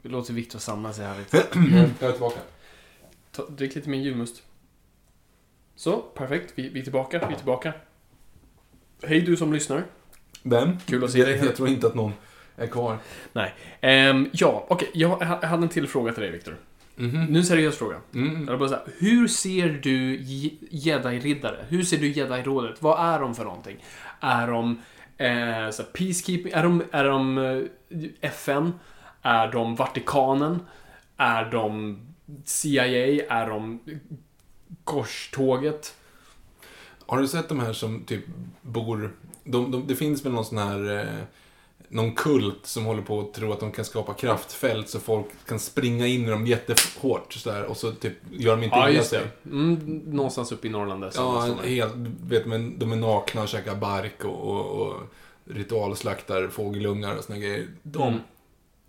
Vi 0.03 0.09
låter 0.09 0.35
Viktor 0.35 0.59
samla 0.59 0.93
sig 0.93 1.07
här 1.07 1.19
lite. 1.19 1.37
Jag 2.01 2.09
är 2.09 2.13
tillbaka. 2.13 2.41
Ta, 3.33 3.47
drick 3.47 3.75
lite 3.75 3.89
mer 3.89 3.99
julmust. 3.99 4.43
Så, 5.79 5.97
perfekt. 5.97 6.53
Vi, 6.55 6.69
vi 6.69 6.81
är 6.81 6.85
tillbaka. 6.85 7.27
Vi 7.29 7.35
är 7.35 7.37
tillbaka. 7.39 7.73
Hej 9.03 9.21
du 9.21 9.37
som 9.37 9.53
lyssnar. 9.53 9.85
Vem? 10.43 10.79
Kul 10.87 11.05
att 11.05 11.11
se 11.11 11.25
dig. 11.25 11.37
Jag, 11.37 11.47
jag 11.47 11.57
tror 11.57 11.69
inte 11.69 11.87
att 11.87 11.95
någon 11.95 12.13
är 12.57 12.67
kvar. 12.67 12.99
Nej. 13.33 13.55
Ehm, 13.81 14.29
ja, 14.33 14.67
okej. 14.69 14.91
Jag, 14.95 15.19
jag 15.21 15.27
hade 15.27 15.63
en 15.63 15.69
till 15.69 15.87
fråga 15.89 16.13
till 16.13 16.23
dig, 16.23 16.33
Viktor. 16.33 16.57
Mhm. 16.97 17.25
Nu 17.25 17.39
en 17.39 17.45
seriös 17.45 17.77
fråga. 17.79 17.97
Mm. 18.15 18.49
Jag 18.49 18.59
bara 18.59 18.69
så 18.69 18.75
här, 18.75 18.85
hur 18.99 19.29
ser 19.29 19.69
du 19.83 20.17
Je- 20.21 20.57
jedi-riddare? 20.71 21.65
Hur 21.69 21.83
ser 21.83 21.99
du 21.99 22.09
jedi-rådet? 22.13 22.83
Vad 22.83 23.15
är 23.15 23.21
de 23.21 23.35
för 23.35 23.45
någonting? 23.45 23.85
Är 24.21 24.47
de 24.47 24.83
eh, 25.17 25.71
så 25.71 25.83
peacekeeping? 25.83 26.53
Är 26.53 26.63
de, 26.63 26.83
är 26.91 27.05
de 27.05 27.39
eh, 27.39 27.63
FN? 28.21 28.73
Är 29.23 29.53
de 29.53 29.75
Vatikanen? 29.77 30.61
Är 31.17 31.51
de 31.51 31.99
CIA? 32.45 32.87
Är 33.29 33.47
de 33.49 33.81
korståget? 34.89 35.95
Har 37.07 37.19
du 37.19 37.29
sett 37.29 37.49
de 37.49 37.61
här 37.61 37.73
som 37.73 38.05
typ 38.05 38.25
bor... 38.63 39.17
De, 39.45 39.71
de, 39.71 39.87
det 39.87 39.97
finns 39.97 40.25
väl 40.25 40.33
någon 40.33 40.45
sån 40.45 40.59
här... 40.59 40.99
Eh, 40.99 41.25
någon 41.89 42.15
kult 42.15 42.67
som 42.67 42.85
håller 42.85 43.03
på 43.03 43.21
att 43.21 43.35
tro 43.35 43.53
att 43.53 43.61
de 43.61 43.73
kan 43.73 43.85
skapa 43.85 44.15
kraftfält 44.15 44.89
så 44.89 45.01
folk 45.01 45.27
kan 45.47 45.59
springa 45.59 46.07
in 46.07 46.25
i 46.25 46.31
dem 46.31 46.47
jättehårt 46.47 47.33
sådär 47.33 47.65
och 47.65 47.77
så 47.77 47.93
typ 47.93 48.13
gör 48.31 48.57
de 48.57 48.65
inte 48.65 48.77
Ja, 48.77 48.91
illa 48.91 49.03
sig. 49.03 49.27
Mm, 49.45 50.03
någonstans 50.07 50.53
uppe 50.53 50.67
i 50.67 50.71
Norrland 50.71 51.03
där. 51.03 51.07
Ja, 51.07 51.13
sådana. 51.13 51.63
helt, 51.63 51.95
vet 52.23 52.47
men 52.47 52.79
de 52.79 52.93
är 52.93 52.97
nakna 52.97 53.43
och 53.43 53.49
käkar 53.49 53.75
bark 53.75 54.25
och, 54.25 54.51
och, 54.51 54.87
och 54.87 55.03
ritualslaktar 55.45 56.49
fågelungar 56.49 57.17
och 57.17 57.25
såna 57.25 57.39
grejer. 57.39 57.67
De... 57.83 58.03
Mm. 58.03 58.21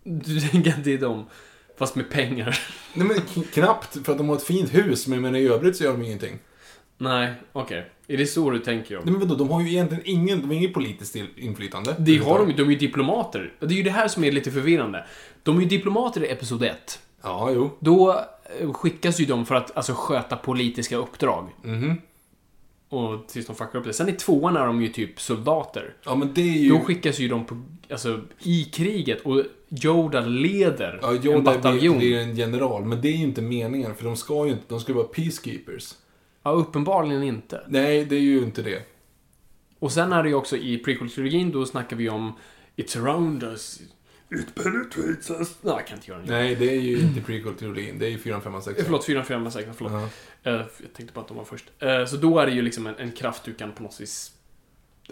Du 0.02 0.40
tänker 0.40 0.70
att 0.70 0.84
det 0.84 0.92
är 0.92 0.98
de, 0.98 1.26
fast 1.80 1.96
med 1.96 2.10
pengar? 2.10 2.58
Nej 2.94 3.06
men 3.06 3.16
k- 3.34 3.42
knappt, 3.54 4.04
för 4.04 4.12
att 4.12 4.18
de 4.18 4.28
har 4.28 4.36
ett 4.36 4.42
fint 4.42 4.74
hus, 4.74 5.06
men, 5.06 5.20
men 5.22 5.36
i 5.36 5.42
övrigt 5.48 5.76
så 5.76 5.84
gör 5.84 5.92
de 5.92 6.02
ingenting. 6.02 6.38
Nej, 6.98 7.34
okej. 7.52 7.90
Är 8.08 8.16
det 8.16 8.26
så 8.26 8.50
du 8.50 8.58
tänker? 8.58 8.96
Om? 8.98 9.02
Nej 9.04 9.12
men 9.12 9.20
vadå, 9.28 9.34
de 9.34 9.50
har 9.50 9.60
ju 9.62 9.68
egentligen 9.68 10.02
ingen, 10.06 10.40
de 10.40 10.46
har 10.46 10.54
inget 10.54 10.74
politiskt 10.74 11.12
till- 11.12 11.26
inflytande. 11.36 11.94
Det 11.98 12.18
har 12.18 12.38
de 12.38 12.48
ju, 12.50 12.54
de 12.56 12.62
är 12.62 12.70
ju 12.70 12.76
diplomater. 12.78 13.52
Det 13.60 13.66
är 13.66 13.76
ju 13.76 13.82
det 13.82 13.90
här 13.90 14.08
som 14.08 14.24
är 14.24 14.32
lite 14.32 14.50
förvirrande. 14.50 15.04
De 15.42 15.56
är 15.56 15.60
ju 15.60 15.66
diplomater 15.68 16.24
i 16.24 16.30
Episod 16.30 16.62
1. 16.62 17.00
Ja, 17.22 17.50
jo. 17.54 17.70
Då 17.80 18.24
eh, 18.60 18.72
skickas 18.72 19.20
ju 19.20 19.24
de 19.24 19.46
för 19.46 19.54
att 19.54 19.76
alltså, 19.76 19.92
sköta 19.96 20.36
politiska 20.36 20.96
uppdrag. 20.96 21.48
Mhm. 21.62 21.96
Och 22.90 23.28
tills 23.28 23.46
de 23.46 23.56
fuckar 23.56 23.78
upp 23.78 23.84
det. 23.84 23.92
Sen 23.92 24.08
i 24.08 24.12
tvåan 24.12 24.56
är 24.56 24.66
de 24.66 24.82
ju 24.82 24.88
typ 24.88 25.20
soldater. 25.20 25.94
Ja, 26.04 26.14
men 26.14 26.34
det 26.34 26.40
är 26.40 26.58
ju... 26.58 26.68
Då 26.68 26.80
skickas 26.80 27.18
ju 27.18 27.28
de 27.28 27.44
på, 27.46 27.62
alltså, 27.90 28.20
i 28.42 28.64
kriget 28.64 29.20
och 29.20 29.42
Yoda 29.84 30.20
leder 30.20 30.98
Ja, 31.02 31.10
en 31.14 31.26
Yoda 31.26 31.40
bataljon. 31.54 31.98
blir 31.98 32.18
en 32.18 32.36
general, 32.36 32.84
men 32.84 33.00
det 33.00 33.08
är 33.08 33.12
ju 33.16 33.22
inte 33.22 33.42
meningen, 33.42 33.94
för 33.94 34.04
de 34.04 34.16
ska 34.16 34.46
ju 34.46 34.52
inte, 34.52 34.64
de 34.68 34.80
ska 34.80 34.92
ju 34.92 34.96
vara 34.96 35.06
peacekeepers. 35.06 35.94
Ja, 36.42 36.50
uppenbarligen 36.50 37.22
inte. 37.22 37.60
Nej, 37.68 38.04
det 38.04 38.16
är 38.16 38.20
ju 38.20 38.38
inte 38.42 38.62
det. 38.62 38.82
Och 39.78 39.92
sen 39.92 40.12
är 40.12 40.22
det 40.22 40.28
ju 40.28 40.34
också 40.34 40.56
i 40.56 40.82
prequel-trilogin, 40.84 41.52
då 41.52 41.66
snackar 41.66 41.96
vi 41.96 42.08
om 42.08 42.32
It's 42.76 43.02
around 43.02 43.42
us. 43.42 43.80
It 44.40 44.54
penetrates 44.54 45.30
us. 45.30 45.56
Nej, 45.62 45.74
jag 45.76 45.86
kan 45.86 45.96
inte 45.98 46.10
göra 46.10 46.20
det. 46.22 46.32
Nej, 46.32 46.54
det 46.54 46.70
är 46.70 46.80
ju 46.80 46.98
inte 47.00 47.20
prequel-teorin, 47.20 47.98
det 47.98 48.06
är 48.06 48.10
ju 48.10 48.18
4, 48.18 48.40
5, 48.40 48.62
6. 48.62 48.78
Eh, 48.78 48.84
Förlåt, 48.84 49.04
4, 49.04 49.24
5, 49.24 49.50
6, 49.50 49.68
förlåt. 49.76 49.92
Ja. 49.92 50.02
Eh, 50.02 50.08
jag 50.42 50.64
tänkte 50.96 51.14
bara 51.14 51.20
att 51.20 51.28
de 51.28 51.36
var 51.36 51.44
först. 51.44 51.64
Eh, 51.78 52.04
så 52.04 52.16
då 52.16 52.38
är 52.38 52.46
det 52.46 52.52
ju 52.52 52.62
liksom 52.62 52.86
en, 52.86 52.94
en 52.98 53.12
kraft 53.12 53.44
du 53.44 53.54
kan 53.54 53.72
på 53.72 53.82
något 53.82 54.00
vis 54.00 54.32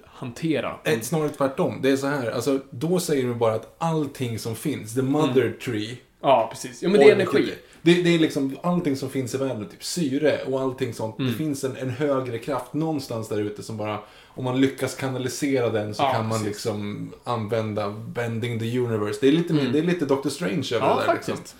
hantera. 0.05 0.74
Eh, 0.85 1.01
Snarare 1.01 1.29
tvärtom. 1.29 1.79
Det 1.83 1.91
är 1.91 1.97
så 1.97 2.07
här, 2.07 2.31
alltså, 2.31 2.61
då 2.70 3.01
säger 3.01 3.29
de 3.29 3.39
bara 3.39 3.55
att 3.55 3.74
allting 3.79 4.39
som 4.39 4.57
finns, 4.57 4.95
the 4.95 5.03
mother 5.03 5.57
tree. 5.64 5.97
Ja, 6.20 6.49
precis. 6.53 6.83
Ja, 6.83 6.89
men 6.89 7.01
det 7.01 7.09
är 7.11 7.14
energi. 7.14 7.55
Det, 7.83 8.03
det 8.03 8.14
är 8.14 8.18
liksom 8.18 8.57
allting 8.62 8.97
som 8.97 9.11
finns 9.11 9.35
i 9.35 9.39
världen, 9.39 9.68
typ 9.68 9.85
syre 9.85 10.41
och 10.47 10.61
allting 10.61 10.95
sånt. 10.95 11.18
Mm. 11.18 11.31
Det 11.33 11.39
finns 11.39 11.64
en, 11.64 11.76
en 11.76 11.91
högre 11.91 12.39
kraft 12.39 12.74
någonstans 12.74 13.29
där 13.29 13.41
ute 13.41 13.62
som 13.62 13.76
bara, 13.76 13.99
om 14.26 14.45
man 14.45 14.61
lyckas 14.61 14.95
kanalisera 14.95 15.68
den 15.70 15.95
så 15.95 16.03
Ja, 16.03 16.12
kan 16.12 16.22
man 16.29 16.31
precis. 16.39 16.47
liksom 16.47 17.11
använda 17.24 17.91
bending 17.91 18.59
the 18.59 18.79
universe. 18.79 19.18
Det 19.20 19.29
är 19.29 19.33
lite, 19.33 19.53
Mm. 19.53 19.72
det 19.72 19.79
är 19.79 19.83
lite 19.83 20.05
Doctor 20.05 20.31
Strange 20.31 20.68
över 20.74 20.87
Ja, 20.87 20.95
det 20.95 21.01
där. 21.01 21.07
faktiskt. 21.07 21.39
Liksom. 21.39 21.59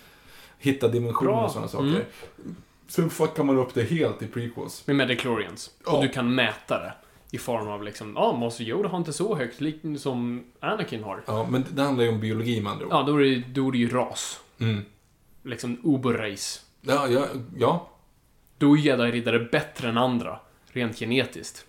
Hitta 0.59 0.87
dimensioner 0.87 1.43
och 1.43 1.51
sådana 1.51 1.67
saker. 1.67 2.05
Sen 2.89 3.09
fuckar 3.09 3.43
man 3.43 3.57
upp 3.57 3.73
det 3.73 3.83
helt 3.83 4.21
i 4.21 4.27
prequels. 4.27 4.87
Med 4.87 4.95
Mediclorians. 4.95 5.71
Ja. 5.85 5.91
Och 5.97 6.03
du 6.03 6.09
kan 6.09 6.35
mäta 6.35 6.79
det. 6.79 6.93
I 7.31 7.37
form 7.37 7.67
av 7.67 7.83
liksom, 7.83 8.13
ja, 8.15 8.37
Master 8.39 8.63
Yoda 8.63 8.89
har 8.89 8.97
inte 8.97 9.13
så 9.13 9.35
högt 9.35 9.61
lik- 9.61 9.99
som 9.99 10.43
Anakin 10.59 11.03
har. 11.03 11.23
Ja, 11.27 11.47
men 11.49 11.65
det 11.73 11.81
handlar 11.81 12.03
ju 12.03 12.09
om 12.09 12.19
biologi 12.19 12.61
med 12.61 12.71
andra 12.71 12.85
ord. 12.85 12.91
Ja, 12.93 13.03
då 13.03 13.15
är 13.15 13.23
det, 13.23 13.35
då 13.53 13.67
är 13.67 13.71
det 13.71 13.77
ju 13.77 13.89
ras. 13.89 14.39
Mm. 14.59 14.81
Liksom 15.43 15.77
Uber-race. 15.83 16.59
Ja, 16.81 17.07
ja, 17.07 17.25
ja. 17.57 17.89
Då 18.57 18.73
är 18.73 18.77
jedi-riddare 18.77 19.39
bättre 19.51 19.89
än 19.89 19.97
andra. 19.97 20.39
Rent 20.67 20.99
genetiskt. 20.99 21.65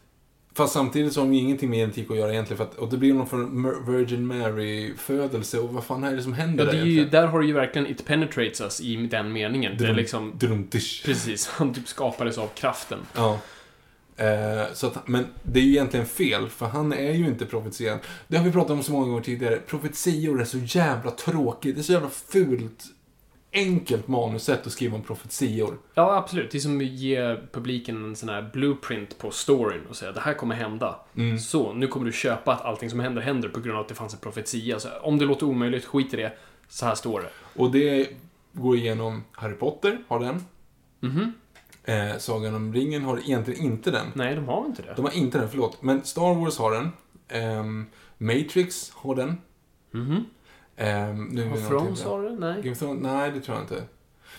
Fast 0.55 0.73
samtidigt 0.73 1.13
så 1.13 1.21
har 1.21 1.27
de 1.27 1.35
ju 1.35 1.41
ingenting 1.41 1.71
med 1.71 1.79
genetik 1.79 2.11
att 2.11 2.17
göra 2.17 2.33
egentligen. 2.33 2.57
För 2.59 2.65
att, 2.65 2.75
och 2.75 2.89
det 2.89 2.97
blir 2.97 3.15
någon 3.15 3.63
Mer- 3.63 3.93
Virgin 3.93 4.27
Mary-födelse. 4.27 5.59
Och 5.59 5.69
vad 5.75 5.85
fan 5.85 6.05
är 6.05 6.17
det 6.17 6.23
som 6.23 6.33
händer 6.33 6.65
Ja, 6.65 6.71
det 6.73 6.77
där 6.77 6.85
är 6.85 6.89
ju, 6.91 7.05
där 7.09 7.27
har 7.27 7.41
du 7.41 7.47
ju 7.47 7.53
verkligen 7.53 7.87
It 7.87 8.05
penetrates 8.05 8.61
us 8.61 8.81
i 8.81 8.97
den 8.97 9.33
meningen. 9.33 9.77
Det 9.79 9.85
är 9.85 9.89
Drum- 9.89 9.97
liksom, 9.97 10.33
Drumtish. 10.39 11.05
precis, 11.05 11.47
han 11.53 11.75
typ 11.75 11.89
skapades 11.89 12.39
av 12.39 12.47
kraften. 12.55 12.99
Ja. 13.15 13.39
Eh, 14.17 14.73
så 14.75 14.87
att, 14.87 15.09
men 15.09 15.27
det 15.43 15.61
är 15.61 15.65
ju 15.65 15.71
egentligen 15.71 16.07
fel, 16.07 16.49
för 16.49 16.67
han 16.67 16.93
är 16.93 17.13
ju 17.13 17.27
inte 17.27 17.47
profetian. 17.47 17.99
Det 18.29 18.37
har 18.37 18.45
vi 18.45 18.53
pratat 18.53 18.71
om 18.71 18.83
så 18.83 18.93
många 18.93 19.07
gånger 19.07 19.23
tidigare. 19.23 19.57
Profetior 19.67 20.41
är 20.41 20.45
så 20.45 20.59
jävla 20.59 21.11
tråkigt. 21.11 21.75
Det 21.75 21.81
är 21.81 21.83
så 21.83 21.93
jävla 21.93 22.09
fult, 22.11 22.85
enkelt 23.53 24.09
manussätt 24.09 24.67
att 24.67 24.73
skriva 24.73 24.97
om 24.97 25.03
profetior. 25.03 25.79
Ja, 25.95 26.17
absolut. 26.17 26.51
Det 26.51 26.59
är 26.59 26.61
som 26.61 26.79
att 26.79 26.85
ge 26.85 27.37
publiken 27.53 28.05
en 28.05 28.17
sån 28.17 28.29
här 28.29 28.51
blueprint 28.53 29.19
på 29.19 29.31
storyn 29.31 29.87
och 29.89 29.97
säga 29.97 30.13
det 30.13 30.21
här 30.21 30.35
kommer 30.35 30.55
hända. 30.55 30.97
Mm. 31.17 31.39
Så, 31.39 31.73
nu 31.73 31.87
kommer 31.87 32.07
du 32.07 32.13
köpa 32.13 32.53
att 32.53 32.65
allting 32.65 32.91
som 32.91 33.01
händer, 33.01 33.23
händer 33.23 33.49
på 33.49 33.61
grund 33.61 33.77
av 33.77 33.83
att 33.83 33.89
det 33.89 33.95
fanns 33.95 34.15
en 34.15 34.21
profetia. 34.21 34.81
Så, 34.81 34.89
om 35.03 35.19
det 35.19 35.25
låter 35.25 35.47
omöjligt, 35.47 35.85
skit 35.85 36.15
i 36.15 36.17
det. 36.17 36.33
Så 36.69 36.87
här 36.87 36.95
står 36.95 37.21
det. 37.21 37.31
Och 37.61 37.71
det 37.71 38.09
går 38.53 38.77
igenom 38.77 39.25
Harry 39.33 39.55
Potter, 39.55 39.99
har 40.09 40.21
den. 40.21 40.45
Mhm. 41.01 41.33
Eh, 41.85 42.17
Sagan 42.19 42.55
om 42.55 42.75
ringen 42.75 43.03
har 43.03 43.19
egentligen 43.19 43.65
inte 43.65 43.91
den. 43.91 44.07
Nej, 44.15 44.35
de 44.35 44.49
har 44.49 44.67
inte 44.67 44.83
det. 44.83 44.93
De 44.97 45.05
har 45.05 45.13
inte 45.13 45.39
den, 45.39 45.49
förlåt. 45.49 45.83
Men 45.83 46.05
Star 46.05 46.35
Wars 46.35 46.59
har 46.59 46.73
den. 46.73 46.93
Ehm, 47.29 47.87
Matrix 48.19 48.91
har 48.95 49.15
den. 49.15 49.39
Mhm. 49.91 50.25
Ehm, 50.81 51.25
nu 51.25 51.49
Har 51.49 51.57
det 51.57 51.63
Thrones 51.63 52.03
har 52.03 52.23
det? 52.23 52.31
Nej. 52.31 52.63
Game 52.63 52.73
of 52.73 52.79
Thrones? 52.79 53.03
Nej, 53.03 53.31
det 53.31 53.41
tror 53.41 53.57
jag 53.57 53.65
inte. 53.65 53.83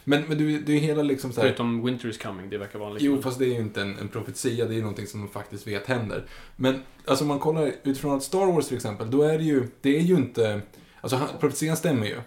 Men, 0.04 0.24
men 0.28 0.38
du, 0.38 0.60
det 0.60 0.74
är 0.74 0.80
hela 0.80 1.04
liksom 1.04 1.32
så 1.32 1.42
här, 1.42 1.48
Förutom 1.48 1.86
Winter 1.86 2.10
is 2.10 2.18
coming, 2.18 2.50
det 2.50 2.58
verkar 2.58 2.80
vara 2.80 2.90
en 2.90 2.98
Jo, 3.00 3.22
fast 3.22 3.40
det 3.40 3.46
är 3.46 3.54
ju 3.54 3.60
inte 3.60 3.82
en, 3.82 3.98
en 3.98 4.08
profetia, 4.08 4.66
det 4.66 4.74
är 4.74 4.76
ju 4.76 4.82
någonting 4.82 5.08
som 5.08 5.20
man 5.20 5.30
faktiskt 5.30 5.68
vet 5.68 5.88
händer. 5.88 6.24
Men, 6.56 6.82
alltså 7.06 7.24
om 7.24 7.28
man 7.28 7.40
kollar 7.40 7.72
utifrån 7.84 8.18
att 8.18 8.24
Star 8.24 8.46
Wars 8.46 8.68
till 8.68 8.76
exempel, 8.76 9.12
då 9.12 9.22
är 9.22 9.38
det 9.38 9.44
ju, 9.44 9.68
det 9.82 9.98
är 9.98 10.02
ju 10.02 10.16
inte, 10.16 10.62
alltså 11.02 11.18
han, 11.18 11.28
profetian 11.40 11.78
stämmer 11.78 12.08
ju. 12.08 12.18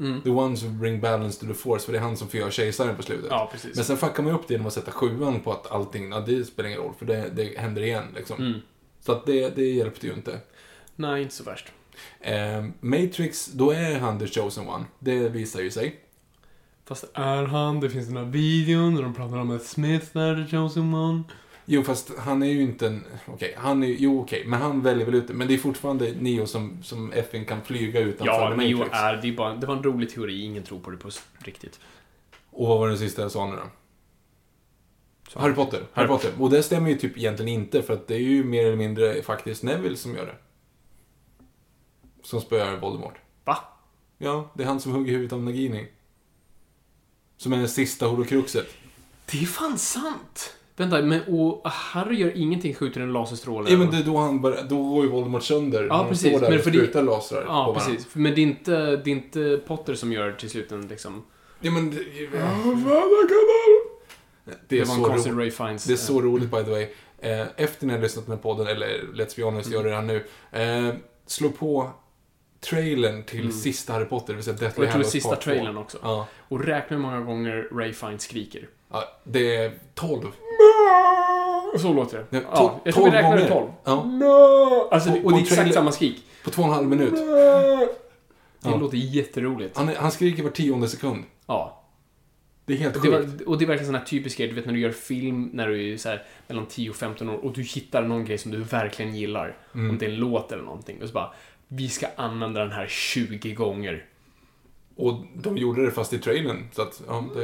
Mm. 0.00 0.22
The 0.22 0.30
ones 0.30 0.62
who 0.62 0.68
bring 0.68 1.00
balance 1.00 1.40
to 1.40 1.46
the 1.46 1.54
force, 1.54 1.84
för 1.84 1.92
det 1.92 1.98
är 1.98 2.02
han 2.02 2.16
som 2.16 2.28
förgör 2.28 2.50
kejsaren 2.50 2.96
på 2.96 3.02
slutet. 3.02 3.26
Ja, 3.30 3.48
precis. 3.52 3.76
Men 3.76 3.84
sen 3.84 3.96
fuckar 3.96 4.22
man 4.22 4.32
ju 4.32 4.38
upp 4.38 4.48
det 4.48 4.54
genom 4.54 4.66
att 4.66 4.72
sätta 4.72 4.92
sjuan 4.92 5.40
på 5.40 5.52
att 5.52 5.70
allting, 5.70 6.10
ja, 6.10 6.20
det 6.20 6.44
spelar 6.44 6.68
ingen 6.68 6.80
roll, 6.80 6.94
för 6.98 7.06
det, 7.06 7.30
det 7.34 7.58
händer 7.58 7.82
igen 7.82 8.04
liksom. 8.14 8.36
Mm. 8.40 8.60
Så 9.00 9.12
att 9.12 9.26
det, 9.26 9.56
det 9.56 9.72
hjälpte 9.72 10.06
ju 10.06 10.12
inte. 10.12 10.40
Nej, 10.96 11.22
inte 11.22 11.34
så 11.34 11.44
värst. 11.44 11.72
Eh, 12.20 12.64
Matrix, 12.80 13.46
då 13.46 13.70
är 13.70 13.98
han 13.98 14.18
the 14.18 14.26
chosen 14.26 14.68
one. 14.68 14.84
Det 14.98 15.28
visar 15.28 15.60
ju 15.60 15.70
sig. 15.70 16.00
Fast 16.86 17.04
är 17.14 17.44
han? 17.44 17.80
Det 17.80 17.90
finns 17.90 18.06
den 18.06 18.16
här 18.16 18.24
videon 18.24 18.94
där 18.94 19.02
de 19.02 19.14
pratar 19.14 19.36
om 19.38 19.50
att 19.50 19.62
Smith 19.64 20.16
är 20.16 20.44
the 20.44 20.56
chosen 20.56 20.94
one. 20.94 21.22
Jo, 21.66 21.82
fast 21.82 22.18
han 22.18 22.42
är 22.42 22.46
ju 22.46 22.62
inte 22.62 22.86
en... 22.86 23.04
Okej, 23.26 23.54
han 23.58 23.82
är 23.82 23.86
Jo, 23.86 24.20
okej, 24.20 24.42
men 24.46 24.60
han 24.60 24.82
väljer 24.82 25.06
väl 25.06 25.14
ut 25.14 25.28
det. 25.28 25.34
Men 25.34 25.48
det 25.48 25.54
är 25.54 25.58
fortfarande 25.58 26.12
Neo 26.20 26.46
som, 26.46 26.82
som 26.82 27.12
FN 27.12 27.44
kan 27.44 27.62
flyga 27.62 28.00
utanför 28.00 28.32
Ja, 28.32 28.50
The 28.50 28.56
Neo 28.56 28.78
Matrix. 28.78 28.98
är, 29.00 29.16
det, 29.16 29.28
är 29.28 29.32
bara, 29.32 29.54
det 29.54 29.66
var 29.66 29.76
en 29.76 29.82
rolig 29.82 30.10
teori, 30.14 30.42
ingen 30.44 30.62
tror 30.62 30.80
på 30.80 30.90
det 30.90 30.96
på 30.96 31.10
riktigt. 31.38 31.80
Och 32.50 32.68
vad 32.68 32.78
var 32.78 32.88
den 32.88 32.98
sista 32.98 33.22
jag 33.22 33.30
sa 33.30 33.46
nu 33.46 33.56
då? 33.56 33.62
Så. 35.28 35.38
Harry 35.38 35.54
Potter. 35.54 35.78
Harry 35.78 35.88
Harry 35.92 36.08
Potter. 36.08 36.30
Och 36.38 36.50
det 36.50 36.62
stämmer 36.62 36.90
ju 36.90 36.96
typ 36.96 37.18
egentligen 37.18 37.48
inte, 37.52 37.82
för 37.82 37.94
att 37.94 38.06
det 38.06 38.14
är 38.14 38.18
ju 38.18 38.44
mer 38.44 38.66
eller 38.66 38.76
mindre 38.76 39.22
faktiskt 39.22 39.62
Neville 39.62 39.96
som 39.96 40.14
gör 40.14 40.26
det. 40.26 40.34
Som 42.24 42.40
spöar 42.40 42.76
Voldemort. 42.76 43.14
Va? 43.44 43.58
Ja, 44.18 44.50
det 44.54 44.62
är 44.62 44.66
han 44.66 44.80
som 44.80 44.92
hugger 44.92 45.12
huvudet 45.12 45.32
av 45.32 45.42
Nagini. 45.42 45.86
Som 47.36 47.52
är 47.52 47.56
den 47.58 47.68
sista 47.68 48.06
horokruxet. 48.06 48.66
Det 49.30 49.38
är 49.42 49.46
fan 49.46 49.78
sant! 49.78 50.54
Vänta, 50.76 51.02
men 51.02 51.22
och 51.22 51.68
Harry 51.70 52.16
gör 52.16 52.32
ingenting, 52.36 52.74
skjuter 52.74 53.00
en 53.00 53.12
laserstråle? 53.12 53.70
Ja, 53.70 53.78
men 53.78 53.90
det 53.90 53.96
är 53.96 54.02
då 54.02 54.16
han 54.18 54.40
börjar, 54.40 54.62
då 54.62 54.82
går 54.90 55.04
ju 55.04 55.10
Voldemort 55.10 55.42
sönder. 55.42 55.86
Ja, 55.86 56.06
precis. 56.08 56.28
står 56.28 56.40
där 56.40 56.48
Men 56.50 56.58
och 56.58 56.64
för 56.64 56.70
det- 56.70 56.78
sprutar 56.78 57.02
lasrar 57.02 57.40
på 57.42 57.46
Ja, 57.48 57.52
varandra. 57.52 57.80
precis. 57.80 58.06
Men 58.14 58.34
det 58.34 58.40
är, 58.40 58.42
inte, 58.42 58.96
det 58.96 59.10
är 59.10 59.14
inte 59.14 59.60
Potter 59.66 59.94
som 59.94 60.12
gör 60.12 60.26
det 60.26 60.36
till 60.38 60.50
slut 60.50 60.72
en 60.72 60.88
liksom... 60.88 61.24
Ja, 61.60 61.70
men 61.70 61.90
det, 61.90 61.96
det 61.96 62.02
Det, 64.68 64.80
är 64.80 64.84
var 64.84 64.94
så 64.94 65.08
roligt. 65.12 65.26
Ray 65.38 65.50
Fiennes. 65.50 65.84
Det 65.84 65.92
är 65.92 65.96
så 65.96 66.20
roligt 66.20 66.50
by 66.50 66.64
the 66.64 66.70
way. 66.70 66.86
Eh, 67.18 67.46
Efter 67.56 67.86
när 67.86 67.94
jag 67.94 68.02
lyssnat 68.02 68.26
på 68.26 68.30
den 68.30 68.38
här 68.38 68.42
podden, 68.42 68.66
eller 68.66 68.88
Let's 69.14 69.36
Be 69.36 69.42
Honest, 69.44 69.66
Mm. 69.66 69.76
gör 69.78 69.84
det 69.84 69.90
redan 69.90 70.06
nu. 70.06 70.26
Eh, 70.88 70.94
slå 71.26 71.48
på 71.50 71.90
trailern 72.64 73.22
till 73.22 73.40
Mm. 73.40 73.52
sista 73.52 73.92
Harry 73.92 74.04
Potter, 74.04 74.32
det 74.32 74.34
vill 74.36 74.44
säga 74.44 74.56
Deathly 74.56 74.66
jag 74.66 74.74
tror 74.74 74.84
det 74.84 74.88
är 74.88 74.92
Hallows 74.92 75.10
sista 75.10 75.28
Part 75.28 75.40
2. 75.44 75.50
trailern 75.50 75.76
också. 75.76 75.98
Ja. 76.02 76.26
Och 76.48 76.64
räkna 76.64 76.96
hur 76.96 77.02
många 77.02 77.20
gånger 77.20 77.68
Ray 77.72 77.92
Fiennes 77.92 78.22
skriker. 78.22 78.68
ja, 78.92 79.04
det 79.24 79.56
är 79.56 79.72
12. 79.94 80.20
Så 81.78 81.92
låter 81.92 82.18
det. 82.18 82.26
Ja, 82.30 82.38
tol- 82.56 82.80
jag 82.84 82.94
tror 82.94 83.04
vi 83.04 83.10
12 83.10 83.14
räknar 83.14 83.36
det 83.36 83.48
gånger. 83.48 83.72
12. 83.84 84.20
Ja, 84.22 84.88
Alltså, 84.90 85.10
Och- 85.10 85.24
och, 85.24 85.32
det 85.32 85.38
är 85.38 85.42
exakt 85.42 85.74
samma 85.74 85.92
skrik. 85.92 86.24
på 86.44 86.50
två 86.50 86.62
och 86.62 86.68
en 86.68 86.74
halv 86.74 86.88
minut. 86.88 87.14
Det 87.14 88.70
Ja. 88.70 88.76
låter 88.76 88.96
jätteroligt. 88.96 89.76
Han, 89.76 89.88
han 89.96 90.10
skriker 90.10 90.42
var 90.42 90.50
tionde 90.50 90.88
sekund. 90.88 91.24
Ja. 91.46 91.80
Det 92.66 92.72
är 92.72 92.76
helt 92.76 92.94
Det 92.94 93.00
sjukt. 93.00 93.12
var, 93.42 93.48
och 93.48 93.58
det 93.58 93.64
är 93.64 93.66
verkligen 93.66 93.86
sån 93.86 93.94
här 93.94 94.04
typisk 94.04 94.38
grej, 94.38 94.48
du 94.48 94.54
vet 94.54 94.66
när 94.66 94.72
du 94.72 94.80
gör 94.80 94.90
film 94.90 95.50
när 95.52 95.68
du 95.68 95.92
är 95.92 95.96
så 95.96 96.08
här 96.08 96.22
mellan 96.46 96.66
10 96.66 96.90
och 96.90 96.96
15 96.96 97.28
år 97.28 97.44
och 97.44 97.52
du 97.52 97.62
hittar 97.62 98.02
någon 98.02 98.24
grej 98.24 98.38
som 98.38 98.50
du 98.52 98.58
verkligen 98.58 99.14
gillar. 99.14 99.56
Mm. 99.74 99.90
Om 99.90 99.98
det 99.98 100.06
är 100.06 100.10
en 100.10 100.16
låt 100.16 100.52
eller 100.52 100.62
någonting. 100.62 101.02
Och 101.02 101.08
så 101.08 101.14
bara, 101.14 101.32
vi 101.76 101.88
ska 101.88 102.06
använda 102.16 102.60
den 102.60 102.72
här 102.72 102.86
20 102.86 103.54
gånger. 103.54 104.04
Och 104.96 105.24
de 105.34 105.56
gjorde 105.56 105.84
det 105.84 105.90
fast 105.90 106.12
i 106.12 106.18
trailern. 106.18 106.68
Så 106.72 106.82
att, 106.82 107.02
ja, 107.06 107.24
det... 107.34 107.42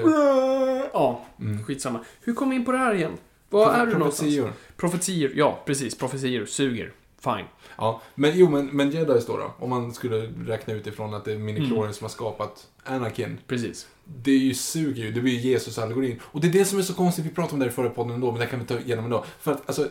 Ja, 0.92 1.24
Mm. 1.40 1.64
skitsamma. 1.64 2.00
Hur 2.22 2.34
kom 2.34 2.50
vi 2.50 2.56
in 2.56 2.64
på 2.64 2.72
det 2.72 2.78
här 2.78 2.94
igen? 2.94 3.12
Var 3.48 3.72
är 3.74 3.86
du 3.86 3.92
någonstans? 3.92 4.18
Profetior. 4.36 4.52
Profetior. 4.76 5.30
Ja, 5.34 5.62
precis. 5.66 5.98
Profetior. 5.98 6.46
Suger. 6.46 6.92
Fine. 7.20 7.44
Ja, 7.76 8.02
men 8.14 8.32
jo, 8.34 8.48
men, 8.50 8.66
men 8.66 8.90
Jedis 8.90 9.26
då, 9.26 9.36
då? 9.36 9.54
Om 9.58 9.70
man 9.70 9.92
skulle 9.92 10.16
räkna 10.46 10.74
utifrån 10.74 11.14
att 11.14 11.24
det 11.24 11.32
är 11.32 11.38
minikloren 11.38 11.82
Mm. 11.82 11.92
som 11.92 12.04
har 12.04 12.08
skapat 12.10 12.66
Anakin. 12.84 13.38
Precis. 13.46 13.88
Det 14.04 14.30
är 14.30 14.38
ju 14.38 14.54
suger 14.54 15.02
ju, 15.04 15.12
det 15.12 15.20
blir 15.20 15.32
ju 15.32 15.38
Jesus-allegorin. 15.50 16.20
Och 16.22 16.40
det 16.40 16.48
är 16.48 16.52
det 16.52 16.64
som 16.64 16.78
är 16.78 16.82
så 16.82 16.94
konstigt, 16.94 17.24
vi 17.24 17.30
pratade 17.30 17.52
om 17.54 17.60
det 17.60 17.66
i 17.66 17.70
förra 17.70 17.90
podden 17.90 18.14
ändå, 18.14 18.30
men 18.30 18.40
det 18.40 18.46
kan 18.46 18.58
vi 18.60 18.66
ta 18.66 18.78
igenom 18.78 19.06
idag. 19.06 19.24
För 19.40 19.52
att 19.52 19.62
alltså, 19.66 19.88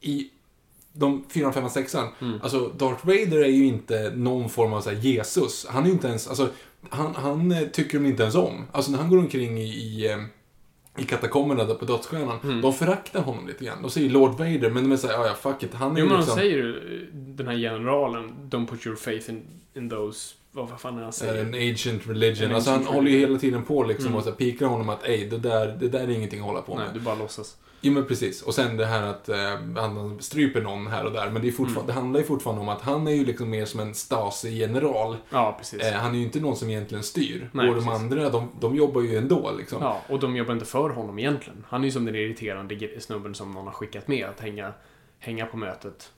i 0.00 0.30
de 1.00 1.24
4, 1.30 1.52
5, 1.52 1.68
6 1.70 1.94
Mm. 1.94 2.40
alltså 2.42 2.68
Darth 2.68 3.06
Vader 3.06 3.42
är 3.44 3.48
ju 3.48 3.66
inte 3.66 4.12
någon 4.16 4.48
form 4.48 4.72
av 4.72 4.80
så 4.80 4.92
Jesus. 4.92 5.66
Han 5.68 5.82
är 5.82 5.86
ju 5.86 5.92
inte 5.92 6.08
ens, 6.08 6.28
alltså, 6.28 6.48
han, 6.90 7.14
han 7.14 7.52
eh, 7.52 7.62
tycker 7.68 7.98
de 7.98 8.06
inte 8.06 8.22
ens 8.22 8.34
om. 8.34 8.64
Alltså 8.72 8.90
när 8.90 8.98
han 8.98 9.10
går 9.10 9.18
omkring 9.18 9.58
i, 9.58 9.64
i, 9.68 10.10
eh, 10.12 10.18
i 11.02 11.04
katakomberna 11.04 11.64
där 11.64 11.74
på 11.74 11.84
dödsstjärnan, 11.84 12.38
Mm. 12.44 12.60
de 12.60 12.72
föraktar 12.74 13.20
honom 13.22 13.46
lite 13.46 13.64
grann. 13.64 13.82
De 13.82 13.90
säger 13.90 14.10
Lord 14.10 14.30
Vader, 14.30 14.70
men 14.70 14.82
de 14.82 14.92
är 14.92 14.96
såhär, 14.96 15.14
ja 15.14 15.26
ja, 15.26 15.34
fuck 15.34 15.62
it, 15.62 15.74
han 15.74 15.96
är 15.96 16.00
Jo, 16.00 16.04
men 16.06 16.12
de 16.14 16.18
liksom... 16.20 16.36
säger 16.38 16.56
ju, 16.56 17.10
den 17.12 17.46
här 17.46 17.56
generalen, 17.56 18.32
don't 18.50 18.66
put 18.66 18.86
your 18.86 18.96
faith 18.96 19.30
in, 19.30 19.42
in 19.76 19.90
those, 19.90 20.34
vad 20.52 20.80
fan 20.80 20.98
är 20.98 21.02
han 21.02 21.12
säger? 21.12 21.34
En 21.44 21.54
ancient 21.70 22.06
religion. 22.08 22.48
An 22.48 22.54
alltså 22.54 22.70
han 22.70 22.78
ancient 22.78 22.94
håller 22.96 23.10
ju 23.10 23.14
religion. 23.16 23.30
hela 23.30 23.40
tiden 23.40 23.62
på 23.64 23.82
liksom 23.84 24.06
Mm. 24.06 24.18
och 24.18 24.24
så 24.24 24.32
pikar 24.32 24.66
honom 24.66 24.88
att 24.88 25.04
ej, 25.04 25.26
det 25.26 25.38
där, 25.38 25.76
det 25.80 25.88
där 25.88 26.00
är 26.00 26.08
ingenting 26.10 26.40
att 26.40 26.46
hålla 26.46 26.62
på 26.62 26.74
med. 26.74 26.84
Nej, 26.84 26.94
du 26.94 27.00
bara 27.00 27.14
låtsas. 27.14 27.56
Jo 27.80 27.92
men 27.92 28.06
precis. 28.06 28.42
Och 28.42 28.54
sen 28.54 28.76
det 28.76 28.86
här 28.86 29.02
att 29.02 29.28
eh, 29.28 29.58
han 29.76 30.18
stryper 30.22 30.60
någon 30.60 30.86
här 30.86 31.04
och 31.04 31.12
där. 31.12 31.30
Men 31.30 31.42
det, 31.42 31.48
är 31.48 31.52
fortfarande, 31.52 31.80
Mm. 31.80 31.86
det 31.86 31.92
handlar 31.92 32.20
ju 32.20 32.26
fortfarande 32.26 32.62
om 32.62 32.68
att 32.68 32.80
han 32.80 33.06
är 33.08 33.12
ju 33.12 33.24
liksom 33.24 33.50
mer 33.50 33.64
som 33.64 33.80
en 33.80 33.94
Stasi-general. 33.94 35.16
Ja, 35.30 35.54
precis. 35.58 35.80
Eh, 35.80 35.94
han 35.94 36.14
är 36.14 36.18
ju 36.18 36.24
inte 36.24 36.40
någon 36.40 36.56
som 36.56 36.70
egentligen 36.70 37.04
styr. 37.04 37.50
Nej, 37.52 37.68
och 37.68 37.74
de 37.74 37.84
precis. 37.84 38.00
andra, 38.00 38.30
de, 38.30 38.48
de 38.60 38.76
jobbar 38.76 39.00
ju 39.00 39.16
ändå 39.16 39.50
liksom. 39.58 39.82
Ja, 39.82 40.00
och 40.08 40.20
de 40.20 40.36
jobbar 40.36 40.52
inte 40.52 40.66
för 40.66 40.90
honom 40.90 41.18
egentligen. 41.18 41.64
Han 41.68 41.80
är 41.80 41.84
ju 41.84 41.92
som 41.92 42.04
den 42.04 42.14
irriterande 42.14 43.00
snubben 43.00 43.34
som 43.34 43.52
någon 43.52 43.64
har 43.66 43.72
skickat 43.72 44.08
med 44.08 44.26
att 44.26 44.40
hänga, 44.40 44.72
hänga 45.18 45.46
på 45.46 45.56
mötet. 45.56 46.10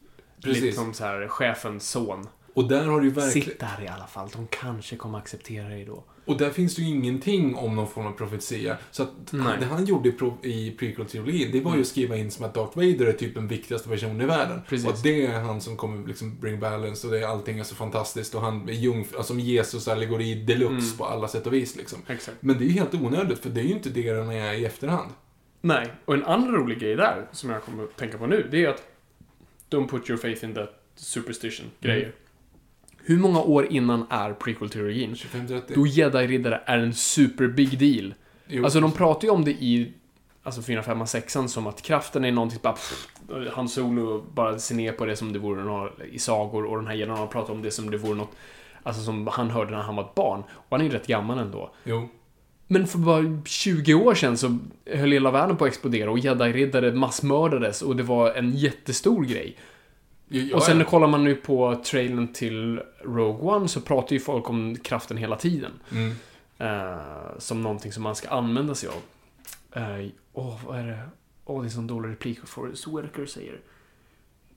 Precis. 0.45 0.63
Lite 0.63 0.77
som 0.77 0.95
så 0.95 1.05
här, 1.05 1.29
chefens 1.29 1.91
son. 1.91 2.29
Och 2.55 2.69
där 2.69 2.87
har 2.87 3.01
du 3.01 3.11
verkligen... 3.11 3.47
Sitt 3.49 3.61
där 3.61 3.85
i 3.85 3.89
alla 3.89 4.07
fall, 4.07 4.29
de 4.33 4.47
kanske 4.47 4.97
kommer 4.97 5.19
acceptera 5.19 5.69
dig 5.69 5.85
då. 5.85 6.05
Och 6.25 6.37
där 6.39 6.51
finns 6.51 6.75
det 6.77 6.83
ju 6.83 6.89
ingenting 6.89 7.55
om 7.55 7.77
någon 7.77 7.89
form 7.89 8.07
av 8.07 8.13
profetia. 8.13 8.77
Så 8.91 9.03
att 9.03 9.11
Nej. 9.31 9.57
det 9.61 9.67
han 9.67 9.85
gjorde 9.85 10.09
i, 10.09 10.13
pro, 10.13 10.39
i 10.43 10.77
prequel-trilogin, 10.79 11.53
det 11.53 11.61
var 11.61 11.71
ju 11.71 11.75
Mm. 11.75 11.81
att 11.81 11.87
skriva 11.87 12.17
in 12.17 12.31
som 12.31 12.45
att 12.45 12.55
Darth 12.55 12.77
Vader 12.77 13.07
är 13.07 13.13
typ 13.13 13.35
den 13.35 13.49
viktigaste 13.49 13.89
personen 13.89 14.21
i 14.21 14.25
världen. 14.27 14.61
Precis. 14.69 14.87
Och 14.87 14.93
att 14.93 15.03
det 15.03 15.27
är 15.27 15.41
han 15.41 15.61
som 15.61 15.77
kommer 15.77 16.09
liksom 16.09 16.39
bring 16.41 16.61
balance 16.61 17.07
och 17.07 17.13
det, 17.13 17.25
allting 17.29 17.59
är 17.59 17.65
så 17.65 17.75
fantastiskt. 17.75 18.35
Och 18.35 18.41
han 18.41 18.69
är 18.69 18.73
jungf- 18.73 19.17
alltså 19.17 19.35
Jesus-allegori 19.35 20.35
deluxe 20.35 20.73
Mm. 20.87 20.97
på 20.99 21.05
alla 21.05 21.29
sätt 21.29 21.47
och 21.47 21.53
vis 21.55 21.77
liksom. 21.77 21.99
Exakt. 22.09 22.37
Men 22.41 22.59
det 22.59 22.65
är 22.65 22.67
ju 22.67 22.73
helt 22.73 22.95
onödigt, 22.95 23.39
för 23.39 23.51
det 23.51 23.61
är 23.61 23.65
ju 23.65 23.73
inte 23.73 23.91
det 23.91 24.13
den 24.13 24.31
är 24.31 24.53
i 24.53 24.65
efterhand. 24.65 25.11
Nej, 25.61 25.93
och 26.05 26.15
en 26.15 26.25
annan 26.25 26.55
rolig 26.55 26.81
grej 26.81 26.97
där, 26.97 27.27
som 27.33 27.51
jag 27.51 27.63
kommer 27.63 27.85
att 27.85 27.97
tänka 27.97 28.19
på 28.19 28.27
nu, 28.27 28.49
det 28.51 28.65
är 28.65 28.69
att 28.69 28.83
Don't 29.71 29.89
put 29.89 30.11
your 30.11 30.21
faith 30.21 30.45
in 30.45 30.55
that 30.55 30.71
superstition-grejer. 30.97 32.03
Mm. 32.05 32.13
Hur 33.05 33.19
många 33.19 33.41
år 33.41 33.67
innan 33.73 34.07
är 34.11 34.33
prequel-teorin? 34.33 35.15
25-30. 35.15 35.63
Då 35.75 35.87
jedi-riddare 35.87 36.61
är 36.67 36.79
en 36.79 36.95
super 36.95 37.47
big 37.47 37.79
deal. 37.79 38.15
Jo, 38.49 38.65
Alltså 38.65 38.81
de 38.81 38.93
pratar 38.93 39.25
ju 39.25 39.31
om 39.31 39.45
det 39.45 39.51
i 39.51 39.93
alltså 40.43 40.63
4, 40.63 40.83
5, 40.83 41.07
6 41.07 41.37
som 41.49 41.67
att 41.67 41.83
kraften 41.83 42.25
är 42.25 42.33
någonting 42.33 42.59
bara 42.63 42.73
pff, 42.73 43.09
Han 43.53 43.69
Solo 43.69 44.25
bara 44.35 44.59
ser 44.59 44.75
ner 44.75 44.93
på 44.93 45.07
det 45.07 45.17
som 45.17 45.33
det 45.33 45.39
vore 45.39 45.65
något 45.65 45.93
i 46.11 46.19
sagor 46.19 46.65
och 46.65 46.77
den 46.77 46.87
här 46.87 46.97
generalen 46.97 47.29
pratar 47.29 47.53
om 47.53 47.63
det 47.63 47.71
som 47.71 47.91
det 47.91 47.97
vore 47.97 48.15
något 48.15 48.33
Alltså 48.83 49.03
som 49.03 49.27
han 49.27 49.51
hörde 49.51 49.71
när 49.71 49.83
han 49.83 49.97
var 49.97 50.05
ett 50.05 50.15
barn. 50.15 50.43
Och 50.51 50.67
han 50.71 50.81
är 50.81 50.85
ju 50.85 50.91
rätt 50.91 51.07
gammal 51.07 51.39
ändå. 51.39 51.71
Jo. 51.85 52.09
Men 52.67 52.87
för 52.87 52.99
bara 52.99 53.43
20 53.45 53.95
år 53.95 54.15
sedan 54.15 54.37
så 54.37 54.59
höll 54.87 55.13
hela 55.13 55.31
världen 55.31 55.57
på 55.57 55.65
att 55.65 55.69
explodera 55.69 56.11
och 56.11 56.19
jedi-riddare 56.19 56.93
massmördades 56.93 57.83
och 57.83 57.97
det 57.97 58.03
var 58.03 58.31
en 58.31 58.51
jättestor 58.51 59.25
grej. 59.25 59.57
Ja, 60.33 60.57
och 60.57 60.63
sen 60.63 60.79
ja. 60.79 60.85
kollar 60.85 61.07
man 61.07 61.25
nu 61.25 61.35
på 61.35 61.81
trailern 61.85 62.29
till 62.29 62.81
Rogue 63.05 63.51
One 63.51 63.69
så 63.69 63.81
pratar 63.81 64.13
ju 64.13 64.21
folk 64.21 64.51
om 64.51 64.77
kraften 64.77 65.17
hela 65.17 65.37
tiden. 65.37 65.73
Mm. 65.91 66.15
Eh, 66.59 67.39
som 67.39 67.63
någonting 67.63 67.93
som 67.93 68.03
man 68.03 68.17
ska 68.17 68.29
använda 68.29 68.75
sig 68.75 68.89
av. 68.89 69.03
Eh, 69.83 70.11
Åh, 70.33 70.61
vad 70.67 70.79
är 70.79 70.87
det? 70.87 70.99
Åh, 71.45 71.61
det 71.61 71.63
är 71.63 71.65
en 71.65 71.71
sån 71.71 71.87
dålig 71.87 72.11
replik 72.11 72.47
Forrest 72.47 72.87
Whitaker 72.87 73.27
säger. 73.27 73.61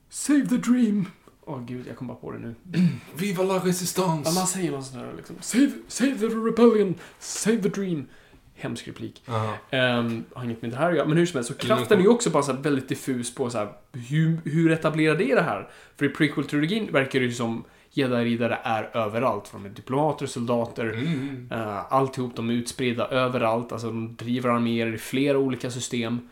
Save 0.09 0.47
the 0.47 0.57
dream! 0.57 1.05
Åh 1.45 1.65
gud, 1.65 1.87
jag 1.87 1.97
kom 1.97 2.07
bara 2.07 2.17
på 2.17 2.31
det 2.31 2.39
nu. 2.39 2.55
Viva 3.15 3.43
la 3.43 3.59
resistance! 3.59 4.29
Ja, 4.29 4.35
man 4.35 4.47
säger 4.47 4.71
något 4.71 4.85
sånt 4.85 5.03
där 5.03 5.13
liksom. 5.17 5.35
Save, 5.41 5.71
save 5.87 6.17
the 6.19 6.25
rebellion! 6.25 6.95
Save 7.19 7.61
the 7.61 7.69
dream! 7.69 8.07
Hemsk 8.55 8.87
replik. 8.87 9.23
Um, 9.71 10.25
har 10.33 10.43
inget 10.43 10.61
med 10.61 10.71
det 10.71 10.77
här 10.77 10.89
att 10.89 10.95
göra, 10.95 11.07
men 11.07 11.17
hur 11.17 11.25
som 11.25 11.37
helst. 11.37 11.51
Så 11.51 11.57
kraften 11.57 11.97
är 11.99 12.03
ju 12.03 12.07
också 12.09 12.29
bara 12.29 12.43
så 12.43 12.53
väldigt 12.53 12.89
diffus 12.89 13.35
på 13.35 13.49
så 13.49 13.57
här, 13.57 13.67
hur, 13.93 14.37
hur 14.45 14.71
etablerade 14.71 15.23
det 15.23 15.35
det 15.35 15.41
här? 15.41 15.69
För 15.97 16.05
i 16.05 16.09
prequel-trilogin 16.09 16.91
verkar 16.91 17.19
det 17.19 17.25
ju 17.25 17.31
som 17.31 17.63
Jedi-riddare 17.91 18.59
är 18.63 18.89
överallt. 18.97 19.53
Är 19.65 19.69
diplomater, 19.69 20.25
soldater, 20.25 20.85
Mm. 20.93 21.49
uh, 21.51 21.93
alltihop. 21.93 22.35
De 22.35 22.49
är 22.49 22.53
utspridda 22.53 23.07
överallt. 23.07 23.71
Alltså 23.71 23.87
de 23.87 24.15
driver 24.15 24.49
arméer 24.49 24.93
i 24.93 24.97
flera 24.97 25.37
olika 25.37 25.71
system. 25.71 26.29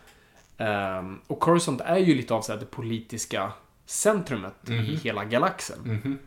Ehm, 0.57 1.19
och 1.27 1.39
Coruscant 1.39 1.81
är 1.81 1.97
ju 1.97 2.15
lite 2.15 2.33
av 2.33 2.41
så 2.41 2.51
här, 2.51 2.59
det 2.59 2.65
politiska 2.65 3.51
centrumet 3.85 4.69
i 4.69 4.73
hela 5.03 5.25
galaxen. 5.25 5.77
Mhm. 5.83 6.17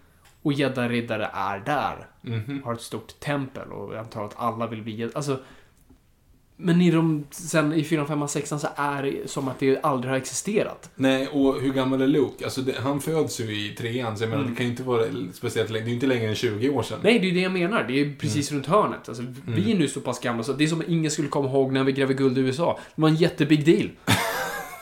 Och 0.42 0.52
Jedi-riddare 0.52 1.30
är 1.32 1.58
där. 1.58 2.06
Mhm. 2.20 2.62
Har 2.64 2.74
ett 2.74 2.80
stort 2.80 3.20
tempel 3.20 3.72
och 3.72 3.92
jag 3.94 3.98
antar 3.98 4.24
att 4.24 4.34
alla 4.36 4.66
vill 4.66 4.82
bli. 4.82 5.10
Alltså, 5.14 5.38
men 6.56 6.80
i 6.80 6.90
de, 6.90 7.24
sen 7.30 7.72
i 7.72 7.84
4, 7.84 8.06
5, 8.06 8.28
6 8.28 8.48
så 8.48 8.68
är 8.76 9.02
det 9.02 9.30
som 9.30 9.48
att 9.48 9.58
det 9.58 9.80
aldrig 9.82 10.10
har 10.10 10.18
existerat. 10.18 10.90
Nej, 10.94 11.28
och 11.28 11.60
hur 11.60 11.72
gammal 11.72 12.02
är 12.02 12.06
Luke? 12.06 12.44
Alltså, 12.44 12.60
det, 12.60 12.74
han 12.78 13.00
föds 13.00 13.40
ju 13.40 13.44
i 13.44 13.74
trean, 13.78 14.16
så 14.16 14.22
jag 14.22 14.30
menar, 14.30 14.44
det 14.44 14.56
kan 14.56 14.66
ju 14.66 14.70
inte 14.70 14.82
vara 14.82 15.02
speciellt 15.32 15.70
länge. 15.70 15.84
Det 15.84 15.88
är 15.88 15.90
ju 15.90 15.94
inte 15.94 16.06
längre 16.06 16.28
än 16.28 16.34
20 16.34 16.70
år 16.70 16.82
sedan. 16.82 16.98
Nej, 17.02 17.18
det 17.18 17.26
är 17.26 17.28
ju 17.28 17.34
det 17.34 17.40
jag 17.40 17.52
menar. 17.52 17.84
Det 17.88 18.00
är 18.00 18.14
precis 18.18 18.52
runt 18.52 18.66
hörnet. 18.66 19.08
Alltså, 19.08 19.24
Vi 19.46 19.72
är 19.72 19.78
nu 19.78 19.88
så 19.88 20.00
pass 20.00 20.20
gamla 20.20 20.42
så 20.42 20.52
det 20.52 20.64
är 20.64 20.68
som 20.68 20.80
att 20.80 20.88
ingen 20.88 21.10
skulle 21.10 21.28
komma 21.28 21.48
ihåg 21.48 21.72
när 21.72 21.84
vi 21.84 21.92
grävde 21.92 22.14
guld 22.14 22.38
i 22.38 22.40
USA. 22.40 22.78
Det 22.94 23.02
var 23.02 23.08
en 23.08 23.16
jättebig 23.16 23.64
deal. 23.64 23.90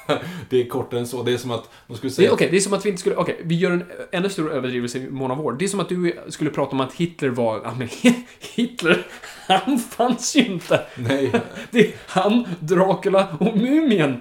Det 0.51 0.61
är 0.61 0.69
kortare 0.69 1.01
än 1.01 1.07
så. 1.07 1.23
Det 1.23 1.33
är 1.33 1.39
som 1.39 1.51
att 1.51 1.71
de 1.87 1.97
skulle 1.97 2.13
säga... 2.13 2.29
är, 2.29 2.35
Okej, 2.35 2.49
det 2.51 2.57
är 2.57 2.61
som 2.61 2.73
att 2.73 2.87
vi 2.87 2.89
inte 2.89 3.01
skulle... 3.01 3.17
Okej, 3.17 3.41
vi 3.45 3.55
gör 3.55 3.71
en 3.71 3.85
ännu 4.13 4.29
större 4.29 4.53
överdrivelse 4.55 4.99
i 4.99 5.11
mån 5.11 5.31
av 5.31 5.41
år. 5.41 5.53
Det 5.53 5.65
är 5.65 5.69
som 5.69 5.81
att 5.81 5.89
du 5.89 6.19
skulle 6.29 6.51
prata 6.51 6.73
om 6.73 6.81
att 6.81 6.93
Hitler 6.93 7.29
var... 7.29 7.61
Ja, 7.65 7.75
men 7.79 7.89
Hitler, 8.55 9.07
han 9.49 9.79
fanns 9.79 10.37
ju 10.37 10.47
inte. 10.47 10.87
Nej. 10.97 11.33
Det 11.71 11.87
är 11.87 11.95
han, 12.07 12.45
Dracula 12.61 13.37
och 13.41 13.57
Mumien. 13.57 14.21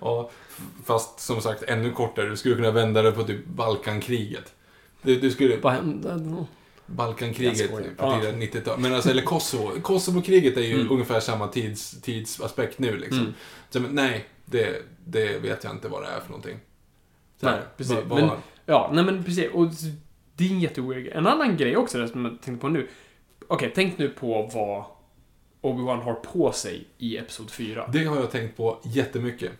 Ja, 0.00 0.30
fast 0.84 1.20
som 1.20 1.40
sagt 1.40 1.62
ännu 1.62 1.90
kortare. 1.90 2.28
Du 2.28 2.36
skulle 2.36 2.54
kunna 2.54 2.70
vända 2.70 3.02
det 3.02 3.12
på 3.12 3.22
typ 3.22 3.46
Balkankriget. 3.46 4.52
Du, 5.02 5.20
du 5.20 5.30
skulle... 5.30 5.56
Vad 5.56 5.72
hände 5.72 6.46
Balkankriget 6.96 7.70
på 7.70 7.76
tidigare 7.76 8.36
90-tal. 8.36 8.80
Men 8.80 8.94
alltså, 8.94 9.10
eller 9.10 9.22
Kosovo. 9.22 9.80
Kosovo-kriget 9.82 10.56
är 10.56 10.60
ju 10.62 10.88
ungefär 10.88 11.20
samma 11.20 11.48
tids, 11.48 12.00
tidsaspekt 12.00 12.78
nu 12.78 12.96
liksom. 12.96 13.20
Mm. 13.20 13.34
Så, 13.70 13.80
men, 13.80 13.94
nej, 13.94 14.26
det, 14.50 14.82
det 15.06 15.38
vet 15.38 15.64
jag 15.64 15.72
inte 15.72 15.88
vad 15.88 16.02
det 16.02 16.08
är 16.08 16.20
för 16.20 16.28
någonting. 16.28 16.58
Så 17.40 17.46
Nej, 17.46 17.54
här, 17.54 17.64
precis. 17.76 17.94
vad- 17.94 18.04
vad- 18.04 18.20
Men, 18.20 18.30
ja, 18.66 18.90
nej 18.92 19.04
men 19.04 19.24
precis. 19.24 19.50
Och 19.52 19.66
det 20.36 20.46
är 20.46 20.50
en 20.50 20.60
jätteweird. 20.60 21.06
En 21.06 21.26
annan 21.26 21.56
grej 21.56 21.76
också, 21.76 21.98
det 21.98 22.08
som 22.08 22.24
jag 22.24 22.40
tänkte 22.42 22.60
på 22.60 22.68
nu. 22.68 22.88
Okej, 23.48 23.72
tänk 23.74 23.98
nu 23.98 24.08
på 24.08 24.50
vad 24.54 24.84
Obi-Wan 25.62 26.02
har 26.02 26.14
på 26.14 26.52
sig 26.52 26.84
i 26.98 27.16
Episod 27.18 27.50
4. 27.50 27.88
Det 27.92 28.04
har 28.04 28.16
jag 28.16 28.30
tänkt 28.30 28.56
på 28.56 28.78
jättemycket. 28.84 29.52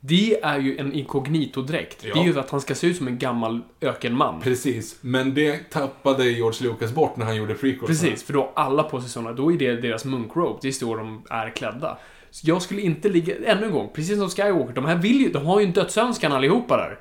Det 0.00 0.40
är 0.42 0.58
ju 0.58 0.78
en 0.78 0.92
inkognito-dräkt. 0.92 2.04
Ja. 2.04 2.14
Det 2.14 2.20
är 2.20 2.24
ju 2.24 2.38
att 2.38 2.50
han 2.50 2.60
ska 2.60 2.74
se 2.74 2.86
ut 2.86 2.96
som 2.96 3.06
en 3.06 3.18
gammal 3.18 3.60
ökenman. 3.80 4.40
Precis, 4.40 4.98
men 5.00 5.34
det 5.34 5.70
tappade 5.70 6.30
George 6.30 6.68
Lucas 6.68 6.92
bort 6.94 7.16
när 7.16 7.26
han 7.26 7.36
gjorde 7.36 7.54
prequels. 7.54 7.86
Precis, 7.86 8.22
för 8.24 8.32
då 8.32 8.40
har 8.40 8.52
alla 8.64 8.82
på 8.82 9.00
sig 9.00 9.10
sådana. 9.10 9.32
Då 9.32 9.52
är 9.52 9.56
det 9.58 9.74
deras 9.76 10.04
munkrobe. 10.04 10.58
Det 10.62 10.68
är 10.68 10.72
så 10.72 10.96
de 10.96 11.22
är 11.30 11.50
klädda. 11.50 11.98
Så 12.32 12.48
jag 12.48 12.62
skulle 12.62 12.80
inte 12.80 13.08
ligga... 13.08 13.34
Ännu 13.46 13.66
en 13.66 13.72
gång, 13.72 13.90
precis 13.94 14.18
som 14.18 14.30
Skywalker. 14.30 14.74
De 14.74 14.84
här 14.84 14.96
vill 14.96 15.20
ju... 15.20 15.32
De 15.32 15.46
har 15.46 15.60
ju 15.60 15.66
en 15.66 15.72
dödsönskan 15.72 16.32
allihopa 16.32 16.76
där. 16.76 17.00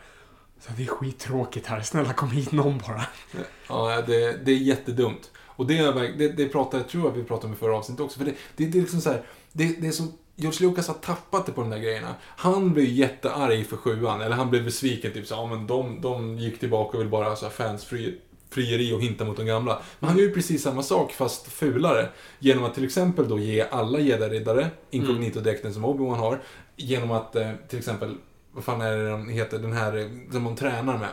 Så 0.59 0.71
det 0.77 0.83
är 0.83 0.87
skittråkigt 0.87 1.67
här. 1.67 1.81
Snälla 1.81 2.13
kom 2.13 2.31
hit 2.31 2.51
någon 2.51 2.77
bara. 2.87 3.05
Ja, 3.69 4.01
det, 4.07 4.45
det 4.45 4.51
är 4.51 4.57
jättedumt. 4.57 5.31
Och 5.45 5.67
det, 5.67 5.77
är, 5.77 5.93
verk- 5.93 6.15
det, 6.17 6.27
det 6.27 6.49
pratade, 6.49 6.83
tror 6.83 7.05
jag 7.05 7.11
vi 7.11 7.23
pratade 7.23 7.47
om 7.47 7.53
i 7.53 7.57
förra 7.57 7.77
avsnittet 7.77 8.05
också. 8.05 8.19
För 8.19 8.25
det, 8.25 8.33
det, 8.55 8.65
det 8.65 8.77
är 8.77 8.81
liksom 8.81 9.01
så 9.01 9.09
här, 9.09 9.23
det, 9.51 9.81
det 9.81 9.87
är 9.87 9.91
som 9.91 10.13
George 10.35 10.67
Lucas 10.67 10.87
har 10.87 10.95
tappat 10.95 11.45
det 11.45 11.51
på 11.51 11.61
de 11.61 11.69
där 11.69 11.79
grejerna. 11.79 12.15
Han 12.21 12.73
blev 12.73 12.85
jättearg 12.85 13.65
för 13.65 13.77
sjuan, 13.77 14.21
eller 14.21 14.35
han 14.35 14.49
blev 14.49 14.65
besviken. 14.65 15.13
Typ 15.13 15.27
så 15.27 15.33
ja 15.33 15.45
men 15.45 15.67
de, 15.67 16.01
de 16.01 16.37
gick 16.37 16.59
tillbaka 16.59 16.97
och 16.97 17.03
vill 17.03 17.09
bara 17.09 17.29
ha 17.29 17.35
så 17.35 17.49
frieri 18.51 18.93
och 18.93 19.01
hinta 19.01 19.25
mot 19.25 19.37
de 19.37 19.45
gamla. 19.45 19.81
Men 19.99 20.09
han 20.09 20.17
gör 20.17 20.25
ju 20.25 20.33
precis 20.33 20.63
samma 20.63 20.83
sak, 20.83 21.13
fast 21.13 21.47
fulare. 21.47 22.09
Genom 22.39 22.63
att 22.63 22.73
till 22.75 22.85
exempel 22.85 23.29
då 23.29 23.39
ge 23.39 23.61
alla 23.71 23.99
jedi-riddare 23.99 24.67
inkognito-dräkten 24.91 25.73
som 25.73 25.85
Obi-Wan 25.85 26.15
har. 26.15 26.39
Genom 26.75 27.11
att 27.11 27.35
eh, 27.35 27.51
till 27.67 27.79
exempel, 27.79 28.15
vad 28.51 28.63
fan 28.63 28.81
är 28.81 28.97
det 28.97 29.09
den 29.09 29.29
heter, 29.29 29.59
den 29.59 29.73
här 29.73 29.97
eh, 29.97 30.05
som 30.31 30.43
de 30.43 30.55
tränar 30.55 30.97
med. 30.97 31.09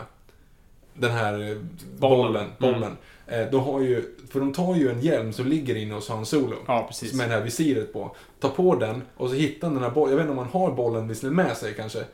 Den 0.94 1.10
här 1.10 1.51
eh, 1.51 1.56
bollen. 1.98 2.47
Bollen. 2.59 2.81
bollen. 2.81 2.97
Eh, 3.27 3.51
då 3.51 3.59
har 3.59 3.81
ju, 3.81 4.15
för 4.31 4.40
de 4.40 4.52
tar 4.52 4.74
ju 4.74 4.90
en 4.90 5.01
hjälm 5.01 5.32
som 5.32 5.47
ligger 5.47 5.74
inne 5.74 5.94
hos 5.94 6.09
Han 6.09 6.27
Solo. 6.27 6.56
Ja, 6.66 6.85
precis. 6.89 7.15
Med 7.15 7.31
det 7.31 7.35
här 7.35 7.43
visiret 7.43 7.93
på. 7.93 8.16
Tar 8.40 8.48
på 8.48 8.74
den 8.74 9.02
och 9.16 9.28
så 9.28 9.35
hittar 9.35 9.66
han 9.66 9.74
den 9.74 9.85
här 9.85 9.90
bollen. 9.90 10.10
Jag 10.10 10.16
vet 10.16 10.31
inte 10.31 10.40
om 10.40 10.48
han 10.48 10.62
har 10.62 10.73
bollen 10.73 11.09
visserligen 11.09 11.36
med 11.36 11.56
sig 11.56 11.74
kanske. 11.74 12.05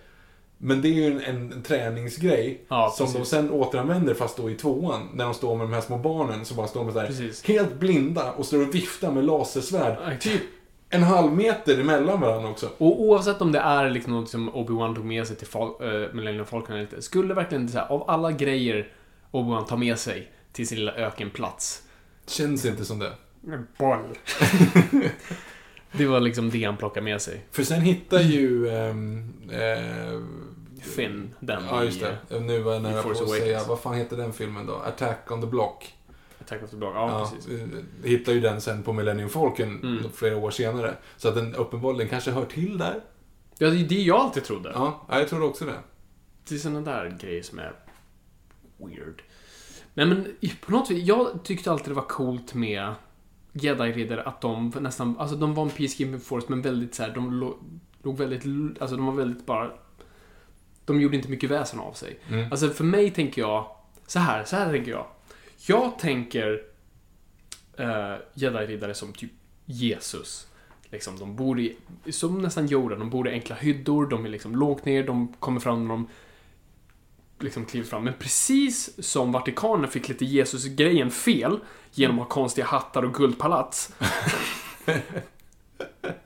Men 0.58 0.82
det 0.82 0.88
är 0.88 0.92
ju 0.92 1.06
en, 1.06 1.20
en, 1.20 1.52
en 1.52 1.62
träningsgrej. 1.62 2.64
Ja, 2.68 2.94
som 2.96 3.12
de 3.12 3.24
sen 3.24 3.50
återanvänder 3.50 4.14
fast 4.14 4.36
då 4.36 4.50
i 4.50 4.54
tvåan. 4.54 5.08
När 5.14 5.24
de 5.24 5.34
står 5.34 5.56
med 5.56 5.66
de 5.66 5.72
här 5.72 5.80
små 5.80 5.98
barnen 5.98 6.44
som 6.44 6.56
bara 6.56 6.66
står 6.66 6.84
med 6.84 6.92
så 6.92 7.00
här, 7.00 7.06
Precis. 7.06 7.44
helt 7.44 7.74
blinda 7.74 8.32
och 8.32 8.46
står 8.46 8.68
och 8.68 8.74
viftar 8.74 9.10
med 9.12 9.24
lasersvärd. 9.24 9.96
Ja, 10.04 10.18
Typ 10.20 10.42
en 10.90 11.02
halv 11.02 11.32
meter 11.32 11.80
emellan 11.80 12.20
varandra 12.20 12.50
också. 12.50 12.68
Och 12.78 13.02
oavsett 13.02 13.40
om 13.40 13.52
det 13.52 13.58
är 13.58 13.90
liksom 13.90 14.12
något 14.12 14.28
som 14.28 14.50
Obi-Wan 14.50 14.94
tog 14.94 15.04
med 15.04 15.26
sig 15.26 15.36
till 15.36 15.46
Fal- 15.46 16.04
äh, 16.06 16.14
Millennium 16.14 16.46
Falcon 16.46 16.72
eller 16.72 16.82
inte. 16.82 17.02
Skulle 17.02 17.34
verkligen 17.34 17.68
så 17.68 17.78
här, 17.78 17.86
av 17.86 18.10
alla 18.10 18.32
grejer 18.32 18.88
Obi-Wan 19.30 19.64
tar 19.66 19.76
med 19.76 19.98
sig 19.98 20.32
till 20.52 20.68
sin 20.68 20.78
lilla 20.78 20.92
ökenplats. 20.92 21.82
Känns 22.26 22.64
inte 22.64 22.84
som 22.84 22.98
det. 22.98 23.12
Boll. 23.78 23.98
det 25.98 26.06
var 26.06 26.20
liksom 26.20 26.50
det 26.50 26.64
han 26.64 26.76
plockade 26.76 27.04
med 27.04 27.22
sig. 27.22 27.44
För 27.50 27.62
sen 27.62 27.80
hittar 27.80 28.20
ju... 28.20 28.68
eh, 28.68 28.94
Finn, 30.80 31.34
den 31.40 31.62
Ja, 31.70 31.84
just 31.84 32.02
i 32.02 32.04
det. 32.28 32.40
Nu 32.40 32.60
var 32.62 32.72
jag 32.72 32.82
nära 32.82 33.02
på 33.02 33.10
att 33.10 33.28
säga, 33.30 33.60
vad 33.68 33.80
fan 33.80 33.94
heter 33.94 34.16
den 34.16 34.32
filmen 34.32 34.66
då? 34.66 34.74
Attack 34.74 35.30
on 35.30 35.40
the 35.40 35.46
Block. 35.46 35.94
Attack 36.40 36.62
of 36.62 36.70
the 36.70 36.76
Block. 36.76 36.94
Ja, 36.96 37.30
precis. 37.34 37.60
eh, 37.60 37.68
hittar 38.04 38.32
ju 38.32 38.40
den 38.40 38.60
sen 38.60 38.82
på 38.82 38.92
Millennium 38.92 39.28
Falcon 39.28 39.80
Mm. 39.82 40.10
flera 40.14 40.36
år 40.36 40.50
senare. 40.50 40.94
Så 41.16 41.28
att 41.28 41.34
den 41.34 41.54
uppenbarligen 41.54 42.08
kanske 42.10 42.30
hör 42.30 42.44
till 42.44 42.78
där. 42.78 43.00
Ja, 43.58 43.70
det 43.70 43.80
är 43.80 43.88
det 43.88 43.94
jag 44.02 44.16
alltid 44.20 44.44
trodde. 44.44 44.70
Ja, 44.74 45.06
ja, 45.08 45.18
jag 45.18 45.28
tror 45.28 45.42
också 45.44 45.64
det. 45.64 45.78
Det 46.48 46.54
är 46.54 46.58
sådana 46.58 46.80
där 46.80 47.18
grejer 47.20 47.42
som 47.42 47.58
är 47.58 47.72
weird. 48.78 49.22
Nej 49.94 50.06
men 50.06 50.26
på 50.66 50.72
något 50.72 50.90
vis, 50.90 51.04
jag 51.06 51.28
tyckte 51.44 51.70
alltid 51.72 51.88
det 51.88 51.94
var 51.94 52.08
coolt 52.08 52.54
med 52.54 52.94
Jedi-riddare 53.54 54.22
att 54.22 54.40
de 54.40 54.72
nästan, 54.80 55.18
alltså 55.18 55.36
de 55.36 55.54
var 55.54 55.62
en 55.62 55.70
peacekeeping 55.70 56.20
force 56.20 56.46
men 56.48 56.62
väldigt 56.62 56.94
så 56.94 57.02
här, 57.02 57.10
de 57.14 57.32
låg, 57.32 57.54
låg 58.02 58.18
väldigt, 58.18 58.82
alltså 58.82 58.96
de 58.96 59.06
var 59.06 59.12
väldigt 59.12 59.46
bara, 59.46 59.70
de 60.84 61.00
gjorde 61.00 61.16
inte 61.16 61.30
mycket 61.30 61.50
väsen 61.50 61.80
av 61.80 61.92
sig. 61.92 62.18
Mm. 62.28 62.50
Alltså 62.50 62.68
för 62.68 62.84
mig 62.84 63.10
tänker 63.10 63.42
jag, 63.42 63.66
så 64.06 64.18
här, 64.18 64.44
så 64.44 64.56
här 64.56 64.72
tänker 64.72 64.90
jag. 64.90 65.06
Jag 65.66 65.98
tänker 65.98 66.52
uh, 67.80 68.16
Jedi-riddare 68.34 68.94
som 68.94 69.12
typ 69.12 69.32
Jesus. 69.64 70.46
Liksom, 70.90 71.18
de 71.18 71.36
bor 71.36 71.60
i, 71.60 71.76
som 72.10 72.42
nästan 72.42 72.72
Yoda, 72.72 72.96
de 72.96 73.10
bor 73.10 73.28
i 73.28 73.30
enkla 73.30 73.56
hyddor, 73.56 74.06
de 74.06 74.24
är 74.24 74.28
liksom 74.28 74.56
lågt 74.56 74.84
ner, 74.84 75.06
de 75.06 75.32
kommer 75.38 75.60
fram 75.60 75.82
när 75.82 75.94
de 75.94 76.08
liksom 77.40 77.64
kliver 77.64 77.86
fram. 77.86 78.04
Men 78.04 78.14
precis 78.18 78.90
som 79.06 79.32
Vatikanen 79.32 79.90
fick 79.90 80.08
lite 80.08 80.24
Jesus-grejen 80.24 81.10
fel 81.10 81.58
genom 81.92 82.18
att 82.18 82.24
ha 82.24 82.30
konstiga 82.34 82.66
hattar 82.66 83.02
och 83.02 83.14
guldpalats. 83.14 83.92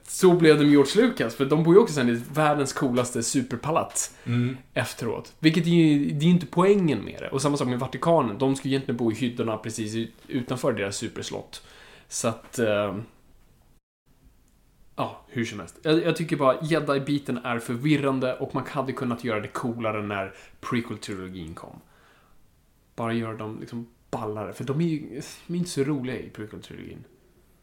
så 0.09 0.33
blev 0.33 0.57
det 0.59 0.63
med 0.63 0.71
George 0.73 1.03
Lucas, 1.07 1.35
för 1.35 1.45
de 1.45 1.63
bor 1.65 1.75
ju 1.75 1.81
också 1.81 1.95
sen 1.95 2.09
i 2.09 2.23
världens 2.33 2.73
coolaste 2.73 3.23
superpalats 3.23 4.15
Mm. 4.25 4.57
efteråt. 4.75 5.33
Vilket 5.39 5.67
är 5.67 5.71
ju, 5.71 6.11
det 6.11 6.27
är 6.27 6.31
inte 6.31 6.47
poängen 6.47 6.99
med 7.05 7.17
det. 7.21 7.29
Och 7.29 7.43
samma 7.43 7.57
sak 7.57 7.69
med 7.69 7.79
Vatikanen, 7.79 8.39
de 8.39 8.55
ju 8.55 8.71
egentligen 8.71 8.97
bo 8.97 9.13
i 9.13 9.15
hyddorna 9.15 9.57
precis 9.57 9.95
ut- 9.95 10.15
utanför 10.29 10.73
deras 10.73 10.97
superslott. 10.97 11.63
Så 12.09 12.29
att... 12.29 12.59
Eh, 12.59 12.97
ja, 14.99 15.25
hur 15.29 15.45
som 15.45 15.59
helst. 15.59 15.79
Jag, 15.83 16.03
jag 16.03 16.17
tycker 16.17 16.37
bara 16.37 16.61
Jedi-biten 16.63 17.39
är 17.39 17.59
förvirrande 17.59 18.39
och 18.39 18.55
man 18.55 18.67
hade 18.67 18.93
kunnat 18.93 19.25
göra 19.25 19.41
det 19.41 19.49
coolare 19.49 20.03
när 20.03 20.35
prequel-trilogin 20.61 21.55
kom. 21.55 21.81
Bara 22.97 23.13
göra 23.13 23.37
dem 23.37 23.59
liksom 23.61 23.87
ballare, 24.11 24.53
för 24.53 24.65
de 24.65 24.81
är 24.81 24.85
ju 24.85 25.21
de 25.47 25.55
är 25.55 25.59
inte 25.59 25.71
så 25.71 25.85
roliga 25.85 26.19
i 26.19 26.31
prequel-trilogin. 26.31 27.05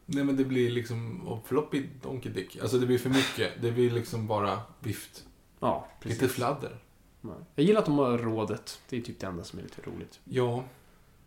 Nej 0.06 0.24
men 0.24 0.36
det 0.36 0.44
blir 0.44 0.70
liksom 0.70 1.22
floppy 1.44 1.86
donkey 2.02 2.32
dick. 2.32 2.58
Alltså 2.62 2.78
det 2.78 2.86
blir 2.86 2.98
för 2.98 3.10
mycket. 3.10 3.62
Det 3.62 3.72
blir 3.72 3.90
liksom 3.90 4.26
bara 4.26 4.60
vift. 4.80 5.24
Ja, 5.60 5.88
precis. 6.00 6.22
Lite 6.22 6.34
fladder. 6.34 6.78
Nej. 7.20 7.34
Jag 7.54 7.66
gillar 7.66 7.80
att 7.80 7.86
de 7.86 7.98
har 7.98 8.18
rådet. 8.18 8.80
Det 8.88 8.96
är 8.96 9.00
typ 9.00 9.20
det 9.20 9.26
enda 9.26 9.44
som 9.44 9.58
är 9.58 9.62
lite 9.62 9.82
roligt. 9.82 10.20
Ja. 10.24 10.64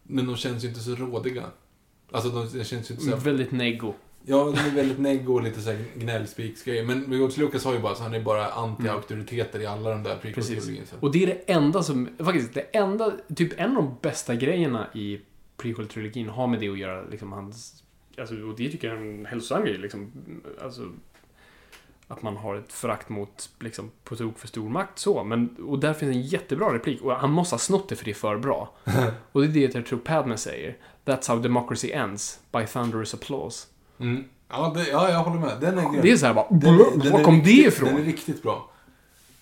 Men 0.04 0.28
de 0.28 0.36
känns 0.36 0.64
ju 0.64 0.68
inte 0.68 0.80
så 0.80 0.96
rådiga. 0.96 1.46
Alltså 2.12 2.30
de, 2.30 2.58
de 2.58 2.64
känns 2.64 2.92
ju 2.92 2.94
inte 2.94 3.06
så... 3.06 3.16
Väldigt 3.16 3.52
neggo. 3.52 3.94
Ja, 4.26 4.54
de 4.56 4.60
är 4.60 4.76
väldigt 4.76 5.00
neggo 5.00 5.34
och 5.34 5.44
lite 5.44 5.62
såhär 5.62 5.86
gnällspiksgrejer. 5.96 6.86
Men 6.86 7.12
George 7.12 7.44
Lucas 7.44 7.66
har 7.66 7.74
ju 7.74 7.80
bara 7.80 7.96
så 7.96 8.04
han 8.04 8.14
är 8.14 8.20
bara 8.20 8.50
anti-auktoriteter 8.50 9.60
i 9.60 9.66
alla 9.66 9.90
de 9.90 10.04
där 10.04 10.16
prequel-trilogin. 10.16 10.86
så. 10.86 10.96
Och 11.00 11.12
det 11.12 11.24
är 11.24 11.28
det 11.28 11.52
enda 11.52 11.84
som, 11.84 12.10
faktiskt, 12.18 12.54
det 12.54 12.62
enda, 12.62 13.12
typ 13.36 13.60
en 13.60 13.70
av 13.70 13.84
de 13.84 13.96
bästa 14.02 14.36
grejerna 14.36 14.88
i 14.94 15.20
prequel-trilogin 15.58 16.30
har 16.30 16.48
med 16.48 16.60
det 16.60 16.70
att 16.70 16.78
göra, 16.78 17.02
liksom 17.02 17.32
hans, 17.32 17.84
alltså, 18.18 18.36
och 18.36 18.56
det 18.58 18.70
tycker 18.70 18.88
jag 18.88 18.98
är 18.98 19.02
en 19.02 19.26
hälsosam 19.26 19.66
grej, 19.66 19.78
liksom, 19.78 20.12
alltså, 20.62 20.92
att 22.08 22.22
man 22.22 22.38
har 22.38 22.56
ett 22.56 22.74
förakt 22.74 23.10
mot, 23.10 23.50
liksom, 23.60 23.92
på 24.04 24.16
tok 24.16 24.40
för 24.40 24.48
stor 24.48 24.70
makt 24.70 25.00
så. 25.00 25.24
Men, 25.24 25.56
och 25.68 25.80
där 25.80 25.94
finns 25.94 26.16
en 26.16 26.22
jättebra 26.22 26.74
replik. 26.74 27.02
Och 27.02 27.16
han 27.16 27.32
måste 27.32 27.54
ha 27.54 27.60
snott 27.60 27.90
det 27.90 27.96
för 27.96 28.06
det 28.06 28.12
är 28.12 28.16
för 28.16 28.38
bra. 28.38 28.74
och 29.32 29.42
det 29.42 29.48
är 29.48 29.68
det 29.68 29.76
jag 29.76 29.86
tror 29.86 30.00
Padme 30.00 30.38
säger. 30.38 30.78
That's 31.06 31.30
how 31.30 31.42
democracy 31.42 31.92
ends. 31.92 32.40
By 32.52 32.66
thunderous 32.66 33.14
applause. 33.14 33.68
Mm. 34.00 34.24
Ja, 34.50 34.72
det, 34.76 34.88
ja, 34.90 35.10
jag 35.12 35.20
håller 35.24 35.40
med. 35.40 35.58
Den 35.62 35.78
är 35.78 35.92
grym. 35.92 36.02
Det 36.02 36.12
är 36.12 36.18
så 36.18 36.26
här 36.26 36.34
bara, 36.34 36.48
Den 36.50 36.78
den 37.00 37.12
var 37.12 37.24
kom 37.24 37.36
riktigt, 37.36 37.64
det 37.64 37.68
ifrån? 37.68 37.90
Den 37.90 37.98
är 38.02 38.06
riktigt 38.06 38.44
bra. 38.44 38.72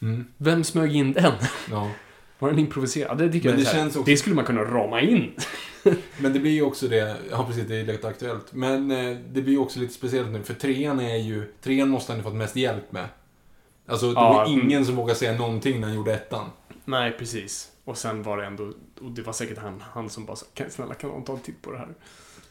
Mm. 0.01 0.25
Vem 0.37 0.63
smög 0.63 0.95
in 0.95 1.13
den? 1.13 1.33
Ja. 1.71 1.91
Var 2.39 2.49
den 2.49 2.59
improviserad? 2.59 3.17
Det 3.17 3.31
tycker 3.31 3.49
Men 3.49 3.59
jag 3.59 3.67
är 3.67 3.71
det 3.73 3.77
här, 3.77 3.83
känns 3.83 3.95
också- 3.95 4.05
Det 4.11 4.17
skulle 4.17 4.35
man 4.35 4.45
kunna 4.45 4.61
rama 4.63 5.01
in. 5.01 5.31
Men 6.17 6.33
det 6.33 6.39
blir 6.39 6.51
ju 6.51 6.61
också 6.61 6.87
det, 6.87 7.17
ja 7.31 7.45
precis, 7.47 7.67
det 7.67 7.75
är 7.75 7.83
lite 7.85 8.07
aktuellt. 8.07 8.53
Men 8.53 8.91
eh, 8.91 9.17
det 9.31 9.41
blir 9.41 9.53
ju 9.53 9.59
också 9.59 9.79
lite 9.79 9.93
speciellt 9.93 10.29
nu, 10.29 10.43
för 10.43 10.53
trean 10.53 10.99
är 10.99 11.15
ju, 11.17 11.53
trean 11.61 11.89
måste 11.89 12.11
han 12.11 12.19
ju 12.19 12.23
fått 12.23 12.33
mest 12.35 12.55
hjälp 12.55 12.91
med. 12.91 13.05
Alltså, 13.87 14.05
det 14.07 14.13
Ja, 14.13 14.33
var 14.33 14.45
mm. 14.45 14.61
ingen 14.61 14.85
som 14.85 14.95
vågade 14.95 15.19
säga 15.19 15.37
någonting 15.37 15.79
när 15.79 15.87
han 15.87 15.95
gjorde 15.95 16.13
ettan. 16.13 16.45
Nej, 16.85 17.11
precis. 17.19 17.71
Och 17.83 17.97
sen 17.97 18.23
var 18.23 18.37
det 18.37 18.45
ändå, 18.45 18.63
och 19.01 19.11
det 19.11 19.21
var 19.21 19.33
säkert 19.33 19.57
han, 19.57 19.83
han 19.93 20.09
som 20.09 20.25
bara 20.25 20.35
sa, 20.37 20.45
kan, 20.53 20.69
snälla 20.71 20.93
kan 20.93 21.09
någon 21.09 21.23
ta 21.23 21.33
en 21.33 21.39
titt 21.39 21.61
på 21.61 21.71
det 21.71 21.77
här? 21.77 21.87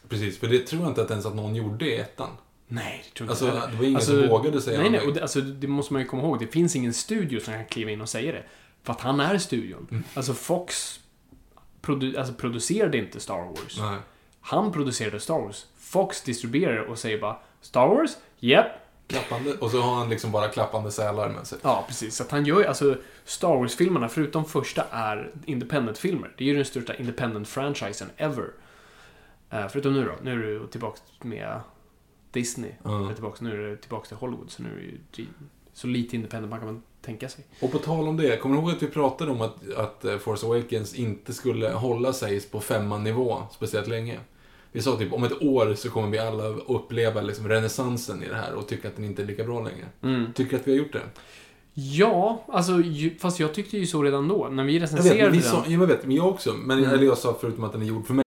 Precis, 0.09 0.39
för 0.39 0.47
det 0.47 0.59
tror 0.59 0.81
jag 0.81 0.91
inte 0.91 1.01
att 1.01 1.11
ens 1.11 1.25
att 1.25 1.35
någon 1.35 1.55
gjorde 1.55 1.85
i 1.85 1.97
ettan. 1.97 2.29
Nej, 2.67 3.03
det 3.05 3.17
tror 3.17 3.27
jag 3.27 3.31
Alltså, 3.31 3.45
inte 3.45 3.57
det 3.57 3.61
heller. 3.61 3.77
var 3.77 3.85
ingen 3.85 4.01
som 4.01 4.27
vågade 4.27 4.61
säga 4.61 4.79
Nej, 4.81 4.89
nej, 4.89 5.01
och 5.07 5.13
det, 5.13 5.21
alltså, 5.21 5.41
det 5.41 5.67
måste 5.67 5.93
man 5.93 6.01
ju 6.01 6.07
komma 6.07 6.23
ihåg. 6.23 6.39
Det 6.39 6.47
finns 6.47 6.75
ingen 6.75 6.93
studio 6.93 7.39
som 7.39 7.53
kan 7.53 7.65
kliva 7.65 7.91
in 7.91 8.01
och 8.01 8.09
säga 8.09 8.31
det. 8.31 8.43
För 8.83 8.93
att 8.93 9.01
han 9.01 9.19
är 9.19 9.37
studion. 9.37 9.87
Mm. 9.91 10.03
Alltså 10.13 10.33
Fox 10.33 10.99
produ, 11.81 12.17
alltså, 12.17 12.33
producerade 12.33 12.97
inte 12.97 13.19
Star 13.19 13.45
Wars. 13.47 13.79
Nej. 13.79 13.97
Han 14.41 14.71
producerade 14.71 15.19
Star 15.19 15.39
Wars. 15.39 15.65
Fox 15.79 16.21
distribuerar 16.21 16.83
och 16.83 16.99
säger 16.99 17.17
bara 17.21 17.37
Star 17.61 17.87
Wars? 17.87 18.11
Japp. 18.39 18.83
Klappande, 19.07 19.53
och 19.53 19.71
så 19.71 19.81
har 19.81 19.95
han 19.95 20.09
liksom 20.09 20.31
bara 20.31 20.47
klappande 20.47 20.91
sälar 20.91 21.29
med 21.29 21.47
sig. 21.47 21.59
Ja, 21.61 21.85
precis. 21.87 22.15
Så 22.15 22.23
att 22.23 22.31
han 22.31 22.45
gör 22.45 22.63
alltså 22.63 22.95
Star 23.25 23.55
Wars-filmerna, 23.55 24.09
förutom 24.09 24.45
första, 24.45 24.83
är 24.91 25.31
independent-filmer. 25.45 26.33
Det 26.37 26.43
är 26.43 26.47
ju 26.47 26.55
den 26.55 26.65
största 26.65 26.93
independent-franchisen 26.93 28.07
ever. 28.17 28.45
Eh, 29.49 29.67
förutom 29.67 29.93
nu 29.93 30.05
då. 30.05 30.11
Nu 30.23 30.31
är 30.55 30.59
du 30.59 30.67
tillbaka 30.67 30.99
med 31.21 31.59
Disney. 32.31 32.71
Är 32.83 33.13
tillbaka, 33.13 33.37
nu 33.45 33.63
är 33.65 33.69
det 33.69 33.77
tillbaka 33.77 34.07
till 34.07 34.17
Hollywood. 34.17 34.51
Så 34.51 34.63
nu 34.63 34.69
är 34.69 34.75
det 34.75 35.21
dri- 35.21 35.27
så 35.73 35.87
lite 35.87 36.15
independent 36.15 36.49
man 36.49 36.59
kan 36.59 36.67
man 36.67 36.81
tänka 37.01 37.29
sig. 37.29 37.45
Och 37.61 37.71
på 37.71 37.77
tal 37.77 38.07
om 38.07 38.17
det, 38.17 38.37
kommer 38.37 38.55
du 38.55 38.61
ihåg 38.61 38.71
att 38.71 38.83
vi 38.83 38.87
pratade 38.87 39.31
om 39.31 39.41
att, 39.41 39.73
att 39.77 40.05
eh, 40.05 40.17
Force 40.17 40.45
Awakens 40.45 40.95
inte 40.95 41.33
skulle 41.33 41.69
hålla 41.69 42.13
sig 42.13 42.41
på 42.41 42.59
femman 42.59 43.03
nivå 43.03 43.41
speciellt 43.51 43.87
länge? 43.87 44.19
Vi 44.71 44.81
sa 44.81 44.95
typ 44.95 45.13
om 45.13 45.23
ett 45.23 45.41
år 45.41 45.73
så 45.73 45.89
kommer 45.89 46.07
vi 46.09 46.19
alla 46.19 46.43
uppleva 46.47 47.21
liksom 47.21 47.47
renässansen 47.49 48.23
i 48.23 48.27
det 48.29 48.35
här 48.35 48.53
och 48.53 48.67
tycka 48.67 48.87
att 48.87 48.95
den 48.95 49.05
inte 49.05 49.21
är 49.21 49.25
lika 49.25 49.43
bra 49.43 49.59
längre. 49.63 49.85
Mm. 50.03 50.33
Tycker 50.33 50.51
du 50.51 50.57
att 50.57 50.67
vi 50.67 50.71
har 50.71 50.77
gjort 50.77 50.93
det? 50.93 51.01
Ja, 51.73 52.43
alltså, 52.47 52.71
fast 53.19 53.39
jag 53.39 53.53
tyckte 53.53 53.77
ju 53.77 53.85
så 53.85 54.03
redan 54.03 54.27
då. 54.27 54.47
När 54.51 54.63
vi 54.63 54.73
Jag 54.73 54.79
vet, 54.81 54.91
recenserade 54.93 55.23
men 55.23 55.31
vi 55.31 55.37
den. 55.39 55.47
sa, 55.49 55.63
jag 55.67 55.87
vet, 55.87 56.05
men 56.05 56.15
jag 56.15 56.27
också. 56.27 56.53
Men 56.53 56.77
Mm. 56.79 56.89
eller 56.91 57.03
jag 57.05 57.17
sa 57.17 57.37
förutom 57.41 57.63
att 57.63 57.71
den 57.71 57.81
är 57.81 57.85
gjord 57.85 58.05
för 58.07 58.13
mig. 58.13 58.23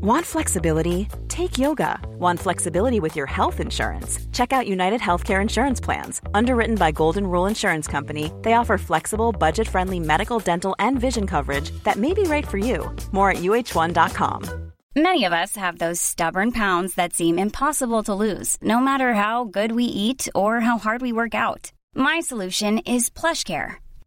Want 0.00 0.24
flexibility? 0.24 1.08
Take 1.26 1.58
yoga. 1.58 1.98
Want 2.20 2.38
flexibility 2.38 3.00
with 3.00 3.16
your 3.16 3.26
health 3.26 3.58
insurance? 3.58 4.20
Check 4.32 4.52
out 4.52 4.68
United 4.68 5.00
Healthcare 5.00 5.42
Insurance 5.42 5.80
Plans. 5.80 6.20
Underwritten 6.34 6.76
by 6.76 6.92
Golden 6.92 7.26
Rule 7.26 7.46
Insurance 7.46 7.88
Company, 7.88 8.30
they 8.42 8.52
offer 8.52 8.78
flexible, 8.78 9.32
budget 9.32 9.66
friendly 9.66 9.98
medical, 9.98 10.38
dental, 10.38 10.76
and 10.78 11.00
vision 11.00 11.26
coverage 11.26 11.72
that 11.82 11.96
may 11.96 12.14
be 12.14 12.22
right 12.22 12.46
for 12.46 12.58
you. 12.58 12.94
More 13.10 13.32
at 13.32 13.38
uh1.com. 13.38 14.70
Many 14.94 15.24
of 15.24 15.32
us 15.32 15.56
have 15.56 15.78
those 15.78 16.00
stubborn 16.00 16.52
pounds 16.52 16.94
that 16.94 17.12
seem 17.12 17.36
impossible 17.36 18.04
to 18.04 18.14
lose, 18.14 18.56
no 18.62 18.78
matter 18.78 19.14
how 19.14 19.46
good 19.46 19.72
we 19.72 19.84
eat 19.84 20.28
or 20.32 20.60
how 20.60 20.78
hard 20.78 21.02
we 21.02 21.12
work 21.12 21.34
out. 21.34 21.72
My 21.96 22.20
solution 22.20 22.78
is 22.78 23.10
PlushCare. 23.10 23.78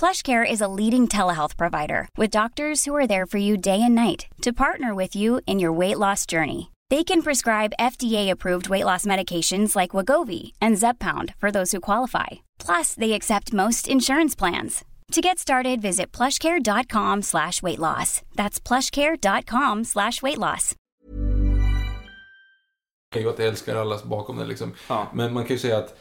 PlushCare 0.00 0.44
is 0.48 0.60
a 0.60 0.68
leading 0.68 1.08
telehealth 1.08 1.56
provider 1.56 2.08
with 2.18 2.30
doctors 2.30 2.84
who 2.84 2.94
are 2.94 3.06
there 3.06 3.26
for 3.26 3.38
you 3.38 3.56
day 3.56 3.80
and 3.82 3.94
night 3.94 4.26
to 4.42 4.52
partner 4.52 4.94
with 4.94 5.16
you 5.16 5.40
in 5.46 5.58
your 5.58 5.72
weight 5.72 5.98
loss 5.98 6.26
journey. 6.26 6.70
They 6.90 7.02
can 7.02 7.22
prescribe 7.22 7.72
FDA-approved 7.80 8.68
weight 8.68 8.84
loss 8.84 9.06
medications 9.06 9.74
like 9.74 9.96
Wagovi 9.96 10.52
and 10.60 10.76
Zepbound 10.76 11.34
for 11.38 11.50
those 11.50 11.72
who 11.72 11.80
qualify. 11.80 12.26
Plus, 12.58 12.94
they 12.94 13.14
accept 13.14 13.52
most 13.52 13.88
insurance 13.88 14.36
plans. 14.36 14.84
To 15.12 15.20
get 15.20 15.38
started, 15.38 15.80
visit 15.80 16.12
plushcare.com 16.12 17.22
slash 17.22 17.62
weight 17.62 17.78
loss. 17.78 18.22
That's 18.34 18.60
plushcare.com 18.60 19.84
slash 19.84 20.22
weight 20.22 20.38
loss. 20.38 20.74
ju 23.14 23.28
att 23.28 23.38
jag 23.38 23.48
älskar 23.48 23.72
er 23.72 23.80
alla 23.80 23.98
bakom 24.04 24.38
det 24.38 24.44
liksom. 24.44 24.72
Ja. 24.88 25.06
Men 25.12 25.32
man 25.32 25.44
kan 25.44 25.56
ju 25.56 25.58
säga 25.58 25.78
att 25.78 25.94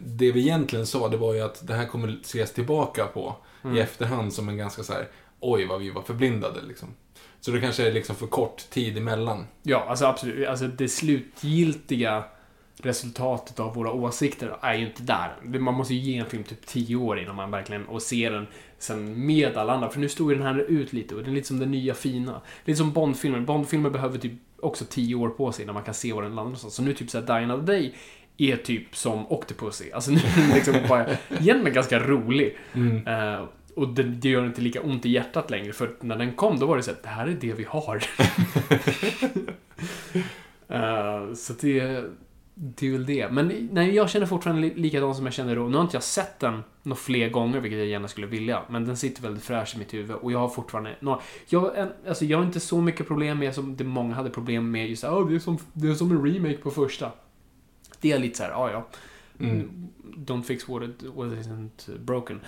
det 0.00 0.32
vi 0.32 0.40
egentligen 0.40 0.86
sa, 0.86 1.08
det 1.08 1.16
var 1.16 1.34
ju 1.34 1.40
att 1.40 1.66
det 1.66 1.74
här 1.74 1.86
kommer 1.86 2.18
ses 2.22 2.52
tillbaka 2.52 3.06
på 3.06 3.36
Mm. 3.64 3.76
i 3.76 3.80
efterhand 3.80 4.32
som 4.32 4.48
en 4.48 4.56
ganska 4.56 4.82
så 4.82 4.92
här, 4.92 5.08
oj 5.40 5.66
vad 5.66 5.80
vi 5.80 5.90
var 5.90 6.02
förblindade 6.02 6.62
liksom. 6.68 6.88
Så 7.40 7.50
det 7.50 7.60
kanske 7.60 7.86
är 7.86 7.92
liksom 7.92 8.16
för 8.16 8.26
kort 8.26 8.70
tid 8.70 8.98
emellan. 8.98 9.46
Ja, 9.62 9.86
alltså 9.88 10.04
absolut. 10.04 10.48
Alltså 10.48 10.66
det 10.66 10.88
slutgiltiga 10.88 12.24
resultatet 12.76 13.60
av 13.60 13.74
våra 13.74 13.92
åsikter 13.92 14.56
är 14.60 14.74
ju 14.74 14.86
inte 14.86 15.02
där. 15.02 15.58
Man 15.58 15.74
måste 15.74 15.94
ju 15.94 16.00
ge 16.00 16.18
en 16.18 16.26
film 16.26 16.44
typ 16.44 16.66
10 16.66 16.96
år 16.96 17.18
innan 17.18 17.36
man 17.36 17.50
verkligen, 17.50 17.86
och 17.86 18.02
ser 18.02 18.30
den 18.30 18.46
sen 18.78 19.26
med 19.26 19.56
alla 19.56 19.72
andra. 19.72 19.88
För 19.90 20.00
nu 20.00 20.08
står 20.08 20.32
ju 20.32 20.38
den 20.38 20.46
här 20.46 20.58
ut 20.58 20.92
lite 20.92 21.14
och 21.14 21.20
den 21.20 21.30
är 21.30 21.34
lite 21.34 21.48
som 21.48 21.58
det 21.58 21.66
nya 21.66 21.94
fina. 21.94 22.40
Lite 22.64 22.76
som 22.78 22.92
Bondfilmer. 22.92 23.40
Bondfilmer 23.40 23.90
behöver 23.90 24.18
typ 24.18 24.32
också 24.60 24.84
10 24.88 25.14
år 25.14 25.28
på 25.28 25.52
sig 25.52 25.62
innan 25.62 25.74
man 25.74 25.84
kan 25.84 25.94
se 25.94 26.12
var 26.12 26.22
den 26.22 26.30
landar 26.30 26.44
någonstans. 26.44 26.74
Så 26.74 26.82
nu 26.82 26.94
typ 26.94 27.10
såhär, 27.10 27.26
Die 27.26 27.32
Another 27.44 27.66
Day 27.66 27.94
är 28.40 28.56
typ 28.56 28.96
som 28.96 29.32
Octopussy. 29.32 29.90
Alltså 29.92 30.10
nu 30.10 30.16
är 30.18 30.40
den 30.46 30.54
liksom 30.54 30.74
bara, 30.88 31.06
egentligen 31.28 31.74
ganska 31.74 31.98
rolig. 31.98 32.56
Eh, 33.06 33.44
och 33.76 33.88
det, 33.88 34.02
det 34.02 34.28
gör 34.28 34.46
inte 34.46 34.60
lika 34.60 34.80
ont 34.82 35.06
i 35.06 35.10
hjärtat 35.10 35.50
längre, 35.50 35.72
för 35.72 35.90
när 36.00 36.16
den 36.16 36.32
kom 36.32 36.58
då 36.58 36.66
var 36.66 36.76
det 36.76 36.82
så 36.82 36.90
att 36.90 37.02
det 37.02 37.08
här 37.08 37.26
är 37.26 37.36
det 37.40 37.52
vi 37.52 37.64
har. 37.64 38.02
Eh, 40.68 41.32
så 41.34 41.52
det, 41.60 42.04
det 42.54 42.86
är 42.88 42.92
väl 42.92 43.06
det. 43.06 43.28
Men 43.32 43.68
nej, 43.72 43.94
jag 43.94 44.10
känner 44.10 44.26
fortfarande 44.26 44.62
li- 44.62 44.74
likadant 44.74 45.16
som 45.16 45.24
jag 45.24 45.34
kände 45.34 45.54
då. 45.54 45.68
Nu 45.68 45.76
har 45.76 45.82
inte 45.84 45.96
jag 45.96 46.02
sett 46.02 46.38
den 46.38 46.62
några 46.82 46.96
fler 46.96 47.28
gånger, 47.28 47.60
vilket 47.60 47.78
jag 47.78 47.88
gärna 47.88 48.08
skulle 48.08 48.26
vilja. 48.26 48.62
Men 48.68 48.84
den 48.86 48.96
sitter 48.96 49.22
väldigt 49.22 49.44
fräsch 49.44 49.74
i 49.74 49.78
mitt 49.78 49.94
huvud 49.94 50.16
och 50.16 50.32
jag 50.32 50.38
har 50.38 50.48
fortfarande 50.48 50.94
några... 51.00 51.20
Jag, 51.48 51.78
en- 51.78 51.92
alltså, 52.08 52.24
jag 52.24 52.38
har 52.38 52.44
inte 52.44 52.60
så 52.60 52.80
mycket 52.80 53.06
problem 53.06 53.38
med 53.38 53.54
som 53.54 53.76
det 53.76 53.84
många 53.84 54.14
hade 54.14 54.30
problem 54.30 54.70
med. 54.70 54.88
Just 54.88 55.04
oh, 55.04 55.28
det, 55.28 55.34
är 55.34 55.38
som, 55.38 55.58
det 55.72 55.88
är 55.88 55.94
som 55.94 56.10
en 56.10 56.32
remake 56.34 56.56
på 56.58 56.70
första. 56.70 57.10
Det 58.00 58.12
är 58.12 58.18
lite 58.18 58.36
så 58.36 58.42
här, 58.42 58.50
ja 58.50 58.70
ja. 58.70 58.86
Don't 60.16 60.42
fix 60.42 60.68
what, 60.68 60.82
it, 60.82 61.02
what 61.02 61.28
isn't 61.28 61.98
broken. 61.98 62.40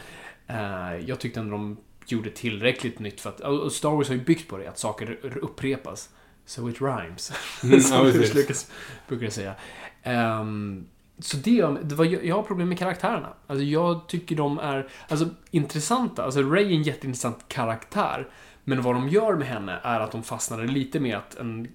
Eh, 0.47 0.97
jag 1.07 1.21
tyckte 1.21 1.41
ändå 1.41 1.53
de 1.53 1.77
gjorde 2.07 2.31
tillräckligt 2.31 2.99
nytt 2.99 3.21
för 3.21 3.31
att... 3.31 3.41
Och 3.41 3.73
Star 3.73 3.91
Wars 3.91 4.09
har 4.09 4.15
ju 4.15 4.25
byggt 4.25 4.49
på 4.49 4.59
det, 4.59 4.69
att 4.69 4.79
saker 4.79 5.19
upprepas. 5.43 6.11
So 6.47 6.71
it 6.71 6.81
rhymes. 6.81 7.33
Mm, 7.65 7.81
Som 7.81 8.07
George. 8.07 8.35
Lucas 8.35 8.71
brukar 9.09 9.31
säga. 9.31 9.55
Ehm, 10.03 10.87
så 11.19 11.37
det, 11.37 11.67
det 11.83 11.95
var, 11.95 12.05
jag 12.05 12.37
har 12.37 12.43
problem 12.43 12.69
med 12.69 12.79
karaktärerna. 12.79 13.33
Alltså 13.47 13.65
jag 13.65 14.09
tycker 14.09 14.37
de 14.37 14.59
är 14.59 14.89
alltså, 15.09 15.29
intressanta. 15.51 16.25
Alltså 16.25 16.43
Ray 16.43 16.65
är 16.65 16.77
en 16.77 16.83
jätteintressant 16.83 17.49
karaktär. 17.49 18.29
Men 18.65 18.83
vad 18.83 18.95
de 18.95 19.09
gör 19.09 19.35
med 19.35 19.49
henne 19.49 19.81
är 19.83 20.01
att 20.01 20.13
de 20.13 20.23
fastnade 20.23 20.67
lite 20.67 21.01
med 21.01 21.17
att 21.17 21.35
en, 21.35 21.69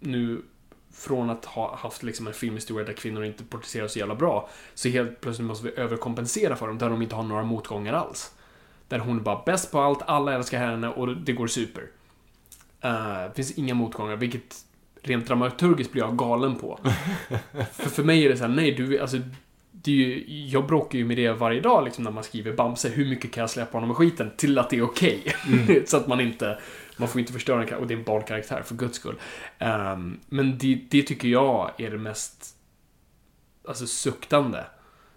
nu 0.00 0.42
från 0.98 1.30
att 1.30 1.44
ha 1.44 1.76
haft 1.76 2.02
liksom 2.02 2.26
en 2.26 2.32
filmhistoria 2.32 2.86
där 2.86 2.92
kvinnor 2.92 3.24
inte 3.24 3.44
porträtteras 3.44 3.92
så 3.92 3.98
jävla 3.98 4.14
bra, 4.14 4.48
så 4.74 4.88
helt 4.88 5.20
plötsligt 5.20 5.46
måste 5.46 5.66
vi 5.66 5.76
överkompensera 5.76 6.56
för 6.56 6.66
dem, 6.66 6.78
där 6.78 6.90
de 6.90 7.02
inte 7.02 7.14
har 7.14 7.22
några 7.22 7.44
motgångar 7.44 7.92
alls. 7.92 8.32
Där 8.88 8.98
hon 8.98 9.18
är 9.18 9.22
bara 9.22 9.42
bäst 9.46 9.72
på 9.72 9.80
allt, 9.80 10.02
alla 10.02 10.34
älskar 10.34 10.58
henne 10.58 10.88
och 10.88 11.16
det 11.16 11.32
går 11.32 11.46
super. 11.46 11.84
Det 12.80 13.32
finns 13.34 13.58
inga 13.58 13.74
motgångar, 13.74 14.16
vilket 14.16 14.56
rent 15.02 15.26
dramaturgiskt 15.26 15.92
blir 15.92 16.02
jag 16.02 16.18
galen 16.18 16.54
på. 16.54 16.80
för, 17.72 17.90
för 17.90 18.02
mig 18.02 18.24
är 18.24 18.28
det 18.28 18.36
så 18.36 18.44
här, 18.44 18.50
nej 18.50 18.72
du, 18.72 18.98
alltså, 19.00 19.16
det 19.72 19.90
är 19.90 19.96
ju, 19.96 20.24
jag 20.46 20.66
bråkar 20.66 20.98
ju 20.98 21.04
med 21.04 21.16
det 21.16 21.32
varje 21.32 21.60
dag 21.60 21.84
liksom, 21.84 22.04
när 22.04 22.10
man 22.10 22.24
skriver 22.24 22.52
Bamse, 22.52 22.88
hur 22.88 23.06
mycket 23.06 23.32
kan 23.32 23.40
jag 23.40 23.50
släppa 23.50 23.78
honom 23.78 23.90
i 23.90 23.94
skiten? 23.94 24.30
Till 24.36 24.58
att 24.58 24.70
det 24.70 24.76
är 24.76 24.82
okej. 24.82 25.34
så 25.86 25.96
att 25.96 26.06
man 26.06 26.20
inte, 26.20 26.58
man 26.96 27.08
får 27.08 27.20
inte 27.20 27.32
förstöra 27.32 27.60
en 27.60 27.66
karaktär, 27.66 27.82
och 27.82 27.86
det 27.86 27.94
är 27.94 27.98
en 27.98 28.04
barnkaraktär 28.04 28.62
för 28.62 28.74
guds 28.74 28.96
skull. 28.96 29.16
Um, 29.58 30.20
men 30.28 30.58
det, 30.58 30.80
det 30.90 31.02
tycker 31.02 31.28
jag 31.28 31.70
är 31.78 31.90
det 31.90 31.98
mest 31.98 32.56
alltså 33.68 33.86
suktande 33.86 34.66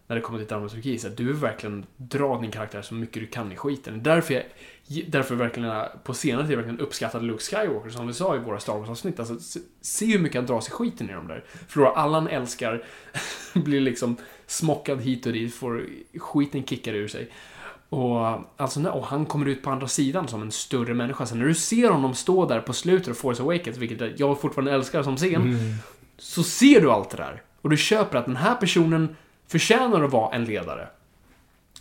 när 0.07 0.15
det 0.15 0.21
kommer 0.21 0.39
till 0.39 0.47
dramaturgi. 0.47 0.99
Så 0.99 1.07
att 1.07 1.17
du 1.17 1.25
vill 1.25 1.35
verkligen 1.35 1.85
dra 1.97 2.41
din 2.41 2.51
karaktär 2.51 2.81
så 2.81 2.93
mycket 2.93 3.13
du 3.13 3.27
kan 3.27 3.51
i 3.51 3.55
skiten. 3.55 4.03
Därför 4.03 4.33
jag, 4.33 4.43
därför 5.07 5.35
verkligen 5.35 5.85
på 6.03 6.13
senare 6.13 6.47
tid 6.47 6.55
verkligen 6.55 6.79
uppskattade 6.79 7.25
Luke 7.25 7.43
Skywalker, 7.43 7.89
som 7.89 8.07
vi 8.07 8.13
sa 8.13 8.35
i 8.35 8.39
våra 8.39 8.59
Star 8.59 8.77
Wars-avsnitt. 8.77 9.19
Alltså, 9.19 9.39
se- 9.39 9.59
se 9.81 10.05
hur 10.05 10.19
mycket 10.19 10.35
han 10.35 10.45
drar 10.45 10.57
i 10.57 10.71
skiten 10.71 11.09
i 11.09 11.13
de 11.13 11.27
där. 11.27 11.43
Förlorar 11.67 11.93
Allan 11.93 12.27
älskar, 12.27 12.83
blir 13.53 13.81
liksom 13.81 14.17
smockad 14.45 15.01
hit 15.01 15.25
och 15.25 15.33
dit, 15.33 15.55
får 15.55 15.85
skiten 16.19 16.63
kickad 16.63 16.95
ur 16.95 17.07
sig. 17.07 17.31
Och, 17.89 18.39
alltså, 18.57 18.89
och 18.89 19.05
han 19.05 19.25
kommer 19.25 19.45
ut 19.45 19.63
på 19.63 19.69
andra 19.69 19.87
sidan 19.87 20.27
som 20.27 20.41
en 20.41 20.51
större 20.51 20.93
människa. 20.93 21.25
Så 21.25 21.35
när 21.35 21.45
du 21.45 21.55
ser 21.55 21.89
honom 21.89 22.15
stå 22.15 22.45
där 22.45 22.61
på 22.61 22.73
slutet 22.73 23.07
av 23.07 23.13
Force 23.13 23.43
Awakens, 23.43 23.77
vilket 23.77 24.19
jag 24.19 24.41
fortfarande 24.41 24.71
älskar 24.71 25.03
som 25.03 25.17
scen, 25.17 25.59
så 26.17 26.43
ser 26.43 26.81
du 26.81 26.91
allt 26.91 27.09
det 27.09 27.17
där. 27.17 27.41
Och 27.61 27.69
du 27.69 27.77
köper 27.77 28.17
att 28.17 28.25
den 28.25 28.35
här 28.35 28.55
personen 28.55 29.15
förtjänar 29.47 30.03
att 30.03 30.11
vara 30.11 30.35
en 30.35 30.45
ledare. 30.45 30.87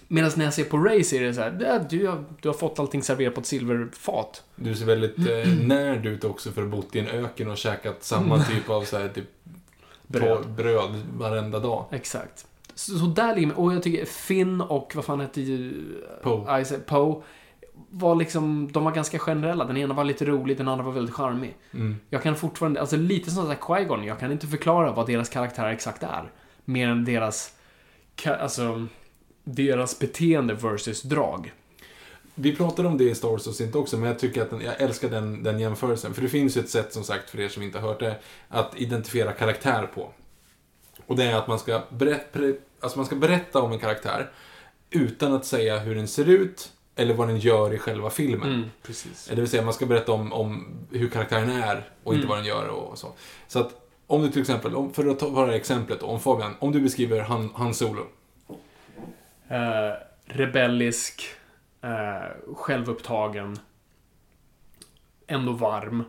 Medan 0.09 0.30
när 0.36 0.44
jag 0.44 0.55
ser 0.55 0.64
på 0.64 0.78
Ray 0.78 1.05
så 1.05 1.16
är 1.16 1.20
det 1.20 1.35
så 1.35 1.40
här, 1.40 1.59
"Ja, 1.60 1.78
du, 1.90 2.06
har, 2.06 2.24
du 2.40 2.48
har 2.48 2.55
fått 2.55 2.78
allting 2.78 3.02
serverat 3.02 3.35
på 3.35 3.40
ett 3.40 3.47
silverfat. 3.47 4.43
Du 4.56 4.74
ser 4.74 4.86
väldigt 4.86 5.18
eh, 5.18 5.52
närd 5.62 6.06
ut 6.06 6.24
också 6.24 6.51
för 6.52 6.62
att 6.62 6.70
ha 6.70 6.76
bott 6.76 6.97
i 6.97 6.98
en 6.98 7.09
öken 7.09 7.51
och 7.51 7.56
käkat 7.56 8.05
samma 8.05 8.44
typ 8.44 8.70
av 8.70 8.82
så 8.85 8.98
här, 8.98 9.09
typ, 9.09 9.24
bröd. 10.06 10.48
bröd 10.48 11.02
varenda 11.18 11.59
dag. 11.59 11.85
Exakt. 11.90 12.47
Så, 12.78 12.98
så 12.98 13.06
där 13.06 13.36
ligger 13.36 13.59
Och 13.59 13.74
jag 13.74 13.82
tycker 13.82 14.05
Finn 14.05 14.60
och 14.60 14.92
vad 14.94 15.05
fan 15.05 15.20
hette 15.20 15.40
ju... 15.40 15.84
Poe. 16.22 16.60
Isaac, 16.60 16.78
Poe. 16.86 17.22
Var 17.90 18.14
liksom, 18.14 18.72
de 18.72 18.84
var 18.84 18.92
ganska 18.92 19.18
generella. 19.18 19.64
Den 19.64 19.76
ena 19.76 19.94
var 19.94 20.05
lite 20.05 20.24
rolig, 20.24 20.56
den 20.56 20.68
andra 20.68 20.84
var 20.84 20.92
väldigt 20.92 21.14
charmig. 21.14 21.56
Mm. 21.74 21.96
Jag 22.10 22.22
kan 22.22 22.36
fortfarande, 22.36 22.80
alltså 22.80 22.96
lite 22.96 23.30
som 23.30 23.42
såhär 23.42 23.59
Qui-Gon, 23.59 24.05
jag 24.05 24.20
kan 24.20 24.32
inte 24.32 24.46
förklara 24.46 24.92
vad 24.92 25.06
deras 25.06 25.28
karaktär 25.28 25.68
exakt 25.68 26.02
är. 26.02 26.30
Mer 26.64 26.88
än 26.88 27.05
deras, 27.05 27.55
alltså, 28.24 28.86
deras 29.44 29.98
beteende 29.98 30.55
versus 30.55 31.02
drag. 31.02 31.52
Vi 32.34 32.56
pratade 32.56 32.88
om 32.88 32.98
det 32.98 33.05
i 33.05 33.14
Star 33.14 33.28
Wars 33.28 33.60
inte 33.60 33.78
också, 33.78 33.96
men 33.96 34.09
jag 34.09 34.18
tycker 34.18 34.42
att 34.42 34.50
den, 34.50 34.60
jag 34.60 34.80
älskar 34.80 35.10
den, 35.10 35.42
den 35.42 35.60
jämförelsen. 35.60 36.14
För 36.14 36.22
det 36.22 36.28
finns 36.28 36.56
ju 36.56 36.60
ett 36.60 36.70
sätt, 36.70 36.92
som 36.92 37.05
sagt, 37.05 37.30
för 37.30 37.40
er 37.40 37.48
som 37.48 37.62
inte 37.62 37.78
har 37.78 37.88
hört 37.88 38.00
det, 38.00 38.16
att 38.48 38.72
identifiera 38.76 39.32
karaktär 39.32 39.88
på. 39.94 40.10
Och 41.06 41.16
det 41.16 41.24
är 41.24 41.36
att 41.36 41.48
man 41.48 41.59
ska, 41.59 41.82
pre, 41.98 42.55
alltså 42.80 42.98
man 42.98 43.06
ska 43.06 43.16
berätta 43.16 43.62
om 43.62 43.72
en 43.72 43.78
karaktär 43.78 44.30
utan 44.90 45.32
att 45.32 45.44
säga 45.44 45.78
hur 45.78 45.94
den 45.94 46.09
ser 46.09 46.28
ut 46.28 46.72
eller 46.96 47.14
vad 47.14 47.28
den 47.28 47.38
gör 47.38 47.74
i 47.74 47.78
själva 47.78 48.10
filmen. 48.10 48.55
Mm, 48.55 48.70
precis. 48.82 49.26
Det 49.26 49.34
vill 49.40 49.48
säga, 49.50 49.62
man 49.62 49.74
ska 49.74 49.86
berätta 49.86 50.12
om, 50.12 50.32
om 50.32 50.66
hur 50.90 51.09
karaktären 51.09 51.50
är 51.50 51.88
och 52.05 52.14
inte 52.14 52.24
Mm. 52.24 52.28
vad 52.28 52.38
den 52.38 52.46
gör 52.46 52.68
och 52.68 52.98
så. 52.98 53.12
Så 53.46 53.59
att, 53.59 53.70
om 54.06 54.22
du 54.22 54.28
till 54.28 54.40
exempel, 54.40 54.74
om, 54.76 54.92
för 54.94 55.06
att 55.06 55.18
ta 55.18 55.30
bara 55.30 55.46
det 55.46 55.52
här 55.52 55.59
exemplet 55.59 56.00
då, 56.00 56.06
om 56.06 56.20
Fabian, 56.20 56.55
om 56.59 56.72
du 56.72 56.80
beskriver 56.80 57.20
Han, 57.20 57.50
han 57.55 57.74
Solo. 57.74 58.06
Eh, 59.48 59.92
rebellisk, 60.24 61.22
eh, 61.82 62.55
självupptagen, 62.55 63.59
ändå 65.26 65.52
varm. 65.52 66.05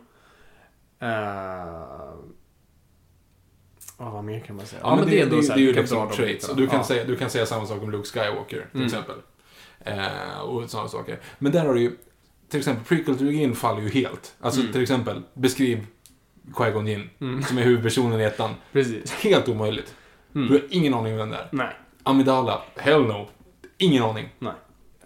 Eh, 0.98 2.14
ja, 4.00 4.10
vad 4.10 4.24
mer 4.24 4.40
kan 4.40 4.56
man 4.56 4.66
säga? 4.66 4.80
Ja, 4.84 4.96
men 4.96 5.04
det, 5.06 5.24
det, 5.24 5.36
det, 5.36 5.42
så 5.42 5.52
är 5.52 5.56
här, 5.56 5.62
ju 5.62 5.72
liksom 5.72 6.08
traits. 6.10 6.48
Och 6.48 6.56
du 6.56 6.66
kan, 6.66 6.76
Ja. 6.78 6.84
säga, 6.84 7.04
du 7.04 7.16
kan 7.16 7.30
säga 7.30 7.46
samma 7.46 7.66
sak 7.66 7.82
om 7.82 7.90
Luke 7.90 8.08
Skywalker, 8.08 8.56
till 8.72 8.80
Mm. 8.80 8.86
exempel. 8.86 9.16
Eh, 9.84 10.40
och 10.40 10.70
sådana 10.70 10.88
saker. 10.88 11.18
Men 11.38 11.52
där 11.52 11.66
har 11.66 11.74
du 11.74 11.80
ju, 11.80 11.96
till 12.48 12.58
exempel, 12.58 12.84
prequel-trilogin 12.98 13.54
faller 13.54 13.82
ju 13.82 13.88
helt. 13.88 14.34
Alltså, 14.40 14.60
Mm. 14.60 14.72
till 14.72 14.82
exempel, 14.82 15.22
beskriv 15.34 15.86
Qui-Gon 16.54 16.86
Jinn, 16.88 17.10
Mm. 17.20 17.42
som 17.42 17.58
är 17.58 17.62
huvudpersonen 17.62 18.20
i 18.20 18.24
ettan. 18.24 18.50
Precis. 18.72 19.12
Helt 19.12 19.48
omöjligt. 19.48 19.94
Mm. 20.34 20.48
Du 20.48 20.54
har 20.54 20.62
ingen 20.70 20.94
aning 20.94 21.12
om 21.12 21.18
vem 21.18 21.30
det 21.30 21.36
är. 21.36 21.48
Nej, 21.52 21.76
Amidala, 22.02 22.62
hell 22.76 23.02
no. 23.06 23.28
Ingen 23.78 24.02
aning. 24.02 24.28
nej. 24.38 24.52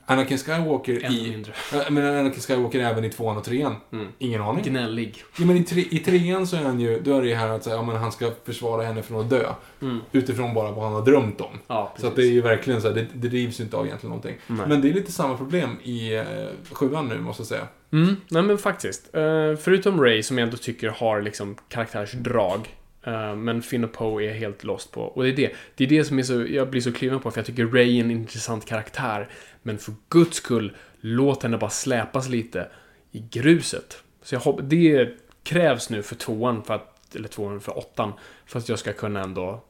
Anakin 0.07 0.39
Skywalker 0.39 1.05
Ännu 1.05 1.17
i... 1.17 1.31
mindre. 1.31 1.53
Men 1.91 2.17
Anakin 2.19 2.41
Skywalker 2.41 2.81
även 2.81 3.05
i 3.05 3.11
tvåan 3.11 3.37
och 3.37 3.45
trean. 3.45 3.77
Mm. 3.93 4.07
Ingen 4.19 4.43
aning. 4.43 4.65
Gnällig. 4.65 5.25
Ja, 5.39 5.45
men 5.45 5.57
i, 5.57 5.65
tre, 5.65 5.85
i 5.91 5.99
trean 5.99 6.47
så 6.47 6.57
är 6.57 6.63
han 6.63 6.81
ju, 6.81 7.01
då 7.01 7.17
är 7.17 7.23
det 7.23 7.29
ju 7.29 7.35
här 7.35 7.49
att 7.49 7.65
säga, 7.65 7.77
ja, 7.77 7.83
men 7.83 7.97
han 7.97 8.13
ska 8.13 8.31
försvara 8.45 8.83
henne 8.83 9.03
från 9.03 9.21
att 9.21 9.31
dö. 9.31 9.53
Mm. 9.83 10.01
Utifrån 10.13 10.55
bara 10.55 10.71
vad 10.71 10.85
han 10.85 10.93
har 10.93 11.05
drömt 11.05 11.41
om. 11.41 11.59
Ja. 11.67 11.95
Så 11.99 12.07
att 12.07 12.17
det 12.17 12.23
är 12.23 12.33
ju 12.33 12.41
verkligen 12.41 12.83
så 12.83 12.89
här, 12.89 12.95
det, 12.95 13.07
det 13.13 13.29
drivs 13.29 13.61
ju 13.61 13.65
inte 13.65 13.77
av 13.77 13.87
egentligen 13.87 14.11
någonting. 14.11 14.37
Nej. 14.47 14.67
Men 14.69 14.81
det 14.81 14.89
är 14.89 14.95
lite 14.95 15.13
samma 15.13 15.37
problem 15.37 15.77
i 15.83 16.15
eh, 16.15 16.25
sjuan 16.73 17.09
nu, 17.09 17.21
måste 17.21 17.41
jag 17.41 17.47
säga. 17.47 17.69
Mm, 17.93 18.17
nej 18.29 18.43
men 18.43 18.59
faktiskt. 18.59 19.15
Eh, 19.15 19.57
förutom 19.61 20.01
Ray, 20.03 20.23
som 20.23 20.39
jag 20.39 20.45
ändå 20.47 20.57
tycker 20.57 20.89
har 20.89 21.23
liksom 21.23 21.57
karaktärsdrag. 21.69 22.75
Eh, 23.05 23.37
men 23.37 23.63
Finn 23.63 23.85
och 23.85 23.93
Poe 23.93 24.25
är 24.25 24.33
helt 24.33 24.65
lost 24.65 24.93
på. 24.93 25.03
Och 25.03 25.23
det 25.23 25.29
är 25.29 25.37
det. 25.37 25.53
Det 25.75 25.85
är 25.85 25.89
det 25.89 26.05
som 26.05 26.19
är 26.19 26.23
så, 26.23 26.47
jag 26.47 26.71
blir 26.71 26.81
så 26.81 26.93
kluven 26.93 27.21
på, 27.21 27.31
för 27.31 27.39
jag 27.39 27.47
tycker 27.47 27.67
Ray 27.67 27.97
är 27.97 28.05
en 28.05 28.11
intressant 28.11 28.67
karaktär. 28.67 29.29
Men 29.63 29.79
för 29.79 29.95
guds 30.09 30.37
skull, 30.37 30.77
låt 31.01 31.43
henne 31.43 31.59
bara 31.59 31.71
släpas 31.71 32.29
lite 32.29 32.69
i 33.13 33.25
gruset. 33.31 34.03
Så 34.23 34.35
jag 34.35 34.41
hopp, 34.41 34.61
det 34.63 35.19
krävs 35.43 35.91
nu 35.91 36.03
för 36.03 36.17
tvåan, 36.17 36.65
för 36.65 36.75
att, 36.75 37.15
eller 37.17 37.29
tvåan 37.29 37.61
för 37.61 37.79
åttan, 37.79 38.13
för 38.47 38.59
att 38.59 38.69
jag 38.69 38.79
ska 38.79 38.93
kunna 38.93 39.23
ändå 39.23 39.65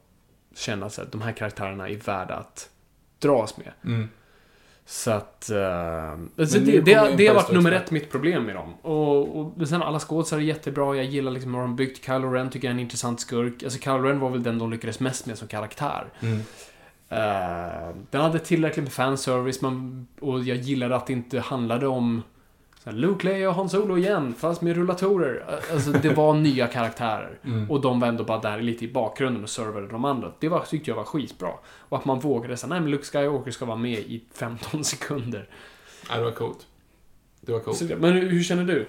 känna 0.55 0.85
att 0.85 1.11
de 1.11 1.21
här 1.21 1.31
karaktärerna 1.31 1.89
är 1.89 1.95
värda 1.95 2.35
att 2.35 2.69
dras 3.19 3.57
med. 3.57 3.71
Mm. 3.85 4.09
Så 4.87 5.11
att... 5.11 5.49
Uh, 5.53 5.59
alltså 6.39 6.59
nu 6.59 6.65
det, 6.65 6.81
det, 6.81 6.93
har- 6.93 7.11
det 7.17 7.33
varit 7.33 7.51
nummer 7.51 7.71
ett 7.71 7.91
mitt 7.91 8.11
problem 8.11 8.43
med 8.43 8.55
dem. 8.55 8.73
Och, 8.81 9.37
och 9.37 9.67
sen 9.67 9.83
alla 9.83 9.99
skådespelare 9.99 10.43
är 10.43 10.47
jättebra. 10.47 10.95
Jag 10.95 11.05
gillar 11.05 11.31
liksom 11.31 11.53
hur 11.53 11.61
de 11.61 11.75
byggt. 11.75 12.05
Kylo 12.05 12.31
Ren 12.31 12.49
tycker 12.49 12.67
jag 12.67 12.71
är 12.71 12.75
en 12.75 12.79
intressant 12.79 13.19
skurk. 13.19 13.63
Alltså 13.63 13.79
Kylo 13.79 13.97
Ren 13.97 14.19
var 14.19 14.29
väl 14.29 14.43
den 14.43 14.59
de 14.59 14.71
lyckades 14.71 14.99
mest 14.99 15.25
med 15.25 15.37
som 15.37 15.47
karaktär. 15.47 16.05
Mm. 16.19 16.39
Eh, 17.09 17.95
den 18.09 18.21
hade 18.21 18.39
tillräckligt 18.39 18.83
med 18.83 18.93
fanservice. 18.93 19.61
Man, 19.61 20.07
och 20.19 20.43
jag 20.43 20.57
gillade 20.57 20.95
att 20.95 21.07
det 21.07 21.13
inte 21.13 21.39
handlade 21.39 21.87
om 21.87 22.23
så 22.85 22.91
här, 22.91 22.97
Luke, 22.97 23.27
Leia 23.27 23.49
och 23.49 23.55
Han 23.55 23.69
Solo 23.69 23.97
igen, 23.97 24.33
fast 24.37 24.61
med 24.61 24.75
rullatorer. 24.75 25.59
Alltså, 25.73 25.91
det 25.91 26.09
var 26.09 26.33
nya 26.33 26.67
karaktärer. 26.67 27.39
Mm. 27.45 27.71
Och 27.71 27.81
de 27.81 27.99
var 27.99 28.07
ändå 28.07 28.23
bara 28.23 28.39
där 28.39 28.61
lite 28.61 28.85
i 28.85 28.87
bakgrunden 28.91 29.43
och 29.43 29.49
servade 29.49 29.87
de 29.87 30.05
andra. 30.05 30.31
Det 30.39 30.49
var, 30.49 30.59
tyckte 30.59 30.91
jag 30.91 30.95
var 30.95 31.03
skitbra. 31.03 31.51
Och 31.79 31.97
att 31.97 32.05
man 32.05 32.19
vågade 32.19 32.57
säga, 32.57 32.69
nej 32.69 32.79
men 32.79 32.91
Luke 32.91 33.03
Skywalker 33.03 33.51
ska 33.51 33.65
vara 33.65 33.77
med 33.77 33.99
i 33.99 34.23
15 34.33 34.83
sekunder. 34.83 35.49
Ja, 36.09 36.15
det 36.17 36.23
var 36.23 36.31
coolt. 36.31 36.67
Det 37.41 37.51
var 37.51 37.59
coolt. 37.59 37.77
Så, 37.77 37.85
men 37.97 38.13
hur, 38.13 38.43
känner 38.43 38.63
du? 38.63 38.87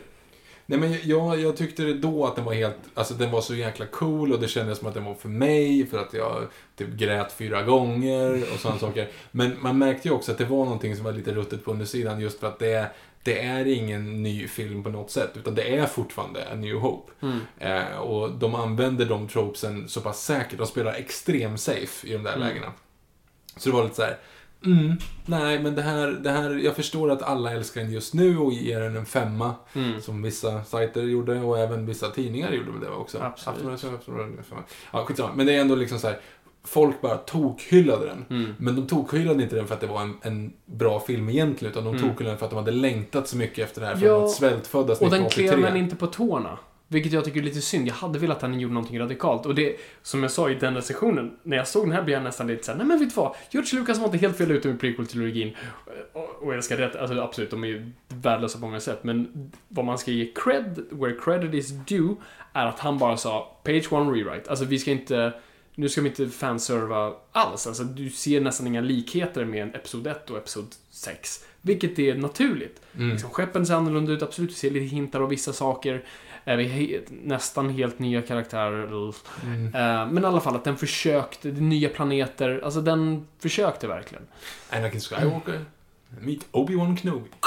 Nej 0.67 0.79
men 0.79 0.97
jag, 1.03 1.41
jag 1.41 1.57
tyckte 1.57 1.83
det 1.83 1.95
då 1.95 2.27
att 2.27 2.37
den 2.37 2.45
var 2.45 2.53
helt, 2.53 2.77
alltså 2.95 3.15
den 3.15 3.31
var 3.31 3.41
så 3.41 3.55
jäkla 3.55 3.87
cool 3.87 4.33
och 4.33 4.41
det 4.41 4.49
kändes 4.49 4.79
som 4.79 4.89
att 4.89 4.95
den 4.95 5.05
var 5.05 5.15
för 5.15 5.29
mig 5.29 5.87
för 5.87 5.99
att 5.99 6.15
jag 6.15 6.47
typ 6.77 6.89
grät 6.89 7.33
fyra 7.33 7.63
gånger 7.63 8.43
och 8.53 8.61
sådana 8.61 8.79
saker. 8.87 9.09
Men 9.31 9.57
man 9.61 9.79
märkte 9.79 10.09
ju 10.09 10.15
också 10.15 10.33
att 10.33 10.39
det 10.39 10.45
var 10.45 10.65
någonting 10.65 10.97
som 10.97 11.05
var 11.05 11.13
lite 11.13 11.33
ruttet 11.33 11.65
på 11.65 11.71
undersidan 11.71 12.21
just 12.21 12.41
för 12.41 12.47
att 12.47 12.59
det, 12.59 12.91
det 13.27 13.41
är 13.43 13.67
ingen 13.67 14.23
ny 14.23 14.49
film 14.49 14.83
på 14.83 14.91
något 14.91 15.11
sätt 15.11 15.31
utan 15.35 15.55
det 15.55 15.77
är 15.77 15.87
fortfarande 15.87 16.41
en 16.43 16.61
New 16.61 16.77
Hope. 16.77 17.13
Mm. 17.23 17.39
Eh, 17.59 17.97
och 17.99 18.31
de 18.31 18.55
använder 18.55 19.07
de 19.07 19.29
tropesen 19.29 19.89
så 19.89 20.01
pass 20.01 20.25
säkert, 20.25 20.59
de 20.59 20.67
spelar 20.67 20.93
extrem 20.93 21.59
safe 21.59 22.07
i 22.09 22.13
de 22.13 22.23
där 22.23 22.37
Mm. 22.37 22.49
lägena. 22.49 22.73
Så 23.57 23.69
det 23.69 23.77
var 23.77 23.83
lite 23.83 23.95
så 23.97 24.03
här. 24.03 24.17
Mm, 24.65 24.97
nej, 25.27 25.59
men 25.63 25.75
det 25.75 25.83
här, 25.83 26.07
det 26.07 26.31
här, 26.31 26.51
jag 26.65 26.77
förstår 26.77 27.11
att 27.11 27.23
alla 27.23 27.53
älskar 27.53 27.81
den 27.81 27.93
just 27.93 28.15
nu 28.15 28.39
och 28.39 28.53
ger 28.53 28.81
den 28.81 28.97
en 28.97 29.07
femma. 29.07 29.55
Mm. 29.75 30.01
Som 30.01 30.23
vissa 30.23 30.65
sajter 30.65 31.03
gjorde 31.03 31.41
och 31.41 31.59
även 31.59 31.87
vissa 31.87 32.11
tidningar 32.11 32.53
gjorde 32.53 32.71
med 32.71 32.81
det 32.81 32.91
också. 32.91 33.19
Absolut. 33.19 33.57
Aftonbladet, 33.57 34.01
Aftonbladet, 34.01 34.47
femma. 34.47 34.63
Ja, 34.93 35.05
skitsamma. 35.05 35.35
Men 35.35 35.47
det 35.47 35.55
är 35.55 35.61
ändå 35.61 35.75
liksom 35.75 35.99
så 35.99 36.07
här. 36.07 36.21
Folk 36.67 37.01
bara 37.01 37.17
tokhyllade 37.17 38.07
den. 38.07 38.25
Mm. 38.31 38.55
Men 38.59 38.77
de 38.77 38.87
tokhyllade 38.87 39.43
inte 39.43 39.57
den 39.57 39.67
för 39.67 39.75
att 39.75 39.81
det 39.81 39.87
var 39.87 40.01
en, 40.03 40.15
en 40.23 40.53
bra 40.67 41.01
film 41.01 41.29
egentligen, 41.29 41.73
utan 41.73 41.85
de 41.85 41.97
Mm. 41.97 42.09
tokhyllade 42.09 42.31
den 42.33 42.39
för 42.39 42.47
att 42.47 42.51
de 42.51 42.57
hade 42.57 42.71
längtat 42.71 43.29
så 43.29 43.37
mycket 43.37 43.59
efter 43.65 43.81
det 43.81 43.87
här 43.87 43.97
från 43.97 44.09
Ja, 44.09 44.25
att 44.25 44.31
svältföddas 44.31 45.01
Och 45.01 45.11
den 45.11 45.27
1983. 45.27 45.49
klev 45.49 45.61
men 45.61 45.77
inte 45.77 45.97
på 45.97 46.07
tårna. 46.07 46.59
Vilket 46.89 47.13
jag 47.13 47.25
tycker 47.25 47.41
är 47.41 47.45
lite 47.45 47.61
synd. 47.61 47.89
Jag 47.89 47.95
hade 47.95 48.19
velat 48.19 48.37
att 48.37 48.43
han 48.43 48.61
gjorde 48.61 48.75
någonting 48.75 49.01
radikalt. 49.01 49.47
Och 49.47 49.55
det, 49.55 49.77
som 50.03 50.23
jag 50.23 50.31
sa 50.33 50.51
i 50.51 50.55
den 50.55 50.75
recensionen, 50.75 51.37
när 51.43 51.57
jag 51.57 51.69
såg 51.69 51.85
den 51.85 51.93
här 51.93 52.03
blev 52.03 52.15
jag 52.15 52.25
nästan 52.25 52.47
lite 52.47 52.63
såhär, 52.65 52.79
nej 52.79 52.87
men 52.87 52.99
vet 52.99 53.09
du 53.09 53.15
vad? 53.15 53.35
George 53.51 53.81
Lucas 53.81 53.99
var 53.99 54.05
inte 54.05 54.19
helt 54.19 54.37
fel 54.37 54.51
ute 54.51 54.69
med 54.69 54.81
prequel-trilogin. 54.81 55.55
Och, 56.13 56.43
och 56.43 56.55
jag 56.55 56.65
ska 56.65 56.79
rätt, 56.79 56.97
alltså 56.97 57.21
absolut, 57.21 57.51
de 57.51 57.65
är 57.65 57.69
ju 57.69 57.91
värdelösa 58.09 58.59
på 58.59 58.67
många 58.67 58.81
sätt. 58.81 58.99
Men 59.05 59.51
vad 59.69 59.85
man 59.85 59.99
ska 59.99 60.11
ge 60.11 60.33
cred, 60.35 60.85
where 60.91 61.17
credit 61.25 61.55
is 61.55 61.69
due, 61.71 62.15
är 62.53 62.67
att 62.67 62.79
han 62.79 62.99
bara 62.99 63.17
sa, 63.17 63.57
page 63.65 63.93
one 63.93 64.11
rewrite. 64.13 64.51
Alltså 64.51 64.65
vi 64.65 64.79
ska 64.79 64.91
inte, 64.91 65.33
nu 65.79 65.89
ska 65.89 66.01
vi 66.01 66.09
inte 66.09 66.29
fanserva 66.29 67.13
alls. 67.33 67.67
Alltså 67.67 67.85
du 67.85 68.11
ser 68.11 68.41
nästan 68.41 68.67
inga 68.67 68.81
likheter 68.81 69.45
med 69.45 69.77
Episod 69.77 70.07
1 70.07 70.31
och 70.31 70.37
Episod 70.37 70.67
6. 70.91 71.45
Vilket 71.63 71.99
är 71.99 72.15
naturligt. 72.15 72.81
Mm. 72.97 73.11
Liksom, 73.11 73.31
skeppen 73.31 73.67
ser 73.67 73.75
annorlunda 73.75 74.13
ut, 74.13 74.23
absolut. 74.23 74.51
Vi 74.51 74.55
ser 74.55 74.71
lite 74.71 74.85
hintar 74.87 75.21
av 75.21 75.29
vissa 75.29 75.53
saker. 75.53 76.05
Eh, 76.45 76.57
Vi 76.57 76.65
he- 76.65 77.03
nästan 77.23 77.71
helt 77.71 77.99
nya 77.99 78.23
karaktärer. 78.23 79.13
Mm. 79.43 79.67
Eh, 79.67 80.13
Men 80.13 80.19
i 80.23 80.27
alla 80.27 80.41
fall 80.41 80.57
att 80.57 80.65
den 80.65 80.77
försökte, 80.77 81.51
det 81.51 81.61
nya 81.61 81.89
planeter. 81.89 82.61
Alltså 82.65 82.81
den 82.81 83.27
försökte 83.39 83.87
verkligen. 83.89 84.25
Anakin 84.71 85.01
Skywalker, 85.01 85.65
meet 86.21 86.47
Obi-Wan 86.53 86.97
Kenobi. 86.97 87.29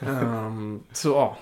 Ehm, 0.00 0.82
så 0.92 1.08
ja. 1.08 1.36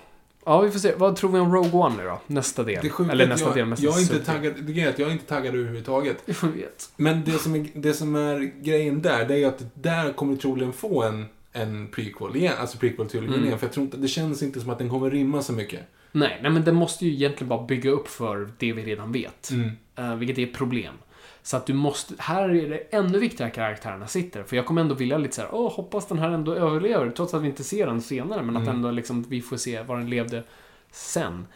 Ja, 0.45 0.61
vi 0.61 0.71
får 0.71 0.79
se. 0.79 0.95
Vad 0.97 1.17
tror 1.17 1.33
vi 1.33 1.39
om 1.39 1.55
Rogue 1.55 1.73
One 1.73 1.97
nu 1.97 2.05
då? 2.05 2.21
Nästa 2.27 2.63
del. 2.63 2.91
Eller 3.11 3.27
nästa 3.27 3.49
jag, 3.49 3.57
del, 3.57 3.69
nästa 3.69 3.85
jag 3.85 3.97
är 3.97 4.01
inte 4.01 4.19
taggad, 4.19 4.53
det 4.63 4.81
är 4.81 4.89
att 4.89 4.99
jag 4.99 5.09
är 5.09 5.13
inte 5.13 5.27
taggad 5.27 5.55
överhuvudtaget. 5.55 6.23
Jag 6.27 6.49
vet. 6.49 6.91
Men 6.97 7.23
det 7.25 7.33
som 7.33 7.55
är, 7.55 7.67
det 7.75 7.95
som 7.95 8.15
är 8.17 8.53
grejen 8.63 9.03
där, 9.03 9.25
det 9.25 9.39
är 9.43 9.49
att 9.49 9.65
där 9.75 10.13
kommer 10.13 10.37
troligen 10.37 10.73
få 10.73 11.03
en, 11.03 11.27
en 11.53 11.89
prequel 11.89 12.37
igen. 12.37 12.55
Alltså 12.61 12.79
prequel-trilogin 12.79 13.35
Mm. 13.35 13.45
igen. 13.47 13.59
För 13.59 13.67
jag 13.67 13.73
tror 13.73 13.85
inte, 13.85 13.97
det 13.97 14.09
känns 14.09 14.43
inte 14.43 14.61
som 14.61 14.71
att 14.71 14.79
den 14.79 14.89
kommer 14.89 15.11
rimma 15.11 15.43
så 15.43 15.53
mycket. 15.53 15.81
Nej, 16.13 16.39
nej, 16.43 16.51
men 16.51 16.65
den 16.65 16.75
måste 16.75 17.07
ju 17.07 17.13
egentligen 17.13 17.49
bara 17.49 17.63
bygga 17.67 17.91
upp 17.91 18.09
för 18.09 18.49
det 18.59 18.73
vi 18.73 18.83
redan 18.83 19.13
vet. 19.13 19.51
Mm. 19.51 19.71
Eh, 19.97 20.15
vilket 20.17 20.39
är 20.39 20.43
ett 20.43 20.55
problem. 20.55 20.95
Så 21.45 21.57
att 21.57 21.67
du 21.67 21.73
måste, 21.75 22.15
här 22.19 22.49
är 22.49 22.69
det 22.69 22.77
ännu 22.91 23.19
viktigare 23.19 23.49
att 23.51 23.55
karaktärerna 23.55 24.07
sitter. 24.07 24.43
För 24.43 24.57
jag 24.57 24.67
kommer 24.67 24.81
ändå 24.81 24.95
vilja 24.95 25.19
lite 25.19 25.35
så 25.35 25.41
här, 25.43 25.51
åh, 25.55 25.73
hoppas 25.73 26.07
den 26.07 26.19
här 26.19 26.31
ändå 26.31 26.55
överlever. 26.55 27.11
Trots 27.11 27.35
att 27.35 27.43
vi 27.43 27.47
inte 27.47 27.65
ser 27.65 27.87
den 27.87 28.03
senare, 28.03 28.43
men 28.43 28.57
att 28.57 28.63
Mm. 28.63 28.75
ändå 28.75 28.91
liksom 28.91 29.23
vi 29.29 29.41
får 29.41 29.57
se 29.57 29.83
vad 29.83 29.99
den 29.99 30.11
levde 30.11 30.43
sen. 30.91 31.47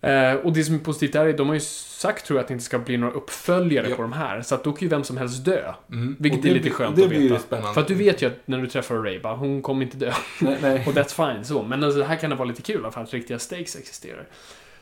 Eh, 0.00 0.32
och 0.32 0.52
det 0.52 0.64
som 0.64 0.74
är 0.74 0.78
positivt 0.78 1.12
där 1.12 1.26
är, 1.26 1.32
de 1.32 1.46
har 1.46 1.54
ju 1.54 1.60
sagt 1.60 2.26
tror 2.26 2.36
jag 2.38 2.42
att 2.42 2.48
det 2.48 2.52
inte 2.52 2.64
ska 2.64 2.78
bli 2.78 2.96
några 2.96 3.12
uppföljare 3.14 3.88
Ja. 3.90 3.96
på 3.96 4.02
de 4.02 4.12
här. 4.12 4.42
Så 4.42 4.54
att 4.54 4.64
då 4.64 4.72
kan 4.72 4.80
ju 4.80 4.88
vem 4.88 5.04
som 5.04 5.16
helst 5.16 5.44
dö. 5.44 5.72
Mm. 5.92 6.16
Vilket 6.18 6.44
är 6.44 6.48
lite 6.48 6.60
blir- 6.60 6.70
skönt 6.72 6.96
det 6.96 7.04
att 7.04 7.10
veta. 7.10 7.38
spännande. 7.38 7.74
För 7.74 7.80
att 7.80 7.88
du 7.88 7.94
vet 7.94 8.22
ju 8.22 8.26
att 8.26 8.38
när 8.44 8.58
du 8.58 8.66
träffar 8.66 9.20
bara, 9.22 9.36
hon 9.36 9.62
kommer 9.62 9.82
inte 9.82 9.96
dö. 9.96 10.12
Nej, 10.40 10.58
nej. 10.62 10.84
Och 10.86 10.92
that's 10.92 11.32
fine 11.34 11.44
så. 11.44 11.62
Men 11.62 11.84
alltså, 11.84 12.02
här 12.02 12.16
kan 12.16 12.30
det 12.30 12.36
vara 12.36 12.48
lite 12.48 12.62
kul 12.62 12.90
för 12.90 13.00
att 13.00 13.12
riktiga 13.14 13.38
stakes 13.38 13.76
existerar. 13.76 14.26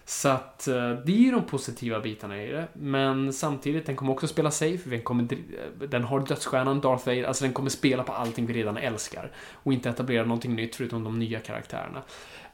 Så 0.08 0.28
att 0.28 0.68
eh, 0.68 0.74
det 0.74 1.12
är 1.12 1.16
ju 1.22 1.30
de 1.30 1.42
positiva 1.42 2.00
bitarna 2.00 2.42
i 2.42 2.52
det. 2.52 2.68
Men 2.72 3.32
samtidigt, 3.32 3.86
den 3.86 3.96
kommer 3.96 4.12
också 4.12 4.26
spela 4.26 4.50
safe. 4.50 4.90
Den, 4.90 5.02
kommer, 5.02 5.24
dri- 5.24 5.86
den 5.88 6.04
har 6.04 6.20
dödsstjärnan 6.20 6.80
Darth 6.80 7.06
Vader. 7.06 7.24
Alltså 7.24 7.44
den 7.44 7.52
kommer 7.52 7.70
spela 7.70 8.02
på 8.02 8.12
allting 8.12 8.46
vi 8.46 8.52
redan 8.54 8.76
älskar. 8.76 9.32
Och 9.52 9.72
inte 9.72 9.88
etablera 9.88 10.24
någonting 10.24 10.54
nytt 10.56 10.76
förutom 10.76 11.04
de 11.04 11.18
nya 11.18 11.40
karaktärerna. 11.40 12.02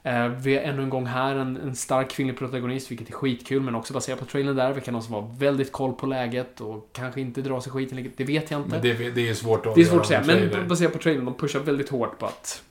Eh, 0.02 0.28
vi 0.28 0.54
har 0.56 0.62
ännu 0.62 0.82
en 0.82 0.90
gång 0.90 1.06
här 1.06 1.36
en, 1.36 1.56
en 1.56 1.76
stark 1.76 2.10
kvinnlig 2.10 2.38
protagonist, 2.38 2.90
vilket 2.90 3.08
är 3.08 3.12
skitkul, 3.12 3.62
men 3.62 3.74
också 3.74 3.94
baserat 3.94 4.18
på 4.18 4.24
trailern 4.24 4.56
där. 4.56 4.72
Vi 4.72 4.80
kan 4.80 4.94
också 4.94 5.12
vara 5.12 5.26
väldigt 5.38 5.72
koll 5.72 5.92
på 5.92 6.06
läget 6.06 6.60
och 6.60 6.90
kanske 6.92 7.20
inte 7.20 7.42
dra 7.42 7.60
sig 7.60 7.72
skiten. 7.72 8.12
Det 8.16 8.24
vet 8.24 8.50
jag 8.50 8.60
inte. 8.60 8.70
Men 8.70 8.82
det, 8.82 9.10
det 9.10 9.28
är 9.28 9.34
svårt 9.34 9.66
att 9.66 9.74
Det 9.74 9.80
är 9.80 9.84
svårt 9.84 10.00
att 10.00 10.06
säga, 10.06 10.22
men 10.26 10.68
baserat 10.68 10.92
på 10.92 10.98
trailern, 10.98 11.24
de 11.24 11.34
pushar 11.34 11.60
väldigt 11.60 11.88
hårt 11.88 12.18
på 12.18 12.26
att 12.26 12.62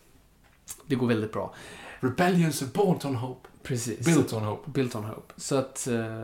det 0.85 0.95
går 0.95 1.07
väldigt 1.07 1.33
bra. 1.33 1.53
Rebellions 1.99 2.61
are 2.61 2.99
on 3.05 3.15
hope. 3.15 3.47
Precis. 3.63 4.05
Built 4.05 4.33
on 4.33 4.43
hope. 4.43 4.71
Built 4.71 4.95
on 4.95 5.03
Hope. 5.03 5.33
Så 5.37 5.55
att, 5.55 5.87
eh, 5.87 6.21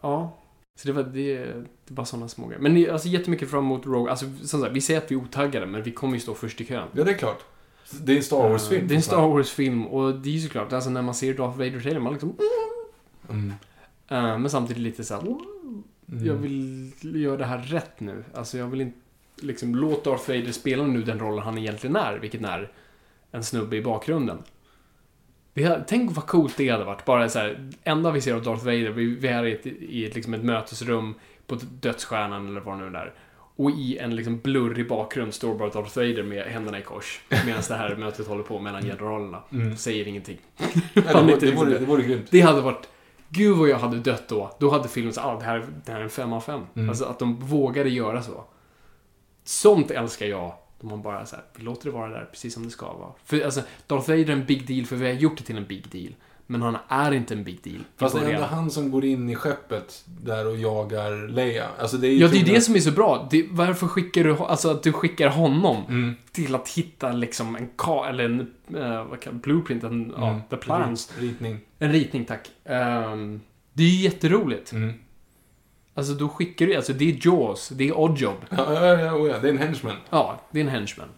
ja. 0.00 0.38
Så 0.80 0.88
det 0.88 0.92
var 0.92 1.02
det, 1.02 1.44
det 1.86 1.94
bara 1.94 2.06
sådana 2.06 2.28
små 2.28 2.46
grejer. 2.46 2.62
Men 2.62 2.90
alltså 2.92 3.08
jättemycket 3.08 3.50
fram 3.50 3.64
emot 3.64 3.86
Rogue. 3.86 4.10
Alltså, 4.10 4.26
som 4.44 4.60
sagt, 4.60 4.72
vi 4.72 4.80
säger 4.80 5.00
att 5.00 5.10
vi 5.10 5.14
är 5.14 5.18
otaggade, 5.20 5.66
men 5.66 5.82
vi 5.82 5.92
kommer 5.92 6.14
ju 6.14 6.20
stå 6.20 6.34
först 6.34 6.60
i 6.60 6.64
kön. 6.64 6.88
Ja, 6.92 7.04
det 7.04 7.10
är 7.10 7.14
klart. 7.18 7.44
Det 8.00 8.12
är 8.12 8.16
en 8.16 8.22
Star 8.22 8.48
Wars-film. 8.48 8.82
Eh, 8.82 8.88
Det 8.88 8.94
är 8.94 8.96
en 8.96 9.02
Star 9.02 9.28
Wars-film 9.28 9.86
och 9.86 10.14
det 10.14 10.28
är 10.28 10.32
ju 10.32 10.40
såklart, 10.40 10.72
alltså 10.72 10.90
när 10.90 11.02
man 11.02 11.14
ser 11.14 11.34
Darth 11.34 11.58
Vader-trailern, 11.58 12.00
man 12.02 12.12
liksom... 12.12 12.36
Mm. 13.30 13.48
eh, 14.08 14.38
men 14.38 14.50
samtidigt 14.50 14.82
lite 14.82 15.04
så 15.04 15.14
här, 15.14 15.22
Mm. 16.12 16.26
jag 16.26 16.34
vill 16.34 16.92
göra 17.22 17.36
det 17.36 17.44
här 17.44 17.58
rätt 17.58 18.00
nu. 18.00 18.24
Alltså 18.34 18.58
jag 18.58 18.66
vill 18.66 18.80
inte, 18.80 18.98
liksom, 19.36 19.74
låt 19.74 20.04
Darth 20.04 20.28
Vader 20.30 20.52
spela 20.52 20.86
nu 20.86 21.02
den 21.02 21.18
rollen 21.20 21.44
han 21.44 21.58
egentligen 21.58 21.96
är, 21.96 22.18
vilket 22.18 22.42
är 22.44 22.70
en 23.30 23.44
snubbe 23.44 23.76
i 23.76 23.82
bakgrunden. 23.82 24.38
Hade- 25.54 25.84
tänk 25.88 26.16
vad 26.16 26.26
coolt 26.26 26.56
det 26.56 26.68
hade 26.68 26.84
varit. 26.84 27.04
Bara 27.04 27.28
så 27.28 27.38
här, 27.38 27.70
enda 27.84 28.10
vi 28.10 28.20
ser 28.20 28.34
av 28.34 28.42
Darth 28.42 28.64
Vader, 28.64 28.90
vi, 28.90 29.06
vi 29.06 29.28
är 29.28 29.44
i 29.46 29.52
ett, 29.52 29.66
i 29.66 30.06
ett, 30.06 30.14
liksom 30.14 30.34
ett 30.34 30.44
mötesrum 30.44 31.14
på 31.46 31.54
dödsstjärnan 31.80 32.48
eller 32.48 32.60
vad 32.60 32.78
det 32.80 32.90
nu 32.90 32.96
är. 32.98 33.12
Och 33.56 33.70
i 33.70 33.98
en 33.98 34.16
liksom 34.16 34.38
blurrig 34.38 34.88
bakgrund 34.88 35.34
står 35.34 35.54
bara 35.54 35.68
Darth 35.68 35.96
Vader 35.98 36.22
med 36.22 36.44
händerna 36.46 36.78
i 36.78 36.82
kors. 36.82 37.20
Medan 37.46 37.62
det 37.68 37.74
här 37.74 37.96
mötet 37.96 38.26
håller 38.26 38.42
på 38.42 38.58
mellan 38.58 38.82
generalerna. 38.82 39.42
Mm. 39.52 39.76
Säger 39.76 40.08
ingenting. 40.08 40.38
Ja, 40.94 41.02
det, 41.02 41.22
vore, 41.22 41.36
det, 41.36 41.46
liksom- 41.46 41.70
det 41.70 41.78
vore 41.78 42.02
grymt. 42.02 42.26
Det 42.30 42.40
hade 42.40 42.60
varit... 42.60 42.88
Gud 43.28 43.56
vad 43.56 43.68
jag 43.68 43.78
hade 43.78 43.96
dött 43.98 44.28
då. 44.28 44.56
Då 44.60 44.70
hade 44.70 44.88
filmen 44.88 45.12
sagt 45.12 45.26
ah, 45.26 45.38
det, 45.38 45.44
här, 45.44 45.64
det 45.84 45.92
här 45.92 45.98
är 45.98 46.04
en 46.04 46.10
fem 46.10 46.32
av 46.32 46.40
fem. 46.40 46.60
Mm. 46.76 46.88
Alltså 46.88 47.04
att 47.04 47.18
de 47.18 47.36
vågade 47.40 47.88
göra 47.90 48.22
så. 48.22 48.44
Sånt 49.44 49.90
älskar 49.90 50.26
jag. 50.26 50.52
De 50.82 50.90
har 50.90 50.98
bara 50.98 51.26
så 51.26 51.36
här, 51.36 51.44
vi 51.56 51.62
låter 51.64 51.84
det 51.84 51.90
vara 51.90 52.08
där 52.10 52.28
precis 52.32 52.54
som 52.54 52.64
det 52.64 52.70
ska 52.70 52.92
vara. 52.92 53.12
För 53.24 53.40
alltså, 53.40 53.60
Darth 53.86 54.08
Vader 54.10 54.28
är 54.30 54.32
en 54.32 54.44
big 54.44 54.66
deal 54.66 54.86
för 54.86 54.96
vi 54.96 55.06
har 55.06 55.12
gjort 55.12 55.38
det 55.38 55.44
till 55.44 55.56
en 55.56 55.66
big 55.66 55.88
deal. 55.90 56.14
Men 56.46 56.62
han 56.62 56.76
är 56.88 57.12
inte 57.12 57.34
en 57.34 57.44
big 57.44 57.62
deal. 57.62 57.78
Fast 57.96 58.14
det 58.14 58.20
är 58.26 58.30
ändå 58.30 58.46
han 58.46 58.70
som 58.70 58.90
går 58.90 59.04
in 59.04 59.30
i 59.30 59.34
skeppet 59.34 60.04
där 60.06 60.46
och 60.46 60.56
jagar 60.56 61.28
Leia. 61.28 61.66
Alltså 61.78 61.96
det 61.96 62.06
är 62.08 62.10
Ja, 62.12 62.18
det 62.18 62.24
är 62.24 62.28
troligen- 62.28 62.54
det 62.54 62.60
som 62.60 62.74
är 62.76 62.80
så 62.80 62.90
bra. 62.90 63.28
Det, 63.30 63.46
varför 63.50 63.86
skickar 63.86 64.24
du, 64.24 64.36
alltså 64.36 64.70
att 64.70 64.82
du 64.82 64.92
skickar 64.92 65.28
honom 65.28 65.76
Mm. 65.88 66.14
till 66.32 66.54
att 66.54 66.68
hitta 66.68 67.12
liksom 67.12 67.56
en 67.56 67.68
ka, 67.76 68.06
eller 68.08 68.24
en, 68.24 68.40
uh, 68.76 69.04
vad 69.04 69.20
kan, 69.20 69.38
blueprint, 69.38 69.84
en, 69.84 70.12
ja, 70.16 70.28
Mm. 70.28 70.40
the 70.50 70.56
plans. 70.56 71.12
Ritning. 71.18 71.58
En 71.78 71.92
ritning, 71.92 72.24
tack. 72.24 72.50
Ehm, 72.64 73.40
det 73.72 73.82
är 73.82 73.88
ju 73.88 74.02
jätteroligt. 74.02 74.72
Mm. 74.72 74.92
Alltså 75.94 76.12
då 76.12 76.28
skickar 76.28 76.66
du, 76.66 76.74
alltså 76.74 76.92
det 76.92 77.10
är 77.10 77.26
Jaws, 77.26 77.68
det 77.68 77.88
är 77.88 77.98
Oddjob. 77.98 78.36
Ja, 78.50 78.74
ja, 78.74 79.00
ja, 79.00 79.14
oh 79.14 79.28
ja, 79.28 79.38
det 79.38 79.48
är 79.48 79.52
en 79.52 79.58
henchman. 79.58 79.96
Ja, 80.10 80.40
det 80.50 80.60
är 80.60 80.64
en 80.64 80.70
henchman. 80.70 81.08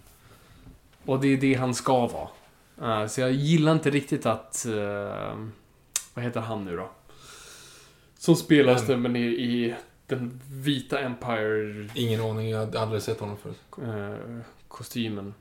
Och 1.04 1.20
det 1.20 1.28
är 1.28 1.36
det 1.36 1.54
han 1.54 1.74
ska 1.74 2.06
vara. 2.06 2.28
Eh, 3.02 3.06
så 3.06 3.20
jag 3.20 3.32
gillar 3.32 3.72
inte 3.72 3.90
riktigt 3.90 4.26
att... 4.26 4.66
eh, 4.66 5.36
vad 6.14 6.24
heter 6.24 6.40
han 6.40 6.64
nu 6.64 6.76
då? 6.76 6.90
Som 8.18 8.36
spelar 8.36 8.74
Vem? 8.74 8.84
snubben 8.84 9.16
i, 9.16 9.24
i 9.24 9.74
den 10.06 10.40
vita 10.50 11.00
Empire... 11.00 11.88
Ingen 11.94 12.20
aning, 12.20 12.50
jag 12.50 12.66
har 12.66 12.76
aldrig 12.76 13.02
sett 13.02 13.20
honom 13.20 13.36
förut. 13.36 13.60
eh, 13.82 14.40
kostymen. 14.68 15.34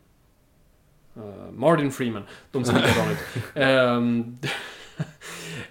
Uh, 1.17 1.51
Martin 1.51 1.91
Freeman. 1.91 2.23
De 2.51 2.65
ser 2.65 2.73
likadana 2.73 3.11
ut. 3.11 3.19
Um, 3.55 4.37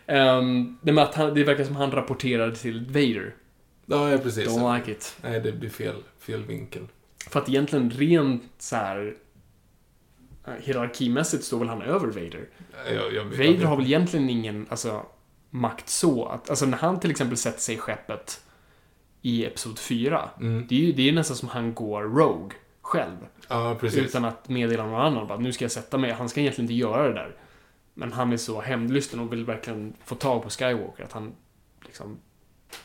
um, 0.17 0.79
det, 0.83 0.93
med 0.93 1.05
att 1.05 1.15
han, 1.15 1.35
det 1.35 1.45
verkar 1.45 1.65
som 1.65 1.77
han 1.77 1.91
rapporterade 1.91 2.57
till 2.57 2.87
Vader. 2.87 3.35
Ja, 3.93 4.11
ja 4.11 4.19
precis. 4.19 4.49
Don't 4.49 4.77
like 4.77 4.91
it. 4.91 5.17
Nej, 5.23 5.41
det 5.41 5.53
blir 5.53 5.71
fel, 5.71 5.97
fel 6.19 6.45
vinkel. 6.45 6.87
För 7.31 7.41
att 7.41 7.49
egentligen 7.49 7.91
rent 7.91 8.43
så 8.59 8.77
här 8.77 9.17
eh, 10.47 10.53
hierarkimässigt 10.61 11.45
står 11.45 11.59
väl 11.59 11.69
han 11.69 11.83
över 11.83 12.07
Vader. 12.07 12.49
Jag, 12.95 13.15
jag, 13.15 13.25
Vader 13.25 13.65
har 13.65 13.77
väl 13.77 13.87
egentligen 13.87 14.31
ingen 14.31 14.67
alltså, 14.71 15.07
makt 15.51 15.89
så. 15.89 16.25
Att, 16.25 16.51
alltså 16.51 16.67
när 16.67 16.79
han 16.79 17.01
till 17.01 17.11
exempel 17.11 17.37
sätter 17.37 17.61
sig 17.61 17.75
i 17.75 17.79
skeppet 17.79 18.41
i 19.23 19.47
Episod 19.47 19.79
4. 19.79 20.31
Mm. 20.41 20.67
Det 20.69 20.75
är 20.75 20.81
ju 20.81 20.93
det 20.93 21.09
är 21.09 21.13
nästan 21.13 21.37
som 21.37 21.49
han 21.49 21.75
går 21.75 22.03
Rogue 22.03 22.57
själv. 22.83 23.17
Ja, 23.49 23.77
precis. 23.81 23.99
Utan 23.99 24.25
att 24.25 24.49
meddela 24.49 24.87
någon 24.87 25.01
annan. 25.01 25.27
Bara, 25.27 25.39
nu 25.39 25.53
ska 25.53 25.65
jag 25.65 25.73
sätta 25.73 25.99
mig. 25.99 26.13
Han 26.13 26.29
ska 26.29 26.41
egentligen 26.41 26.65
inte 26.65 26.81
göra 26.81 27.09
det 27.09 27.15
där. 27.15 27.37
Men 27.95 28.13
han 28.13 28.33
är 28.33 28.37
så 28.37 28.61
hämndlysten 28.61 29.21
och 29.21 29.33
vill 29.33 29.45
verkligen 29.45 29.93
få 30.05 30.15
tag 30.15 30.43
på 30.43 30.51
Skywalker. 30.51 31.05
Att 31.05 31.13
han 31.13 31.33
liksom 31.85 32.19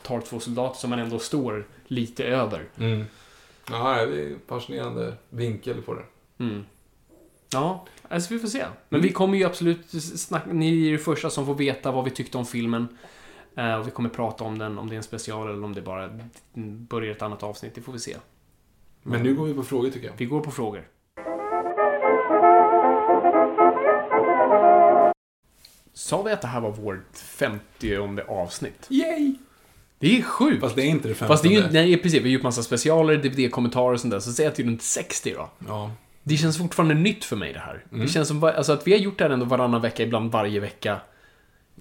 tar 0.02 0.20
två 0.20 0.40
soldater 0.40 0.78
som 0.80 0.90
han 0.92 1.00
ändå 1.00 1.18
står 1.18 1.66
lite 1.86 2.24
över. 2.24 2.64
Mm. 2.78 3.04
Ja, 3.70 4.06
det 4.06 4.22
är 4.22 4.36
fascinerande 4.46 5.14
vinkel 5.30 5.82
på 5.82 5.94
det. 5.94 6.04
Mm. 6.44 6.64
Ja, 7.52 7.86
alltså 8.08 8.34
vi 8.34 8.40
får 8.40 8.48
se. 8.48 8.64
Men 8.88 8.98
Mm. 9.00 9.08
vi 9.08 9.12
kommer 9.12 9.38
ju 9.38 9.44
absolut 9.44 9.90
snacka, 10.18 10.52
ni 10.52 10.88
är 10.88 10.92
det 10.92 10.98
första 10.98 11.30
som 11.30 11.46
får 11.46 11.54
veta 11.54 11.90
vad 11.92 12.04
vi 12.04 12.10
tyckte 12.10 12.38
om 12.38 12.46
filmen. 12.46 12.98
Eh, 13.56 13.74
och 13.74 13.86
vi 13.86 13.90
kommer 13.90 14.08
prata 14.08 14.44
om 14.44 14.58
den, 14.58 14.78
om 14.78 14.88
det 14.88 14.94
är 14.94 14.96
en 14.96 15.02
special 15.02 15.48
eller 15.50 15.64
om 15.64 15.74
det 15.74 15.82
bara 15.82 16.18
börjar 16.88 17.12
ett 17.12 17.22
annat 17.22 17.42
avsnitt. 17.42 17.74
Det 17.74 17.80
får 17.80 17.92
vi 17.92 17.98
se. 17.98 18.16
Men 19.02 19.22
nu 19.22 19.34
går 19.34 19.46
vi 19.46 19.54
på 19.54 19.62
frågor 19.62 19.90
tycker 19.90 20.06
jag. 20.06 20.14
Vi 20.16 20.24
går 20.26 20.40
på 20.40 20.50
frågor. 20.50 20.88
Sa 25.92 26.22
vi 26.22 26.32
att 26.32 26.40
det 26.42 26.48
här 26.48 26.60
var 26.60 26.70
vårt 26.70 27.16
50 27.16 28.20
avsnitt? 28.28 28.86
Yay! 28.90 29.34
Det 29.98 30.18
är 30.18 30.22
sjukt! 30.22 30.60
Fast 30.60 30.76
det 30.76 30.82
är 30.82 30.86
inte 30.86 31.08
det 31.08 31.14
femtonde. 31.14 31.34
Fast 31.34 31.42
det 31.42 31.48
är 31.48 31.62
ju, 31.62 31.70
nej 31.70 31.96
precis, 31.96 32.20
vi 32.20 32.28
har 32.28 32.32
gjort 32.34 32.42
massa 32.42 32.62
specialer, 32.62 33.16
DVD-kommentarer 33.16 33.92
och 33.92 34.00
sånt 34.00 34.10
där, 34.12 34.20
så 34.20 34.32
säg 34.32 34.46
att 34.46 34.54
det 34.54 34.62
är 34.62 34.66
runt 34.66 34.82
60 34.82 35.34
då. 35.36 35.50
Ja. 35.68 35.90
Det 36.22 36.36
känns 36.36 36.58
fortfarande 36.58 36.94
nytt 36.94 37.24
för 37.24 37.36
mig 37.36 37.52
det 37.52 37.58
här. 37.58 37.84
Mm. 37.92 38.06
Det 38.06 38.12
känns 38.12 38.28
som, 38.28 38.44
alltså 38.44 38.72
att 38.72 38.86
vi 38.86 38.92
har 38.92 38.98
gjort 38.98 39.18
det 39.18 39.24
här 39.24 39.30
ändå 39.30 39.44
varannan 39.46 39.80
vecka, 39.82 40.02
ibland 40.02 40.32
varje 40.32 40.60
vecka 40.60 41.00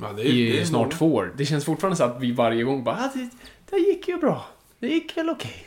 ja 0.01 0.13
det 0.13 0.21
är, 0.21 0.25
i 0.25 0.51
det 0.51 0.61
är 0.61 0.65
snart 0.65 0.81
många. 0.81 0.91
två 0.97 1.15
år. 1.15 1.33
Det 1.37 1.45
känns 1.45 1.65
fortfarande 1.65 1.97
så 1.97 2.03
att 2.03 2.21
vi 2.21 2.31
varje 2.31 2.63
gång 2.63 2.83
bara, 2.83 2.95
ah, 2.95 3.11
det, 3.13 3.29
det 3.69 3.77
gick 3.77 4.07
ju 4.07 4.17
bra. 4.17 4.45
Det 4.79 4.87
gick 4.87 5.17
väl 5.17 5.29
okej. 5.29 5.65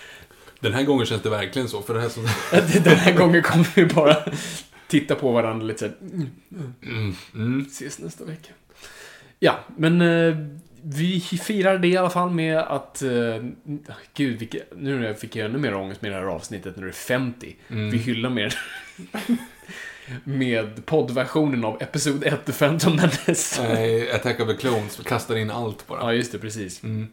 Den 0.60 0.72
här 0.72 0.82
gången 0.82 1.06
känns 1.06 1.22
det 1.22 1.30
verkligen 1.30 1.68
så. 1.68 1.82
För 1.82 1.94
det 1.94 2.00
här 2.00 2.08
som... 2.08 2.22
Den 2.84 2.96
här 2.96 3.12
gången 3.12 3.42
kommer 3.42 3.68
vi 3.74 3.86
bara 3.86 4.16
titta 4.88 5.14
på 5.14 5.32
varandra 5.32 5.66
lite 5.66 5.78
såhär, 5.78 5.94
mm, 6.00 6.30
Mm. 6.82 7.14
Mm. 7.34 7.66
ses 7.70 7.98
nästa 7.98 8.24
vecka. 8.24 8.52
Ja, 9.38 9.58
men 9.76 10.00
eh, 10.00 10.36
vi 10.82 11.20
firar 11.20 11.78
det 11.78 11.88
i 11.88 11.96
alla 11.96 12.10
fall 12.10 12.30
med 12.30 12.58
att... 12.58 13.02
Eh, 13.02 13.10
gud, 14.14 14.38
vilket, 14.38 14.72
nu 14.76 15.14
fick 15.14 15.36
jag 15.36 15.46
ännu 15.46 15.58
mer 15.58 15.74
ångest 15.74 16.02
med 16.02 16.12
det 16.12 16.16
här 16.16 16.24
avsnittet 16.24 16.76
när 16.76 16.82
det 16.82 16.90
är 16.90 16.92
50. 16.92 17.56
Mm. 17.68 17.90
Vi 17.90 17.98
hyllar 17.98 18.30
med, 18.30 18.54
med 20.24 20.86
poddversionen 20.86 21.64
av 21.64 21.82
Episod 21.82 22.24
1 22.24 22.44
The 22.44 22.52
Phantom 22.52 22.96
Menace. 22.96 23.62
Nej, 23.62 24.12
Attack 24.12 24.40
of 24.40 24.48
the 24.48 24.54
Clones 24.54 25.00
kastar 25.04 25.36
in 25.36 25.50
allt 25.50 25.86
bara. 25.86 26.00
Ja, 26.00 26.12
just 26.12 26.32
det, 26.32 26.38
precis. 26.38 26.82
Mm. 26.82 27.08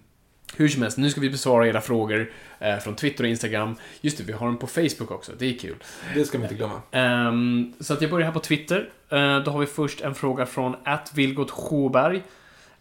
Hur 0.55 0.67
som 0.67 0.81
helst, 0.81 0.97
nu 0.97 1.09
ska 1.09 1.21
vi 1.21 1.29
besvara 1.29 1.67
era 1.67 1.81
frågor 1.81 2.31
eh, 2.59 2.77
från 2.77 2.95
Twitter 2.95 3.23
och 3.23 3.29
Instagram. 3.29 3.75
Just 4.01 4.17
det, 4.17 4.23
vi 4.23 4.33
har 4.33 4.47
den 4.47 4.57
på 4.57 4.67
Facebook 4.67 5.11
också. 5.11 5.31
Det 5.37 5.45
är 5.45 5.57
kul. 5.57 5.75
Det 6.15 6.25
ska 6.25 6.37
vi 6.37 6.43
inte 6.43 6.55
glömma. 6.55 6.81
Ehm, 6.91 7.73
så 7.79 7.93
att 7.93 8.01
jag 8.01 8.11
börjar 8.11 8.25
här 8.25 8.33
på 8.33 8.39
Twitter. 8.39 8.89
Eh, 9.09 9.39
då 9.39 9.51
har 9.51 9.59
vi 9.59 9.65
först 9.65 10.01
en 10.01 10.15
fråga 10.15 10.45
från 10.45 10.75
Vilgot 11.13 11.51
Sjöberg. 11.51 12.23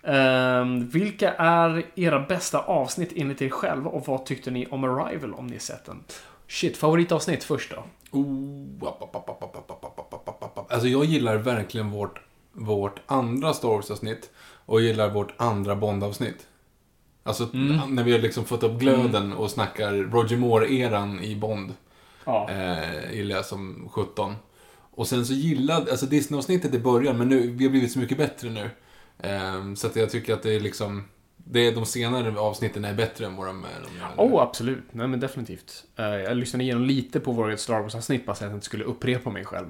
Um, 0.09 0.89
vilka 0.89 1.33
är 1.33 1.87
era 1.95 2.21
bästa 2.21 2.59
avsnitt 2.59 3.13
enligt 3.17 3.43
er 3.43 3.49
själva 3.49 3.91
och 3.91 4.07
vad 4.07 4.27
tyckte 4.27 4.51
ni 4.51 4.67
om 4.67 4.85
Arrival 4.85 5.35
om 5.35 5.47
ni 5.47 5.59
sett 5.59 5.85
den? 5.85 6.05
Shit, 6.47 6.77
favoritavsnitt 6.77 7.45
först 7.45 7.71
då? 7.71 7.85
Oh, 8.19 8.89
app, 8.89 9.17
app, 9.17 10.57
app, 10.59 10.73
Alltså 10.73 10.89
jag 10.89 11.05
gillar 11.05 11.37
verkligen 11.37 11.91
vårt, 11.91 12.21
vårt 12.53 13.01
andra 13.07 13.53
Star 13.53 13.69
Wars-avsnitt 13.69 14.31
och 14.67 14.81
gillar 14.81 15.11
vårt 15.11 15.35
andra 15.37 15.77
Bond-avsnitt. 15.77 16.47
Alltså 17.23 17.49
mm. 17.55 17.95
när 17.95 18.03
vi 18.03 18.13
har 18.13 18.19
liksom 18.19 18.45
fått 18.45 18.63
upp 18.63 18.79
glöden 18.81 19.25
mm. 19.25 19.39
och 19.39 19.51
snackar 19.51 19.93
Roger 19.93 20.37
Moore-eran 20.37 21.21
i 21.23 21.37
Bond. 21.37 21.75
Ja. 22.25 22.51
Eh, 22.51 23.15
gillar 23.15 23.37
jag 23.37 23.45
som 23.45 23.89
17. 23.93 24.35
Och 24.91 25.09
sen 25.09 25.27
så 25.27 25.33
gillade, 25.33 25.91
alltså 25.91 26.07
Disney-avsnittet 26.07 26.75
i 26.75 26.79
början, 26.79 27.19
men 27.19 27.29
nu, 27.29 27.51
vi 27.51 27.65
har 27.65 27.71
blivit 27.71 27.93
så 27.93 27.99
mycket 27.99 28.19
bättre 28.19 28.51
nu. 28.51 28.71
Eh, 29.19 29.75
så 29.75 29.87
att 29.87 29.97
jag 29.97 30.11
tycker 30.11 30.35
att 30.35 30.43
det 30.43 30.55
är 30.55 30.61
liksom, 30.61 31.05
det 31.37 31.67
är 31.67 31.75
de 31.75 31.87
senare 31.87 32.39
avsnitten 32.39 32.85
är 32.85 32.95
bättre 32.95 33.27
än. 33.27 33.37
De 33.37 33.65
är 33.65 34.15
Oh, 34.17 34.43
absolut. 34.43 34.85
Nej, 34.91 35.09
men 35.09 35.21
definitivt. 35.21 35.85
Eh, 35.97 36.05
jag 36.05 36.37
lyssnade 36.37 36.65
igenom 36.65 36.85
lite 36.85 37.21
på 37.21 37.33
vårt 37.33 37.59
Star 37.59 37.81
Wars-avsnitt 37.81 38.27
bara 38.27 38.37
så 38.37 38.45
att 38.45 38.51
jag 38.51 38.57
inte 38.57 38.67
skulle 38.67 38.85
upprepa 38.85 39.31
mig 39.31 39.45
själv. 39.45 39.67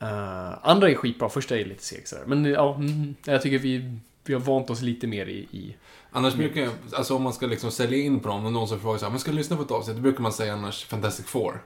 Eh, 0.00 0.68
andra 0.68 0.90
är 0.90 0.94
skitbra, 0.94 1.28
första 1.28 1.58
är 1.58 1.64
lite 1.64 1.84
seg 1.84 2.08
sådär. 2.08 2.24
Men 2.26 2.44
ja, 2.44 2.74
mm, 2.74 3.14
jag 3.24 3.42
tycker 3.42 3.58
vi, 3.58 3.98
vi 4.24 4.34
har 4.34 4.40
vant 4.40 4.70
oss 4.70 4.82
lite 4.82 5.06
mer 5.06 5.26
i... 5.26 5.38
i 5.38 5.76
Annars 6.14 6.34
brukar 6.34 6.60
jag, 6.60 6.72
alltså 6.92 7.16
om 7.16 7.22
man 7.22 7.32
ska 7.32 7.46
liksom 7.46 7.70
sälja 7.70 7.98
in 7.98 8.20
på 8.20 8.28
dem, 8.28 8.46
och 8.46 8.52
någon 8.52 8.68
som 8.68 8.80
frågar 8.80 8.98
så 8.98 9.04
här, 9.04 9.10
men 9.10 9.20
ska 9.20 9.32
lyssna 9.32 9.56
på 9.56 9.62
ett 9.62 9.70
avsnitt? 9.70 9.96
Då 9.96 10.02
brukar 10.02 10.22
man 10.22 10.32
säga 10.32 10.52
annars 10.52 10.84
Fantastic 10.84 11.26
Four. 11.26 11.62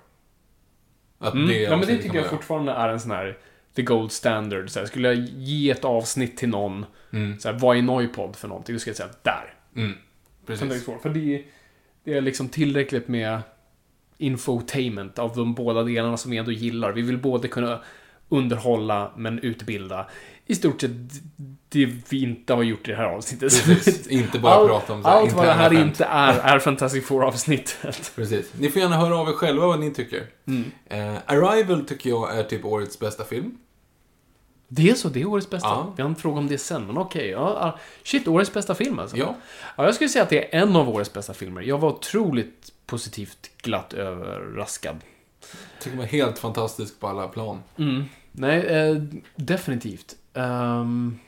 Att 1.18 1.34
mm. 1.34 1.46
det 1.48 1.62
ja, 1.62 1.70
men 1.70 1.80
det 1.80 1.86
tycker 1.86 2.06
jag 2.06 2.14
man 2.14 2.22
göra. 2.22 2.28
fortfarande 2.28 2.72
är 2.72 2.88
en 2.88 3.00
sån 3.00 3.10
här 3.10 3.38
the 3.76 3.82
gold 3.82 4.12
standard. 4.12 4.70
Så 4.70 4.78
här, 4.78 4.86
skulle 4.86 5.08
jag 5.08 5.16
ge 5.36 5.70
ett 5.70 5.84
avsnitt 5.84 6.36
till 6.36 6.48
någon, 6.48 6.86
Mm. 7.12 7.38
så 7.40 7.48
här, 7.52 7.58
vad 7.58 7.76
är 7.76 7.82
Noipod 7.82 8.36
för 8.36 8.48
någonting? 8.48 8.74
Då 8.74 8.78
ska 8.78 8.90
jag 8.90 8.96
säga 8.96 9.08
där. 9.22 9.54
Mm. 9.76 9.92
Precis. 10.46 10.84
För 11.02 11.08
det, 11.08 11.42
det 12.04 12.14
är 12.14 12.20
liksom 12.20 12.48
tillräckligt 12.48 13.08
med 13.08 13.40
infotainment 14.18 15.18
av 15.18 15.36
de 15.36 15.54
båda 15.54 15.82
delarna 15.82 16.16
som 16.16 16.30
vi 16.30 16.36
ändå 16.36 16.52
gillar. 16.52 16.92
Vi 16.92 17.02
vill 17.02 17.18
både 17.18 17.48
kunna 17.48 17.80
underhålla 18.28 19.12
men 19.16 19.38
utbilda. 19.38 20.06
I 20.46 20.54
stort 20.54 20.80
sett 20.80 20.90
det 21.68 21.86
vi 22.08 22.22
inte 22.22 22.54
har 22.54 22.62
gjort 22.62 22.88
i 22.88 22.90
det 22.90 22.96
här 22.96 23.04
avsnittet. 23.04 23.64
Precis. 23.64 24.06
Inte 24.10 24.38
bara 24.38 24.66
prata 24.68 24.92
om 24.92 25.02
så 25.02 25.08
här 25.08 25.16
allt 25.20 25.32
vad 25.32 25.46
det 25.46 25.52
här 25.52 25.70
skämt. 25.70 25.86
inte 25.86 26.04
är, 26.04 26.54
är 26.54 26.58
Fantastic 26.58 27.06
Four-avsnittet. 27.06 28.12
Precis. 28.16 28.52
Ni 28.58 28.70
får 28.70 28.82
gärna 28.82 28.96
höra 28.96 29.16
av 29.18 29.28
er 29.28 29.32
själva 29.32 29.66
vad 29.66 29.80
ni 29.80 29.90
tycker. 29.94 30.26
Mm. 30.46 30.64
Eh, 30.86 31.18
Arrival 31.26 31.84
tycker 31.86 32.10
jag 32.10 32.38
är 32.38 32.42
typ 32.42 32.64
årets 32.64 32.98
bästa 32.98 33.24
film. 33.24 33.58
Det 34.68 34.90
är 34.90 34.94
så, 34.94 35.08
det 35.08 35.20
är 35.20 35.26
årets 35.26 35.50
bästa. 35.50 35.68
Ja. 35.68 35.92
Vi 35.96 36.02
har 36.02 36.10
en 36.10 36.16
fråga 36.16 36.38
om 36.38 36.48
det 36.48 36.58
sen, 36.58 36.86
men 36.86 36.98
okej. 36.98 37.28
Ja, 37.28 37.78
shit, 38.02 38.28
årets 38.28 38.52
bästa 38.52 38.74
film 38.74 38.98
alltså. 38.98 39.16
Ja. 39.16 39.34
ja. 39.76 39.84
Jag 39.84 39.94
skulle 39.94 40.10
säga 40.10 40.22
att 40.22 40.30
det 40.30 40.54
är 40.54 40.62
en 40.62 40.76
av 40.76 40.88
årets 40.88 41.12
bästa 41.12 41.34
filmer. 41.34 41.62
Jag 41.62 41.78
var 41.78 41.88
otroligt 41.88 42.72
positivt 42.86 43.50
glatt 43.62 43.92
överraskad. 43.92 44.96
Tycker 45.80 45.96
var 45.96 46.04
helt 46.04 46.38
fantastisk 46.38 47.00
på 47.00 47.08
alla 47.08 47.28
plan. 47.28 47.62
Mm. 47.78 48.04
Nej, 48.32 48.60
eh, 48.66 48.96
definitivt. 49.36 50.16
Ehm, 50.34 51.18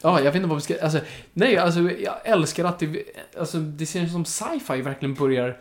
ja, 0.00 0.18
jag 0.18 0.24
vet 0.24 0.34
inte 0.34 0.48
vad 0.48 0.56
vi 0.56 0.62
ska... 0.62 0.82
Alltså, 0.82 1.00
nej, 1.32 1.58
alltså 1.58 1.80
jag 1.80 2.14
älskar 2.24 2.64
att 2.64 2.78
det... 2.78 3.04
Alltså, 3.38 3.58
det 3.58 3.86
känns 3.86 4.12
som 4.12 4.24
sci-fi 4.24 4.82
verkligen 4.82 5.14
börjar 5.14 5.60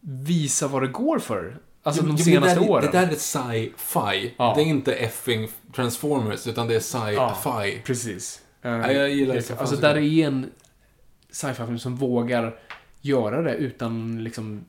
visa 0.00 0.68
vad 0.68 0.82
det 0.82 0.88
går 0.88 1.18
för. 1.18 1.58
Alltså 1.88 2.02
de 2.02 2.08
Jo, 2.08 2.14
men 2.14 2.24
senaste 2.24 2.54
det 2.60 2.64
där, 2.66 2.70
åren. 2.70 2.88
Det 2.92 2.98
där 2.98 3.06
är 3.08 3.14
sci-fi. 3.14 4.34
Ja. 4.36 4.52
Det 4.56 4.62
är 4.62 4.66
inte 4.66 4.94
effing 4.94 5.48
Transformers, 5.76 6.46
utan 6.46 6.68
det 6.68 6.74
är 6.74 6.80
sci-fi. 6.80 7.82
Precis. 7.84 8.40
Eh, 8.62 8.70
Ja, 8.70 8.92
jag 8.92 9.10
gillar 9.10 9.34
det 9.34 9.42
så 9.42 9.54
Alltså, 9.54 9.76
där 9.76 9.96
är 9.96 10.26
en 10.26 10.50
sci-fi-film 11.30 11.78
som 11.78 11.96
vågar 11.96 12.56
göra 13.00 13.42
det 13.42 13.54
utan 13.54 14.24
liksom 14.24 14.64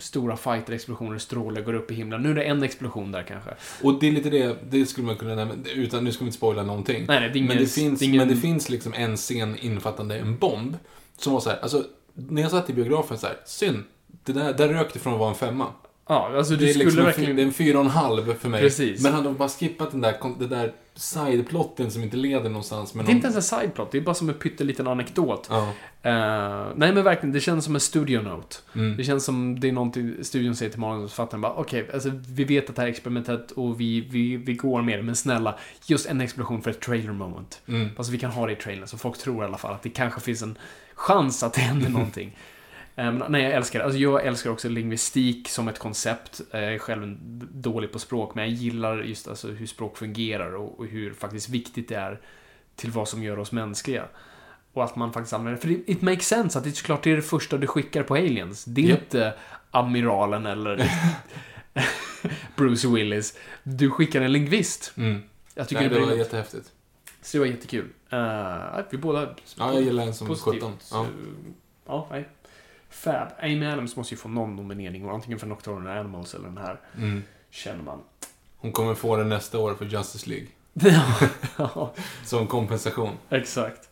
stora 0.00 0.36
fighter, 0.36 0.72
explosioner, 0.72 1.18
strålar 1.18 1.60
går 1.62 1.74
upp 1.74 1.90
i 1.90 1.94
himlen. 1.94 2.22
Nu 2.22 2.30
är 2.30 2.34
det 2.34 2.42
en 2.44 2.62
explosion 2.62 3.12
där 3.12 3.22
kanske. 3.22 3.50
Och 3.82 4.00
det 4.00 4.08
är 4.08 4.12
lite 4.12 4.30
det, 4.30 4.56
det 4.70 4.86
skulle 4.86 5.06
man 5.06 5.16
kunna 5.16 5.34
nämna, 5.34 5.54
utan 5.74 6.04
nu 6.04 6.12
ska 6.12 6.24
vi 6.24 6.28
inte 6.28 6.36
spoila 6.36 6.62
någonting. 6.62 7.04
Nej, 7.08 7.20
nej, 7.20 7.30
det 7.30 7.38
ingen- 7.38 7.48
men, 7.48 7.56
det 7.58 7.66
finns, 7.66 8.00
det 8.00 8.06
ingen- 8.06 8.16
men 8.18 8.28
det 8.28 8.36
finns 8.36 8.68
liksom 8.68 8.94
en 8.94 9.16
scen 9.16 9.56
innefattande 9.58 10.18
en 10.18 10.38
bomb. 10.38 10.76
Som 11.18 11.32
var 11.32 11.40
så 11.40 11.50
här, 11.50 11.58
alltså, 11.62 11.84
när 12.14 12.42
jag 12.42 12.50
satt 12.50 12.70
i 12.70 12.72
biografen 12.72 13.18
så 13.18 13.26
här, 13.26 13.36
synd. 13.46 13.82
Det 14.24 14.32
där, 14.32 14.52
där 14.52 14.68
rök 14.68 14.92
det 14.92 14.98
från 14.98 15.12
att 15.12 15.18
vara 15.18 15.28
en 15.30 15.34
femma. 15.36 15.66
Ja, 16.08 16.30
alltså 16.36 16.52
du 16.56 16.58
Det 16.64 16.70
är, 16.70 16.72
skulle 16.72 16.84
liksom 16.84 17.00
en, 17.00 17.06
verkligen... 17.06 17.30
fy- 17.30 17.36
det 17.36 17.42
är 17.42 17.46
en 17.46 17.52
fyra 17.52 17.78
och 17.78 17.84
en 17.84 17.90
halv 17.90 18.34
för 18.34 18.48
mig. 18.48 18.60
Precis. 18.60 19.02
Men 19.02 19.12
hade 19.12 19.24
de 19.24 19.36
bara 19.36 19.48
skippat 19.48 19.90
den 19.90 20.00
där, 20.00 20.14
det 20.38 20.46
där 20.46 20.72
sideplotten 20.96 21.90
som 21.90 22.02
inte 22.02 22.16
leder 22.16 22.48
någonstans. 22.48 22.94
Men 22.94 23.04
Det 23.06 23.12
är 23.12 23.14
inte 23.14 23.26
ens 23.26 23.36
en 23.52 23.58
sideplot, 23.58 23.92
det 23.92 23.98
är 23.98 24.02
bara 24.02 24.14
som 24.14 24.28
en 24.28 24.34
pytteliten 24.34 24.86
anekdot. 24.86 25.46
Ja. 25.50 25.68
Eh, 26.02 26.66
nej 26.76 26.92
men 26.94 27.04
verkligen, 27.04 27.32
det 27.32 27.40
känns 27.40 27.64
som 27.64 27.74
en 27.74 27.80
studio 27.80 28.22
note. 28.22 28.56
Mm. 28.74 28.96
Det 28.96 29.04
känns 29.04 29.24
som 29.24 29.60
det 29.60 29.68
är 29.68 29.72
någonting 29.72 30.14
studion 30.24 30.56
säger 30.56 30.70
till 30.70 30.80
manusförfattaren 30.80 31.40
bara 31.40 31.52
okej, 31.52 31.88
alltså 31.94 32.10
vi 32.28 32.44
vet 32.44 32.70
att 32.70 32.76
det 32.76 32.82
här 32.82 32.86
är 32.88 32.92
experimentet 32.92 33.50
och 33.50 33.80
vi, 33.80 34.00
vi, 34.00 34.36
vi 34.36 34.54
går 34.54 34.82
med 34.82 34.98
det, 34.98 35.02
men 35.02 35.16
snälla, 35.16 35.58
just 35.86 36.06
en 36.06 36.20
explosion 36.20 36.62
för 36.62 36.70
ett 36.70 36.80
trailer 36.80 37.12
moment. 37.12 37.62
Mm. 37.68 37.88
Alltså 37.96 38.12
vi 38.12 38.18
kan 38.18 38.30
ha 38.30 38.46
det 38.46 38.52
i 38.52 38.56
trailern 38.56 38.86
så 38.86 38.98
folk 38.98 39.18
tror 39.18 39.42
i 39.44 39.46
alla 39.46 39.58
fall 39.58 39.74
att 39.74 39.82
det 39.82 39.90
kanske 39.90 40.20
finns 40.20 40.42
en 40.42 40.58
chans 40.94 41.42
att 41.42 41.52
det 41.52 41.60
händer 41.60 41.88
någonting. 41.98 42.36
Men 42.94 43.24
nej, 43.28 43.42
jag 43.42 43.52
älskar 43.52 43.78
det. 43.78 43.84
Alltså 43.84 43.98
jag 43.98 44.24
älskar 44.26 44.50
också 44.50 44.68
lingvistik 44.68 45.48
som 45.48 45.68
ett 45.68 45.78
koncept. 45.78 46.40
Eh, 46.50 46.60
Jag 46.60 46.74
är 46.74 46.78
själv 46.78 47.16
dålig 47.52 47.92
på 47.92 47.98
språk, 47.98 48.34
men 48.34 48.44
jag 48.44 48.52
gillar 48.54 49.02
just 49.02 49.28
alltså 49.28 49.48
hur 49.48 49.66
språk 49.66 49.96
fungerar 49.98 50.54
och, 50.54 50.78
och 50.78 50.86
hur 50.86 51.12
faktiskt 51.14 51.48
viktigt 51.48 51.88
det 51.88 51.94
är 51.94 52.20
till 52.76 52.90
vad 52.90 53.08
som 53.08 53.22
gör 53.22 53.38
oss 53.38 53.52
mänskliga. 53.52 54.04
Och 54.72 54.84
att 54.84 54.96
man 54.96 55.12
faktiskt 55.12 55.32
använder 55.32 55.60
För 55.60 55.90
it, 55.90 56.02
makes 56.02 56.26
sense 56.28 56.58
att 56.58 56.64
det 56.64 56.70
är 56.70 56.74
såklart 56.74 57.02
det 57.02 57.10
är 57.10 57.16
det 57.16 57.22
första 57.22 57.56
du 57.56 57.66
skickar 57.66 58.02
på 58.02 58.14
aliens. 58.14 58.64
Det 58.64 58.80
är 58.84 58.88
Japp. 58.88 59.00
inte 59.02 59.34
amiralen 59.70 60.46
eller 60.46 60.90
Bruce 62.56 62.88
Willis. 62.88 63.38
Du 63.62 63.90
skickar 63.90 64.20
en 64.20 64.32
lingvist. 64.32 64.92
Mm. 64.96 65.22
Jag 65.54 65.68
tycker 65.68 65.80
Nej, 65.82 65.90
det, 65.90 66.00
det 66.00 66.06
var 66.06 66.12
jättehäftigt. 66.12 66.72
Så 67.22 67.36
det 67.36 67.38
var 67.38 67.46
jättekul. 67.46 67.88
Uh, 68.12 68.82
vi 68.90 68.98
båda 68.98 69.34
Ja, 69.58 69.72
jag 69.72 69.82
gillar 69.82 70.06
en 70.06 70.14
som 70.14 70.26
positivt. 70.26 70.54
17. 70.62 70.72
Så, 70.80 70.96
Ja. 70.96 71.06
ja, 71.86 72.08
nej. 72.10 72.28
Fab. 72.94 73.28
Amy 73.42 73.66
Adams 73.66 73.96
måste 73.96 74.14
ju 74.14 74.18
få 74.18 74.28
någon 74.28 74.56
nominering, 74.56 75.08
antingen 75.08 75.38
för 75.38 75.46
Nocturnal 75.46 75.98
Animals 75.98 76.34
eller 76.34 76.48
den 76.48 76.58
här. 76.58 76.80
Mm. 76.96 77.22
Känner 77.50 77.82
man. 77.82 78.00
Hon 78.56 78.72
kommer 78.72 78.94
få 78.94 79.16
den 79.16 79.28
nästa 79.28 79.58
år 79.58 79.74
för 79.74 79.84
Justice 79.84 80.30
League. 80.30 80.46
ja, 81.58 81.94
Som 82.24 82.46
kompensation. 82.46 83.10
exakt. 83.30 83.90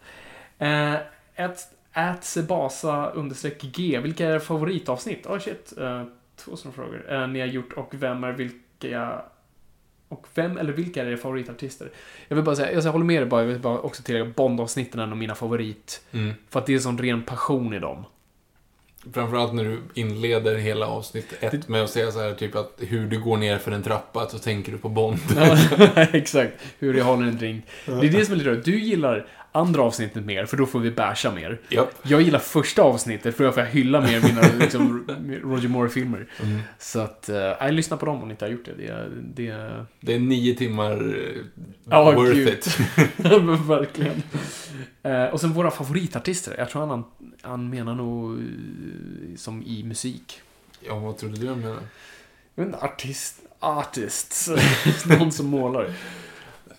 Ett 1.35 1.69
At 1.93 2.25
Sebasa 2.25 3.11
understreck 3.11 3.63
G. 3.63 4.01
Vilka 4.03 4.27
är 4.29 4.39
favoritavsnitt? 4.39 5.27
Oh 5.27 5.39
shit. 5.39 5.73
Eh, 5.79 6.05
två 6.37 6.57
sådana 6.57 6.75
frågor. 6.75 7.13
Eh, 7.13 7.29
ni 7.29 7.41
har 7.41 7.47
gjort 7.47 7.73
och 7.73 7.95
vem 7.95 8.25
är 8.25 8.33
vilka... 8.33 9.23
Och 10.09 10.27
vem 10.35 10.59
eller 10.59 10.73
vilka 10.73 11.03
är 11.03 11.07
era 11.07 11.17
favoritartister? 11.17 11.91
Jag 12.29 12.37
vill 12.37 12.45
bara 12.45 12.57
säga, 12.57 12.75
alltså, 12.75 12.89
jag 12.89 12.93
håller 12.93 13.05
med 13.05 13.23
dig 13.23 13.29
bara, 13.29 13.41
jag 13.41 13.49
vill 13.49 13.59
bara 13.61 13.79
också 13.79 14.03
tillägga 14.03 14.25
Bond-avsnitten 14.25 15.01
är 15.01 15.07
nog 15.07 15.19
mina 15.19 15.35
favorit. 15.35 16.03
Mm. 16.13 16.35
För 16.51 16.61
att 16.61 16.67
det 16.67 16.75
är 16.75 16.79
sån 16.79 16.99
ren 16.99 17.23
passion 17.23 17.75
i 17.75 17.79
dem. 17.79 18.05
Framförallt 19.13 19.55
när 19.55 19.65
du 19.65 19.81
inleder 19.95 20.57
hela 20.57 20.87
avsnitt 20.87 21.33
ett 21.41 21.69
med 21.69 21.83
att 21.83 21.91
säga 21.91 22.11
så 22.11 22.21
här, 22.21 22.35
typ 22.35 22.57
att 22.57 22.73
hur 22.79 23.07
du 23.07 23.21
går 23.21 23.37
ner 23.37 23.59
för 23.59 23.73
en 23.73 23.83
trappa, 23.83 24.29
så 24.29 24.39
tänker 24.39 24.73
du 24.73 24.79
på 24.79 24.89
Bond. 24.89 25.19
Ja, 25.37 25.57
exakt. 26.13 26.53
Hur 26.79 26.95
jag 26.95 27.05
håller 27.05 27.27
en 27.27 27.39
drink. 27.39 27.65
Det 27.87 27.93
är 27.93 28.11
det 28.11 28.25
som 28.25 28.35
är 28.35 28.39
lite 28.39 28.51
roligt. 28.51 28.65
Du 28.65 28.81
gillar 28.81 29.27
andra 29.53 29.83
avsnittet 29.83 30.25
mer, 30.25 30.47
för 30.47 30.57
då 30.57 30.67
får 30.67 30.81
vi 30.81 30.91
basha 30.91 31.33
mer. 31.35 31.61
Japp. 31.69 31.91
Jag 32.03 32.23
gillar 32.23 32.39
första 32.39 32.83
avsnittet, 32.83 33.37
för 33.37 33.45
då 33.45 33.53
får 33.53 33.63
jag 33.63 33.71
hylla 33.71 34.01
mer 34.01 34.21
mina 34.23 34.41
liksom, 34.61 35.07
Roger 35.43 35.69
Moore-filmer. 35.69 36.27
Mm. 36.43 36.61
Så 36.79 37.01
att, 37.01 37.29
uh, 37.33 37.37
jag 37.37 37.75
lyssnar 37.75 37.97
på 37.99 38.07
dem 38.07 38.23
om 38.23 38.29
ni 38.29 38.33
inte 38.33 38.45
har 38.45 38.51
gjort 38.53 38.65
det. 38.65 38.73
Det, 38.79 38.87
är- 38.89 39.11
det 39.35 39.49
är... 39.49 39.87
Det 40.01 40.15
är 40.15 40.19
nio 40.19 40.55
timmar 40.55 40.93
eh, 41.17 41.43
Ja, 41.91 42.13
worth 42.13 42.33
gud. 42.35 42.49
it. 42.49 42.79
Verkligen. 43.69 44.23
Eh, 45.03 45.25
och 45.25 45.41
sen 45.41 45.53
våra 45.53 45.71
favoritartister. 45.71 46.55
Jag 46.59 46.71
tror 46.71 46.87
han, 46.87 47.05
han 47.43 47.71
menar 47.71 47.95
nog 47.95 48.39
eh, 48.39 48.45
som 49.37 49.63
i 49.63 49.83
musik. 49.85 50.41
Ja, 50.81 50.99
vad 50.99 51.17
trodde 51.19 51.37
du 51.41 51.47
jag 51.47 51.59
menade? 51.59 51.81
Jag 52.55 52.65
vet 52.65 52.75
inte, 52.75 52.85
artist, 52.87 53.37
artists. 53.61 54.51
Någon 55.07 55.33
som 55.33 55.47
målar. 55.47 55.91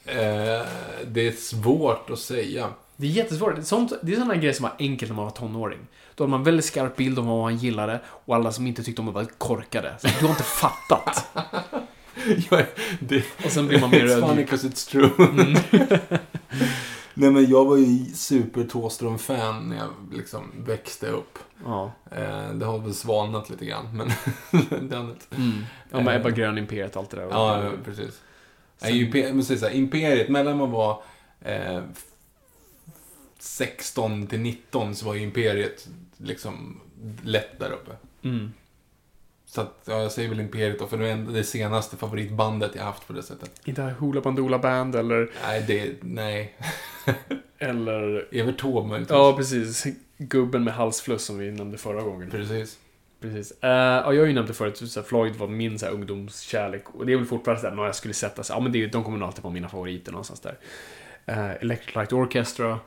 Eh, 0.05 0.65
det 1.07 1.27
är 1.27 1.31
svårt 1.31 2.09
att 2.09 2.19
säga. 2.19 2.67
Det 2.97 3.07
är 3.07 3.11
jättesvårt. 3.11 3.53
Sånt, 3.63 3.93
det 4.01 4.11
är 4.11 4.15
sådana 4.15 4.35
grejer 4.35 4.53
som 4.53 4.63
var 4.63 4.73
enkelt 4.79 5.09
när 5.11 5.15
man 5.15 5.25
var 5.25 5.31
tonåring. 5.31 5.79
Då 6.15 6.23
hade 6.23 6.31
man 6.31 6.43
väldigt 6.43 6.65
skarp 6.65 6.95
bild 6.95 7.19
om 7.19 7.27
vad 7.27 7.41
man 7.41 7.55
gillade 7.57 7.99
och 8.07 8.35
alla 8.35 8.51
som 8.51 8.67
inte 8.67 8.83
tyckte 8.83 9.01
om 9.01 9.05
det 9.05 9.11
var 9.13 9.25
korkade. 9.37 9.95
Så 10.01 10.07
du 10.19 10.25
har 10.25 10.29
inte 10.29 10.43
fattat. 10.43 11.25
Ja, 12.49 12.61
det, 12.99 13.23
Och 13.45 13.51
sen 13.51 13.67
blir 13.67 13.79
man 13.81 13.89
mer 13.89 14.05
it's 14.05 14.19
funny 14.19 14.27
ödmjuk. 14.31 14.51
'cause 14.51 14.67
it's 14.67 14.89
true. 14.91 15.09
Nej 17.13 17.31
men 17.31 17.49
jag 17.49 17.65
var 17.65 17.77
ju 17.77 18.05
super 18.05 18.63
Thåström-fan 18.63 19.69
när 19.69 19.77
jag 19.77 19.89
liksom 20.17 20.51
växte 20.65 21.07
upp. 21.07 21.39
Ja. 21.65 21.91
Eh, 22.11 22.49
det 22.53 22.65
har 22.65 22.79
väl 22.79 22.93
svalnat 22.93 23.49
lite 23.49 23.65
grann, 23.65 23.85
men. 23.97 24.11
Mm. 25.37 25.65
Ja, 25.91 25.99
med 26.01 26.15
Ebba 26.15 26.29
Grön, 26.29 26.57
Imperiet, 26.57 26.97
allt 26.97 27.09
det 27.09 27.17
där. 27.17 27.27
Ja, 27.31 27.63
ja, 27.63 27.69
precis. 27.85 28.21
Imper- 28.91 29.33
men 29.33 29.43
så 29.43 29.55
här, 29.55 29.73
Imperiet, 29.73 30.29
mellan 30.29 30.57
man 30.57 30.71
var 30.71 31.03
eh, 31.41 31.81
16 33.39 34.27
till 34.27 34.39
19 34.39 34.95
så 34.95 35.05
var 35.05 35.13
ju 35.13 35.21
Imperiet 35.21 35.87
liksom 36.17 36.79
lätt 37.23 37.59
där 37.59 37.71
uppe. 37.71 37.91
Mm. 38.23 38.53
Så 39.45 39.61
att, 39.61 39.81
ja, 39.85 40.01
jag 40.01 40.11
säger 40.11 40.29
väl 40.29 40.39
Imperiet 40.39 40.79
då, 40.79 40.87
för 40.87 40.97
det 40.97 41.09
är 41.09 41.17
det 41.17 41.43
senaste 41.43 41.97
favoritbandet 41.97 42.71
jag 42.75 42.83
haft 42.83 43.07
på 43.07 43.13
det 43.13 43.23
sättet. 43.23 43.61
Inte 43.65 43.95
Hoola 43.99 44.21
Bandoola 44.21 44.59
Band 44.59 44.95
eller... 44.95 45.31
Nej, 45.43 45.63
det, 45.67 45.93
nej. 46.01 46.57
Eller... 47.57 48.27
Evert 48.31 48.57
Taube. 48.57 49.05
Ja, 49.09 49.33
precis. 49.37 49.85
Gubben 50.17 50.63
med 50.63 50.73
halsfluss 50.73 51.25
som 51.25 51.37
vi 51.37 51.51
nämnde 51.51 51.77
förra 51.77 52.01
gången. 52.01 52.29
Precis. 52.29 52.79
Precis. 53.23 53.51
Uh, 53.51 53.69
ja, 53.69 54.13
jag 54.13 54.21
har 54.21 54.27
ju 54.27 54.33
nämnt 54.33 54.47
det 54.47 54.53
förut, 54.53 54.77
så 54.91 55.03
Floyd 55.03 55.35
var 55.35 55.47
min 55.47 55.79
så 55.79 55.85
här, 55.85 55.93
ungdomskärlek. 55.93 56.83
Och 56.95 57.05
det 57.05 57.13
är 57.13 57.17
väl 57.17 57.25
fortfarande 57.25 57.61
såhär, 57.61 57.75
när 57.75 57.85
jag 57.85 57.95
skulle 57.95 58.13
sätta 58.13 58.43
sig, 58.43 58.55
ja 58.55 58.59
men 58.59 58.71
det, 58.71 58.83
är- 58.83 58.87
de 58.87 59.03
kommer 59.03 59.17
nog 59.17 59.27
alltid 59.27 59.43
vara 59.43 59.53
mina 59.53 59.69
favoriter 59.69 60.11
någonstans 60.11 60.39
där. 60.39 60.57
Uh, 61.29 61.51
Electric 61.61 61.95
Light 61.95 62.13
Orchestra 62.13 62.79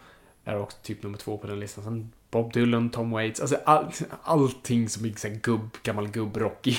är 0.45 0.59
också 0.59 0.79
typ 0.83 1.03
nummer 1.03 1.19
två 1.19 1.39
på 1.39 1.47
den 1.47 1.61
listan. 1.61 1.85
Sen 1.85 2.13
Bob 2.31 2.53
Dylan, 2.53 2.91
Tom 2.91 3.11
Waits, 3.11 3.41
alltså 3.41 3.57
all, 3.65 3.93
allting 4.23 4.89
som 4.89 5.05
är 5.05 5.13
så 5.17 5.29
här, 5.29 5.35
gubb, 5.35 5.69
gammal 5.83 6.09
gubbrock 6.09 6.67
i. 6.67 6.79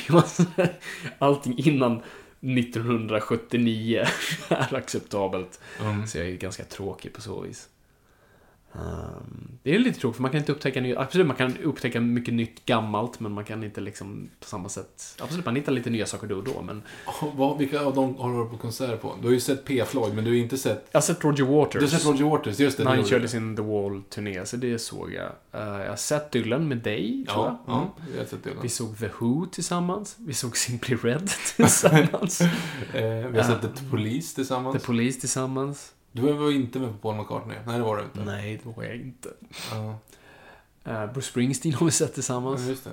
allting 1.20 1.58
innan 1.58 2.02
1979 2.42 4.06
är 4.50 4.76
acceptabelt. 4.76 5.60
Mm. 5.82 6.08
Så 6.08 6.18
jag 6.18 6.28
är 6.28 6.32
ganska 6.38 6.64
tråkig 6.64 7.14
på 7.14 7.22
så 7.22 7.42
vis. 7.42 7.70
Ehm, 8.73 9.57
det 9.64 9.76
är 9.76 9.80
lite 9.80 9.99
tråkigt, 9.99 10.15
för 10.15 10.22
man 10.22 10.31
kan 10.31 10.39
inte 10.39 10.52
upptäcka 10.52 10.81
ny, 10.81 10.95
Absolut, 10.95 11.27
man 11.27 11.35
kan 11.35 11.57
upptäcka 11.57 12.02
mycket 12.02 12.34
nytt 12.34 12.65
gammalt, 12.65 13.19
men 13.19 13.31
man 13.31 13.44
kan 13.44 13.64
inte 13.64 13.81
liksom 13.81 14.30
på 14.39 14.48
samma 14.48 14.69
sätt... 14.69 15.18
Absolut, 15.19 15.45
man 15.45 15.56
hittar 15.56 15.72
lite 15.72 15.89
nya 15.89 16.06
saker 16.06 16.27
då 16.27 16.35
och 16.35 16.44
då, 16.44 16.61
men... 16.61 16.81
Vad, 17.35 17.57
vilka 17.57 17.81
av 17.81 17.95
dem 17.95 18.15
har 18.15 18.30
du 18.31 18.38
varit 18.38 18.52
på 18.52 18.57
konsert 18.57 19.02
på? 19.02 19.15
Du 19.22 19.27
har 19.27 19.34
ju 19.34 19.39
sett 19.39 19.65
P. 19.65 19.84
Floyd, 19.85 20.15
men 20.15 20.23
du 20.23 20.31
har 20.31 20.38
inte 20.38 20.57
sett... 20.57 20.88
Jag 20.91 20.98
har 20.99 21.02
sett 21.03 21.23
Roger 21.23 21.44
Waters. 21.44 21.73
Du 21.73 21.85
har 21.85 21.88
sett 21.99 22.06
Roger 22.06 22.26
Waters, 22.26 22.60
just 22.60 22.77
det. 22.77 22.84
När 22.84 22.95
han 22.95 23.06
körde 23.06 23.27
sin 23.27 23.56
The 23.56 23.61
Wall-turné, 23.61 24.45
så 24.45 24.57
det 24.57 24.80
såg 24.80 25.14
jag. 25.14 25.31
Eh, 25.61 25.81
jag 25.84 25.89
har 25.89 25.95
sett 25.95 26.31
Dylan 26.31 26.68
med 26.68 26.77
dig, 26.77 27.26
tror 27.30 27.45
Ja, 27.45 27.64
jag. 27.65 27.76
Mm. 27.76 27.88
ja, 27.98 28.03
jag 28.14 28.19
har 28.22 28.26
sett 28.26 28.44
det. 28.44 28.49
Vi 28.61 28.69
såg 28.69 28.98
The 28.98 29.10
Who 29.19 29.45
tillsammans. 29.45 30.15
Vi 30.19 30.34
såg 30.34 30.57
Simply 30.57 30.95
Red 30.95 31.30
tillsammans. 31.56 32.41
Eh, 32.41 32.48
vi 33.03 33.38
har 33.39 33.44
sett. 33.44 33.61
The 33.76 33.84
Police 33.91 34.35
tillsammans. 34.35 34.77
The 34.81 34.85
Police 34.85 35.19
tillsammans. 35.19 35.94
Du 36.12 36.22
var 36.34 36.52
inte 36.52 36.80
med 36.80 36.90
på 36.92 36.98
Paul 36.98 37.16
McCartney? 37.22 37.58
Nej, 37.66 37.78
det 37.78 37.84
var 37.84 37.98
du 37.98 38.04
inte. 38.04 38.20
Nej, 38.32 38.60
det 38.64 38.70
var 38.78 38.84
jag 38.84 38.96
inte. 38.96 39.30
Ja, 39.72 39.96
Uh, 40.88 41.06
Bruce 41.14 41.28
Springsteen 41.28 41.74
har 41.74 41.86
vi 41.86 41.92
sett 41.92 42.14
tillsammans. 42.14 42.62
ja, 42.64 42.70
just 42.70 42.84
det. 42.84 42.90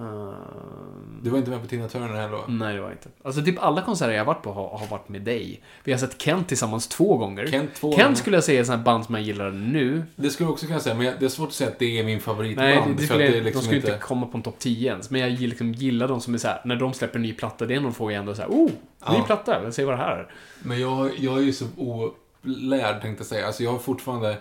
Ehm, 0.00 1.20
Du 1.22 1.30
var 1.30 1.38
inte 1.38 1.50
med 1.50 1.60
på 1.62 1.66
Tina 1.66 1.88
Turner 1.88 2.08
heller 2.08 2.28
va? 2.36 2.44
Nej, 2.48 2.74
det 2.74 2.80
var 2.80 2.88
jag 2.88 2.94
inte. 2.96 3.08
Alltså 3.24 3.42
typ 3.42 3.62
alla 3.62 3.82
konserter 3.82 4.12
jag 4.12 4.20
har 4.20 4.26
varit 4.34 4.42
på 4.42 4.52
har, 4.52 4.78
har 4.78 4.86
varit 4.86 5.08
med 5.08 5.22
dig. 5.22 5.62
Vi 5.84 5.92
har 5.92 5.98
sett 5.98 6.22
Kent 6.22 6.48
tillsammans 6.48 6.88
två 6.88 7.16
gånger. 7.16 7.46
Kent 7.46 7.74
två 7.74 7.92
Kent 7.92 8.02
gånger. 8.02 8.14
skulle 8.16 8.36
jag 8.36 8.44
säga 8.44 8.60
är 8.60 8.74
ett 8.74 8.84
band 8.84 9.04
som 9.04 9.14
jag 9.14 9.24
gillar 9.24 9.50
nu. 9.50 10.02
Det 10.16 10.30
skulle 10.30 10.46
jag 10.46 10.52
också 10.52 10.66
kunna 10.66 10.80
säga, 10.80 10.94
men 10.94 11.14
det 11.20 11.24
är 11.24 11.28
svårt 11.28 11.48
att 11.48 11.54
säga 11.54 11.70
att 11.70 11.78
det 11.78 11.98
är 11.98 12.04
min 12.04 12.20
favoritband. 12.20 12.68
Nej, 12.68 12.82
det, 12.86 12.94
det 12.94 13.02
skulle, 13.02 13.18
det 13.18 13.26
är 13.28 13.32
de 13.32 13.40
liksom 13.40 13.62
skulle 13.62 13.76
inte 13.76 13.98
komma 13.98 14.26
på 14.26 14.36
en 14.36 14.42
topp 14.42 14.58
10 14.58 14.90
ens. 14.90 15.10
Men 15.10 15.20
jag 15.20 15.30
liksom 15.40 15.72
gillar 15.72 16.08
de 16.08 16.20
som 16.20 16.34
är 16.34 16.38
så 16.38 16.48
här, 16.48 16.60
när 16.64 16.76
de 16.76 16.92
släpper 16.94 17.16
en 17.18 17.22
ny 17.22 17.32
platta, 17.32 17.66
det 17.66 17.74
är 17.74 17.80
någon 17.80 17.94
får 17.94 18.12
jag 18.12 18.20
ändå 18.20 18.34
så 18.34 18.42
här, 18.42 18.48
oh, 18.48 18.66
ny 18.66 18.72
Ja. 19.04 19.22
platta, 19.26 19.72
säger 19.72 19.86
vad 19.86 19.98
det 19.98 20.02
här 20.02 20.16
är. 20.16 20.30
Men 20.62 20.80
jag, 20.80 21.10
jag 21.18 21.38
är 21.38 21.42
ju 21.42 21.52
så 21.52 21.64
olärd, 22.44 23.02
tänkte 23.02 23.20
jag 23.20 23.26
säga. 23.26 23.46
Alltså 23.46 23.62
jag 23.62 23.72
har 23.72 23.78
fortfarande... 23.78 24.38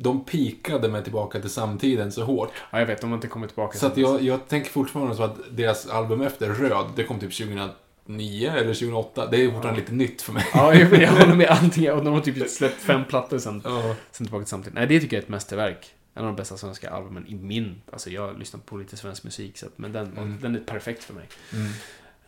De 0.00 0.24
pikade 0.24 0.88
mig 0.88 1.02
tillbaka 1.02 1.40
till 1.40 1.50
samtiden 1.50 2.12
så 2.12 2.24
hårt. 2.24 2.52
Ja, 2.70 2.78
jag 2.78 2.86
vet, 2.86 3.00
de 3.00 3.10
har 3.10 3.14
inte 3.16 3.28
kommit 3.28 3.50
tillbaka 3.50 3.78
Så 3.78 3.86
att 3.86 3.96
jag, 3.96 4.22
jag 4.22 4.48
tänker 4.48 4.70
fortfarande 4.70 5.14
så 5.16 5.22
att 5.22 5.36
deras 5.50 5.86
album 5.88 6.20
efter, 6.20 6.48
Röd, 6.48 6.86
det 6.96 7.04
kom 7.04 7.18
typ 7.18 7.36
2009 7.36 8.50
eller 8.50 8.74
2008. 8.74 9.26
Det 9.30 9.36
är 9.44 9.50
fortfarande 9.50 9.80
lite 9.80 9.92
nytt 9.94 10.22
för 10.22 10.32
mig. 10.32 10.46
Ja, 10.54 10.74
jag, 10.74 10.92
jag 11.02 11.10
håller 11.12 11.34
med 11.34 11.46
allting. 11.46 11.92
Och 11.92 12.04
de 12.04 12.14
har 12.14 12.20
typ 12.20 12.50
släppt 12.50 12.80
fem 12.80 13.04
plattor 13.04 13.38
sen, 13.38 13.62
Ja. 13.64 13.94
sen 14.10 14.26
tillbaka 14.26 14.44
till 14.44 14.50
samtidigt. 14.50 14.74
Nej, 14.74 14.86
det 14.86 15.00
tycker 15.00 15.16
jag 15.16 15.20
är 15.20 15.24
ett 15.24 15.28
mästerverk. 15.28 15.94
En 16.14 16.22
av 16.24 16.26
de 16.26 16.36
bästa 16.36 16.56
svenska 16.56 16.90
albumen 16.90 17.26
i 17.26 17.34
min... 17.34 17.82
Alltså 17.92 18.10
jag 18.10 18.38
lyssnar 18.38 18.60
på 18.60 18.76
lite 18.76 18.96
svensk 18.96 19.24
musik, 19.24 19.58
så 19.58 19.66
att, 19.66 19.78
men 19.78 19.92
den, 19.92 20.06
Mm. 20.18 20.38
den 20.42 20.54
är 20.56 20.60
perfekt 20.60 21.04
för 21.04 21.14
mig. 21.14 21.28
Mm. 21.52 21.66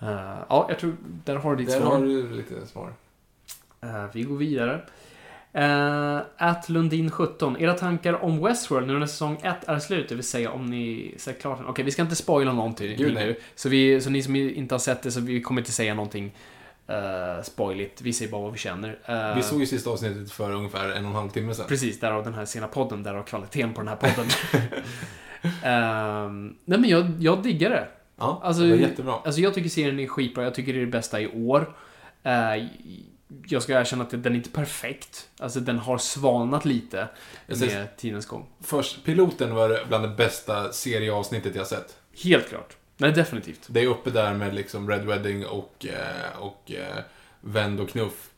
Eh, 0.00 0.38
ja, 0.48 0.66
jag 0.68 0.78
tror... 0.78 0.96
Där 1.24 1.36
har 1.36 1.50
du 1.56 1.64
ditt 1.64 1.72
Där 1.74 1.80
svar. 1.80 1.90
har 1.90 2.04
du 2.04 2.30
lite 2.30 2.66
svar. 2.66 2.92
Eh, 3.80 4.04
vi 4.12 4.22
går 4.22 4.36
vidare. 4.36 4.80
Uh, 5.54 6.20
at 6.36 6.68
Lundin17. 6.68 7.62
Era 7.62 7.74
tankar 7.74 8.24
om 8.24 8.44
Westworld 8.44 8.86
nu 8.86 8.98
när 8.98 9.06
säsong 9.06 9.40
1 9.42 9.56
är 9.68 9.78
slut, 9.78 10.08
det 10.08 10.14
vill 10.14 10.24
säga 10.24 10.50
om 10.50 10.66
ni 10.66 11.14
sett 11.18 11.40
klart 11.40 11.58
den. 11.58 11.66
Okej, 11.66 11.84
vi 11.84 11.90
ska 11.90 12.02
inte 12.02 12.16
spoila 12.16 12.52
någonting 12.52 12.96
Gud, 12.96 13.14
nu. 13.14 13.36
Så, 13.54 13.68
vi, 13.68 14.00
så 14.00 14.10
ni 14.10 14.22
som 14.22 14.36
inte 14.36 14.74
har 14.74 14.78
sett 14.80 15.02
det, 15.02 15.10
så 15.10 15.20
vi 15.20 15.42
kommer 15.42 15.60
inte 15.60 15.72
säga 15.72 15.94
någonting 15.94 16.32
uh, 16.90 17.42
spoiligt. 17.42 18.02
Vi 18.02 18.12
säger 18.12 18.32
bara 18.32 18.42
vad 18.42 18.52
vi 18.52 18.58
känner. 18.58 18.98
Eh, 19.04 19.36
Vi 19.36 19.42
såg 19.42 19.60
ju 19.60 19.66
sista 19.66 19.90
avsnittet 19.90 20.32
för 20.32 20.52
ungefär 20.52 20.88
en 20.88 21.04
och 21.04 21.10
en 21.10 21.16
halv 21.16 21.28
timme 21.30 21.54
sedan. 21.54 21.66
Precis, 21.68 22.00
därav 22.00 22.24
den 22.24 22.34
här 22.34 22.44
sena 22.44 22.66
podden, 22.66 23.02
därav 23.02 23.22
kvaliteten 23.22 23.72
på 23.74 23.80
den 23.80 23.88
här 23.88 23.96
podden. 24.00 24.26
Ehm, 25.62 26.56
nej 26.64 26.78
men 26.78 26.90
jag, 26.90 27.12
jag 27.18 27.42
diggar 27.42 27.70
det. 27.70 27.88
Ja, 28.16 28.40
Alltså, 28.44 28.62
det 28.62 28.70
var 28.70 28.76
jättebra. 28.76 29.14
Alltså 29.24 29.40
jag 29.40 29.54
tycker 29.54 29.68
serien 29.68 30.00
är 30.00 30.06
skitbra, 30.06 30.44
jag 30.44 30.54
tycker 30.54 30.72
det 30.72 30.78
är 30.78 30.84
det 30.84 30.92
bästa 30.92 31.20
i 31.20 31.28
år. 31.28 31.74
Eh, 32.22 32.32
jag 33.46 33.62
ska 33.62 33.80
erkänna 33.80 34.04
att 34.04 34.10
den 34.10 34.26
är 34.26 34.36
inte 34.36 34.50
perfekt. 34.50 35.28
Alltså 35.38 35.60
den 35.60 35.78
har 35.78 35.98
svalnat 35.98 36.64
lite 36.64 37.08
Jag 37.46 37.60
med 37.60 37.96
tidens 37.96 38.26
gång. 38.26 38.46
Först, 38.60 39.04
piloten 39.04 39.54
var 39.54 39.84
bland 39.88 40.04
det 40.04 40.08
bästa 40.08 40.72
serieavsnittet 40.72 41.54
jag 41.54 41.66
sett. 41.66 41.96
Helt 42.24 42.48
klart. 42.48 42.76
Nej, 42.96 43.12
definitivt. 43.12 43.66
Det 43.66 43.80
är 43.80 43.86
uppe 43.86 44.10
där 44.10 44.34
med 44.34 44.54
liksom 44.54 44.90
Red 44.90 45.04
Wedding 45.04 45.46
och, 45.46 45.86
eh, 45.86 46.38
och 46.42 46.72
eh, 46.72 47.02
Vänd 47.40 47.80
och 47.80 47.88
Knuff. 47.88 48.30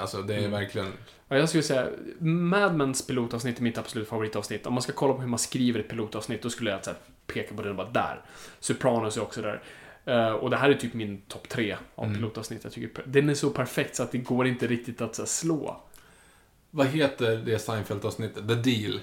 Alltså 0.00 0.22
det 0.22 0.34
är 0.34 0.38
Mm. 0.38 0.50
verkligen... 0.50 0.92
Ja, 1.28 1.36
jag 1.36 1.48
skulle 1.48 1.62
säga, 1.62 1.88
Mad 2.18 2.74
Mens 2.74 3.06
pilotavsnitt 3.06 3.58
är 3.58 3.62
mitt 3.62 3.78
absolut 3.78 4.08
favoritavsnitt. 4.08 4.66
Om 4.66 4.74
man 4.74 4.82
ska 4.82 4.92
kolla 4.92 5.14
på 5.14 5.20
hur 5.20 5.28
man 5.28 5.38
skriver 5.38 5.80
ett 5.80 5.88
pilotavsnitt, 5.88 6.42
då 6.42 6.50
skulle 6.50 6.70
jag 6.70 6.78
här, 6.86 6.94
peka 7.26 7.54
på 7.54 7.62
den 7.62 7.70
och 7.70 7.76
bara 7.76 7.90
där. 7.90 8.22
Sopranos 8.60 9.16
är 9.16 9.22
också 9.22 9.42
där. 9.42 9.62
Eh, 10.10 10.30
och 10.32 10.50
det 10.50 10.56
här 10.56 10.70
är 10.70 10.74
typ 10.74 10.94
min 10.94 11.20
topp 11.28 11.48
tre 11.48 11.76
av 11.94 12.04
Mm. 12.04 12.16
pilotavsnitt. 12.16 12.64
Jag 12.64 12.72
tycker 12.72 13.02
den 13.06 13.28
är 13.28 13.34
så 13.34 13.50
perfekt 13.50 13.96
så 13.96 14.02
att 14.02 14.12
det 14.12 14.18
går 14.18 14.46
inte 14.46 14.66
riktigt 14.66 15.00
att 15.00 15.18
här, 15.18 15.24
slå. 15.24 15.80
Vad 16.70 16.86
heter 16.86 17.36
det 17.36 17.58
Seinfeld-avsnittet? 17.58 18.48
The 18.48 18.54
Deal. 18.54 19.00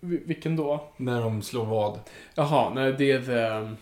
Vi- 0.00 0.22
vilken 0.26 0.56
då? 0.56 0.88
När 0.96 1.20
de 1.20 1.42
slår 1.42 1.64
vad? 1.64 1.98
Jaha, 2.34 2.70
nej 2.74 2.92
det 2.98 3.10
är 3.12 3.20
the... 3.22 3.76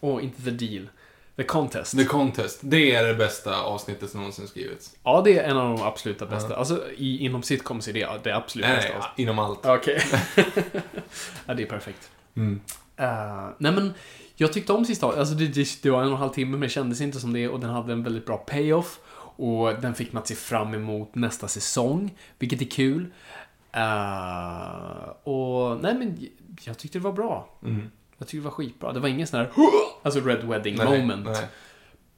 Åh, 0.00 0.24
inte 0.24 0.42
the 0.42 0.50
deal. 0.50 0.88
The 1.36 1.42
contest. 1.44 1.96
The 1.96 2.04
Contest. 2.04 2.58
Det 2.62 2.94
är 2.94 3.04
det 3.06 3.14
bästa 3.14 3.62
avsnittet 3.62 4.10
som 4.10 4.20
någonsin 4.20 4.48
skrivits. 4.48 4.96
Ja, 5.04 5.22
det 5.24 5.38
är 5.38 5.44
en 5.50 5.56
av 5.56 5.76
de 5.78 5.82
absoluta 5.86 6.26
bästa. 6.26 6.50
Ja. 6.50 6.56
Alltså, 6.56 6.90
i, 6.96 7.18
inom 7.24 7.42
sitcoms 7.42 7.88
är 7.88 7.92
det 7.92 8.08
det 8.22 8.36
absolut 8.36 8.66
Nej, 8.66 8.76
bästa. 8.76 8.98
nej, 8.98 9.08
inom 9.16 9.38
allt. 9.38 9.66
Okej. 9.66 10.00
ja, 11.46 11.54
det 11.54 11.62
är 11.62 11.66
perfekt. 11.66 12.10
Mm. 12.34 12.60
Eh, 12.96 13.48
nej 13.58 13.72
men, 13.72 13.92
jag 14.36 14.52
tyckte 14.52 14.72
om 14.72 14.84
sista 14.84 15.06
Alltså 15.06 15.34
det, 15.34 15.46
det, 15.46 15.82
det 15.82 15.90
var 15.90 16.00
en 16.02 16.06
och 16.08 16.12
en 16.12 16.18
halv 16.18 16.30
timme, 16.30 16.50
men 16.50 16.60
det 16.60 16.68
kändes 16.68 17.00
inte 17.00 17.20
som 17.20 17.32
det. 17.32 17.48
Och 17.48 17.60
den 17.60 17.70
hade 17.70 17.92
en 17.92 18.02
väldigt 18.02 18.26
bra 18.26 18.36
payoff. 18.36 19.00
Och 19.36 19.80
den 19.80 19.94
fick 19.94 20.12
man 20.12 20.20
att 20.22 20.28
se 20.28 20.34
fram 20.34 20.74
emot 20.74 21.14
nästa 21.14 21.48
säsong, 21.48 22.14
vilket 22.38 22.60
är 22.60 22.64
kul. 22.66 23.06
Eh, 23.72 25.08
och, 25.22 25.80
nej 25.82 25.94
men, 25.94 26.26
jag 26.64 26.78
tyckte 26.78 26.98
det 26.98 27.02
var 27.02 27.12
bra. 27.12 27.58
Mm. 27.64 27.90
Jag 28.18 28.28
tyckte 28.28 28.36
det 28.36 28.44
var 28.44 28.50
skitbra. 28.50 28.92
Det 28.92 29.00
var 29.00 29.08
ingen 29.08 29.26
sån 29.26 29.40
här, 29.40 29.50
alltså 30.02 30.20
Red 30.20 30.44
Wedding 30.44 30.76
Nej, 30.76 31.00
moment. 31.00 31.26
nej. 31.26 31.46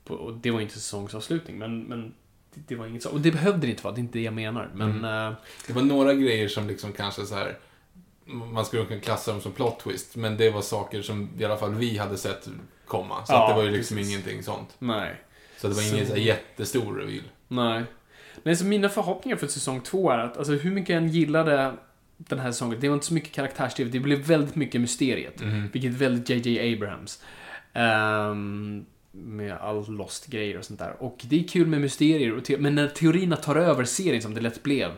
På, 0.05 0.15
och 0.15 0.35
det 0.35 0.51
var 0.51 0.61
inte 0.61 0.75
säsongsavslutning, 0.75 1.59
men, 1.59 1.83
men 1.83 2.15
det, 2.55 2.61
det 2.69 2.75
var 2.77 2.87
inget 2.87 3.03
så. 3.03 3.11
Och 3.11 3.21
det 3.21 3.31
behövde 3.31 3.67
det 3.67 3.71
inte 3.71 3.83
vara, 3.85 3.95
det 3.95 4.01
är 4.01 4.03
inte 4.03 4.19
det 4.19 4.23
jag 4.25 4.35
menar. 4.35 4.71
Men, 4.75 4.91
Mm. 4.91 5.05
eh, 5.29 5.33
Det 5.67 5.73
var 5.73 5.83
några 5.83 6.15
grejer 6.15 6.49
som 6.49 6.67
liksom 6.67 6.93
kanske 6.93 7.27
så 7.27 7.35
här 7.35 7.59
man 8.27 8.65
skulle 8.65 8.85
kunna 8.85 9.01
klassa 9.01 9.33
dem 9.33 9.41
som 9.41 9.53
plot 9.53 9.81
twist, 9.81 10.17
men 10.17 10.37
det 10.37 10.51
var 10.51 10.63
saker 10.63 11.03
som 11.03 11.29
i 11.39 11.45
alla 11.45 11.57
fall 11.57 11.75
vi 11.75 11.99
hade 11.99 12.17
sett 12.19 12.49
komma. 12.87 13.27
Så 13.27 13.33
Ja, 13.33 13.43
att 13.45 13.51
det 13.51 13.63
var 13.63 13.69
ju 13.71 13.77
liksom 13.77 13.97
precis. 13.97 14.13
ingenting 14.13 14.43
sånt. 14.43 14.69
nej. 14.79 15.15
Så 15.59 15.69
det 15.69 15.75
var 15.75 15.95
ingen 15.95 16.07
så 16.07 16.17
jättestor 16.17 16.95
reveal. 16.97 17.23
Nej. 17.49 17.83
Nej, 18.43 18.57
så 18.57 18.65
mina 18.65 18.89
förhoppningar 18.89 19.37
för 19.37 19.47
säsong 19.47 19.81
två 19.81 20.11
är 20.11 20.19
att, 20.19 20.37
alltså 20.37 20.53
hur 20.53 20.71
mycket 20.71 20.89
jag 20.89 21.03
än 21.03 21.09
gillade 21.09 21.73
den 22.17 22.39
här 22.39 22.53
säsongen, 22.53 22.81
det 22.81 22.89
var 22.89 22.95
inte 22.95 23.07
så 23.07 23.15
mycket 23.15 23.33
karaktärsdriv, 23.33 23.91
det 23.91 24.01
blev 24.01 24.19
väldigt 24.19 24.55
mycket 24.55 24.81
mysteriet. 24.81 25.41
Mhm. 25.41 25.69
Vilket 25.73 25.93
väldigt 25.93 26.47
JJ 26.47 26.73
Abrahams. 26.75 27.23
Ehm, 27.73 28.85
med 29.13 29.53
all 29.53 29.87
Lost-grejer 29.97 30.59
och 30.59 30.65
sånt 30.65 30.79
där. 30.79 30.97
Och 31.03 31.19
det 31.23 31.41
är 31.45 31.49
kul 31.49 31.67
med 31.67 31.81
mysterier, 31.81 32.33
och 32.37 32.61
men 32.61 32.75
när 32.75 32.89
teorierna 32.89 33.37
tar 33.37 33.57
över 33.57 33.85
serien 33.85 34.23
som 34.23 34.35
det 34.35 34.41
lätt 34.41 34.63
blev, 34.63 34.91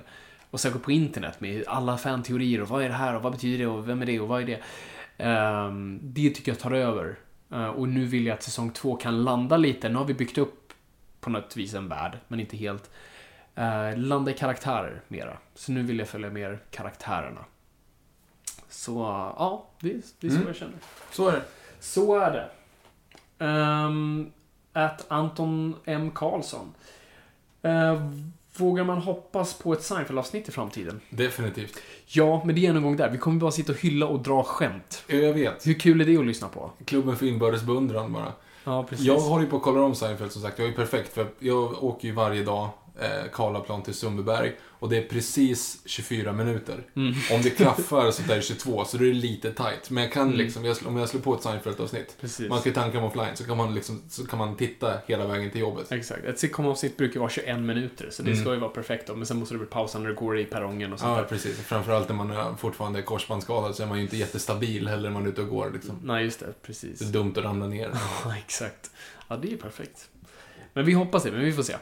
och 0.55 0.60
särskilt 0.60 0.85
på 0.85 0.93
internet 0.93 1.40
med 1.40 1.64
alla 1.68 1.97
fan-teorier 1.98 2.62
och 2.62 2.68
vad 2.68 2.82
är 2.85 2.89
det 2.89 2.94
här 2.94 3.16
och 3.16 3.22
vad 3.22 3.32
betyder 3.32 3.59
det 3.59 3.66
och 3.66 3.89
vem 3.89 4.02
är 4.02 4.06
det 4.06 4.20
och 4.20 4.28
vad 4.28 4.43
är 4.43 4.47
det? 4.47 4.60
Ehm, 5.24 5.98
det 6.02 6.31
tycker 6.31 6.52
jag 6.52 6.59
tar 6.59 6.70
över. 6.72 7.16
Eh, 7.52 7.66
och 7.66 7.89
nu 7.89 8.05
vill 8.05 8.26
jag 8.26 8.35
att 8.35 8.43
säsong 8.43 8.70
två 8.70 8.97
kan 8.97 9.24
landa 9.24 9.56
lite. 9.56 9.89
Nu 9.89 9.94
har 9.94 10.05
vi 10.05 10.14
byggt 10.14 10.39
upp 10.39 10.72
på 11.20 11.31
något 11.31 11.56
vis 11.56 11.74
en 11.74 11.89
värld, 11.89 12.18
men 12.28 12.40
inte 12.40 12.56
helt. 12.56 12.90
Eh, 13.55 13.97
landa 13.97 14.31
i 14.31 14.35
karaktärer 14.35 15.01
mera. 15.09 15.36
Så 15.55 15.72
nu 15.72 15.82
vill 15.82 15.98
jag 15.98 16.09
följa 16.09 16.31
mer 16.31 16.59
karaktärerna. 16.70 17.44
Så, 18.68 18.93
ja, 19.39 19.66
det, 19.81 19.90
är- 19.90 20.02
det 20.20 20.26
är 20.26 20.31
så 20.31 20.36
Mm. 20.36 20.47
jag 20.47 20.56
känner. 20.56 20.74
Så 21.12 21.28
är 21.28 21.32
det. 21.32 21.43
Så 21.81 22.16
är 22.20 22.31
det. 22.31 22.48
Um, 23.47 24.32
att 24.72 25.05
Anton 25.09 25.76
M. 25.85 26.10
Karlsson. 26.14 26.74
Eh, 27.62 28.10
vågar 28.56 28.85
man 28.85 28.98
hoppas 28.98 29.55
på 29.59 29.72
ett 29.72 29.82
Seinfeld-avsnitt 29.82 30.48
i 30.48 30.52
framtiden? 30.52 31.01
Definitivt. 31.10 31.78
Ja, 32.06 32.43
men 32.44 32.55
det 32.55 32.66
är 32.66 32.74
en 32.74 32.82
gång 32.82 32.97
där. 32.97 33.10
Vi 33.10 33.18
kommer 33.18 33.40
bara 33.40 33.51
sitta 33.51 33.72
och 33.72 33.81
hylla 33.81 34.06
och 34.06 34.20
dra 34.20 34.43
skämt. 34.43 35.02
Jag 35.06 35.32
vet. 35.32 35.66
Hur 35.66 35.74
kul 35.74 36.01
är 36.01 36.05
det 36.05 36.16
att 36.16 36.26
lyssna 36.26 36.48
på? 36.48 36.70
Klubben 36.85 37.16
för 37.16 37.26
inbördes 37.26 37.62
beundran 37.62 38.12
bara. 38.12 38.32
Ja, 38.64 38.82
precis. 38.82 39.06
Jag 39.06 39.20
håller 39.20 39.44
ju 39.44 39.51
på 39.51 39.56
att 39.56 39.62
kolla 39.62 39.81
om 39.81 39.94
Seinfeld 39.94 40.32
som 40.32 40.43
sagt. 40.43 40.59
Jag 40.59 40.68
är 40.68 40.72
perfekt 40.72 41.14
för 41.14 41.26
jag 41.39 41.85
åker 41.85 42.09
ju 42.09 42.14
varje 42.14 42.43
dag 42.43 42.68
eh, 43.00 43.30
Karlaplan 43.32 43.82
till 43.82 43.94
Sundbyberg 43.94 44.56
och 44.78 44.88
det 44.90 44.96
är 44.96 45.02
precis 45.08 45.78
24 45.84 46.32
minuter. 46.32 46.82
Mm. 46.96 47.14
Om 47.32 47.42
det 47.42 47.50
klaffar 47.50 48.10
så 48.10 48.22
där 48.26 48.32
är 48.32 48.36
det 48.36 48.42
22 48.42 48.84
så 48.84 48.96
då 48.96 49.04
är 49.04 49.08
det 49.08 49.14
lite 49.14 49.52
tight. 49.52 49.90
Men 49.90 50.02
jag 50.02 50.12
kan 50.12 50.30
liksom, 50.30 50.64
jag, 50.64 50.76
om 50.86 50.96
jag 50.96 51.08
slår 51.08 51.20
på 51.20 51.34
ett 51.34 51.40
Seinfeld-avsnitt. 51.42 52.16
Man 52.48 52.58
kan 52.58 52.62
ju 52.64 52.72
tanka 52.72 52.96
dem 52.98 53.04
offline 53.06 53.36
så 53.36 53.44
kan 53.44 53.56
man 53.56 53.74
liksom, 53.74 54.02
så 54.08 54.26
kan 54.26 54.38
man 54.38 54.56
titta 54.56 54.98
hela 55.06 55.26
vägen 55.26 55.50
till 55.50 55.60
jobbet. 55.60 55.92
Exakt. 55.92 56.24
Ett 56.24 56.38
sitcom-avsnitt 56.38 56.96
brukar 56.96 57.20
vara 57.20 57.30
21 57.30 57.58
minuter, 57.60 58.08
så 58.10 58.22
det 58.22 58.30
Mm. 58.30 58.44
ska 58.44 58.54
ju 58.54 58.60
vara 58.60 58.70
perfekt 58.70 59.06
då. 59.06 59.14
Men 59.14 59.26
sen 59.26 59.38
måste 59.38 59.54
det 59.54 59.58
bli 59.58 59.66
pausa 59.66 59.98
när 59.98 60.08
du 60.08 60.14
går 60.14 60.38
i 60.38 60.44
perrongen 60.44 60.92
och 60.92 60.98
sånt 60.98 61.10
Ja, 61.10 61.16
där. 61.16 61.24
precis. 61.24 61.60
Framförallt 61.60 62.08
när 62.08 62.16
man 62.16 62.30
är 62.30 62.54
fortfarande 62.56 62.98
är 62.98 63.02
korsbandsskadad 63.02 63.74
så 63.76 63.82
är 63.82 63.86
man 63.86 63.96
ju 63.98 64.02
inte 64.02 64.16
jättestabil 64.16 64.88
heller 64.88 65.02
när 65.02 65.14
man 65.14 65.24
är 65.24 65.28
ute 65.28 65.40
och 65.42 65.48
går 65.48 65.70
liksom. 65.74 66.00
Nej, 66.04 66.24
just 66.24 66.40
det. 66.40 66.54
Precis. 66.62 66.98
Det 66.98 67.04
är 67.04 67.12
dumt 67.12 67.34
att 67.36 67.44
ramla 67.44 67.66
ner. 67.66 67.90
Ja, 68.24 68.36
exakt. 68.36 68.90
Ja, 69.28 69.36
det 69.36 69.52
är 69.52 69.56
perfekt. 69.56 70.08
Men 70.72 70.84
vi 70.86 70.92
hoppas 70.92 71.22
det, 71.22 71.30
men 71.32 71.40
vi 71.44 71.52
får 71.52 71.62
se. 71.62 71.74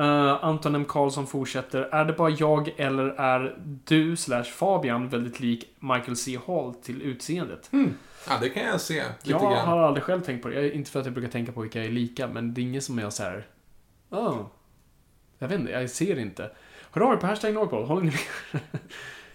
Uh, 0.00 0.44
Anton 0.44 0.74
M. 0.74 0.84
Karlsson 0.84 1.26
fortsätter. 1.26 1.82
Är 1.82 2.04
det 2.04 2.12
bara 2.12 2.30
jag 2.30 2.74
eller 2.76 3.04
är 3.04 3.56
du 3.84 4.16
slash 4.16 4.44
Fabian 4.44 5.08
väldigt 5.08 5.40
lik 5.40 5.76
Michael 5.78 6.16
C. 6.16 6.38
Hall 6.46 6.74
till 6.74 7.02
utseendet? 7.02 7.70
Ja, 8.28 8.38
det 8.40 8.48
kan 8.48 8.62
jag 8.62 8.80
se. 8.80 8.94
Lite 8.94 9.30
jag 9.30 9.40
grann. 9.40 9.68
har 9.68 9.78
aldrig 9.78 10.04
själv 10.04 10.20
tänkt 10.20 10.42
på 10.42 10.48
det. 10.48 10.54
Jag, 10.54 10.72
inte 10.72 10.90
för 10.90 11.00
att 11.00 11.06
jag 11.06 11.14
brukar 11.14 11.30
tänka 11.30 11.52
på 11.52 11.60
vilka 11.60 11.78
jag 11.78 11.86
är 11.86 11.92
lika, 11.92 12.28
men 12.28 12.54
det 12.54 12.60
är 12.60 12.62
ingen 12.62 12.82
som 12.82 12.98
jag 12.98 13.12
så 13.12 13.22
här. 13.22 13.46
Oh. 14.10 14.46
Jag 15.38 15.48
vet 15.48 15.60
inte, 15.60 15.72
jag 15.72 15.90
ser 15.90 16.18
inte. 16.18 16.50
Hör 16.90 17.02
av 17.02 17.12
er 17.12 17.16
på 17.16 17.26
hashtag 17.26 17.54
Norrpool, 17.54 17.84
håller 17.84 18.02
ni 18.02 18.12
med? 18.52 18.60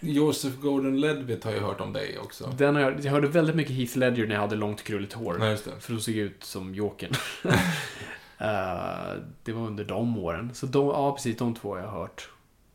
Joseph 0.00 0.60
Gordon-Levitt 0.60 1.44
har 1.44 1.52
jag 1.52 1.60
hört 1.60 1.80
om 1.80 1.92
dig 1.92 2.18
också. 2.18 2.54
Den 2.58 2.74
har 2.74 2.82
jag, 2.82 3.04
jag 3.04 3.12
hörde 3.12 3.28
väldigt 3.28 3.56
mycket 3.56 3.76
Heath 3.76 3.98
Ledger 3.98 4.26
när 4.26 4.34
jag 4.34 4.40
hade 4.40 4.56
långt 4.56 4.82
krulligt 4.82 5.12
hår. 5.12 5.36
Nej, 5.38 5.50
just 5.50 5.64
det. 5.64 5.80
För 5.80 5.92
då 5.92 6.00
såg 6.00 6.14
jag 6.14 6.26
ut 6.26 6.44
som 6.44 6.74
Jokern. 6.74 7.12
Eh, 8.38 9.22
det 9.44 9.52
var 9.52 9.66
under 9.66 9.84
de 9.84 10.18
åren. 10.18 10.50
Så 10.54 10.66
de, 10.66 10.86
ja, 10.86 11.12
precis, 11.12 11.36
de 11.36 11.54
två 11.54 11.74
har 11.74 11.78
jag 11.80 11.88
hört. 11.90 12.28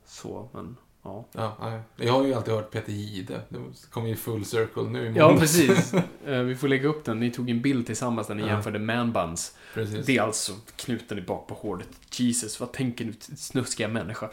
Så, 0.05 0.49
men 0.53 0.77
ja. 1.03 1.25
Ja, 1.31 1.57
nej. 1.61 1.81
jag 2.07 2.13
har 2.13 2.25
ju 2.25 2.33
alltid 2.33 2.53
hört 2.53 2.71
Peter 2.71 2.91
Jihde. 2.91 3.41
Det 3.49 3.59
kom 3.91 4.07
ju 4.07 4.15
full 4.15 4.45
circle 4.45 4.83
nu 4.83 5.07
i 5.11 5.13
Ja, 5.17 5.35
precis. 5.39 5.93
Eh, 6.25 6.39
vi 6.41 6.55
får 6.55 6.67
lägga 6.67 6.87
upp 6.89 7.05
den. 7.05 7.19
Ni 7.19 7.31
tog 7.31 7.49
en 7.49 7.61
bild 7.61 7.85
tillsammans 7.85 8.27
där 8.27 8.35
ni 8.35 8.41
Ja. 8.41 8.47
jämförde 8.47 8.79
manbuns. 8.79 9.57
precis. 9.73 10.05
Det 10.05 10.17
är 10.17 10.21
alltså 10.21 10.51
knuten 10.75 11.17
i 11.17 11.21
bak 11.21 11.47
på 11.47 11.53
håret. 11.55 11.89
Jesus, 12.11 12.59
vad 12.59 12.71
tänker 12.71 13.05
du, 13.05 13.13
snuskiga 13.35 13.87
människa? 13.87 14.29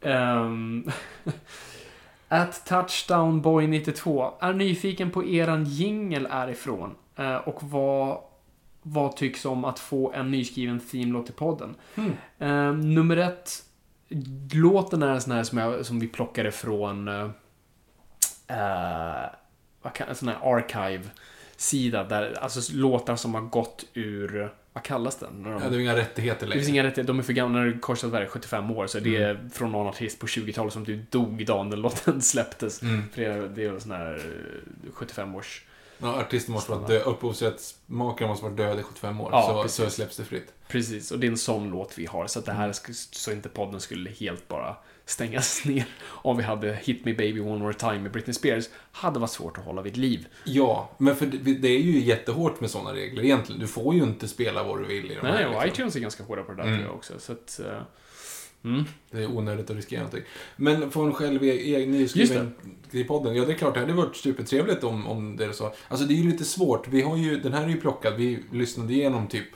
um, 0.00 0.90
At 2.28 2.68
Touchdownboy92 2.68 4.32
är 4.40 4.52
nyfiken 4.52 5.10
på 5.10 5.24
eran 5.24 5.64
jingel 5.64 6.28
är 6.30 6.48
ifrån 6.50 6.94
eh, 7.16 7.36
och 7.36 7.62
vad, 7.62 8.18
vad 8.82 9.16
tycks 9.16 9.44
om 9.44 9.64
att 9.64 9.78
få 9.78 10.12
en 10.12 10.30
nyskriven 10.30 10.80
themelåt 10.80 11.26
till 11.26 11.34
podden. 11.34 11.74
Hmm. 11.94 12.12
Eh, 12.38 12.72
nummer 12.72 13.16
ett, 13.16 13.62
låten 14.52 15.02
är 15.02 15.08
en 15.08 15.20
sån 15.20 15.32
här 15.32 15.42
som, 15.42 15.58
jag, 15.58 15.86
som 15.86 16.00
vi 16.00 16.08
plockade 16.08 16.50
från 16.52 17.08
eh, 17.08 17.30
eh, 18.46 19.30
vad 19.82 19.92
kan, 19.92 20.08
en 20.08 20.14
sån 20.14 20.28
här 20.28 20.38
archive-sida 20.42 22.04
där, 22.04 22.38
alltså 22.40 22.72
låtar 22.74 23.16
som 23.16 23.34
har 23.34 23.42
gått 23.42 23.84
ur, 23.94 24.52
vad 24.72 24.82
kallas 24.82 25.16
den? 25.16 25.42
De, 25.42 25.52
Ja, 25.52 25.68
det 25.68 25.76
är 25.76 25.80
inga 25.80 25.96
rättigheter 25.96 26.40
det 26.40 26.46
längre. 26.46 26.60
finns 26.60 26.68
inga 26.68 26.82
rättigheter, 26.82 27.12
de 27.12 27.18
är 27.18 27.22
för 27.22 27.32
gamla, 27.32 27.58
när 27.58 27.66
det 27.66 27.78
korsar 27.78 28.08
Sverige 28.08 28.26
75 28.26 28.70
år, 28.70 28.86
så 28.86 29.00
det 29.00 29.16
är 29.16 29.48
från 29.52 29.72
någon 29.72 29.86
artist 29.86 30.18
på 30.18 30.26
20-talet 30.26 30.72
som 30.72 30.86
typ 30.86 31.10
dog 31.10 31.46
dagen 31.46 31.70
den 31.70 31.80
låten 31.80 32.22
släpptes. 32.22 32.82
Mm. 32.82 33.02
För 33.12 33.20
det 33.22 33.28
är, 33.28 33.48
det 33.48 33.64
är 33.64 33.78
sån 33.78 33.92
här 33.92 34.14
eh, 34.14 34.92
75-års... 34.92 35.64
Ja, 36.02 36.20
artisten 36.20 36.52
måste 36.54 36.70
vara 36.72 36.86
död. 36.88 37.02
Upphovsrättsmakaren 37.06 38.28
måste 38.30 38.44
vara 38.44 38.54
död 38.54 38.80
i 38.80 38.82
75 38.82 39.20
år. 39.20 39.28
Ja, 39.32 39.42
så, 39.48 39.62
precis. 39.62 39.76
så 39.84 39.90
släpps 39.90 40.16
det 40.16 40.24
fritt. 40.24 40.52
Precis, 40.68 41.10
och 41.10 41.18
det 41.18 41.26
är 41.26 41.30
en 41.30 41.38
sån 41.38 41.70
låt 41.70 41.98
vi 41.98 42.06
har, 42.06 42.26
så 42.26 42.38
att 42.38 42.44
det 42.46 42.52
här, 42.52 42.72
så 43.12 43.32
inte 43.32 43.48
podden 43.48 43.80
skulle 43.80 44.10
helt 44.10 44.48
bara 44.48 44.76
stängas 45.04 45.64
ner. 45.64 45.84
Om 46.04 46.36
vi 46.36 46.42
hade 46.42 46.74
Hit 46.82 47.04
Me 47.04 47.12
Baby 47.14 47.40
One 47.40 47.58
More 47.58 47.74
Time 47.74 47.98
med 47.98 48.12
Britney 48.12 48.34
Spears, 48.34 48.68
hade 48.92 49.18
varit 49.18 49.30
svårt 49.30 49.58
att 49.58 49.64
hålla 49.64 49.82
vid 49.82 49.96
liv. 49.96 50.26
Ja, 50.44 50.90
men 50.98 51.16
för 51.16 51.26
det, 51.26 51.54
det 51.54 51.68
är 51.68 51.78
ju 51.80 52.00
jättehårt 52.00 52.60
med 52.60 52.70
sådana 52.70 52.92
regler 52.94 53.24
egentligen. 53.24 53.60
Du 53.60 53.66
får 53.66 53.94
ju 53.94 54.02
inte 54.02 54.28
spela 54.28 54.62
vad 54.62 54.78
du 54.78 54.84
vill 54.84 55.10
i 55.10 55.14
de 55.14 55.20
Nej, 55.22 55.32
här. 55.32 55.46
och 55.46 55.50
liksom. 55.52 55.68
iTunes 55.68 55.96
är 55.96 56.00
ganska 56.00 56.22
hårda 56.24 56.42
på 56.42 56.52
det 56.52 56.56
där 56.56 56.64
Mm. 56.64 56.78
tror 56.78 56.88
jag 56.88 56.96
också, 56.96 57.12
så 57.18 57.32
att... 57.32 57.60
Mm. 58.64 58.84
Det 59.10 59.18
är 59.22 59.26
onödigt 59.36 59.70
att 59.70 59.76
riskera 59.76 60.00
någonting. 60.00 60.22
Men 60.56 60.90
få 60.90 61.02
en 61.02 61.12
själv 61.12 61.42
egen 61.42 61.90
nyskriven 61.90 62.54
i 62.90 63.04
podden. 63.04 63.36
Ja, 63.36 63.44
det 63.44 63.52
är 63.52 63.56
klart, 63.56 63.74
det 63.74 63.80
hade 63.80 63.92
varit 63.92 64.16
supertrevligt 64.16 64.84
om, 64.84 65.06
om 65.06 65.36
det 65.36 65.44
är 65.44 65.52
så. 65.52 65.72
Alltså, 65.88 66.06
det 66.06 66.14
är 66.14 66.16
ju 66.16 66.30
lite 66.30 66.44
svårt. 66.44 66.88
Vi 66.88 67.02
har 67.02 67.16
ju, 67.16 67.40
den 67.40 67.52
här 67.52 67.64
är 67.64 67.68
ju 67.68 67.80
plockad. 67.80 68.14
Vi 68.16 68.42
lyssnade 68.52 68.92
igenom 68.92 69.26
typ, 69.28 69.46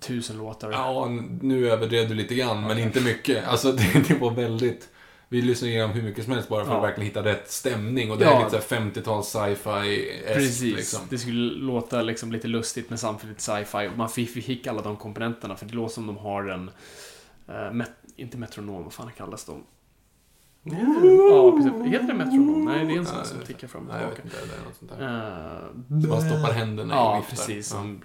Tusen 0.00 0.38
låtar. 0.38 0.72
ja, 0.72 1.08
nu 1.40 1.70
överdrev 1.70 2.08
du 2.08 2.14
lite 2.14 2.34
grann, 2.34 2.60
men 2.66 2.78
inte 2.78 3.00
mycket. 3.00 3.46
Alltså, 3.48 3.72
det, 3.72 4.04
det 4.08 4.14
var 4.14 4.30
väldigt... 4.30 4.88
Vi 5.28 5.42
lyssnade 5.42 5.72
igenom 5.72 5.90
hur 5.90 6.02
mycket 6.02 6.24
som 6.24 6.32
helst 6.32 6.48
bara 6.48 6.64
för 6.64 6.72
Ja. 6.72 6.76
att 6.78 6.84
verkligen 6.84 7.06
hitta 7.08 7.24
rätt 7.24 7.50
stämning. 7.50 8.10
Och 8.10 8.18
det 8.18 8.24
Ja. 8.24 8.30
är 8.40 8.44
lite 8.44 8.62
så 8.66 8.74
här 8.74 8.80
50-tals 8.80 9.26
sci-fi 9.28 10.12
Precis. 10.34 10.76
liksom. 10.76 11.00
Det 11.10 11.18
skulle 11.18 11.54
låta 11.54 12.02
liksom 12.02 12.32
lite 12.32 12.48
lustigt 12.48 12.88
men 12.90 12.98
samtidigt 12.98 13.40
sci-fi. 13.40 13.90
Man 13.96 14.08
fick, 14.08 14.30
fick 14.30 14.66
alla 14.66 14.82
de 14.82 14.96
komponenterna 14.96 15.56
för 15.56 15.66
det 15.66 15.74
låter 15.74 15.94
som 15.94 16.06
de 16.06 16.16
har 16.16 16.44
en... 16.48 16.70
Eh, 17.46 17.72
met, 17.72 17.92
inte 18.16 18.38
metronom, 18.38 18.82
vad 18.82 18.92
fan 18.92 19.12
kallas 19.12 19.44
de? 19.44 19.64
Ja, 20.64 21.52
precis. 21.56 21.92
Heter 21.92 22.06
det 22.06 22.14
metronom? 22.14 22.64
Nej, 22.64 22.84
det 22.86 22.92
är 22.94 22.98
en 22.98 23.06
sån 23.06 23.16
Nej, 23.16 23.26
som 23.26 23.38
tickar 23.40 23.68
fram 23.68 23.82
och 23.82 23.88
Nej, 23.94 24.02
jag 24.02 24.08
vet 24.08 24.16
tillbaka. 24.16 24.42
inte. 24.42 24.54
Det 24.54 24.60
är 24.60 24.64
något 24.64 24.76
sånt 24.76 24.90
där. 24.98 26.06
Eh, 26.06 26.10
Man 26.10 26.22
stoppar 26.22 26.52
händerna 26.52 26.94
Ja, 26.94 27.16
i 27.16 27.20
viftar. 27.20 27.36
precis. 27.36 27.70
Ja. 27.72 27.78
Som 27.78 28.00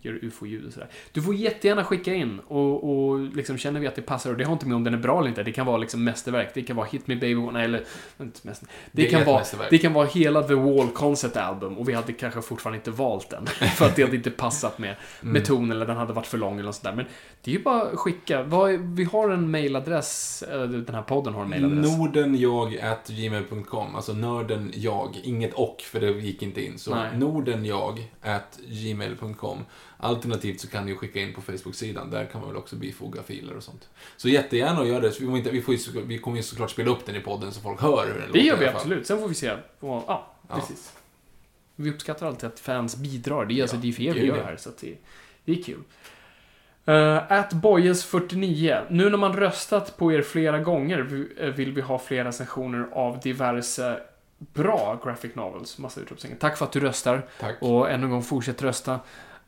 gör 0.00 0.24
ufo-ljud 0.24 0.66
och 0.66 0.72
sådär. 0.72 0.88
Du 1.12 1.22
får 1.22 1.34
jättegärna 1.34 1.84
skicka 1.84 2.14
in 2.14 2.40
och, 2.48 3.08
och 3.10 3.18
liksom 3.20 3.58
känner 3.58 3.80
vi 3.80 3.86
att 3.86 3.94
det 3.94 4.02
passar 4.02 4.30
och 4.30 4.36
det 4.36 4.44
har 4.44 4.52
inte 4.52 4.66
med 4.66 4.76
om 4.76 4.84
den 4.84 4.94
är 4.94 4.98
bra 4.98 5.18
eller 5.18 5.28
inte. 5.28 5.42
Det 5.42 5.52
kan 5.52 5.66
vara 5.66 5.76
liksom 5.76 6.04
mästerverk. 6.04 6.50
Det 6.54 6.62
kan 6.62 6.76
vara 6.76 6.86
Hit 6.86 7.06
Me 7.06 7.14
Baby 7.14 7.34
One, 7.34 7.64
eller 7.64 7.84
inte 8.20 8.40
mäster, 8.42 8.68
det, 8.92 9.02
Det 9.02 9.06
är 9.06 9.10
kan 9.10 9.20
ett 9.20 9.26
vara, 9.26 9.38
mästerverk. 9.38 9.70
det 9.70 9.78
kan 9.78 9.92
vara 9.92 10.06
hela 10.06 10.42
The 10.42 10.54
Wall 10.54 10.88
Concept 10.88 11.36
Album 11.36 11.78
och 11.78 11.88
vi 11.88 11.92
hade 11.92 12.12
kanske 12.12 12.42
fortfarande 12.42 12.76
inte 12.76 12.90
valt 12.90 13.30
den. 13.30 13.46
för 13.76 13.86
att 13.86 13.96
det 13.96 14.02
hade 14.02 14.16
inte 14.16 14.30
passat 14.30 14.78
med, 14.78 14.96
Mm. 15.22 15.32
med 15.32 15.44
ton 15.44 15.70
eller 15.70 15.86
den 15.86 15.96
hade 15.96 16.12
varit 16.12 16.26
för 16.26 16.38
lång 16.38 16.54
eller 16.54 16.64
något 16.64 16.74
sånt 16.74 16.84
där. 16.84 16.94
Men 16.94 17.04
det 17.44 17.50
är 17.50 17.56
ju 17.56 17.62
bara 17.62 17.82
att 17.82 17.98
skicka. 17.98 18.42
Vad 18.42 18.70
Vi 18.80 19.04
har 19.04 19.30
en 19.30 19.50
mailadress, 19.50 20.42
eh, 20.42 20.62
den 20.62 20.94
här 20.94 21.02
podden 21.02 21.34
har 21.34 21.42
en 21.42 21.48
mailadress. 21.50 21.91
Nordenjag 21.98 22.78
at 22.78 23.08
gmail.com, 23.08 23.94
alltså 23.96 24.12
nörden 24.12 24.72
jag, 24.74 25.20
inget 25.24 25.54
och 25.54 25.80
för 25.80 26.00
det 26.00 26.10
gick 26.10 26.42
inte 26.42 26.64
in. 26.64 26.78
Så 26.78 26.94
Nej. 26.94 27.18
nordenjag 27.18 28.12
at 28.22 28.58
gmail.com. 28.66 29.58
Alternativt 29.96 30.60
så 30.60 30.68
kan 30.68 30.86
ni 30.86 30.94
skicka 30.94 31.20
in 31.20 31.34
på 31.34 31.40
Facebook-sidan, 31.42 32.10
där 32.10 32.24
kan 32.26 32.40
man 32.40 32.50
väl 32.50 32.58
också 32.58 32.76
bifoga 32.76 33.22
filer 33.22 33.56
och 33.56 33.62
sånt. 33.62 33.88
Så 34.16 34.28
jättegärna 34.28 34.80
att 34.80 34.88
göra 34.88 35.00
det, 35.00 35.20
vi, 35.20 35.38
inte, 35.38 35.50
vi, 35.50 35.62
får 35.62 35.74
ju, 35.74 35.80
vi 36.06 36.18
kommer 36.18 36.36
ju 36.36 36.42
såklart 36.42 36.70
spela 36.70 36.90
upp 36.90 37.06
den 37.06 37.16
i 37.16 37.20
podden 37.20 37.52
så 37.52 37.60
folk 37.60 37.80
hör 37.80 38.06
hur 38.06 38.12
den 38.12 38.20
Det 38.20 38.26
låter 38.26 38.40
gör 38.40 38.56
i 38.56 38.60
vi 38.60 38.66
absolut. 38.66 39.06
Sen 39.06 39.18
får 39.20 39.28
vi 39.28 39.34
se. 39.34 39.50
Och, 39.50 39.58
ja, 39.80 40.34
Ja. 40.48 40.54
precis. 40.54 40.92
Vi 41.76 41.90
uppskattar 41.90 42.26
alltid 42.26 42.44
att 42.48 42.60
fans 42.60 42.96
bidrar. 42.96 43.46
Det 43.46 43.54
är 43.58 43.62
alltså 43.62 43.76
Ja, 43.76 43.82
det 43.82 43.88
är 43.88 43.92
för 43.92 44.02
er 44.02 44.14
vi 44.14 44.20
gör 44.20 44.36
ja. 44.36 44.42
det 44.42 44.48
här, 44.48 44.56
så 44.56 44.70
det, 44.80 44.94
det 45.44 45.52
är 45.52 45.62
kul. 45.62 45.80
Uh, 46.88 47.32
at 47.32 47.52
Boyes49. 47.52 48.82
Nu 48.90 49.10
när 49.10 49.18
man 49.18 49.32
röstat 49.36 49.96
på 49.96 50.12
er 50.12 50.22
flera 50.22 50.58
gånger 50.58 51.26
eh, 51.38 51.48
vill 51.48 51.72
vi 51.72 51.80
ha 51.80 51.98
fler 51.98 52.24
recensioner 52.24 52.88
av 52.92 53.20
diverse 53.20 54.00
bra 54.38 55.00
graphic 55.04 55.34
novels. 55.34 55.78
Massa 55.78 56.00
utropstecken. 56.00 56.36
Tack 56.38 56.56
för 56.58 56.64
att 56.64 56.72
du 56.72 56.80
röstar. 56.80 57.22
Tack. 57.40 57.56
Och 57.60 57.90
än 57.90 58.02
en 58.04 58.10
gång, 58.10 58.22
fortsätt 58.22 58.62
rösta. 58.62 59.00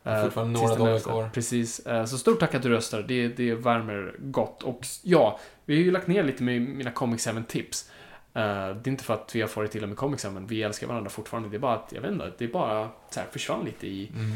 Eh, 0.05 0.23
fortfarande 0.23 0.59
tills 0.59 0.71
några 0.79 0.85
dagar 0.85 0.99
kvar. 1.01 1.31
Precis. 1.35 1.87
Eh, 1.87 2.05
Så 2.05 2.19
stort 2.19 2.41
tack 2.41 2.55
att 2.55 2.63
du 2.63 2.69
röstar. 2.69 3.03
Det, 3.03 3.29
det 3.29 3.55
värmer 3.55 4.15
gott. 4.19 4.63
Och 4.63 4.87
ja, 5.03 5.39
vi 5.65 5.75
har 5.77 5.83
ju 5.83 5.91
lagt 5.91 6.07
ner 6.07 6.23
lite 6.25 6.43
med 6.43 6.61
mina 6.63 6.91
Comic 6.91 7.27
7-tips. 7.29 7.91
det 8.33 8.41
är 8.41 8.89
inte 8.89 9.05
för 9.05 9.15
att 9.15 9.35
vi 9.35 9.41
har 9.41 9.49
farit 9.49 9.75
illa 9.75 9.87
med 9.87 9.97
Comic 9.97 10.23
7, 10.25 10.29
vi 10.49 10.63
älskar 10.63 10.87
varandra 10.87 11.11
fortfarande. 11.11 11.49
Det 11.49 11.57
är 11.57 11.59
bara 11.59 11.75
att, 11.75 11.93
jag 11.95 12.01
vet 12.01 12.11
inte, 12.13 12.33
det 12.39 12.45
är 12.45 12.49
bara 12.49 12.89
så 13.11 13.21
här, 13.21 13.27
försvann 13.33 13.65
lite 13.65 13.87
i, 13.87 14.11
Mm. 14.15 14.33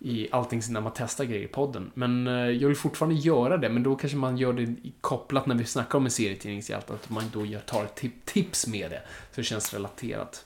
I 0.00 0.28
allting 0.32 0.62
när 0.68 0.80
man 0.80 0.92
testar 0.94 1.24
grejer 1.24 1.44
i 1.44 1.48
podden. 1.48 1.90
Men 1.94 2.26
eh, 2.26 2.34
jag 2.34 2.68
vill 2.68 2.76
fortfarande 2.76 3.14
göra 3.14 3.56
det, 3.56 3.68
men 3.68 3.82
då 3.82 3.96
kanske 3.96 4.18
man 4.18 4.38
gör 4.38 4.52
det 4.52 4.74
kopplat 5.00 5.46
när 5.46 5.54
vi 5.54 5.64
snackar 5.64 5.98
om 5.98 6.04
en 6.04 6.10
serietidningshjälte, 6.10 6.92
att 6.92 7.10
man 7.10 7.24
då 7.32 7.46
tar 7.66 7.86
tip, 7.86 8.24
tips 8.24 8.66
med 8.66 8.90
det. 8.90 9.02
Så 9.30 9.40
det 9.40 9.42
känns 9.42 9.74
relaterat. 9.74 10.44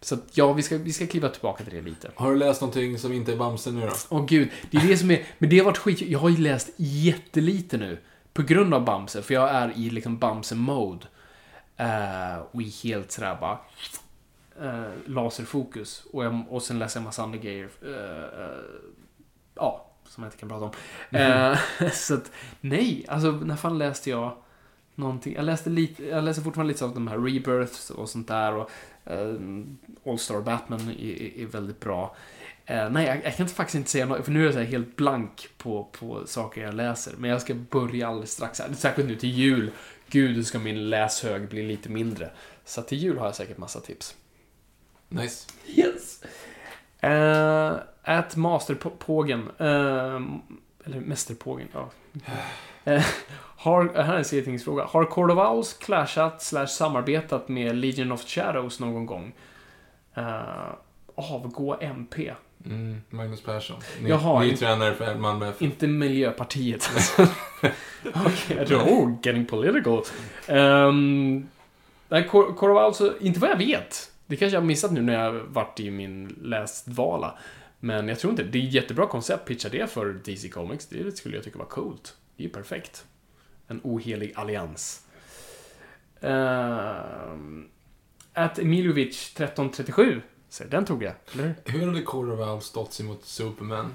Så 0.00 0.14
att, 0.14 0.22
ja, 0.32 0.52
vi 0.52 0.62
ska, 0.62 0.78
vi 0.78 0.92
ska 0.92 1.06
kliva 1.06 1.28
tillbaka 1.28 1.64
till 1.64 1.74
det 1.74 1.82
lite. 1.82 2.10
Har 2.14 2.30
du 2.30 2.36
läst 2.36 2.60
någonting 2.60 2.98
som 2.98 3.12
inte 3.12 3.32
är 3.32 3.36
Bamse 3.36 3.70
nu 3.70 3.80
då? 3.80 3.92
Åh 4.08 4.26
gud, 4.26 4.48
det 4.70 4.76
är 4.76 4.88
det 4.88 4.96
som 4.96 5.10
är... 5.10 5.24
Men 5.38 5.50
det 5.50 5.58
har 5.58 5.64
varit 5.64 5.78
skit. 5.78 6.00
Jag 6.00 6.18
har 6.18 6.28
ju 6.28 6.36
läst 6.36 6.70
jättelite 6.76 7.76
nu. 7.76 7.98
På 8.32 8.42
grund 8.42 8.74
av 8.74 8.84
Bamse, 8.84 9.22
för 9.22 9.34
jag 9.34 9.50
är 9.50 9.72
i 9.76 9.90
liksom 9.90 10.18
Bamse-mode. 10.18 11.06
Uh, 11.80 12.38
och 12.50 12.62
är 12.62 12.84
helt 12.84 13.12
sådär 13.12 13.36
bara... 13.40 13.58
Uh, 14.62 14.88
laserfokus. 15.06 16.06
Och, 16.12 16.24
jag, 16.24 16.44
och 16.48 16.62
sen 16.62 16.78
läser 16.78 17.00
jag 17.00 17.04
massa 17.04 17.22
andra 17.22 17.38
grejer. 17.38 17.68
eh, 17.82 18.44
eh, 18.44 18.60
ja, 19.54 19.86
som 20.08 20.22
jag 20.22 20.28
inte 20.28 20.38
kan 20.38 20.48
prata 20.48 20.64
om. 20.64 20.72
Eh, 21.18 21.90
så 21.92 22.14
att, 22.14 22.32
nej, 22.60 23.04
alltså 23.08 23.30
när 23.30 23.56
fan 23.56 23.78
läste 23.78 24.10
jag 24.10 24.36
någonting? 24.94 25.34
Jag 25.34 25.44
läste 25.44 25.70
lite, 25.70 26.04
jag 26.04 26.24
läser 26.24 26.42
fortfarande 26.42 26.72
lite 26.72 26.84
av 26.84 26.94
de 26.94 27.08
här 27.08 27.18
Rebirths 27.18 27.90
och 27.90 28.08
sånt 28.08 28.28
där. 28.28 28.52
Och 28.52 28.70
eh, 29.04 29.34
All-Star 30.06 30.40
Batman 30.40 30.80
är, 31.00 31.40
är, 31.42 31.46
väldigt 31.46 31.80
bra. 31.80 32.16
Eh, 32.66 32.90
nej, 32.90 33.06
jag, 33.06 33.24
jag 33.24 33.36
kan 33.36 33.48
faktiskt 33.48 33.74
inte 33.74 33.90
säga 33.90 34.06
något, 34.06 34.24
för 34.24 34.32
nu 34.32 34.40
är 34.40 34.44
jag 34.44 34.54
så 34.54 34.60
helt 34.60 34.96
blank 34.96 35.48
på, 35.58 35.84
på 35.84 36.22
saker 36.26 36.62
jag 36.62 36.74
läser. 36.74 37.14
Men 37.18 37.30
jag 37.30 37.40
ska 37.42 37.54
börja 37.54 38.08
alldeles 38.08 38.32
strax. 38.32 38.62
Särskilt 38.76 39.08
nu 39.08 39.14
till 39.14 39.30
jul. 39.30 39.70
Gud, 40.10 40.46
ska 40.46 40.58
min 40.58 40.90
läshög 40.90 41.48
bli 41.48 41.62
lite 41.62 41.88
mindre. 41.88 42.30
Så 42.64 42.82
till 42.82 42.98
jul 42.98 43.18
har 43.18 43.26
jag 43.26 43.34
säkert 43.34 43.58
massa 43.58 43.80
tips. 43.80 44.16
Nice. 45.08 45.46
Yes. 45.66 46.22
Uh, 47.04 47.78
at 48.02 48.36
Masterpågen. 48.36 49.50
Uh, 49.60 50.22
eller 50.84 51.00
Mästerpågen, 51.00 51.68
ja. 51.72 51.90
Eh, 52.88 53.04
har, 53.56 53.92
här 53.94 54.14
är 54.14 54.18
en 54.18 54.24
serietidningsfråga. 54.24 54.84
Har 54.84 55.04
Owls 55.48 55.72
clashat 55.72 56.42
slash 56.42 56.66
samarbetat 56.66 57.48
med 57.48 57.76
Legion 57.76 58.12
of 58.12 58.24
Shadows 58.24 58.80
någon 58.80 59.06
gång? 59.06 59.32
Uh, 60.18 60.74
avgå 61.14 61.76
MP. 61.80 62.34
Mm, 62.64 63.02
Magnus 63.10 63.42
Persson. 63.42 63.76
Ny, 64.00 64.08
Jaha, 64.08 64.40
ny 64.40 64.56
tränare 64.56 64.94
för 64.94 65.14
Malmö 65.14 65.48
FF. 65.48 65.62
Inte 65.62 65.86
Miljöpartiet. 65.86 66.90
Okej, 68.14 68.66
tror, 68.66 68.80
oh, 68.80 69.12
getting 69.22 69.46
political. 69.46 70.02
Um, 70.48 71.48
nej, 72.08 72.28
Owls, 72.86 73.02
inte 73.20 73.40
vad 73.40 73.50
jag 73.50 73.56
vet. 73.56 74.12
Det 74.26 74.36
kanske 74.36 74.56
jag 74.56 74.60
har 74.60 74.66
missat 74.66 74.92
nu 74.92 75.02
när 75.02 75.24
jag 75.24 75.32
varit 75.32 75.80
i 75.80 75.90
min 75.90 76.38
läsdvala. 76.42 77.38
Men 77.80 78.08
jag 78.08 78.18
tror 78.18 78.30
inte, 78.30 78.42
det 78.42 78.58
är 78.58 78.66
ett 78.66 78.72
jättebra 78.72 79.06
koncept. 79.06 79.48
Pitcha 79.48 79.68
det 79.68 79.90
för 79.90 80.20
DC 80.24 80.48
Comics. 80.48 80.86
Det 80.86 81.16
skulle 81.16 81.36
jag 81.36 81.44
tycka 81.44 81.58
var 81.58 81.66
coolt. 81.66 82.16
Det 82.36 82.42
är 82.42 82.46
ju 82.46 82.52
perfekt. 82.52 83.06
En 83.66 83.80
ohelig 83.84 84.32
allians. 84.34 85.02
Uh, 86.24 86.30
att 88.32 88.58
Emiljovic 88.58 89.32
1337. 89.32 90.22
Så 90.48 90.64
den 90.64 90.84
tog 90.84 91.02
jag, 91.02 91.12
eller 91.32 91.54
hur? 91.64 91.86
Hade 91.86 92.02
Court 92.02 92.62
stått 92.62 92.92
sig 92.92 93.06
mot 93.06 93.24
Superman? 93.24 93.94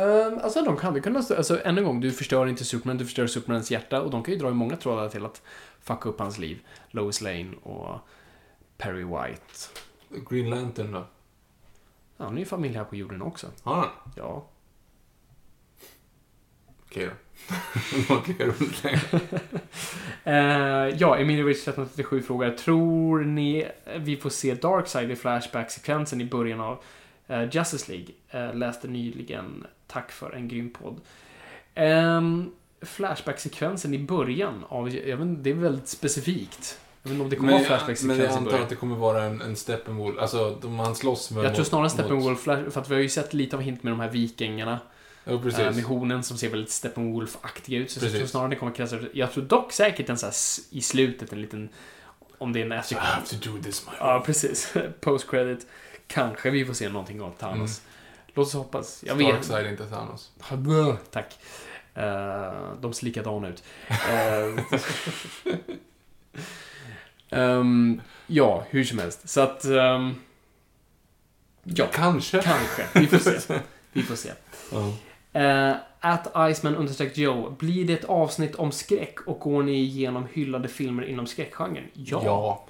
Um, 0.00 0.38
alltså 0.42 0.62
de 0.62 0.76
hade 0.76 1.00
kunnat, 1.00 1.24
stå- 1.24 1.36
alltså 1.36 1.64
än 1.64 1.78
en 1.78 1.84
gång, 1.84 2.00
du 2.00 2.12
förstör 2.12 2.46
inte 2.46 2.64
Superman, 2.64 2.98
du 2.98 3.04
förstör 3.04 3.26
Supermans 3.26 3.70
hjärta 3.70 4.02
och 4.02 4.10
de 4.10 4.22
kan 4.22 4.34
ju 4.34 4.40
dra 4.40 4.48
i 4.48 4.54
många 4.54 4.76
trådar 4.76 5.08
till 5.08 5.24
att 5.24 5.42
fucka 5.80 6.08
upp 6.08 6.18
hans 6.18 6.38
liv. 6.38 6.58
Lois 6.90 7.20
Lane 7.20 7.50
och 7.62 7.98
Perry 8.76 9.04
White. 9.04 10.24
Green 10.30 10.50
Lantern 10.50 10.92
då? 10.92 11.06
Ja, 12.16 12.24
han 12.24 12.34
är 12.34 12.38
ju 12.38 12.46
familj 12.46 12.76
här 12.76 12.84
på 12.84 12.96
jorden 12.96 13.22
också. 13.22 13.46
Har 13.62 13.74
han? 13.74 13.88
Ja. 14.16 14.46
Okej 16.86 17.06
då. 17.06 17.12
Uh, 20.26 20.88
ja, 20.98 21.16
Emiliovic 21.18 21.56
1337 21.56 22.22
frågar, 22.22 22.50
tror 22.50 23.20
ni 23.20 23.66
vi 23.98 24.16
får 24.16 24.30
se 24.30 24.54
Darkseid 24.54 25.10
i 25.10 25.16
Flashback-sekvensen 25.16 26.20
i 26.20 26.24
början 26.24 26.60
av 26.60 26.82
eh, 27.26 27.48
Justice 27.52 27.92
League? 27.92 28.08
Eh, 28.30 28.54
läste 28.54 28.88
nyligen, 28.88 29.66
tack 29.92 30.12
för 30.12 30.32
en 30.32 30.48
grym 30.48 30.70
podd. 30.70 31.00
Um, 31.76 32.52
Flashback-sekvensen 32.82 33.94
i 33.94 33.98
början 33.98 34.64
av, 34.68 34.94
jag 34.94 35.16
vet, 35.16 35.44
det 35.44 35.50
är 35.50 35.54
väldigt 35.54 35.88
specifikt. 35.88 36.78
Jag 37.02 37.10
vet 37.10 37.12
inte 37.12 37.24
om 37.24 37.30
det 37.30 37.36
kommer 37.36 37.52
Men 37.52 37.62
vara 37.62 37.80
jag, 37.88 38.04
men 38.04 38.18
jag 38.18 38.30
i 38.30 38.32
antar 38.32 38.60
att 38.60 38.68
det 38.68 38.74
kommer 38.74 38.96
vara 38.96 39.24
en, 39.24 39.40
en 39.40 39.56
Steppenwolf. 39.56 40.18
Alltså, 40.18 40.58
de, 40.62 40.78
han 40.78 40.94
slåss 40.94 41.30
med 41.30 41.44
Jag 41.44 41.54
tror 41.54 41.64
snarare 41.64 41.90
Steppenwolf, 41.90 42.40
för 42.40 42.78
att 42.78 42.90
vi 42.90 42.94
har 42.94 43.02
ju 43.02 43.08
sett 43.08 43.34
lite 43.34 43.56
av 43.56 43.62
hint 43.62 43.82
med 43.82 43.92
de 43.92 44.00
här 44.00 44.08
vikingarna. 44.08 44.78
Ja, 45.24 45.38
precis. 45.38 45.76
Med 45.76 45.84
hornen 45.84 46.22
som 46.22 46.36
ser 46.36 46.50
väldigt 46.50 46.70
Steppenwolf-aktiga 46.70 47.78
ut. 47.78 47.90
Så 47.90 47.96
jag 47.96 48.00
tror 48.00 48.10
Precis. 48.10 48.30
snarare 48.30 48.50
det 48.50 48.56
kommer 48.56 48.72
kretsa 48.72 48.98
Jag 49.12 49.32
tror 49.32 49.44
dock 49.44 49.72
säkert 49.72 50.08
en 50.08 50.18
så 50.18 50.26
här 50.26 50.34
i 50.70 50.80
slutet, 50.80 51.32
en 51.32 51.42
liten... 51.42 51.68
Om 52.38 52.52
det 52.52 52.60
är 52.60 52.64
en 52.64 52.72
I 52.72 52.76
efter... 52.76 52.96
have 52.96 53.26
to 53.26 53.50
do 53.50 53.62
this 53.62 53.86
my 53.86 53.92
Ja, 53.98 54.22
precis. 54.26 54.74
Post-credit. 55.00 55.66
Kanske 56.06 56.50
vi 56.50 56.64
får 56.64 56.74
se 56.74 56.88
någonting 56.88 57.22
av 57.22 57.30
Thanos. 57.30 57.82
Låt 58.34 58.46
oss 58.46 58.54
hoppas. 58.54 59.04
Jag 59.06 59.14
vet. 59.14 59.28
Darkseid, 59.34 59.66
inte 59.66 59.86
Thanos. 59.86 60.30
Tack. 61.10 61.38
Eh, 61.94 62.72
de 62.80 62.92
ser 62.92 63.04
likadana 63.04 63.48
ut. 63.48 63.62
Eh, 63.88 64.64
ehm, 67.40 68.00
ja, 68.26 68.64
hur 68.70 68.84
som 68.84 68.98
helst. 68.98 69.28
Så 69.28 69.40
att... 69.40 69.64
ehm, 69.64 70.14
ja, 71.64 71.86
Kanske. 71.92 72.42
kanske. 72.42 72.86
Vi 72.94 73.06
får 73.06 73.18
se. 73.18 73.60
Vi 73.92 74.02
får 74.02 74.16
se. 74.16 74.30
Ja. 74.72 74.92
Uh, 75.36 75.76
at 76.00 76.52
Iceman 76.52 76.76
understreck 76.76 77.18
Joe. 77.18 77.50
Blir 77.50 77.84
det 77.84 77.92
ett 77.92 78.04
avsnitt 78.04 78.54
om 78.54 78.72
skräck 78.72 79.20
och 79.26 79.38
går 79.40 79.62
ni 79.62 79.72
igenom 79.72 80.26
hyllade 80.32 80.68
filmer 80.68 81.02
inom 81.02 81.26
skräckgenren? 81.26 81.84
Ja. 81.92 82.22
ja. 82.24 82.66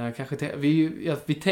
Eh, 0.00 0.12
kanske 0.16 0.36
till, 0.36 0.48
vi, 0.56 0.92
ja, 1.06 1.16
vi, 1.26 1.42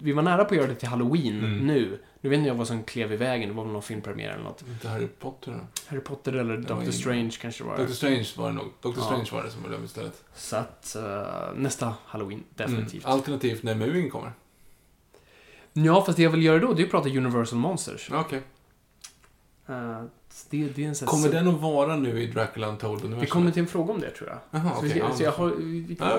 vi 0.00 0.12
var 0.12 0.22
nära 0.22 0.44
på 0.44 0.54
att 0.54 0.56
göra 0.56 0.66
det 0.66 0.74
till 0.74 0.88
Halloween 0.88 1.38
Mm. 1.38 1.66
nu. 1.66 1.98
Nu 2.24 2.30
vet 2.30 2.36
inte 2.36 2.48
jag 2.48 2.54
vad 2.54 2.66
som 2.66 2.82
klev 2.84 3.12
i 3.12 3.16
vägen. 3.16 3.48
Det 3.48 3.54
var 3.54 3.64
väl 3.64 3.72
någon 3.72 3.82
filmpremiär 3.82 4.30
eller 4.30 4.44
något. 4.44 4.64
Inte 4.68 4.88
Harry 4.88 5.06
Potter 5.06 5.52
då? 5.52 5.58
Harry 5.86 6.00
Potter 6.00 6.32
eller 6.32 6.56
Doctor 6.56 6.90
Strange 6.90 7.30
kanske 7.40 7.64
det 7.64 7.68
var. 7.68 7.76
Doctor 7.76 7.94
Strange 7.94 8.28
var 8.36 8.48
det 8.48 8.54
nog. 8.54 8.66
Doctor 8.80 9.02
Ja. 9.02 9.06
Strange 9.06 9.28
var 9.32 9.42
det 9.42 9.50
som 9.50 9.62
det 9.70 9.84
istället. 9.84 10.24
Så 10.34 10.56
att 10.56 10.96
eh, 10.96 11.54
nästa 11.56 11.94
Halloween, 12.06 12.42
definitivt. 12.54 13.04
Mm. 13.04 13.14
Alternativt 13.16 13.62
när 13.62 13.74
Moving 13.74 14.10
kommer. 14.10 14.32
Ja, 15.72 16.04
fast 16.04 16.16
det 16.16 16.22
jag 16.22 16.30
vill 16.30 16.42
göra 16.42 16.58
då, 16.58 16.72
det 16.72 16.82
är 16.82 16.84
att 16.84 16.90
prata 16.90 17.08
Universal 17.08 17.58
Monsters. 17.58 18.10
Okej. 18.12 18.42
Eh, 19.66 20.02
det, 20.50 20.68
det 20.68 20.84
är 20.84 21.06
Kommer 21.06 21.28
den 21.28 21.48
att 21.48 21.60
vara 21.60 21.96
nu 21.96 22.22
i 22.22 22.26
Dracula 22.26 22.66
Untold 22.66 23.04
Universum? 23.04 23.20
Vi 23.20 23.26
kommer 23.26 23.50
till 23.50 23.62
en 23.62 23.68
fråga 23.68 23.92
om 23.92 24.00
det, 24.00 24.10
tror 24.10 24.40
jag. 24.50 24.62
Så, 24.76 24.82
vi, 24.82 25.02
så 25.16 25.22
jag 25.22 25.32
har... 25.32 25.50
Vi, 25.56 25.96
Ah. 26.00 26.18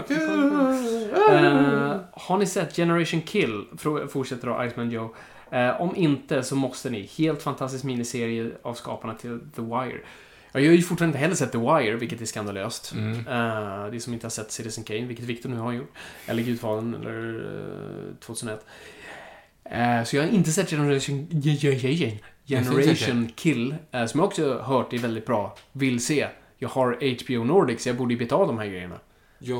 Eh, 1.33 1.99
har 2.11 2.37
ni 2.37 2.45
sett 2.45 2.75
Generation 2.75 3.21
Kill? 3.21 3.65
Fortsätter 4.09 4.47
då 4.47 4.65
Iceman 4.65 4.91
Joe. 4.91 5.15
Eh, 5.55 5.81
om 5.81 5.95
inte 5.95 6.43
så 6.43 6.55
måste 6.55 6.89
ni. 6.89 7.09
Helt 7.17 7.43
fantastisk 7.43 7.83
miniserie 7.83 8.51
av 8.61 8.73
skaparna 8.73 9.13
till 9.13 9.39
The 9.55 9.61
Wire. 9.61 9.99
Ja, 10.51 10.59
Jag 10.59 10.69
har 10.69 10.75
ju 10.75 10.81
fortfarande 10.81 11.09
inte 11.09 11.19
heller 11.19 11.35
sett 11.35 11.51
The 11.51 11.57
Wire, 11.57 11.95
vilket 11.95 12.21
är 12.21 12.25
skandalöst. 12.25 12.93
Mm. 12.93 13.27
Uh, 13.27 13.91
det 13.91 13.99
som 13.99 14.13
inte 14.13 14.25
har 14.25 14.31
sett 14.31 14.51
Citizen 14.51 14.83
Kane, 14.83 15.05
vilket 15.05 15.25
Victor 15.25 15.49
nu 15.49 15.57
har 15.57 15.71
gjort. 15.71 15.93
Eller 16.25 16.43
Gudfadern, 16.43 16.93
eller 16.93 17.35
uh, 17.35 18.15
2001. 18.19 18.65
Eh, 19.69 20.03
så 20.03 20.15
jag 20.15 20.23
har 20.23 20.29
inte 20.29 20.51
sett 20.51 20.69
Generation, 20.69 21.27
Generation 22.47 23.31
Kill, 23.35 23.75
eh, 23.91 24.05
som 24.05 24.19
jag 24.19 24.27
också 24.27 24.53
har 24.53 24.77
hört 24.77 24.93
är 24.93 24.97
väldigt 24.97 25.25
bra. 25.25 25.57
Vill 25.71 26.05
se. 26.05 26.27
Jag 26.57 26.69
har 26.69 27.23
HBO 27.23 27.43
Nordic, 27.43 27.83
så 27.83 27.89
jag 27.89 27.97
borde 27.97 28.13
ju 28.13 28.19
beta 28.19 28.35
av 28.35 28.47
de 28.47 28.57
här 28.57 28.65
grejerna. 28.65 28.99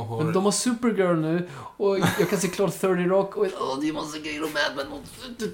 Har... 0.08 0.24
Men 0.24 0.34
de 0.34 0.44
har 0.44 0.52
Supergirl 0.52 1.16
nu, 1.16 1.50
och 1.78 2.00
jag 2.00 2.30
kan 2.30 2.40
se 2.40 2.48
klart 2.48 2.80
30 2.80 3.04
Rock, 3.04 3.38
och 3.38 3.48
åh, 3.60 3.80
det 3.82 3.90
är 3.90 3.94
massa 3.94 4.20
grejer 4.20 4.44
och 4.44 4.50
Mad 4.50 4.88
Men. 4.90 5.50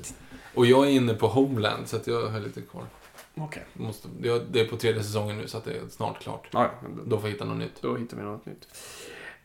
Och 0.55 0.65
jag 0.65 0.85
är 0.87 0.89
inne 0.91 1.13
på 1.13 1.27
Homeland, 1.27 1.87
så 1.87 1.95
att 1.95 2.07
jag 2.07 2.29
har 2.29 2.39
lite 2.39 2.61
kvar. 2.61 2.83
Okej. 3.35 3.63
Måste... 3.73 4.07
jag- 4.21 4.41
Det 4.51 4.59
är 4.61 4.65
på 4.65 4.77
tredje 4.77 5.03
säsongen 5.03 5.37
nu, 5.37 5.47
så 5.47 5.57
att 5.57 5.65
det 5.65 5.71
är 5.73 5.81
snart 5.89 6.21
klart. 6.21 6.47
Ja, 6.51 6.71
men 6.83 6.97
då, 6.97 7.03
Då 7.03 7.17
får 7.17 7.29
jag 7.29 7.33
hitta 7.33 7.45
något 7.45 7.57
nytt. 7.57 7.81
då 7.81 7.95
hittar 7.95 8.17
vi 8.17 8.23
något 8.23 8.45
nytt. 8.45 8.67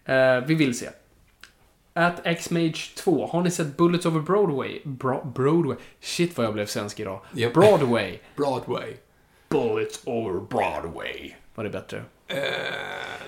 Eh, 0.04 0.40
vi 0.46 0.54
vill 0.54 0.78
se. 0.78 0.88
At 1.92 2.20
X-Mage 2.24 2.94
2. 2.96 3.26
Har 3.26 3.42
ni 3.42 3.50
sett 3.50 3.76
Bullets 3.76 4.06
over 4.06 4.20
Broadway? 4.20 4.80
Bro 4.84 5.32
Broadway? 5.34 5.76
Shit 6.00 6.36
vad 6.36 6.46
jag 6.46 6.54
blev 6.54 6.66
svensk 6.66 7.00
idag. 7.00 7.20
Japp. 7.32 7.54
Broadway. 7.54 8.18
Broadway. 8.36 8.94
Bullets 9.48 10.00
over 10.04 10.40
Broadway. 10.40 11.32
Var 11.54 11.64
det 11.64 11.70
bättre? 11.70 12.04
Eh. 12.28 12.38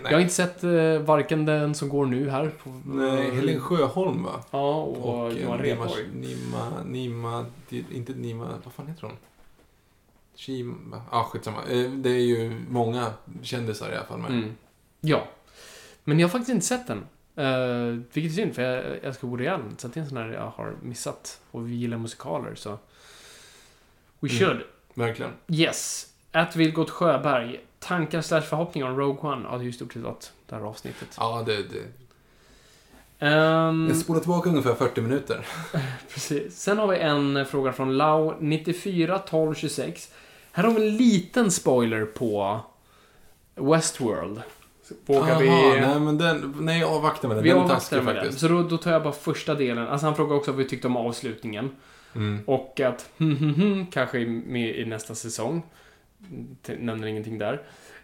Jag 0.02 0.12
har 0.12 0.20
inte 0.20 0.34
sett 0.34 0.64
eh, 0.64 0.98
varken 0.98 1.44
den 1.44 1.74
som 1.74 1.88
går 1.88 2.06
nu 2.06 2.30
här. 2.30 2.50
På, 2.64 2.80
Nej, 2.86 3.30
Helen 3.30 3.60
Sjöholm 3.60 4.22
va? 4.24 4.40
Ja, 4.50 4.82
och, 4.82 5.24
Och 5.24 5.32
Johan 5.32 5.60
eh, 5.60 5.62
Nima, 5.62 5.84
Rheborg. 5.84 6.08
Nima, 6.14 6.82
Nima, 6.84 7.46
det- 7.68 7.84
inte 7.92 8.12
Nima, 8.12 8.58
vad 8.64 8.72
fan 8.74 8.86
heter 8.86 9.02
hon? 9.02 9.16
Shima, 10.36 11.02
ja 11.10 11.18
ah, 11.18 11.24
skitsamma. 11.24 11.58
Eh, 11.70 11.90
Det 11.90 12.10
är 12.10 12.20
ju 12.20 12.60
många 12.70 13.12
kändisar 13.42 13.92
i 13.92 13.96
alla 13.96 14.04
fall 14.06 14.18
med. 14.18 14.30
Mm. 14.30 14.54
Ja. 15.00 15.28
Men 16.04 16.18
jag 16.20 16.28
har 16.28 16.30
faktiskt 16.30 16.50
inte 16.54 16.66
sett 16.66 16.86
den. 16.86 16.98
Uh, 17.38 18.00
vilket 18.12 18.32
är 18.32 18.36
synd, 18.36 18.54
för 18.54 18.62
jag 18.62 18.84
älskar 19.04 19.28
Woody 19.28 19.46
Allen. 19.46 19.74
Så 19.78 19.88
det 19.88 20.00
är 20.00 20.02
en 20.02 20.08
sån 20.08 20.18
här 20.18 20.28
jag 20.28 20.52
har 20.56 20.74
missat. 20.82 21.40
Och 21.50 21.68
vi 21.68 21.74
gillar 21.74 21.98
musikaler, 21.98 22.54
så... 22.54 22.70
We 24.20 24.28
Mm. 24.28 24.38
should. 24.38 24.60
Verkligen. 24.94 25.32
Yes. 25.48 26.06
At 26.32 26.56
Vilgot 26.56 26.90
Sjöberg. 26.90 27.60
Tankar 27.78 28.20
slash 28.20 28.40
förhoppningar 28.40 28.90
om 28.90 28.96
Rogue 28.96 29.30
One? 29.30 29.48
Ja, 29.50 29.56
det 29.56 29.62
är 29.62 29.66
ju 29.66 29.72
stort 29.72 29.92
sett 29.92 30.02
vad 30.02 30.14
det 30.46 30.55
här 30.55 30.62
avsnittet. 30.62 31.09
Ja, 31.18 31.42
det, 31.46 31.56
det. 31.56 31.84
Ehm, 33.26 33.86
Jag 33.88 33.96
spolar 33.96 34.20
tillbaka 34.20 34.50
ungefär 34.50 34.74
40 34.74 35.00
minuter. 35.00 35.46
precis. 36.14 36.59
Sen 36.60 36.78
har 36.78 36.86
vi 36.86 36.98
en 36.98 37.46
fråga 37.46 37.72
från 37.72 37.96
Lau 37.96 38.34
94 38.40 39.18
12 39.18 39.55
26. 39.55 40.12
Här 40.52 40.64
har 40.64 40.70
vi 40.70 40.88
en 40.88 40.96
liten 40.96 41.50
spoiler 41.50 42.05
på 42.05 42.60
Westworld. 43.55 44.42
Vågar 45.06 45.30
Aha, 45.30 45.38
vi... 45.40 45.48
nej 45.80 46.00
men 46.00 46.18
den, 46.18 46.55
nej 46.60 46.84
avvakta 46.84 47.28
med 47.28 47.36
den. 47.36 47.44
Vi 47.44 47.50
den 47.50 47.59
avvaktar 47.59 48.02
med 48.02 48.14
den. 48.14 48.22
faktiskt. 48.24 48.40
Så 48.40 48.48
då, 48.48 48.62
då 48.62 48.76
tar 48.76 48.92
jag 48.92 49.02
bara 49.02 49.12
första 49.12 49.55
delen. 49.55 49.88
Alltså 49.88 50.06
han 50.06 50.16
frågar 50.16 50.36
också 50.36 50.50
vad 50.50 50.59
vi 50.59 50.64
tyckte 50.68 50.86
om 50.86 50.96
avslutningen. 50.96 51.70
Mm. 52.14 52.42
Och 52.46 52.80
att 52.80 53.10
hm, 53.18 53.36
hm, 53.36 53.55
hm, 53.55 53.86
kanske 53.86 54.18
med 54.26 54.76
i 54.76 54.84
nästa 54.84 55.14
säsong. 55.14 55.62
Nämner 56.78 57.07
ingenting 57.07 57.39
där. 57.39 57.62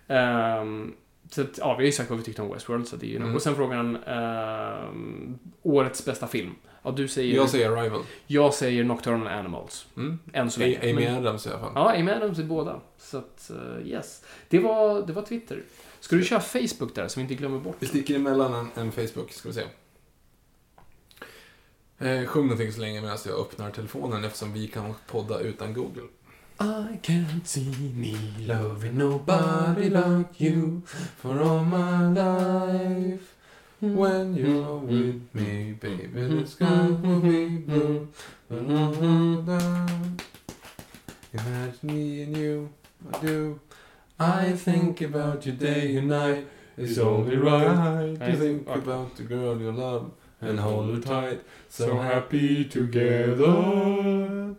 Ehm, 0.09 0.95
så 1.31 1.41
att, 1.41 1.59
ja, 1.59 1.67
vi 1.75 1.83
har 1.83 1.87
ju 1.87 1.93
sagt 1.93 2.11
vad 2.11 2.19
vi 2.19 2.25
tyckte 2.25 2.43
om 2.43 2.53
Westworld, 2.53 2.89
så 2.89 2.97
det 2.97 3.07
är 3.07 3.09
ju. 3.09 3.17
Mm. 3.17 3.35
Och 3.35 3.43
sen 3.43 3.55
frågar 3.55 3.77
han 3.77 3.97
ehm, 3.97 5.39
årets 5.63 6.05
bästa 6.05 6.27
film. 6.27 6.55
Ja, 6.83 6.91
du 6.91 7.09
säger... 7.09 7.37
Jag 7.37 7.51
säger 7.51 7.71
Arrival. 7.71 8.03
jag 8.27 8.55
säger 8.55 8.85
Nocturnal 8.85 9.27
Animals. 9.27 9.87
Mm. 9.97 10.19
Än 10.33 10.51
så 10.51 10.61
länge. 10.61 10.79
Amy 10.83 10.95
Men- 10.95 11.15
Adams 11.15 11.47
i 11.47 11.51
alla 11.51 11.59
fall. 11.59 11.73
Ja, 11.75 11.95
Amy 11.99 12.11
Adams 12.11 12.39
är 12.39 12.45
båda. 12.45 12.81
Så 12.99 13.19
att, 13.19 13.51
eh, 13.51 13.87
yes. 13.89 14.25
Det 14.49 14.59
var, 14.59 15.07
det 15.07 15.13
var 15.13 15.23
Twitter. 15.23 15.63
Ska 16.01 16.17
du 16.17 16.25
köra 16.25 16.41
Facebook 16.41 16.95
där, 16.95 17.09
så 17.09 17.21
vi 17.21 17.23
inte 17.23 17.35
glömmer 17.35 17.59
bort? 17.59 17.77
Vi 17.79 17.87
sticker 17.87 18.15
emellan 18.17 18.55
en, 18.55 18.71
en 18.83 18.93
Facebook, 18.93 19.33
ska 19.33 19.49
vi 19.49 19.55
se. 19.55 19.63
Eh, 21.99 22.27
sjung 22.27 22.43
någonting 22.45 22.73
så 22.73 22.81
länge 22.81 23.01
medan 23.01 23.19
jag 23.27 23.39
öppnar 23.41 23.71
telefonen 23.71 24.25
eftersom 24.25 24.53
vi 24.53 24.67
kan 24.67 24.95
podda 25.07 25.41
utan 25.41 25.75
Google. 25.75 26.03
I 26.65 26.99
can't 27.03 27.47
see 27.47 27.93
me 27.95 28.17
loving 28.47 28.97
nobody 28.97 29.91
like 29.91 30.41
you 30.41 30.83
for 30.87 31.39
all 31.43 31.63
my 31.63 32.09
life. 32.09 33.35
When 33.81 34.35
you're 34.35 34.79
with 34.79 35.35
me 35.35 35.73
baby 35.73 36.23
the 36.23 36.47
sky 36.47 36.87
will 36.87 37.21
be 37.21 37.59
blue. 37.59 38.09
Imagine 41.35 41.79
me 41.83 42.23
and 42.23 42.35
you, 42.35 42.71
I 43.13 43.19
do. 43.19 43.61
I 44.19 44.53
think 44.53 45.03
about 45.03 45.45
you 45.45 45.53
day 45.53 45.97
and 45.97 46.09
night. 46.09 46.47
It's 46.79 46.97
only 46.97 47.37
right 47.37 48.19
to 48.19 48.37
think 48.37 48.67
about 48.69 49.17
the 49.17 49.25
girl 49.25 49.61
you 49.61 49.71
love 49.71 50.13
and 50.41 50.59
hold 50.59 50.95
her 50.95 51.01
tight. 51.03 51.43
So 51.69 51.99
happy 51.99 52.65
together. 52.65 54.55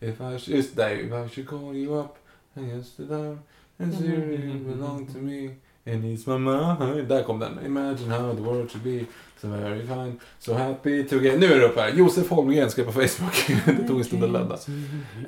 If 0.00 0.20
I 0.20 0.52
just 0.52 0.76
där, 0.76 0.90
if 0.90 1.12
I 1.12 1.34
should 1.34 1.48
call 1.48 1.76
you 1.76 2.00
up 2.00 2.16
and 2.54 2.84
down 3.08 3.38
and 3.78 3.94
see 3.94 4.06
you 4.06 4.74
belong 4.76 5.06
to 5.06 5.18
me. 5.18 5.50
And 5.86 6.04
it's 6.04 6.26
my 6.26 6.38
mind. 6.38 7.08
Där 7.08 7.22
kom 7.22 7.38
den. 7.38 7.58
Imagine 7.66 8.10
how 8.10 8.34
the 8.34 8.42
world 8.42 8.70
should 8.70 8.84
be. 8.84 9.04
So 9.40 9.48
very 9.48 9.86
fine. 9.86 10.20
So 10.38 10.54
happy 10.54 11.04
together. 11.04 11.38
Nu 11.38 11.46
är 11.46 11.58
det 11.58 11.66
upp 11.66 11.76
här. 11.76 11.92
Josef 11.92 12.30
Holmgren 12.30 12.70
skrev 12.70 12.84
på 12.84 12.92
Facebook. 12.92 13.64
det 13.66 13.88
tog 13.88 13.98
en 13.98 14.04
stund 14.04 14.24
att 14.24 14.30
ladda. 14.30 14.58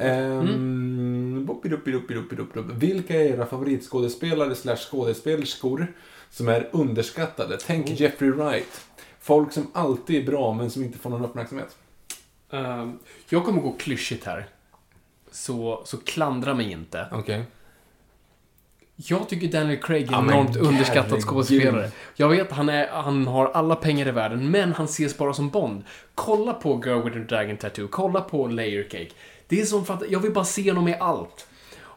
Um, 0.01 1.48
Vilka 2.78 3.14
är 3.14 3.24
era 3.24 3.47
favoritskådespelare 3.47 4.55
slash 4.55 4.76
skådespelerskor 4.76 5.86
som 6.30 6.48
är 6.48 6.68
underskattade? 6.72 7.59
Tänk 7.66 8.01
Jeffrey 8.01 8.30
Wright. 8.30 8.80
Folk 9.20 9.52
som 9.52 9.66
alltid 9.72 10.22
är 10.22 10.26
bra 10.26 10.52
men 10.52 10.70
som 10.70 10.82
inte 10.82 10.98
får 10.98 11.10
någon 11.10 11.24
uppmärksamhet. 11.24 11.76
Ehm, 12.51 12.98
jag 13.28 13.44
kommer 13.44 13.62
gå 13.62 13.72
klyschigt 13.72 14.24
här. 14.24 14.47
Så, 15.31 15.82
så 15.85 15.97
klandra 15.97 16.55
mig 16.55 16.73
inte. 16.73 17.07
Okej. 17.12 17.44
Jag 18.97 19.28
tycker 19.28 19.48
Daniel 19.48 19.81
Craig 19.82 20.12
är 20.12 20.19
en 20.19 20.31
enormt 20.31 20.57
underskattad 20.57 21.20
skådespelare. 21.20 21.90
Jag 22.16 22.28
vet, 22.28 22.52
han, 22.52 22.69
är, 22.69 22.89
han 22.89 23.27
har 23.27 23.47
alla 23.47 23.77
pengar 23.77 24.09
i 24.09 24.11
världen, 24.11 24.51
men 24.51 24.73
han 24.73 24.85
ses 24.85 25.19
bara 25.19 25.32
som 25.32 25.51
Bond. 25.51 25.85
Kolla 26.15 26.52
på 26.52 26.82
Girl 26.85 27.02
with 27.02 27.16
the 27.16 27.23
Dragon 27.23 27.57
Tattoo, 27.57 27.89
kolla 27.89 28.20
på 28.20 28.47
Layer 28.47 28.82
Cake. 28.82 29.11
Det 29.48 29.61
är 29.61 29.65
som 29.65 29.85
för 29.85 29.94
att 29.94 30.11
jag 30.11 30.20
vill 30.20 30.32
bara 30.32 30.44
se 30.44 30.70
honom 30.70 30.89
i 30.89 30.97
allt. 31.01 31.47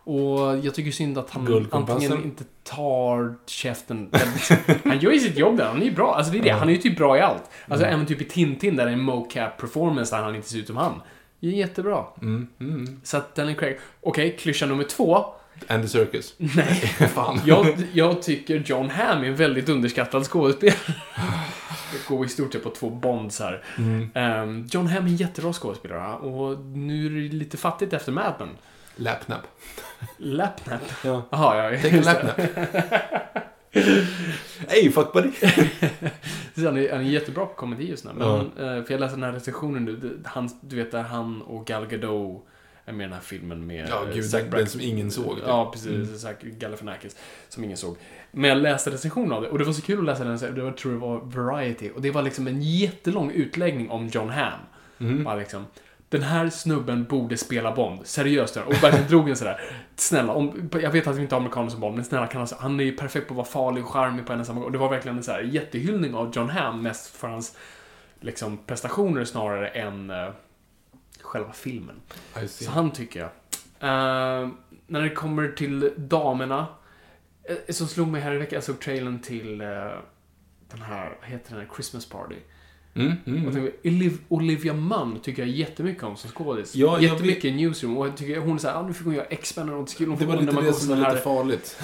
Och 0.06 0.58
jag 0.58 0.76
tycker 0.76 0.92
synd 0.92 1.18
att 1.18 1.30
han 1.30 1.68
antingen 1.72 2.24
inte 2.24 2.44
tar 2.64 3.36
käften. 3.46 4.10
han 4.84 5.00
gör 5.00 5.12
ju 5.12 5.20
sitt 5.20 5.38
jobb 5.38 5.58
där, 5.58 5.66
han 5.66 5.82
är 5.82 5.86
ju 5.86 5.92
bra. 5.92 6.16
Alltså 6.16 6.32
det 6.32 6.38
är 6.38 6.44
det, 6.44 6.50
han 6.50 6.70
är 6.70 6.74
ju 6.74 6.80
typ 6.80 6.98
bra 6.98 7.18
i 7.18 7.22
allt. 7.22 7.44
Alltså 7.68 7.86
även 7.86 8.06
typ 8.06 8.22
i 8.22 8.26
Tintin 8.26 8.76
där 8.76 8.86
det 8.86 8.92
är 8.92 8.94
en 8.94 9.02
mocap 9.02 9.58
performance 9.58 10.16
där 10.16 10.24
han 10.24 10.36
inte 10.36 10.50
ser 10.50 10.58
ut 10.58 10.68
som 10.68 10.78
han. 10.78 11.02
Det 11.44 11.50
är 11.50 11.52
jättebra. 11.52 12.06
Mm, 12.22 12.48
mm. 12.60 13.02
Så 13.04 13.18
att 13.18 13.36
Daniel 13.36 13.58
Craig, 13.58 13.80
okej, 14.02 14.38
klyscha 14.40 14.66
nummer 14.66 14.84
två. 14.84 15.26
Andy 15.68 15.88
Serkis. 15.88 16.34
Nej. 16.38 16.76
Fan. 17.14 17.42
Jag, 17.46 17.76
jag 17.94 18.22
tycker 18.22 18.64
John 18.66 18.90
Hamm 18.90 19.24
är 19.24 19.28
en 19.28 19.36
väldigt 19.36 19.70
underskattad 19.70 20.24
skådespelare. 20.24 20.78
Jag 21.94 22.18
går 22.18 22.26
i 22.26 22.30
stort 22.30 22.54
sett 22.54 22.64
på 22.64 22.70
två 22.70 22.90
Bonds 22.90 23.40
här. 23.40 23.64
Mm. 23.78 24.10
Ehm, 24.14 24.68
John 24.72 24.88
Hamm 24.88 25.06
är 25.06 25.10
en 25.10 25.16
jättebra 25.16 25.54
skådespelare 25.54 26.16
och 26.16 26.60
nu 26.60 27.06
är 27.06 27.10
det 27.10 27.36
lite 27.36 27.58
fattigt 27.58 27.94
efter 27.94 28.12
Mad 28.12 28.34
Men. 28.40 28.50
Lapnap. 28.96 29.42
Lapnap. 30.18 30.82
Ja. 31.04 31.22
Jaha, 31.30 31.72
ja. 31.72 31.82
Take 31.82 32.00
a 32.00 32.02
lapnap. 32.04 32.40
Hey, 34.68 34.92
fuck 34.92 35.14
buddy. 35.14 35.30
Så 36.56 36.66
Han 36.66 36.78
är, 36.78 36.92
han 36.92 37.00
är 37.02 37.10
jättebra 37.10 37.46
på 37.46 37.54
komedi 37.54 37.90
just 37.90 38.06
nu. 38.06 38.12
Men, 38.16 38.28
Ja. 38.28 38.40
eh, 38.78 38.84
för 38.84 38.92
jag 38.94 39.00
läste 39.00 39.16
den 39.16 39.24
här 39.24 39.32
recensionen 39.32 39.86
nu. 39.86 39.96
det- 39.96 40.30
Han, 40.30 40.50
du 40.62 40.76
vet 40.76 40.92
där 40.92 41.02
han 41.02 41.42
och 41.42 41.66
Gal 41.68 41.86
Gadot 41.88 42.46
är 42.86 42.94
med 42.94 43.04
i 43.04 43.08
den 43.08 43.14
här 43.14 43.22
filmen 43.22 43.68
med 43.68 43.90
Ja, 43.90 44.04
eh, 44.08 44.14
gud, 44.16 44.26
Zac 44.26 44.44
den, 44.52 44.68
som 44.68 44.82
ingen 44.82 45.12
såg. 45.12 45.36
typ. 45.36 45.44
Ja, 45.48 45.72
precis. 45.74 46.22
Zac 46.22 46.36
Galifianakis. 46.42 47.16
Som 47.50 47.64
ingen 47.64 47.78
såg. 47.78 47.98
Men 48.32 48.50
jag 48.50 48.58
läste 48.58 48.92
recensionen 48.92 49.32
av 49.32 49.42
det 49.42 49.50
och 49.50 49.58
det 49.58 49.64
var 49.64 49.74
så 49.74 49.82
kul 49.82 50.00
att 50.00 50.06
läsa 50.06 50.24
den. 50.24 50.56
Det 50.56 50.62
var, 50.62 50.68
jag 50.70 50.78
tror 50.78 50.92
det 50.92 50.98
var 50.98 51.20
Variety. 51.20 51.90
Och 51.90 52.02
det 52.02 52.12
var 52.12 52.22
liksom 52.22 52.48
en 52.48 52.62
jättelång 52.62 53.32
utläggning 53.32 53.90
om 53.90 54.08
John 54.08 54.30
Hamm. 54.30 54.60
Mm. 55.00 55.24
Bara 55.24 55.36
liksom, 55.36 55.66
den 56.14 56.24
här 56.24 56.50
snubben 56.50 57.04
borde 57.04 57.38
spela 57.38 57.76
Bond. 57.76 58.08
Seriöst. 58.08 58.58
Och 58.58 58.84
verkligen 58.84 59.08
drog 59.08 59.30
en 59.30 59.36
sådär. 59.36 59.62
Snälla, 59.96 60.34
om, 60.34 60.70
jag 60.82 60.92
vet 60.92 61.08
att 61.08 61.16
vi 61.16 61.22
inte 61.22 61.36
har 61.36 61.40
amerikaner 61.40 61.70
som 61.70 61.80
Bond, 61.80 61.96
men 61.96 62.06
snälla 62.06 62.28
kan 62.28 62.42
han, 62.42 62.48
han 62.60 62.80
är 62.80 62.84
ju 62.84 62.98
perfekt 62.98 63.28
på 63.28 63.34
att 63.34 63.36
vara 63.36 63.48
farlig 63.48 63.84
och 63.84 63.90
charmig 63.90 64.26
på 64.26 64.34
en 64.34 64.40
och 64.40 64.46
samma 64.46 64.60
gång. 64.60 64.66
Och 64.66 64.72
det 64.72 64.78
var 64.78 64.90
verkligen 64.90 65.18
en 65.18 65.24
så 65.24 65.32
här 65.32 65.42
jättehyllning 65.42 66.16
av 66.16 66.32
John 66.36 66.50
Hamm, 66.50 66.82
mest 66.82 67.16
för 67.16 67.28
hans 67.28 67.58
liksom, 68.20 68.58
prestationer 68.58 69.26
snarare 69.26 69.68
än 69.68 70.10
eh, 70.10 70.30
själva 71.22 71.54
filmen. 71.54 71.96
Så 72.66 72.72
han 72.72 72.92
tycker 72.92 73.20
jag. 73.20 73.30
Eh, 73.80 74.50
när 74.88 75.02
det 75.02 75.10
kommer 75.10 75.48
till 75.48 75.94
damerna. 75.98 76.68
eh, 77.44 77.74
som 77.74 77.88
slog 77.88 78.08
mig 78.08 78.22
här 78.22 78.34
i 78.34 78.38
veckan, 78.38 78.56
jag 78.56 78.64
såg 78.64 78.80
trailern 78.80 79.20
till 79.20 79.62
eh, 79.62 79.68
den 80.72 80.82
här, 80.82 81.18
vad 81.22 81.30
heter 81.30 81.50
den 81.52 81.60
här, 81.60 81.70
Christmas 81.76 82.06
Party. 82.06 82.36
Mm, 82.96 83.14
mm. 83.26 83.48
Och 83.48 83.54
tänkte, 83.54 83.90
Oliv- 83.90 84.18
Olivia 84.28 84.74
Munn 84.74 85.20
tycker 85.24 85.42
jag 85.42 85.50
jättemycket 85.52 86.04
om 86.04 86.18
som 86.18 86.30
skådis. 86.30 86.76
Ja, 86.76 87.00
jättemycket 87.02 87.46
i 87.46 87.52
Newsroom. 87.52 87.98
Och 87.98 88.08
jag 88.08 88.18
tycker 88.18 88.40
hon 88.40 88.56
är 88.56 88.60
såhär, 88.60 88.76
ah, 88.76 88.88
nu 88.88 88.94
fick 88.94 89.06
hon 89.06 89.14
göra 89.16 89.26
X-Men 89.26 89.70
och 89.70 89.76
något 89.80 89.98
kul. 89.98 90.10
Hon 90.10 90.18
Det 90.18 90.26
var 90.26 90.34
lite 90.34 90.46
när 90.46 90.54
man 90.54 90.64
det 90.64 90.74
som 90.74 90.90
var 90.90 90.96
här, 90.96 91.12
lite 91.12 91.24
farligt. 91.24 91.78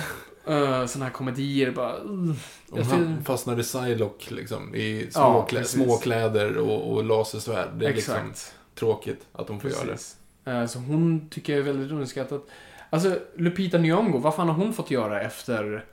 uh, 0.49 0.85
såna 0.87 1.05
här 1.05 1.11
komedier. 1.11 1.71
Bara, 1.71 1.93
uh. 1.97 2.33
Han 2.75 2.85
ser- 2.85 3.23
fastnar 3.23 3.59
i 3.59 3.63
Psylocke 3.63 4.33
liksom, 4.33 4.75
i 4.75 5.07
små, 5.11 5.21
Ja, 5.21 5.41
klä, 5.45 5.59
precis. 5.59 5.83
små 5.83 5.97
kläder 5.97 6.57
och, 6.57 6.91
och 6.93 7.03
lasersvärd. 7.03 7.69
Det 7.79 7.85
är 7.87 7.93
liksom 7.93 8.15
Exakt. 8.15 8.53
tråkigt 8.75 9.25
att 9.33 9.47
de 9.47 9.59
får 9.59 9.69
göra 9.71 9.83
det. 9.83 9.91
Precis. 9.91 10.15
Eh, 10.45 10.65
så 10.65 10.79
hon 10.79 11.29
tycker 11.29 11.53
jag 11.53 11.59
är 11.59 11.63
väldigt 11.63 11.91
underskattad. 11.91 12.41
Alltså, 12.89 13.19
Lupita 13.37 13.77
Nyong'o, 13.77 14.19
vad 14.21 14.35
fan 14.35 14.47
har 14.47 14.55
hon 14.55 14.73
fått 14.73 14.91
göra 14.91 15.21
efter... 15.21 15.85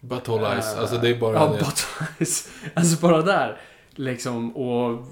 But 0.00 0.28
all 0.28 0.44
eyes, 0.44 0.74
eh, 0.74 0.80
alltså 0.80 0.96
det 0.98 1.08
är 1.08 1.20
bara 1.20 1.34
Ja, 1.34 1.46
det. 1.46 1.58
But 1.58 1.86
All 1.98 2.06
Eyes. 2.18 2.48
Alltså 2.74 3.00
bara 3.00 3.22
där. 3.22 3.60
Liksom, 4.00 4.56
och 4.56 5.06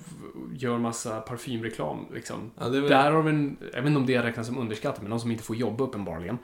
gör 0.52 0.78
massa 0.78 1.20
parfymreklam, 1.20 2.06
liksom. 2.14 2.50
Ja, 2.58 2.68
väl... 2.68 2.88
Där 2.88 3.12
har 3.12 3.22
vi 3.22 3.30
en, 3.30 3.56
jag 3.60 3.82
vet 3.82 3.86
inte 3.86 3.98
om 3.98 4.06
det 4.06 4.22
räknas 4.22 4.46
som 4.46 4.58
underskattat, 4.58 5.02
men 5.02 5.10
någon 5.10 5.20
som 5.20 5.30
inte 5.30 5.44
får 5.44 5.56
jobba 5.56 5.84
uppenbarligen. 5.84 6.38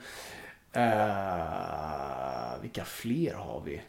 Uh, 0.77 2.61
vilka 2.61 2.85
fler 2.85 3.33
har 3.33 3.61
vi? 3.65 3.81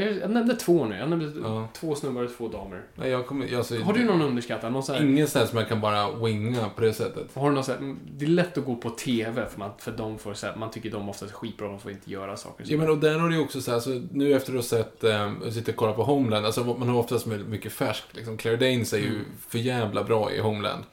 Jag 0.00 0.30
nämnde 0.30 0.56
två 0.56 0.84
nu. 0.84 0.96
Jag 0.96 1.08
nämnde 1.10 1.40
Ja. 1.48 1.68
två 1.72 1.94
snubbar 1.94 2.22
och 2.24 2.36
två 2.36 2.48
damer. 2.48 2.82
Nej, 2.94 3.10
jag 3.10 3.26
kommer, 3.26 3.56
alltså, 3.56 3.76
Har 3.78 3.92
du 3.92 4.04
någon 4.04 4.22
underskattad? 4.22 4.72
Någon 4.72 4.82
så 4.82 4.92
här, 4.92 5.02
Ingen 5.02 5.28
sån 5.28 5.46
som 5.46 5.58
jag 5.58 5.68
kan 5.68 5.80
bara 5.80 6.12
winga 6.16 6.68
på 6.68 6.80
det 6.82 6.92
sättet. 6.92 7.26
har 7.34 7.48
du 7.48 7.54
någon 7.54 7.64
så 7.64 7.72
här, 7.72 7.78
mm, 7.78 7.98
det 8.16 8.24
är 8.24 8.28
lätt 8.28 8.58
att 8.58 8.64
gå 8.64 8.76
på 8.76 8.90
TV 8.90 9.46
för, 9.50 9.58
man, 9.58 9.70
för 9.78 9.92
de 9.92 10.18
får 10.18 10.34
så 10.34 10.46
här, 10.46 10.56
man 10.56 10.70
tycker 10.70 10.90
de 10.90 11.08
ofta 11.08 11.24
är 11.26 11.30
skitbra, 11.30 11.68
de 11.68 11.80
får 11.80 11.90
inte 11.90 12.10
göra 12.10 12.36
saker. 12.36 12.64
Ja, 12.68 12.78
men 12.78 12.90
och 12.90 12.98
där 12.98 13.18
har 13.18 13.28
du 13.28 13.34
ju 13.36 13.42
också 13.42 13.60
så 13.60 13.70
här, 13.72 13.80
så 13.80 14.02
nu 14.12 14.32
efter 14.32 14.52
att 14.52 14.56
ha 14.56 14.62
sett, 14.62 15.04
eh, 15.04 15.32
jag 15.44 15.52
sitter 15.52 15.72
och 15.72 15.76
kollar 15.76 15.92
på 15.92 16.02
Homeland, 16.04 16.46
alltså 16.46 16.64
man 16.78 16.88
har 16.88 16.96
oftast 16.98 17.26
mycket 17.26 17.72
färskt 17.72 18.16
liksom. 18.16 18.36
Claire 18.36 18.56
Danes 18.72 18.92
är 18.92 18.98
ju 18.98 19.06
Mm. 19.08 19.24
för 19.48 19.58
jävla 19.58 20.04
bra 20.04 20.32
i 20.32 20.38
Homeland. 20.40 20.84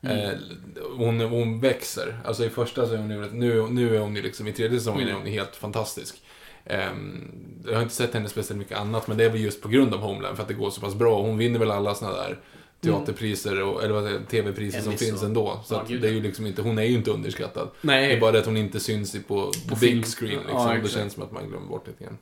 Eh, 0.00 0.30
hon, 0.96 1.20
hon 1.20 1.60
växer. 1.60 2.20
Alltså 2.24 2.44
i 2.44 2.48
första 2.50 2.86
så 2.86 2.92
är 2.94 2.98
hon 2.98 3.08
nu, 3.08 3.66
nu 3.70 3.96
är 3.96 4.00
hon 4.00 4.16
ju 4.16 4.22
liksom, 4.22 4.46
i 4.48 4.52
tredje 4.52 4.78
säsongen 4.78 5.08
är 5.08 5.12
hon 5.12 5.26
helt 5.26 5.56
fantastisk. 5.56 6.22
Ehm, 6.64 7.30
jag 7.66 7.74
har 7.74 7.82
inte 7.82 7.94
sett 7.94 8.14
henne 8.14 8.28
speciellt 8.28 8.58
mycket 8.58 8.78
annat, 8.78 9.08
men 9.08 9.16
det 9.16 9.24
är 9.24 9.30
väl 9.30 9.40
just 9.40 9.62
på 9.62 9.68
grund 9.68 9.94
av 9.94 10.00
Homeland, 10.00 10.36
för 10.36 10.42
att 10.42 10.48
det 10.48 10.54
går 10.54 10.70
så 10.70 10.80
pass 10.80 10.94
bra. 10.94 11.22
Hon 11.22 11.38
vinner 11.38 11.58
väl 11.58 11.70
alla 11.70 11.94
såna 11.94 12.12
där 12.12 12.38
teaterpriser, 12.80 13.62
och, 13.62 13.82
eller 13.84 14.20
TV-priser 14.30 14.80
som 14.80 14.92
finns 14.92 15.20
och- 15.20 15.26
ändå. 15.26 15.60
Så 15.64 15.74
Ja, 15.74 15.96
det 15.96 16.08
är 16.08 16.12
ju 16.12 16.20
liksom 16.22 16.46
inte, 16.46 16.62
hon 16.62 16.78
är 16.78 16.82
ju 16.82 16.94
inte 16.94 17.10
underskattad. 17.10 17.68
Nej. 17.80 18.08
Det 18.08 18.14
är 18.14 18.20
bara 18.20 18.32
det 18.32 18.38
att 18.38 18.46
hon 18.46 18.56
inte 18.56 18.80
syns 18.80 19.12
på, 19.28 19.52
på 19.68 19.76
big 19.80 20.04
screen 20.06 20.38
liksom. 20.40 20.68
Ja, 20.68 20.78
det 20.82 20.88
känns 20.88 21.12
som 21.12 21.22
att 21.22 21.32
man 21.32 21.48
glömmer 21.48 21.66
bort 21.66 21.86
lite 21.86 22.04
grann. 22.04 22.18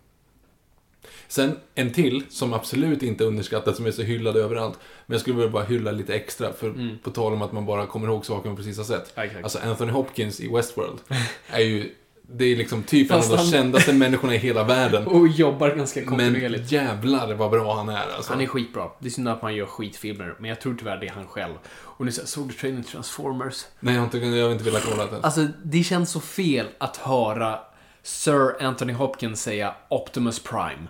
Sen 1.29 1.57
en 1.75 1.93
till, 1.93 2.25
som 2.31 2.53
absolut 2.53 3.03
inte 3.03 3.25
är 3.25 3.29
underskattad, 3.29 3.77
som 3.77 3.87
är 3.87 3.91
så 3.91 4.03
hyllad 4.03 4.37
överallt. 4.37 4.79
Men 5.07 5.15
jag 5.15 5.21
skulle 5.21 5.37
vilja 5.37 5.51
bara 5.51 5.65
hylla 5.65 5.91
lite 5.93 6.15
extra, 6.15 6.53
för 6.53 6.99
på 7.03 7.11
tal 7.11 7.33
om 7.33 7.43
att 7.43 7.53
man 7.53 7.67
bara 7.67 7.87
kommer 7.87 8.09
ihåg 8.09 8.27
saker 8.27 8.49
man 8.49 8.57
precis 8.57 8.77
har 8.77 8.85
sett. 8.85 9.19
Exakt. 9.19 9.43
Alltså 9.45 9.59
Anthony 9.59 9.93
Hopkins 9.93 10.41
i 10.41 10.49
Westworld 10.49 10.99
är 11.49 11.61
ju, 11.61 11.95
det 12.33 12.45
är 12.45 12.57
liksom 12.57 12.83
typ 12.83 13.11
en 13.11 13.17
av 13.17 13.21
Fast 13.21 13.31
de 13.31 13.37
han- 13.37 13.47
kändaste 13.47 13.93
människorna 13.93 14.35
i 14.35 14.39
hela 14.39 14.65
världen. 14.65 15.07
Och 15.07 15.29
jobbar 15.29 15.69
ganska 15.71 16.01
Men 16.01 16.09
kontinuerligt. 16.09 16.73
jävlar 16.73 17.35
vad 17.35 17.51
bra 17.51 17.75
han 17.77 17.89
är 17.89 18.07
alltså. 18.17 18.33
Han 18.33 18.41
är 18.43 18.47
skitbra. 18.47 18.91
Det 18.99 19.09
är 19.09 19.11
synd 19.11 19.29
att 19.29 19.43
man 19.43 19.55
gör 19.55 19.67
skitfilmer, 19.67 20.35
men 20.39 20.49
jag 20.49 20.61
tror 20.61 20.75
tyvärr 20.79 20.97
det 20.97 21.07
är 21.07 21.11
han 21.13 21.27
själv. 21.27 21.55
Och 21.83 22.05
nu 22.05 22.13
så 22.13 22.21
här, 22.21 22.27
såg 22.29 22.49
du 22.49 22.55
trailern 22.55 22.85
Transformers? 22.85 23.65
Nej, 23.81 23.95
jag 23.95 24.01
har 24.01 24.05
inte, 24.05 24.19
jag 24.19 24.45
har 24.47 24.53
inte 24.53 24.65
velat 24.65 24.85
kolla 24.85 25.07
det. 25.07 25.21
Alltså, 25.23 25.47
det 25.65 25.83
känns 25.83 26.11
så 26.11 26.21
fel 26.21 26.67
att 26.79 26.97
höra 26.97 27.59
Sir 28.03 28.63
Anthony 28.63 28.93
Hopkins 28.93 29.43
säga 29.43 29.75
Optimus 29.91 30.39
Prime. 30.43 30.87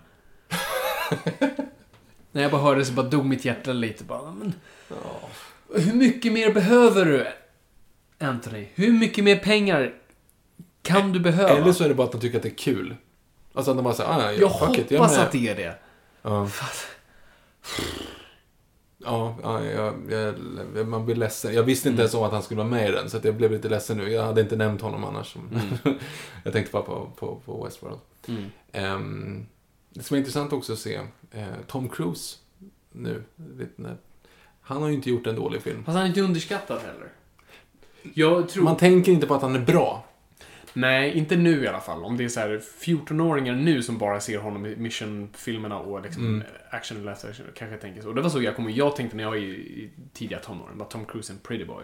När 2.33 2.43
jag 2.43 2.51
bara 2.51 2.63
hörde 2.63 2.85
så 2.85 2.93
bara 2.93 3.07
dog 3.09 3.25
mitt 3.25 3.45
hjärta 3.45 3.73
lite. 3.73 4.05
Bara, 4.05 4.33
men, 4.33 4.53
hur 5.75 5.93
mycket 5.93 6.33
mer 6.33 6.53
behöver 6.53 7.05
du, 7.05 7.27
Anthony? 8.27 8.67
Hur 8.75 8.93
mycket 8.93 9.25
mer 9.25 9.37
pengar 9.37 9.93
kan 10.83 11.13
du 11.13 11.21
behöva? 11.21 11.51
Eller 11.51 11.73
så 11.73 11.85
är 11.85 11.89
det 11.89 11.95
bara 11.95 12.07
att 12.07 12.13
de 12.13 12.21
tycker 12.21 12.37
att 12.37 12.43
det 12.43 12.49
är 12.49 12.55
kul. 12.57 12.97
Alltså 13.55 13.71
att 13.71 13.77
de 13.77 13.83
bara 13.85 13.95
säger, 13.95 14.11
ah, 14.11 14.23
ja, 14.23 14.33
jag 14.33 14.59
fuck 14.59 14.79
it, 14.79 14.91
jag 14.91 14.99
hoppas 14.99 15.19
att 15.19 15.33
det 15.33 15.49
är 15.49 15.57
det. 15.57 15.75
Ja. 16.23 16.49
Ja, 19.05 19.37
ja 19.43 19.65
jag, 19.65 19.95
jag, 20.75 20.89
man 20.89 21.05
blir 21.07 21.15
ledsen. 21.17 21.55
Jag 21.55 21.63
visste 21.63 21.89
Mm. 21.89 21.93
inte 21.95 22.03
ens 22.03 22.15
om 22.15 22.23
att 22.23 22.33
han 22.33 22.43
skulle 22.43 22.59
vara 22.59 22.69
med 22.69 22.89
i 22.89 22.93
den, 22.93 23.11
så 23.11 23.17
att 23.17 23.25
jag 23.25 23.35
blev 23.35 23.53
lite 23.53 23.69
ledsen 23.69 23.97
nu. 23.97 24.11
Jag 24.13 24.25
hade 24.25 24.41
inte 24.41 24.57
nämnt 24.57 24.81
honom 24.81 25.05
annars. 25.05 25.37
Mm. 25.37 25.99
jag 26.45 26.53
tänkte 26.53 26.73
bara 26.73 26.83
på, 26.83 27.11
på, 27.17 27.41
på 27.45 27.65
Westworld. 27.65 27.99
Ehm, 28.73 29.47
det 29.91 30.03
som 30.03 30.15
är 30.15 30.19
intressant 30.19 30.53
också 30.53 30.73
att 30.73 30.79
se, 30.79 31.01
eh, 31.31 31.45
Tom 31.67 31.89
Cruise 31.89 32.37
nu. 32.93 33.25
När, 33.77 33.97
han 34.61 34.83
har 34.83 34.89
ju 34.89 34.95
inte 34.95 35.11
gjort 35.11 35.27
en 35.27 35.37
dålig 35.37 35.63
film. 35.63 35.85
Fast 35.85 35.95
han 35.95 36.05
är 36.05 36.09
inte 36.09 36.21
underskattad 36.21 36.81
heller. 36.81 37.09
Jag 38.15 38.49
tror... 38.49 38.65
Man 38.65 38.77
tänker 38.77 39.13
inte 39.13 39.27
på 39.27 39.35
att 39.35 39.43
han 39.43 39.55
är 39.57 39.61
bra. 39.61 40.05
Nej, 40.73 41.19
inte 41.19 41.37
nu 41.37 41.65
i 41.65 41.69
alla 41.69 41.81
fall. 41.81 42.05
Om 42.05 42.17
det 42.17 42.25
är 42.25 42.29
så 42.29 42.41
här 42.41 42.61
14-åringar 42.81 43.55
nu 43.55 43.83
som 43.83 43.99
bara 43.99 44.21
ser 44.21 44.39
honom 44.39 44.67
i 44.67 44.77
Mission-filmerna 44.77 45.79
och 45.79 46.03
liksom 46.03 46.27
Mm. 46.27 46.43
action 46.71 46.99
eller 47.01 47.13
action, 47.13 47.33
kanske 47.55 47.77
tänker 47.77 48.03
så. 48.03 48.09
Och 48.09 48.15
det 48.15 48.23
var 48.23 48.31
så 48.31 48.43
jag 48.43 48.57
kommer 48.57 48.71
jag 48.71 48.97
tänkte 48.97 49.17
när 49.17 49.25
jag 49.25 49.31
var 49.31 49.37
i, 49.37 49.51
i 49.51 49.91
tidiga 50.13 50.39
tonåren. 50.39 50.79
Var 50.79 50.87
Tom 50.87 51.05
Cruise 51.07 51.33
en 51.33 51.39
pretty 51.39 51.65
boy. 51.65 51.83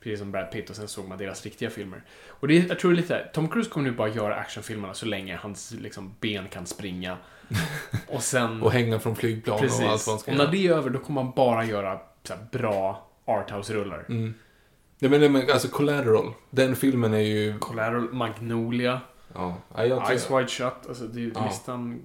Precis 0.00 0.18
som 0.18 0.32
Brad 0.32 0.50
Pitt 0.52 0.70
och 0.70 0.76
sen 0.76 0.88
såg 0.88 1.08
man 1.08 1.18
deras 1.18 1.44
riktiga 1.44 1.70
filmer. 1.70 2.02
Och 2.28 2.48
det, 2.48 2.54
jag 2.54 2.78
tror 2.78 2.90
det 2.90 2.94
är 2.94 3.00
lite 3.00 3.14
här, 3.14 3.30
Tom 3.34 3.48
Cruise 3.48 3.70
kommer 3.70 3.90
nu 3.90 3.96
bara 3.96 4.08
göra 4.08 4.34
actionfilmerna 4.34 4.94
så 4.94 5.06
länge 5.06 5.36
hans 5.36 5.70
liksom, 5.70 6.14
ben 6.20 6.48
kan 6.48 6.66
springa. 6.66 7.16
Och 8.08 8.22
sen... 8.22 8.62
Och 8.62 8.72
hänga 8.72 8.98
från 9.00 9.16
flygplan 9.16 9.56
och 9.56 9.62
allt 9.62 9.70
precis. 9.70 10.06
vad 10.06 10.14
han 10.14 10.18
ska 10.18 10.30
Och 10.30 10.36
när 10.36 10.46
det 10.46 10.66
är 10.66 10.72
över, 10.72 10.90
då 10.90 10.98
kommer 10.98 11.22
man 11.24 11.32
bara 11.36 11.64
göra 11.64 12.00
här, 12.28 12.38
bra 12.52 13.08
arthouse-rullar. 13.24 14.04
Mm. 14.08 14.34
Ja, 14.98 15.08
men, 15.08 15.32
men 15.32 15.50
alltså 15.50 15.68
Collateral, 15.68 16.32
den 16.50 16.76
filmen 16.76 17.14
är 17.14 17.18
ju... 17.18 17.58
Collateral, 17.58 18.12
Magnolia, 18.12 19.00
Ja, 19.34 19.54
ja, 19.76 19.84
jag, 19.86 20.10
Eyes 20.10 20.30
Wide 20.30 20.48
Shut. 20.48 20.72
Alltså, 20.88 21.04
det 21.04 21.20
är 21.24 21.32
Ja. 21.34 21.46
listan... 21.46 22.02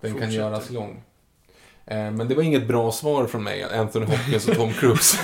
Den 0.00 0.10
kan 0.10 0.20
Fortsätter. 0.20 0.36
göras 0.36 0.70
lång. 0.70 1.02
Eh, 1.86 1.96
Men 2.10 2.28
det 2.28 2.34
var 2.34 2.42
inget 2.42 2.68
bra 2.68 2.92
svar 2.92 3.26
från 3.26 3.42
mig, 3.44 3.62
Anthony 3.64 4.06
Hopkins 4.06 4.48
och 4.48 4.54
Tom 4.56 4.72
Cruise. 4.80 5.18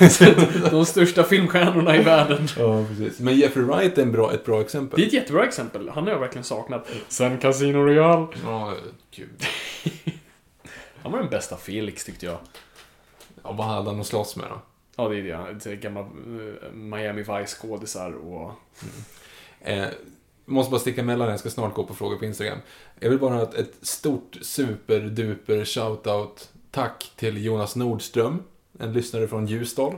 De 0.70 0.86
största 0.86 1.24
filmstjärnorna 1.24 1.96
i 1.96 2.02
världen. 2.02 2.48
ja, 2.58 2.84
precis. 2.88 3.20
Men 3.20 3.36
Jeffrey 3.36 3.64
Wright 3.64 3.98
är 3.98 4.02
en 4.02 4.12
bra, 4.12 4.32
ett 4.32 4.44
bra 4.44 4.60
exempel. 4.60 4.98
Det 5.00 5.04
är 5.04 5.06
ett 5.06 5.12
jättebra 5.12 5.44
exempel. 5.46 5.88
Han 5.88 6.04
har 6.04 6.10
jag 6.10 6.18
verkligen 6.20 6.44
saknat. 6.44 6.88
Sen 7.08 7.38
Casino 7.38 7.78
Royale. 7.78 8.26
Ja, 8.44 8.74
gud. 9.16 9.44
Han 11.02 11.12
var 11.12 11.18
den 11.18 11.30
bästa 11.30 11.56
Felix, 11.56 12.04
tyckte 12.04 12.26
jag. 12.26 12.38
Ja, 13.44 13.52
vad 13.52 13.66
hade 13.66 13.90
han 13.90 14.00
att 14.00 14.06
slåss 14.06 14.36
med 14.36 14.46
då? 14.50 14.60
Ja, 15.00 15.08
det 15.08 15.18
är 15.18 15.22
det. 15.22 15.70
Är 15.70 15.74
gamla 15.74 16.00
eh, 16.00 16.72
Miami 16.72 17.22
Vice-skådisar 17.22 18.12
och... 18.12 18.50
Eh, 19.60 19.86
måste 20.44 20.70
bara 20.70 20.80
sticka 20.80 21.00
emellan, 21.00 21.28
jag 21.28 21.40
ska 21.40 21.50
snart 21.50 21.74
gå 21.74 21.84
på 21.84 21.94
frågor 21.94 22.16
på 22.16 22.24
Instagram. 22.24 22.58
Jag 22.98 23.10
vill 23.10 23.18
bara 23.18 23.34
ha 23.34 23.42
ett, 23.42 23.54
ett 23.54 23.74
stort 23.82 24.38
superduper 24.42 25.64
shoutout 25.64 26.50
tack 26.70 27.12
till 27.16 27.44
Jonas 27.44 27.76
Nordström, 27.76 28.42
en 28.78 28.92
lyssnare 28.92 29.28
från 29.28 29.46
Ljusdal. 29.46 29.94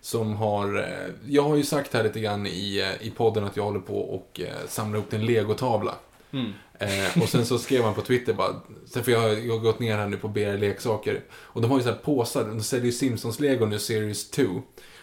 Som 0.00 0.36
har, 0.36 0.76
eh, 0.78 1.14
jag 1.26 1.42
har 1.42 1.56
ju 1.56 1.62
sagt 1.62 1.94
här 1.94 2.02
lite 2.02 2.20
grann 2.20 2.46
i, 2.46 2.80
eh, 2.80 3.06
i 3.06 3.10
podden 3.10 3.44
att 3.44 3.56
jag 3.56 3.64
håller 3.64 3.80
på 3.80 3.98
och 3.98 4.40
samlar 4.66 4.98
ihop 4.98 5.10
till 5.10 5.20
en 5.20 5.26
legotavla. 5.26 5.94
Mm. 6.32 6.52
Eh, 6.78 7.22
och 7.22 7.28
sen 7.28 7.46
så 7.46 7.58
skrev 7.58 7.82
han 7.84 7.94
på 7.94 8.00
Twitter 8.02 8.32
bara, 8.32 8.60
sen 8.86 9.04
för 9.04 9.12
jag, 9.12 9.20
har- 9.20 9.28
jag 9.28 9.52
har 9.54 9.60
gått 9.60 9.78
ner 9.80 9.96
här 9.96 10.08
nu 10.08 10.16
på 10.16 10.28
BR 10.28 10.58
Leksaker. 10.58 11.20
Och 11.32 11.60
de 11.62 11.70
har 11.70 11.78
ju 11.78 11.82
så 11.84 11.90
här 11.90 11.96
påsar, 11.96 12.44
de 12.44 12.60
säljer 12.60 12.86
ju 12.86 12.92
Simpsons-lego 12.92 13.66
nu, 13.66 13.78
Series 13.78 14.30
2. 14.30 14.42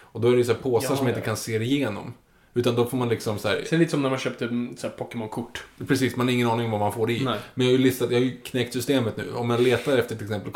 Och 0.00 0.20
då 0.20 0.28
är 0.28 0.32
det 0.32 0.38
ju 0.38 0.44
så 0.44 0.52
här 0.52 0.60
påsar 0.60 0.90
Ja, 0.90 0.96
som 0.96 1.04
man 1.04 1.12
ja. 1.12 1.18
inte 1.18 1.26
kan 1.26 1.36
se 1.36 1.56
igenom. 1.62 2.14
Utan 2.54 2.74
då 2.74 2.86
får 2.86 2.96
man 2.96 3.08
liksom 3.08 3.38
så 3.38 3.48
här, 3.48 3.64
Sen 3.68 3.78
lite 3.78 3.90
som 3.90 4.02
när 4.02 4.10
man 4.10 4.18
köpte 4.18 4.44
mm, 4.44 4.76
så 4.76 4.88
Pokémon-kort. 4.88 5.64
precis, 5.88 6.16
man 6.16 6.26
har 6.26 6.34
ingen 6.34 6.48
aning 6.50 6.64
om 6.64 6.70
vad 6.70 6.80
man 6.80 6.92
får 6.92 7.10
i. 7.10 7.24
Nej. 7.24 7.38
Men 7.54 7.66
jag 7.66 7.72
har 7.74 7.78
ju 7.78 7.84
listat, 7.84 8.10
jag 8.10 8.18
har 8.18 8.24
ju 8.24 8.36
knäckt 8.36 8.72
systemet 8.72 9.16
nu. 9.16 9.24
Om 9.34 9.48
man 9.48 9.62
letar 9.64 9.96
efter 9.98 10.14
till 10.16 10.24
exempel 10.24 10.52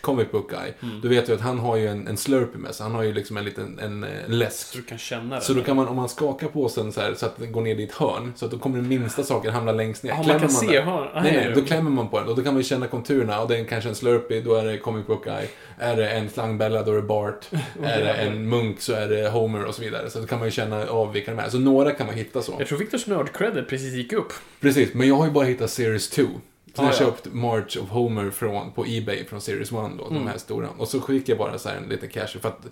comic, 0.00 0.30
Book 0.32 0.50
Guy, 0.50 0.72
Mm. 0.82 1.00
då 1.00 1.08
vet 1.08 1.28
jag 1.28 1.34
att 1.36 1.40
han 1.42 1.58
har 1.58 1.76
ju 1.76 1.88
en, 1.88 2.08
en 2.08 2.16
Slurpee 2.16 2.58
med 2.58 2.74
sig. 2.74 2.84
Han 2.84 2.94
har 2.94 3.02
ju 3.02 3.12
liksom 3.14 3.36
en 3.36 3.44
liten 3.44 3.78
en, 3.78 4.04
en 4.04 4.38
läsk. 4.38 4.66
Så 4.66 4.76
du 4.76 4.82
kan 4.84 4.98
känna 4.98 5.34
det. 5.36 5.40
Så 5.40 5.52
då 5.54 5.62
kan 5.62 5.76
man, 5.76 5.88
om 5.88 5.96
man 5.96 6.08
skakar 6.08 6.48
påsen 6.48 6.92
så 6.92 7.00
här 7.00 7.14
så 7.14 7.26
att 7.26 7.38
den 7.38 7.52
går 7.52 7.60
ner 7.60 7.76
i 7.76 7.84
ett 7.84 7.92
hörn, 7.94 8.32
så 8.36 8.44
att 8.44 8.50
då 8.50 8.58
kommer 8.58 8.76
den 8.78 8.88
minsta 8.88 9.22
saken 9.22 9.52
hamna 9.52 9.72
längst 9.72 10.02
ner. 10.02 10.10
Ja, 10.10 10.24
man 10.28 10.40
kan 10.40 10.50
se 10.50 10.66
den- 10.78 10.84
hörn. 10.88 11.08
Ah, 11.14 11.22
Nej, 11.22 11.34
ja, 11.34 11.40
nej, 11.44 11.52
då 11.54 11.62
klämmer 11.62 11.90
man 11.90 12.08
på 12.08 12.18
den 12.18 12.28
och 12.28 12.36
då 12.36 12.42
kan 12.42 12.52
man 12.54 12.62
ju 12.62 12.68
känna 12.68 12.86
konturerna. 12.86 13.40
Och 13.42 13.48
det 13.48 13.56
är 13.58 13.64
kanske 13.64 13.88
en 13.88 13.94
Slurpee, 13.94 14.40
då 14.40 14.54
är 14.54 14.64
det 14.64 14.78
Comic 14.78 15.06
Book 15.06 15.24
Guy. 15.24 15.46
Är 15.78 15.96
det 15.96 16.10
en 16.10 16.30
slangbella, 16.30 16.82
då 16.82 16.90
är 16.92 16.96
det 16.96 17.02
Bart. 17.02 17.46
är 17.82 18.04
det 18.04 18.12
en 18.12 18.48
munk 18.48 18.80
så 18.80 18.92
är 18.92 19.08
det 19.08 19.28
Homer 19.28 19.64
och 19.64 19.74
så 19.74 19.82
vidare. 19.82 20.10
Så 20.10 20.18
då 20.20 20.26
kan 20.26 20.38
man 20.38 20.48
ju 20.48 20.52
känna 20.52 20.86
av 20.86 21.12
vilka 21.12 21.34
är. 21.38 21.48
Så 21.48 21.58
några 21.58 21.90
kan 21.90 22.06
man 22.06 22.14
hitta 22.16 22.42
så. 22.42 22.54
Jag 22.58 22.68
tror 22.68 22.78
Viktors 22.78 23.06
nörd-credit 23.06 23.68
precis 23.68 23.94
gick 23.94 24.12
upp. 24.12 24.32
Precis, 24.60 24.94
men 24.94 25.08
jag 25.08 25.14
har 25.16 25.26
ju 25.26 25.32
bara 25.32 25.44
hittat 25.44 25.70
Series 25.70 26.10
2. 26.10 26.22
Så 26.22 26.82
jag 26.82 26.84
Ah, 26.84 26.88
ja. 26.92 26.98
köpt 26.98 27.26
March 27.32 27.76
of 27.82 27.88
Homer 27.88 28.30
från, 28.30 28.72
på 28.72 28.84
Ebay 28.88 29.24
från 29.24 29.40
Series 29.40 29.68
1 29.72 29.74
då, 29.98 30.06
Mm. 30.06 30.14
de 30.24 30.26
här 30.26 30.38
stora. 30.38 30.68
Och 30.78 30.88
så 30.88 31.00
skickade 31.00 31.32
jag 31.32 31.38
bara 31.38 31.58
så 31.58 31.68
här 31.68 31.76
en 31.76 31.88
liten 31.88 32.08
cash 32.08 32.26
för 32.40 32.48
att... 32.48 32.66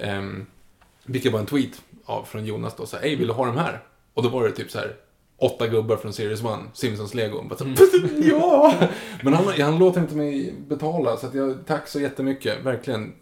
Um, 0.00 0.46
jag 1.06 1.32
bara 1.32 1.40
en 1.40 1.46
tweet 1.46 1.82
av, 2.04 2.24
från 2.24 2.46
Jonas 2.46 2.74
då, 2.76 2.86
så 2.86 2.96
här, 2.96 3.02
vill 3.16 3.26
du 3.26 3.32
ha 3.32 3.46
de 3.46 3.56
här? 3.56 3.80
Och 4.14 4.22
då 4.22 4.28
var 4.28 4.44
det 4.44 4.50
typ 4.52 4.70
så 4.70 4.78
här 4.78 4.94
åtta 5.36 5.66
gubbar 5.66 5.96
från 5.96 6.12
Series 6.12 6.40
1, 6.40 6.46
Simpsons 6.72 7.14
Lego. 7.14 7.42
Bara 7.42 7.58
så, 7.58 7.64
Mm. 7.64 7.76
ja! 8.30 8.74
Men 9.22 9.32
han, 9.34 9.44
han 9.60 9.78
låter 9.78 10.00
inte 10.00 10.14
mig 10.16 10.54
betala, 10.68 11.16
så 11.16 11.26
att 11.26 11.34
jag, 11.34 11.58
tack 11.66 11.88
så 11.88 12.00
jättemycket, 12.00 12.64
verkligen. 12.64 13.12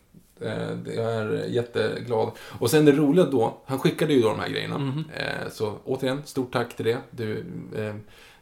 Eh, 0.41 0.95
Jag 0.95 1.13
är 1.15 1.45
jätteglad. 1.49 2.31
Och 2.59 2.71
sen 2.71 2.85
det 2.85 2.93
roliga 2.93 3.25
då, 3.25 3.57
han 3.67 3.79
skickade 3.79 4.13
ju 4.13 4.23
då 4.23 4.29
de 4.29 4.41
här 4.41 4.49
grejerna. 4.49 5.05
Eh, 5.17 5.51
Så 5.53 5.79
återigen, 5.85 6.23
stort 6.25 6.53
tack 6.53 6.77
till 6.77 6.85
det. 6.85 6.99
Du, 7.11 7.39
eh, 7.77 7.95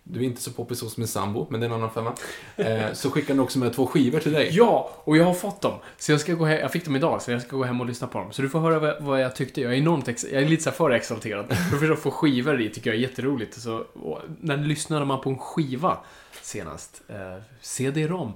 du 0.07 0.21
är 0.21 0.25
inte 0.25 0.43
så 0.43 0.51
poppis 0.51 0.83
hos 0.83 0.97
min 0.97 1.09
sambo, 1.09 1.47
men 1.51 1.61
det 1.61 1.66
är 1.66 1.69
en 1.71 1.75
annan 1.77 1.91
femma. 1.91 2.12
Så 2.93 3.11
skickade 3.11 3.33
han 3.33 3.41
också 3.45 3.59
med 3.59 3.73
två 3.73 3.87
skivor 3.87 4.21
till 4.21 4.33
dig. 4.33 4.49
Ja, 4.53 4.91
och 5.05 5.16
jag 5.16 5.25
har 5.25 5.35
fått 5.35 5.61
dem. 5.61 5.73
Så 5.99 6.12
jag 6.12 6.21
ska 6.21 6.35
gå 6.35 6.45
hem, 6.45 6.59
jag 6.59 6.73
fick 6.73 6.85
dem 6.85 6.97
idag, 6.97 7.23
så 7.23 7.31
jag 7.31 7.43
ska 7.43 7.57
gå 7.57 7.65
hem 7.65 7.81
och 7.81 7.87
lyssna 7.87 8.07
på 8.07 8.19
dem. 8.19 8.33
Så 8.33 8.43
du 8.43 8.49
får 8.49 8.61
höra 8.61 9.01
vad, 9.01 9.21
jag 9.23 9.37
tyckte. 9.37 9.61
Jag 9.61 9.73
är 9.73 9.77
enormt 9.77 10.09
ex, 10.09 10.25
jag 10.33 10.43
är 10.43 10.49
lite 10.49 10.62
så 10.62 10.71
för 10.71 10.91
exalterad. 10.91 11.57
För 11.81 11.91
att 11.91 11.99
få 11.99 12.11
skivor 12.11 12.61
i 12.62 12.71
tycker 12.71 12.91
jag 12.91 12.97
är 12.97 13.01
jätteroligt. 13.03 13.61
Så, 13.61 13.77
och 14.03 14.21
när 14.41 14.57
lyssnade 14.57 15.05
man 15.05 15.21
på 15.21 15.31
en 15.31 15.39
skiva 15.39 15.99
senast? 16.43 17.03
Eh, 17.09 17.43
CD-ROM. 17.61 18.33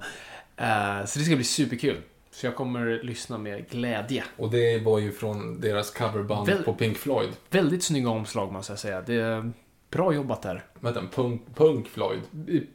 Eh, 0.57 1.05
så 1.05 1.19
det 1.19 1.25
ska 1.25 1.35
bli 1.35 1.43
superkul. 1.43 1.97
Så 2.39 2.45
jag 2.45 2.55
kommer 2.55 2.99
lyssna 3.03 3.37
med 3.37 3.69
glädje. 3.69 4.23
Och 4.37 4.51
det 4.51 4.79
var 4.83 4.99
ju 4.99 5.11
från 5.11 5.61
deras 5.61 5.91
coverband 5.91 6.47
Väl- 6.47 6.63
på 6.63 6.73
Pink 6.73 6.97
Floyd. 6.97 7.29
Väldigt 7.49 7.83
snygga 7.83 8.09
omslag 8.09 8.51
måste 8.51 8.71
jag 8.71 8.79
säga. 8.79 9.01
Det 9.01 9.51
bra 9.89 10.13
jobbat 10.13 10.41
där. 10.41 10.65
Vänta, 10.79 11.03
Punk, 11.13 11.41
Punk 11.55 11.87
Floyd. 11.87 12.19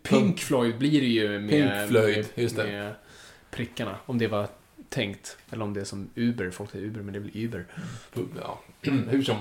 Pink 0.02 0.40
Floyd 0.40 0.78
blir 0.78 1.00
det 1.00 1.06
ju 1.06 1.38
med, 1.40 1.50
Pink 1.50 1.88
Floyd, 1.90 2.16
med, 2.16 2.26
just 2.34 2.56
det. 2.56 2.64
med 2.64 2.94
prickarna. 3.50 3.96
Om 4.06 4.18
det 4.18 4.26
var 4.26 4.48
tänkt. 4.88 5.36
Eller 5.50 5.64
om 5.64 5.74
det 5.74 5.80
är 5.80 5.84
som 5.84 6.10
Uber. 6.14 6.50
Folk 6.50 6.70
säger 6.70 6.86
Uber, 6.86 7.02
men 7.02 7.12
det 7.12 7.18
är 7.18 7.20
väl 7.20 7.30
Uber. 7.34 7.66
Ja, 8.40 8.60
hur 9.10 9.22
som. 9.22 9.36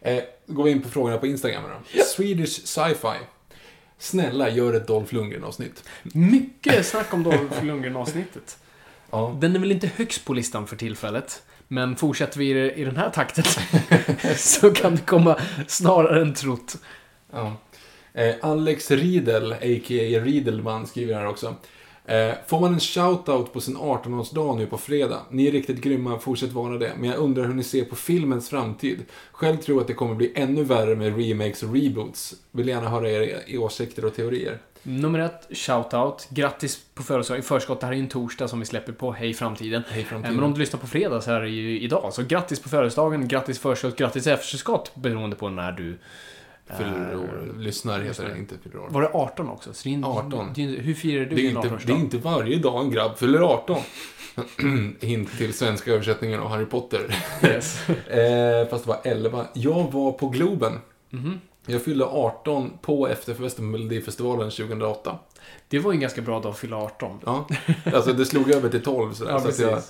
Eh, 0.00 0.22
går 0.46 0.64
vi 0.64 0.70
in 0.70 0.82
på 0.82 0.88
frågorna 0.88 1.18
på 1.18 1.26
Instagram 1.26 1.62
då. 1.62 2.02
Swedish 2.02 2.66
Sci-Fi. 2.66 3.18
Snälla, 3.98 4.50
gör 4.50 4.74
ett 4.74 4.86
Dolph 4.86 5.14
Lundgren-avsnitt. 5.14 5.88
Mycket 6.02 6.86
snack 6.86 7.14
om 7.14 7.22
Dolph 7.22 7.64
Lundgren-avsnittet. 7.64 8.58
Ja. 9.10 9.36
Den 9.40 9.54
är 9.56 9.60
väl 9.60 9.72
inte 9.72 9.86
högst 9.96 10.24
på 10.24 10.34
listan 10.34 10.66
för 10.66 10.76
tillfället. 10.76 11.42
Men 11.68 11.96
fortsätter 11.96 12.38
vi 12.38 12.72
i- 12.72 12.84
den 12.84 12.96
här 12.96 13.10
takten 13.10 13.44
så 14.36 14.70
kan 14.70 14.94
det 14.96 15.00
komma 15.06 15.36
snarare 15.66 16.20
än 16.22 16.34
trott. 16.34 16.76
Ja. 17.32 17.56
Eh, 18.12 18.34
Alex 18.40 18.90
Riedel, 18.90 19.52
a.k.a. 19.52 20.20
Riedelman, 20.24 20.86
skriver 20.86 21.14
här 21.14 21.26
också. 21.26 21.54
Eh, 22.04 22.34
får 22.46 22.60
man 22.60 22.74
en 22.74 22.80
shoutout 22.80 23.52
på 23.52 23.60
sin 23.60 23.76
18-årsdag 23.76 24.56
nu 24.58 24.66
på 24.66 24.78
fredag? 24.78 25.20
Ni 25.30 25.46
är 25.46 25.52
riktigt 25.52 25.80
grymma, 25.80 26.18
fortsätt 26.18 26.52
vara 26.52 26.78
det. 26.78 26.92
Men 26.98 27.10
jag 27.10 27.18
undrar 27.18 27.44
hur 27.44 27.54
ni 27.54 27.62
ser 27.62 27.84
på 27.84 27.96
filmens 27.96 28.48
framtid. 28.50 29.04
Själv 29.32 29.56
tror 29.56 29.76
jag 29.76 29.80
att 29.80 29.88
det 29.88 29.94
kommer 29.94 30.14
bli 30.14 30.32
ännu 30.34 30.64
värre 30.64 30.96
med 30.96 31.16
remakes 31.16 31.62
och 31.62 31.74
reboots. 31.74 32.34
Vill 32.52 32.68
gärna 32.68 32.88
höra 32.88 33.10
era 33.10 33.60
åsikter 33.60 34.04
och 34.04 34.14
teorier. 34.14 34.58
Nummer 34.82 35.18
ett, 35.18 35.48
shout-out. 35.50 36.26
Grattis 36.30 36.80
på 36.94 37.02
födelsedagen 37.02 37.40
i 37.40 37.46
förskott. 37.46 37.80
Det 37.80 37.86
här 37.86 37.92
är 37.92 37.96
ju 37.96 38.02
en 38.02 38.08
torsdag 38.08 38.48
som 38.48 38.60
vi 38.60 38.66
släpper 38.66 38.92
på 38.92 39.12
Hej 39.12 39.34
Framtiden. 39.34 39.82
Hej 39.88 40.02
Eh, 40.02 40.06
framtiden. 40.06 40.36
Men 40.36 40.44
om 40.44 40.52
du 40.52 40.60
lyssnar 40.60 40.80
på 40.80 40.86
fredag 40.86 41.20
så 41.20 41.30
är 41.30 41.40
det 41.40 41.48
ju 41.48 41.80
idag. 41.80 42.12
Så 42.12 42.22
grattis 42.22 42.60
på 42.60 42.68
födelsedagen, 42.68 43.28
grattis 43.28 43.58
förskott, 43.58 43.96
grattis 43.96 44.26
efterskott 44.26 44.94
beroende 44.94 45.36
på 45.36 45.48
när 45.48 45.72
du... 45.72 45.98
Fyller 46.78 47.12
eh, 47.12 47.20
år. 47.20 47.54
Lyssnar 47.58 48.00
heter 48.00 48.28
det, 48.28 48.38
inte 48.38 48.54
fyller 48.62 48.78
år. 48.78 48.88
Var 48.90 49.02
det 49.02 49.10
18 49.12 49.48
också? 49.48 49.74
Så 49.74 49.88
det 49.88 49.94
är, 49.94 50.04
18. 50.04 50.52
Det 50.54 50.64
är, 50.64 50.68
hur 50.68 50.94
firar 50.94 51.24
du 51.24 51.36
Det 51.36 51.46
är, 51.46 51.50
inte, 51.50 51.60
18-årsdag? 51.68 51.86
det 51.86 51.92
är 51.92 51.96
inte 51.96 52.18
varje 52.18 52.58
dag 52.58 52.84
en 52.84 52.90
grabb 52.90 53.18
fyller 53.18 53.40
18. 53.40 53.78
Hint 55.00 55.38
till 55.38 55.54
svenska 55.54 55.92
översättningen 55.92 56.40
av 56.40 56.48
Harry 56.48 56.66
Potter. 56.66 57.14
Yes. 57.44 57.88
eh, 58.08 58.68
fast 58.70 58.84
det 58.84 58.88
var 58.88 59.00
11. 59.04 59.46
Jag 59.52 59.92
var 59.92 60.12
på 60.12 60.28
Globen. 60.28 60.72
Mhm. 61.10 61.40
Jag 61.68 61.82
fyllde 61.82 62.04
18 62.04 62.78
på 62.82 63.08
efterfesten 63.08 63.64
på 63.64 63.70
Melodifestivalen 63.78 64.50
2008. 64.50 65.18
Det 65.68 65.78
var 65.78 65.92
ju 65.92 65.96
en 65.96 66.00
ganska 66.00 66.22
bra 66.22 66.40
dag 66.40 66.50
att 66.50 66.58
fylla 66.58 66.76
18. 66.76 67.20
Ja, 67.26 67.46
alltså 67.94 68.12
det 68.12 68.26
slog 68.26 68.50
över 68.50 68.68
till 68.68 68.82
12. 68.82 69.12
Så, 69.12 69.24
Ja, 69.24 69.40
så, 69.40 69.62
jag, 69.62 69.82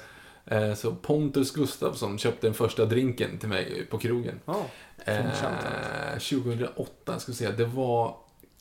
eh, 0.69 0.75
så 0.75 0.95
Pontus 0.95 1.53
Gustafsson 1.53 2.19
köpte 2.19 2.47
den 2.47 2.55
första 2.55 2.85
drinken 2.85 3.39
till 3.39 3.49
mig 3.49 3.87
på 3.91 3.99
krogen. 3.99 4.41
Ja. 4.45 4.65
Eh, 5.05 5.15
Fin 5.17 6.43
2008, 6.43 7.19
ska 7.19 7.33
vi 7.33 7.37
se. 7.39 7.51
Det 7.51 7.65
var 7.65 8.15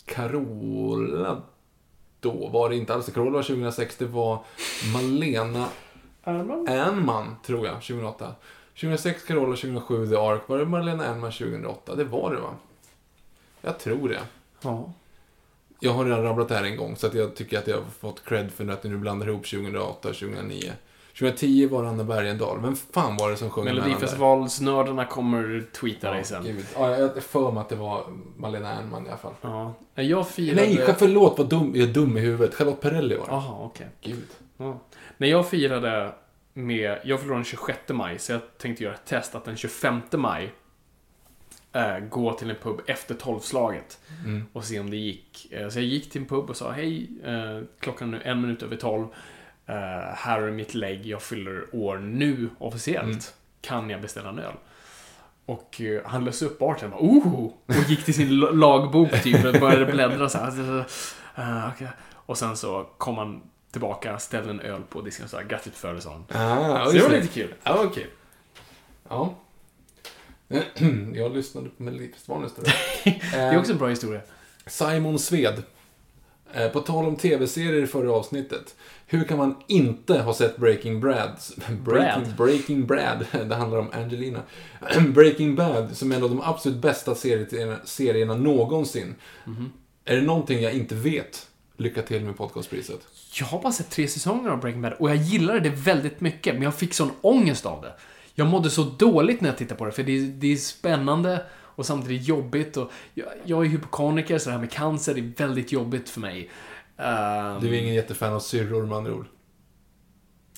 Carola 0.05 1.41
då. 2.19 2.47
Var 2.47 2.69
det 2.69 2.75
inte 2.75 2.93
alls. 2.93 3.09
Carola 3.13 3.31
var 3.31 3.43
2006. 3.43 3.95
Det 3.97 4.05
var 4.05 4.43
Malena 4.93 5.65
Ernman, 6.67 7.35
tror 7.45 7.65
jag, 7.65 7.75
2008. 7.75 8.35
2006 8.79 9.23
Carola, 9.23 9.55
2007 9.55 10.07
The 10.07 10.15
Ark. 10.15 10.41
Var 10.47 10.57
det 10.57 10.65
Malena 10.65 11.05
Ernman 11.05 11.31
2008? 11.31 11.95
Det 11.95 12.03
var 12.03 12.33
det, 12.33 12.41
va? 12.41 12.49
Jag 13.67 13.79
tror 13.79 14.09
det. 14.09 14.19
Ja. 14.61 14.93
Jag 15.79 15.91
har 15.91 16.05
redan 16.05 16.23
rabblat 16.23 16.49
det 16.49 16.55
här 16.55 16.63
en 16.63 16.77
gång, 16.77 16.95
så 16.95 17.07
att 17.07 17.13
jag 17.13 17.35
tycker 17.35 17.59
att 17.59 17.67
jag 17.67 17.75
har 17.75 17.83
fått 17.99 18.25
cred 18.25 18.51
för 18.51 18.67
att 18.69 18.83
jag 18.83 18.91
nu 18.91 18.97
blandar 18.97 19.27
ihop 19.27 19.45
2008 19.45 20.09
och 20.09 20.15
2009. 20.15 20.71
2010 21.19 21.67
var 21.67 21.83
det 21.83 21.89
Anna 21.89 22.03
Bergendahl. 22.03 22.61
Vem 22.61 22.75
fan 22.75 23.17
var 23.17 23.31
det 23.31 23.37
som 23.37 23.49
sjöng 23.49 23.63
emellan 23.63 23.83
där? 23.83 23.87
Melodifestivalsnördarna 23.89 25.05
kommer 25.05 25.65
tweeta 25.73 26.11
dig 26.11 26.23
sen. 26.23 26.43
gud. 26.43 26.65
Ja, 26.75 26.97
jag 26.97 27.23
för 27.23 27.51
mig 27.51 27.61
att 27.61 27.69
det 27.69 27.75
var 27.75 28.03
Malena 28.37 28.73
Ernman 28.73 29.05
i 29.05 29.09
alla 29.09 29.17
fall. 29.17 29.33
Ja. 29.41 29.73
Jag 29.95 30.27
firade... 30.27 30.61
Nej, 30.61 30.95
förlåt 30.97 31.37
vad 31.37 31.49
dum, 31.49 31.71
jag 31.75 31.89
är 31.89 31.93
dum 31.93 32.17
i 32.17 32.19
huvudet. 32.19 32.55
Charlotte 32.55 32.81
Perrelli 32.81 33.15
var 33.15 33.25
det. 33.25 33.31
Jaha, 33.31 33.55
okej. 33.59 33.87
Gud. 34.01 34.27
Ja. 34.57 34.79
När 35.17 35.27
jag 35.27 35.49
firade 35.49 36.11
med... 36.53 36.99
Jag 37.03 37.19
förlorade 37.19 37.39
den 37.39 37.45
26 37.45 37.79
maj, 37.89 38.19
så 38.19 38.31
jag 38.31 38.41
tänkte 38.57 38.83
göra 38.83 38.93
ett 38.93 39.05
test 39.05 39.35
att 39.35 39.45
den 39.45 39.57
25 39.57 40.01
maj 40.11 40.53
eh, 41.77 41.99
gå 41.99 42.33
till 42.33 42.49
en 42.49 42.55
pub 42.55 42.81
efter 42.87 43.15
tolvslaget 43.15 43.99
Mm. 44.25 44.45
och 44.53 44.63
se 44.65 44.79
om 44.79 44.89
det 44.89 44.97
gick. 44.97 45.47
Eh, 45.51 45.69
så 45.69 45.79
jag 45.79 45.85
gick 45.85 46.09
till 46.11 46.21
en 46.21 46.27
pub 46.27 46.49
och 46.49 46.57
sa 46.57 46.71
hej, 46.71 47.09
eh, 47.25 47.61
klockan 47.79 48.13
är 48.13 48.17
nu 48.17 48.23
en 48.23 48.41
minut 48.41 48.63
över 48.63 48.75
tolv. 48.75 49.07
Eh, 49.65 49.75
här 50.15 50.41
är 50.41 50.51
mitt 50.51 50.73
lägg, 50.73 51.05
jag 51.05 51.21
fyller 51.21 51.65
år 51.75 51.97
nu 51.97 52.49
officiellt. 52.59 53.05
Mm. 53.05 53.19
Kan 53.61 53.89
jag 53.89 54.01
beställa 54.01 54.29
en 54.29 54.39
öl? 54.39 54.53
Och 55.45 55.81
han 56.05 56.25
löste 56.25 56.45
upp 56.45 56.59
barten 56.59 56.93
och 56.93 57.03
bara, 57.03 57.11
oh! 57.11 57.51
Och 57.65 57.89
gick 57.89 58.05
till 58.05 58.13
sin 58.13 58.39
lagbok 58.39 59.23
typ 59.23 59.45
och 59.45 59.53
började 59.59 59.85
bläddra 59.85 60.29
så 60.29 60.37
här. 60.37 60.85
Okej. 61.73 61.87
Och 62.13 62.37
sen 62.37 62.57
så 62.57 62.83
kom 62.97 63.17
han 63.17 63.41
tillbaka, 63.71 64.19
ställde 64.19 64.49
en 64.49 64.59
öl 64.59 64.81
på 64.89 65.01
disken 65.01 65.23
och 65.23 65.29
sa 65.29 65.41
grattis 65.41 65.73
på 65.73 65.79
födelsedagen. 65.79 66.23
Ah, 66.33 66.85
Så 66.85 66.91
det 66.91 67.01
var 67.01 67.09
lite 67.09 67.27
kul. 67.27 67.53
Ja, 67.63 67.81
okej. 67.85 68.07
Ja. 69.09 69.35
jag 71.13 71.35
lyssnade 71.35 71.69
på 71.69 71.83
Melodifestivalen 71.83 72.47
istället. 72.47 72.73
Det 73.31 73.37
är 73.37 73.59
också 73.59 73.71
en 73.71 73.77
bra 73.77 73.87
historia. 73.87 74.21
Simon 74.67 75.19
Sved. 75.19 75.63
Eh, 76.53 76.69
På 76.69 76.79
tal 76.79 77.05
om 77.05 77.15
tv-serier 77.15 77.83
i 77.83 77.87
förra 77.87 78.11
avsnittet. 78.11 78.75
Hur 79.05 79.23
kan 79.23 79.37
man 79.37 79.55
inte 79.67 80.19
ha 80.19 80.33
sett 80.33 80.57
Breaking 80.57 81.01
Bad? 81.01 81.31
Breaking, 81.85 82.33
Breaking 82.37 82.85
Brad. 82.85 83.25
Det 83.49 83.55
handlar 83.55 83.79
om 83.79 83.89
Angelina. 83.93 84.41
Breaking 85.13 85.55
Bad, 85.55 85.97
som 85.97 86.11
är 86.11 86.15
en 86.15 86.23
av 86.23 86.29
de 86.29 86.41
absolut 86.41 86.77
bästa 86.77 87.15
serierna, 87.15 87.77
serierna 87.85 88.35
någonsin. 88.35 89.15
Mhm. 89.45 89.71
Är 90.05 90.15
det 90.15 90.21
någonting 90.21 90.61
jag 90.61 90.73
inte 90.73 90.95
vet? 90.95 91.47
Lycka 91.77 92.01
till 92.01 92.25
med 92.25 92.37
podcastpriset. 92.37 92.99
Jag 93.39 93.45
har 93.45 93.61
bara 93.61 93.73
sett 93.73 93.89
tre 93.89 94.07
säsonger 94.07 94.49
av 94.49 94.59
Breaking 94.59 94.81
Bad 94.81 94.93
och 94.93 95.09
jag 95.09 95.15
gillade 95.17 95.59
det 95.59 95.69
väldigt 95.69 96.21
mycket, 96.21 96.53
men 96.53 96.63
jag 96.63 96.75
fick 96.75 96.93
sån 96.93 97.11
ångest 97.21 97.65
av 97.65 97.81
det. 97.81 97.93
Jag 98.39 98.47
mådde 98.47 98.69
så 98.69 98.83
dåligt 98.83 99.41
när 99.41 99.49
jag 99.49 99.57
tittade 99.57 99.77
på 99.77 99.85
det, 99.85 99.91
för 99.91 100.03
det 100.03 100.11
är, 100.17 100.21
det 100.21 100.53
är 100.53 100.55
spännande 100.55 101.45
och 101.51 101.85
samtidigt 101.85 102.27
jobbigt. 102.27 102.77
Och 102.77 102.91
jag, 103.13 103.27
jag 103.43 103.65
är 103.65 103.69
hypokondriker, 103.69 104.37
så 104.37 104.49
det 104.49 104.53
här 104.53 104.59
med 104.59 104.71
cancer 104.71 105.17
är 105.17 105.31
väldigt 105.37 105.71
jobbigt 105.71 106.09
för 106.09 106.19
mig. 106.19 106.49
Um, 106.97 107.61
Du 107.61 107.67
är 107.67 107.73
ingen 107.73 107.93
jättefan 107.93 108.33
av 108.33 108.39
syrror 108.39 108.85
med 108.85 108.97
andra 108.97 109.13
ord. 109.13 109.25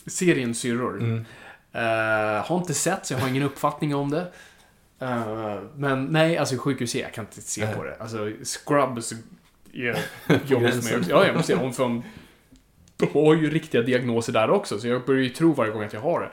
Serien 0.07 0.56
Syrror. 0.56 0.97
Mm. 0.97 1.26
Eh, 1.72 2.45
har 2.45 2.57
inte 2.57 2.73
sett, 2.73 3.06
så 3.06 3.14
jag 3.14 3.19
har 3.19 3.30
ingen 3.30 3.43
uppfattning 3.43 3.95
om 3.95 4.10
det. 4.11 4.31
Eh, 4.99 5.60
men 5.76 6.06
nej, 6.06 6.38
alltså 6.38 6.57
sjukhus 6.57 6.95
är 6.95 7.01
jag 7.01 7.14
kan 7.14 7.26
inte 7.26 7.41
se 7.41 7.65
Nej. 7.65 7.76
på 7.76 7.84
det. 7.84 7.95
Alltså, 7.99 8.31
Scrubs 8.43 9.14
är 9.73 9.99
jobbigt 10.47 10.49
gränsen. 10.49 11.06
Ja, 11.10 11.26
jag 11.26 11.35
måste 11.35 11.53
säga, 11.53 11.65
om 11.65 11.73
från... 11.73 12.03
De 12.97 13.06
har 13.14 13.35
ju 13.35 13.49
riktiga 13.49 13.81
diagnoser 13.81 14.34
där 14.34 14.49
också, 14.49 14.80
så 14.80 14.88
jag 14.88 15.06
börjar 15.06 15.23
ju 15.23 15.30
tro 15.30 15.53
varje 15.53 15.72
gång 15.72 15.84
att 15.84 15.93
jag 15.93 16.01
har 16.01 16.19
det. 16.19 16.30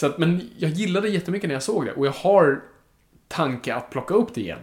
Så 0.00 0.06
att, 0.06 0.18
men 0.18 0.50
jag 0.58 0.70
gillade 0.70 1.06
det 1.06 1.12
jättemycket 1.12 1.48
när 1.48 1.54
jag 1.54 1.62
såg 1.62 1.84
det, 1.86 1.92
och 1.92 2.06
jag 2.06 2.12
har 2.12 2.62
tanke 3.28 3.74
att 3.74 3.90
plocka 3.90 4.14
upp 4.14 4.34
det 4.34 4.40
igen. 4.40 4.58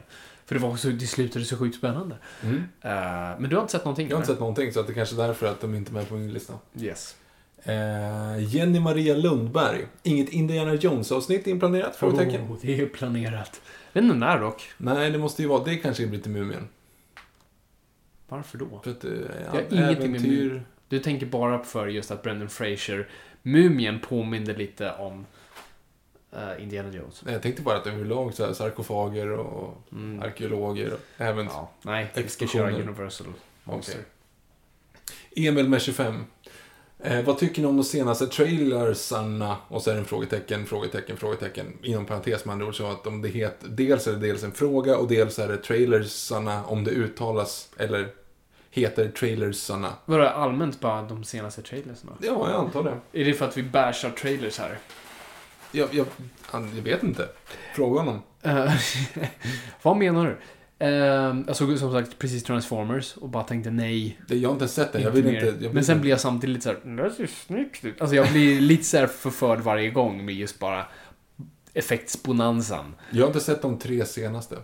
För 0.46 0.56
det 0.56 0.62
var 0.62 0.76
så, 0.76 0.88
det 0.88 1.08
slutade 1.08 1.46
så 1.46 1.58
sjukt 1.58 1.78
spännande. 1.78 2.16
Mm. 2.44 2.56
Eh, 2.82 3.40
men 3.40 3.50
du 3.50 3.56
har 3.56 3.62
inte 3.62 3.72
sett 3.72 3.86
någonting? 3.86 4.08
Jag 4.08 4.16
har 4.16 4.22
inte 4.22 4.32
sett 4.32 4.40
någonting, 4.40 4.74
så 4.74 4.80
att 4.80 4.88
det 4.88 4.94
kanske 4.94 5.16
är 5.16 5.28
därför 5.28 5.48
att 5.48 5.62
de 5.62 5.76
inte 5.76 5.92
är 5.92 5.94
med 5.94 6.10
på 6.10 6.16
min 6.16 6.34
lista. 6.34 6.54
Yes. 6.80 7.16
Eh, 7.64 8.56
Jenny 8.56 8.80
Maria 8.80 9.16
Lundberg. 9.16 9.86
Inget 10.04 10.30
Indiana 10.30 10.74
Jones-avsnitt 10.74 11.48
inplanerat? 11.48 11.96
Frågetecken. 11.96 12.42
Oh, 12.42 12.58
det 12.62 12.82
är 12.82 12.86
planerat. 12.86 13.62
Jag 13.94 14.02
vet 14.02 14.08
inte 14.08 14.26
när 14.26 14.40
dock. 14.40 14.72
Nej, 14.78 15.12
det 15.12 15.18
måste 15.18 15.42
ju 15.42 15.48
vara. 15.48 15.64
Det 15.64 15.76
kanske 15.76 16.08
blir 16.08 16.20
till 16.20 16.32
Mumien. 16.32 16.68
Varför 18.28 18.58
då? 18.58 18.82
För 18.84 18.92
att 18.92 19.04
är 19.04 19.42
Jag 19.46 19.52
har 19.52 19.60
ingenting 19.60 20.12
med 20.12 20.22
äventyr. 20.22 20.64
Du 20.90 21.00
tänker 21.00 21.26
bara 21.26 21.64
för 21.64 21.88
just 21.88 22.12
att 22.12 22.24
Brendan 22.24 22.50
Fraser, 22.50 23.08
Mumien, 23.48 24.00
påminner 24.00 24.56
lite 24.56 24.92
om 24.92 25.26
eh, 26.32 26.64
Indiana 26.64 26.94
Jones. 26.94 27.22
Nej, 27.26 27.34
jag 27.34 27.42
tänkte 27.42 27.62
bara 27.62 27.78
att 27.78 27.88
överlag 27.88 28.34
så 28.34 28.46
här, 28.46 28.54
sarkofager 28.54 29.30
och 29.32 29.74
Mm. 29.92 30.22
arkeologer 30.22 30.94
och 30.94 31.00
även 31.18 31.46
Ja, 31.46 31.72
nej, 31.82 32.12
vi 32.16 32.28
ska 32.28 32.48
köra 32.48 32.72
Universal 32.72 33.28
Monster. 33.64 34.02
Emil 35.36 35.70
med 35.70 35.82
25. 35.82 36.26
Eh, 37.00 37.22
vad 37.26 37.38
tycker 37.38 37.62
ni 37.62 37.68
om 37.68 37.78
de 37.78 37.84
senaste 37.84 38.28
trailersarna? 38.28 39.58
Och 39.68 39.82
så 39.82 39.90
är 39.90 39.94
det 39.94 40.00
en 40.00 40.06
frågetecken, 40.06 40.66
frågetecken, 40.66 41.18
frågetecken. 41.18 41.78
Inom 41.84 42.06
parentes 42.06 42.46
med 42.46 42.54
andra 42.54 42.68
ord 42.68 42.76
så 42.78 42.88
att 42.92 43.08
om 43.08 43.22
det 43.22 43.30
heter, 43.30 43.68
dels 43.70 44.08
är 44.08 44.12
det 44.12 44.20
dels 44.20 44.44
en 44.44 44.52
fråga 44.52 44.98
och 44.98 45.08
dels 45.08 45.40
är 45.40 45.48
det 45.48 45.58
trailersarna 45.58 46.66
om 46.66 46.84
det 46.84 46.92
uttalas 46.92 47.70
eller 47.78 48.10
heter 48.82 49.10
trailersarna. 49.10 49.94
Vadå, 50.06 50.24
allmänt 50.28 50.80
bara 50.80 51.02
de 51.02 51.24
senaste 51.24 51.62
trailersna? 51.62 52.12
Ja, 52.22 52.50
jag 52.52 52.60
antar 52.60 52.84
det. 52.84 53.22
Är 53.22 53.26
det 53.26 53.34
för 53.34 53.48
att 53.48 53.58
vi 53.58 53.64
bashar 53.64 54.10
trailers 54.10 54.60
här? 54.60 54.78
Jag, 55.72 55.94
jag, 55.94 56.06
jag 56.52 56.62
vet 56.62 57.04
inte. 57.04 57.28
Fråga 57.76 58.00
honom. 58.00 58.22
Eh, 58.42 58.74
vad 59.82 59.98
menar 59.98 60.26
du? 60.26 60.38
Eh, 60.80 60.90
jag 61.48 61.56
såg 61.56 61.80
som 61.80 61.92
sagt 61.92 62.20
precis 62.20 62.44
Transformers 62.44 63.18
och 63.18 63.30
bara 63.30 63.44
tänkte 63.44 63.70
nej. 63.72 64.20
Det, 64.28 64.38
jag 64.38 64.50
har 64.50 64.54
inte 64.54 64.68
sett 64.68 64.94
den. 64.94 65.02
Jag 65.02 65.12
vill 65.12 65.26
mer. 65.26 65.34
inte... 65.34 65.46
Jag 65.46 65.54
vill 65.54 65.74
Men 65.74 65.84
sen 65.86 65.94
inte- 65.94 66.02
blir 66.02 66.12
jag 66.12 66.20
samtidigt 66.22 66.54
lite 66.56 66.64
såhär, 66.82 66.96
det 67.04 67.12
ser 67.12 67.28
snyggt 67.28 67.86
ut. 67.86 68.02
Alltså 68.02 68.16
jag 68.16 68.32
blir 68.32 68.62
lite 68.62 68.84
såhär 68.84 69.08
förförd 69.08 69.60
varje 69.60 69.90
gång 69.90 70.26
med 70.26 70.36
just 70.36 70.60
bara 70.60 70.86
effektsbonanzan. 71.74 72.96
Jag 73.12 73.22
har 73.24 73.28
inte 73.28 73.40
sett 73.40 73.62
de 73.62 73.78
tre 73.80 74.06
senaste. 74.06 74.56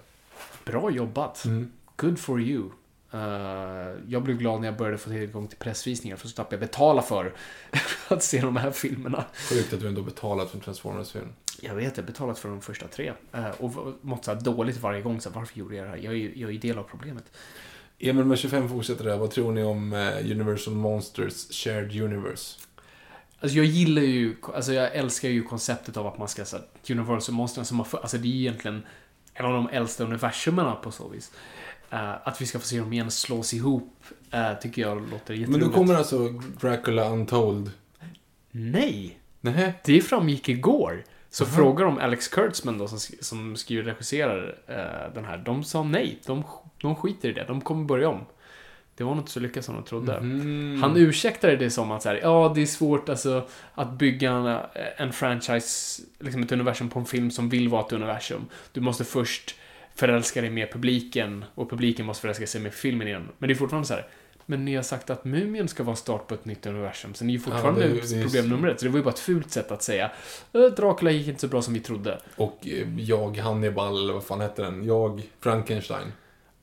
Bra 0.65 0.91
jobbat. 0.91 1.45
Mm. 1.45 1.71
Good 1.95 2.19
for 2.19 2.41
you. 2.41 2.69
Eh, 3.13 3.91
jag 4.07 4.23
blev 4.23 4.37
glad 4.37 4.61
när 4.61 4.67
jag 4.67 4.77
började 4.77 4.97
få 4.97 5.09
tillgång 5.09 5.47
till 5.47 5.57
pressvisningar 5.57 6.15
för 6.15 6.27
så 6.27 6.33
slapp 6.33 6.51
jag 6.51 6.59
betala 6.59 7.01
för 7.01 7.33
att 8.07 8.23
se 8.23 8.41
de 8.41 8.55
här 8.55 8.71
filmerna. 8.71 9.25
Sjukt 9.49 9.73
att 9.73 9.79
du 9.79 9.87
ändå 9.87 10.01
betalat 10.01 10.49
för 10.49 10.57
en 10.57 10.63
Transformers-film. 10.63 11.33
Jag 11.61 11.75
vet, 11.75 11.97
jag 11.97 12.05
betalat 12.05 12.39
för 12.39 12.49
de 12.49 12.61
första 12.61 12.87
tre. 12.87 13.13
Eh, 13.31 13.49
och 13.49 13.93
mått 14.01 14.25
så 14.25 14.33
här 14.33 14.41
dåligt 14.41 14.77
varje 14.77 15.01
gång. 15.01 15.21
Så 15.21 15.29
varför 15.29 15.59
gjorde 15.59 15.75
jag 15.75 15.85
det 15.85 15.89
här? 15.89 15.97
Jag 15.97 16.13
är 16.13 16.17
ju 16.17 16.33
jag 16.35 16.53
är 16.53 16.57
del 16.57 16.77
av 16.77 16.83
problemet. 16.83 17.23
Emil 17.99 18.25
med 18.25 18.39
25 18.39 18.69
fortsätter 18.69 19.03
där. 19.03 19.17
Vad 19.17 19.31
tror 19.31 19.51
ni 19.51 19.63
om 19.63 19.93
eh, 19.93 20.31
Universal 20.31 20.73
Monsters 20.73 21.51
Shared 21.51 22.01
Universe? 22.01 22.59
Alltså 23.39 23.57
jag 23.57 23.65
gillar 23.65 24.01
ju, 24.01 24.35
alltså 24.53 24.73
jag 24.73 24.95
älskar 24.95 25.29
ju 25.29 25.43
konceptet 25.43 25.97
av 25.97 26.07
att 26.07 26.17
man 26.17 26.27
ska, 26.27 26.45
så 26.45 26.57
här, 26.57 26.65
Universal 26.89 27.35
Monsters 27.35 27.67
som 27.67 27.79
har, 27.79 27.87
alltså 28.01 28.17
det 28.17 28.27
är 28.27 28.29
ju 28.29 28.39
egentligen 28.39 28.83
en 29.33 29.45
av 29.45 29.53
de 29.53 29.69
äldsta 29.69 30.03
universumerna 30.03 30.75
på 30.75 30.91
så 30.91 31.09
vis. 31.09 31.31
Eh, 31.93 32.27
att 32.27 32.41
vi 32.41 32.45
ska 32.45 32.59
få 32.59 32.65
se 32.65 32.79
dem 32.79 32.93
igen 32.93 33.11
slås 33.11 33.53
ihop, 33.53 34.03
eh, 34.31 34.53
tycker 34.61 34.81
jag 34.81 34.97
låter 34.97 35.33
jätteroligt. 35.33 35.49
Men 35.49 35.59
då 35.59 35.69
kommer 35.69 35.95
alltså 35.95 36.29
Dracula 36.61 37.09
Untold. 37.09 37.71
Nej! 38.51 39.19
Nej. 39.41 39.73
Det 39.85 40.01
framgick 40.01 40.49
igår. 40.49 41.03
Så 41.29 41.45
frågar 41.45 41.85
de 41.85 41.97
Alex 41.97 42.27
Kurtzman 42.27 42.77
då, 42.77 42.87
som, 42.87 42.99
som 43.19 43.55
skriver 43.55 43.83
och 43.83 43.87
regisserar 43.87 44.57
eh, 44.67 45.13
den 45.13 45.25
här. 45.25 45.37
De 45.37 45.63
sa 45.63 45.83
nej. 45.83 46.19
De, 46.25 46.43
de 46.81 46.95
skiter 46.95 47.29
i 47.29 47.33
det. 47.33 47.45
De 47.47 47.61
kommer 47.61 47.85
börja 47.85 48.09
om. 48.09 48.25
Det 48.95 49.03
var 49.03 49.11
nog 49.11 49.21
inte 49.21 49.31
så 49.31 49.39
lyckat 49.39 49.65
som 49.65 49.75
de 49.75 49.83
trodde. 49.83 50.17
Mm. 50.17 50.81
Han 50.81 50.97
ursäktade 50.97 51.55
det 51.55 51.69
som 51.69 51.91
att 51.91 52.03
så 52.03 52.09
här, 52.09 52.19
ja, 52.23 52.51
det 52.55 52.61
är 52.61 52.65
svårt 52.65 53.09
alltså, 53.09 53.47
att 53.73 53.91
bygga 53.91 54.31
en, 54.31 54.59
en 54.97 55.13
franchise, 55.13 56.01
liksom 56.19 56.43
ett 56.43 56.51
universum 56.51 56.89
på 56.89 56.99
en 56.99 57.05
film 57.05 57.31
som 57.31 57.49
vill 57.49 57.69
vara 57.69 57.85
ett 57.85 57.93
universum. 57.93 58.45
Du 58.71 58.81
måste 58.81 59.03
först 59.03 59.55
förälska 59.95 60.41
dig 60.41 60.49
med 60.49 60.71
publiken 60.71 61.45
och 61.55 61.69
publiken 61.69 62.05
måste 62.05 62.21
förälska 62.21 62.47
sig 62.47 62.61
med 62.61 62.73
filmen 62.73 63.07
igen. 63.07 63.29
Men 63.37 63.47
det 63.47 63.53
är 63.53 63.55
fortfarande 63.55 63.87
så 63.87 63.93
här, 63.93 64.07
men 64.45 64.65
ni 64.65 64.75
har 64.75 64.83
sagt 64.83 65.09
att 65.09 65.25
Mumien 65.25 65.67
ska 65.67 65.83
vara 65.83 65.95
start 65.95 66.27
på 66.27 66.33
ett 66.33 66.45
nytt 66.45 66.65
universum, 66.65 67.13
så 67.13 67.25
ni 67.25 67.35
är 67.35 67.39
fortfarande 67.39 67.81
Ja, 67.81 67.87
det 67.87 68.09
det 68.09 68.15
är- 68.19 68.23
problem 68.23 68.49
nummer 68.49 68.67
ett. 68.67 68.79
Så 68.79 68.85
det 68.85 68.91
var 68.91 68.97
ju 68.97 69.03
bara 69.03 69.13
ett 69.13 69.19
fult 69.19 69.51
sätt 69.51 69.71
att 69.71 69.83
säga, 69.83 70.11
"Eh, 70.53 70.61
Dracula 70.61 71.11
gick 71.11 71.27
inte 71.27 71.41
så 71.41 71.47
bra 71.47 71.61
som 71.61 71.73
vi 71.73 71.79
trodde. 71.79 72.19
Och 72.35 72.67
eh, 72.67 72.99
jag, 72.99 73.37
Hannibal, 73.37 74.03
eller 74.03 74.13
vad 74.13 74.23
fan 74.23 74.41
hette 74.41 74.61
den? 74.61 74.83
Jag, 74.85 75.21
Frankenstein. 75.39 76.11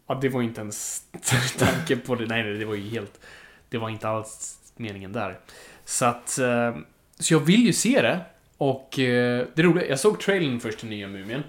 Ja, 0.08 0.18
det 0.22 0.28
var 0.28 0.42
inte 0.42 0.60
ens 0.60 1.02
tanke 1.58 1.96
på 1.96 2.14
det. 2.14 2.26
Nej, 2.26 2.42
nej, 2.44 2.52
det 2.58 2.64
var 2.64 2.74
ju 2.74 2.88
helt... 2.90 3.20
Det 3.68 3.78
var 3.78 3.88
inte 3.90 4.08
alls 4.08 4.58
meningen 4.76 5.12
där. 5.12 5.38
Så 5.84 6.04
att... 6.04 6.38
eh, 6.38 6.76
Så 7.18 7.34
jag 7.34 7.40
vill 7.40 7.66
ju 7.66 7.72
se 7.72 8.02
det. 8.02 8.20
Och 8.56 8.88
det 8.96 9.62
roliga, 9.62 9.86
jag 9.88 10.00
såg 10.00 10.20
trailern 10.20 10.60
först 10.60 10.78
till 10.78 10.88
nya 10.88 11.08
Mumien. 11.08 11.42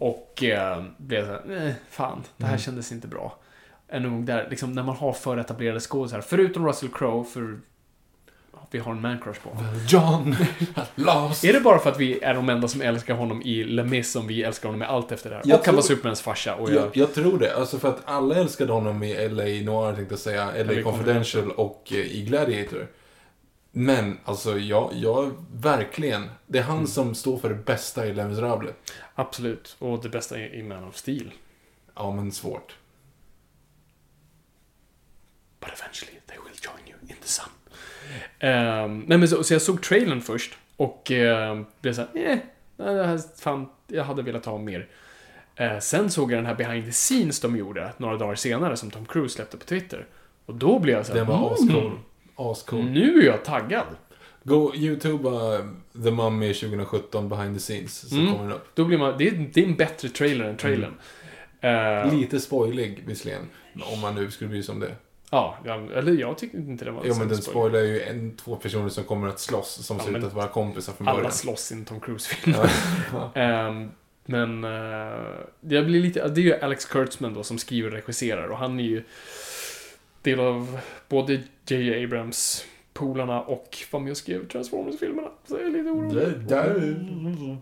Och 0.00 0.42
eh, 0.42 0.84
blev 0.96 1.26
såhär, 1.26 1.66
eh, 1.66 1.72
fan, 1.90 2.22
det 2.36 2.46
här 2.46 2.58
kändes 2.58 2.92
inte 2.92 3.08
bra. 3.08 3.36
En 3.88 4.02
gång 4.02 4.24
där, 4.24 4.46
liksom 4.50 4.72
när 4.72 4.82
man 4.82 4.96
har 4.96 5.12
företablerade 5.12 5.80
skådisar, 5.80 6.20
förutom 6.20 6.66
Russell 6.66 6.88
Crowe, 6.88 7.24
för 7.24 7.58
vi 8.70 8.78
har 8.78 8.92
en 8.92 9.00
man-crush 9.00 9.40
på 9.42 9.48
honom. 9.48 9.64
John 9.88 10.36
Lost. 10.94 11.44
Är 11.44 11.52
det 11.52 11.60
bara 11.60 11.78
för 11.78 11.90
att 11.90 11.98
vi 12.00 12.20
är 12.22 12.34
de 12.34 12.48
enda 12.48 12.68
som 12.68 12.80
älskar 12.80 13.14
honom 13.14 13.42
i 13.42 13.64
Les 13.64 13.86
Mis 13.90 14.12
som 14.12 14.26
vi 14.26 14.42
älskar 14.42 14.68
honom 14.68 14.82
i 14.82 14.84
allt 14.84 15.12
efter 15.12 15.30
det 15.30 15.36
här? 15.36 15.42
Jag 15.46 15.58
och 15.60 15.66
han 15.66 15.74
var 15.74 15.82
tror- 15.82 15.96
Supermans 15.96 16.20
farsa 16.22 16.54
och 16.54 16.70
jag... 16.70 16.76
Jag, 16.76 16.96
jag 16.96 17.14
tror 17.14 17.38
det. 17.38 17.56
Alltså 17.56 17.78
för 17.78 17.88
att 17.88 18.00
alla 18.04 18.34
älskade 18.34 18.72
honom 18.72 19.02
i 19.02 19.28
LA 19.28 19.42
Noir, 19.72 19.94
tänkte 19.94 20.12
jag 20.12 20.18
säga. 20.18 20.50
LA, 20.56 20.72
LA 20.72 20.82
Confidential 20.82 21.50
och 21.50 21.88
eh, 21.92 21.98
i 21.98 22.22
Gladiator. 22.22 22.86
Men, 23.72 24.18
alltså, 24.24 24.58
jag, 24.58 24.90
jag 24.94 25.32
verkligen. 25.52 26.30
Det 26.46 26.58
är 26.58 26.62
han 26.62 26.76
Mm. 26.76 26.86
som 26.86 27.14
står 27.14 27.38
för 27.38 27.48
det 27.48 27.54
bästa 27.54 28.06
i 28.06 28.12
Les 28.14 28.26
Misérables. 28.26 28.74
Absolut. 29.14 29.76
Och 29.78 30.02
det 30.02 30.08
bästa 30.08 30.38
i 30.40 30.58
i 30.58 30.62
Man 30.62 30.84
of 30.84 30.96
Steel. 30.96 31.30
Ja, 31.94 32.10
men 32.12 32.32
svårt. 32.32 32.76
But 35.60 35.68
eventually 35.80 36.20
they 36.26 36.36
will 36.36 36.58
join 36.62 36.88
you 36.88 36.98
in 37.10 37.16
the 37.22 37.28
sun. 37.28 37.48
Ehm, 38.38 39.04
nej 39.06 39.18
men 39.18 39.28
så, 39.28 39.44
så 39.44 39.54
jag 39.54 39.62
såg 39.62 39.82
trailern 39.82 40.20
först 40.20 40.56
och 40.76 41.10
uh, 41.10 41.62
blev 41.80 41.92
såhär, 41.92 42.08
eh, 42.14 42.38
här, 42.78 43.40
fan, 43.40 43.68
jag 43.86 44.04
hade 44.04 44.22
velat 44.22 44.44
ha 44.44 44.58
mer. 44.58 44.88
Eh, 45.56 45.78
sen 45.78 46.10
såg 46.10 46.32
jag 46.32 46.38
den 46.38 46.46
här 46.46 46.54
behind 46.54 46.84
the 46.84 46.92
scenes 46.92 47.40
de 47.40 47.56
gjorde 47.56 47.92
några 47.96 48.16
dagar 48.16 48.34
senare 48.34 48.76
som 48.76 48.90
Tom 48.90 49.06
Cruise 49.06 49.34
släppte 49.34 49.56
på 49.56 49.64
Twitter. 49.64 50.06
Och 50.46 50.54
då 50.54 50.78
blev 50.78 50.96
jag 50.96 51.06
såhär, 51.06 51.18
Den 51.18 51.28
var 51.28 51.36
mm, 51.36 51.52
ascool. 51.52 51.98
Ascool. 52.40 52.84
nu 52.84 53.20
är 53.22 53.26
jag 53.26 53.44
taggad. 53.44 53.86
Gå 54.42 54.74
youtuba 54.74 55.58
The 56.04 56.10
Mummy 56.10 56.54
2017 56.54 57.28
behind 57.28 57.54
the 57.56 57.60
scenes, 57.60 58.08
så 58.08 58.16
Mm. 58.16 58.32
kommer 58.32 58.44
den 58.44 58.52
upp. 58.52 58.66
Då 58.74 58.84
blir 58.84 58.98
man, 58.98 59.14
det 59.18 59.28
är, 59.28 59.50
det 59.52 59.60
är 59.60 59.64
en 59.64 59.74
bättre 59.76 60.08
trailer 60.08 60.44
än 60.44 60.56
trailern. 60.56 60.94
Eh, 61.60 62.14
Lite 62.14 62.40
spoilig 62.40 63.02
visserligen, 63.06 63.42
om 63.92 64.00
man 64.00 64.14
nu 64.14 64.30
skulle 64.30 64.50
bry 64.50 64.62
sig 64.62 64.72
om 64.72 64.80
det. 64.80 64.94
ja, 65.30 65.58
jag- 65.64 65.92
eller 65.92 66.12
jag 66.12 66.38
tyckte 66.38 66.58
inte 66.58 66.84
det 66.84 66.90
var 66.90 67.02
så 67.02 67.08
men 67.18 67.28
den 67.28 67.36
spoiler. 67.36 67.60
spoilar 67.70 67.80
ju 67.80 68.02
en, 68.02 68.36
två 68.36 68.56
personer 68.56 68.88
som 68.88 69.04
kommer 69.04 69.28
att 69.28 69.40
slåss, 69.40 69.86
som 69.86 69.96
Ja, 69.96 70.04
ser 70.04 70.18
ut 70.18 70.24
att 70.24 70.32
vara 70.32 70.48
kompisar 70.48 70.92
från 70.92 71.08
Alla 71.08 71.16
början. 71.16 71.32
slåss 71.32 71.72
i 71.72 71.74
en 71.74 71.84
Tom 71.84 72.00
Cruise-film. 72.00 72.56
Ja. 73.12 73.30
Ehm, 73.40 73.90
men 74.26 74.64
uh, 74.64 74.70
jag 75.60 75.86
blir 75.86 76.00
lite, 76.02 76.28
det 76.28 76.40
är 76.40 76.44
ju 76.44 76.54
Alex 76.54 76.84
Kurtzman 76.84 77.34
då 77.34 77.42
som 77.42 77.58
skriver 77.58 77.88
och 77.88 77.94
regisserar 77.94 78.48
och 78.48 78.58
han 78.58 78.80
är 78.80 78.84
ju 78.84 79.02
del 80.22 80.40
av 80.40 80.80
både 81.08 81.32
J.J. 81.66 82.04
Abrams 82.04 82.64
polarna 82.92 83.42
och 83.42 83.78
var 83.90 84.00
med 84.00 84.10
och 84.10 84.16
skrev 84.16 84.48
Transformers-filmerna. 84.48 85.28
Så 85.48 85.54
jag 85.54 85.62
är 85.62 85.70
lite 85.70 85.90
orolig. 85.90 87.56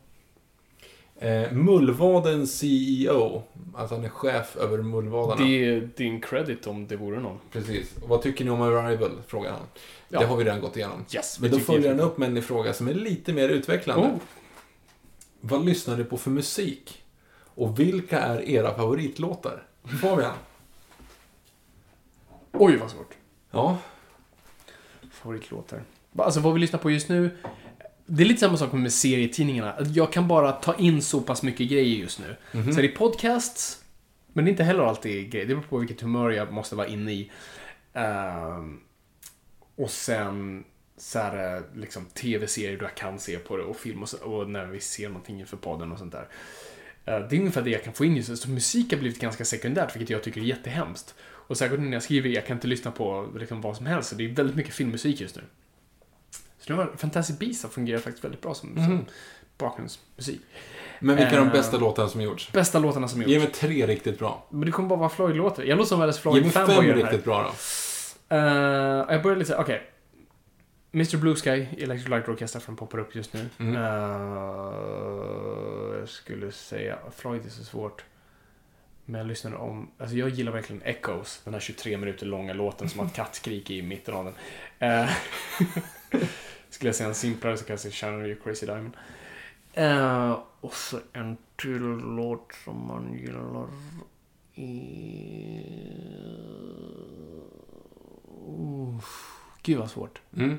Eh, 1.21 1.53
Mullvadens 1.53 2.59
CEO, 2.59 3.43
att 3.75 3.91
han 3.91 4.05
är 4.05 4.09
chef 4.09 4.57
över 4.57 4.79
mullvadarna. 4.79 5.45
Det 5.45 5.65
är 5.65 5.89
din 5.97 6.21
credit 6.21 6.67
om 6.67 6.87
det 6.87 6.97
vore 6.97 7.21
någon. 7.21 7.39
Precis. 7.53 7.97
Och 8.03 8.09
vad 8.09 8.23
tycker 8.23 8.45
ni 8.45 8.51
om 8.51 8.61
Arrival? 8.61 9.11
Frågar 9.27 9.51
han. 9.51 9.61
Ja. 10.09 10.21
Det 10.21 10.27
har 10.27 10.37
vi 10.37 10.45
redan 10.45 10.61
gått 10.61 10.77
igenom. 10.77 11.05
Yes, 11.15 11.41
Men 11.41 11.51
då 11.51 11.59
följer 11.59 11.89
han 11.89 12.01
upp 12.01 12.19
med 12.19 12.37
en 12.37 12.43
fråga 12.43 12.73
som 12.73 12.89
är 12.89 12.95
lite 12.95 13.33
mer 13.33 13.49
utvecklande. 13.49 14.07
Oh, 14.07 14.15
Vad 15.41 15.65
lyssnar 15.65 15.97
du 15.97 16.05
på 16.05 16.17
för 16.17 16.31
musik? 16.31 17.03
Och 17.55 17.79
vilka 17.79 18.19
är 18.21 18.49
era 18.49 18.75
favoritlåtar? 18.75 19.67
Fabian? 20.03 20.35
Oj, 22.53 22.77
vad 22.77 22.91
svårt. 22.91 23.15
Ja. 23.51 23.79
Favoritlåtar. 25.11 25.83
Alltså 26.19 26.41
vad 26.41 26.55
vi 26.55 26.61
lyssnar 26.61 26.81
på 26.81 26.91
just 26.91 27.09
nu. 27.09 27.31
Det 28.07 28.23
är 28.23 28.27
lite 28.27 28.41
samma 28.41 28.57
sak 28.57 28.73
med 28.73 28.93
serietidningarna. 28.93 29.77
Jag 29.95 30.13
kan 30.13 30.29
bara 30.29 30.53
ta 30.53 30.75
in 30.75 31.03
så 31.03 31.21
pass 31.21 31.43
mycket 31.43 31.71
grejer 31.71 31.97
just 31.99 32.19
nu. 32.21 32.37
Mhm. 32.53 32.73
Så 32.73 32.79
är 32.79 32.83
det 32.83 32.89
podcasts, 32.89 33.85
men 34.33 34.45
det 34.45 34.49
är 34.49 34.53
inte 34.53 34.65
heller 34.65 34.83
alltid 34.83 35.31
grejer. 35.31 35.47
Det 35.47 35.55
beror 35.55 35.67
på 35.69 35.79
vilket 35.79 36.01
humör 36.01 36.31
jag 36.31 36.53
måste 36.53 36.75
vara 36.77 36.87
inne 36.87 37.13
i. 37.13 37.31
Ehm, 37.93 38.81
och 39.77 39.91
sen 39.91 40.65
så 40.97 41.19
är 41.19 41.37
det 41.37 41.63
liksom 41.81 42.05
tv-serier 42.05 42.79
jag 42.83 42.95
kan 42.95 43.19
se 43.19 43.39
på 43.39 43.57
det 43.57 43.63
och 43.63 43.77
film 43.77 44.03
och, 44.03 44.09
så, 44.09 44.17
och 44.19 44.51
när 44.51 44.67
vi 44.67 44.81
ser 44.81 45.09
någonting 45.09 45.41
inför 45.41 45.57
podden 45.57 45.93
och 45.93 45.99
sånt 45.99 46.13
där. 46.13 46.29
Eh, 47.05 47.29
Det 47.29 47.37
är 47.37 47.41
ungefär 47.41 47.63
det 47.63 47.71
jag 47.71 47.85
kan 47.85 47.93
få 47.93 48.05
in 48.05 48.17
just 48.17 48.29
nu. 48.29 48.37
Så 48.37 48.51
musik 48.51 48.93
har 48.93 48.99
blivit 48.99 49.21
ganska 49.21 49.45
sekundärt, 49.45 49.95
vilket 49.97 50.11
jag 50.11 50.23
tycker 50.23 50.41
är 50.41 50.45
jättehemskt. 50.45 51.15
Och 51.49 51.57
särskilt 51.57 51.83
när 51.83 51.93
jag 51.93 52.03
skriver, 52.03 52.29
jag 52.29 52.47
kan 52.47 52.57
inte 52.57 52.67
lyssna 52.67 52.91
på 52.91 53.29
liksom 53.39 53.61
vad 53.61 53.77
som 53.77 53.87
helst. 53.87 54.09
Så 54.11 54.15
det 54.17 54.25
är 54.25 54.29
väldigt 54.29 54.57
mycket 54.57 54.75
filmmusik 54.75 55.21
just 55.21 55.37
nu. 55.37 55.43
Så 56.59 56.73
nu 56.73 56.79
har 56.79 56.93
Fantastic 56.97 57.39
Beasts 57.39 57.63
har 57.63 57.71
fungerat 57.71 58.03
faktiskt 58.03 58.25
väldigt 58.25 58.41
bra 58.43 58.55
som, 58.55 58.75
som 58.75 59.05
bakgrundsmusik. 59.59 60.41
Men 61.01 61.17
vilka 61.17 61.31
är 61.31 61.37
de 61.37 61.47
Eh, 61.47 61.53
bästa 61.53 61.77
låtarna 61.79 62.09
som 62.09 62.21
gjorts? 62.21 62.53
Bästa 62.53 62.79
låtarna 62.79 63.09
som 63.09 63.23
Ge 63.23 63.35
gjorts. 63.35 63.45
mig 63.45 63.53
tre 63.53 63.87
riktigt 63.87 64.19
bra. 64.19 64.47
Men 64.51 64.61
det 64.61 64.73
kommer 64.73 64.89
bara 64.89 64.99
vara 64.99 65.09
Floyd-låtar. 65.09 65.63
Jag 65.63 65.79
låter 65.79 65.89
som 65.89 65.99
världens 66.01 66.25
Ge 66.25 66.31
mig 66.31 66.43
Floyd-fanboy 66.51 66.75
fem 66.87 66.95
riktigt 66.95 67.25
bra 67.25 67.43
då. 67.43 68.37
Eh, 68.37 68.43
jag 69.15 69.23
börjar 69.23 69.37
lite 69.37 69.57
okej. 69.57 69.91
Mr 70.93 71.17
Blue 71.17 71.37
Sky, 71.37 71.51
Electric 71.79 72.09
Light 72.09 72.29
Orchestra 72.29 72.61
från 72.61 72.77
poppar 72.77 72.99
upp 72.99 73.15
just 73.15 73.33
nu. 73.33 73.47
Mm. 73.59 73.77
Eh, 73.77 73.83
jag 75.99 76.09
skulle 76.09 76.53
säga, 76.53 76.99
Floyd 77.17 77.47
är 77.47 77.51
så 77.51 77.65
svårt. 77.65 78.05
Men 79.11 79.19
jag 79.19 79.29
lyssnade 79.29 79.57
om, 79.57 79.91
alltså 79.99 80.17
jag 80.17 80.29
gillar 80.29 80.53
verkligen 80.53 80.83
Echoes, 80.83 81.41
den 81.45 81.55
här 81.55 81.61
23 81.61 81.97
minuter 81.97 82.27
långa 82.27 82.53
låten 82.53 82.89
som 82.89 83.01
har 83.01 83.07
ett 83.07 83.15
kattskrik 83.15 83.71
i 83.71 83.83
mitten 83.83 84.15
av 84.15 84.25
den. 84.25 84.35
Eh, 84.79 85.11
skulle 86.71 86.89
jag 86.89 86.95
säga 86.95 87.09
en 87.09 87.15
simplare 87.15 87.57
så 87.57 87.65
kan 87.65 87.73
jag 87.73 87.81
säga 87.81 87.93
Shannon 87.93 88.27
You 88.27 88.41
Crazy 88.45 88.67
Diamond. 88.67 88.97
Eh, 89.73 90.39
och 90.61 90.75
så 90.75 91.01
en 91.13 91.37
till 91.57 91.83
låt 92.17 92.53
som 92.65 92.87
man 92.87 93.19
gillar. 93.19 93.69
Uh, 94.59 94.65
gud 99.63 99.79
vad 99.79 99.91
svårt. 99.91 100.21
Mm. 100.37 100.59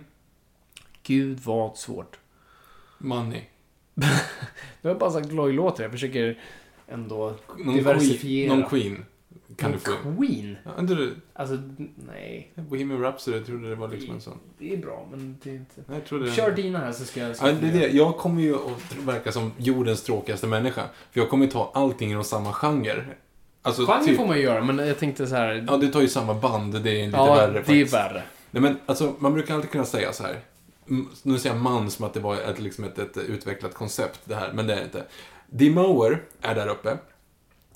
Gud 1.03 1.39
vad 1.39 1.77
svårt. 1.77 2.19
Money. 2.97 3.43
Nu 3.93 4.05
har 4.81 4.89
jag 4.89 4.99
bara 4.99 5.11
sagt 5.11 5.31
Loy-låtar. 5.31 5.83
Jag 5.83 5.91
försöker 5.91 6.39
ändå 6.91 7.33
Någon 7.57 7.75
diversifiera. 7.75 8.49
Queen, 8.49 8.59
någon 8.59 8.69
Queen 8.69 9.05
kan 9.59 9.71
du 9.71 9.77
få. 9.79 9.91
Queen? 10.17 10.57
Ja, 10.63 10.71
inte 10.79 10.95
du? 10.95 11.15
Alltså, 11.33 11.57
nej. 12.07 12.51
Bohemian 12.55 13.01
Rhapsody, 13.01 13.37
jag 13.37 13.45
trodde 13.45 13.69
det 13.69 13.75
var 13.75 13.87
liksom 13.87 14.15
en 14.15 14.21
sån. 14.21 14.39
Det 14.57 14.73
är 14.73 14.77
bra, 14.77 15.07
men 15.11 15.37
det 15.43 15.49
är 15.49 15.53
inte... 15.53 15.81
Nej, 15.87 15.97
Jag 15.97 16.05
trodde 16.05 16.31
Kör 16.31 16.51
dina 16.51 16.79
här 16.79 16.91
så 16.91 17.05
ska 17.05 17.19
jag... 17.19 17.35
Ja, 17.41 17.51
det 17.61 17.67
är 17.67 17.71
det. 17.73 17.87
Jag 17.87 18.17
kommer 18.17 18.41
ju 18.41 18.55
att 18.55 18.95
verka 19.05 19.31
som 19.31 19.51
jordens 19.57 20.03
tråkigaste 20.03 20.47
människa. 20.47 20.83
För 21.11 21.19
jag 21.19 21.29
kommer 21.29 21.45
ju 21.45 21.51
ta 21.51 21.71
allting 21.73 22.11
inom 22.11 22.23
samma 22.23 22.53
genre. 22.53 23.05
Alltså, 23.61 23.85
Genre 23.85 24.05
typ, 24.05 24.17
får 24.17 24.27
man 24.27 24.37
ju 24.37 24.43
göra, 24.43 24.63
men 24.63 24.77
jag 24.87 24.97
tänkte 24.99 25.27
så 25.27 25.35
här... 25.35 25.65
Ja, 25.67 25.77
du 25.77 25.87
tar 25.87 26.01
ju 26.01 26.07
samma 26.07 26.33
band. 26.33 26.83
Det 26.83 27.01
är 27.01 27.05
lite 27.05 27.17
ja, 27.17 27.35
värre 27.35 27.51
det 27.51 27.59
är 27.59 27.63
faktiskt. 27.63 27.93
värre. 27.93 28.23
Nej, 28.51 28.61
men 28.61 28.77
alltså, 28.85 29.15
man 29.19 29.33
brukar 29.33 29.55
alltid 29.55 29.69
kunna 29.69 29.85
säga 29.85 30.13
så 30.13 30.23
här. 30.23 30.39
Nu 31.23 31.37
säger 31.39 31.55
jag 31.55 31.63
man 31.63 31.91
som 31.91 32.05
att 32.05 32.13
det 32.13 32.19
var 32.19 32.35
ett, 32.35 32.59
liksom 32.59 32.83
ett, 32.83 32.99
ett 32.99 33.17
utvecklat 33.17 33.73
koncept 33.73 34.19
det 34.25 34.35
här, 34.35 34.51
men 34.53 34.67
det 34.67 34.73
är 34.73 34.77
det 34.77 34.83
inte. 34.83 35.05
Demower 35.49 36.23
är 36.41 36.55
där 36.55 36.67
uppe. 36.67 36.97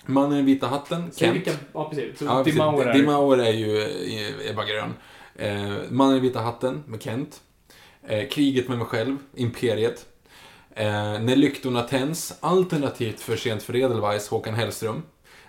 Mannen 0.05 0.39
i 0.39 0.41
vita 0.41 0.67
hatten, 0.67 1.11
Kent. 1.15 1.35
vilka... 1.35 1.51
Ja, 1.73 1.89
precis. 1.89 2.19
Så 2.19 2.25
Ja, 2.25 2.43
precis. 2.43 2.53
Dimauer 2.53 2.85
är... 2.85 2.93
Dimauer 2.93 3.37
är 3.37 3.51
ju 3.51 3.81
eh, 3.81 4.49
Ebba 4.49 4.65
Grön. 4.65 4.93
Eh, 5.35 5.91
Mannen 5.91 6.17
i 6.17 6.19
vita 6.19 6.39
hatten 6.39 6.83
med 6.87 7.01
Kent. 7.01 7.41
Eh, 8.07 8.29
kriget 8.29 8.67
med 8.67 8.77
mig 8.77 8.87
själv, 8.87 9.17
Imperiet. 9.35 10.05
Eh, 10.75 11.19
när 11.19 11.35
lyktorna 11.35 11.81
tänds, 11.81 12.37
alternativt 12.39 13.19
för 13.19 13.35
sent 13.35 13.63
för 13.63 13.75
Edelweiss, 13.75 14.27
Håkan 14.27 14.53
Hellström. 14.53 15.01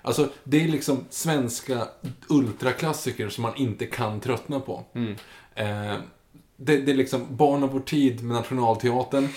Alltså, 0.03 0.29
det 0.45 0.65
är 0.65 0.69
liksom 0.69 1.05
svenska 1.11 1.89
ultraklassiker 2.29 3.29
som 3.29 3.43
man 3.43 3.57
inte 3.57 3.87
kan 3.87 4.21
tröttna 4.21 4.61
på. 4.61 4.85
Mm. 4.95 5.17
Eh, 5.55 5.97
det, 6.65 6.77
det 6.77 6.93
är 6.93 6.97
liksom 6.97 7.27
Barn 7.37 7.63
av 7.63 7.71
vår 7.73 7.81
tid 7.81 8.23
med 8.25 8.37
Nationalteatern. 8.37 9.29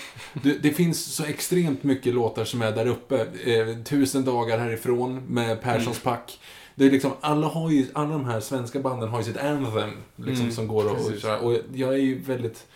Det, 0.42 0.58
det 0.62 0.70
finns 0.70 1.14
så 1.14 1.24
extremt 1.24 1.82
mycket 1.84 2.14
låtar 2.14 2.44
som 2.44 2.62
är 2.62 2.72
där 2.72 2.86
uppe. 2.86 3.20
Eh, 3.44 3.82
Tusen 3.84 4.24
dagar 4.24 4.58
härifrån 4.58 5.22
med 5.28 5.62
Perssons 5.62 6.00
pack. 6.00 6.40
Det 6.74 6.86
är 6.86 6.90
liksom, 6.90 7.10
alla 7.20 7.46
har 7.46 7.70
ju, 7.70 7.86
alla 7.92 8.10
de 8.12 8.24
här 8.24 8.40
svenska 8.40 8.80
banden 8.80 9.08
har 9.08 9.18
ju 9.18 9.24
sitt 9.24 9.36
anthem, 9.36 9.90
liksom, 10.16 10.40
Mm, 10.44 10.52
som 10.52 10.68
går 10.68 10.90
och, 10.92 11.20
köra. 11.20 11.38
Och 11.38 11.56
jag 11.74 11.94
är 11.94 11.98
ju 11.98 12.18
väldigt 12.18 12.66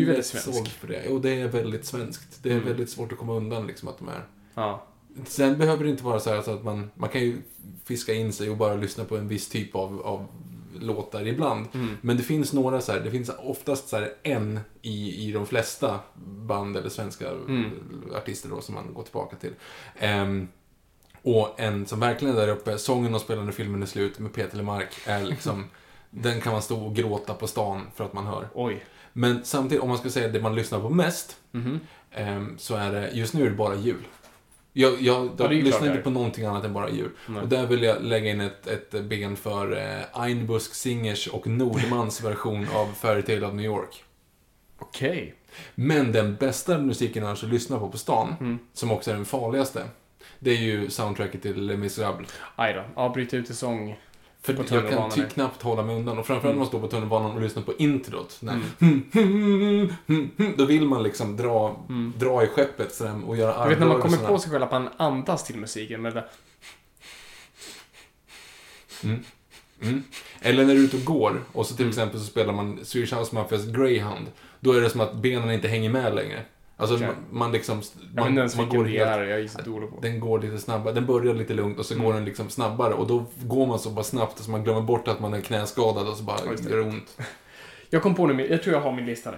är 0.00 0.06
väldigt 0.06 0.26
svensk. 0.26 0.68
för 0.70 0.88
det. 0.88 1.08
Och 1.08 1.20
det 1.20 1.40
är 1.40 1.48
väldigt 1.48 1.84
svenskt. 1.86 2.42
Det 2.42 2.48
är 2.48 2.52
Mm. 2.54 2.66
väldigt 2.66 2.90
svårt 2.90 3.12
att 3.12 3.18
komma 3.18 3.34
undan 3.34 3.66
liksom 3.66 3.88
att 3.88 3.98
de 3.98 4.08
är. 4.08 4.24
Ja. 4.54 4.86
Sen 5.26 5.58
behöver 5.58 5.84
det 5.84 5.90
inte 5.90 6.04
vara 6.04 6.20
så 6.20 6.30
här 6.30 6.42
så 6.42 6.50
att 6.50 6.64
man, 6.64 6.90
man 6.94 7.08
kan 7.08 7.20
ju 7.20 7.36
fiska 7.84 8.14
in 8.14 8.32
sig 8.32 8.50
och 8.50 8.56
bara 8.56 8.74
lyssna 8.74 9.04
på 9.04 9.16
en 9.16 9.28
viss 9.28 9.48
typ 9.48 9.74
av, 9.74 10.02
av 10.02 10.26
låtar 10.80 11.26
ibland. 11.26 11.66
Mm. 11.74 11.96
Men 12.00 12.16
det 12.16 12.22
finns 12.22 12.52
några 12.52 12.80
så 12.80 12.92
här, 12.92 13.00
det 13.00 13.10
finns 13.10 13.30
oftast 13.38 13.88
så 13.88 13.96
här 13.96 14.12
en 14.22 14.60
i, 14.82 15.28
i 15.28 15.32
de 15.32 15.46
flesta 15.46 16.00
band 16.24 16.76
eller 16.76 16.88
svenska 16.88 17.28
Mm. 17.30 17.70
artister 18.16 18.48
då 18.48 18.60
som 18.60 18.74
man 18.74 18.94
går 18.94 19.02
tillbaka 19.02 19.36
till. 19.36 19.52
Ehm, 19.98 20.48
och 21.22 21.60
en 21.60 21.86
som 21.86 22.00
verkligen 22.00 22.36
är 22.36 22.40
där 22.40 22.48
uppe, 22.48 22.78
sången 22.78 23.14
och 23.14 23.20
spelande 23.20 23.52
filmen 23.52 23.82
är 23.82 23.86
slut 23.86 24.18
med 24.18 24.32
Peter 24.34 24.56
Lemark 24.56 24.88
är 25.06 25.22
liksom, 25.24 25.64
den 26.10 26.40
kan 26.40 26.52
man 26.52 26.62
stå 26.62 26.84
och 26.86 26.94
gråta 26.96 27.34
på 27.34 27.46
stan 27.46 27.86
för 27.94 28.04
att 28.04 28.12
man 28.12 28.26
hör. 28.26 28.48
Oj. 28.54 28.84
Men 29.12 29.44
samtidigt, 29.44 29.82
om 29.82 29.88
man 29.88 29.98
ska 29.98 30.10
säga 30.10 30.28
det 30.28 30.40
man 30.40 30.54
lyssnar 30.54 30.80
på 30.80 30.88
mest, 30.90 31.36
Mhm. 31.50 31.80
ehm, 32.12 32.58
så 32.58 32.74
är 32.74 32.92
det, 32.92 33.10
just 33.10 33.34
nu 33.34 33.46
är 33.46 33.50
det 33.50 33.56
bara 33.56 33.74
jul. 33.74 34.04
Jag, 34.72 35.02
jag, 35.02 35.30
jag 35.38 35.52
lyssnar 35.52 35.86
inte 35.88 36.00
på 36.02 36.10
någonting 36.10 36.44
annat 36.44 36.64
än 36.64 36.72
bara 36.72 36.90
jul. 36.90 37.10
Nej. 37.26 37.42
Och 37.42 37.48
där 37.48 37.66
vill 37.66 37.82
jag 37.82 38.02
lägga 38.02 38.30
in 38.30 38.40
ett, 38.40 38.66
ett 38.66 38.90
ben 39.04 39.36
för 39.36 39.76
eh, 39.76 40.20
Einbusk 40.20 40.74
Singers 40.74 41.26
och 41.26 41.46
Nordmans 41.46 42.20
version 42.24 42.66
av 42.74 42.86
Fairytale 42.92 43.46
of 43.46 43.54
New 43.54 43.64
York. 43.64 44.04
Okej. 44.78 45.34
Men 45.74 46.12
den 46.12 46.36
bästa 46.36 46.78
musiken 46.78 47.24
annars 47.24 47.44
att 47.44 47.50
lyssna 47.50 47.78
på 47.78 47.88
på 47.88 47.98
stan, 47.98 48.34
Mm. 48.40 48.58
som 48.72 48.90
också 48.90 49.10
är 49.10 49.14
den 49.14 49.24
farligaste, 49.24 49.84
det 50.38 50.50
är 50.50 50.56
ju 50.60 50.90
soundtracket 50.90 51.42
till 51.42 51.66
Les 51.66 51.78
Misérables. 51.78 52.30
Aj 52.56 52.72
då. 52.74 52.84
Ja, 52.96 53.08
bryta 53.08 53.36
ut 53.36 53.50
i 53.50 53.54
sång. 53.54 53.98
För 54.42 54.64
jag 54.74 54.90
kan 54.90 55.10
ty- 55.10 55.22
knappt 55.34 55.62
hålla 55.62 55.82
mig 55.82 55.96
undan. 55.96 56.18
Och 56.18 56.26
framförallt 56.26 56.54
när 56.54 56.58
man 56.58 56.66
står 56.68 56.80
på 56.80 56.88
tunnelbanan 56.88 57.30
och 57.30 57.40
lyssnar 57.40 57.62
på 57.62 57.72
introt. 57.78 58.36
När, 58.40 58.60
Mm. 58.80 59.88
Då 60.56 60.64
vill 60.64 60.86
man 60.86 61.02
liksom 61.02 61.36
dra, 61.36 61.86
dra 62.16 62.44
i 62.44 62.46
skeppet 62.46 62.94
sådär, 62.94 63.20
och 63.26 63.36
göra 63.36 63.54
Jag 63.62 63.68
vet 63.68 63.78
när 63.78 63.86
man 63.86 63.96
kommer 64.00 64.16
armrörelserna. 64.16 64.28
på 64.28 64.38
sig 64.38 64.50
själv 64.50 64.62
att 64.64 64.70
man 64.72 64.88
andas 64.96 65.44
till 65.44 65.56
musiken. 65.56 66.02
Men 66.02 66.14
det, 66.14 66.24
Mm. 69.82 70.02
Eller 70.40 70.64
när 70.66 70.74
du 70.74 70.80
är 70.80 70.84
ute 70.84 70.96
och 70.96 71.04
går 71.04 71.42
och 71.52 71.66
så 71.66 71.74
till 71.76 71.82
Mm. 71.84 71.90
exempel 71.90 72.20
så 72.20 72.26
spelar 72.26 72.52
man 72.52 72.84
Swedish 72.84 73.14
House 73.14 73.34
Mafias 73.34 73.66
Greyhound. 73.66 74.26
Då 74.60 74.72
är 74.72 74.80
det 74.80 74.90
som 74.90 75.00
att 75.00 75.14
benen 75.14 75.50
inte 75.50 75.68
hänger 75.68 75.90
med 75.90 76.14
längre. 76.14 76.42
Alltså 76.80 76.94
Okej. 76.96 77.06
man, 77.06 77.16
man 77.30 77.52
liksom... 77.52 77.82
Man, 78.14 78.28
inte 78.28 78.38
ens 78.40 78.56
man 78.56 78.68
går 78.68 78.84
helt, 78.84 79.10
är. 79.10 79.22
Jag 79.22 79.40
är 79.40 79.48
så 79.48 79.62
dålig 79.62 79.90
på. 79.90 80.00
den 80.00 80.20
går 80.20 80.38
lite 80.40 80.58
snabbare. 80.58 80.94
Den 80.94 81.06
börjar 81.06 81.34
lite 81.34 81.54
lugnt 81.54 81.78
och 81.78 81.86
så 81.86 81.94
Mm. 81.94 82.06
går 82.06 82.14
den 82.14 82.24
liksom 82.24 82.50
snabbare. 82.50 82.94
Och 82.94 83.06
då 83.06 83.24
går 83.42 83.66
man 83.66 83.78
så 83.78 83.90
bara 83.90 84.04
snabbt 84.04 84.38
så 84.38 84.50
man 84.50 84.64
glömmer 84.64 84.80
bort 84.80 85.08
att 85.08 85.20
man 85.20 85.34
är 85.34 85.40
knäskadad 85.40 86.08
och 86.08 86.16
så 86.16 86.22
bara 86.24 86.38
Ja, 86.46 86.70
gör 86.70 86.76
det 86.76 86.82
ont. 86.82 87.18
Jag 87.90 88.02
kom 88.02 88.14
på 88.14 88.26
nu, 88.26 88.46
jag 88.50 88.62
tror 88.62 88.74
jag 88.74 88.82
har 88.82 88.92
min 88.92 89.06
lista 89.06 89.30
nu. 89.30 89.36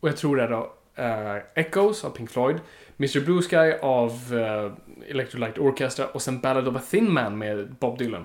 Och 0.00 0.08
jag 0.08 0.16
tror 0.16 0.36
det 0.36 0.42
är 0.42 0.48
då 0.50 0.72
eh, 0.94 1.64
Echoes 1.64 2.04
av 2.04 2.10
Pink 2.10 2.30
Floyd, 2.30 2.56
Mr. 2.98 3.20
Blue 3.20 3.42
Sky 3.42 3.78
av 3.82 4.34
uh, 4.34 4.72
Electrolyte 5.08 5.60
Orchestra 5.60 6.06
och 6.06 6.22
sen 6.22 6.40
Ballad 6.40 6.68
of 6.68 6.76
a 6.76 6.80
Thin 6.90 7.12
Man 7.12 7.38
med 7.38 7.74
Bob 7.80 7.98
Dylan. 7.98 8.24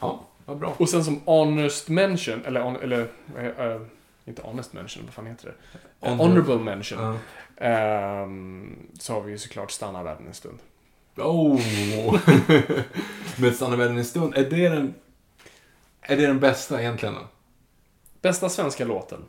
Ja, 0.00 0.24
vad 0.46 0.58
bra. 0.58 0.74
Och 0.76 0.88
sen 0.88 1.04
som 1.04 1.20
honest 1.24 1.88
mention, 1.88 2.44
eller, 2.44 2.82
eller 2.82 3.08
eh, 3.38 3.66
eh, 3.66 3.80
inte 4.24 4.42
honest 4.42 4.72
mention, 4.72 5.02
vad 5.04 5.14
fan 5.14 5.26
heter 5.26 5.46
det? 5.46 5.78
Honor- 6.04 6.16
Honorable 6.28 6.58
mention. 6.58 6.98
Ja. 7.00 7.16
Ehm, 7.66 8.76
så 8.98 9.12
har 9.12 9.20
vi 9.22 9.32
ju 9.32 9.38
såklart 9.38 9.70
Stanna 9.70 10.02
världen 10.02 10.26
en 10.26 10.34
stund. 10.34 10.58
Oh! 11.16 11.60
Men 13.36 13.54
Stanna 13.54 13.76
världen 13.76 13.98
en 13.98 14.04
stund, 14.04 14.34
är 14.34 14.50
det 14.50 14.68
den... 14.68 14.94
Är 16.00 16.16
det 16.16 16.26
den 16.26 16.40
bästa 16.40 16.80
egentligen 16.80 17.14
då? 17.14 17.20
Bästa 18.22 18.48
svenska 18.48 18.84
låten. 18.84 19.24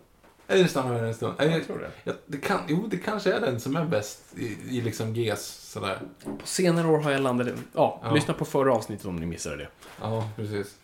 Är 0.48 0.58
det 0.58 0.68
Stanna 0.68 0.90
världen 0.92 1.08
en 1.08 1.14
stund? 1.14 1.34
Är 1.40 1.48
det, 1.48 1.54
Jag 1.54 1.66
tror 1.68 1.80
det. 1.80 1.92
ja, 2.04 2.14
det 2.26 2.38
kan, 2.38 2.60
jo, 2.68 2.88
det 2.88 2.98
kanske 2.98 3.34
är 3.34 3.42
den 3.42 3.60
som 3.60 3.76
är 3.76 3.86
bäst 3.86 4.20
i, 4.38 4.58
i 4.78 4.82
liksom 4.82 5.14
Gs 5.14 5.70
sådär. 5.72 6.00
På 6.24 6.48
senare 6.48 6.88
år 6.88 7.00
har 7.00 7.12
jag 7.12 7.22
landat 7.22 7.48
i... 7.48 7.54
Ja, 7.74 8.02
Ja. 8.04 8.14
lyssna 8.14 8.34
på 8.34 8.46
förra 8.46 8.74
avsnittet 8.74 9.06
om 9.06 9.16
ni 9.16 9.26
missade 9.26 9.58
det. 9.58 9.68
Ja, 10.02 10.30
precis. 10.36 10.76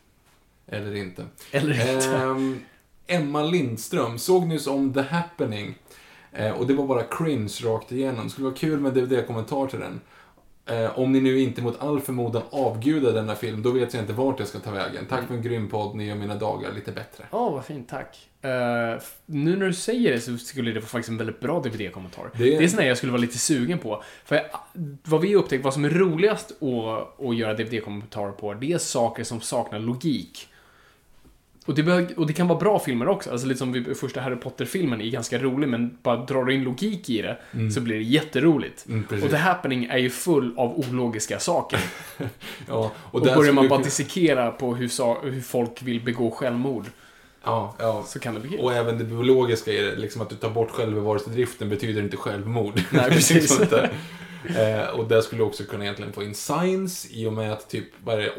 Eller 0.68 0.96
inte. 0.96 1.26
Eller 1.52 1.94
inte. 1.96 2.16
Ehm, 2.18 2.60
Emma 3.08 3.44
Lindström 3.44 4.20
såg 4.20 4.46
nyss 4.48 4.68
om 4.68 4.94
The 4.94 5.02
Happening. 5.02 5.76
Eh, 6.34 6.52
och 6.52 6.68
det 6.68 6.74
var 6.74 6.86
bara 6.88 7.03
cringe 7.03 7.53
rakt 7.64 7.91
igenom. 7.91 8.24
Det 8.24 8.30
skulle 8.30 8.45
vara 8.45 8.56
kul 8.56 8.80
med 8.80 8.94
DVD-kommentar 8.94 9.68
till 9.68 9.80
den. 9.80 10.02
Eh, 10.66 10.99
om 10.99 11.12
ni 11.12 11.22
nu 11.22 11.40
inte 11.40 11.62
mot 11.62 11.82
all 11.82 11.99
förmodan 11.99 12.41
avgudar 12.49 13.14
denna 13.14 13.36
film, 13.36 13.62
då 13.62 13.72
vet 13.72 13.94
jag 13.94 14.03
inte 14.03 14.14
vart 14.14 14.40
jag 14.40 14.48
ska 14.48 14.60
ta 14.60 14.72
vägen. 14.72 15.06
Tack 15.10 15.28
för 15.28 15.34
en 15.34 15.41
grym 15.41 15.70
podd, 15.70 15.95
ni 15.95 16.06
gör 16.08 16.16
mina 16.16 16.36
dagar 16.36 16.72
lite 16.74 16.91
bättre. 16.91 17.24
Ja, 17.32 17.49
vad 17.49 17.66
fint, 17.66 17.90
tack. 17.90 18.18
F- 18.98 19.14
nu 19.26 19.56
när 19.58 19.66
du 19.68 19.74
säger 19.74 20.12
det 20.12 20.20
så 20.20 20.38
skulle 20.38 20.72
det 20.72 20.80
vara 20.80 20.88
faktiskt 20.88 21.10
en 21.10 21.18
väldigt 21.18 21.40
bra 21.40 21.60
DVD-kommentar. 21.62 22.30
Det 22.38 22.44
Det 22.44 22.56
är- 22.56 22.62
är, 22.62 22.68
sån 22.68 22.86
jag 22.86 22.98
skulle 22.98 23.12
vara 23.12 23.22
lite 23.22 23.38
sugen 23.38 23.78
på. 23.80 24.03
För 24.26 24.36
jag, 24.36 24.45
vad 25.03 25.22
vi 25.22 25.36
upptäckt, 25.36 25.64
vad 25.64 25.74
som 25.74 25.86
är 25.86 25.90
roligast 25.90 26.52
att, 26.52 27.20
att 27.26 27.36
göra 27.36 27.53
DVD-kommentarer 27.53 28.32
på, 28.32 28.53
det 28.53 28.72
är 28.74 28.78
saker 28.78 29.24
som 29.24 29.41
saknar 29.41 29.80
logik. 29.80 30.48
Och 31.66 31.76
det, 31.76 32.18
och 32.18 32.28
det 32.28 32.34
kan 32.34 32.48
vara 32.48 32.60
bra 32.60 32.80
filmer 32.80 33.08
också. 33.08 33.32
Alltså 33.32 33.48
lite 33.48 33.58
som 33.58 33.72
vi, 33.72 33.96
första 33.96 34.22
Harry 34.22 34.36
Potter-filmen 34.36 35.02
är 35.02 35.10
ganska 35.10 35.40
rolig, 35.40 35.70
men 35.70 35.98
bara 36.04 36.16
drar 36.18 36.44
du 36.46 36.54
in 36.54 36.64
logik 36.64 37.10
i 37.10 37.22
det 37.22 37.38
så 37.74 37.82
blir 37.82 37.96
det 37.96 38.02
jätteroligt. 38.04 38.86
Mm, 38.88 39.04
precis. 39.04 39.26
och 39.26 39.32
The 39.32 39.38
Happening 39.38 39.86
är 39.86 39.98
ju 39.98 40.10
full 40.10 40.54
av 40.58 40.80
ologiska 40.80 41.40
saker. 41.40 41.80
Ja, 42.68 42.92
och 42.96 43.16
Och 43.16 43.22
börjar 43.22 43.54
man 43.54 43.68
bara 43.68 43.82
dissekera 43.82 44.52
på 44.52 44.76
hur, 44.76 45.32
hur 45.32 45.42
folk 45.42 45.82
vill 45.82 46.02
begå 46.02 46.32
självmord, 46.32 46.86
Ja, 47.44 47.76
ja. 47.80 48.04
så 48.08 48.20
kan 48.20 48.34
det 48.34 48.40
bli. 48.40 48.58
Och 48.62 48.74
även 48.74 48.98
det 48.98 49.04
biologiska 49.04 49.72
i 49.72 49.82
det, 49.82 49.96
liksom 49.96 50.22
att 50.22 50.30
du 50.30 50.36
tar 50.36 50.50
bort 50.50 50.72
självbevarelsedriften 50.72 51.70
betyder 51.70 52.02
inte 52.02 52.18
självmord. 52.18 52.82
Nej, 52.92 53.06
precis. 53.12 53.56
Sånt 53.56 53.70
där. 53.70 53.90
eh, 54.58 54.90
och 54.90 55.08
där 55.08 55.22
skulle 55.22 55.42
du 55.42 55.46
också 55.46 55.64
kunna 55.64 55.84
egentligen 55.84 56.14
få 56.14 56.24
in 56.24 56.36
science 56.36 57.08
i 57.12 57.26
och 57.26 57.34
med 57.34 57.54
att 57.54 57.70
typ, 57.70 57.86
vad 58.04 58.16
är 58.16 58.20
det, 58.20 58.30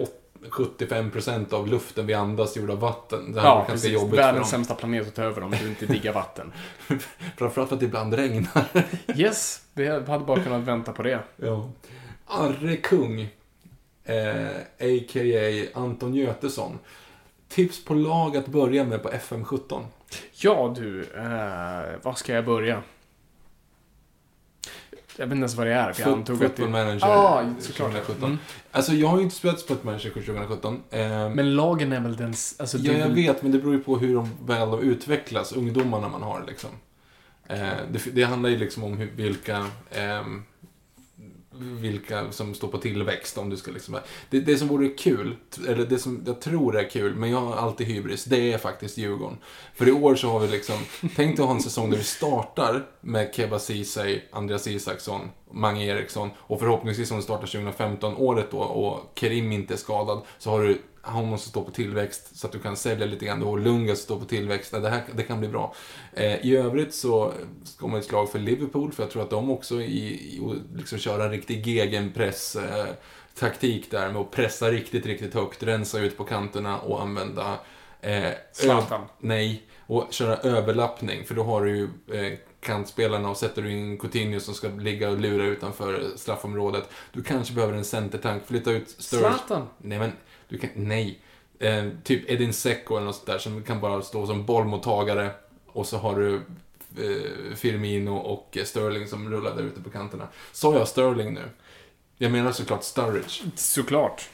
75% 0.51 1.55
av 1.55 1.69
luften 1.69 2.07
vi 2.07 2.15
andas 2.15 2.57
är 2.57 2.61
gjord 2.61 2.71
av 2.71 2.81
vatten. 2.81 3.33
Det 3.33 3.41
här 3.41 3.49
Ja, 3.49 3.55
ganska 3.57 3.73
precis. 3.73 3.93
jobbigt 3.93 4.11
för 4.11 4.17
Världens 4.17 4.51
dem. 4.51 4.59
sämsta 4.59 4.75
planet 4.75 5.09
att 5.09 5.15
ta 5.15 5.23
över 5.23 5.43
om 5.43 5.51
du 5.51 5.69
inte 5.69 5.87
diggar 5.87 6.13
vatten. 6.13 6.53
Framförallt 7.37 7.69
för 7.69 7.75
att 7.77 7.81
det 7.81 7.87
ibland 7.87 8.15
regnar. 8.15 8.65
Yes, 9.17 9.63
vi 9.75 9.89
hade 9.89 10.25
bara 10.25 10.43
kunnat 10.43 10.61
vänta 10.63 10.93
på 10.93 11.03
det. 11.03 11.19
ja. 11.37 11.71
Arre 12.27 12.77
Kung, 12.77 13.21
eh, 14.05 14.47
a.k.a. 14.81 15.81
Anton 15.81 16.15
Götesson. 16.15 16.79
Tips 17.49 17.85
på 17.85 17.95
lag 17.95 18.37
att 18.37 18.47
börja 18.47 18.85
med 18.85 19.03
på 19.03 19.09
FM17. 19.11 19.83
Ja, 20.33 20.75
du. 20.79 21.01
Eh, 21.01 22.03
var 22.03 22.15
ska 22.15 22.33
jag 22.35 22.45
börja? 22.45 22.83
Jag 25.17 25.27
vet 25.27 25.33
inte 25.33 25.41
ens 25.41 25.55
vad 25.55 25.67
det 25.67 25.73
är, 25.73 25.93
för 25.93 26.03
jag 26.03 26.13
antog 26.13 26.45
att 26.45 26.57
det... 26.57 26.69
Manager 26.69 26.99
Ja, 27.01 27.45
såklart. 27.61 27.91
2017. 27.93 28.25
Mm. 28.25 28.39
Alltså, 28.73 28.93
jag 28.93 29.09
har 29.09 29.17
ju 29.19 29.23
inte 29.25 29.35
spelat 29.37 29.63
Football 29.63 29.85
Manager 29.93 30.11
2017. 30.11 30.83
Eh, 30.91 31.01
Men 31.31 31.57
lagen 31.57 31.93
är 31.93 32.01
väl 32.01 32.17
den... 32.17 32.29
Alltså, 32.59 32.79
Ja, 32.79 32.93
jag 32.93 32.99
väl- 33.07 33.15
vet, 33.15 33.43
men 33.43 33.53
det 33.53 33.59
beror 33.59 33.75
ju 33.75 33.81
på 33.81 33.99
hur 33.99 34.15
de 34.15 34.31
väl 34.47 34.71
de 34.71 34.81
utvecklas, 34.81 35.53
ungdomarna 35.53 36.09
man 36.09 36.23
har 36.23 36.45
liksom. 36.47 36.71
Eh, 37.49 37.59
det, 37.93 38.15
det 38.15 38.23
handlar 38.23 38.51
ju 38.51 38.57
liksom 38.59 38.85
om 38.85 38.97
hur, 38.97 39.11
vilka, 39.17 39.67
ehm, 39.91 40.43
vilka 41.63 42.33
som 42.33 42.55
står 42.55 42.69
på 42.69 42.79
tillväxt, 42.79 43.39
om 43.39 43.51
du 43.51 43.57
ska 43.57 43.71
liksom... 43.71 43.99
Det, 44.31 44.41
det 44.41 44.57
som 44.57 44.69
vore 44.69 44.89
kul, 44.89 45.37
eller 45.69 45.87
det 45.87 45.99
som 45.99 46.23
jag 46.27 46.41
tror 46.41 46.77
är 46.77 46.91
kul, 46.91 47.15
men 47.15 47.31
jag 47.31 47.41
har 47.41 47.57
alltid 47.57 47.87
hybris, 47.87 48.25
det 48.25 48.53
är 48.53 48.59
faktiskt 48.59 48.99
Djurgården. 48.99 49.39
För 49.75 49.89
i 49.89 49.93
år 49.93 50.15
så 50.15 50.29
har 50.29 50.41
vi 50.41 50.49
liksom, 50.49 50.79
tänk 51.01 51.37
dig 51.37 51.43
att 51.43 51.49
ha 51.49 51.55
en 51.55 51.63
säsong 51.63 51.91
där 51.91 51.99
vi 51.99 52.05
startar 52.05 52.87
med 53.01 53.35
Keba 53.35 53.59
Ceesay, 53.59 54.21
Andreas 54.33 54.67
Isaksson, 54.67 55.31
Mange 55.53 55.85
Eriksson 55.85 56.31
och 56.37 56.61
förhoppningsvis 56.61 57.11
om 57.11 57.17
det 57.17 57.23
startar 57.23 57.47
2015, 57.47 58.17
året 58.17 58.51
då, 58.51 58.59
och 58.59 59.13
Kerim 59.15 59.53
inte 59.53 59.75
är 59.75 59.79
skadad, 59.79 60.23
så 60.39 60.51
har 60.51 60.63
du 60.63 60.79
han 61.05 61.27
måste 61.27 61.49
stå 61.49 61.63
på 61.65 61.71
tillväxt 61.71 62.37
så 62.37 62.47
att 62.47 62.53
du 62.53 62.59
kan 62.59 62.77
sälja 62.77 63.07
lite 63.07 63.25
grann. 63.25 63.41
Du 63.41 63.47
har 63.47 63.59
Lunga 63.59 63.95
som 63.95 63.97
står 63.97 64.19
på 64.19 64.25
tillväxt. 64.25 64.73
Det, 64.73 64.91
här, 64.91 65.03
det 65.15 65.23
kan 65.23 65.41
bli 65.41 65.49
bra. 65.49 65.75
Eh, 66.13 66.47
I 66.47 66.57
övrigt 66.57 66.95
så 66.95 67.33
ska 67.65 67.87
man 67.87 68.01
ett 68.01 68.07
slag 68.07 68.31
för 68.31 68.39
Liverpool, 68.39 68.93
för 68.93 69.03
jag 69.03 69.11
tror 69.11 69.23
att 69.23 69.31
de 69.31 69.51
också 69.51 69.81
i, 69.81 70.07
i 70.09 70.41
liksom 70.77 70.99
köra 70.99 71.25
en 71.25 71.31
riktig 71.31 71.67
gegenpress 71.67 72.57
eh, 72.57 72.87
taktik 73.35 73.91
där 73.91 74.13
med 74.13 74.21
att 74.21 74.31
pressa 74.31 74.71
riktigt, 74.71 75.07
riktigt 75.07 75.35
högt, 75.35 75.63
rensa 75.63 76.01
ut 76.01 76.17
på 76.17 76.25
kanterna 76.25 76.79
och 76.79 77.03
använda 77.03 77.59
eh, 78.01 78.31
Nej, 79.21 79.63
och 79.87 80.07
köra 80.11 80.37
överlappning, 80.37 81.25
för 81.25 81.35
då 81.35 81.43
har 81.43 81.65
du 81.65 81.77
ju 81.77 81.85
eh, 82.13 82.39
kantspelarna 82.63 83.31
och 83.31 83.37
sätter 83.37 83.63
du 83.63 83.73
in 83.73 83.99
Coutinho 83.99 84.41
som 84.41 84.55
ska 84.55 84.69
ligga 84.69 85.11
och 85.11 85.19
lura 85.19 85.45
utanför 85.45 86.13
straffområdet. 86.17 86.89
Du 87.13 87.23
kanske 87.23 87.55
behöver 87.55 87.75
en 87.75 87.85
centertank, 87.85 88.47
flytta 88.47 88.71
ut 88.71 88.89
Sturridge. 88.99 89.29
Zlatan. 89.31 89.69
Nej, 89.79 89.99
men 89.99 90.13
du 90.49 90.59
kan, 90.59 90.71
nej. 90.75 91.21
Eh, 91.59 91.89
typ 92.05 92.31
Edin 92.31 92.51
Dzeko 92.51 92.97
eller 92.97 93.07
något 93.07 93.17
sånt 93.17 93.27
där 93.27 93.39
som 93.39 93.63
kan 93.63 93.81
bara 93.81 94.03
stå 94.03 94.27
som 94.27 94.47
bollmottagare 94.47 95.31
och 95.67 95.87
så 95.87 95.97
har 95.99 96.17
du 96.19 96.35
eh, 96.35 97.55
Firmino 97.57 98.11
och 98.17 98.59
Sterling 98.65 99.09
som 99.09 99.31
rullar 99.31 99.57
där 99.57 99.63
ute 99.63 99.81
på 99.81 99.91
kanterna. 99.91 100.29
Sa 100.53 100.75
jag 100.75 100.89
Sterling 100.89 101.35
nu? 101.35 101.45
Jag 102.17 102.33
menar 102.33 102.53
såklart 102.53 102.83
Sturridge. 102.85 103.43
Såklart. 103.57 104.29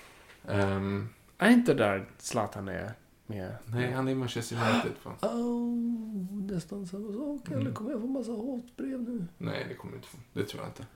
Ehm, 0.49 1.09
Är 1.39 1.51
inte 1.51 1.75
där 1.75 2.09
Zlatan 2.19 2.69
är 2.69 2.93
med? 3.29 3.53
nej, 3.67 3.93
han 3.93 4.09
är 4.09 4.13
i 4.13 4.15
Manchester 4.15 4.57
United. 4.57 4.93
Fan. 5.03 5.15
Oh, 5.23 6.53
nästan 6.53 6.87
samma 6.87 7.13
sak. 7.13 7.49
Mm. 7.49 7.61
Eller 7.61 7.73
kommer 7.73 7.91
jag 7.91 8.01
få 8.01 8.07
massa 8.07 8.33
hatbrev 8.33 9.01
nu? 9.03 9.27
Nej, 9.39 9.67
det 9.69 9.75
kommer 9.75 9.93
du 9.93 9.97
inte 9.97 10.09
få. 10.09 10.17
Det 10.33 10.45
tror 10.45 10.63
jag 10.63 10.69
inte. 10.71 10.87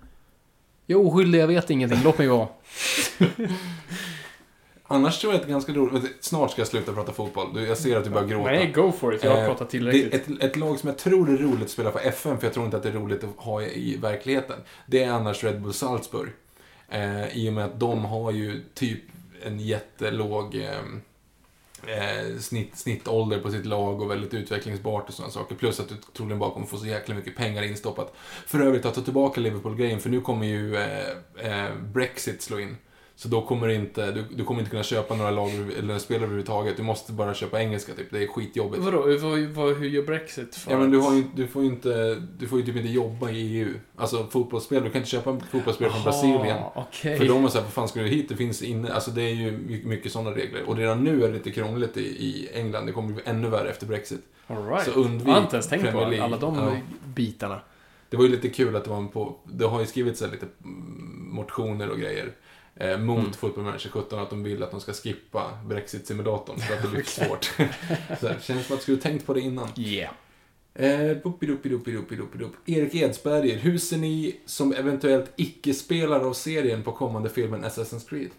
Jag 0.86 1.00
är 1.00 1.06
oskyldig, 1.06 1.38
jag 1.40 1.46
vet 1.46 1.70
ingenting. 1.70 2.00
Låt 2.04 2.18
mig 2.18 2.28
vara. 2.28 2.48
Annars 4.84 5.18
tror 5.20 5.32
jag 5.32 5.40
att 5.40 5.46
det 5.46 5.50
är 5.50 5.52
ganska 5.52 5.72
roligt. 5.72 6.24
Snart 6.24 6.50
ska 6.50 6.60
jag 6.60 6.68
sluta 6.68 6.92
prata 6.92 7.12
fotboll. 7.12 7.54
Du, 7.54 7.66
Jag 7.66 7.78
ser 7.78 7.96
att 7.96 8.04
du 8.04 8.10
börjar 8.10 8.28
gråta. 8.28 8.50
Nej, 8.50 8.72
go 8.72 8.92
for 8.92 9.14
it. 9.14 9.24
Jag 9.24 9.30
har 9.30 9.38
Eh, 9.42 9.46
pratat 9.46 9.70
tillräckligt. 9.70 10.14
Ett, 10.14 10.42
ett 10.42 10.56
lag 10.56 10.78
som 10.78 10.88
jag 10.88 10.98
tror 10.98 11.30
är 11.30 11.36
roligt 11.36 11.62
att 11.62 11.70
spela 11.70 11.92
för 11.92 12.00
FN, 12.00 12.38
för 12.38 12.46
jag 12.46 12.54
tror 12.54 12.64
inte 12.64 12.76
att 12.76 12.82
det 12.82 12.88
är 12.88 12.92
roligt 12.92 13.24
att 13.24 13.36
ha 13.36 13.62
i, 13.62 13.92
i 13.94 13.96
verkligheten. 13.96 14.56
Det 14.86 15.02
är 15.04 15.10
annars 15.12 15.44
Red 15.44 15.62
Bull 15.62 15.72
Salzburg. 15.72 16.30
Eh, 16.88 17.36
I 17.36 17.48
och 17.48 17.52
med 17.52 17.64
att 17.64 17.80
de 17.80 18.04
har 18.04 18.30
ju 18.30 18.62
typ 18.74 19.00
en 19.42 19.60
jättelåg 19.60 20.54
eh, 20.54 20.70
eh, 21.86 22.38
snitt, 22.38 22.78
snittålder 22.78 23.38
på 23.38 23.50
sitt 23.50 23.66
lag 23.66 24.02
och 24.02 24.10
väldigt 24.10 24.34
utvecklingsbart 24.34 25.08
och 25.08 25.14
sådana 25.14 25.32
saker. 25.32 25.54
Plus 25.54 25.80
att 25.80 25.88
du 25.88 25.94
troligen 26.16 26.38
bara 26.38 26.50
kommer 26.50 26.66
få 26.66 26.76
så 26.76 26.86
jäkla 26.86 27.14
mycket 27.14 27.36
pengar 27.36 27.62
instoppat. 27.62 28.14
För 28.46 28.60
övrigt, 28.60 28.84
att 28.84 28.94
ta 28.94 29.00
tillbaka 29.00 29.40
Liverpool-grejen, 29.40 30.00
för 30.00 30.10
nu 30.10 30.20
kommer 30.20 30.46
ju 30.46 30.76
eh, 30.76 31.08
eh, 31.36 31.74
Brexit 31.92 32.42
slå 32.42 32.60
in. 32.60 32.76
Så 33.22 33.28
då 33.28 33.42
kommer 33.42 33.68
det 33.68 33.74
inte, 33.74 34.12
du, 34.12 34.24
du 34.30 34.44
kommer 34.44 34.60
inte 34.60 34.70
kunna 34.70 34.82
köpa 34.82 35.14
några 35.14 35.30
lag 35.30 35.50
eller 35.78 35.98
spelare 35.98 36.24
överhuvudtaget. 36.24 36.76
Du 36.76 36.82
måste 36.82 37.12
bara 37.12 37.34
köpa 37.34 37.60
engelska 37.60 37.92
typ. 37.94 38.06
Det 38.10 38.22
är 38.22 38.26
skitjobbigt. 38.26 38.82
Vadå, 38.84 38.98
vad, 39.22 39.40
vad, 39.40 39.76
hur 39.76 39.88
gör 39.88 40.02
Brexit 40.02 40.54
för 40.54 40.70
Ja 40.72 40.78
men 40.78 40.90
du, 40.90 40.98
har 40.98 41.14
ju, 41.14 41.24
du 41.34 41.46
får 41.46 41.62
ju 41.62 41.68
inte, 41.68 42.22
du 42.38 42.48
får 42.48 42.58
ju 42.58 42.64
typ 42.66 42.76
inte 42.76 42.88
jobba 42.88 43.30
i 43.30 43.58
EU. 43.58 43.74
Alltså 43.96 44.26
fotbollsspel, 44.30 44.82
du 44.82 44.90
kan 44.90 44.98
inte 44.98 45.10
köpa 45.10 45.30
en 45.30 45.40
fotbollsspelare 45.40 45.92
från 45.94 46.04
Brasilien. 46.04 46.58
Okej. 46.74 47.18
För 47.18 47.28
de 47.28 47.44
är 47.44 47.48
såhär, 47.48 47.64
vad 47.64 47.72
fan 47.72 47.88
ska 47.88 48.00
du 48.00 48.08
hit? 48.08 48.28
Det 48.28 48.36
finns 48.36 48.62
inne, 48.62 48.92
alltså 48.92 49.10
det 49.10 49.22
är 49.22 49.34
ju 49.34 49.50
my- 49.52 49.84
mycket 49.84 50.12
sådana 50.12 50.30
regler. 50.30 50.62
Och 50.66 50.76
redan 50.76 51.04
nu 51.04 51.24
är 51.24 51.28
det 51.28 51.34
lite 51.34 51.50
krångligt 51.50 51.96
i, 51.96 52.00
i 52.00 52.48
England. 52.54 52.86
Det 52.86 52.92
kommer 52.92 53.12
bli 53.12 53.22
ännu 53.26 53.48
värre 53.48 53.70
efter 53.70 53.86
Brexit. 53.86 54.20
All 54.46 54.68
right. 54.68 54.84
Så 54.84 54.90
undvik 54.90 55.28
jag 55.28 55.32
har 55.34 55.42
inte 55.42 55.56
ens 55.56 55.68
tänkt 55.68 55.92
på 55.92 56.00
alla 56.00 56.36
de 56.36 56.56
Ja. 56.56 56.76
bitarna. 57.14 57.60
Det 58.10 58.16
var 58.16 58.24
ju 58.24 58.30
lite 58.30 58.48
kul 58.48 58.76
att 58.76 58.84
det 58.84 58.90
var 58.90 58.96
en 58.96 59.08
på, 59.08 59.36
det 59.44 59.64
har 59.64 59.80
ju 59.80 59.86
skrivits 59.86 60.20
lite 60.20 60.46
mm, 60.64 61.28
motioner 61.32 61.90
och 61.90 61.98
grejer. 61.98 62.32
Eh, 62.76 62.98
mot 62.98 63.18
Mm. 63.18 63.32
Football 63.32 63.64
Manager 63.64 63.90
17 63.90 64.18
att 64.18 64.30
de 64.30 64.42
vill 64.42 64.62
att 64.62 64.70
de 64.70 64.80
ska 64.80 64.92
skippa 64.92 65.58
Brexit-simulatorn 65.66 66.58
för 66.58 66.74
att 66.74 66.82
det 66.82 66.88
blir 66.88 67.02
för 67.02 67.24
svårt. 67.24 67.44
så 68.20 68.28
här, 68.28 68.38
känns 68.42 68.66
som 68.66 68.74
att 68.74 68.80
du 68.80 68.82
skulle 68.82 68.98
tänkt 68.98 69.26
på 69.26 69.34
det 69.34 69.40
innan. 69.40 69.68
Yeah. 69.76 70.14
Eh. 70.74 71.16
Erik 72.66 72.94
Edsberger, 72.94 73.56
hur 73.56 73.78
ser 73.78 73.96
ni 73.96 74.36
som 74.46 74.72
eventuellt 74.72 75.32
icke-spelare 75.36 76.24
av 76.24 76.32
serien 76.32 76.82
på 76.82 76.92
kommande 76.92 77.30
filmen 77.30 77.64
Assassin's 77.64 78.08
Creed? 78.08 78.30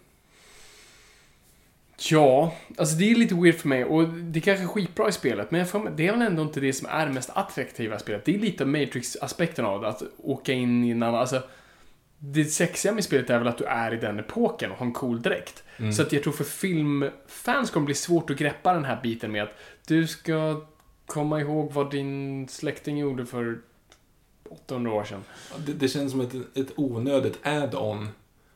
Ja, 2.11 2.55
alltså 2.77 2.95
det 2.95 3.11
är 3.11 3.15
lite 3.15 3.35
weird 3.35 3.55
för 3.55 3.67
mig 3.67 3.85
och 3.85 4.07
det 4.07 4.39
är 4.39 4.41
kanske 4.41 4.63
är 4.63 4.67
skitbra 4.67 5.09
i 5.09 5.11
spelet, 5.11 5.51
men 5.51 5.65
det 5.95 6.07
är 6.07 6.11
väl 6.11 6.21
ändå 6.21 6.41
inte 6.41 6.59
det 6.59 6.73
som 6.73 6.87
är 6.87 7.05
det 7.05 7.13
mest 7.13 7.29
attraktiva 7.33 7.95
i 7.95 7.99
spelet. 7.99 8.25
Det 8.25 8.35
är 8.35 8.39
lite 8.39 8.65
Matrix-aspekten 8.65 9.65
av 9.65 9.81
det, 9.81 9.87
att 9.87 10.03
åka 10.17 10.53
in 10.53 10.83
i 10.83 10.89
en 10.89 11.03
annan, 11.03 11.19
alltså 11.19 11.41
det 12.25 12.45
sexiga 12.45 12.93
med 12.93 13.03
spelet 13.03 13.29
är 13.29 13.37
väl 13.39 13.47
att 13.47 13.57
du 13.57 13.63
är 13.63 13.93
i 13.93 13.97
den 13.97 14.19
epoken 14.19 14.71
och 14.71 14.77
har 14.77 14.85
en 14.85 14.93
cool 14.93 15.21
dräkt. 15.21 15.63
Så 15.95 16.01
att 16.01 16.13
jag 16.13 16.23
tror 16.23 16.33
för 16.33 16.43
filmfans 16.43 17.69
kommer 17.71 17.83
det 17.83 17.85
bli 17.85 17.95
svårt 17.95 18.29
att 18.29 18.37
greppa 18.37 18.73
den 18.73 18.85
här 18.85 18.99
biten 19.03 19.31
med 19.31 19.43
att 19.43 19.57
du 19.87 20.07
ska 20.07 20.61
komma 21.05 21.41
ihåg 21.41 21.71
vad 21.73 21.91
din 21.91 22.47
släkting 22.47 22.97
gjorde 22.97 23.25
för 23.25 23.59
800 24.49 24.91
år 24.91 25.03
sedan. 25.03 25.23
Det, 25.65 25.73
det 25.73 25.87
känns 25.87 26.11
som 26.11 26.21
ett, 26.21 26.33
ett 26.57 26.71
onödigt 26.75 27.39
add-on 27.43 28.07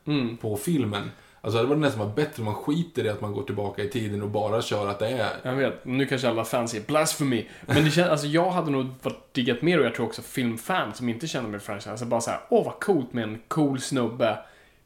Mm. 0.04 0.36
på 0.36 0.56
filmen. 0.56 1.10
Alltså 1.40 1.62
det 1.62 1.66
var 1.66 1.76
nästan 1.76 2.00
varit 2.00 2.16
bättre 2.16 2.40
om 2.40 2.44
man 2.44 2.54
skiter 2.54 3.04
i 3.04 3.08
att 3.08 3.20
man 3.20 3.32
går 3.32 3.42
tillbaka 3.42 3.82
i 3.82 3.88
tiden 3.88 4.22
och 4.22 4.28
bara 4.28 4.62
kör 4.62 4.88
att 4.88 4.98
det 4.98 5.08
är... 5.08 5.30
Jag 5.42 5.54
vet, 5.54 5.84
nu 5.84 6.06
kanske 6.06 6.28
alla 6.28 6.44
fans 6.44 6.70
säger 6.70 6.86
blasphemy. 6.86 7.46
Men 7.66 7.84
det 7.84 7.90
känns, 7.90 8.08
alltså 8.08 8.26
jag 8.26 8.50
hade 8.50 8.70
nog 8.70 8.86
varit 9.02 9.34
diggat 9.34 9.62
mer 9.62 9.78
och 9.78 9.86
jag 9.86 9.94
tror 9.94 10.06
också 10.06 10.22
filmfans 10.22 10.96
som 10.96 11.08
inte 11.08 11.26
känner 11.26 11.48
med 11.48 11.62
franchise, 11.62 11.90
alltså 11.90 12.06
bara 12.06 12.20
såhär, 12.20 12.40
åh 12.48 12.64
vad 12.64 12.80
coolt 12.80 13.12
med 13.12 13.24
en 13.24 13.40
cool 13.48 13.80
snubbe 13.80 14.38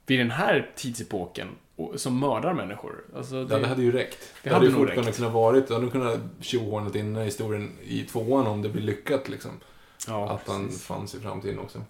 vid 0.07 0.21
den 0.21 0.31
här 0.31 0.71
tidsepoken 0.77 1.49
som 1.97 2.21
mördar 2.21 2.55
människor. 2.55 3.05
Alltså, 3.17 3.45
Det, 3.45 3.59
det 3.59 3.67
hade 3.67 3.83
ju 3.83 3.93
räckt. 3.93 4.19
Det, 4.43 4.49
Det 4.49 4.55
hade 4.55 4.67
ju 4.67 4.73
hade 4.73 4.81
nog 4.81 4.89
fortfarande 4.89 5.13
kunnat 5.13 5.33
varit, 5.33 5.69
det 5.69 5.75
hade 5.75 5.91
kunnat 5.91 6.21
tjohornat 6.41 6.95
in 6.95 7.17
historien 7.17 7.71
i 7.83 8.03
tvåan 8.03 8.47
om 8.47 8.63
det 8.63 8.69
blir 8.69 8.83
lyckat 8.83 9.29
liksom. 9.29 9.51
ja, 10.09 10.31
att 10.31 10.49
han 10.49 10.67
precis. 10.67 10.85
fanns 10.85 11.15
i 11.15 11.21
framtiden 11.21 11.59
också. 11.59 11.83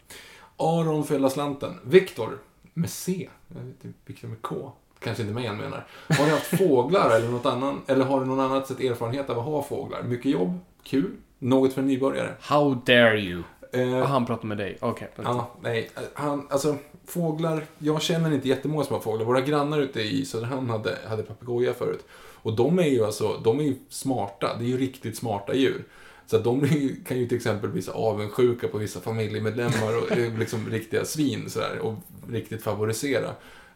Aron 0.56 1.04
hela 1.10 1.30
slanten. 1.30 1.78
Viktor, 1.84 2.38
med 2.74 2.90
C. 2.90 3.28
Inte, 3.56 3.88
Viktor 4.06 4.28
med 4.28 4.42
K. 4.42 4.72
Kanske 4.98 5.22
inte 5.22 5.34
med 5.34 5.48
han 5.48 5.56
menar. 5.56 5.86
Har 6.08 6.24
du 6.24 6.30
haft 6.30 6.58
fåglar 6.58 7.16
eller 7.16 7.28
något 7.28 7.46
annat, 7.46 7.74
eller 7.86 8.04
har 8.04 8.20
du 8.20 8.26
någon 8.26 8.40
annat 8.40 8.68
sätt 8.68 8.80
erfarenhet 8.80 9.30
av 9.30 9.38
att 9.38 9.44
ha 9.44 9.62
fåglar? 9.62 10.02
Mycket 10.02 10.32
jobb? 10.32 10.58
Kul? 10.82 11.10
Något 11.38 11.72
för 11.72 11.80
en 11.80 11.86
nybörjare? 11.86 12.34
How 12.40 12.74
dare 12.74 13.20
you? 13.20 13.42
Eh, 13.72 14.06
han 14.06 14.26
pratar 14.26 14.46
med 14.46 14.58
dig. 14.58 14.78
Okej. 14.80 15.10
Ja, 15.22 15.50
nej. 15.60 15.90
Han, 16.14 16.46
alltså, 16.50 16.76
fåglar. 17.06 17.64
Jag 17.78 18.02
känner 18.02 18.34
inte 18.34 18.48
jättemånga 18.48 18.84
som 18.84 18.94
har 18.94 19.00
fåglar. 19.00 19.26
Våra 19.26 19.40
grannar 19.40 19.80
ute 19.80 20.00
i 20.00 20.24
Söderhamn 20.24 20.70
hade, 20.70 20.98
hade 21.08 21.22
papegoja 21.22 21.74
förut. 21.74 22.06
Och 22.42 22.56
de 22.56 22.78
är 22.78 22.86
ju 22.86 23.04
alltså, 23.04 23.40
de 23.44 23.60
är 23.60 23.64
ju 23.64 23.76
smarta. 23.88 24.56
Det 24.58 24.64
är 24.64 24.68
ju 24.68 24.78
riktigt 24.78 25.16
smarta 25.16 25.54
djur. 25.54 25.84
Så 26.32 26.36
att 26.36 26.44
de 26.44 26.60
kan 27.06 27.18
ju 27.18 27.26
till 27.26 27.36
exempel 27.36 27.70
bli 27.70 27.82
så 27.82 27.92
avundsjuka 27.92 28.68
på 28.68 28.78
vissa 28.78 29.00
familjemedlemmar 29.00 29.96
och 29.96 30.12
är 30.12 30.38
liksom 30.38 30.70
riktiga 30.70 31.04
svin 31.04 31.50
sådär. 31.50 31.78
Och 31.78 31.94
riktigt 32.30 32.62
favorisera. 32.62 33.30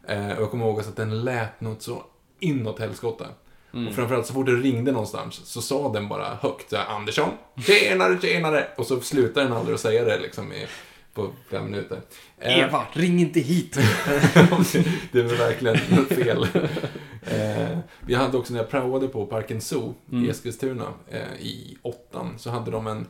Eh, 0.07 0.31
och 0.31 0.41
jag 0.41 0.51
kommer 0.51 0.65
ihåg 0.65 0.79
att 0.79 0.95
den 0.95 1.23
lät 1.23 1.61
något 1.61 1.81
så 1.81 2.03
inåt 2.39 2.79
helskotta. 2.79 3.25
Och 3.71 3.95
framförallt 3.95 4.25
så 4.25 4.33
fort 4.33 4.45
det 4.45 4.51
ringde 4.51 4.91
någonstans 4.91 5.35
så 5.45 5.61
sa 5.61 5.93
den 5.93 6.07
bara 6.07 6.37
högt 6.41 6.69
såhär 6.69 6.85
Andersson, 6.85 7.29
tjenare, 7.67 8.17
tjenare. 8.21 8.67
Och 8.77 8.85
så 8.85 8.99
slutar 9.01 9.43
den 9.43 9.53
aldrig 9.53 9.75
att 9.75 9.81
säga 9.81 10.03
det 10.05 10.19
liksom 10.19 10.53
i, 10.53 10.67
på 11.17 11.31
fem 11.49 11.65
minuter. 11.65 12.01
Eh, 12.39 12.59
Eva, 12.59 12.87
ring 12.93 13.19
inte 13.19 13.39
hit! 13.39 13.73
det 15.11 15.21
var 15.21 15.37
verkligen 15.37 15.77
fel. 16.05 16.47
Eh, 17.23 17.79
vi 17.99 18.13
hade 18.13 18.37
också 18.37 18.53
när 18.53 18.59
jag 18.59 18.69
praoade 18.69 19.07
på 19.07 19.25
Parken 19.25 19.61
Zoo 19.61 19.95
i 20.11 20.29
Eskilstuna 20.29 20.93
eh, 21.07 21.33
i 21.39 21.77
åttan 21.81 22.33
så 22.37 22.49
hade 22.49 22.71
de 22.71 22.87
en 22.87 23.07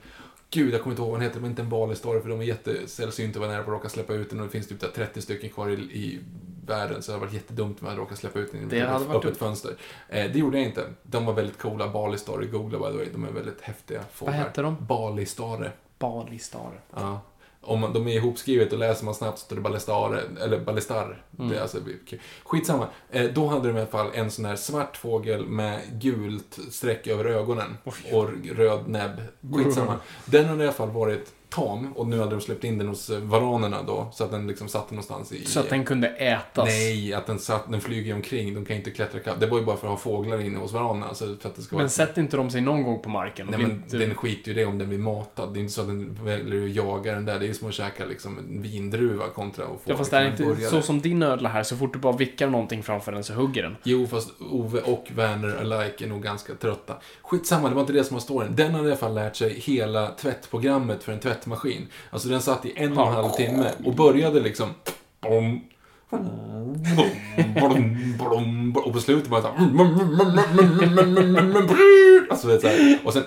Gud, 0.50 0.74
jag 0.74 0.82
kommer 0.82 0.92
inte 0.92 1.02
ihåg 1.02 1.11
vad 1.11 1.19
den 1.19 1.27
heter, 1.27 1.40
men 1.40 1.50
inte 1.50 1.61
en 1.61 1.69
valestare 1.69 2.22
för 2.22 2.30
de 2.30 2.42
är 2.42 2.45
jättesällsynta 2.45 3.40
att 3.40 3.42
vara 3.42 3.52
nära 3.52 3.64
på 3.64 3.72
att 3.72 3.77
råka 3.77 3.90
släppa 3.90 4.14
ut 4.14 4.30
den 4.30 4.40
och 4.40 4.45
det 4.45 4.52
finns 4.52 4.68
typ 4.68 4.94
30 4.94 5.22
stycken 5.22 5.50
kvar 5.50 5.69
i, 5.69 5.74
i 5.74 6.19
världen 6.68 7.02
så 7.03 7.11
det 7.11 7.16
hade 7.16 7.26
varit 7.26 7.34
jättedumt 7.34 7.80
om 7.80 7.86
jag 7.86 7.90
hade 7.90 8.02
råkat 8.02 8.18
släppa 8.18 8.40
ut 8.40 8.52
den 8.52 8.61
i 8.61 8.66
Det 8.66 8.80
ett 8.80 9.10
öppet 9.10 9.38
fönster. 9.38 9.76
Eh, 10.10 10.32
det 10.32 10.40
gjorde 10.40 10.58
jag 10.58 10.68
inte. 10.68 10.86
De 11.03 11.26
var 11.26 11.34
väldigt 11.34 11.58
coola. 11.58 11.88
Bali-stare, 11.88 12.45
googla 12.45 12.77
by 12.77 12.86
the 12.86 12.98
way. 12.98 13.08
De 13.14 13.24
är 13.24 13.32
väldigt 13.32 13.61
häftiga 13.61 14.03
fåglar. 14.11 14.36
hette 14.36 14.61
de? 14.61 14.77
Bali-stare. 14.80 15.72
Bali-star. 16.00 16.82
Ja. 16.95 17.22
Om 17.68 17.80
man, 17.80 17.94
de 17.94 18.08
är 18.08 18.12
ihopskrivet 18.12 18.74
och 18.74 18.80
läser 18.80 19.06
man 19.06 19.16
snabbt 19.16 19.40
så 19.40 19.46
står 19.46 19.56
det 19.56 19.62
ballestare, 19.62 20.22
eller 20.44 20.60
ballestar. 20.60 21.24
Mm. 21.40 21.52
Det 21.52 21.58
är 21.58 21.62
alltså, 21.62 21.78
okej. 22.04 22.20
Skitsamma. 22.44 22.88
Eh, 23.12 23.32
då 23.32 23.48
hade 23.48 23.68
de 23.68 23.78
i 23.78 23.80
alla 23.80 23.90
fall 23.90 24.12
en 24.14 24.32
sån 24.32 24.46
här 24.46 24.56
svart 24.56 24.98
fågel 24.98 25.46
med 25.46 25.82
gult 25.92 26.60
streck 26.72 27.08
över 27.08 27.26
ögonen 27.26 27.78
och 28.12 28.28
röd 28.56 28.88
näbb. 28.88 29.22
Skitsamma. 29.56 29.96
Den 30.26 30.46
hade 30.46 30.64
i 30.64 30.68
alla 30.68 30.74
fall 30.74 30.92
varit 30.92 31.34
tam 31.50 31.93
och 31.93 32.08
nu 32.08 32.19
hade 32.19 32.32
de 32.32 32.42
släppt 32.42 32.64
in 32.64 32.77
den 32.77 32.88
hos 32.88 33.09
eh, 33.09 33.19
varanerna 33.19 33.84
då 33.84 34.08
så 34.14 34.24
att 34.24 34.32
den 34.32 34.48
liksom 34.48 34.67
satt 34.67 34.92
någonstans 34.92 35.32
i... 35.32 35.45
Så 35.45 35.59
att 35.59 35.69
den 35.69 35.85
kunde 35.85 36.08
ätas. 36.08 36.66
Nej, 36.66 37.14
att 37.14 37.26
den, 37.27 37.40
satt, 37.40 37.72
den 37.72 37.82
flyger 37.82 38.14
omkring. 38.16 38.53
De 38.53 38.66
kan 38.66 38.76
inte 38.77 38.92
klättra 38.92 39.19
ikapp. 39.19 39.40
Det 39.40 39.48
var 39.48 39.59
ju 39.59 39.66
bara 39.66 39.77
för 39.77 39.88
att 39.88 39.92
ha 39.92 39.98
fåglar 39.98 40.42
inne 40.42 40.59
hos 40.59 40.72
varanerna. 40.74 41.14
Så 41.14 41.35
för 41.35 41.50
att 41.50 41.56
det 41.56 41.61
ska 41.61 41.76
vara 41.76 41.84
Men 41.84 41.90
sätter 41.90 42.22
inte 42.22 42.38
de 42.38 42.50
sig 42.50 42.61
någon 42.61 42.84
gång 42.84 43.01
på 43.01 43.09
marken? 43.09 43.48
Nej 43.51 43.59
men 43.59 43.72
inte- 43.72 43.98
den 43.98 44.16
skiter 44.16 44.48
ju 44.51 44.53
det 44.53 44.66
om 44.66 44.77
den 44.77 44.90
blir 44.90 44.98
matad. 45.00 45.53
Det 45.53 45.59
är 45.59 45.61
inte 45.61 45.74
så 45.74 45.82
att 45.82 45.88
den 45.88 46.17
väljer 46.24 46.64
att 46.66 46.76
jaga 46.76 47.14
den 47.14 47.26
där. 47.26 47.40
Det 47.40 47.45
är 47.45 47.48
ju 47.48 47.53
som 47.53 47.67
att 47.67 47.74
käka 47.74 48.06
liksom 48.06 48.38
en 48.38 48.61
vindruva 48.61 49.27
kontra 49.30 49.64
att 49.66 49.69
få 49.72 49.77
Ja, 49.85 49.98
fast 49.98 50.11
det 50.11 50.17
är 50.17 50.27
inte 50.32 50.43
burgare. 50.43 50.69
så 50.69 50.82
som 50.82 51.01
din 51.01 51.24
ödla 51.24 51.50
här, 51.50 51.64
så 51.64 51.77
fort 51.77 51.93
du 51.93 52.00
bara 52.00 52.17
vickar 52.17 52.48
någonting 52.48 52.84
framför 52.84 53.11
den 53.11 53.24
så 53.24 53.34
hugger 53.34 53.64
den. 53.64 53.76
Jo, 53.84 54.08
fast 54.08 54.30
Ove 54.51 54.80
och 54.82 55.08
Werner 55.16 55.74
alike 55.74 56.06
är 56.06 56.09
nog 56.09 56.24
ganska 56.24 56.53
trötta. 56.56 56.95
Skitsamma, 57.22 57.69
det 57.69 57.76
var 57.76 57.82
inte 57.82 57.93
det 57.93 58.03
som 58.03 58.14
var 58.16 58.22
storyn. 58.22 58.56
Den 58.56 58.74
hade 58.76 58.88
i 58.88 58.92
alla 58.92 59.00
fall 59.00 59.14
lärt 59.16 59.35
sig 59.35 59.53
hela 59.59 60.08
tvättprogrammet 60.08 61.03
för 61.03 61.11
en 61.11 61.19
tvättmaskin. 61.38 61.88
Alltså 62.09 62.30
den 62.30 62.41
satt 62.41 62.66
i 62.66 62.74
en 62.75 62.98
och 62.98 63.07
en 63.07 63.14
halv 63.14 63.30
timme 63.30 63.72
och 63.85 63.95
började 63.95 64.40
liksom... 64.40 64.69
Bom, 65.22 65.61
och 68.75 68.93
på 68.93 68.99
slutet 68.99 69.30
bara 69.30 69.41
såhär... 69.41 69.57
Alltså 72.30 72.48
det 72.48 72.53
är 72.53 72.59
så 72.59 72.67
här, 72.67 72.99
och 73.03 73.14
sen... 73.14 73.24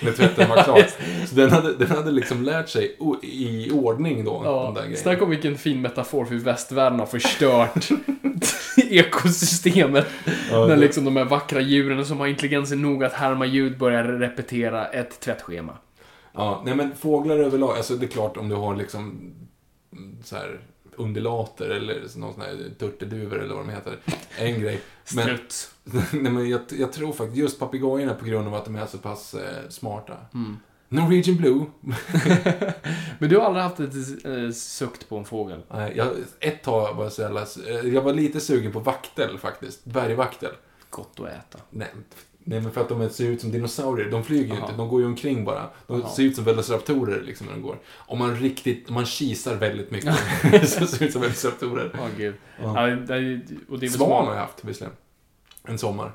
När 0.00 0.12
tvätten 0.12 0.48
var 0.48 0.62
klar. 0.62 0.86
Så 1.26 1.34
den 1.34 1.50
hade, 1.50 1.74
den 1.74 1.90
hade 1.90 2.10
liksom 2.10 2.42
lärt 2.42 2.68
sig 2.68 2.96
i 3.22 3.70
ordning 3.70 4.24
då, 4.24 4.42
Ja, 4.44 4.76
snacka 4.96 5.24
om 5.24 5.30
vilken 5.30 5.58
fin 5.58 5.82
metafor 5.82 6.24
för 6.24 6.34
hur 6.34 6.40
västvärlden 6.40 6.98
har 6.98 7.06
förstört 7.06 7.88
ekosystemet. 8.90 10.06
Ja, 10.50 10.66
när 10.66 10.76
liksom 10.76 11.04
de 11.04 11.16
här 11.16 11.24
vackra 11.24 11.60
djuren 11.60 12.06
som 12.06 12.20
har 12.20 12.26
intelligensen 12.26 12.82
nog 12.82 13.04
att 13.04 13.12
härma 13.12 13.46
ljud 13.46 13.78
börjar 13.78 14.04
repetera 14.04 14.86
ett 14.86 15.20
tvättschema. 15.20 15.72
Ja, 16.34 16.62
nej 16.64 16.74
men 16.74 16.96
fåglar 16.96 17.38
överlag, 17.38 17.76
alltså 17.76 17.94
det 17.94 18.06
är 18.06 18.10
klart 18.10 18.36
om 18.36 18.48
du 18.48 18.54
har 18.54 18.76
liksom 18.76 19.32
så 20.24 20.36
här 20.36 20.60
undulater 20.96 21.68
eller 21.70 21.94
någon 22.16 22.34
sån 22.34 22.42
här 22.42 22.56
turturduvor 22.78 23.42
eller 23.42 23.54
vad 23.54 23.66
de 23.66 23.70
heter. 23.70 23.96
En 24.38 24.60
grej. 24.60 24.80
Men, 25.14 25.24
Struts. 25.24 25.74
nej, 26.12 26.32
men 26.32 26.48
jag, 26.48 26.60
jag 26.70 26.92
tror 26.92 27.12
faktiskt 27.12 27.36
just 27.36 27.58
papegojorna 27.58 28.14
på 28.14 28.24
grund 28.24 28.48
av 28.48 28.54
att 28.54 28.64
de 28.64 28.76
är 28.76 28.86
så 28.86 28.98
pass 28.98 29.34
eh, 29.34 29.68
smarta. 29.68 30.16
Mm. 30.34 30.56
Norwegian 30.88 31.36
Blue. 31.36 31.66
Men 33.18 33.30
du 33.30 33.36
har 33.36 33.44
aldrig 33.44 33.62
haft 33.62 33.80
ett 33.80 34.24
eh, 34.24 34.50
sukt 34.50 35.08
på 35.08 35.16
en 35.16 35.24
fågel? 35.24 35.62
Nej, 35.70 35.92
jag, 35.96 36.08
ett 36.40 36.62
tag 36.62 36.94
var 36.94 37.04
jag 37.04 37.12
så 37.12 37.22
jävla, 37.22 37.42
eh, 37.42 37.94
jag 37.94 38.02
var 38.02 38.12
lite 38.12 38.40
sugen 38.40 38.72
på 38.72 38.80
vaktel 38.80 39.38
faktiskt. 39.38 39.84
Dvärgvaktel. 39.84 40.52
Gott 40.90 41.20
att 41.20 41.26
äta. 41.26 41.58
Nej, 41.70 41.88
nej, 42.48 42.60
men 42.60 42.72
för 42.72 42.80
att 42.80 42.88
de 42.88 43.08
ser 43.10 43.26
ut 43.26 43.40
som 43.40 43.50
dinosaurier. 43.52 44.10
De 44.10 44.24
flyger 44.24 44.44
ju 44.44 44.48
Jaha. 44.54 44.66
inte, 44.66 44.76
de 44.76 44.88
går 44.88 45.00
ju 45.00 45.06
omkring 45.06 45.44
bara. 45.44 45.70
De 45.86 46.00
Jaha. 46.00 46.08
ser 46.08 46.22
ut 46.22 46.34
som 46.34 46.44
velociraptorer 46.44 47.22
liksom 47.22 47.46
när 47.46 47.54
de 47.54 47.62
går. 47.62 47.78
Om 47.96 48.18
man 48.18 48.36
riktigt, 48.36 48.88
om 48.88 48.94
man 48.94 49.06
kisar 49.06 49.54
väldigt 49.54 49.90
mycket 49.90 50.14
så 50.68 50.86
ser 50.86 51.04
ut 51.04 51.12
som 51.12 51.20
velociraptorer. 51.20 51.98
Gud. 52.16 52.34
Ja. 52.62 52.88
Ja, 52.88 52.96
det, 52.96 53.40
och 53.68 53.78
det 53.78 53.88
Svan 53.88 54.26
har 54.26 54.34
jag 54.34 54.40
haft 54.40 54.64
visserligen. 54.64 54.96
En 55.64 55.78
sommar. 55.78 56.12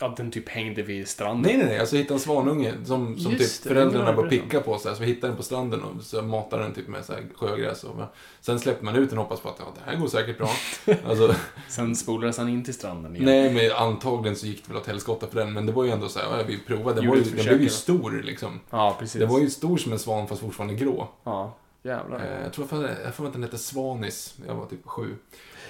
Ja, 0.00 0.14
den 0.16 0.30
typ 0.30 0.48
hängde 0.48 0.82
vid 0.82 1.08
stranden. 1.08 1.42
Nej, 1.42 1.56
nej, 1.56 1.66
nej. 1.66 1.78
Alltså 1.80 1.96
hittade 1.96 2.14
en 2.14 2.20
svanunge 2.20 2.72
som, 2.84 3.18
som 3.18 3.32
Just 3.32 3.62
typ 3.62 3.62
det, 3.62 3.68
föräldrarna 3.68 4.04
det 4.04 4.16
var 4.16 4.22
började 4.22 4.36
det. 4.36 4.42
picka 4.42 4.60
på. 4.60 4.78
Så, 4.78 4.88
här, 4.88 4.94
så 4.96 5.00
vi 5.00 5.06
hittade 5.06 5.26
den 5.26 5.36
på 5.36 5.42
stranden 5.42 5.82
och 5.82 6.02
så 6.02 6.22
matade 6.22 6.62
den 6.62 6.74
typ 6.74 6.88
med 6.88 7.04
så 7.04 7.12
här 7.12 7.22
sjögräs. 7.36 7.84
Och, 7.84 7.94
sen 8.40 8.60
släppte 8.60 8.84
man 8.84 8.96
ut 8.96 9.10
den 9.10 9.18
och 9.18 9.24
hoppas 9.24 9.40
på 9.40 9.48
att 9.48 9.56
ja, 9.58 9.64
det 9.84 9.90
här 9.90 9.96
går 10.00 10.08
säkert 10.08 10.38
bra. 10.38 10.50
Alltså, 11.06 11.34
Sen 11.68 11.96
spolades 11.96 12.38
han 12.38 12.48
in 12.48 12.64
till 12.64 12.74
stranden 12.74 13.16
igen. 13.16 13.24
nej, 13.26 13.54
men 13.54 13.86
antagligen 13.86 14.36
så 14.36 14.46
gick 14.46 14.62
det 14.66 14.72
väl 14.72 14.80
åt 14.82 14.86
helskotta 14.86 15.26
för 15.26 15.36
den. 15.40 15.52
Men 15.52 15.66
det 15.66 15.72
var 15.72 15.84
ju 15.84 15.90
ändå 15.90 16.08
så 16.08 16.18
här, 16.18 16.38
ja, 16.38 16.44
vi 16.46 16.58
provade. 16.58 17.00
Den, 17.00 17.08
var 17.08 17.16
ju, 17.16 17.22
den 17.22 17.44
blev 17.44 17.62
ju 17.62 17.68
stor 17.68 18.22
liksom. 18.24 18.60
Ja, 18.70 18.96
precis. 18.98 19.20
Den 19.20 19.28
var 19.28 19.40
ju 19.40 19.50
stor 19.50 19.76
som 19.76 19.92
en 19.92 19.98
svan 19.98 20.26
fast 20.28 20.40
fortfarande 20.40 20.74
grå. 20.74 21.08
Ja, 21.24 21.56
jävlar. 21.82 22.18
Eh, 22.18 22.42
jag 22.42 22.52
tror 22.52 22.66
för, 22.66 22.96
jag 23.04 23.14
får 23.14 23.26
att 23.26 23.32
den 23.32 23.42
hette 23.42 23.58
Svanis. 23.58 24.34
Jag 24.46 24.54
var 24.54 24.66
typ 24.66 24.86
sju. 24.86 25.14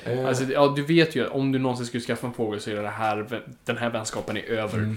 Eh, 0.05 0.27
Alltså, 0.27 0.45
ja, 0.45 0.73
du 0.77 0.83
vet 0.83 1.17
ju 1.17 1.27
att 1.27 1.33
om 1.33 1.53
du 1.53 1.59
någonsin 1.59 1.87
skulle 1.87 2.03
skaffa 2.03 2.27
en 2.27 2.33
fågel 2.33 2.61
så 2.61 2.70
är 2.70 2.83
det 2.83 2.89
här, 2.89 3.43
den 3.65 3.77
här 3.77 3.91
vänskapen 3.91 4.37
är 4.37 4.43
över. 4.43 4.79
Mm. 4.79 4.97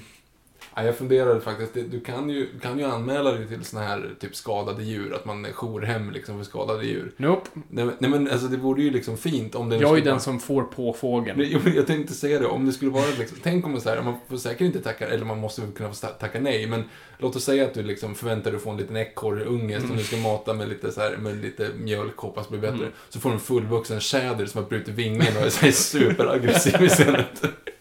Ja, 0.76 0.84
jag 0.84 0.98
funderade 0.98 1.42
faktiskt, 1.42 1.74
du 1.74 2.00
kan 2.00 2.30
ju, 2.30 2.60
kan 2.60 2.80
ju 2.80 2.86
anmäla 2.86 3.32
dig 3.32 3.48
till 3.48 3.64
såna 3.66 3.84
här 3.84 4.10
typ 4.20 4.36
skadade 4.36 4.84
djur, 4.84 5.14
att 5.14 5.26
man 5.26 5.46
är 5.46 5.52
jourhem 5.52 6.12
liksom 6.12 6.38
för 6.38 6.46
skadade 6.46 6.86
djur. 6.86 7.12
Nope. 7.18 7.50
Nej, 7.70 7.86
men- 7.86 7.96
nej 8.00 8.10
men 8.12 8.30
alltså 8.32 8.48
det 8.48 8.58
vore 8.58 8.82
ju 8.84 8.92
liksom 8.92 9.18
fint 9.18 9.56
om 9.56 9.70
det 9.70 9.76
Jag 9.76 9.84
är 9.84 9.88
skulle 9.88 10.12
den 10.12 10.20
som 10.20 10.40
får 10.40 10.64
på 10.64 10.94
fågeln. 10.94 11.42
Jo, 11.44 11.60
men 11.64 11.76
jag 11.76 11.88
tänkte 11.88 12.14
säga 12.14 12.40
det, 12.40 12.46
om 12.48 12.66
det 12.66 12.72
skulle 12.72 12.92
vara 12.92 13.06
liksom, 13.20 13.38
tänk 13.44 13.66
om 13.66 13.74
det 13.74 13.82
så 13.82 13.90
här, 13.90 14.02
man 14.02 14.16
får 14.30 14.38
säkert 14.38 14.62
inte 14.62 14.82
tacka, 14.82 15.08
eller 15.08 15.26
man 15.26 15.40
måste 15.40 15.62
väl 15.62 15.72
kunna 15.72 15.90
få 15.90 15.96
sta- 16.08 16.18
tacka 16.20 16.40
nej, 16.40 16.68
men 16.68 16.84
låt 17.18 17.36
oss 17.36 17.44
säga 17.44 17.64
att 17.66 17.74
du 17.74 17.84
liksom 17.84 18.16
förväntar 18.16 18.52
dig 18.52 18.58
att 18.58 18.64
få 18.64 18.70
en 18.70 18.78
liten 18.78 18.98
ekorrunge 18.98 19.80
som 19.82 19.98
du 19.98 20.04
ska 20.04 20.18
mata 20.18 20.54
med 20.54 20.70
lite 20.70 20.92
så 20.92 21.02
här, 21.02 21.18
med 21.18 21.38
lite 21.42 21.70
mjölk, 21.78 22.18
hoppas 22.18 22.50
blir 22.50 22.60
bättre. 22.60 22.76
Mm. 22.78 22.92
Så 23.10 23.20
får 23.20 23.30
du 23.30 23.34
en 23.34 23.40
fullvuxen 23.42 24.00
tjäder 24.00 24.46
som 24.46 24.64
har 24.64 24.70
brutit 24.70 24.94
vingen 24.94 25.38
och 25.38 25.44
är 25.46 25.50
så 25.50 25.66
här 25.66 25.72
superaggressiv 25.72 26.82
istället. 26.84 27.44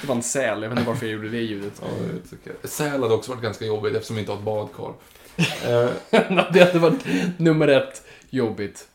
Det 0.00 0.06
var 0.06 0.14
en 0.14 0.22
säl, 0.22 0.62
jag 0.62 0.68
vet 0.70 0.78
inte 0.78 0.90
varför 0.90 1.06
jag 1.06 1.12
gjorde 1.14 1.28
det 1.28 1.40
ljudet. 1.40 1.72
Ja, 1.82 1.88
jag 2.12 2.30
tycker- 2.30 2.68
Säl 2.68 3.02
hade 3.02 3.14
också 3.14 3.30
varit 3.32 3.42
ganska 3.42 3.64
jobbigt 3.64 3.94
eftersom 3.94 4.16
vi 4.16 4.20
inte 4.20 4.32
har 4.32 4.38
ett 4.38 4.44
badkar. 4.44 4.92
Eh, 5.36 5.90
det 6.52 6.60
hade 6.64 6.78
varit 6.78 7.04
nummer 7.38 7.68
ett, 7.68 8.02
jobbigt. 8.30 8.88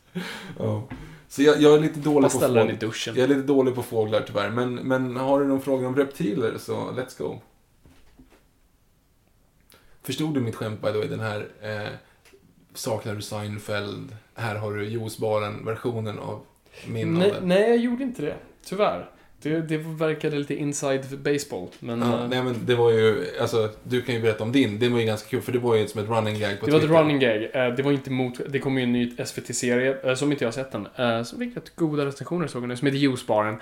ja. 0.58 0.88
Så 1.28 1.42
jag, 1.42 1.60
jag 1.62 1.74
är 1.74 1.80
lite 1.80 2.00
dålig 2.00 2.30
på 2.32 2.38
den 2.38 2.50
i 2.50 2.58
fåglar. 2.60 2.72
duschen. 2.80 3.14
Jag 3.16 3.24
är 3.24 3.28
lite 3.28 3.40
dålig 3.46 3.74
på 3.74 3.82
fåglar 3.82 4.24
tyvärr, 4.26 4.50
men, 4.50 4.74
men 4.74 5.16
har 5.16 5.40
du 5.40 5.46
någon 5.46 5.60
fråga 5.60 5.88
om 5.88 5.96
reptiler 5.96 6.58
så 6.58 6.72
let's 6.74 7.18
go. 7.18 7.38
Förstod 10.02 10.34
du 10.34 10.40
mitt 10.40 10.54
skämt 10.56 10.80
by 10.82 10.86
the 10.92 10.98
way, 10.98 11.08
den 11.08 11.20
här 11.20 11.48
eh, 11.62 11.88
Saknar 12.74 13.14
du 13.14 13.22
Seinfeld? 13.22 14.16
Här 14.34 14.54
har 14.54 14.72
du 14.72 14.84
juicebaren-versionen 14.88 16.18
av 16.18 16.40
min 16.86 17.14
Nej, 17.14 17.30
av 17.30 17.40
det. 17.40 17.46
nej, 17.46 17.68
jag 17.68 17.76
gjorde 17.76 18.02
inte 18.02 18.22
det. 18.22 18.36
Tyvärr. 18.64 19.10
Det, 19.42 19.60
det 19.60 19.76
verkade 19.76 20.38
lite 20.38 20.54
inside 20.54 21.18
baseball, 21.18 21.68
men... 21.80 22.00
Ja, 22.00 22.22
eh, 22.22 22.28
nej 22.28 22.42
men 22.42 22.66
det 22.66 22.74
var 22.74 22.90
ju, 22.90 23.24
alltså 23.40 23.70
du 23.82 24.02
kan 24.02 24.14
ju 24.14 24.20
berätta 24.20 24.44
om 24.44 24.52
din. 24.52 24.78
Det 24.78 24.88
var 24.88 24.98
ju 25.00 25.06
ganska 25.06 25.28
kul 25.28 25.40
för 25.42 25.52
det 25.52 25.58
var 25.58 25.74
ju 25.74 25.88
som 25.88 26.00
ett 26.00 26.08
running 26.08 26.38
gag 26.40 26.60
på 26.60 26.66
det 26.66 26.72
var 26.72 26.78
ett 26.78 26.82
Twitter. 26.84 26.98
running 27.00 27.18
gag. 27.20 27.42
Eh, 27.42 27.74
Det 27.74 27.82
var 27.82 27.92
inte 27.92 28.10
mot... 28.10 28.40
Det 28.48 28.58
kom 28.58 28.78
ju 28.78 28.82
en 28.84 28.92
ny 28.92 29.16
SVT-serie, 29.24 29.96
eh, 30.04 30.14
som 30.14 30.32
inte 30.32 30.44
jag 30.44 30.46
har 30.48 30.52
sett 30.52 30.74
än, 30.98 31.24
som 31.24 31.38
fick 31.38 31.56
rätt 31.56 31.76
goda 31.76 32.06
recensioner 32.06 32.46
såg 32.46 32.62
jag 32.62 32.68
nu, 32.68 32.76
som 32.76 32.86
heter 32.86 32.98
Juicebaren. 32.98 33.56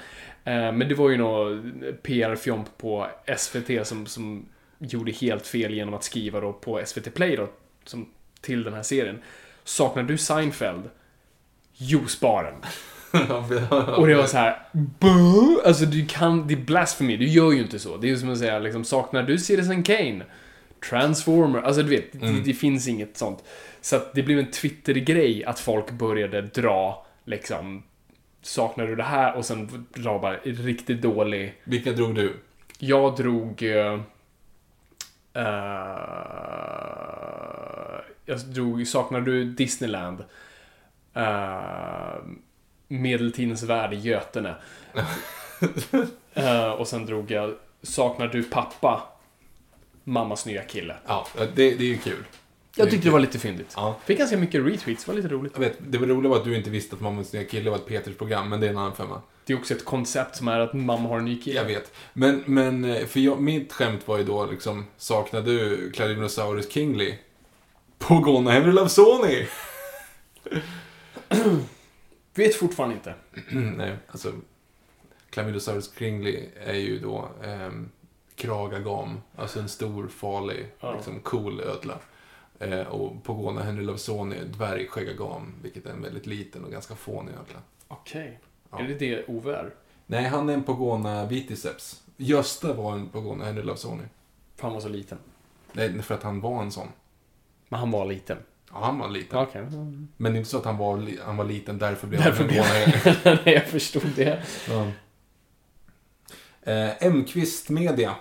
Men 0.45 0.79
det 0.89 0.95
var 0.95 1.11
ju 1.11 1.17
något 1.17 1.63
PR-fjomp 2.03 2.79
på 2.79 3.07
SVT 3.37 3.87
som, 3.87 4.07
som 4.07 4.47
gjorde 4.79 5.13
helt 5.13 5.47
fel 5.47 5.75
genom 5.75 5.95
att 5.95 6.05
skriva 6.05 6.41
då 6.41 6.53
på 6.53 6.81
SVT 6.87 7.15
Play 7.15 7.37
då, 7.37 7.49
som, 7.85 8.09
till 8.41 8.63
den 8.65 8.75
här 8.75 8.83
serien. 8.83 9.19
Saknar 9.65 10.03
du 10.03 10.19
Seinfeld? 10.19 10.83
Juicebaren. 11.77 12.55
Och 13.99 14.07
det 14.07 14.15
var 14.15 14.27
så 14.27 14.37
här, 14.37 14.59
"Buh?" 14.73 15.57
Alltså 15.65 15.85
du 15.85 16.07
kan, 16.07 16.47
det 16.47 16.55
är 16.55 16.59
blasphemy, 16.59 17.17
du 17.17 17.27
gör 17.29 17.53
ju 17.53 17.63
inte 17.63 17.79
så. 17.79 17.97
Det 17.97 18.07
är 18.07 18.09
ju 18.09 18.19
som 18.19 18.31
att 18.31 18.39
säga, 18.39 18.59
liksom, 18.59 18.85
saknar 18.85 19.23
du 19.23 19.39
Citizen 19.39 19.83
Kane? 19.83 20.25
Transformer, 20.89 21.61
alltså 21.61 21.83
du 21.83 21.89
vet, 21.89 22.13
det, 22.13 22.43
det 22.45 22.55
finns 22.55 22.89
inget 22.89 23.17
sånt. 23.17 23.45
Så 23.81 23.97
att 23.97 24.15
det 24.15 24.23
blev 24.23 24.39
en 24.39 24.51
Twitter-grej 24.51 25.45
att 25.45 25.61
folk 25.61 25.91
började 25.91 26.43
dra, 26.43 27.07
liksom, 27.25 27.83
saknar 28.43 28.87
du 28.87 28.97
det 28.97 29.03
här? 29.03 29.37
Och 29.37 29.45
sen 29.45 29.87
dra 29.95 30.19
bara 30.19 30.37
riktigt 30.37 31.03
dålig. 31.03 31.55
Vilka 31.65 31.93
drog 31.93 32.15
du? 32.15 32.37
Jag 32.79 33.17
drog... 33.17 33.63
Uh, 33.63 34.01
jag 38.27 38.39
drog, 38.39 38.87
saknar 38.87 39.21
du 39.21 39.45
Disneyland? 39.45 40.25
Uh, 41.17 42.17
medeltidens 42.89 43.63
värld 43.63 43.93
i 43.93 43.97
Götene. 43.97 44.55
Eh, 46.37 46.71
och 46.71 46.89
sen 46.89 47.07
drog 47.07 47.31
jag 47.31 47.55
Saknar 47.83 48.27
du 48.27 48.43
pappa? 48.43 49.03
Mammas 50.05 50.47
nya 50.47 50.63
kille. 50.63 50.97
Ja, 51.07 51.27
det, 51.37 51.47
det 51.55 51.85
är 51.85 51.89
ju 51.89 51.99
kul. 51.99 52.25
Jag 52.77 52.91
tyckte 52.91 53.09
det 53.09 53.13
var 53.13 53.21
lite 53.21 53.39
fyndigt. 53.39 53.73
Ja. 53.77 53.97
Fick 54.05 54.19
ganska 54.19 54.37
mycket 54.37 54.67
retweets, 54.67 55.05
det 55.05 55.11
var 55.13 55.17
lite 55.17 55.29
roligt. 55.29 55.53
Jag 55.55 55.61
vet, 55.61 55.77
det 55.79 55.99
var 55.99 56.07
roliga 56.07 56.31
var 56.31 56.37
att 56.37 56.45
du 56.45 56.57
inte 56.57 56.71
visste 56.71 56.97
att 56.97 57.03
Mammas 57.03 57.33
nya 57.33 57.45
kille 57.45 57.71
var 57.71 57.77
ett 57.77 57.87
Peters 57.87 58.17
program, 58.17 58.49
men 58.49 58.61
det 58.61 58.67
är 58.67 58.71
en 58.71 58.79
annan 58.79 58.97
femma. 58.97 59.23
Det 59.45 59.53
är 59.53 59.59
också 59.59 59.75
ett 59.75 59.85
koncept 59.85 60.37
som 60.37 60.49
är 60.49 60.61
att 60.61 60.73
mamma 60.73 61.09
har 61.09 61.19
en 61.19 61.25
ny 61.25 61.43
kille. 61.43 61.57
Jag 61.57 61.65
vet. 61.65 61.93
Men, 62.13 62.43
men 62.47 62.85
eh, 62.85 63.07
för 63.07 63.21
jag, 63.21 63.41
mitt 63.41 63.73
skämt 63.73 64.09
var 64.09 64.19
ju 64.19 64.25
då 64.25 64.47
liksom, 64.47 64.87
saknar 64.97 65.43
du 65.43 65.91
Clarinnosaurus 65.91 66.73
Kingly? 66.73 67.15
Pogona 67.99 68.51
Henry 68.51 68.73
Lavsoni! 68.73 69.47
Vet 72.35 72.55
fortfarande 72.55 72.95
inte. 72.95 73.15
Nej, 73.77 73.97
alltså. 74.09 74.33
Chlamydosaurus 75.31 75.95
Kingly 75.99 76.49
är 76.65 76.75
ju 76.75 76.99
då 76.99 77.29
ehm, 77.45 77.91
kragagam, 78.35 79.21
alltså 79.37 79.61
en 79.61 79.69
stor, 79.69 80.09
farlig, 80.09 80.67
Ja. 80.81 80.95
liksom 80.95 81.21
cool 81.21 81.61
ödla. 81.61 81.99
Eh, 82.59 82.81
och 82.81 83.25
Pogona 83.25 83.63
Henry 83.63 83.85
Lavsoni 83.85 84.37
är 84.37 84.45
dvärgskäggagam, 84.45 85.55
vilket 85.63 85.87
är 85.87 85.91
en 85.91 86.03
väldigt 86.03 86.27
liten 86.27 86.65
och 86.65 86.71
ganska 86.71 86.95
fånig 86.95 87.33
ödla. 87.33 87.61
Okej. 87.89 88.41
Ja. 88.71 88.79
Är 88.81 88.89
det 88.89 88.95
det 88.95 89.25
Ove 89.29 89.57
är? 89.57 89.75
Nej, 90.07 90.25
han 90.25 90.49
är 90.49 90.55
en 90.55 90.65
Pogona 90.65 91.27
Viticeps. 91.27 92.03
Gösta 92.17 92.73
var 92.73 92.93
en 92.93 93.09
Pogona 93.09 93.45
Henry 93.45 93.63
Lavsoni. 93.63 94.05
För 94.57 94.63
han 94.63 94.73
var 94.75 94.81
så 94.81 94.89
liten. 94.89 95.19
Nej, 95.73 96.03
för 96.03 96.15
att 96.15 96.23
han 96.23 96.41
var 96.41 96.63
en 96.63 96.73
sån. 96.73 96.89
Men 97.69 97.81
han 97.81 97.91
var 97.91 98.05
liten. 98.07 98.39
Ja, 98.75 98.81
han 98.85 98.99
var 98.99 99.09
liten. 99.09 99.39
Okej. 99.39 99.63
Men 100.17 100.33
det 100.33 100.37
är 100.37 100.39
inte 100.39 100.51
så 100.51 100.59
att 100.59 100.65
han 100.65 100.77
var, 100.77 101.25
han 101.25 101.37
var 101.37 101.45
liten, 101.45 101.79
därför 101.79 102.07
blev 102.07 102.23
Därför 102.23 102.39
han 102.39 102.49
blev 102.49 102.65
Nej, 103.45 103.55
jag 103.55 103.67
förstod 103.67 104.11
det. 104.17 104.43
Ja. 104.69 104.87
Eh, 106.73 107.07
M-Kvist 107.07 107.69
Media. 107.69 108.15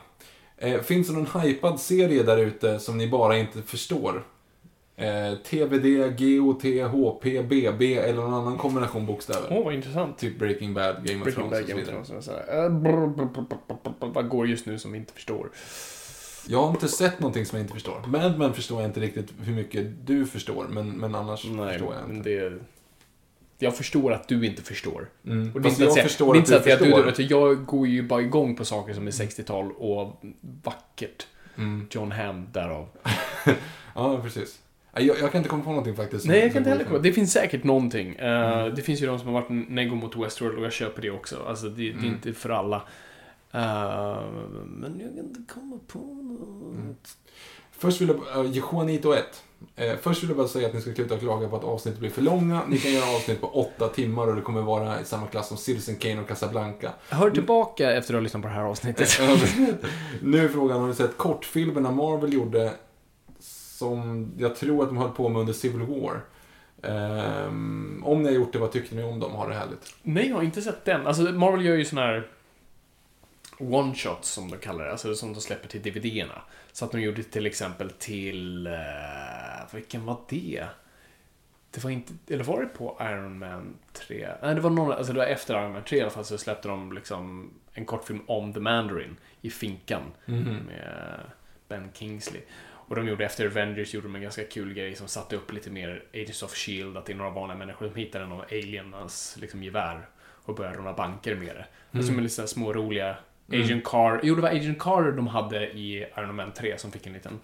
Eh, 0.57 0.82
finns 0.82 1.07
det 1.07 1.14
någon 1.14 1.41
hypad 1.41 1.80
serie 1.80 2.23
där 2.23 2.38
ute 2.38 2.80
som 2.80 2.98
ni 2.98 3.07
bara 3.07 3.38
inte 3.38 3.61
förstår? 3.61 4.23
Eh, 4.95 5.33
TVD, 5.43 6.17
GOT, 6.17 6.64
HP, 6.64 7.23
BB 7.41 7.98
eller 7.98 8.22
någon 8.22 8.33
annan 8.33 8.57
kombination 8.57 9.06
bokstäver. 9.06 9.48
Åh, 9.51 9.65
vad 9.65 9.73
intressant. 9.73 10.17
Typ 10.17 10.40
Breaking 10.40 10.73
Bad, 10.73 10.95
Game 11.07 11.22
of 11.22 11.33
Thrones 11.33 11.61
och 11.61 12.23
så 12.23 12.32
vidare. 12.32 12.65
Eh, 12.65 12.72
Vad 14.14 14.30
går 14.30 14.48
just 14.48 14.65
nu 14.65 14.80
som 14.80 14.91
vi 14.91 14.98
inte 14.98 15.14
förstår? 15.14 15.49
Jag 16.47 16.61
har 16.61 16.69
inte 16.69 16.88
sett 16.88 17.19
någonting 17.19 17.45
som 17.45 17.57
jag 17.57 17.63
inte 17.63 17.73
förstår. 17.73 18.01
Mad 18.07 18.39
Men 18.39 18.53
förstår 18.53 18.81
jag 18.81 18.89
inte 18.89 18.99
riktigt 18.99 19.33
hur 19.41 19.53
mycket 19.53 20.07
du 20.07 20.25
förstår, 20.25 20.67
men, 20.69 20.89
men 20.89 21.15
annars 21.15 21.45
Nej, 21.45 21.69
förstår 21.73 21.93
jag 21.95 22.07
men 22.07 22.17
inte. 22.17 22.30
det... 22.30 22.53
Jag 23.57 23.77
förstår 23.77 24.13
att 24.13 24.27
du 24.27 24.45
inte 24.45 24.61
förstår. 24.61 25.09
Mm. 25.25 25.51
Och 25.53 25.61
det 25.61 25.67
är 25.67 25.69
inte 25.69 25.83
att 25.83 25.88
jag 25.88 25.93
säga, 25.93 26.03
förstår 26.03 26.33
det 26.33 26.39
att 26.39 26.49
att 26.51 26.55
att 26.55 26.63
du, 26.80 26.85
förstår. 26.85 27.03
vet 27.03 27.15
du, 27.15 27.23
jag 27.23 27.65
går 27.65 27.88
ju 27.88 28.03
bara 28.03 28.22
igång 28.22 28.55
på 28.55 28.65
saker 28.65 28.93
som 28.93 29.07
är 29.07 29.11
60-tal 29.11 29.72
och 29.72 30.23
vackert. 30.63 31.27
Mm. 31.57 31.88
John 31.91 32.11
Hamm 32.11 32.47
därav. 32.51 32.88
Ja, 33.95 34.19
precis. 34.23 34.59
Jag, 34.93 35.03
jag 35.05 35.31
kan 35.31 35.38
inte 35.38 35.49
komma 35.49 35.63
på 35.63 35.69
någonting 35.69 35.95
faktiskt. 35.95 36.25
Nej, 36.25 36.39
jag 36.39 36.51
kan 36.51 36.57
inte 36.57 36.69
heller 36.69 36.83
komma. 36.83 36.99
Det 36.99 37.11
finns 37.13 37.31
säkert 37.31 37.63
någonting. 37.63 38.15
Eh, 38.15 38.59
Mm. 38.59 38.75
Det 38.75 38.81
finns 38.81 39.01
ju 39.01 39.05
de 39.07 39.19
som 39.19 39.27
har 39.27 39.41
varit 39.41 39.69
neggo 39.69 39.95
mot 39.95 40.15
Westworld 40.15 40.57
och 40.57 40.65
jag 40.65 40.73
köper 40.73 41.01
det 41.01 41.09
också. 41.11 41.43
Alltså, 41.47 41.69
det, 41.69 41.75
det 41.81 41.88
är 41.89 41.91
Mm. 41.93 42.05
inte 42.05 42.33
för 42.33 42.49
alla. 42.49 42.81
Eh, 43.53 44.23
men 44.65 44.99
jag 44.99 45.15
kan 45.15 45.25
inte 45.25 45.53
komma 45.53 45.80
på 45.88 45.99
något. 45.99 47.17
Först 47.72 48.01
vill 48.01 48.07
jag, 48.07 48.45
uh, 48.45 48.51
Juanito 48.51 49.14
1. 49.14 49.43
Eh, 49.75 49.98
först 50.01 50.23
vill 50.23 50.30
jag 50.30 50.38
bara 50.38 50.48
säga 50.48 50.67
att 50.67 50.73
ni 50.73 50.82
ska 50.82 50.93
sluta 50.93 51.17
klaga 51.17 51.49
på 51.49 51.56
att 51.56 51.64
avsnittet 51.64 51.99
blir 51.99 52.09
för 52.09 52.22
långa. 52.22 52.61
Ni 52.67 52.77
kan 52.77 52.93
göra 52.93 53.15
avsnitt 53.15 53.41
på 53.41 53.48
åtta 53.48 53.88
timmar 53.88 54.27
och 54.27 54.35
det 54.35 54.41
kommer 54.41 54.61
vara 54.61 55.01
i 55.01 55.06
samma 55.06 55.27
klass 55.27 55.48
som 55.48 55.57
Citizen 55.57 55.95
Kane 55.95 56.22
och 56.22 56.27
Casablanca. 56.27 56.91
Hör 57.09 57.30
tillbaka 57.30 57.91
efter 57.91 58.14
att 58.14 58.17
ha 58.17 58.23
lyssnat 58.23 58.41
på 58.41 58.48
det 58.48 58.53
här 58.53 58.64
avsnittet. 58.64 59.19
nu 60.22 60.45
är 60.45 60.48
frågan, 60.48 60.80
har 60.80 60.88
ni 60.88 60.93
sett 60.93 61.17
kortfilmerna 61.17 61.91
Marvel 61.91 62.33
gjorde 62.33 62.72
som 63.40 64.32
jag 64.38 64.56
tror 64.56 64.83
att 64.83 64.90
de 64.90 64.98
höll 64.98 65.09
på 65.09 65.30
med 65.30 65.40
under 65.40 65.53
Civil 65.53 65.82
War? 65.82 66.22
Ehm, 66.83 68.03
om 68.06 68.23
ni 68.23 68.30
har 68.30 68.35
gjort 68.35 68.53
det, 68.53 68.59
vad 68.59 68.72
tyckte 68.72 68.95
ni 68.95 69.03
om 69.03 69.19
dem? 69.19 69.32
Har 69.32 69.49
det 69.49 69.56
härligt? 69.56 69.95
Nej, 70.03 70.30
jag 70.30 70.35
har 70.35 70.43
inte 70.43 70.61
sett 70.61 70.85
den. 70.85 71.07
Alltså, 71.07 71.22
Marvel 71.22 71.65
gör 71.65 71.75
ju 71.75 71.85
sån 71.85 71.98
här 71.98 72.27
one-shots 73.64 74.24
som 74.24 74.51
de 74.51 74.58
kallar 74.58 74.85
det, 74.85 74.92
alltså 74.92 75.16
som 75.16 75.33
de 75.33 75.42
släpper 75.42 75.67
till 75.67 75.82
DVD-erna. 75.82 76.42
Så 76.72 76.85
att 76.85 76.92
de 76.92 77.01
gjorde 77.01 77.24
till 77.24 77.45
exempel 77.45 77.90
till, 77.90 78.67
uh, 78.67 79.74
vilken 79.75 80.06
var 80.06 80.17
det? 80.30 80.66
Det 81.72 81.83
var 81.83 81.92
inte, 81.92 82.14
eller 82.33 82.43
var 82.43 82.61
det 82.61 82.67
på 82.67 82.98
Iron 83.01 83.40
Man 83.40 83.75
3? 83.93 84.30
Nej, 84.42 84.56
det 84.56 84.61
var 84.61 84.69
någon, 84.69 84.92
alltså 84.92 85.14
det 85.14 85.19
var 85.19 85.25
efter 85.25 85.61
Iron 85.61 85.74
Man 85.74 85.83
3 85.83 85.98
i 85.98 86.01
alla 86.01 86.11
fall 86.11 86.25
så 86.25 86.38
släppte 86.38 86.67
de 86.67 86.93
liksom 86.93 87.53
en 87.74 87.85
kortfilm 87.85 88.22
om 88.27 88.53
The 88.53 88.59
Mandarin 88.59 89.17
i 89.42 89.50
finkan 89.50 90.01
med 90.25 91.19
Ben 91.67 91.90
Kingsley. 91.93 92.42
Och 92.88 92.95
de 92.95 93.08
gjorde 93.08 93.25
efter 93.25 93.45
Avengers 93.45 93.93
gjorde 93.93 94.08
de 94.08 94.16
en 94.16 94.22
ganska 94.22 94.43
kul 94.43 94.74
grej 94.74 94.95
som 94.95 95.08
satte 95.08 95.35
upp 95.35 95.51
lite 95.51 95.69
mer 95.69 96.03
Agents 96.14 96.43
of 96.43 96.56
Shield, 96.56 96.98
att 96.98 97.06
det 97.06 97.14
är 97.14 97.17
några 97.17 97.32
vanliga 97.32 97.58
människor 97.58 97.88
som 97.88 97.95
hittar 97.95 98.22
en 98.22 98.32
av 98.32 98.42
alienarnas 98.42 99.38
liksom, 99.42 99.64
gevär 99.64 100.08
och 100.45 100.56
börjar 100.56 100.74
råna 100.74 100.93
banker 100.93 101.35
med 101.35 101.56
det. 101.56 101.66
Mm. 101.92 102.06
Som 102.06 102.17
är 102.17 102.22
lite 102.22 102.48
små 102.48 102.74
roliga 102.74 103.17
Agent 103.47 103.83
Carter, 103.83 104.27
jo 104.27 104.35
det 104.35 104.41
var 104.41 104.49
Agent 104.49 104.80
Carter 104.80 105.11
de 105.11 105.27
hade 105.27 105.72
i 105.72 106.07
Iron 106.17 106.35
Man 106.35 106.51
3 106.51 106.77
som 106.77 106.91
fick 106.91 107.07
en 107.07 107.13
liten 107.13 107.39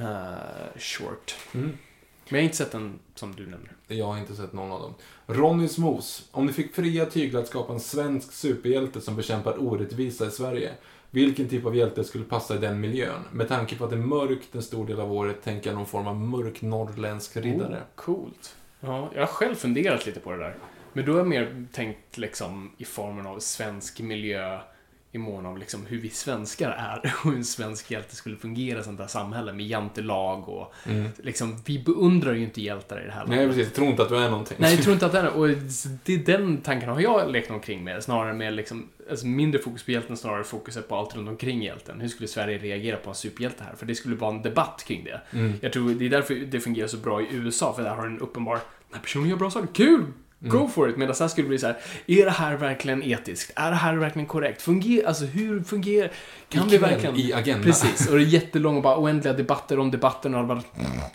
uh, 0.00 0.78
short. 0.78 1.36
Mm. 1.54 1.78
Men 2.28 2.38
jag 2.38 2.38
har 2.38 2.44
inte 2.44 2.56
sett 2.56 2.72
den 2.72 2.98
som 3.14 3.34
du 3.34 3.42
nämner. 3.42 3.72
Jag 3.86 4.06
har 4.06 4.18
inte 4.18 4.34
sett 4.34 4.52
någon 4.52 4.72
av 4.72 4.80
dem. 4.80 4.94
Ronnys 5.26 5.78
mos. 5.78 6.28
Om 6.30 6.46
ni 6.46 6.52
fick 6.52 6.74
fria 6.74 7.06
tyglar 7.06 7.40
att 7.40 7.46
skapa 7.46 7.72
en 7.72 7.80
svensk 7.80 8.32
superhjälte 8.32 9.00
som 9.00 9.16
bekämpar 9.16 9.62
orättvisa 9.62 10.26
i 10.26 10.30
Sverige. 10.30 10.70
Vilken 11.10 11.48
typ 11.48 11.66
av 11.66 11.76
hjälte 11.76 12.04
skulle 12.04 12.24
passa 12.24 12.54
i 12.54 12.58
den 12.58 12.80
miljön? 12.80 13.20
Med 13.32 13.48
tanke 13.48 13.76
på 13.76 13.84
att 13.84 13.90
det 13.90 13.96
är 13.96 14.00
mörkt 14.00 14.54
en 14.54 14.62
stor 14.62 14.86
del 14.86 15.00
av 15.00 15.12
året 15.12 15.42
tänker 15.42 15.70
jag 15.70 15.76
någon 15.76 15.86
form 15.86 16.06
av 16.06 16.16
mörk 16.16 16.62
norrländsk 16.62 17.36
riddare. 17.36 17.76
Oh, 17.76 17.82
coolt. 17.94 18.56
Ja, 18.80 19.10
jag 19.14 19.20
har 19.20 19.26
själv 19.26 19.54
funderat 19.54 20.06
lite 20.06 20.20
på 20.20 20.30
det 20.32 20.38
där. 20.38 20.54
Men 20.92 21.04
då 21.04 21.12
har 21.12 21.18
jag 21.18 21.28
mer 21.28 21.66
tänkt 21.72 22.18
liksom 22.18 22.70
i 22.78 22.84
formen 22.84 23.26
av 23.26 23.38
svensk 23.38 24.00
miljö 24.00 24.60
i 25.12 25.18
mån 25.18 25.46
av 25.46 25.58
liksom 25.58 25.86
hur 25.86 26.00
vi 26.00 26.10
svenskar 26.10 26.70
är 26.70 27.14
och 27.24 27.30
hur 27.30 27.36
en 27.36 27.44
svensk 27.44 27.90
hjälte 27.90 28.16
skulle 28.16 28.36
fungera 28.36 28.80
i 28.80 28.82
sånt 28.82 29.00
här 29.00 29.06
samhälle 29.06 29.52
med 29.52 29.66
jantelag 29.66 30.48
och 30.48 30.74
liksom, 31.16 31.62
vi 31.66 31.78
beundrar 31.78 32.34
ju 32.34 32.42
inte 32.42 32.62
hjältar 32.62 33.02
i 33.02 33.06
det 33.06 33.12
här 33.12 33.26
Nej, 33.26 33.46
precis. 33.46 33.64
Jag 33.64 33.74
tror 33.74 33.88
inte 33.88 34.02
att 34.02 34.08
du 34.08 34.16
är 34.16 34.30
någonting. 34.30 34.56
Nej, 34.60 34.74
jag 34.74 34.82
tror 34.82 34.92
inte 34.94 35.06
att 35.06 35.12
det 35.12 35.18
är 35.18 35.28
och 35.28 35.48
det 36.04 36.14
är 36.14 36.18
den 36.18 36.56
tanken 36.60 36.88
har 36.88 37.00
jag 37.00 37.30
lekt 37.30 37.50
omkring 37.50 37.84
med. 37.84 38.02
Snarare 38.02 38.32
med 38.32 38.54
liksom, 38.54 38.88
alltså 39.10 39.26
mindre 39.26 39.60
fokus 39.60 39.82
på 39.82 39.90
hjälten, 39.90 40.16
snarare 40.16 40.44
fokuset 40.44 40.88
på 40.88 40.96
allt 40.96 41.16
runt 41.16 41.28
omkring 41.28 41.62
hjälten. 41.62 42.00
Hur 42.00 42.08
skulle 42.08 42.28
Sverige 42.28 42.58
reagera 42.58 42.96
på 42.96 43.08
en 43.08 43.14
superhjälte 43.14 43.64
här? 43.64 43.74
För 43.74 43.86
det 43.86 43.94
skulle 43.94 44.16
vara 44.16 44.34
en 44.34 44.42
debatt 44.42 44.84
kring 44.86 45.04
det. 45.04 45.20
Jag 45.60 45.72
tror 45.72 45.90
det 45.90 46.06
är 46.06 46.10
därför 46.10 46.34
det 46.34 46.60
fungerar 46.60 46.88
så 46.88 46.96
bra 46.96 47.22
i 47.22 47.26
USA, 47.30 47.72
för 47.72 47.82
där 47.82 47.94
har 47.94 48.06
en 48.06 48.18
uppenbar, 48.18 48.54
den 48.54 48.62
här 48.92 49.00
personen 49.00 49.28
gör 49.28 49.36
bra 49.36 49.50
saker, 49.50 49.68
kul! 49.74 50.04
Go 50.42 50.68
for 50.68 50.90
it! 50.90 50.96
Medan 50.96 51.16
här 51.20 51.28
skulle 51.28 51.44
det 51.44 51.48
bli 51.48 51.58
så 51.58 51.66
här, 51.66 51.76
är 52.06 52.24
det 52.24 52.30
här 52.30 52.56
verkligen 52.56 53.02
etiskt? 53.02 53.52
Är 53.56 53.70
det 53.70 53.76
här 53.76 53.96
verkligen 53.96 54.26
korrekt? 54.26 54.62
Fungerar, 54.62 55.08
alltså 55.08 55.24
hur 55.24 55.62
fungerar, 55.62 56.10
kan 56.48 56.68
vi 56.68 56.74
Ikväll 56.74 56.90
verkligen... 56.90 57.16
i 57.16 57.32
Agenda. 57.32 57.64
Precis, 57.64 58.08
och 58.08 58.16
det 58.16 58.22
är 58.22 58.26
jättelånga, 58.26 58.80
bara 58.80 58.98
oändliga 58.98 59.32
debatter 59.32 59.78
om 59.78 59.90
debatten 59.90 60.34
och 60.34 60.40
det 60.40 60.46
bara 60.46 60.62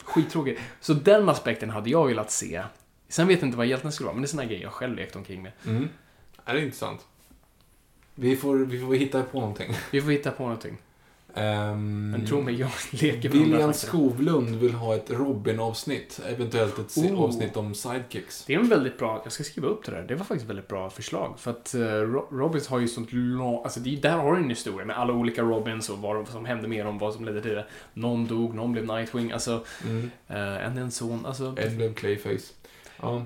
skittråkigt. 0.03 0.61
Så 0.79 0.93
den 0.93 1.29
aspekten 1.29 1.69
hade 1.69 1.89
jag 1.89 2.07
velat 2.07 2.31
se. 2.31 2.63
Sen 3.09 3.27
vet 3.27 3.39
jag 3.39 3.47
inte 3.47 3.57
vad 3.57 3.67
hjälten 3.67 3.91
skulle 3.91 4.05
vara, 4.05 4.13
men 4.13 4.21
det 4.21 4.25
är 4.25 4.29
såna 4.29 4.45
grejer 4.45 4.63
jag 4.63 4.71
själv 4.71 4.95
lekt 4.95 5.15
omkring 5.15 5.43
med. 5.43 5.51
Mm. 5.67 5.89
Är 6.45 6.53
det 6.53 6.61
intressant? 6.61 7.01
Vi 8.15 8.35
får, 8.35 8.55
vi 8.55 8.79
får 8.79 8.95
hitta 8.95 9.23
på 9.23 9.39
någonting. 9.39 9.73
Vi 9.91 10.01
får 10.01 10.11
hitta 10.11 10.31
på 10.31 10.43
någonting. 10.43 10.77
Um, 11.37 12.11
Men 12.11 12.25
tro 12.25 12.41
mig, 12.41 12.55
jag 12.59 12.69
leker 12.91 13.29
med 13.29 13.37
William. 13.39 13.73
Skovlund 13.73 14.55
vill 14.55 14.73
ha 14.73 14.95
ett 14.95 15.11
Robin-avsnitt. 15.11 16.19
Eventuellt 16.27 16.79
ett 16.79 16.97
Oh. 16.97 17.23
avsnitt 17.23 17.57
om 17.57 17.75
sidekicks. 17.75 18.45
Det 18.45 18.53
är 18.53 18.59
en 18.59 18.69
väldigt 18.69 18.97
bra, 18.97 19.21
jag 19.23 19.33
ska 19.33 19.43
skriva 19.43 19.67
upp 19.67 19.85
det 19.85 19.91
där. 19.91 20.01
Det 20.07 20.15
var 20.15 20.25
faktiskt 20.25 20.43
ett 20.43 20.49
väldigt 20.49 20.67
bra 20.67 20.89
förslag. 20.89 21.33
För 21.39 21.51
att 21.51 21.75
uh, 21.77 21.83
Robins 22.31 22.67
har 22.67 22.79
ju 22.79 22.87
sånt 22.87 23.13
långt, 23.13 23.63
alltså 23.63 23.79
det, 23.79 23.95
där 23.95 24.17
har 24.17 24.35
du 24.35 24.43
en 24.43 24.49
historia 24.49 24.85
med 24.85 24.97
alla 24.97 25.13
olika 25.13 25.41
Robins 25.41 25.89
och 25.89 25.97
vad 25.97 26.27
som 26.27 26.45
hände 26.45 26.67
med 26.67 26.85
dem, 26.85 26.97
vad 26.97 27.13
som 27.13 27.25
ledde 27.25 27.41
till 27.41 27.55
det. 27.55 27.65
Någon 27.93 28.27
dog, 28.27 28.55
någon 28.55 28.71
blev 28.71 28.85
Nightwing, 28.85 29.31
alltså 29.31 29.63
Mm. 29.83 30.01
uh, 30.29 30.65
en 30.65 30.77
en 30.77 30.91
son, 30.91 31.25
alltså. 31.25 31.55
Ed 31.57 31.75
blev 31.77 31.93
Clayface. 31.93 32.53
Ja. 33.01 33.25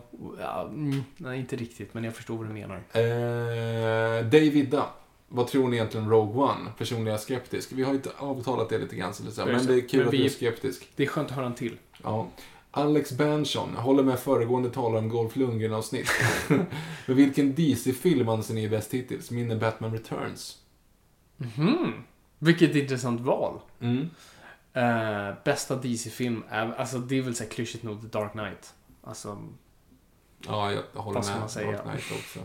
Mm, 0.69 1.03
nej, 1.17 1.39
inte 1.39 1.55
riktigt, 1.55 1.93
men 1.93 2.03
jag 2.03 2.13
förstår 2.15 2.37
vad 2.37 2.47
du 2.47 2.53
menar. 2.53 2.75
Eh, 2.93 4.25
Davida. 4.25 4.85
Vad 5.29 5.47
tror 5.47 5.67
ni 5.67 5.75
egentligen 5.75 6.05
om 6.05 6.11
Rogue 6.11 6.41
One? 6.43 6.71
Personligen 6.77 7.07
är 7.07 7.11
jag 7.11 7.19
skeptisk. 7.19 7.71
Vi 7.71 7.83
har 7.83 7.91
ju 7.91 7.95
inte 7.97 8.11
avtalat 8.17 8.69
det 8.69 8.77
lite 8.77 8.95
grann, 8.95 9.13
så 9.13 9.23
det 9.23 9.45
men 9.45 9.65
det 9.65 9.73
är 9.73 9.87
kul 9.87 9.99
Men 9.99 10.07
att 10.07 10.13
vi- 10.13 10.17
du 10.17 10.25
är 10.25 10.29
skeptisk. 10.29 10.89
Det 10.95 11.03
är 11.03 11.07
skönt 11.07 11.29
att 11.29 11.35
höra 11.35 11.45
en 11.45 11.55
till. 11.55 11.77
Ja. 12.03 12.27
Alex 12.71 13.11
Berntsson, 13.11 13.75
håller 13.75 14.03
med 14.03 14.19
föregående 14.19 14.69
talare 14.69 14.99
om 14.99 15.09
Golf 15.09 15.35
Lundgren-avsnitt. 15.35 16.07
men 17.07 17.15
vilken 17.15 17.55
DC-film 17.55 18.29
anser 18.29 18.53
ni 18.53 18.63
är 18.65 18.69
bäst 18.69 18.93
hittills? 18.93 19.31
Min 19.31 19.51
är 19.51 19.55
Batman 19.55 19.91
Returns. 19.93 20.57
Mhm. 21.37 21.93
Vilket 22.39 22.75
intressant 22.75 23.21
val. 23.21 23.59
Mm. 23.81 24.09
Eh, 24.73 25.35
bästa 25.45 25.75
DC-film 25.75 26.43
är, 26.49 26.71
alltså 26.73 26.97
det 26.97 27.17
är 27.17 27.21
väl 27.21 27.35
så 27.35 27.43
här 27.43 27.51
klyschigt 27.51 27.83
nog 27.83 28.01
The 28.01 28.07
Dark 28.07 28.31
Knight. 28.31 28.73
Alltså, 29.03 29.37
Ja, 30.47 30.71
jag 30.71 31.01
håller 31.01 31.19
med. 31.19 31.65
Dark 31.65 31.81
Knight 31.83 32.11
också. 32.11 32.39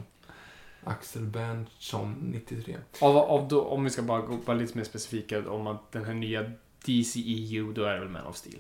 Axel 0.85 1.23
Berntsson, 1.23 2.15
93. 2.33 2.77
av, 3.01 3.17
av 3.17 3.49
då, 3.49 3.63
om 3.63 3.85
vi 3.85 3.91
ska 3.91 4.03
bara 4.03 4.21
gå 4.21 4.37
vara 4.37 4.57
lite 4.57 4.77
mer 4.79 4.85
specifika 4.85 5.51
om 5.51 5.67
att 5.67 5.93
den 5.93 6.05
här 6.05 6.15
nya 6.15 6.51
DCEU, 6.85 7.73
då 7.73 7.85
är 7.85 7.95
det 7.95 8.01
väl 8.01 8.09
Man 8.09 8.27
of 8.27 8.37
Steel. 8.37 8.59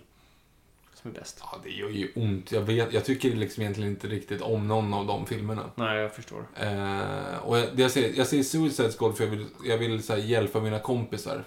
Som 0.95 1.11
är 1.11 1.15
bäst. 1.15 1.39
Ja, 1.41 1.61
det 1.65 1.71
gör 1.71 1.89
ju 1.89 2.13
ont. 2.15 2.53
Jag, 2.53 2.61
vet, 2.61 2.93
jag 2.93 3.05
tycker 3.05 3.35
liksom 3.35 3.63
egentligen 3.63 3.91
inte 3.91 4.09
riktigt 4.09 4.41
om 4.41 4.69
någon 4.69 4.95
av 4.95 5.07
de 5.07 5.27
filmerna. 5.27 5.71
Nej, 5.75 5.99
jag 5.99 6.15
förstår. 6.15 6.47
Eh, 6.55 7.37
och 7.37 7.59
jag, 7.59 7.81
jag, 7.81 7.91
säger, 7.91 8.19
jag 8.19 8.27
säger 8.27 8.43
Suicide 8.43 8.93
Squad 8.93 9.17
för 9.17 9.25
jag 9.25 9.31
vill, 9.31 9.47
jag 9.65 9.79
vill 9.79 10.03
så 10.03 10.13
här, 10.13 10.21
hjälpa 10.21 10.61
mina 10.61 10.79
kompisar. 10.79 11.45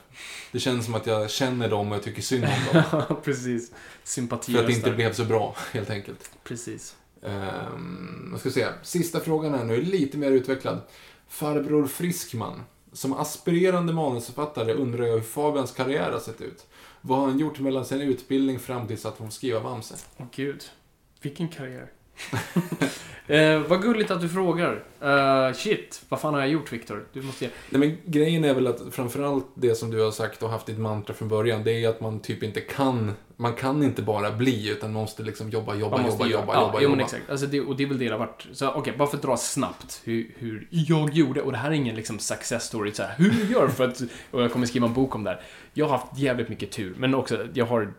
Det 0.51 0.59
känns 0.59 0.85
som 0.85 0.95
att 0.95 1.07
jag 1.07 1.30
känner 1.30 1.69
dem 1.69 1.91
och 1.91 1.95
jag 1.95 2.03
tycker 2.03 2.22
synd 2.22 2.43
om 2.43 2.83
dem. 2.91 3.15
Precis. 3.23 3.72
Sympati 4.03 4.53
för 4.53 4.59
att 4.59 4.67
det 4.67 4.73
inte 4.73 4.91
blev 4.91 5.14
så 5.14 5.25
bra, 5.25 5.56
helt 5.73 5.89
enkelt. 5.89 6.31
Precis. 6.43 6.95
Ehm, 7.24 7.74
um, 7.74 8.30
vad 8.32 8.40
ska 8.40 8.52
se. 8.52 8.68
Sista 8.84 9.20
frågan 9.20 9.54
här 9.54 9.64
nu, 9.64 9.76
är 9.76 9.82
lite 9.82 10.18
mer 10.18 10.32
utvecklad. 10.32 10.82
Farbror 11.28 11.88
Friskman. 11.88 12.62
Som 12.94 13.14
aspirerande 13.14 13.94
manusförfattare 13.94 14.74
undrar 14.74 15.06
jag 15.06 15.14
hur 15.14 15.22
Fabians 15.22 15.72
karriär 15.72 16.12
har 16.12 16.20
sett 16.20 16.42
ut. 16.42 16.68
Vad 17.02 17.20
har 17.20 17.28
han 17.28 17.40
gjort 17.40 17.60
mellan 17.60 17.86
sin 17.86 18.02
utbildning 18.02 18.60
fram 18.60 18.88
tills 18.88 19.06
att 19.06 19.18
hon 19.18 19.28
får 19.28 19.34
skriva 19.34 19.62
Bamse? 19.62 19.96
Åh 20.18 20.26
gud. 20.36 20.64
Vilken 21.22 21.48
karriär. 21.48 21.92
eh, 23.28 23.60
vad 23.60 23.82
gulligt 23.82 24.12
att 24.12 24.22
du 24.22 24.30
frågar. 24.30 24.84
Eh, 25.02 25.54
shit, 25.54 26.02
vad 26.10 26.22
fan 26.22 26.34
har 26.34 26.42
jag 26.42 26.50
gjort 26.50 26.74
Viktor? 26.74 27.06
Du 27.14 27.22
måste 27.22 27.46
ge... 27.46 27.52
Nej, 27.70 27.80
men 27.80 27.98
grejen 28.12 28.44
är 28.44 28.54
väl 28.54 28.68
att 28.68 28.82
framförallt 28.92 29.46
det 29.54 29.76
som 29.76 29.92
du 29.92 30.02
har 30.02 30.12
sagt 30.12 30.44
och 30.44 30.50
haft 30.50 30.66
ditt 30.66 30.80
mantra 30.80 31.14
från 31.14 31.28
början, 31.28 31.64
det 31.64 31.84
är 31.84 31.90
att 31.90 32.02
man 32.02 32.20
typ 32.20 32.44
inte 32.44 32.62
kan, 32.62 33.12
man 33.36 33.54
kan 33.54 33.84
inte 33.84 34.02
bara 34.02 34.32
bli, 34.32 34.70
utan 34.70 34.94
man 34.94 35.02
måste 35.02 35.24
liksom 35.24 35.50
jobba, 35.50 35.76
jobba, 35.76 36.08
jobba, 36.08 36.28
göra- 36.28 36.40
jobba, 36.42 36.54
ja, 36.54 36.62
jobba, 36.62 36.80
jo, 36.82 36.90
men 36.90 37.00
jobba. 37.00 37.04
exakt. 37.04 37.30
Alltså 37.30 37.46
det, 37.46 37.62
och 37.62 37.76
det 37.76 37.84
är 37.84 37.88
väl 37.88 37.98
det 38.00 38.06
det 38.06 38.12
har 38.12 38.20
varit. 38.20 38.48
Så 38.52 38.72
okej, 38.72 38.94
bara 38.98 39.08
för 39.08 39.18
att 39.18 39.24
dra 39.24 39.38
snabbt 39.38 40.02
hur, 40.04 40.32
hur 40.38 40.68
jag 40.70 41.14
gjorde. 41.14 41.42
Och 41.42 41.52
det 41.52 41.58
här 41.58 41.70
är 41.70 41.74
ingen 41.76 41.96
liksom 41.96 42.20
success 42.20 42.64
story, 42.64 42.92
så 42.94 43.04
här, 43.04 43.14
hur 43.18 43.34
jag 43.40 43.52
gör 43.52 43.68
för 43.68 43.88
att... 43.88 44.02
Och 44.32 44.42
jag 44.42 44.52
kommer 44.52 44.66
skriva 44.66 44.88
en 44.88 44.94
bok 44.94 45.16
om 45.16 45.24
det 45.24 45.30
här. 45.30 45.42
Jag 45.74 45.86
har 45.86 45.98
haft 45.98 46.18
jävligt 46.18 46.50
mycket 46.50 46.72
tur, 46.72 46.96
men 46.98 47.16
också, 47.16 47.48
jag 47.54 47.66
har 47.66 47.94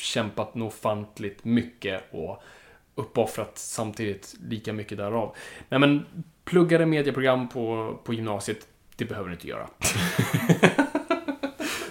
kämpat 0.00 0.54
nog 0.54 0.68
ofantligt 0.68 1.44
mycket 1.44 2.02
och 2.10 2.42
uppoffrat 2.96 3.52
samtidigt 3.54 4.34
lika 4.48 4.72
mycket 4.72 4.98
därav. 4.98 5.36
Nej 5.68 5.80
men, 5.80 6.06
pluggade 6.44 6.86
medieprogram 6.86 7.48
på, 7.48 7.96
på 8.04 8.14
gymnasiet, 8.14 8.66
det 8.96 9.04
behöver 9.04 9.28
du 9.28 9.34
inte 9.34 9.48
göra. 9.48 9.68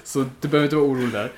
Så 0.04 0.26
du 0.42 0.48
behöver 0.48 0.64
inte 0.64 0.76
vara 0.76 0.86
orolig 0.86 1.12
där. 1.12 1.32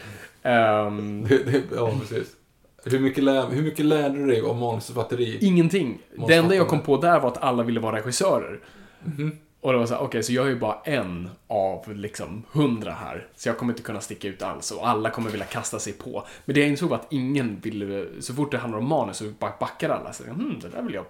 Det, 1.28 1.64
ja, 1.76 1.92
precis. 2.00 2.36
Hur 2.84 3.00
mycket, 3.00 3.24
lär, 3.24 3.50
hur 3.50 3.62
mycket 3.64 3.86
lärde 3.86 4.18
du 4.18 4.26
dig 4.26 4.42
om 4.42 4.60
manusförfatteri? 4.60 5.38
Ingenting. 5.42 6.00
Det 6.28 6.34
enda 6.34 6.56
jag 6.56 6.68
kom 6.68 6.82
på 6.82 6.98
där 6.98 7.20
var 7.20 7.28
att 7.28 7.44
alla 7.44 7.64
ville 7.64 7.80
vara 7.80 7.98
regissörer. 7.98 8.60
Mhm. 9.04 9.38
Och 9.61 9.72
det 9.72 9.80
var 9.80 9.86
så 9.86 9.94
här, 9.94 10.02
okej, 10.02 10.24
så 10.24 10.34
jag 10.34 10.45
är 10.45 10.50
ju 10.50 10.60
bara 10.60 10.77
en 10.84 11.30
av 11.48 11.95
liksom 11.95 12.44
hundra 12.52 12.92
här. 12.92 13.27
Så 13.36 13.50
jag 13.50 13.58
kommer 13.58 13.74
inte 13.74 13.84
kunna 13.84 14.02
sticka 14.02 14.27
ut 14.27 14.42
alls 14.42 14.72
och 14.72 14.88
alla 14.88 15.10
kommer 15.10 15.30
vilja 15.30 15.45
kasta 15.45 15.80
sig 15.80 15.94
på. 15.94 16.27
Men 16.45 16.53
det 16.53 16.60
jag 16.60 16.69
insåg 16.69 16.90
var 16.90 16.98
att 16.98 17.08
ingen 17.14 17.60
ville, 17.60 18.06
så 18.19 18.34
fort 18.34 18.52
det 18.52 18.58
handlar 18.58 18.80
om 18.80 18.88
manus 18.88 19.18
så 19.18 19.26
backar 19.40 19.90
alla. 19.90 20.14
Så 20.14 20.24
hmm, 20.24 20.60
det 20.61 20.69
där 20.69 20.82
vill 20.82 20.94
jag 20.94 21.06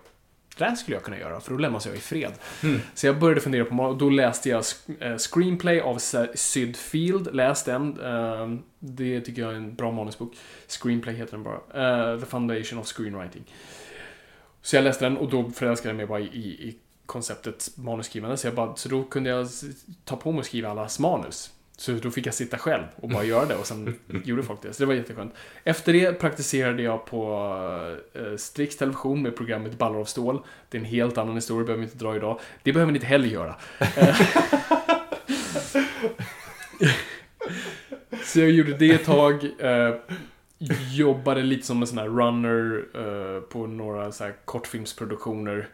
det 0.57 0.65
där 0.65 0.75
skulle 0.75 0.95
jag 0.95 1.03
kunna 1.03 1.19
göra, 1.19 1.39
för 1.39 1.51
då 1.51 1.57
lämnas 1.57 1.85
jag 1.85 1.95
i 1.95 1.99
fred. 1.99 2.33
Mm. 2.63 2.79
Så 2.93 3.07
jag 3.07 3.19
började 3.19 3.41
fundera 3.41 3.65
på, 3.65 3.75
och 3.75 3.97
då 3.97 4.09
läste 4.09 4.49
jag 4.49 4.63
eh, 4.99 5.17
Screenplay 5.17 5.79
av 5.81 5.97
Syd 6.35 6.75
Field, 6.75 7.35
läs 7.35 7.63
den. 7.63 7.99
Eh, 8.01 8.59
Det 8.79 9.21
tycker 9.21 9.41
jag 9.41 9.51
är 9.51 9.55
en 9.55 9.75
bra 9.75 9.91
manusbok. 9.91 10.33
Screenplay 10.67 11.15
heter 11.15 11.31
den 11.31 11.43
bara. 11.43 12.13
Eh, 12.13 12.19
The 12.19 12.25
Foundation 12.25 12.79
of 12.79 12.87
Screenwriting. 12.87 13.43
Så 14.61 14.75
jag 14.75 14.83
läste 14.83 15.05
den 15.05 15.17
och 15.17 15.29
då 15.29 15.49
förälskade 15.49 15.89
jag 15.89 15.97
mig 15.97 16.05
bara 16.05 16.19
i, 16.19 16.47
i 16.47 16.77
konceptet 17.07 17.69
manusskrivande. 17.75 18.37
Så, 18.37 18.47
jag 18.47 18.55
bara, 18.55 18.75
så 18.75 18.89
då 18.89 19.03
kunde 19.03 19.29
jag 19.29 19.47
ta 20.05 20.15
på 20.15 20.31
mig 20.31 20.39
att 20.39 20.45
skriva 20.45 20.69
allas 20.69 20.99
manus. 20.99 21.51
Så 21.77 21.91
då 21.91 22.11
fick 22.11 22.25
jag 22.25 22.33
sitta 22.33 22.57
själv 22.57 22.83
och 22.95 23.09
bara 23.09 23.23
göra 23.23 23.45
det 23.45 23.55
och 23.55 23.65
sen 23.65 23.99
gjorde 24.25 24.43
folk 24.43 24.61
det. 24.61 24.73
Så 24.73 24.83
det 24.83 24.87
var 24.87 24.93
jätteskönt. 24.93 25.33
Efter 25.63 25.93
det 25.93 26.19
praktiserade 26.19 26.83
jag 26.83 27.05
på 27.05 27.45
eh, 28.13 28.35
Strix 28.37 28.77
Television 28.77 29.21
med 29.21 29.35
programmet 29.35 29.77
Ballar 29.77 29.99
av 29.99 30.05
stål. 30.05 30.41
Det 30.69 30.77
är 30.77 30.81
en 30.81 30.87
helt 30.87 31.17
annan 31.17 31.35
historia, 31.35 31.65
behöver 31.65 31.81
vi 31.81 31.91
inte 31.91 31.97
dra 31.97 32.15
idag. 32.15 32.39
Det 32.63 32.73
behöver 32.73 32.91
ni 32.91 32.97
inte 32.97 33.07
heller 33.07 33.27
göra. 33.27 33.55
Så 38.23 38.39
jag 38.39 38.51
gjorde 38.51 38.73
det 38.73 38.91
ett 38.91 39.05
tag. 39.05 39.43
Eh, 39.59 39.95
jobbade 40.93 41.43
lite 41.43 41.65
som 41.65 41.81
en 41.81 41.87
sån 41.87 41.97
här 41.97 42.07
runner 42.07 42.85
eh, 42.95 43.41
på 43.41 43.67
några 43.67 44.11
så 44.11 44.23
här 44.23 44.35
kortfilmsproduktioner. 44.45 45.67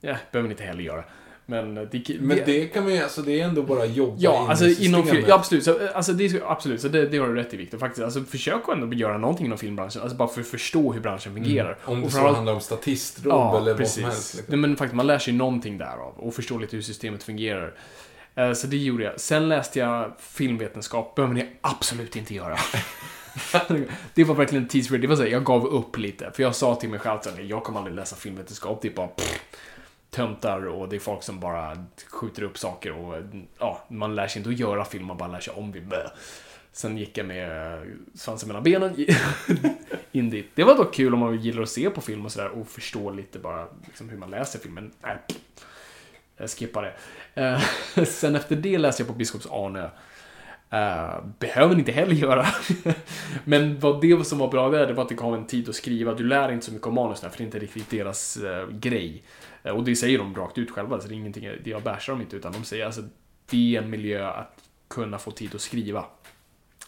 Ja, 0.00 0.16
behöver 0.32 0.48
ni 0.48 0.52
inte 0.52 0.64
heller 0.64 0.82
göra. 0.82 1.04
Men 1.46 1.74
det, 1.74 2.20
Men 2.20 2.40
det 2.46 2.66
kan 2.66 2.84
man 2.84 2.94
ju, 2.94 3.02
alltså 3.02 3.22
det 3.22 3.40
är 3.40 3.44
ändå 3.44 3.62
bara 3.62 3.84
jobba 3.84 4.16
Ja, 4.18 4.46
alltså 4.48 4.64
inom 4.64 4.76
film, 4.78 5.02
systemet. 5.02 5.28
ja, 5.28 5.34
absolut. 5.34 5.64
Så, 5.64 5.88
alltså, 5.94 6.12
det, 6.12 6.24
är- 6.24 6.50
absolut, 6.52 6.80
så 6.80 6.88
det, 6.88 7.06
det 7.06 7.18
har 7.18 7.28
du 7.28 7.34
rätt 7.34 7.54
i 7.54 7.56
Viktor. 7.56 7.78
Faktiskt. 7.78 8.04
Alltså, 8.04 8.24
försök 8.24 8.68
att 8.68 8.74
ändå 8.74 8.96
göra 8.96 9.18
någonting 9.18 9.46
inom 9.46 9.58
filmbranschen. 9.58 10.02
Alltså 10.02 10.16
bara 10.16 10.28
för 10.28 10.40
att 10.40 10.46
förstå 10.46 10.92
hur 10.92 11.00
branschen 11.00 11.34
fungerar. 11.34 11.78
Om 11.84 12.02
det 12.02 12.10
så 12.10 12.32
handlar 12.32 12.52
om 12.52 12.60
statistroll 12.60 13.32
Ja, 13.32 13.58
eller 13.58 13.74
precis. 13.74 13.96
vad 13.96 14.02
som 14.02 14.10
helst. 14.12 14.34
Liksom. 14.34 14.50
Nej, 14.60 14.68
men 14.68 14.76
faktiskt, 14.76 14.94
man 14.96 15.06
lär 15.06 15.18
sig 15.18 15.32
någonting 15.32 15.78
därav 15.78 16.12
och 16.16 16.34
förstår 16.34 16.60
lite 16.60 16.76
hur 16.76 16.82
systemet 16.82 17.22
fungerar. 17.22 17.74
Eh, 18.34 18.52
Så 18.52 18.66
det 18.66 18.76
gjorde 18.76 19.04
jag. 19.04 19.20
Sen 19.20 19.48
läste 19.48 19.78
jag 19.78 20.12
filmvetenskap. 20.18 21.14
behöver 21.14 21.34
ni 21.34 21.46
absolut 21.60 22.16
inte 22.16 22.34
göra. 22.34 22.56
det 24.14 24.24
var 24.24 24.34
verkligen 24.34 24.62
en 24.64 24.68
tidsfri. 24.68 24.98
Det 24.98 25.06
var 25.06 25.16
så 25.16 25.22
här, 25.22 25.28
jag 25.30 25.44
gav 25.44 25.66
upp 25.66 25.98
lite. 25.98 26.30
För 26.34 26.42
jag 26.42 26.54
sa 26.54 26.74
till 26.74 26.88
mig 26.88 26.98
själv 26.98 27.16
att 27.18 27.28
jag 27.48 27.64
kommer 27.64 27.78
aldrig 27.78 27.96
läsa 27.96 28.16
filmvetenskap. 28.16 28.78
Det 28.82 28.88
är 28.88 28.92
bara 28.92 29.06
pff, 29.06 29.40
töntar 30.10 30.66
och 30.66 30.88
det 30.88 30.96
är 30.96 31.00
folk 31.00 31.22
som 31.22 31.40
bara 31.40 31.86
skjuter 32.06 32.42
upp 32.42 32.58
saker 32.58 32.92
och 32.92 33.22
ja, 33.58 33.84
man 33.88 34.14
lär 34.14 34.28
sig 34.28 34.40
inte 34.40 34.50
att 34.50 34.58
göra 34.58 34.84
film, 34.84 35.04
man 35.06 35.16
bara 35.16 35.28
lär 35.28 35.40
sig 35.40 35.54
om. 35.54 35.70
Blä. 35.70 36.10
Sen 36.72 36.96
gick 36.96 37.18
jag 37.18 37.26
med 37.26 37.74
eh, 37.74 37.88
svansen 38.14 38.46
mellan 38.46 38.62
benen 38.62 39.06
in 40.12 40.30
dit. 40.30 40.50
Det 40.54 40.64
var 40.64 40.76
dock 40.76 40.94
kul 40.94 41.14
om 41.14 41.20
man 41.20 41.36
gillar 41.36 41.62
att 41.62 41.68
se 41.68 41.90
på 41.90 42.00
film 42.00 42.24
och 42.24 42.32
sådär 42.32 42.48
och 42.48 42.68
förstå 42.68 43.10
lite 43.10 43.38
bara 43.38 43.66
liksom, 43.86 44.08
hur 44.08 44.18
man 44.18 44.30
läser 44.30 44.58
filmen. 44.58 44.92
Äh, 45.02 45.34
jag 46.36 46.50
skippar 46.50 46.82
det. 46.82 46.94
Eh, 47.42 48.04
sen 48.04 48.36
efter 48.36 48.56
det 48.56 48.78
läste 48.78 49.02
jag 49.02 49.08
på 49.08 49.14
Biskops 49.14 49.46
Arnö. 49.46 49.88
Uh, 50.74 51.24
behöver 51.38 51.74
ni 51.74 51.80
inte 51.80 51.92
heller 51.92 52.14
göra. 52.14 52.46
Men 53.44 53.80
vad 53.80 54.00
det 54.00 54.26
som 54.26 54.38
var 54.38 54.48
bra 54.48 54.70
där, 54.70 54.86
det 54.86 54.92
var 54.92 55.02
att 55.02 55.08
det 55.08 55.14
gav 55.14 55.34
en 55.34 55.46
tid 55.46 55.68
att 55.68 55.74
skriva. 55.74 56.14
Du 56.14 56.24
lär 56.24 56.52
inte 56.52 56.66
så 56.66 56.72
mycket 56.72 56.86
om 56.86 56.94
manus 56.94 57.20
där, 57.20 57.28
för 57.28 57.38
det 57.38 57.42
är 57.42 57.46
inte 57.46 57.58
riktigt 57.58 57.90
deras 57.90 58.38
uh, 58.42 58.70
grej. 58.70 59.24
Uh, 59.66 59.72
och 59.72 59.84
det 59.84 59.96
säger 59.96 60.18
de 60.18 60.34
rakt 60.34 60.58
ut 60.58 60.70
själva, 60.70 61.00
så 61.00 61.08
det 61.08 61.14
är 61.14 61.16
ingenting, 61.16 61.48
det 61.64 61.70
jag 61.70 61.82
bärsar 61.82 62.12
dem 62.12 62.22
inte, 62.22 62.36
utan 62.36 62.52
de 62.52 62.64
säger 62.64 62.86
alltså 62.86 63.02
det 63.50 63.76
är 63.76 63.82
en 63.82 63.90
miljö 63.90 64.28
att 64.28 64.58
kunna 64.88 65.18
få 65.18 65.30
tid 65.30 65.54
att 65.54 65.60
skriva. 65.60 66.04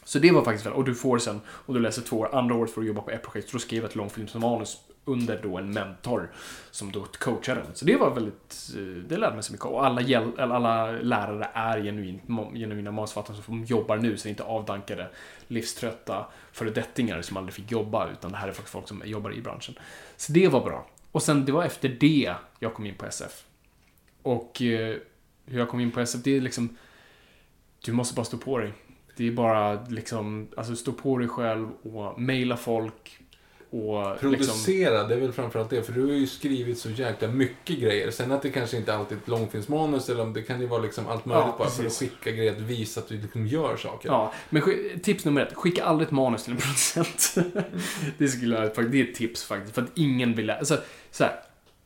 Så 0.04 0.18
det 0.18 0.32
var 0.32 0.44
faktiskt 0.44 0.66
väl, 0.66 0.72
och 0.72 0.84
du 0.84 0.94
får 0.94 1.18
sen, 1.18 1.40
och 1.46 1.74
du 1.74 1.80
läser 1.80 2.02
två 2.02 2.18
år, 2.18 2.34
andra 2.34 2.54
året 2.54 2.70
får 2.70 2.80
du 2.80 2.86
jobba 2.86 3.00
på 3.02 3.10
ett 3.10 3.22
projekt, 3.22 3.48
så 3.48 3.56
då 3.56 3.60
skriver 3.60 3.82
jag 3.82 3.90
ett 3.90 3.96
långfilmsmanus 3.96 4.78
under 5.04 5.40
då 5.42 5.58
en 5.58 5.70
mentor 5.70 6.30
som 6.70 6.92
då 6.92 7.04
coachar 7.18 7.54
den. 7.56 7.66
Så 7.74 7.84
det 7.84 7.96
var 7.96 8.14
väldigt, 8.14 8.70
eh, 8.76 8.82
det 9.08 9.16
lärde 9.16 9.34
mig 9.34 9.42
så 9.42 9.52
mycket. 9.52 9.66
Och 9.66 9.86
alla, 9.86 10.00
hjäl- 10.00 10.38
alla 10.38 10.90
lärare 10.92 11.50
är 11.54 11.82
genuint, 11.82 12.22
genuina 12.54 12.90
manusförfattare 12.90 13.36
som 13.42 13.64
jobbar 13.64 13.96
nu, 13.96 14.16
så 14.16 14.22
det 14.22 14.28
är 14.28 14.30
inte 14.30 14.42
avdankade, 14.44 15.10
livströtta 15.48 16.26
föredettingar 16.52 17.22
som 17.22 17.36
aldrig 17.36 17.54
fick 17.54 17.70
jobba, 17.72 18.10
utan 18.10 18.32
det 18.32 18.36
här 18.38 18.48
är 18.48 18.52
faktiskt 18.52 18.72
folk 18.72 18.88
som 18.88 19.02
jobbar 19.04 19.32
i 19.34 19.40
branschen. 19.40 19.74
Så 20.16 20.32
det 20.32 20.48
var 20.48 20.64
bra. 20.64 20.86
Och 21.12 21.22
sen, 21.22 21.44
det 21.44 21.52
var 21.52 21.64
efter 21.64 21.88
det 21.88 22.34
jag 22.58 22.74
kom 22.74 22.86
in 22.86 22.94
på 22.94 23.06
SF. 23.06 23.44
Och 24.22 24.62
eh, 24.62 24.96
hur 25.46 25.58
jag 25.58 25.68
kom 25.68 25.80
in 25.80 25.90
på 25.90 26.00
SF, 26.00 26.20
det 26.24 26.36
är 26.36 26.40
liksom, 26.40 26.76
du 27.84 27.92
måste 27.92 28.14
bara 28.14 28.24
stå 28.24 28.36
på 28.36 28.58
dig. 28.58 28.72
Det 29.16 29.28
är 29.28 29.32
bara 29.32 29.84
liksom, 29.88 30.48
alltså 30.56 30.76
stå 30.76 30.92
på 30.92 31.18
dig 31.18 31.28
själv 31.28 31.68
och 31.82 32.20
mejla 32.20 32.56
folk 32.56 33.18
och 33.72 34.12
liksom... 34.12 34.30
Producera, 34.30 35.04
det 35.04 35.14
är 35.14 35.20
väl 35.20 35.32
framförallt 35.32 35.70
det. 35.70 35.82
För 35.82 35.92
du 35.92 36.06
har 36.06 36.12
ju 36.12 36.26
skrivit 36.26 36.78
så 36.78 36.90
jäkla 36.90 37.28
mycket 37.28 37.78
grejer. 37.78 38.10
Sen 38.10 38.32
att 38.32 38.42
det 38.42 38.50
kanske 38.50 38.76
inte 38.76 38.94
alltid 38.94 39.18
är 39.18 39.22
ett 39.22 39.28
långfilmsmanus, 39.28 40.08
eller 40.08 40.22
om 40.22 40.32
det 40.32 40.42
kan 40.42 40.60
ju 40.60 40.66
vara 40.66 40.82
liksom 40.82 41.06
allt 41.08 41.24
möjligt 41.24 41.46
Ja, 41.46 41.54
bara 41.58 41.68
för 41.68 41.86
att 41.86 41.92
skicka 41.92 42.30
grejer, 42.30 42.52
att 42.52 42.60
visa 42.60 43.00
att 43.00 43.08
du 43.08 43.18
liksom 43.20 43.46
gör 43.46 43.76
saker. 43.76 44.08
Ja, 44.08 44.32
men 44.50 44.62
tips 45.02 45.24
nummer 45.24 45.40
ett. 45.40 45.54
Skicka 45.54 45.84
aldrig 45.84 46.06
ett 46.06 46.12
manus 46.12 46.44
till 46.44 46.52
en 46.52 46.58
producent. 46.60 47.34
det 48.18 48.28
skulle 48.28 48.56
jag 48.56 48.90
det 48.90 49.00
är 49.00 49.04
ett 49.04 49.14
tips 49.14 49.44
faktiskt. 49.44 49.74
För 49.74 49.82
att 49.82 49.90
ingen 49.94 50.34
vill 50.34 50.46
läsa. 50.46 50.58
Alltså, 50.58 50.78
så 51.10 51.24
här, 51.24 51.40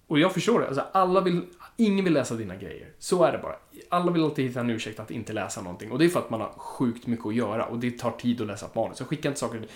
och 0.06 0.18
jag 0.18 0.34
förstår 0.34 0.60
det. 0.60 0.66
Alltså, 0.66 0.84
alla 0.92 1.20
vill, 1.20 1.42
ingen 1.76 2.04
vill 2.04 2.14
läsa 2.14 2.34
dina 2.34 2.56
grejer. 2.56 2.88
Så 2.98 3.24
är 3.24 3.32
det 3.32 3.38
bara. 3.38 3.56
Alla 3.88 4.12
vill 4.12 4.22
alltid 4.22 4.44
hitta 4.48 4.60
en 4.60 4.70
ursäkt 4.70 5.00
att 5.00 5.10
inte 5.10 5.32
läsa 5.32 5.62
någonting. 5.62 5.90
Och 5.90 5.98
det 5.98 6.04
är 6.04 6.08
för 6.08 6.20
att 6.20 6.30
man 6.30 6.40
har 6.40 6.52
sjukt 6.56 7.06
mycket 7.06 7.26
att 7.26 7.34
göra. 7.34 7.66
Och 7.66 7.78
det 7.78 7.90
tar 7.90 8.10
tid 8.10 8.40
att 8.40 8.46
läsa 8.46 8.66
ett 8.66 8.74
manus. 8.74 8.98
Så 8.98 9.04
skicka 9.04 9.28
inte 9.28 9.40
saker. 9.40 9.66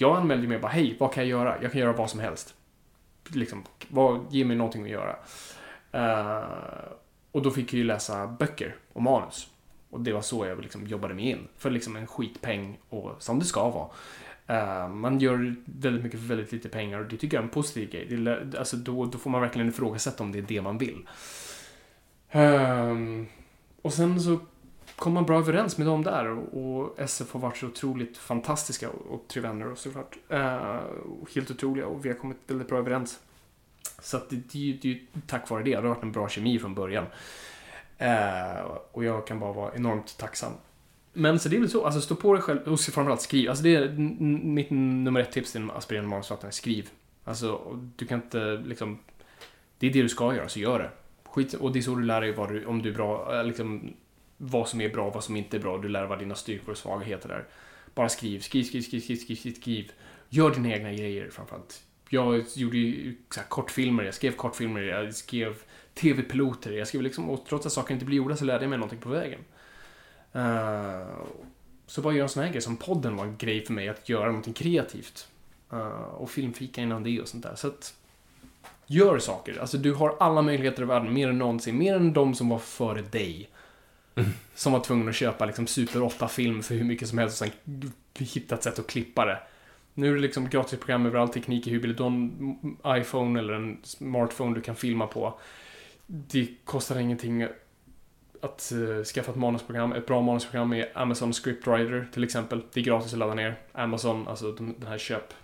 Jag 0.00 0.16
anmälde 0.16 0.48
mig 0.48 0.58
bara, 0.58 0.72
hej, 0.72 0.96
vad 1.00 1.12
kan 1.12 1.22
jag 1.22 1.30
göra? 1.30 1.62
Jag 1.62 1.72
kan 1.72 1.80
göra 1.80 1.92
vad 1.92 2.10
som 2.10 2.20
helst. 2.20 2.54
Liksom, 3.28 3.64
vad, 3.88 4.26
ge 4.30 4.44
mig 4.44 4.56
någonting 4.56 4.82
att 4.82 4.88
göra. 4.88 5.16
Uh, 5.94 6.44
och 7.32 7.42
då 7.42 7.50
fick 7.50 7.72
jag 7.72 7.78
ju 7.78 7.84
läsa 7.84 8.26
böcker 8.26 8.76
och 8.92 9.02
manus. 9.02 9.48
Och 9.90 10.00
det 10.00 10.12
var 10.12 10.20
så 10.20 10.46
jag 10.46 10.60
liksom 10.60 10.86
jobbade 10.86 11.14
mig 11.14 11.30
in. 11.30 11.48
För 11.56 11.70
liksom 11.70 11.96
en 11.96 12.06
skitpeng 12.06 12.78
och 12.88 13.16
som 13.18 13.38
det 13.38 13.44
ska 13.44 13.70
vara. 13.70 13.88
Eh, 14.46 14.88
man 14.88 15.18
gör 15.18 15.54
väldigt 15.64 16.02
mycket 16.02 16.20
för 16.20 16.26
väldigt 16.26 16.52
lite 16.52 16.68
pengar 16.68 16.98
och 16.98 17.08
det 17.08 17.16
tycker 17.16 17.36
jag 17.36 17.42
är 17.42 17.46
en 17.46 17.52
positiv 17.52 17.90
grej. 17.90 18.06
Det 18.06 18.58
alltså 18.58 18.76
då, 18.76 19.06
då 19.06 19.18
får 19.18 19.30
man 19.30 19.40
verkligen 19.40 19.68
ifrågasätta 19.68 20.24
om 20.24 20.32
det 20.32 20.38
är 20.38 20.42
det 20.42 20.62
man 20.62 20.78
vill. 20.78 21.08
Ehm, 22.30 23.26
och 23.82 23.92
sen 23.92 24.20
så 24.20 24.38
kom 25.00 25.12
man 25.12 25.26
bra 25.26 25.38
överens 25.38 25.78
med 25.78 25.86
dem 25.86 26.04
där 26.04 26.26
och, 26.28 26.78
och 26.80 27.00
SF 27.00 27.32
har 27.32 27.40
varit 27.40 27.56
så 27.56 27.66
otroligt 27.66 28.18
fantastiska 28.18 28.90
och, 28.90 29.14
och 29.14 29.24
tre 29.28 29.42
vänner 29.42 29.70
och 29.72 29.78
såklart. 29.78 30.16
Eh, 30.28 30.80
helt 31.34 31.50
otroliga 31.50 31.86
och 31.86 32.04
vi 32.04 32.08
har 32.08 32.16
kommit 32.16 32.36
väldigt 32.46 32.68
bra 32.68 32.78
överens. 32.78 33.20
Så 33.98 34.16
att 34.16 34.30
det, 34.30 34.36
det, 34.36 34.58
är 34.58 34.62
ju- 34.62 34.78
det 34.82 34.88
är 34.88 34.92
ju 34.92 35.00
tack 35.26 35.50
vare 35.50 35.62
det. 35.62 35.70
Det 35.70 35.76
har 35.76 35.82
varit 35.82 36.02
en 36.02 36.12
bra 36.12 36.28
kemi 36.28 36.58
från 36.58 36.74
början. 36.74 37.06
Eh, 37.98 38.60
och 38.92 39.04
jag 39.04 39.26
kan 39.26 39.40
bara 39.40 39.52
vara 39.52 39.74
enormt 39.74 40.18
tacksam. 40.18 40.52
Men 41.12 41.38
så 41.38 41.48
det 41.48 41.56
är 41.56 41.60
väl 41.60 41.70
så, 41.70 41.84
alltså 41.84 42.00
stå 42.00 42.14
på 42.14 42.32
dig 42.34 42.42
själv 42.42 42.60
och 42.72 42.80
framförallt 42.80 43.20
skriv. 43.20 43.48
Alltså 43.48 43.64
det 43.64 43.74
är 43.76 43.88
mitt 44.44 44.70
nummer 44.70 45.20
ett 45.20 45.32
tips 45.32 45.52
till 45.52 45.70
aspirerande 45.70 46.10
manusförfattare. 46.10 46.52
Skriv. 46.52 46.88
Alltså, 47.24 47.78
du 47.96 48.06
kan 48.06 48.22
inte 48.22 48.62
liksom... 48.64 48.98
Det 49.78 49.86
är 49.86 49.92
det 49.92 50.02
du 50.02 50.08
ska 50.08 50.34
göra, 50.34 50.48
så 50.48 50.58
gör 50.60 50.78
det. 50.78 50.90
Skit, 51.30 51.54
och 51.54 51.72
det 51.72 51.78
är 51.78 51.82
så 51.82 51.94
du 51.94 52.02
lär 52.02 52.20
dig 52.20 52.32
vad 52.32 52.48
du, 52.48 52.64
om 52.66 52.82
du 52.82 52.88
är 52.90 52.94
bra, 52.94 53.38
eh, 53.38 53.44
liksom, 53.44 53.92
vad 54.42 54.68
som 54.68 54.80
är 54.80 54.88
bra, 54.88 55.06
och 55.06 55.14
vad 55.14 55.24
som 55.24 55.36
inte 55.36 55.56
är 55.56 55.60
bra. 55.60 55.78
Du 55.78 55.88
lär 55.88 56.00
dig 56.00 56.08
vad 56.08 56.18
dina 56.18 56.34
styrkor 56.34 56.70
och 56.70 56.78
svagheter 56.78 57.28
är. 57.28 57.44
Bara 57.94 58.08
skriv, 58.08 58.40
skriv, 58.40 58.64
skriv, 58.64 58.82
skriv, 58.82 59.00
skriv, 59.00 59.16
skriv, 59.16 59.36
skriv, 59.36 59.52
skriv. 59.52 59.92
Gör 60.28 60.50
dina 60.50 60.68
egna 60.68 60.92
grejer 60.92 61.30
framförallt. 61.30 61.82
Jag 62.08 62.44
gjorde 62.54 62.76
ju 62.76 63.16
så 63.30 63.40
här, 63.40 63.46
kortfilmer, 63.46 64.04
jag 64.04 64.14
skrev 64.14 64.32
kortfilmer, 64.32 64.80
jag 64.80 65.14
skrev 65.14 65.56
tv-piloter, 65.94 66.72
jag 66.72 66.88
skrev 66.88 67.02
liksom, 67.02 67.30
och 67.30 67.46
trots 67.46 67.66
att 67.66 67.72
saker 67.72 67.94
inte 67.94 68.06
blir 68.06 68.16
gjorda 68.16 68.36
så 68.36 68.44
lärde 68.44 68.64
jag 68.64 68.70
mig 68.70 68.78
någonting 68.78 69.00
på 69.00 69.08
vägen. 69.08 69.40
Uh, 70.36 71.24
så 71.86 72.02
bara 72.02 72.14
göra 72.14 72.22
en 72.22 72.28
sån 72.28 72.42
här 72.42 72.50
grej 72.50 72.62
som 72.62 72.76
podden 72.76 73.16
var 73.16 73.24
en 73.24 73.36
grej 73.36 73.64
för 73.64 73.72
mig, 73.72 73.88
att 73.88 74.08
göra 74.08 74.26
någonting 74.26 74.54
kreativt. 74.54 75.28
Uh, 75.72 76.02
och 76.02 76.30
filmfika 76.30 76.82
innan 76.82 77.02
det 77.02 77.20
och 77.20 77.28
sånt 77.28 77.42
där. 77.42 77.54
Så 77.54 77.68
att, 77.68 77.94
gör 78.86 79.18
saker. 79.18 79.58
Alltså 79.60 79.78
du 79.78 79.94
har 79.94 80.16
alla 80.20 80.42
möjligheter 80.42 80.82
i 80.82 80.86
världen, 80.86 81.14
mer 81.14 81.28
än 81.28 81.38
någonsin. 81.38 81.78
Mer 81.78 81.96
än 81.96 82.12
de 82.12 82.34
som 82.34 82.48
var 82.48 82.58
före 82.58 83.02
dig. 83.02 83.50
Som 84.54 84.72
var 84.72 84.80
tvungen 84.80 85.08
att 85.08 85.14
köpa 85.14 85.46
liksom 85.46 85.66
Super 85.66 86.00
8-film 86.00 86.62
för 86.62 86.74
hur 86.74 86.84
mycket 86.84 87.08
som 87.08 87.18
helst 87.18 87.42
och 87.42 87.48
sen 87.48 87.92
hitta 88.18 88.54
ett 88.54 88.62
sätt 88.62 88.78
att 88.78 88.86
klippa 88.86 89.24
det. 89.24 89.38
Nu 89.94 90.10
är 90.10 90.14
det 90.14 90.20
liksom 90.20 90.48
gratisprogram 90.48 91.06
överallt, 91.06 91.32
teknik 91.32 91.66
i 91.66 91.70
huvudet. 91.70 91.96
Du 91.96 92.02
har 92.02 92.10
en 92.10 92.76
iPhone 92.86 93.38
eller 93.38 93.52
en 93.52 93.78
smartphone 93.82 94.54
du 94.54 94.60
kan 94.60 94.76
filma 94.76 95.06
på. 95.06 95.38
Det 96.06 96.48
kostar 96.64 96.98
ingenting 96.98 97.48
att 98.42 98.72
uh, 98.74 99.04
skaffa 99.04 99.30
ett 99.30 99.36
manusprogram. 99.36 99.92
Ett 99.92 100.06
bra 100.06 100.20
manusprogram 100.20 100.72
är 100.72 100.98
Amazon 100.98 101.32
Scriptwriter 101.32 102.08
till 102.12 102.24
exempel. 102.24 102.62
Det 102.72 102.80
är 102.80 102.84
gratis 102.84 103.12
att 103.12 103.18
ladda 103.18 103.34
ner. 103.34 103.56
Amazon, 103.72 104.28
alltså 104.28 104.52
de, 104.52 104.74
den 104.78 104.88
här 104.88 104.98
köp... 104.98 105.34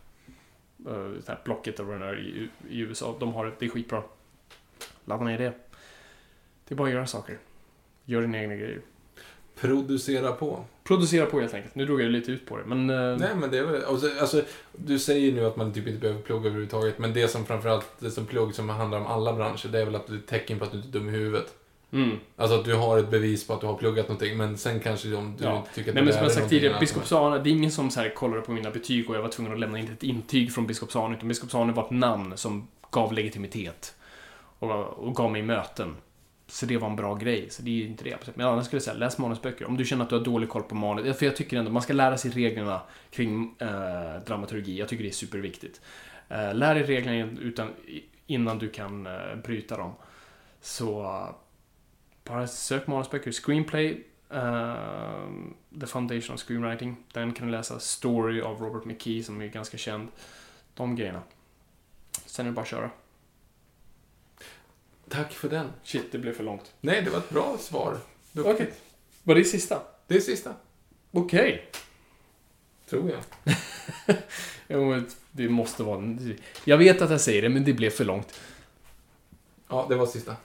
Uh, 0.86 1.08
det 1.08 1.28
här 1.28 1.40
blocket 1.44 1.80
av 1.80 1.88
runner 1.88 2.18
i, 2.20 2.48
i 2.70 2.78
USA. 2.78 3.16
De 3.20 3.34
har 3.34 3.46
det, 3.46 3.52
det 3.58 3.66
är 3.66 3.70
skitbra. 3.70 4.02
Ladda 5.05 5.24
ner 5.24 5.38
det. 5.38 5.52
Det 6.68 6.74
är 6.74 6.76
bara 6.76 6.88
att 6.88 6.94
göra 6.94 7.06
saker. 7.06 7.38
Gör 8.07 8.20
dina 8.20 8.39
egna 8.39 8.55
grejer. 8.55 8.81
Producera 9.60 10.33
på. 10.33 10.65
Producera 10.85 11.26
på 11.26 11.41
helt 11.41 11.55
enkelt. 11.55 11.75
Nu 11.75 11.85
drog 11.86 12.01
jag 12.02 12.10
lite 12.10 12.33
ut 12.33 12.47
på 12.47 12.57
det, 12.57 12.65
men... 12.67 12.91
eh, 12.91 13.17
Nej, 13.18 13.28
men 13.36 13.51
det 13.51 13.59
är 13.59 13.62
väl... 13.65 13.85
Alltså, 14.20 14.43
du 14.73 14.99
säger 14.99 15.33
nu 15.33 15.44
att 15.47 15.57
man 15.57 15.73
typ 15.73 15.86
inte 15.86 16.01
behöver 16.01 16.20
plugga 16.23 16.47
överhuvudtaget, 16.47 16.99
men 16.99 17.12
det 17.12 17.28
som 17.28 17.47
framförallt, 17.47 17.86
det 17.99 18.10
som 18.10 18.26
plugg 18.26 18.55
som 18.55 18.68
handlar 18.68 18.99
om 18.99 19.07
alla 19.07 19.33
branscher, 19.33 19.68
det 19.68 19.81
är 19.81 19.85
väl 19.85 19.94
att 19.94 20.07
du 20.07 20.15
är 20.15 20.18
ett 20.18 20.26
tecken 20.26 20.59
på 20.59 20.65
att 20.65 20.70
du 20.73 20.76
inte 20.76 20.89
är 20.89 20.93
dum 20.93 21.09
i 21.09 21.12
huvudet. 21.12 21.55
Mm. 21.93 22.17
Alltså 22.36 22.59
att 22.59 22.65
du 22.65 22.75
har 22.75 22.99
ett 22.99 23.10
bevis 23.10 23.47
på 23.47 23.52
att 23.55 23.60
du 23.60 23.67
har 23.67 23.75
pluggat 23.75 24.09
någonting, 24.09 24.36
men 24.36 24.59
sen 24.59 24.81
kanske 24.81 25.15
om 25.15 25.35
du 25.39 25.44
Ja. 25.44 25.57
inte 25.57 25.75
tycker 25.75 25.91
att 25.91 25.94
Nej, 25.94 26.05
men 26.05 26.07
det 26.07 26.12
som 26.12 26.23
jag 26.23 26.31
är 26.31 26.35
sagt 26.35 26.49
tidigare, 26.51 26.70
annat. 26.73 26.81
Biskopsarna, 26.81 27.39
det 27.39 27.51
är 27.51 27.52
ingen 27.52 27.70
som 27.70 27.91
så 27.91 28.01
här 28.01 28.15
kollade 28.15 28.43
på 28.43 28.52
mina 28.52 28.70
betyg 28.70 29.10
och 29.10 29.17
jag 29.17 29.23
var 29.23 29.28
tvungen 29.28 29.52
att 29.52 29.59
lämna 29.60 29.78
in 29.78 29.89
ett 29.93 30.02
intyg 30.02 30.52
från 30.52 30.67
Biskopsarna, 30.67 31.17
utan 31.17 31.28
Biskopsarna 31.28 31.73
var 31.73 31.85
ett 31.85 31.91
namn 31.91 32.33
som 32.36 32.68
gav 32.91 33.12
legitimitet 33.12 33.94
och, 34.59 34.70
och 34.86 35.15
gav 35.15 35.33
mig 35.33 35.43
möten. 35.43 35.94
Så 36.49 36.66
det 36.66 36.76
var 36.76 36.91
en 36.91 36.97
bra 36.97 37.15
grej, 37.15 37.50
så 37.50 37.62
det 37.62 37.70
är 37.70 37.75
ju 37.75 37.86
inte 37.86 38.05
det. 38.05 38.36
Men 38.36 38.47
annars 38.47 38.65
skulle 38.66 38.76
jag 38.76 38.83
säga, 38.83 38.97
läs 38.97 39.18
manusböcker. 39.18 39.65
Om 39.65 39.76
du 39.76 39.84
känner 39.84 40.05
att 40.05 40.10
du 40.10 40.16
har 40.16 40.25
dålig 40.25 40.49
koll 40.49 40.62
på 40.62 40.75
manus, 40.75 41.18
för 41.18 41.26
jag 41.26 41.36
tycker 41.36 41.57
ändå, 41.57 41.70
man 41.70 41.83
ska 41.83 41.92
lära 41.92 42.18
sig 42.18 42.31
reglerna 42.31 42.83
kring 43.10 43.55
eh, 43.58 44.23
dramaturgi. 44.26 44.78
Jag 44.78 44.89
tycker 44.89 45.05
det 45.05 45.10
är 45.10 45.12
superviktigt. 45.12 45.81
Eh, 46.28 46.55
lär 46.55 46.75
dig 46.75 46.84
reglerna 46.84 47.31
utan, 47.41 47.70
innan 48.26 48.58
du 48.58 48.68
kan 48.68 49.07
eh, 49.07 49.36
bryta 49.44 49.76
dem. 49.76 49.92
Så 50.60 51.28
bara 52.25 52.47
sök 52.47 52.86
manusböcker. 52.86 53.33
Screenplay, 53.33 54.05
eh, 54.31 54.75
The 55.81 55.86
Foundation 55.86 56.34
of 56.34 56.41
Screenwriting. 56.41 56.97
Den 57.12 57.33
kan 57.33 57.47
du 57.47 57.52
läsa. 57.52 57.81
Story 57.81 58.41
av 58.41 58.60
Robert 58.60 58.84
McKee 58.84 59.23
som 59.23 59.41
är 59.41 59.47
ganska 59.47 59.76
känd. 59.76 60.08
De 60.75 60.97
grejerna. 60.97 61.23
Sen 62.26 62.47
är 62.47 62.50
det 62.50 62.55
bara 62.55 62.62
att 62.62 62.68
köra. 62.68 62.91
Tack 65.09 65.33
för 65.33 65.49
den. 65.49 65.73
Shit, 65.85 66.12
det 66.12 66.18
blev 66.18 66.33
för 66.33 66.44
långt. 66.44 66.73
Nej, 66.81 67.02
det 67.02 67.10
var 67.10 67.18
ett 67.18 67.31
bra 67.31 67.57
svar. 67.60 67.99
Okej. 68.39 68.73
Var 69.23 69.35
det 69.35 69.44
sista? 69.44 69.83
Det 70.07 70.17
är 70.17 70.20
sista, 70.20 70.55
Okej. 71.12 71.70
tror 72.91 73.10
jag. 73.10 73.55
Jo, 74.68 75.02
det 75.33 75.49
måste 75.49 75.83
vara... 75.83 76.17
Jag 76.65 76.78
vet 76.78 77.02
att 77.02 77.10
jag 77.10 77.20
säger 77.20 77.43
det, 77.43 77.49
men 77.49 77.65
det 77.65 77.73
blev 77.73 77.91
för 77.91 78.05
långt. 78.05 78.41
Ja, 79.68 79.86
det 79.89 79.94
var 79.94 80.07
sista. 80.07 80.36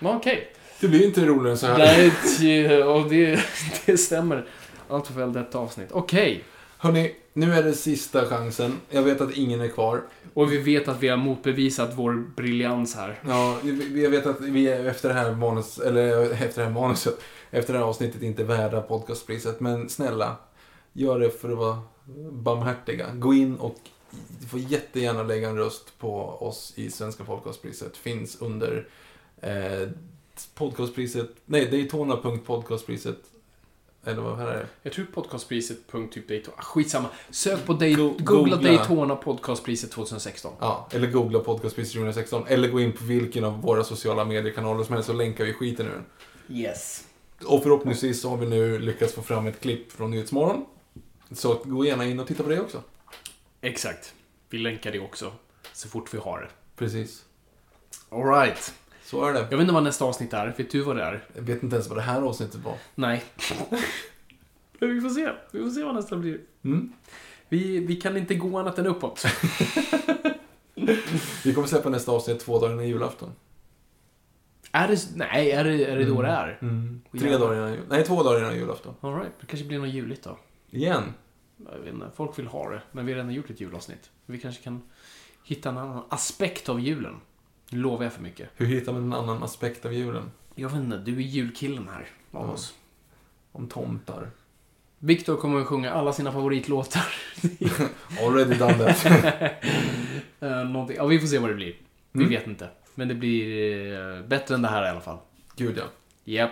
Men 0.00 0.16
okej. 0.16 0.52
Det 0.80 0.88
blir 0.88 1.06
inte 1.06 1.26
roligare 1.26 1.50
än 1.50 1.58
så 1.58 1.66
här. 1.66 1.78
Nej, 1.78 2.12
det- 2.40 2.84
och 2.84 3.08
det, 3.10 3.40
det 3.86 3.98
stämmer. 3.98 4.46
Allt 4.88 5.06
för 5.06 5.14
väl 5.14 5.32
detta 5.32 5.58
avsnitt. 5.58 5.92
Okej. 5.92 6.44
Hörni, 6.78 7.14
nu 7.38 7.52
är 7.54 7.62
det 7.62 7.72
sista 7.72 8.26
chansen. 8.26 8.72
Jag 8.90 9.02
vet 9.02 9.20
att 9.20 9.32
ingen 9.36 9.60
är 9.60 9.68
kvar. 9.68 10.02
Och 10.34 10.52
vi 10.52 10.58
vet 10.58 10.88
att 10.88 11.02
vi 11.02 11.08
har 11.08 11.16
motbevisat 11.16 11.90
vår 11.94 12.12
briljans 12.36 12.94
här. 12.94 13.20
Ja, 13.26 13.58
vi- 13.62 14.02
jag 14.02 14.10
vet 14.10 14.26
att 14.26 14.40
vi 14.40 14.68
är 14.68 14.84
efter 14.84 15.08
det 15.08 15.14
här 15.14 15.34
manus, 15.34 15.78
eller 15.78 16.30
efter 16.30 16.60
det 16.62 16.66
här 16.68 16.74
manuset, 16.74 17.20
efter 17.50 17.72
det 17.72 17.78
här 17.78 17.86
avsnittet 17.86 18.22
inte 18.22 18.42
är 18.42 18.46
värda 18.46 18.80
podcastpriset. 18.80 19.60
Men 19.60 19.88
snälla, 19.88 20.36
gör 20.92 21.18
det 21.20 21.30
för 21.30 21.50
att 21.52 21.58
vara 21.58 21.78
barmhärtiga. 22.32 23.06
Gå 23.14 23.34
in 23.34 23.56
och 23.56 23.76
du 24.40 24.46
får 24.46 24.60
jättegärna 24.60 25.22
lägga 25.22 25.48
en 25.48 25.56
röst 25.56 25.98
på 25.98 26.20
oss 26.24 26.72
i 26.76 26.90
Svenska 26.90 27.24
podcastpriset. 27.24 27.96
Finns 27.96 28.36
under 28.40 28.88
eh, 29.40 29.88
podcastpriset, 30.54 31.30
nej, 31.46 31.66
Daytona.podcastpriset. 31.70 33.16
Eller 34.08 34.22
vad 34.22 34.40
är 34.40 34.46
det? 34.46 34.66
Jag 34.82 34.92
tror 34.92 35.04
podcastpriset. 35.04 35.78
Typ 36.10 36.28
Daytona. 36.28 36.56
Ah, 36.58 36.62
Skitsamma. 36.62 37.08
Sök 37.30 37.66
på 37.66 37.72
Day- 37.72 37.94
Go- 37.96 38.14
googla 38.18 38.56
googla. 38.56 38.70
Daytona 38.72 39.16
podcastpriset 39.16 39.90
2016. 39.90 40.52
Ja, 40.60 40.88
eller 40.92 41.06
googla 41.10 41.38
podcastpriset 41.38 41.92
2016. 41.94 42.44
Eller 42.46 42.68
gå 42.68 42.80
in 42.80 42.92
på 42.92 43.04
vilken 43.04 43.44
av 43.44 43.60
våra 43.62 43.84
sociala 43.84 44.24
mediekanaler 44.24 44.84
som 44.84 44.94
helst 44.94 45.06
så 45.06 45.12
länkar 45.12 45.44
vi 45.44 45.52
skiten 45.52 45.86
ur 45.86 45.90
den. 45.90 46.04
Yes. 46.58 47.04
Och 47.46 47.62
förhoppningsvis 47.62 48.20
så 48.22 48.28
har 48.30 48.36
vi 48.36 48.46
nu 48.46 48.78
lyckats 48.78 49.14
få 49.14 49.22
fram 49.22 49.46
ett 49.46 49.60
klipp 49.60 49.92
från 49.92 50.10
Nyhetsmorgon. 50.10 50.64
Så 51.32 51.54
gå 51.64 51.84
gärna 51.84 52.04
in 52.04 52.20
och 52.20 52.26
titta 52.26 52.42
på 52.42 52.48
det 52.48 52.60
också. 52.60 52.82
Exakt. 53.60 54.14
Vi 54.50 54.58
länkar 54.58 54.92
det 54.92 54.98
också. 55.00 55.32
Så 55.72 55.88
fort 55.88 56.14
vi 56.14 56.18
har 56.18 56.40
det. 56.40 56.48
Precis. 56.76 57.24
Alright. 58.08 58.74
Så 59.10 59.24
är 59.24 59.32
det. 59.32 59.38
Jag 59.38 59.48
vet 59.48 59.60
inte 59.60 59.72
vad 59.72 59.82
nästa 59.82 60.04
avsnitt 60.04 60.32
är. 60.32 60.54
Vet 60.56 60.70
du 60.70 60.82
vad 60.82 60.96
det 60.96 61.02
är? 61.02 61.24
Jag 61.34 61.42
vet 61.42 61.62
inte 61.62 61.76
ens 61.76 61.88
vad 61.88 61.98
det 61.98 62.02
här 62.02 62.22
avsnittet 62.22 62.64
var. 62.64 62.74
Nej. 62.94 63.24
Men 64.78 64.94
vi 64.94 65.00
får 65.00 65.08
se. 65.08 65.32
Vi 65.50 65.62
får 65.62 65.70
se 65.70 65.84
vad 65.84 65.94
nästa 65.94 66.16
blir. 66.16 66.40
Mm. 66.64 66.92
Vi, 67.48 67.78
vi 67.78 67.96
kan 67.96 68.16
inte 68.16 68.34
gå 68.34 68.58
annat 68.58 68.78
än 68.78 68.86
uppåt. 68.86 69.24
Vi 71.44 71.54
kommer 71.54 71.68
släppa 71.68 71.88
nästa 71.88 72.12
avsnitt 72.12 72.40
två 72.40 72.58
dagar 72.60 72.72
innan 72.72 72.88
julafton. 72.88 73.32
är 74.72 74.88
det... 74.88 74.98
Nej, 75.14 75.50
är 75.50 75.64
det, 75.64 75.84
är 75.84 75.96
det 75.96 76.04
då 76.04 76.22
det 76.22 76.28
är? 76.28 76.58
Tre 77.18 77.36
dagar 77.36 77.54
innan 77.54 77.72
jul. 77.72 77.84
Nej, 77.88 78.04
två 78.04 78.22
dagar 78.22 78.40
innan 78.40 78.56
julafton. 78.56 78.94
Alright. 79.00 79.32
Det 79.40 79.46
kanske 79.46 79.66
blir 79.66 79.78
något 79.78 79.88
juligt 79.88 80.24
då. 80.24 80.38
Igen. 80.70 81.02
Jag 81.72 81.78
vet 81.78 81.94
inte. 81.94 82.10
Folk 82.16 82.38
vill 82.38 82.46
ha 82.46 82.70
det. 82.70 82.82
Men 82.92 83.06
vi 83.06 83.12
har 83.12 83.16
redan 83.16 83.34
gjort 83.34 83.50
ett 83.50 83.60
julavsnitt. 83.60 84.10
Vi 84.26 84.38
kanske 84.38 84.62
kan 84.62 84.82
hitta 85.44 85.68
en 85.68 85.78
annan 85.78 86.04
aspekt 86.08 86.68
av 86.68 86.80
julen. 86.80 87.20
Nu 87.70 87.78
lovar 87.78 88.04
jag 88.04 88.12
för 88.12 88.22
mycket. 88.22 88.48
Hur 88.56 88.66
hittar 88.66 88.92
man 88.92 89.02
en 89.02 89.12
annan 89.12 89.42
aspekt 89.42 89.84
av 89.86 89.92
julen? 89.92 90.30
Jag 90.54 90.68
vet 90.68 90.78
inte. 90.78 90.96
Du 90.98 91.16
är 91.16 91.20
julkillen 91.20 91.88
här. 91.92 92.06
Av 92.32 92.46
Ja. 92.46 92.52
oss. 92.52 92.74
Om 93.52 93.68
tomtar. 93.68 94.30
Viktor 94.98 95.36
kommer 95.36 95.60
att 95.60 95.66
sjunga 95.66 95.92
alla 95.92 96.12
sina 96.12 96.32
favoritlåtar. 96.32 97.06
Already 98.26 98.54
done 98.54 98.74
that. 98.78 99.06
Någonting. 100.70 100.96
Ja, 100.96 101.06
vi 101.06 101.18
får 101.20 101.26
se 101.26 101.38
vad 101.38 101.50
det 101.50 101.54
blir. 101.54 101.74
Vi 102.12 102.20
Mm. 102.24 102.28
vet 102.30 102.46
inte. 102.46 102.68
Men 102.94 103.08
det 103.08 103.14
blir 103.14 103.92
eh, 104.16 104.22
bättre 104.22 104.54
än 104.54 104.62
det 104.62 104.68
här 104.68 104.86
i 104.86 104.88
alla 104.88 105.00
fall. 105.00 105.18
Gud 105.56 105.78
ja. 105.78 105.84
Japp. 106.24 106.50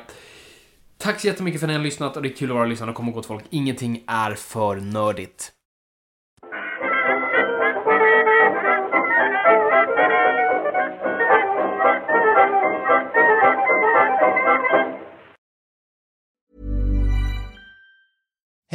Tack 0.99 1.21
så 1.21 1.27
jättemycket 1.27 1.61
för 1.61 1.67
att 1.67 1.71
ni 1.71 1.77
har 1.77 1.85
lyssnat 1.85 2.17
och 2.17 2.23
det 2.23 2.29
är 2.29 2.37
kul 2.37 2.51
att 2.51 2.55
vara 2.57 2.67
lyssnare 2.67 2.91
och 2.91 2.97
komma 2.97 3.13
gott 3.13 3.27
folk. 3.27 3.45
Ingenting 3.51 4.05
är 4.07 4.35
för 4.35 4.77
nördigt. 4.77 5.53